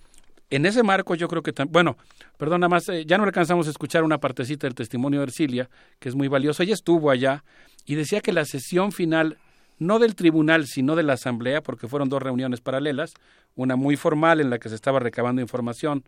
en 0.49 0.65
ese 0.65 0.83
marco 0.83 1.15
yo 1.15 1.27
creo 1.27 1.41
que, 1.41 1.53
bueno, 1.69 1.97
perdón, 2.37 2.61
nada 2.61 2.69
más, 2.69 2.87
eh, 2.89 3.05
ya 3.05 3.17
no 3.17 3.23
alcanzamos 3.23 3.67
a 3.67 3.71
escuchar 3.71 4.03
una 4.03 4.19
partecita 4.19 4.67
del 4.67 4.75
testimonio 4.75 5.19
de 5.19 5.25
Ercilia, 5.25 5.69
que 5.99 6.09
es 6.09 6.15
muy 6.15 6.27
valioso. 6.27 6.63
Ella 6.63 6.73
estuvo 6.73 7.09
allá 7.09 7.43
y 7.85 7.95
decía 7.95 8.21
que 8.21 8.33
la 8.33 8.45
sesión 8.45 8.91
final, 8.91 9.37
no 9.79 9.99
del 9.99 10.15
tribunal, 10.15 10.67
sino 10.67 10.95
de 10.95 11.03
la 11.03 11.13
asamblea, 11.13 11.61
porque 11.61 11.87
fueron 11.87 12.09
dos 12.09 12.21
reuniones 12.21 12.61
paralelas, 12.61 13.13
una 13.55 13.75
muy 13.75 13.95
formal 13.95 14.41
en 14.41 14.49
la 14.49 14.59
que 14.59 14.69
se 14.69 14.75
estaba 14.75 14.99
recabando 14.99 15.41
información 15.41 16.03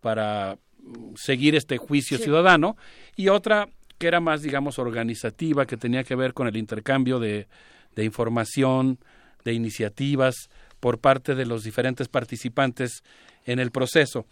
para 0.00 0.58
mm, 0.82 1.14
seguir 1.16 1.54
este 1.54 1.76
juicio 1.76 2.18
ciudadano 2.18 2.76
y 3.16 3.28
otra 3.28 3.68
que 4.00 4.08
era 4.08 4.18
más, 4.18 4.40
digamos, 4.40 4.78
organizativa, 4.78 5.66
que 5.66 5.76
tenía 5.76 6.04
que 6.04 6.14
ver 6.14 6.32
con 6.32 6.48
el 6.48 6.56
intercambio 6.56 7.18
de, 7.20 7.48
de 7.94 8.04
información, 8.04 8.98
de 9.44 9.52
iniciativas 9.52 10.48
por 10.80 11.00
parte 11.00 11.34
de 11.34 11.44
los 11.44 11.64
diferentes 11.64 12.08
participantes 12.08 13.04
en 13.44 13.58
el 13.58 13.70
proceso. 13.70 14.24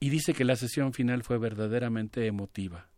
Y 0.00 0.10
dice 0.10 0.34
que 0.34 0.44
la 0.44 0.56
sesión 0.56 0.92
final 0.92 1.22
fue 1.22 1.38
verdaderamente 1.38 2.26
emotiva. 2.26 2.88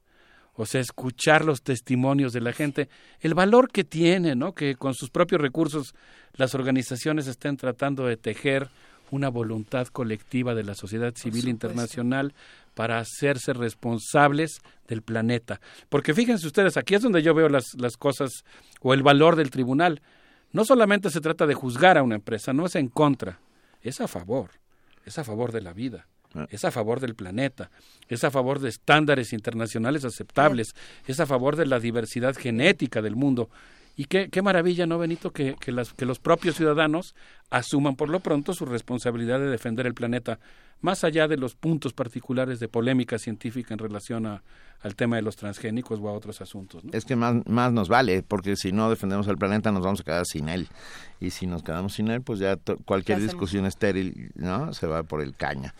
O 0.54 0.64
sea, 0.64 0.80
escuchar 0.80 1.44
los 1.44 1.60
testimonios 1.60 2.32
de 2.32 2.40
la 2.40 2.54
gente, 2.54 2.88
el 3.20 3.34
valor 3.34 3.70
que 3.70 3.84
tiene, 3.84 4.34
¿no? 4.34 4.54
Que 4.54 4.76
con 4.76 4.94
sus 4.94 5.10
propios 5.10 5.42
recursos 5.42 5.94
las 6.36 6.54
organizaciones 6.54 7.26
estén 7.26 7.58
tratando 7.58 8.06
de 8.06 8.16
tejer 8.16 8.70
una 9.10 9.28
voluntad 9.28 9.88
colectiva 9.88 10.54
de 10.54 10.64
la 10.64 10.74
sociedad 10.74 11.14
civil 11.14 11.48
internacional 11.48 12.32
para 12.74 12.98
hacerse 12.98 13.52
responsables 13.52 14.60
del 14.86 15.02
planeta. 15.02 15.60
Porque 15.88 16.14
fíjense 16.14 16.46
ustedes, 16.46 16.76
aquí 16.76 16.94
es 16.94 17.02
donde 17.02 17.22
yo 17.22 17.34
veo 17.34 17.48
las, 17.48 17.74
las 17.78 17.96
cosas 17.96 18.44
o 18.80 18.94
el 18.94 19.02
valor 19.02 19.36
del 19.36 19.50
tribunal. 19.50 20.02
No 20.52 20.64
solamente 20.64 21.10
se 21.10 21.20
trata 21.20 21.46
de 21.46 21.54
juzgar 21.54 21.98
a 21.98 22.02
una 22.02 22.16
empresa, 22.16 22.52
no 22.52 22.66
es 22.66 22.74
en 22.76 22.88
contra, 22.88 23.40
es 23.82 24.00
a 24.00 24.08
favor, 24.08 24.50
es 25.04 25.18
a 25.18 25.24
favor 25.24 25.52
de 25.52 25.62
la 25.62 25.72
vida 25.72 26.06
ah. 26.34 26.46
es 26.50 26.64
a 26.64 26.70
favor 26.70 27.00
del 27.00 27.14
planeta, 27.14 27.70
es 28.08 28.24
a 28.24 28.30
favor 28.30 28.60
de 28.60 28.68
estándares 28.68 29.32
internacionales 29.32 30.04
aceptables, 30.04 30.74
es 31.06 31.20
a 31.20 31.26
favor 31.26 31.56
de 31.56 31.66
la 31.66 31.80
diversidad 31.80 32.36
genética 32.36 33.02
del 33.02 33.16
mundo. 33.16 33.50
Y 33.96 34.06
qué, 34.06 34.28
qué 34.28 34.42
maravilla, 34.42 34.86
¿no, 34.86 34.98
Benito? 34.98 35.32
Que, 35.32 35.54
que, 35.58 35.72
las, 35.72 35.92
que 35.92 36.04
los 36.04 36.18
propios 36.18 36.56
ciudadanos 36.56 37.14
asuman 37.50 37.94
por 37.94 38.08
lo 38.08 38.20
pronto 38.20 38.52
su 38.52 38.66
responsabilidad 38.66 39.38
de 39.38 39.46
defender 39.46 39.86
el 39.86 39.94
planeta, 39.94 40.40
más 40.80 41.04
allá 41.04 41.28
de 41.28 41.36
los 41.36 41.54
puntos 41.54 41.92
particulares 41.92 42.58
de 42.58 42.68
polémica 42.68 43.18
científica 43.18 43.72
en 43.72 43.78
relación 43.78 44.26
a, 44.26 44.42
al 44.84 44.96
tema 44.96 45.16
de 45.16 45.22
los 45.22 45.36
transgénicos 45.36 46.00
o 46.00 46.08
a 46.08 46.12
otros 46.12 46.40
asuntos. 46.40 46.82
Es 46.92 47.04
que 47.04 47.16
más, 47.16 47.36
más 47.46 47.72
nos 47.72 47.88
vale, 47.88 48.22
porque 48.22 48.56
si 48.56 48.72
no 48.72 48.90
defendemos 48.90 49.26
el 49.28 49.38
planeta 49.38 49.72
nos 49.72 49.82
vamos 49.82 50.00
a 50.00 50.04
quedar 50.04 50.26
sin 50.26 50.48
él. 50.48 50.68
Y 51.20 51.30
si 51.30 51.46
nos 51.46 51.62
quedamos 51.62 51.94
sin 51.94 52.08
él, 52.08 52.20
pues 52.20 52.38
ya 52.38 52.58
cualquier 52.84 53.20
discusión 53.20 53.64
estéril 53.64 54.32
¿no? 54.34 54.74
se 54.74 54.86
va 54.86 55.02
por 55.04 55.22
el 55.22 55.34
caña. 55.34 55.74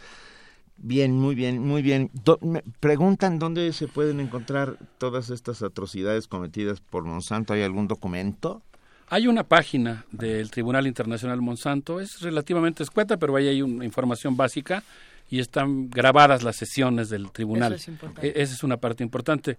Bien, 0.77 1.13
muy 1.13 1.35
bien, 1.35 1.61
muy 1.61 1.83
bien. 1.83 2.11
Do- 2.25 2.39
me 2.43 2.63
preguntan 2.81 3.39
dónde 3.39 3.73
se 3.73 3.89
pueden 3.89 4.21
encontrar 4.21 4.77
todas 4.99 5.31
estas 5.31 5.63
atrocidades 5.63 6.27
cometidas 6.29 6.81
por 6.81 7.05
Monsanto. 7.05 7.53
¿Hay 7.55 7.63
algún 7.63 7.87
documento? 7.89 8.61
Hay 9.09 9.27
una 9.29 9.45
página 9.45 10.05
del 10.11 10.51
Tribunal 10.51 10.87
Internacional 10.87 11.41
Monsanto, 11.41 12.01
es 12.01 12.21
relativamente 12.21 12.83
escueta, 12.83 13.17
pero 13.17 13.37
ahí 13.37 13.49
hay 13.49 13.63
una 13.63 13.85
información 13.85 14.37
básica 14.37 14.83
y 15.31 15.39
están 15.41 15.89
grabadas 15.91 16.43
las 16.43 16.57
sesiones 16.57 17.09
del 17.09 17.31
tribunal. 17.31 17.75
Eso 17.75 17.83
es 17.83 17.89
importante. 17.89 18.27
E- 18.29 18.43
esa 18.43 18.55
es 18.55 18.63
una 18.65 18.77
parte 18.79 19.05
importante. 19.05 19.57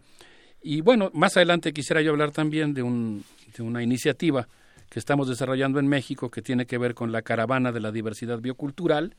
Y 0.61 0.81
bueno, 0.81 1.11
más 1.13 1.37
adelante 1.37 1.73
quisiera 1.73 2.01
yo 2.01 2.11
hablar 2.11 2.31
también 2.31 2.73
de, 2.73 2.81
un, 2.83 3.23
de 3.55 3.63
una 3.63 3.81
iniciativa 3.83 4.47
que 4.89 4.99
estamos 4.99 5.27
desarrollando 5.27 5.79
en 5.79 5.87
México 5.87 6.29
que 6.29 6.41
tiene 6.41 6.65
que 6.65 6.77
ver 6.77 6.93
con 6.95 7.11
la 7.11 7.21
caravana 7.21 7.71
de 7.71 7.79
la 7.79 7.91
diversidad 7.91 8.39
biocultural, 8.39 9.13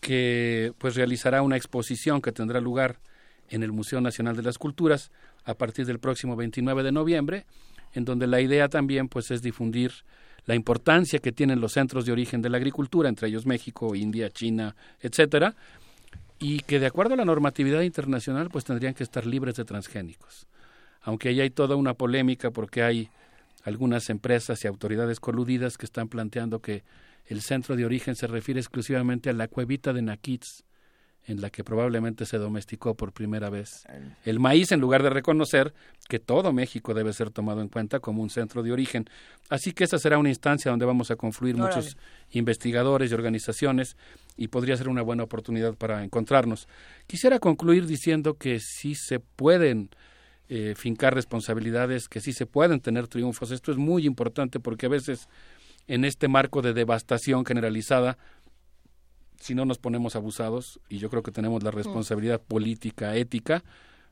que 0.00 0.72
pues 0.78 0.94
realizará 0.94 1.42
una 1.42 1.56
exposición 1.56 2.20
que 2.20 2.32
tendrá 2.32 2.60
lugar 2.60 2.98
en 3.48 3.62
el 3.62 3.72
Museo 3.72 4.00
Nacional 4.00 4.36
de 4.36 4.42
las 4.42 4.58
Culturas 4.58 5.10
a 5.44 5.54
partir 5.54 5.86
del 5.86 5.98
próximo 5.98 6.36
29 6.36 6.82
de 6.82 6.92
noviembre, 6.92 7.46
en 7.94 8.04
donde 8.04 8.26
la 8.26 8.40
idea 8.40 8.68
también 8.68 9.08
pues 9.08 9.30
es 9.30 9.42
difundir 9.42 9.92
la 10.46 10.54
importancia 10.54 11.18
que 11.18 11.32
tienen 11.32 11.60
los 11.60 11.72
centros 11.72 12.06
de 12.06 12.12
origen 12.12 12.40
de 12.40 12.50
la 12.50 12.56
agricultura, 12.56 13.08
entre 13.08 13.28
ellos 13.28 13.46
México, 13.46 13.94
India, 13.94 14.30
China, 14.30 14.76
etcétera, 15.00 15.54
y 16.38 16.60
que 16.60 16.78
de 16.78 16.86
acuerdo 16.86 17.14
a 17.14 17.16
la 17.16 17.24
normatividad 17.24 17.82
internacional 17.82 18.48
pues 18.50 18.64
tendrían 18.64 18.94
que 18.94 19.02
estar 19.02 19.26
libres 19.26 19.56
de 19.56 19.64
transgénicos. 19.64 20.46
Aunque 21.02 21.28
ahí 21.30 21.40
hay 21.40 21.50
toda 21.50 21.76
una 21.76 21.94
polémica 21.94 22.50
porque 22.50 22.82
hay 22.82 23.08
algunas 23.64 24.10
empresas 24.10 24.64
y 24.64 24.68
autoridades 24.68 25.18
coludidas 25.18 25.76
que 25.78 25.86
están 25.86 26.08
planteando 26.08 26.60
que 26.60 26.84
el 27.26 27.42
centro 27.42 27.76
de 27.76 27.84
origen 27.84 28.14
se 28.14 28.26
refiere 28.26 28.60
exclusivamente 28.60 29.30
a 29.30 29.32
la 29.32 29.48
cuevita 29.48 29.92
de 29.92 30.02
Naquitz, 30.02 30.64
en 31.26 31.40
la 31.40 31.50
que 31.50 31.64
probablemente 31.64 32.24
se 32.24 32.38
domesticó 32.38 32.94
por 32.94 33.12
primera 33.12 33.50
vez 33.50 33.84
el 34.24 34.38
maíz, 34.38 34.70
en 34.70 34.80
lugar 34.80 35.02
de 35.02 35.10
reconocer 35.10 35.74
que 36.08 36.20
todo 36.20 36.52
México 36.52 36.94
debe 36.94 37.12
ser 37.12 37.30
tomado 37.30 37.60
en 37.62 37.68
cuenta 37.68 37.98
como 37.98 38.22
un 38.22 38.30
centro 38.30 38.62
de 38.62 38.70
origen. 38.70 39.06
Así 39.48 39.72
que 39.72 39.84
esa 39.84 39.98
será 39.98 40.18
una 40.18 40.28
instancia 40.28 40.70
donde 40.70 40.86
vamos 40.86 41.10
a 41.10 41.16
confluir 41.16 41.56
Órale. 41.56 41.74
muchos 41.74 41.96
investigadores 42.30 43.10
y 43.10 43.14
organizaciones 43.14 43.96
y 44.36 44.48
podría 44.48 44.76
ser 44.76 44.88
una 44.88 45.02
buena 45.02 45.24
oportunidad 45.24 45.74
para 45.74 46.04
encontrarnos. 46.04 46.68
Quisiera 47.08 47.40
concluir 47.40 47.86
diciendo 47.86 48.34
que 48.34 48.60
sí 48.60 48.94
se 48.94 49.18
pueden 49.18 49.90
eh, 50.48 50.74
fincar 50.76 51.12
responsabilidades, 51.12 52.08
que 52.08 52.20
sí 52.20 52.32
se 52.32 52.46
pueden 52.46 52.78
tener 52.78 53.08
triunfos. 53.08 53.50
Esto 53.50 53.72
es 53.72 53.78
muy 53.78 54.06
importante 54.06 54.60
porque 54.60 54.86
a 54.86 54.90
veces 54.90 55.28
en 55.88 56.04
este 56.04 56.28
marco 56.28 56.62
de 56.62 56.72
devastación 56.72 57.44
generalizada, 57.44 58.18
si 59.40 59.54
no 59.54 59.64
nos 59.64 59.78
ponemos 59.78 60.16
abusados, 60.16 60.80
y 60.88 60.98
yo 60.98 61.10
creo 61.10 61.22
que 61.22 61.32
tenemos 61.32 61.62
la 61.62 61.70
responsabilidad 61.70 62.40
política, 62.40 63.14
ética, 63.16 63.62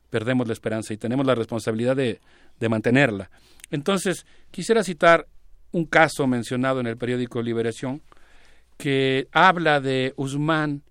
perdemos 0.09 0.47
la 0.47 0.53
esperanza 0.53 0.93
y 0.93 0.97
tenemos 0.97 1.25
la 1.25 1.35
responsabilidad 1.35 1.95
de, 1.95 2.19
de 2.59 2.69
mantenerla. 2.69 3.29
Entonces, 3.71 4.25
quisiera 4.51 4.83
citar 4.83 5.27
un 5.71 5.85
caso 5.85 6.27
mencionado 6.27 6.79
en 6.79 6.87
el 6.87 6.97
periódico 6.97 7.41
Liberación 7.41 8.01
que 8.77 9.27
habla 9.31 9.81
de 9.81 10.13
Usman 10.15 10.83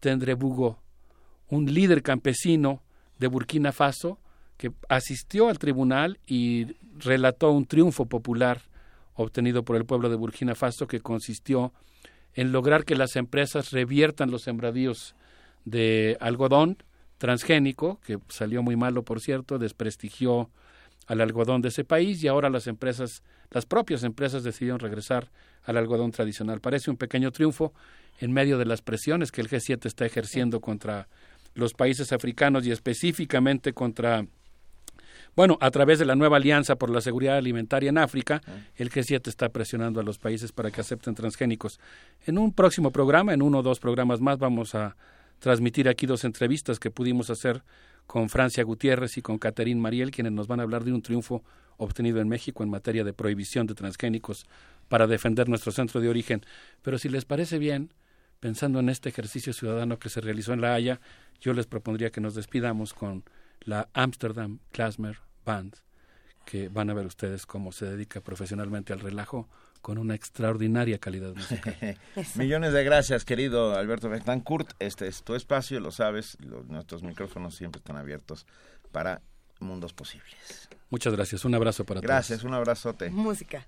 Tendrebugo, 0.00 0.82
un 1.48 1.72
líder 1.72 2.02
campesino 2.02 2.82
de 3.18 3.28
Burkina 3.28 3.72
Faso 3.72 4.18
que 4.56 4.72
asistió 4.88 5.48
al 5.48 5.58
tribunal 5.58 6.18
y 6.26 6.66
relató 6.98 7.50
un 7.50 7.66
triunfo 7.66 8.06
popular 8.06 8.62
obtenido 9.14 9.64
por 9.64 9.76
el 9.76 9.84
pueblo 9.84 10.08
de 10.08 10.16
Burkina 10.16 10.54
Faso 10.54 10.86
que 10.86 11.00
consistió 11.00 11.72
en 12.34 12.52
lograr 12.52 12.84
que 12.84 12.94
las 12.94 13.16
empresas 13.16 13.70
reviertan 13.70 14.30
los 14.30 14.42
sembradíos 14.42 15.14
de 15.64 16.16
algodón 16.20 16.78
transgénico, 17.18 18.00
que 18.04 18.18
salió 18.28 18.62
muy 18.62 18.76
malo, 18.76 19.04
por 19.04 19.20
cierto, 19.20 19.58
desprestigió 19.58 20.50
al 21.06 21.20
algodón 21.20 21.62
de 21.62 21.68
ese 21.68 21.84
país 21.84 22.22
y 22.22 22.28
ahora 22.28 22.48
las 22.48 22.66
empresas, 22.66 23.22
las 23.50 23.66
propias 23.66 24.02
empresas 24.02 24.42
decidieron 24.42 24.80
regresar 24.80 25.30
al 25.64 25.76
algodón 25.76 26.10
tradicional. 26.10 26.60
Parece 26.60 26.90
un 26.90 26.96
pequeño 26.96 27.30
triunfo 27.32 27.72
en 28.18 28.32
medio 28.32 28.58
de 28.58 28.64
las 28.64 28.82
presiones 28.82 29.30
que 29.30 29.40
el 29.40 29.48
G7 29.48 29.86
está 29.86 30.06
ejerciendo 30.06 30.60
contra 30.60 31.08
los 31.54 31.74
países 31.74 32.12
africanos 32.12 32.66
y 32.66 32.70
específicamente 32.70 33.72
contra 33.72 34.26
bueno, 35.34 35.56
a 35.60 35.70
través 35.70 35.98
de 35.98 36.04
la 36.04 36.14
nueva 36.14 36.36
Alianza 36.36 36.76
por 36.76 36.90
la 36.90 37.00
Seguridad 37.00 37.36
Alimentaria 37.36 37.88
en 37.88 37.98
África, 37.98 38.42
el 38.76 38.90
G7 38.90 39.28
está 39.28 39.48
presionando 39.48 40.00
a 40.00 40.02
los 40.02 40.18
países 40.18 40.52
para 40.52 40.70
que 40.70 40.80
acepten 40.80 41.14
transgénicos. 41.14 41.80
En 42.26 42.38
un 42.38 42.52
próximo 42.52 42.90
programa, 42.90 43.32
en 43.32 43.42
uno 43.42 43.58
o 43.58 43.62
dos 43.62 43.80
programas 43.80 44.20
más, 44.20 44.38
vamos 44.38 44.74
a 44.74 44.96
transmitir 45.38 45.88
aquí 45.88 46.06
dos 46.06 46.24
entrevistas 46.24 46.78
que 46.78 46.90
pudimos 46.90 47.30
hacer 47.30 47.62
con 48.06 48.28
Francia 48.28 48.62
Gutiérrez 48.62 49.16
y 49.16 49.22
con 49.22 49.38
Caterín 49.38 49.80
Mariel, 49.80 50.10
quienes 50.10 50.32
nos 50.32 50.46
van 50.46 50.60
a 50.60 50.64
hablar 50.64 50.84
de 50.84 50.92
un 50.92 51.02
triunfo 51.02 51.42
obtenido 51.78 52.20
en 52.20 52.28
México 52.28 52.62
en 52.62 52.70
materia 52.70 53.02
de 53.02 53.12
prohibición 53.12 53.66
de 53.66 53.74
transgénicos 53.74 54.46
para 54.88 55.06
defender 55.06 55.48
nuestro 55.48 55.72
centro 55.72 56.00
de 56.00 56.08
origen. 56.08 56.42
Pero 56.82 56.98
si 56.98 57.08
les 57.08 57.24
parece 57.24 57.58
bien, 57.58 57.92
pensando 58.38 58.80
en 58.80 58.88
este 58.88 59.08
ejercicio 59.08 59.52
ciudadano 59.52 59.98
que 59.98 60.08
se 60.08 60.20
realizó 60.20 60.52
en 60.52 60.60
La 60.60 60.74
Haya, 60.74 61.00
yo 61.40 61.54
les 61.54 61.66
propondría 61.66 62.10
que 62.10 62.20
nos 62.20 62.34
despidamos 62.34 62.92
con 62.92 63.24
la 63.64 63.88
Amsterdam 63.94 64.58
Klezmer 64.72 65.18
Band, 65.44 65.76
que 66.44 66.68
van 66.68 66.90
a 66.90 66.94
ver 66.94 67.06
ustedes 67.06 67.46
cómo 67.46 67.72
se 67.72 67.86
dedica 67.86 68.20
profesionalmente 68.20 68.92
al 68.92 69.00
relajo 69.00 69.48
con 69.80 69.98
una 69.98 70.14
extraordinaria 70.14 70.98
calidad 70.98 71.34
musical. 71.34 71.76
Millones 72.36 72.72
de 72.72 72.84
gracias, 72.84 73.24
querido 73.24 73.74
Alberto 73.76 74.08
Betancourt. 74.08 74.72
Este 74.78 75.06
es 75.08 75.22
tu 75.24 75.34
espacio, 75.34 75.80
lo 75.80 75.90
sabes. 75.90 76.36
los- 76.40 76.66
nuestros 76.66 77.02
micrófonos 77.02 77.54
siempre 77.56 77.78
están 77.78 77.96
abiertos 77.96 78.46
para 78.92 79.22
mundos 79.60 79.92
posibles. 79.92 80.68
Muchas 80.90 81.12
gracias. 81.14 81.44
Un 81.44 81.54
abrazo 81.54 81.84
para 81.84 82.00
Gracias, 82.00 82.44
un 82.44 82.54
abrazote. 82.54 83.10
Música. 83.10 83.66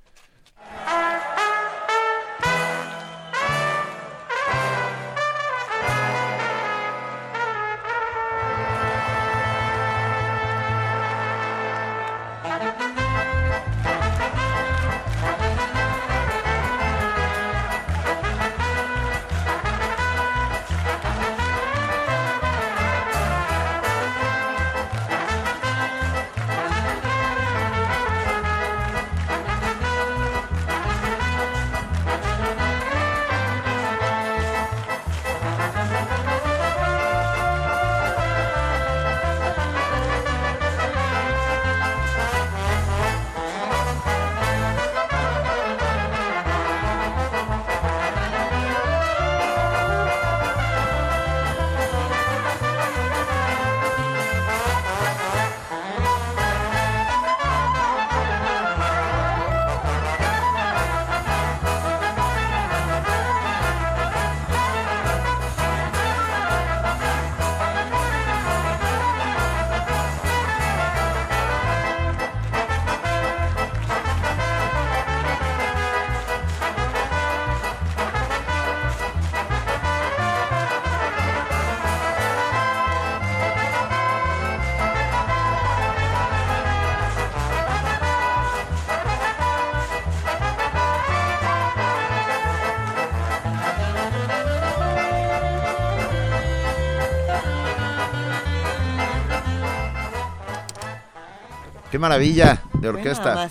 Maravilla 102.04 102.60
de 102.82 102.88
orquesta. 102.90 103.48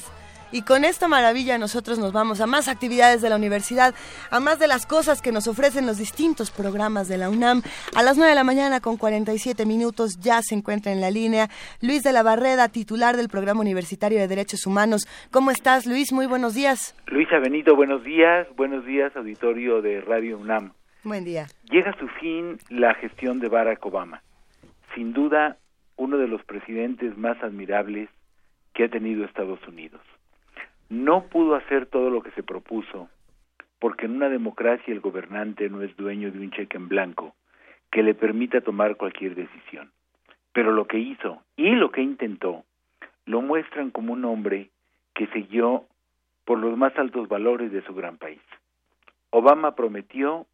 Y 0.52 0.62
con 0.62 0.86
esta 0.86 1.08
maravilla 1.08 1.58
nosotros 1.58 1.98
nos 1.98 2.14
vamos 2.14 2.40
a 2.40 2.46
más 2.46 2.68
actividades 2.68 3.24
de 3.24 3.30
la 3.30 3.38
universidad, 3.38 3.96
a 4.30 4.40
más 4.40 4.60
de 4.60 4.68
las 4.68 4.86
cosas 4.86 5.24
que 5.24 5.32
nos 5.32 5.48
ofrecen 5.48 5.88
los 5.88 5.98
distintos 5.98 6.52
programas 6.52 7.08
de 7.08 7.18
la 7.18 7.32
UNAM. 7.32 7.64
A 7.96 8.04
las 8.04 8.16
9 8.16 8.30
de 8.30 8.36
la 8.36 8.44
mañana 8.44 8.80
con 8.80 8.98
47 8.98 9.66
minutos 9.66 10.20
ya 10.22 10.40
se 10.44 10.54
encuentra 10.54 10.92
en 10.92 11.02
la 11.02 11.10
línea 11.10 11.48
Luis 11.82 12.04
de 12.04 12.14
la 12.14 12.22
Barreda, 12.22 12.70
titular 12.70 13.18
del 13.18 13.28
Programa 13.28 13.62
Universitario 13.62 14.20
de 14.20 14.28
Derechos 14.28 14.68
Humanos. 14.68 15.08
¿Cómo 15.32 15.50
estás, 15.50 15.88
Luis? 15.88 16.14
Muy 16.14 16.28
buenos 16.28 16.54
días. 16.54 16.96
Luisa 17.08 17.40
Benito, 17.40 17.76
buenos 17.76 18.04
días. 18.04 18.46
Buenos 18.56 18.86
días, 18.86 19.16
auditorio 19.16 19.82
de 19.82 20.00
Radio 20.02 20.38
UNAM. 20.38 20.74
Buen 21.04 21.26
día. 21.26 21.48
Llega 21.72 21.90
a 21.90 21.98
su 21.98 22.08
fin 22.08 22.60
la 22.70 22.94
gestión 22.94 23.40
de 23.40 23.50
Barack 23.50 23.84
Obama. 23.84 24.22
Sin 24.94 25.14
duda, 25.14 25.58
uno 25.98 26.20
de 26.20 26.28
los 26.28 26.44
presidentes 26.44 27.18
más 27.18 27.42
admirables 27.42 28.10
que 28.74 28.86
ha 28.86 28.90
tenido 28.90 29.26
Estados 29.26 29.66
Unidos. 29.68 30.02
No 30.90 31.24
pudo 31.28 31.56
hacer 31.56 31.86
todo 31.86 32.10
lo 32.10 32.22
que 32.22 32.32
se 32.32 32.44
propuso, 32.44 33.10
porque 33.80 34.06
en 34.06 34.16
una 34.16 34.30
democracia 34.30 34.94
el 34.94 35.00
gobernante 35.00 35.70
no 35.70 35.82
es 35.82 35.96
dueño 35.98 36.32
de 36.32 36.40
un 36.40 36.52
cheque 36.52 36.78
en 36.78 36.88
blanco 36.88 37.36
que 37.92 38.04
le 38.04 38.16
permita 38.16 38.62
tomar 38.62 38.96
cualquier 38.96 39.36
decisión. 39.36 39.92
Pero 40.52 40.72
lo 40.72 40.88
que 40.88 41.00
hizo 41.00 41.42
y 41.56 41.72
lo 41.72 41.92
que 41.92 42.02
intentó 42.02 42.64
lo 43.26 43.42
muestran 43.42 43.92
como 43.92 44.14
un 44.14 44.26
hombre 44.26 44.70
que 45.14 45.28
siguió 45.28 45.86
por 46.46 46.60
los 46.60 46.78
más 46.78 46.98
altos 46.98 47.28
valores 47.28 47.72
de 47.72 47.84
su 47.84 47.94
gran 47.94 48.18
país. 48.18 48.42
Obama 49.30 49.76
prometió 49.76 50.46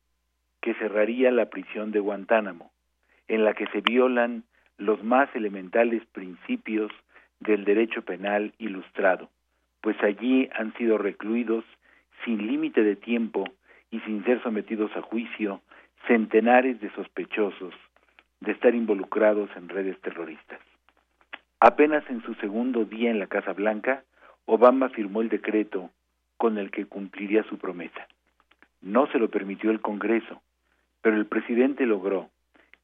que 0.62 0.74
cerraría 0.76 1.32
la 1.32 1.50
prisión 1.50 1.92
de 1.92 2.00
Guantánamo, 2.00 2.72
en 3.28 3.44
la 3.44 3.54
que 3.54 3.68
se 3.68 3.82
violan 3.82 4.44
los 4.78 5.04
más 5.04 5.34
elementales 5.36 6.06
principios 6.08 6.92
del 7.40 7.64
derecho 7.64 8.02
penal 8.02 8.54
ilustrado, 8.58 9.30
pues 9.82 10.02
allí 10.04 10.50
han 10.54 10.74
sido 10.74 10.98
recluidos 10.98 11.64
sin 12.26 12.48
límite 12.48 12.84
de 12.84 12.96
tiempo 12.96 13.46
y 13.92 14.00
sin 14.02 14.24
ser 14.26 14.42
sometidos 14.44 14.92
a 14.96 15.02
juicio 15.02 15.62
centenares 16.08 16.80
de 16.82 16.90
sospechosos 16.92 17.74
de 18.42 18.52
estar 18.52 18.74
involucrados 18.76 19.50
en 19.56 19.70
redes 19.70 20.00
terroristas. 20.02 20.60
Apenas 21.60 22.04
en 22.10 22.22
su 22.24 22.36
segundo 22.36 22.86
día 22.86 23.12
en 23.12 23.20
la 23.20 23.28
Casa 23.28 23.54
Blanca, 23.54 24.04
Obama 24.46 24.90
firmó 24.90 25.22
el 25.22 25.30
decreto 25.30 25.90
con 26.38 26.58
el 26.58 26.72
que 26.72 26.86
cumpliría 26.86 27.44
su 27.44 27.58
promesa. 27.58 28.08
No 28.82 29.08
se 29.08 29.20
lo 29.20 29.30
permitió 29.30 29.72
el 29.72 29.82
Congreso, 29.82 30.42
pero 31.02 31.18
el 31.18 31.26
presidente 31.26 31.86
logró 31.86 32.30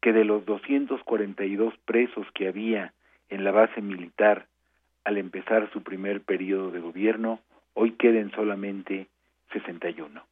que 0.01 0.11
de 0.11 0.25
los 0.25 0.45
242 0.45 1.73
presos 1.85 2.27
que 2.33 2.49
había 2.49 2.93
en 3.29 3.43
la 3.43 3.51
base 3.51 3.81
militar 3.81 4.47
al 5.03 5.17
empezar 5.17 5.69
su 5.71 5.83
primer 5.83 6.21
periodo 6.21 6.71
de 6.71 6.79
gobierno, 6.79 7.39
hoy 7.73 7.91
queden 7.91 8.31
solamente 8.31 9.07
61. 9.53 10.23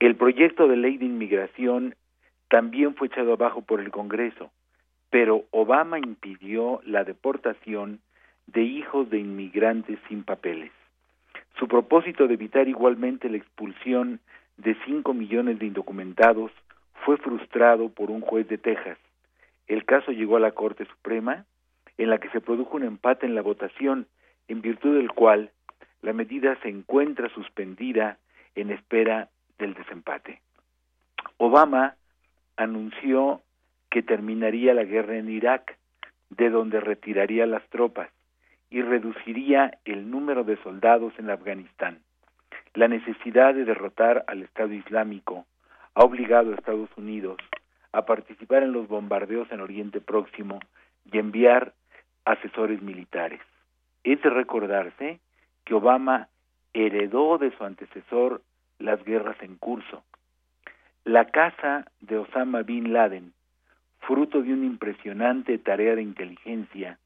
El 0.00 0.16
proyecto 0.16 0.66
de 0.66 0.76
ley 0.76 0.98
de 0.98 1.04
inmigración 1.04 1.94
también 2.48 2.94
fue 2.94 3.06
echado 3.06 3.32
abajo 3.32 3.62
por 3.62 3.80
el 3.80 3.90
Congreso, 3.90 4.50
pero 5.10 5.44
Obama 5.50 5.98
impidió 5.98 6.80
la 6.84 7.04
deportación 7.04 8.00
de 8.46 8.62
hijos 8.62 9.08
de 9.10 9.18
inmigrantes 9.18 9.98
sin 10.08 10.24
papeles. 10.24 10.72
Su 11.58 11.68
propósito 11.68 12.26
de 12.26 12.34
evitar 12.34 12.66
igualmente 12.66 13.28
la 13.28 13.36
expulsión 13.36 14.20
de 14.56 14.76
5 14.84 15.14
millones 15.14 15.58
de 15.58 15.66
indocumentados 15.66 16.50
fue 17.04 17.16
frustrado 17.16 17.88
por 17.88 18.10
un 18.10 18.20
juez 18.20 18.48
de 18.48 18.58
Texas. 18.58 18.98
El 19.66 19.84
caso 19.84 20.12
llegó 20.12 20.36
a 20.36 20.40
la 20.40 20.52
Corte 20.52 20.84
Suprema, 20.86 21.44
en 21.98 22.10
la 22.10 22.18
que 22.18 22.30
se 22.30 22.40
produjo 22.40 22.76
un 22.76 22.84
empate 22.84 23.26
en 23.26 23.34
la 23.34 23.42
votación, 23.42 24.06
en 24.48 24.62
virtud 24.62 24.96
del 24.96 25.12
cual 25.12 25.50
la 26.02 26.12
medida 26.12 26.58
se 26.62 26.68
encuentra 26.68 27.28
suspendida 27.30 28.18
en 28.54 28.70
espera 28.70 29.28
del 29.58 29.74
desempate. 29.74 30.40
Obama 31.38 31.96
anunció 32.56 33.40
que 33.90 34.02
terminaría 34.02 34.74
la 34.74 34.84
guerra 34.84 35.16
en 35.16 35.28
Irak, 35.28 35.78
de 36.30 36.50
donde 36.50 36.80
retiraría 36.80 37.46
las 37.46 37.62
tropas 37.68 38.10
y 38.70 38.80
reduciría 38.80 39.78
el 39.84 40.10
número 40.10 40.44
de 40.44 40.56
soldados 40.62 41.12
en 41.18 41.30
Afganistán. 41.30 42.00
La 42.74 42.88
necesidad 42.88 43.54
de 43.54 43.66
derrotar 43.66 44.24
al 44.26 44.42
Estado 44.42 44.72
Islámico 44.72 45.44
ha 45.94 46.04
obligado 46.04 46.50
a 46.50 46.54
Estados 46.54 46.88
Unidos 46.96 47.36
a 47.92 48.06
participar 48.06 48.62
en 48.62 48.72
los 48.72 48.88
bombardeos 48.88 49.50
en 49.52 49.60
Oriente 49.60 50.00
Próximo 50.00 50.58
y 51.04 51.18
enviar 51.18 51.74
asesores 52.24 52.82
militares. 52.82 53.40
Es 54.04 54.20
de 54.22 54.30
recordarse 54.30 55.20
que 55.64 55.74
Obama 55.74 56.28
heredó 56.72 57.38
de 57.38 57.50
su 57.56 57.64
antecesor 57.64 58.42
las 58.78 59.02
guerras 59.04 59.36
en 59.40 59.56
curso. 59.56 60.02
La 61.04 61.26
casa 61.26 61.86
de 62.00 62.18
Osama 62.18 62.62
Bin 62.62 62.92
Laden, 62.92 63.32
fruto 64.00 64.42
de 64.42 64.52
una 64.52 64.66
impresionante 64.66 65.58
tarea 65.58 65.94
de 65.94 66.02
inteligencia, 66.02 66.98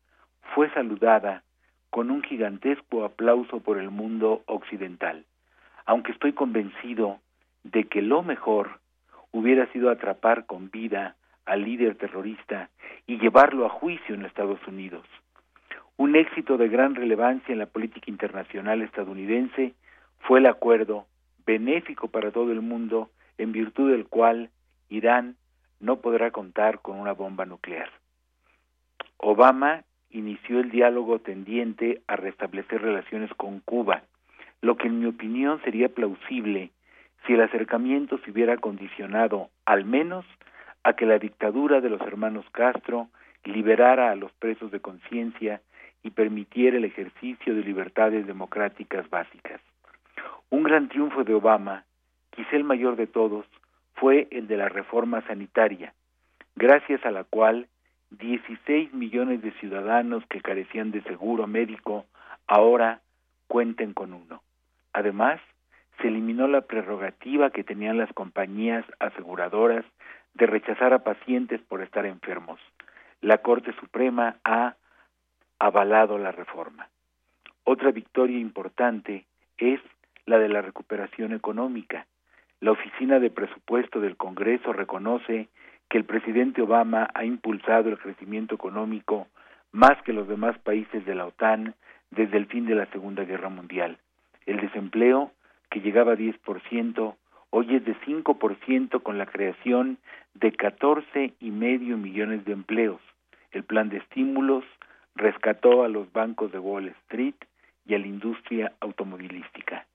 fue 0.55 0.71
saludada 0.71 1.43
con 1.91 2.11
un 2.11 2.23
gigantesco 2.23 3.05
aplauso 3.05 3.61
por 3.61 3.79
el 3.79 3.91
mundo 3.91 4.43
occidental, 4.47 5.25
aunque 5.87 6.13
estoy 6.13 6.33
convencido 6.33 7.21
de 7.65 7.85
que 7.85 8.03
lo 8.03 8.23
mejor 8.23 8.81
hubiera 9.33 9.67
sido 9.73 9.91
atrapar 9.91 10.47
con 10.47 10.71
vida 10.71 11.17
al 11.47 11.63
líder 11.63 11.97
terrorista 11.97 12.69
y 13.07 13.19
llevarlo 13.19 13.65
a 13.65 13.71
juicio 13.71 14.15
en 14.15 14.25
Estados 14.25 14.61
Unidos. 14.67 15.07
Un 15.97 16.17
éxito 16.17 16.59
de 16.59 16.69
gran 16.69 16.95
relevancia 16.95 17.53
en 17.53 17.59
la 17.59 17.67
política 17.67 18.11
internacional 18.11 18.83
estadounidense 18.83 19.75
fue 20.21 20.41
el 20.41 20.47
acuerdo 20.47 21.07
benéfico 21.47 22.09
para 22.09 22.33
todo 22.33 22.53
el 22.53 22.61
mundo 22.61 23.11
en 23.39 23.53
virtud 23.53 23.93
del 23.93 24.07
cual 24.07 24.51
Irán 24.89 25.37
no 25.81 26.01
podrá 26.01 26.31
contar 26.31 26.81
con 26.81 26.99
una 26.99 27.13
bomba 27.13 27.47
nuclear. 27.47 27.91
Obama 29.19 29.85
inició 30.11 30.61
el 30.61 30.71
diálogo 30.71 31.21
tendiente 31.21 32.03
a 32.07 32.17
restablecer 32.17 32.83
relaciones 32.83 33.31
con 33.35 33.61
Cuba, 33.61 34.03
lo 34.61 34.77
que 34.77 34.89
en 34.89 35.01
mi 35.01 35.07
opinión 35.07 35.61
sería 35.63 35.89
plausible 35.89 36.71
si 37.27 37.35
el 37.35 37.41
acercamiento 37.41 38.19
se 38.19 38.31
hubiera 38.31 38.57
condicionado 38.57 39.51
al 39.65 39.85
menos 39.85 40.25
a 40.87 40.93
que 40.93 41.05
la 41.05 41.19
dictadura 41.19 41.81
de 41.81 41.91
los 41.91 42.01
hermanos 42.03 42.47
Castro 42.53 43.09
liberara 43.43 44.13
a 44.13 44.15
los 44.15 44.31
presos 44.35 44.71
de 44.71 44.79
conciencia 44.79 45.61
y 46.05 46.11
permitiera 46.11 46.77
el 46.77 46.85
ejercicio 46.85 47.57
de 47.57 47.65
libertades 47.65 48.25
democráticas 48.25 49.11
básicas. 49.11 49.61
Un 50.49 50.63
gran 50.63 50.89
triunfo 50.89 51.25
de 51.25 51.35
Obama, 51.35 51.83
quizá 52.31 52.55
el 52.55 52.63
mayor 52.63 52.95
de 52.95 53.09
todos, 53.09 53.45
fue 53.95 54.29
el 54.31 54.47
de 54.47 54.59
la 54.59 54.69
reforma 54.69 55.23
sanitaria, 55.23 55.93
gracias 56.55 57.05
a 57.05 57.11
la 57.11 57.25
cual 57.25 57.67
16 58.11 58.95
millones 58.95 59.43
de 59.43 59.51
ciudadanos 59.59 60.25
que 60.29 60.41
carecían 60.41 60.93
de 60.93 61.03
seguro 61.03 61.49
médico 61.49 62.07
ahora 62.47 63.01
cuenten 63.49 63.93
con 63.93 64.13
uno. 64.13 64.41
Además, 64.93 65.41
se 66.01 66.07
eliminó 66.07 66.47
la 66.47 66.61
prerrogativa 66.61 67.51
que 67.51 67.65
tenían 67.65 67.99
las 67.99 68.13
compañías 68.13 68.85
aseguradoras 69.01 69.85
de 70.37 70.47
rechazar 70.47 70.93
a 70.93 71.01
pacientes 71.01 71.61
por 71.63 71.83
estar 71.83 72.05
enfermos. 72.07 72.61
La 73.21 73.39
Corte 73.39 73.73
Suprema 73.81 74.37
ha 74.45 74.77
avalado 75.59 76.19
la 76.19 76.33
reforma. 76.33 76.89
Otra 77.65 77.91
victoria 77.91 78.39
importante 78.39 79.25
es 79.59 79.81
la 80.27 80.39
de 80.39 80.49
la 80.49 80.61
recuperación 80.61 81.33
económica. 81.33 82.07
La 82.61 82.73
Oficina 82.73 83.19
de 83.19 83.31
Presupuesto 83.31 84.01
del 84.01 84.17
Congreso 84.17 84.73
reconoce 84.73 85.49
que 85.89 85.99
el 85.99 86.05
presidente 86.05 86.63
Obama 86.63 87.09
ha 87.15 87.25
impulsado 87.25 87.89
el 87.89 87.99
crecimiento 87.99 88.55
económico 88.55 89.29
más 89.73 90.01
que 90.03 90.13
los 90.13 90.29
demás 90.29 90.59
países 90.59 91.05
de 91.07 91.15
la 91.15 91.27
OTAN 91.27 91.75
desde 92.11 92.37
el 92.37 92.47
fin 92.47 92.67
de 92.67 92.75
la 92.75 92.87
Segunda 92.87 93.25
Guerra 93.25 93.49
Mundial. 93.49 93.99
El 94.47 94.61
desempleo 94.61 95.33
que 95.71 95.81
llegaba 95.81 96.13
a 96.13 96.17
10%, 96.17 97.15
hoy 97.59 97.77
es 97.77 97.87
de 97.87 97.97
5% 98.01 99.03
con 99.03 99.17
la 99.17 99.25
creación 99.25 99.97
de 100.35 100.53
14 100.53 101.33
y 101.41 101.51
medio 101.51 101.97
millones 101.97 102.45
de 102.45 102.53
empleos. 102.53 103.01
El 103.51 103.65
plan 103.65 103.89
de 103.89 103.97
estímulos 103.97 104.63
rescató 105.15 105.83
a 105.83 105.89
los 105.89 106.13
bancos 106.13 106.53
de 106.53 106.59
Wall 106.59 106.89
Street 107.05 107.35
y 107.87 107.95
a 107.95 107.99
la 107.99 108.07
industria 108.07 108.73
automovilística. 108.81 109.87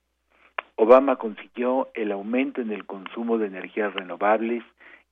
Obama 0.74 1.14
consiguió 1.14 1.88
el 1.94 2.10
aumento 2.10 2.60
en 2.60 2.72
el 2.72 2.84
consumo 2.84 3.38
de 3.38 3.46
energías 3.46 3.94
renovables 3.94 4.64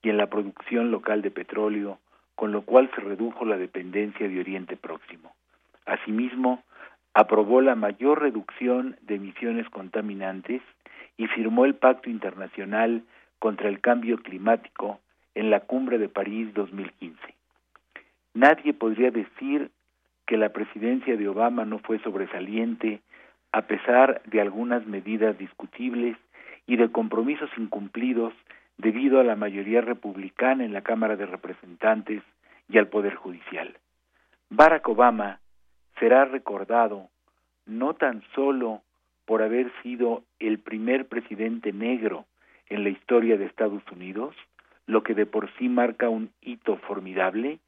y 0.03 0.09
en 0.09 0.17
la 0.17 0.27
producción 0.27 0.91
local 0.91 1.21
de 1.21 1.31
petróleo, 1.31 1.99
con 2.35 2.51
lo 2.51 2.63
cual 2.63 2.91
se 2.93 2.99
redujo 2.99 3.45
la 3.45 3.55
dependencia 3.55 4.27
de 4.27 4.39
Oriente 4.41 4.75
Próximo. 4.75 5.33
Asimismo, 5.85 6.61
aprobó 7.13 7.61
la 7.61 7.75
mayor 7.75 8.19
reducción 8.21 8.97
de 9.03 9.15
emisiones 9.15 9.69
contaminantes 9.69 10.61
y 11.17 11.27
firmó 11.27 11.65
el 11.65 11.75
Pacto 11.75 12.09
Internacional 12.09 13.03
contra 13.39 13.69
el 13.69 13.81
Cambio 13.81 14.17
Climático 14.17 14.99
en 15.35 15.49
la 15.49 15.61
Cumbre 15.61 15.97
de 15.97 16.09
París 16.09 16.53
2015. 16.53 17.19
Nadie 18.33 18.73
podría 18.73 19.11
decir 19.11 19.71
que 20.25 20.37
la 20.37 20.49
presidencia 20.49 21.17
de 21.17 21.27
Obama 21.27 21.65
no 21.65 21.79
fue 21.79 21.99
sobresaliente 21.99 23.01
a 23.51 23.63
pesar 23.63 24.21
de 24.25 24.39
algunas 24.39 24.85
medidas 24.85 25.37
discutibles 25.37 26.15
y 26.67 26.77
de 26.77 26.91
compromisos 26.91 27.49
incumplidos 27.57 28.33
debido 28.77 29.19
a 29.19 29.23
la 29.23 29.35
mayoría 29.35 29.81
republicana 29.81 30.63
en 30.63 30.73
la 30.73 30.81
Cámara 30.81 31.15
de 31.15 31.25
Representantes 31.25 32.23
y 32.69 32.77
al 32.77 32.87
Poder 32.87 33.15
Judicial. 33.15 33.75
Barack 34.49 34.87
Obama 34.87 35.39
será 35.99 36.25
recordado 36.25 37.09
no 37.65 37.93
tan 37.93 38.23
solo 38.33 38.81
por 39.31 39.43
haber 39.43 39.71
sido 39.81 40.23
el 40.39 40.59
primer 40.59 41.07
presidente 41.07 41.71
negro 41.71 42.25
en 42.67 42.83
la 42.83 42.89
historia 42.89 43.37
de 43.37 43.45
Estados 43.45 43.81
Unidos, 43.89 44.35
lo 44.87 45.03
que 45.03 45.13
de 45.13 45.25
por 45.25 45.49
sí 45.53 45.69
marca 45.69 46.09
un 46.09 46.31
hito 46.41 46.75
formidable, 46.79 47.59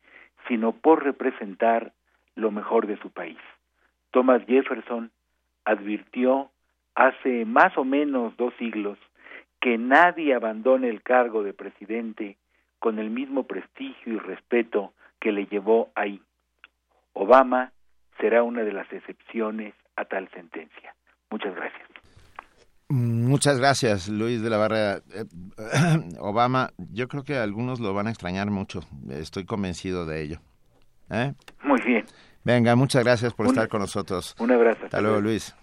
sino 0.49 0.73
por 0.73 1.05
representar 1.05 1.93
lo 2.35 2.51
mejor 2.51 2.85
de 2.85 2.97
su 2.97 3.11
país. 3.11 3.37
Thomas 4.11 4.45
Jefferson 4.45 5.09
advirtió 5.63 6.51
hace 6.95 7.45
más 7.45 7.77
o 7.77 7.85
menos 7.85 8.35
dos 8.35 8.53
siglos 8.55 8.99
que 9.61 9.77
nadie 9.77 10.33
abandone 10.33 10.89
el 10.89 11.01
cargo 11.01 11.43
de 11.43 11.53
presidente 11.53 12.35
con 12.79 12.99
el 12.99 13.09
mismo 13.09 13.43
prestigio 13.43 14.15
y 14.15 14.19
respeto 14.19 14.91
que 15.21 15.31
le 15.31 15.45
llevó 15.45 15.93
ahí. 15.95 16.21
Obama 17.13 17.71
será 18.19 18.43
una 18.43 18.63
de 18.63 18.73
las 18.73 18.91
excepciones 18.91 19.73
a 19.95 20.03
tal 20.03 20.29
sentencia. 20.31 20.93
Muchas 21.33 21.55
gracias. 21.55 21.81
Muchas 22.89 23.57
gracias, 23.57 24.07
Luis 24.07 24.43
de 24.43 24.51
la 24.51 24.57
Barrera. 24.57 25.01
Eh, 25.15 25.25
Obama, 26.19 26.69
yo 26.77 27.07
creo 27.07 27.23
que 27.23 27.37
algunos 27.37 27.79
lo 27.79 27.91
van 27.95 28.05
a 28.05 28.11
extrañar 28.11 28.51
mucho. 28.51 28.81
Estoy 29.09 29.43
convencido 29.43 30.05
de 30.05 30.21
ello. 30.21 30.41
¿Eh? 31.09 31.33
Muy 31.63 31.81
bien. 31.81 32.05
Venga, 32.43 32.75
muchas 32.75 33.03
gracias 33.03 33.33
por 33.33 33.47
estar 33.47 33.67
con 33.67 33.81
nosotros. 33.81 34.35
Un 34.37 34.51
abrazo. 34.51 34.85
Hasta 34.85 35.01
luego, 35.01 35.21
Luis. 35.21 35.55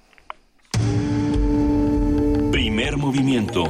Primer 2.51 2.97
movimiento. 2.97 3.63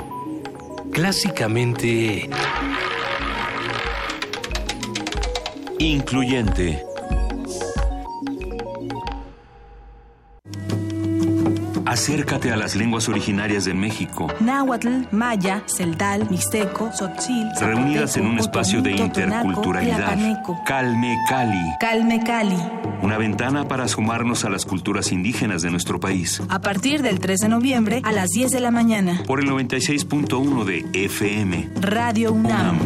Clásicamente... 0.95 2.31
Incluyente. 5.79 6.83
Acércate 11.91 12.53
a 12.53 12.57
las 12.57 12.77
lenguas 12.77 13.09
originarias 13.09 13.65
de 13.65 13.75
México. 13.75 14.29
Náhuatl, 14.39 15.09
maya, 15.11 15.65
celdal, 15.67 16.31
mixteco, 16.31 16.89
tzotzil, 16.91 17.49
reunidas 17.61 18.17
en 18.17 18.27
un 18.27 18.39
espacio 18.39 18.81
de 18.81 18.93
interculturalidad. 18.93 20.17
Calme 20.65 21.17
Cali. 21.29 21.75
Calme 21.81 22.23
Cali. 22.25 22.57
Una 23.03 23.19
ventana 23.19 23.67
para 23.67 23.89
sumarnos 23.89 24.45
a 24.45 24.51
las 24.51 24.67
culturas 24.67 25.11
indígenas 25.11 25.63
de 25.63 25.73
nuestro 25.73 25.99
país. 25.99 26.41
A 26.49 26.61
partir 26.61 27.03
del 27.03 27.19
3 27.19 27.41
de 27.41 27.49
noviembre 27.49 28.03
a 28.05 28.13
las 28.13 28.29
10 28.29 28.53
de 28.53 28.61
la 28.61 28.71
mañana. 28.71 29.25
Por 29.27 29.41
el 29.41 29.49
96.1 29.51 30.65
de 30.65 30.87
FM. 31.07 31.71
Radio 31.81 32.33
UNAM. 32.33 32.79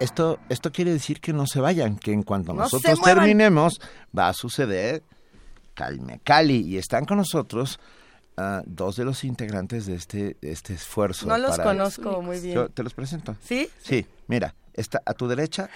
Esto, 0.00 0.38
esto 0.48 0.72
quiere 0.72 0.92
decir 0.92 1.20
que 1.20 1.34
no 1.34 1.46
se 1.46 1.60
vayan, 1.60 1.98
que 1.98 2.14
en 2.14 2.22
cuanto 2.22 2.54
nosotros 2.54 3.02
terminemos 3.02 3.82
va 4.16 4.30
a 4.30 4.32
suceder 4.32 5.02
Calme 5.78 6.20
Cali 6.24 6.56
y 6.66 6.76
están 6.76 7.04
con 7.04 7.18
nosotros 7.18 7.78
uh, 8.36 8.62
dos 8.66 8.96
de 8.96 9.04
los 9.04 9.22
integrantes 9.22 9.86
de 9.86 9.94
este, 9.94 10.36
este 10.42 10.74
esfuerzo. 10.74 11.26
No 11.28 11.38
los 11.38 11.56
conozco 11.56 12.20
muy 12.20 12.40
bien. 12.40 12.56
Yo 12.56 12.68
te 12.68 12.82
los 12.82 12.92
presento. 12.94 13.36
¿Sí? 13.44 13.70
Sí, 13.80 14.04
mira, 14.26 14.54
está 14.74 15.00
a 15.06 15.14
tu 15.14 15.28
derecha 15.28 15.70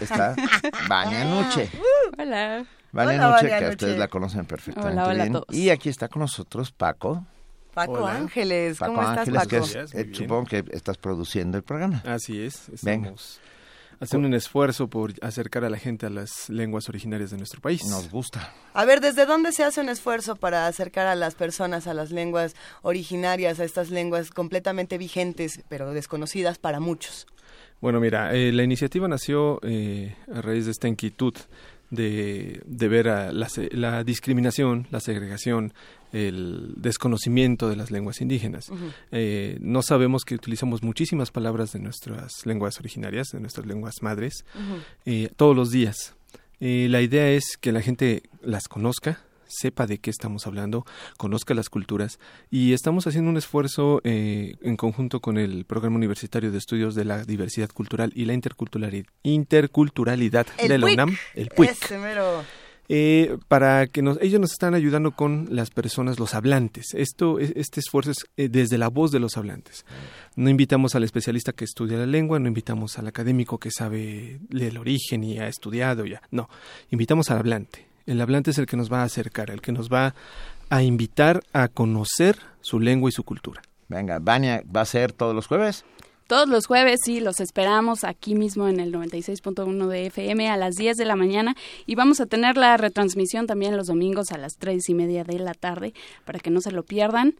está 0.00 0.34
Vania 0.88 1.24
Nuche. 1.26 1.70
Hola. 2.18 2.64
Vania 2.92 3.18
Nuche, 3.28 3.58
que 3.58 3.68
ustedes 3.68 3.98
la 3.98 4.08
conocen 4.08 4.46
perfectamente 4.46 4.92
hola, 4.94 5.04
hola 5.10 5.24
bien. 5.24 5.36
A 5.36 5.40
todos. 5.40 5.54
Y 5.54 5.68
aquí 5.68 5.90
está 5.90 6.08
con 6.08 6.20
nosotros 6.20 6.72
Paco. 6.72 7.26
Paco 7.74 7.92
Hola. 7.92 8.16
Ángeles, 8.16 8.78
¿cómo 8.78 8.94
Paco 8.94 9.02
estás, 9.10 9.18
Ángeles, 9.28 9.38
Paco? 9.42 9.50
que 9.50 9.80
es- 9.82 9.94
eh, 9.94 10.10
supongo 10.14 10.44
que 10.46 10.64
estás 10.72 10.96
produciendo 10.96 11.58
el 11.58 11.62
programa. 11.62 12.02
Así 12.06 12.40
es, 12.40 12.70
Venga. 12.82 13.12
Haciendo 14.00 14.28
un 14.28 14.34
esfuerzo 14.34 14.88
por 14.88 15.14
acercar 15.22 15.64
a 15.64 15.70
la 15.70 15.78
gente 15.78 16.06
a 16.06 16.10
las 16.10 16.48
lenguas 16.48 16.88
originarias 16.88 17.30
de 17.30 17.36
nuestro 17.38 17.60
país. 17.60 17.84
Nos 17.86 18.10
gusta. 18.10 18.52
A 18.74 18.84
ver, 18.84 19.00
¿desde 19.00 19.26
dónde 19.26 19.52
se 19.52 19.64
hace 19.64 19.80
un 19.80 19.88
esfuerzo 19.88 20.36
para 20.36 20.66
acercar 20.66 21.06
a 21.06 21.14
las 21.14 21.34
personas 21.34 21.86
a 21.86 21.94
las 21.94 22.10
lenguas 22.10 22.54
originarias, 22.82 23.60
a 23.60 23.64
estas 23.64 23.90
lenguas 23.90 24.30
completamente 24.30 24.98
vigentes, 24.98 25.60
pero 25.68 25.92
desconocidas 25.92 26.58
para 26.58 26.80
muchos? 26.80 27.26
Bueno, 27.80 28.00
mira, 28.00 28.34
eh, 28.34 28.52
la 28.52 28.62
iniciativa 28.62 29.06
nació 29.08 29.60
eh, 29.62 30.16
a 30.32 30.40
raíz 30.40 30.64
de 30.64 30.70
esta 30.70 30.88
inquietud 30.88 31.34
de, 31.90 32.60
de 32.66 32.88
ver 32.88 33.08
a 33.08 33.32
la, 33.32 33.48
se- 33.48 33.68
la 33.72 34.02
discriminación, 34.02 34.88
la 34.90 34.98
segregación, 35.00 35.72
el 36.12 36.74
desconocimiento 36.76 37.68
de 37.68 37.76
las 37.76 37.90
lenguas 37.90 38.20
indígenas. 38.20 38.70
Eh, 39.12 39.58
no 39.60 39.82
sabemos 39.82 40.24
que 40.24 40.34
utilizamos 40.34 40.82
muchísimas 40.82 41.30
palabras 41.30 41.72
de 41.72 41.80
nuestras 41.80 42.44
lenguas 42.44 42.78
originarias, 42.78 43.28
de 43.32 43.40
nuestras 43.40 43.66
lenguas 43.66 44.02
madres, 44.02 44.44
eh, 45.04 45.30
todos 45.36 45.56
los 45.56 45.70
días. 45.70 46.14
Eh, 46.60 46.86
la 46.90 47.02
idea 47.02 47.28
es 47.30 47.56
que 47.60 47.72
la 47.72 47.82
gente 47.82 48.22
las 48.40 48.68
conozca, 48.68 49.20
sepa 49.46 49.86
de 49.86 49.98
qué 49.98 50.10
estamos 50.10 50.46
hablando, 50.46 50.84
conozca 51.16 51.54
las 51.54 51.68
culturas 51.68 52.18
y 52.50 52.72
estamos 52.72 53.06
haciendo 53.06 53.30
un 53.30 53.36
esfuerzo 53.36 54.00
eh, 54.04 54.56
en 54.62 54.76
conjunto 54.76 55.20
con 55.20 55.38
el 55.38 55.64
Programa 55.64 55.96
Universitario 55.96 56.50
de 56.50 56.58
Estudios 56.58 56.94
de 56.94 57.04
la 57.04 57.24
Diversidad 57.24 57.70
Cultural 57.70 58.12
y 58.14 58.24
la 58.24 58.32
Interculturalidad, 58.32 59.06
interculturalidad 59.22 60.46
El 60.58 60.68
de 60.68 60.78
la. 60.78 60.86
UNAM, 60.86 61.16
el 61.34 61.48
PUIC. 61.48 61.70
Eh, 62.88 63.36
para 63.48 63.86
que 63.88 64.00
nos, 64.02 64.18
ellos 64.20 64.40
nos 64.40 64.52
están 64.52 64.74
ayudando 64.74 65.10
con 65.10 65.48
las 65.50 65.70
personas, 65.70 66.18
los 66.20 66.34
hablantes. 66.34 66.94
Esto, 66.94 67.38
es- 67.40 67.52
este 67.56 67.80
esfuerzo 67.80 68.12
es 68.12 68.18
eh, 68.36 68.48
desde 68.48 68.78
la 68.78 68.88
voz 68.88 69.10
de 69.10 69.18
los 69.20 69.36
hablantes. 69.36 69.84
No 70.36 70.50
invitamos 70.50 70.94
al 70.94 71.02
especialista 71.04 71.52
que 71.52 71.64
estudia 71.64 71.98
la 71.98 72.06
lengua, 72.06 72.38
no 72.38 72.46
invitamos 72.48 72.98
al 72.98 73.06
académico 73.08 73.58
que 73.58 73.70
sabe 73.70 74.38
el 74.50 74.78
origen 74.78 75.24
y 75.24 75.38
ha 75.38 75.48
estudiado 75.48 76.06
ya. 76.06 76.22
No, 76.30 76.48
invitamos 76.90 77.30
al 77.30 77.38
hablante. 77.38 77.86
El 78.06 78.20
hablante 78.20 78.52
es 78.52 78.58
el 78.58 78.66
que 78.66 78.76
nos 78.76 78.92
va 78.92 79.00
a 79.00 79.04
acercar, 79.04 79.50
el 79.50 79.60
que 79.60 79.72
nos 79.72 79.90
va 79.92 80.14
a 80.68 80.82
invitar 80.82 81.42
a 81.52 81.68
conocer 81.68 82.38
su 82.60 82.78
lengua 82.78 83.08
y 83.08 83.12
su 83.12 83.24
cultura. 83.24 83.62
Venga, 83.88 84.18
Vania, 84.20 84.62
¿va 84.74 84.80
a 84.82 84.84
ser 84.84 85.12
todos 85.12 85.34
los 85.34 85.46
jueves? 85.46 85.84
Todos 86.26 86.48
los 86.48 86.66
jueves, 86.66 86.98
sí, 87.04 87.20
los 87.20 87.38
esperamos 87.38 88.02
aquí 88.02 88.34
mismo 88.34 88.66
en 88.66 88.80
el 88.80 88.92
96.1 88.92 89.86
de 89.86 90.06
FM 90.06 90.48
a 90.48 90.56
las 90.56 90.74
10 90.74 90.96
de 90.96 91.04
la 91.04 91.14
mañana 91.14 91.54
y 91.86 91.94
vamos 91.94 92.20
a 92.20 92.26
tener 92.26 92.56
la 92.56 92.76
retransmisión 92.76 93.46
también 93.46 93.76
los 93.76 93.86
domingos 93.86 94.32
a 94.32 94.38
las 94.38 94.56
3 94.56 94.88
y 94.88 94.94
media 94.94 95.22
de 95.22 95.38
la 95.38 95.54
tarde 95.54 95.94
para 96.24 96.40
que 96.40 96.50
no 96.50 96.60
se 96.60 96.72
lo 96.72 96.82
pierdan. 96.82 97.34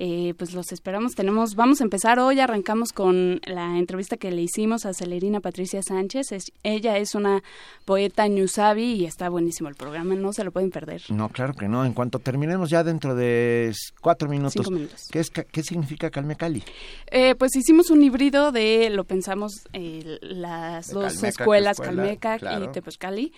Eh, 0.00 0.34
pues 0.36 0.54
los 0.54 0.72
esperamos. 0.72 1.12
Tenemos, 1.14 1.54
vamos 1.54 1.80
a 1.80 1.84
empezar 1.84 2.18
hoy, 2.18 2.40
arrancamos 2.40 2.92
con 2.92 3.40
la 3.46 3.78
entrevista 3.78 4.16
que 4.16 4.32
le 4.32 4.42
hicimos 4.42 4.86
a 4.86 4.92
Celerina 4.94 5.38
Patricia 5.38 5.80
Sánchez. 5.80 6.32
Es- 6.32 6.50
ella 6.64 6.98
es 6.98 7.14
una 7.14 7.44
poeta 7.84 8.26
ñusabi 8.26 8.94
y 8.94 9.04
está 9.04 9.28
buenísimo 9.28 9.68
el 9.68 9.76
programa, 9.76 10.16
no 10.16 10.32
se 10.32 10.42
lo 10.42 10.50
pueden 10.50 10.70
perder. 10.70 11.02
No, 11.10 11.28
claro 11.28 11.54
que 11.54 11.68
no. 11.68 11.84
En 11.84 11.92
cuanto 11.92 12.18
terminemos 12.18 12.70
ya 12.70 12.82
dentro 12.82 13.14
de 13.14 13.72
cuatro 14.00 14.28
minutos. 14.28 14.54
Cinco 14.54 14.70
minutos. 14.72 15.06
¿Qué, 15.12 15.20
es, 15.20 15.30
¿Qué 15.30 15.62
significa 15.62 16.10
Calme 16.10 16.34
Cali? 16.34 16.64
Eh, 17.08 17.36
pues 17.36 17.54
hicimos 17.54 17.90
un 17.90 18.02
híbrido 18.02 18.31
de, 18.32 18.88
lo 18.90 19.04
pensamos, 19.04 19.52
eh, 19.72 20.18
las 20.22 20.88
De 20.88 20.94
dos 20.94 21.22
escuelas, 21.22 21.78
escuela, 21.78 22.16
claro. 22.16 22.64
y 22.64 22.68
Tepozcali. 22.68 23.32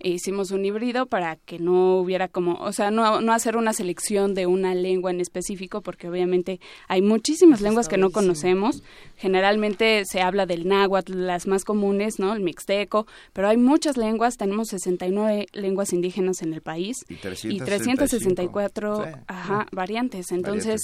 E 0.00 0.10
hicimos 0.10 0.52
un 0.52 0.64
híbrido 0.64 1.06
para 1.06 1.34
que 1.36 1.58
no 1.58 1.96
hubiera 1.98 2.28
como, 2.28 2.54
o 2.54 2.72
sea, 2.72 2.92
no, 2.92 3.20
no 3.20 3.32
hacer 3.32 3.56
una 3.56 3.72
selección 3.72 4.32
de 4.32 4.46
una 4.46 4.72
lengua 4.72 5.10
en 5.10 5.20
específico, 5.20 5.80
porque 5.82 6.08
obviamente 6.08 6.60
hay 6.86 7.02
muchísimas 7.02 7.60
lenguas 7.60 7.88
que 7.88 7.98
no 7.98 8.10
conocemos. 8.10 8.84
Generalmente 9.16 10.04
se 10.04 10.20
habla 10.20 10.46
del 10.46 10.68
náhuatl, 10.68 11.26
las 11.26 11.48
más 11.48 11.64
comunes, 11.64 12.20
¿no? 12.20 12.32
El 12.32 12.42
mixteco, 12.42 13.08
pero 13.32 13.48
hay 13.48 13.56
muchas 13.56 13.96
lenguas, 13.96 14.36
tenemos 14.36 14.68
69 14.68 15.46
lenguas 15.52 15.92
indígenas 15.92 16.42
en 16.42 16.54
el 16.54 16.62
país 16.62 17.04
Y 17.08 17.14
y 17.14 17.58
364 17.60 19.04
Sí. 19.04 19.10
ajá, 19.26 19.66
variantes. 19.72 20.30
Entonces, 20.30 20.80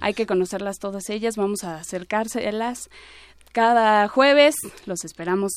hay 0.00 0.14
que 0.14 0.26
conocerlas 0.26 0.78
todas 0.78 1.08
ellas, 1.08 1.36
vamos 1.36 1.62
a 1.62 1.76
acercárselas 1.78 2.88
cada 3.56 4.06
jueves, 4.08 4.54
los 4.84 5.02
esperamos, 5.06 5.50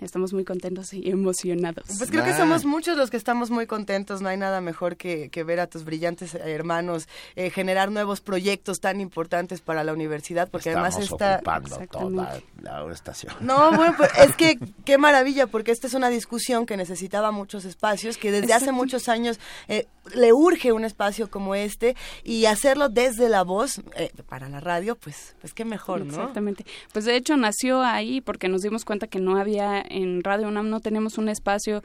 estamos 0.00 0.32
muy 0.32 0.44
contentos 0.44 0.92
y 0.92 1.08
emocionados. 1.08 1.84
Pues 1.98 2.10
creo 2.10 2.24
que 2.24 2.34
somos 2.34 2.64
muchos 2.64 2.96
los 2.96 3.10
que 3.10 3.16
estamos 3.16 3.50
muy 3.50 3.66
contentos. 3.66 4.22
No 4.22 4.28
hay 4.28 4.36
nada 4.36 4.60
mejor 4.60 4.96
que, 4.96 5.28
que 5.30 5.44
ver 5.44 5.60
a 5.60 5.66
tus 5.66 5.84
brillantes 5.84 6.34
hermanos 6.34 7.08
eh, 7.36 7.50
generar 7.50 7.90
nuevos 7.90 8.20
proyectos 8.20 8.80
tan 8.80 9.00
importantes 9.00 9.60
para 9.60 9.84
la 9.84 9.92
universidad, 9.92 10.48
porque 10.50 10.70
Estamos 10.70 10.94
además 10.94 11.10
está... 11.12 11.36
ocupando 11.36 11.78
toda 11.90 12.40
la 12.62 12.92
estación. 12.92 13.34
No, 13.40 13.72
bueno, 13.72 13.94
pues 13.96 14.10
es 14.18 14.36
que 14.36 14.58
qué 14.84 14.98
maravilla, 14.98 15.46
porque 15.46 15.72
esta 15.72 15.86
es 15.86 15.94
una 15.94 16.08
discusión 16.08 16.66
que 16.66 16.76
necesitaba 16.76 17.30
muchos 17.30 17.64
espacios, 17.64 18.16
que 18.16 18.30
desde 18.30 18.52
hace 18.52 18.72
muchos 18.72 19.08
años 19.08 19.38
eh, 19.68 19.86
le 20.14 20.32
urge 20.32 20.72
un 20.72 20.84
espacio 20.84 21.30
como 21.30 21.54
este 21.54 21.96
y 22.22 22.46
hacerlo 22.46 22.88
desde 22.88 23.28
la 23.28 23.42
voz 23.42 23.80
eh, 23.96 24.10
para 24.28 24.48
la 24.48 24.60
radio, 24.60 24.96
pues, 24.96 25.34
pues 25.40 25.54
qué 25.54 25.64
mejor, 25.64 26.00
¿no? 26.00 26.14
Exactamente. 26.14 26.64
Pues 26.92 27.04
de 27.04 27.16
hecho 27.16 27.36
nació 27.36 27.82
ahí 27.82 28.20
porque 28.20 28.48
nos 28.48 28.62
dimos 28.62 28.84
cuenta 28.84 29.06
que 29.06 29.20
no 29.20 29.36
había 29.36 29.83
en 29.88 30.22
Radio 30.22 30.48
UNAM, 30.48 30.70
no 30.70 30.80
tenemos 30.80 31.18
un 31.18 31.28
espacio 31.28 31.82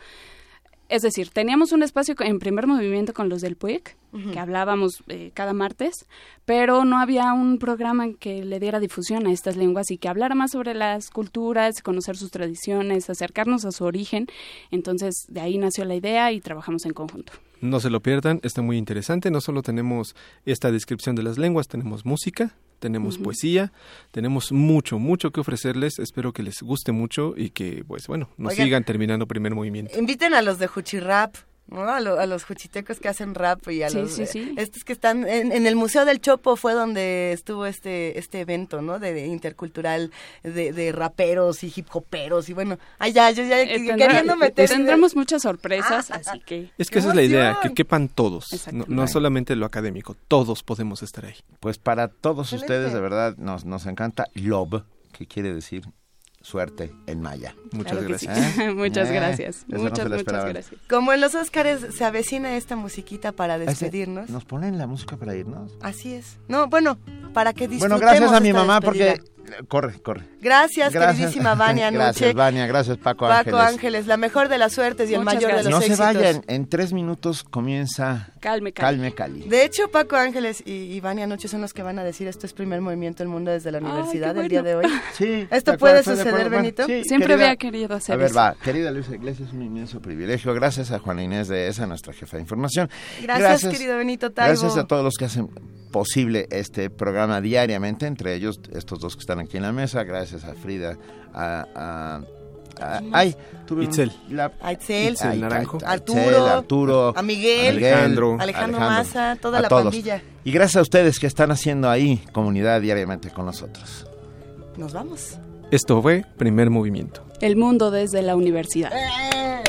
Es 0.89 1.03
decir, 1.03 1.29
teníamos 1.29 1.71
un 1.71 1.83
espacio 1.83 2.15
en 2.19 2.39
primer 2.39 2.65
movimiento 2.65 3.13
con 3.13 3.29
los 3.29 3.41
del 3.41 3.55
PUEC, 3.55 3.95
que 4.33 4.39
hablábamos 4.39 5.03
eh, 5.07 5.29
cada 5.35 5.53
martes, 5.53 6.07
pero 6.45 6.83
no 6.83 6.97
había 6.97 7.31
un 7.31 7.59
programa 7.59 8.11
que 8.19 8.43
le 8.43 8.59
diera 8.59 8.79
difusión 8.79 9.27
a 9.27 9.31
estas 9.31 9.55
lenguas 9.55 9.91
y 9.91 9.99
que 9.99 10.07
hablara 10.07 10.33
más 10.33 10.49
sobre 10.51 10.73
las 10.73 11.11
culturas, 11.11 11.83
conocer 11.83 12.17
sus 12.17 12.31
tradiciones, 12.31 13.07
acercarnos 13.07 13.65
a 13.65 13.71
su 13.71 13.83
origen. 13.85 14.25
Entonces, 14.71 15.13
de 15.27 15.41
ahí 15.41 15.59
nació 15.59 15.85
la 15.85 15.93
idea 15.93 16.31
y 16.31 16.41
trabajamos 16.41 16.85
en 16.85 16.93
conjunto. 16.93 17.33
No 17.61 17.79
se 17.79 17.91
lo 17.91 18.01
pierdan, 18.01 18.39
está 18.41 18.63
muy 18.63 18.77
interesante. 18.77 19.29
No 19.29 19.41
solo 19.41 19.61
tenemos 19.61 20.15
esta 20.45 20.71
descripción 20.71 21.15
de 21.15 21.21
las 21.21 21.37
lenguas, 21.37 21.67
tenemos 21.67 22.03
música, 22.03 22.55
tenemos 22.79 23.17
poesía, 23.17 23.71
tenemos 24.11 24.51
mucho, 24.51 24.99
mucho 24.99 25.31
que 25.31 25.39
ofrecerles. 25.39 25.99
Espero 25.99 26.33
que 26.33 26.43
les 26.43 26.61
guste 26.61 26.91
mucho 26.91 27.33
y 27.37 27.49
que, 27.49 27.83
pues 27.87 28.07
bueno, 28.07 28.29
nos 28.37 28.53
sigan 28.53 28.83
terminando 28.83 29.27
primer 29.27 29.53
movimiento. 29.53 29.97
Inviten 29.97 30.33
a 30.33 30.41
los 30.41 30.59
de 30.59 30.67
Juchirrap. 30.67 31.35
¿No? 31.71 31.89
A, 31.89 32.25
los 32.25 32.43
juchitecos 32.43 32.99
que 32.99 33.07
hacen 33.07 33.35
rap 33.35 33.67
y 33.69 33.83
a 33.83 33.89
los 33.89 34.19
estos 34.19 34.83
que 34.83 34.93
están 34.93 35.27
en, 35.27 35.65
el 35.65 35.75
Museo 35.75 36.05
del 36.05 36.19
Chopo 36.21 36.55
fue 36.55 36.73
donde 36.73 37.31
estuvo 37.31 37.65
este 37.65 38.17
este 38.17 38.41
evento, 38.41 38.81
¿no? 38.81 38.99
De, 38.99 39.27
intercultural 39.27 40.11
de, 40.43 40.91
raperos 40.91 41.63
y 41.63 41.71
hip 41.75 41.87
hoperos 41.93 42.49
y 42.49 42.53
bueno, 42.53 42.77
ay 42.97 43.13
ya, 43.13 43.31
yo 43.31 43.43
ya 43.43 43.61
eh, 43.61 43.85
queriendo 43.97 44.35
meter 44.35 44.69
tendremos 44.69 45.15
muchas 45.15 45.41
sorpresas, 45.43 46.11
ah, 46.11 46.21
así 46.25 46.39
que 46.39 46.71
Es 46.77 46.89
que 46.89 46.99
esa 46.99 47.09
es 47.09 47.15
la 47.15 47.23
idea, 47.23 47.59
que 47.61 47.73
quepan 47.73 48.09
todos, 48.09 48.49
no, 48.71 49.07
solamente 49.07 49.55
lo 49.55 49.65
académico, 49.65 50.15
todos 50.27 50.63
podemos 50.63 51.03
estar 51.03 51.25
ahí. 51.25 51.35
Pues 51.59 51.77
para 51.77 52.07
todos 52.07 52.51
ustedes 52.53 52.93
de 52.93 52.99
verdad 52.99 53.35
nos 53.37 53.65
nos 53.65 53.85
encanta 53.85 54.25
love, 54.33 54.83
que 55.11 55.25
quiere 55.25 55.53
decir 55.53 55.83
suerte 56.41 56.93
en 57.07 57.21
maya. 57.21 57.55
Muchas 57.71 58.03
gracias. 58.03 58.57
muchas 58.75 59.11
gracias. 59.11 59.65
muchas, 59.67 60.09
muchas 60.09 60.45
gracias. 60.45 60.79
Como 60.89 61.13
en 61.13 61.21
los 61.21 61.35
Óscares 61.35 61.85
se 61.95 62.05
avecina 62.05 62.55
esta 62.57 62.75
musiquita 62.75 63.31
para 63.31 63.57
despedirnos. 63.57 64.29
¿Nos 64.29 64.45
ponen 64.45 64.77
la 64.77 64.87
música 64.87 65.17
para 65.17 65.35
irnos? 65.35 65.77
Así 65.81 66.13
es. 66.13 66.37
No, 66.47 66.67
bueno, 66.67 66.97
para 67.33 67.53
que 67.53 67.67
disfrutemos 67.67 68.01
Bueno, 68.01 68.19
gracias 68.19 68.31
a 68.31 68.39
mi 68.39 68.53
mamá 68.53 68.81
porque 68.81 69.21
Corre, 69.67 69.99
corre. 70.01 70.23
Gracias, 70.41 70.93
queridísima 70.93 71.55
Vania 71.55 71.91
Gracias, 71.91 72.33
Vania. 72.33 72.67
Gracias, 72.67 72.97
Paco, 72.97 73.27
Ángeles. 73.27 73.45
Paco 73.45 73.57
Ángeles, 73.57 74.07
la 74.07 74.17
mejor 74.17 74.49
de 74.49 74.57
las 74.57 74.73
suertes 74.73 75.09
y 75.09 75.13
el 75.13 75.21
mayor 75.21 75.55
de 75.55 75.63
los 75.63 75.71
no 75.71 75.77
éxitos. 75.77 75.99
No 75.99 76.05
se 76.05 76.17
vayan, 76.17 76.43
en 76.47 76.67
tres 76.67 76.93
minutos 76.93 77.43
comienza 77.43 78.29
Calme 78.39 78.73
Cali. 78.73 79.11
Calme 79.11 79.45
De 79.45 79.63
hecho, 79.63 79.89
Paco 79.91 80.15
Ángeles 80.15 80.63
y, 80.65 80.99
Vania 80.99 81.27
Noche 81.27 81.47
son 81.47 81.61
los 81.61 81.73
que 81.73 81.83
van 81.83 81.99
a 81.99 82.03
decir 82.03 82.27
esto 82.27 82.45
es 82.45 82.53
primer 82.53 82.81
movimiento 82.81 83.23
del 83.23 83.29
mundo 83.29 83.51
desde 83.51 83.71
la 83.71 83.79
universidad 83.79 84.35
del 84.35 84.47
día 84.47 84.61
de 84.61 84.75
hoy. 84.75 84.85
Sí. 85.13 85.47
¿Esto 85.51 85.77
puede 85.77 86.03
suceder, 86.03 86.49
Benito? 86.49 86.85
Siempre 86.85 87.33
había 87.33 87.55
querido 87.55 87.95
hacer 87.95 88.13
A 88.13 88.17
ver, 88.17 88.35
va. 88.35 88.55
Querida 88.61 88.91
Luisa 88.91 89.15
Iglesias, 89.15 89.49
es 89.49 89.53
un 89.53 89.63
inmenso 89.63 90.01
privilegio. 90.01 90.53
Gracias 90.53 90.91
a 90.91 90.99
Juana 90.99 91.23
Inés 91.23 91.47
de 91.47 91.67
esa, 91.67 91.87
nuestra 91.87 92.13
jefa 92.13 92.37
de 92.37 92.41
información. 92.41 92.89
Gracias, 93.21 93.71
querido 93.71 93.97
Benito 93.97 94.31
Taibo. 94.31 94.49
Gracias 94.49 94.77
a 94.77 94.87
todos 94.87 95.03
los 95.03 95.15
que 95.15 95.25
hacen 95.25 95.49
posible 95.89 96.47
este 96.51 96.89
programa 96.89 97.41
diariamente, 97.41 98.05
entre 98.05 98.35
ellos 98.35 98.59
estos 98.73 98.99
dos 98.99 99.15
que 99.15 99.21
están 99.21 99.38
aquí 99.39 99.57
en 99.57 99.63
la 99.63 99.71
mesa. 99.71 100.03
Gracias 100.03 100.43
a 100.43 100.53
Frida, 100.53 100.97
a, 101.33 102.21
ay, 103.11 103.35
Itzel. 103.81 104.11
a 104.61 104.73
Itzel, 104.73 105.41
Naranjo. 105.41 105.79
Arturo, 105.85 106.47
Arturo, 106.47 107.13
a 107.15 107.21
Miguel, 107.21 107.77
Alejandro, 107.77 108.37
Alejandro, 108.39 108.79
Maza, 108.79 109.37
toda 109.41 109.61
la 109.61 109.69
pandilla. 109.69 110.21
Y 110.43 110.51
gracias 110.51 110.77
a 110.77 110.81
ustedes 110.81 111.19
que 111.19 111.27
están 111.27 111.51
haciendo 111.51 111.89
ahí 111.89 112.23
comunidad 112.31 112.81
diariamente 112.81 113.29
con 113.29 113.45
nosotros. 113.45 114.05
Nos 114.77 114.93
vamos. 114.93 115.37
Esto 115.71 116.01
fue 116.01 116.25
Primer 116.37 116.69
Movimiento. 116.69 117.23
El 117.41 117.55
mundo 117.55 117.91
desde 117.91 118.21
la 118.21 118.35
universidad. 118.35 118.91
¡Eh! 118.93 119.63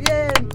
Bien. 0.00 0.48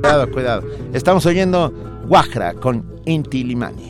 Cuidado, 0.00 0.30
cuidado. 0.30 0.62
Estamos 0.92 1.26
oyendo 1.26 1.89
Guajra 2.10 2.54
con 2.54 3.00
Inti 3.04 3.44
Limani. 3.44 3.89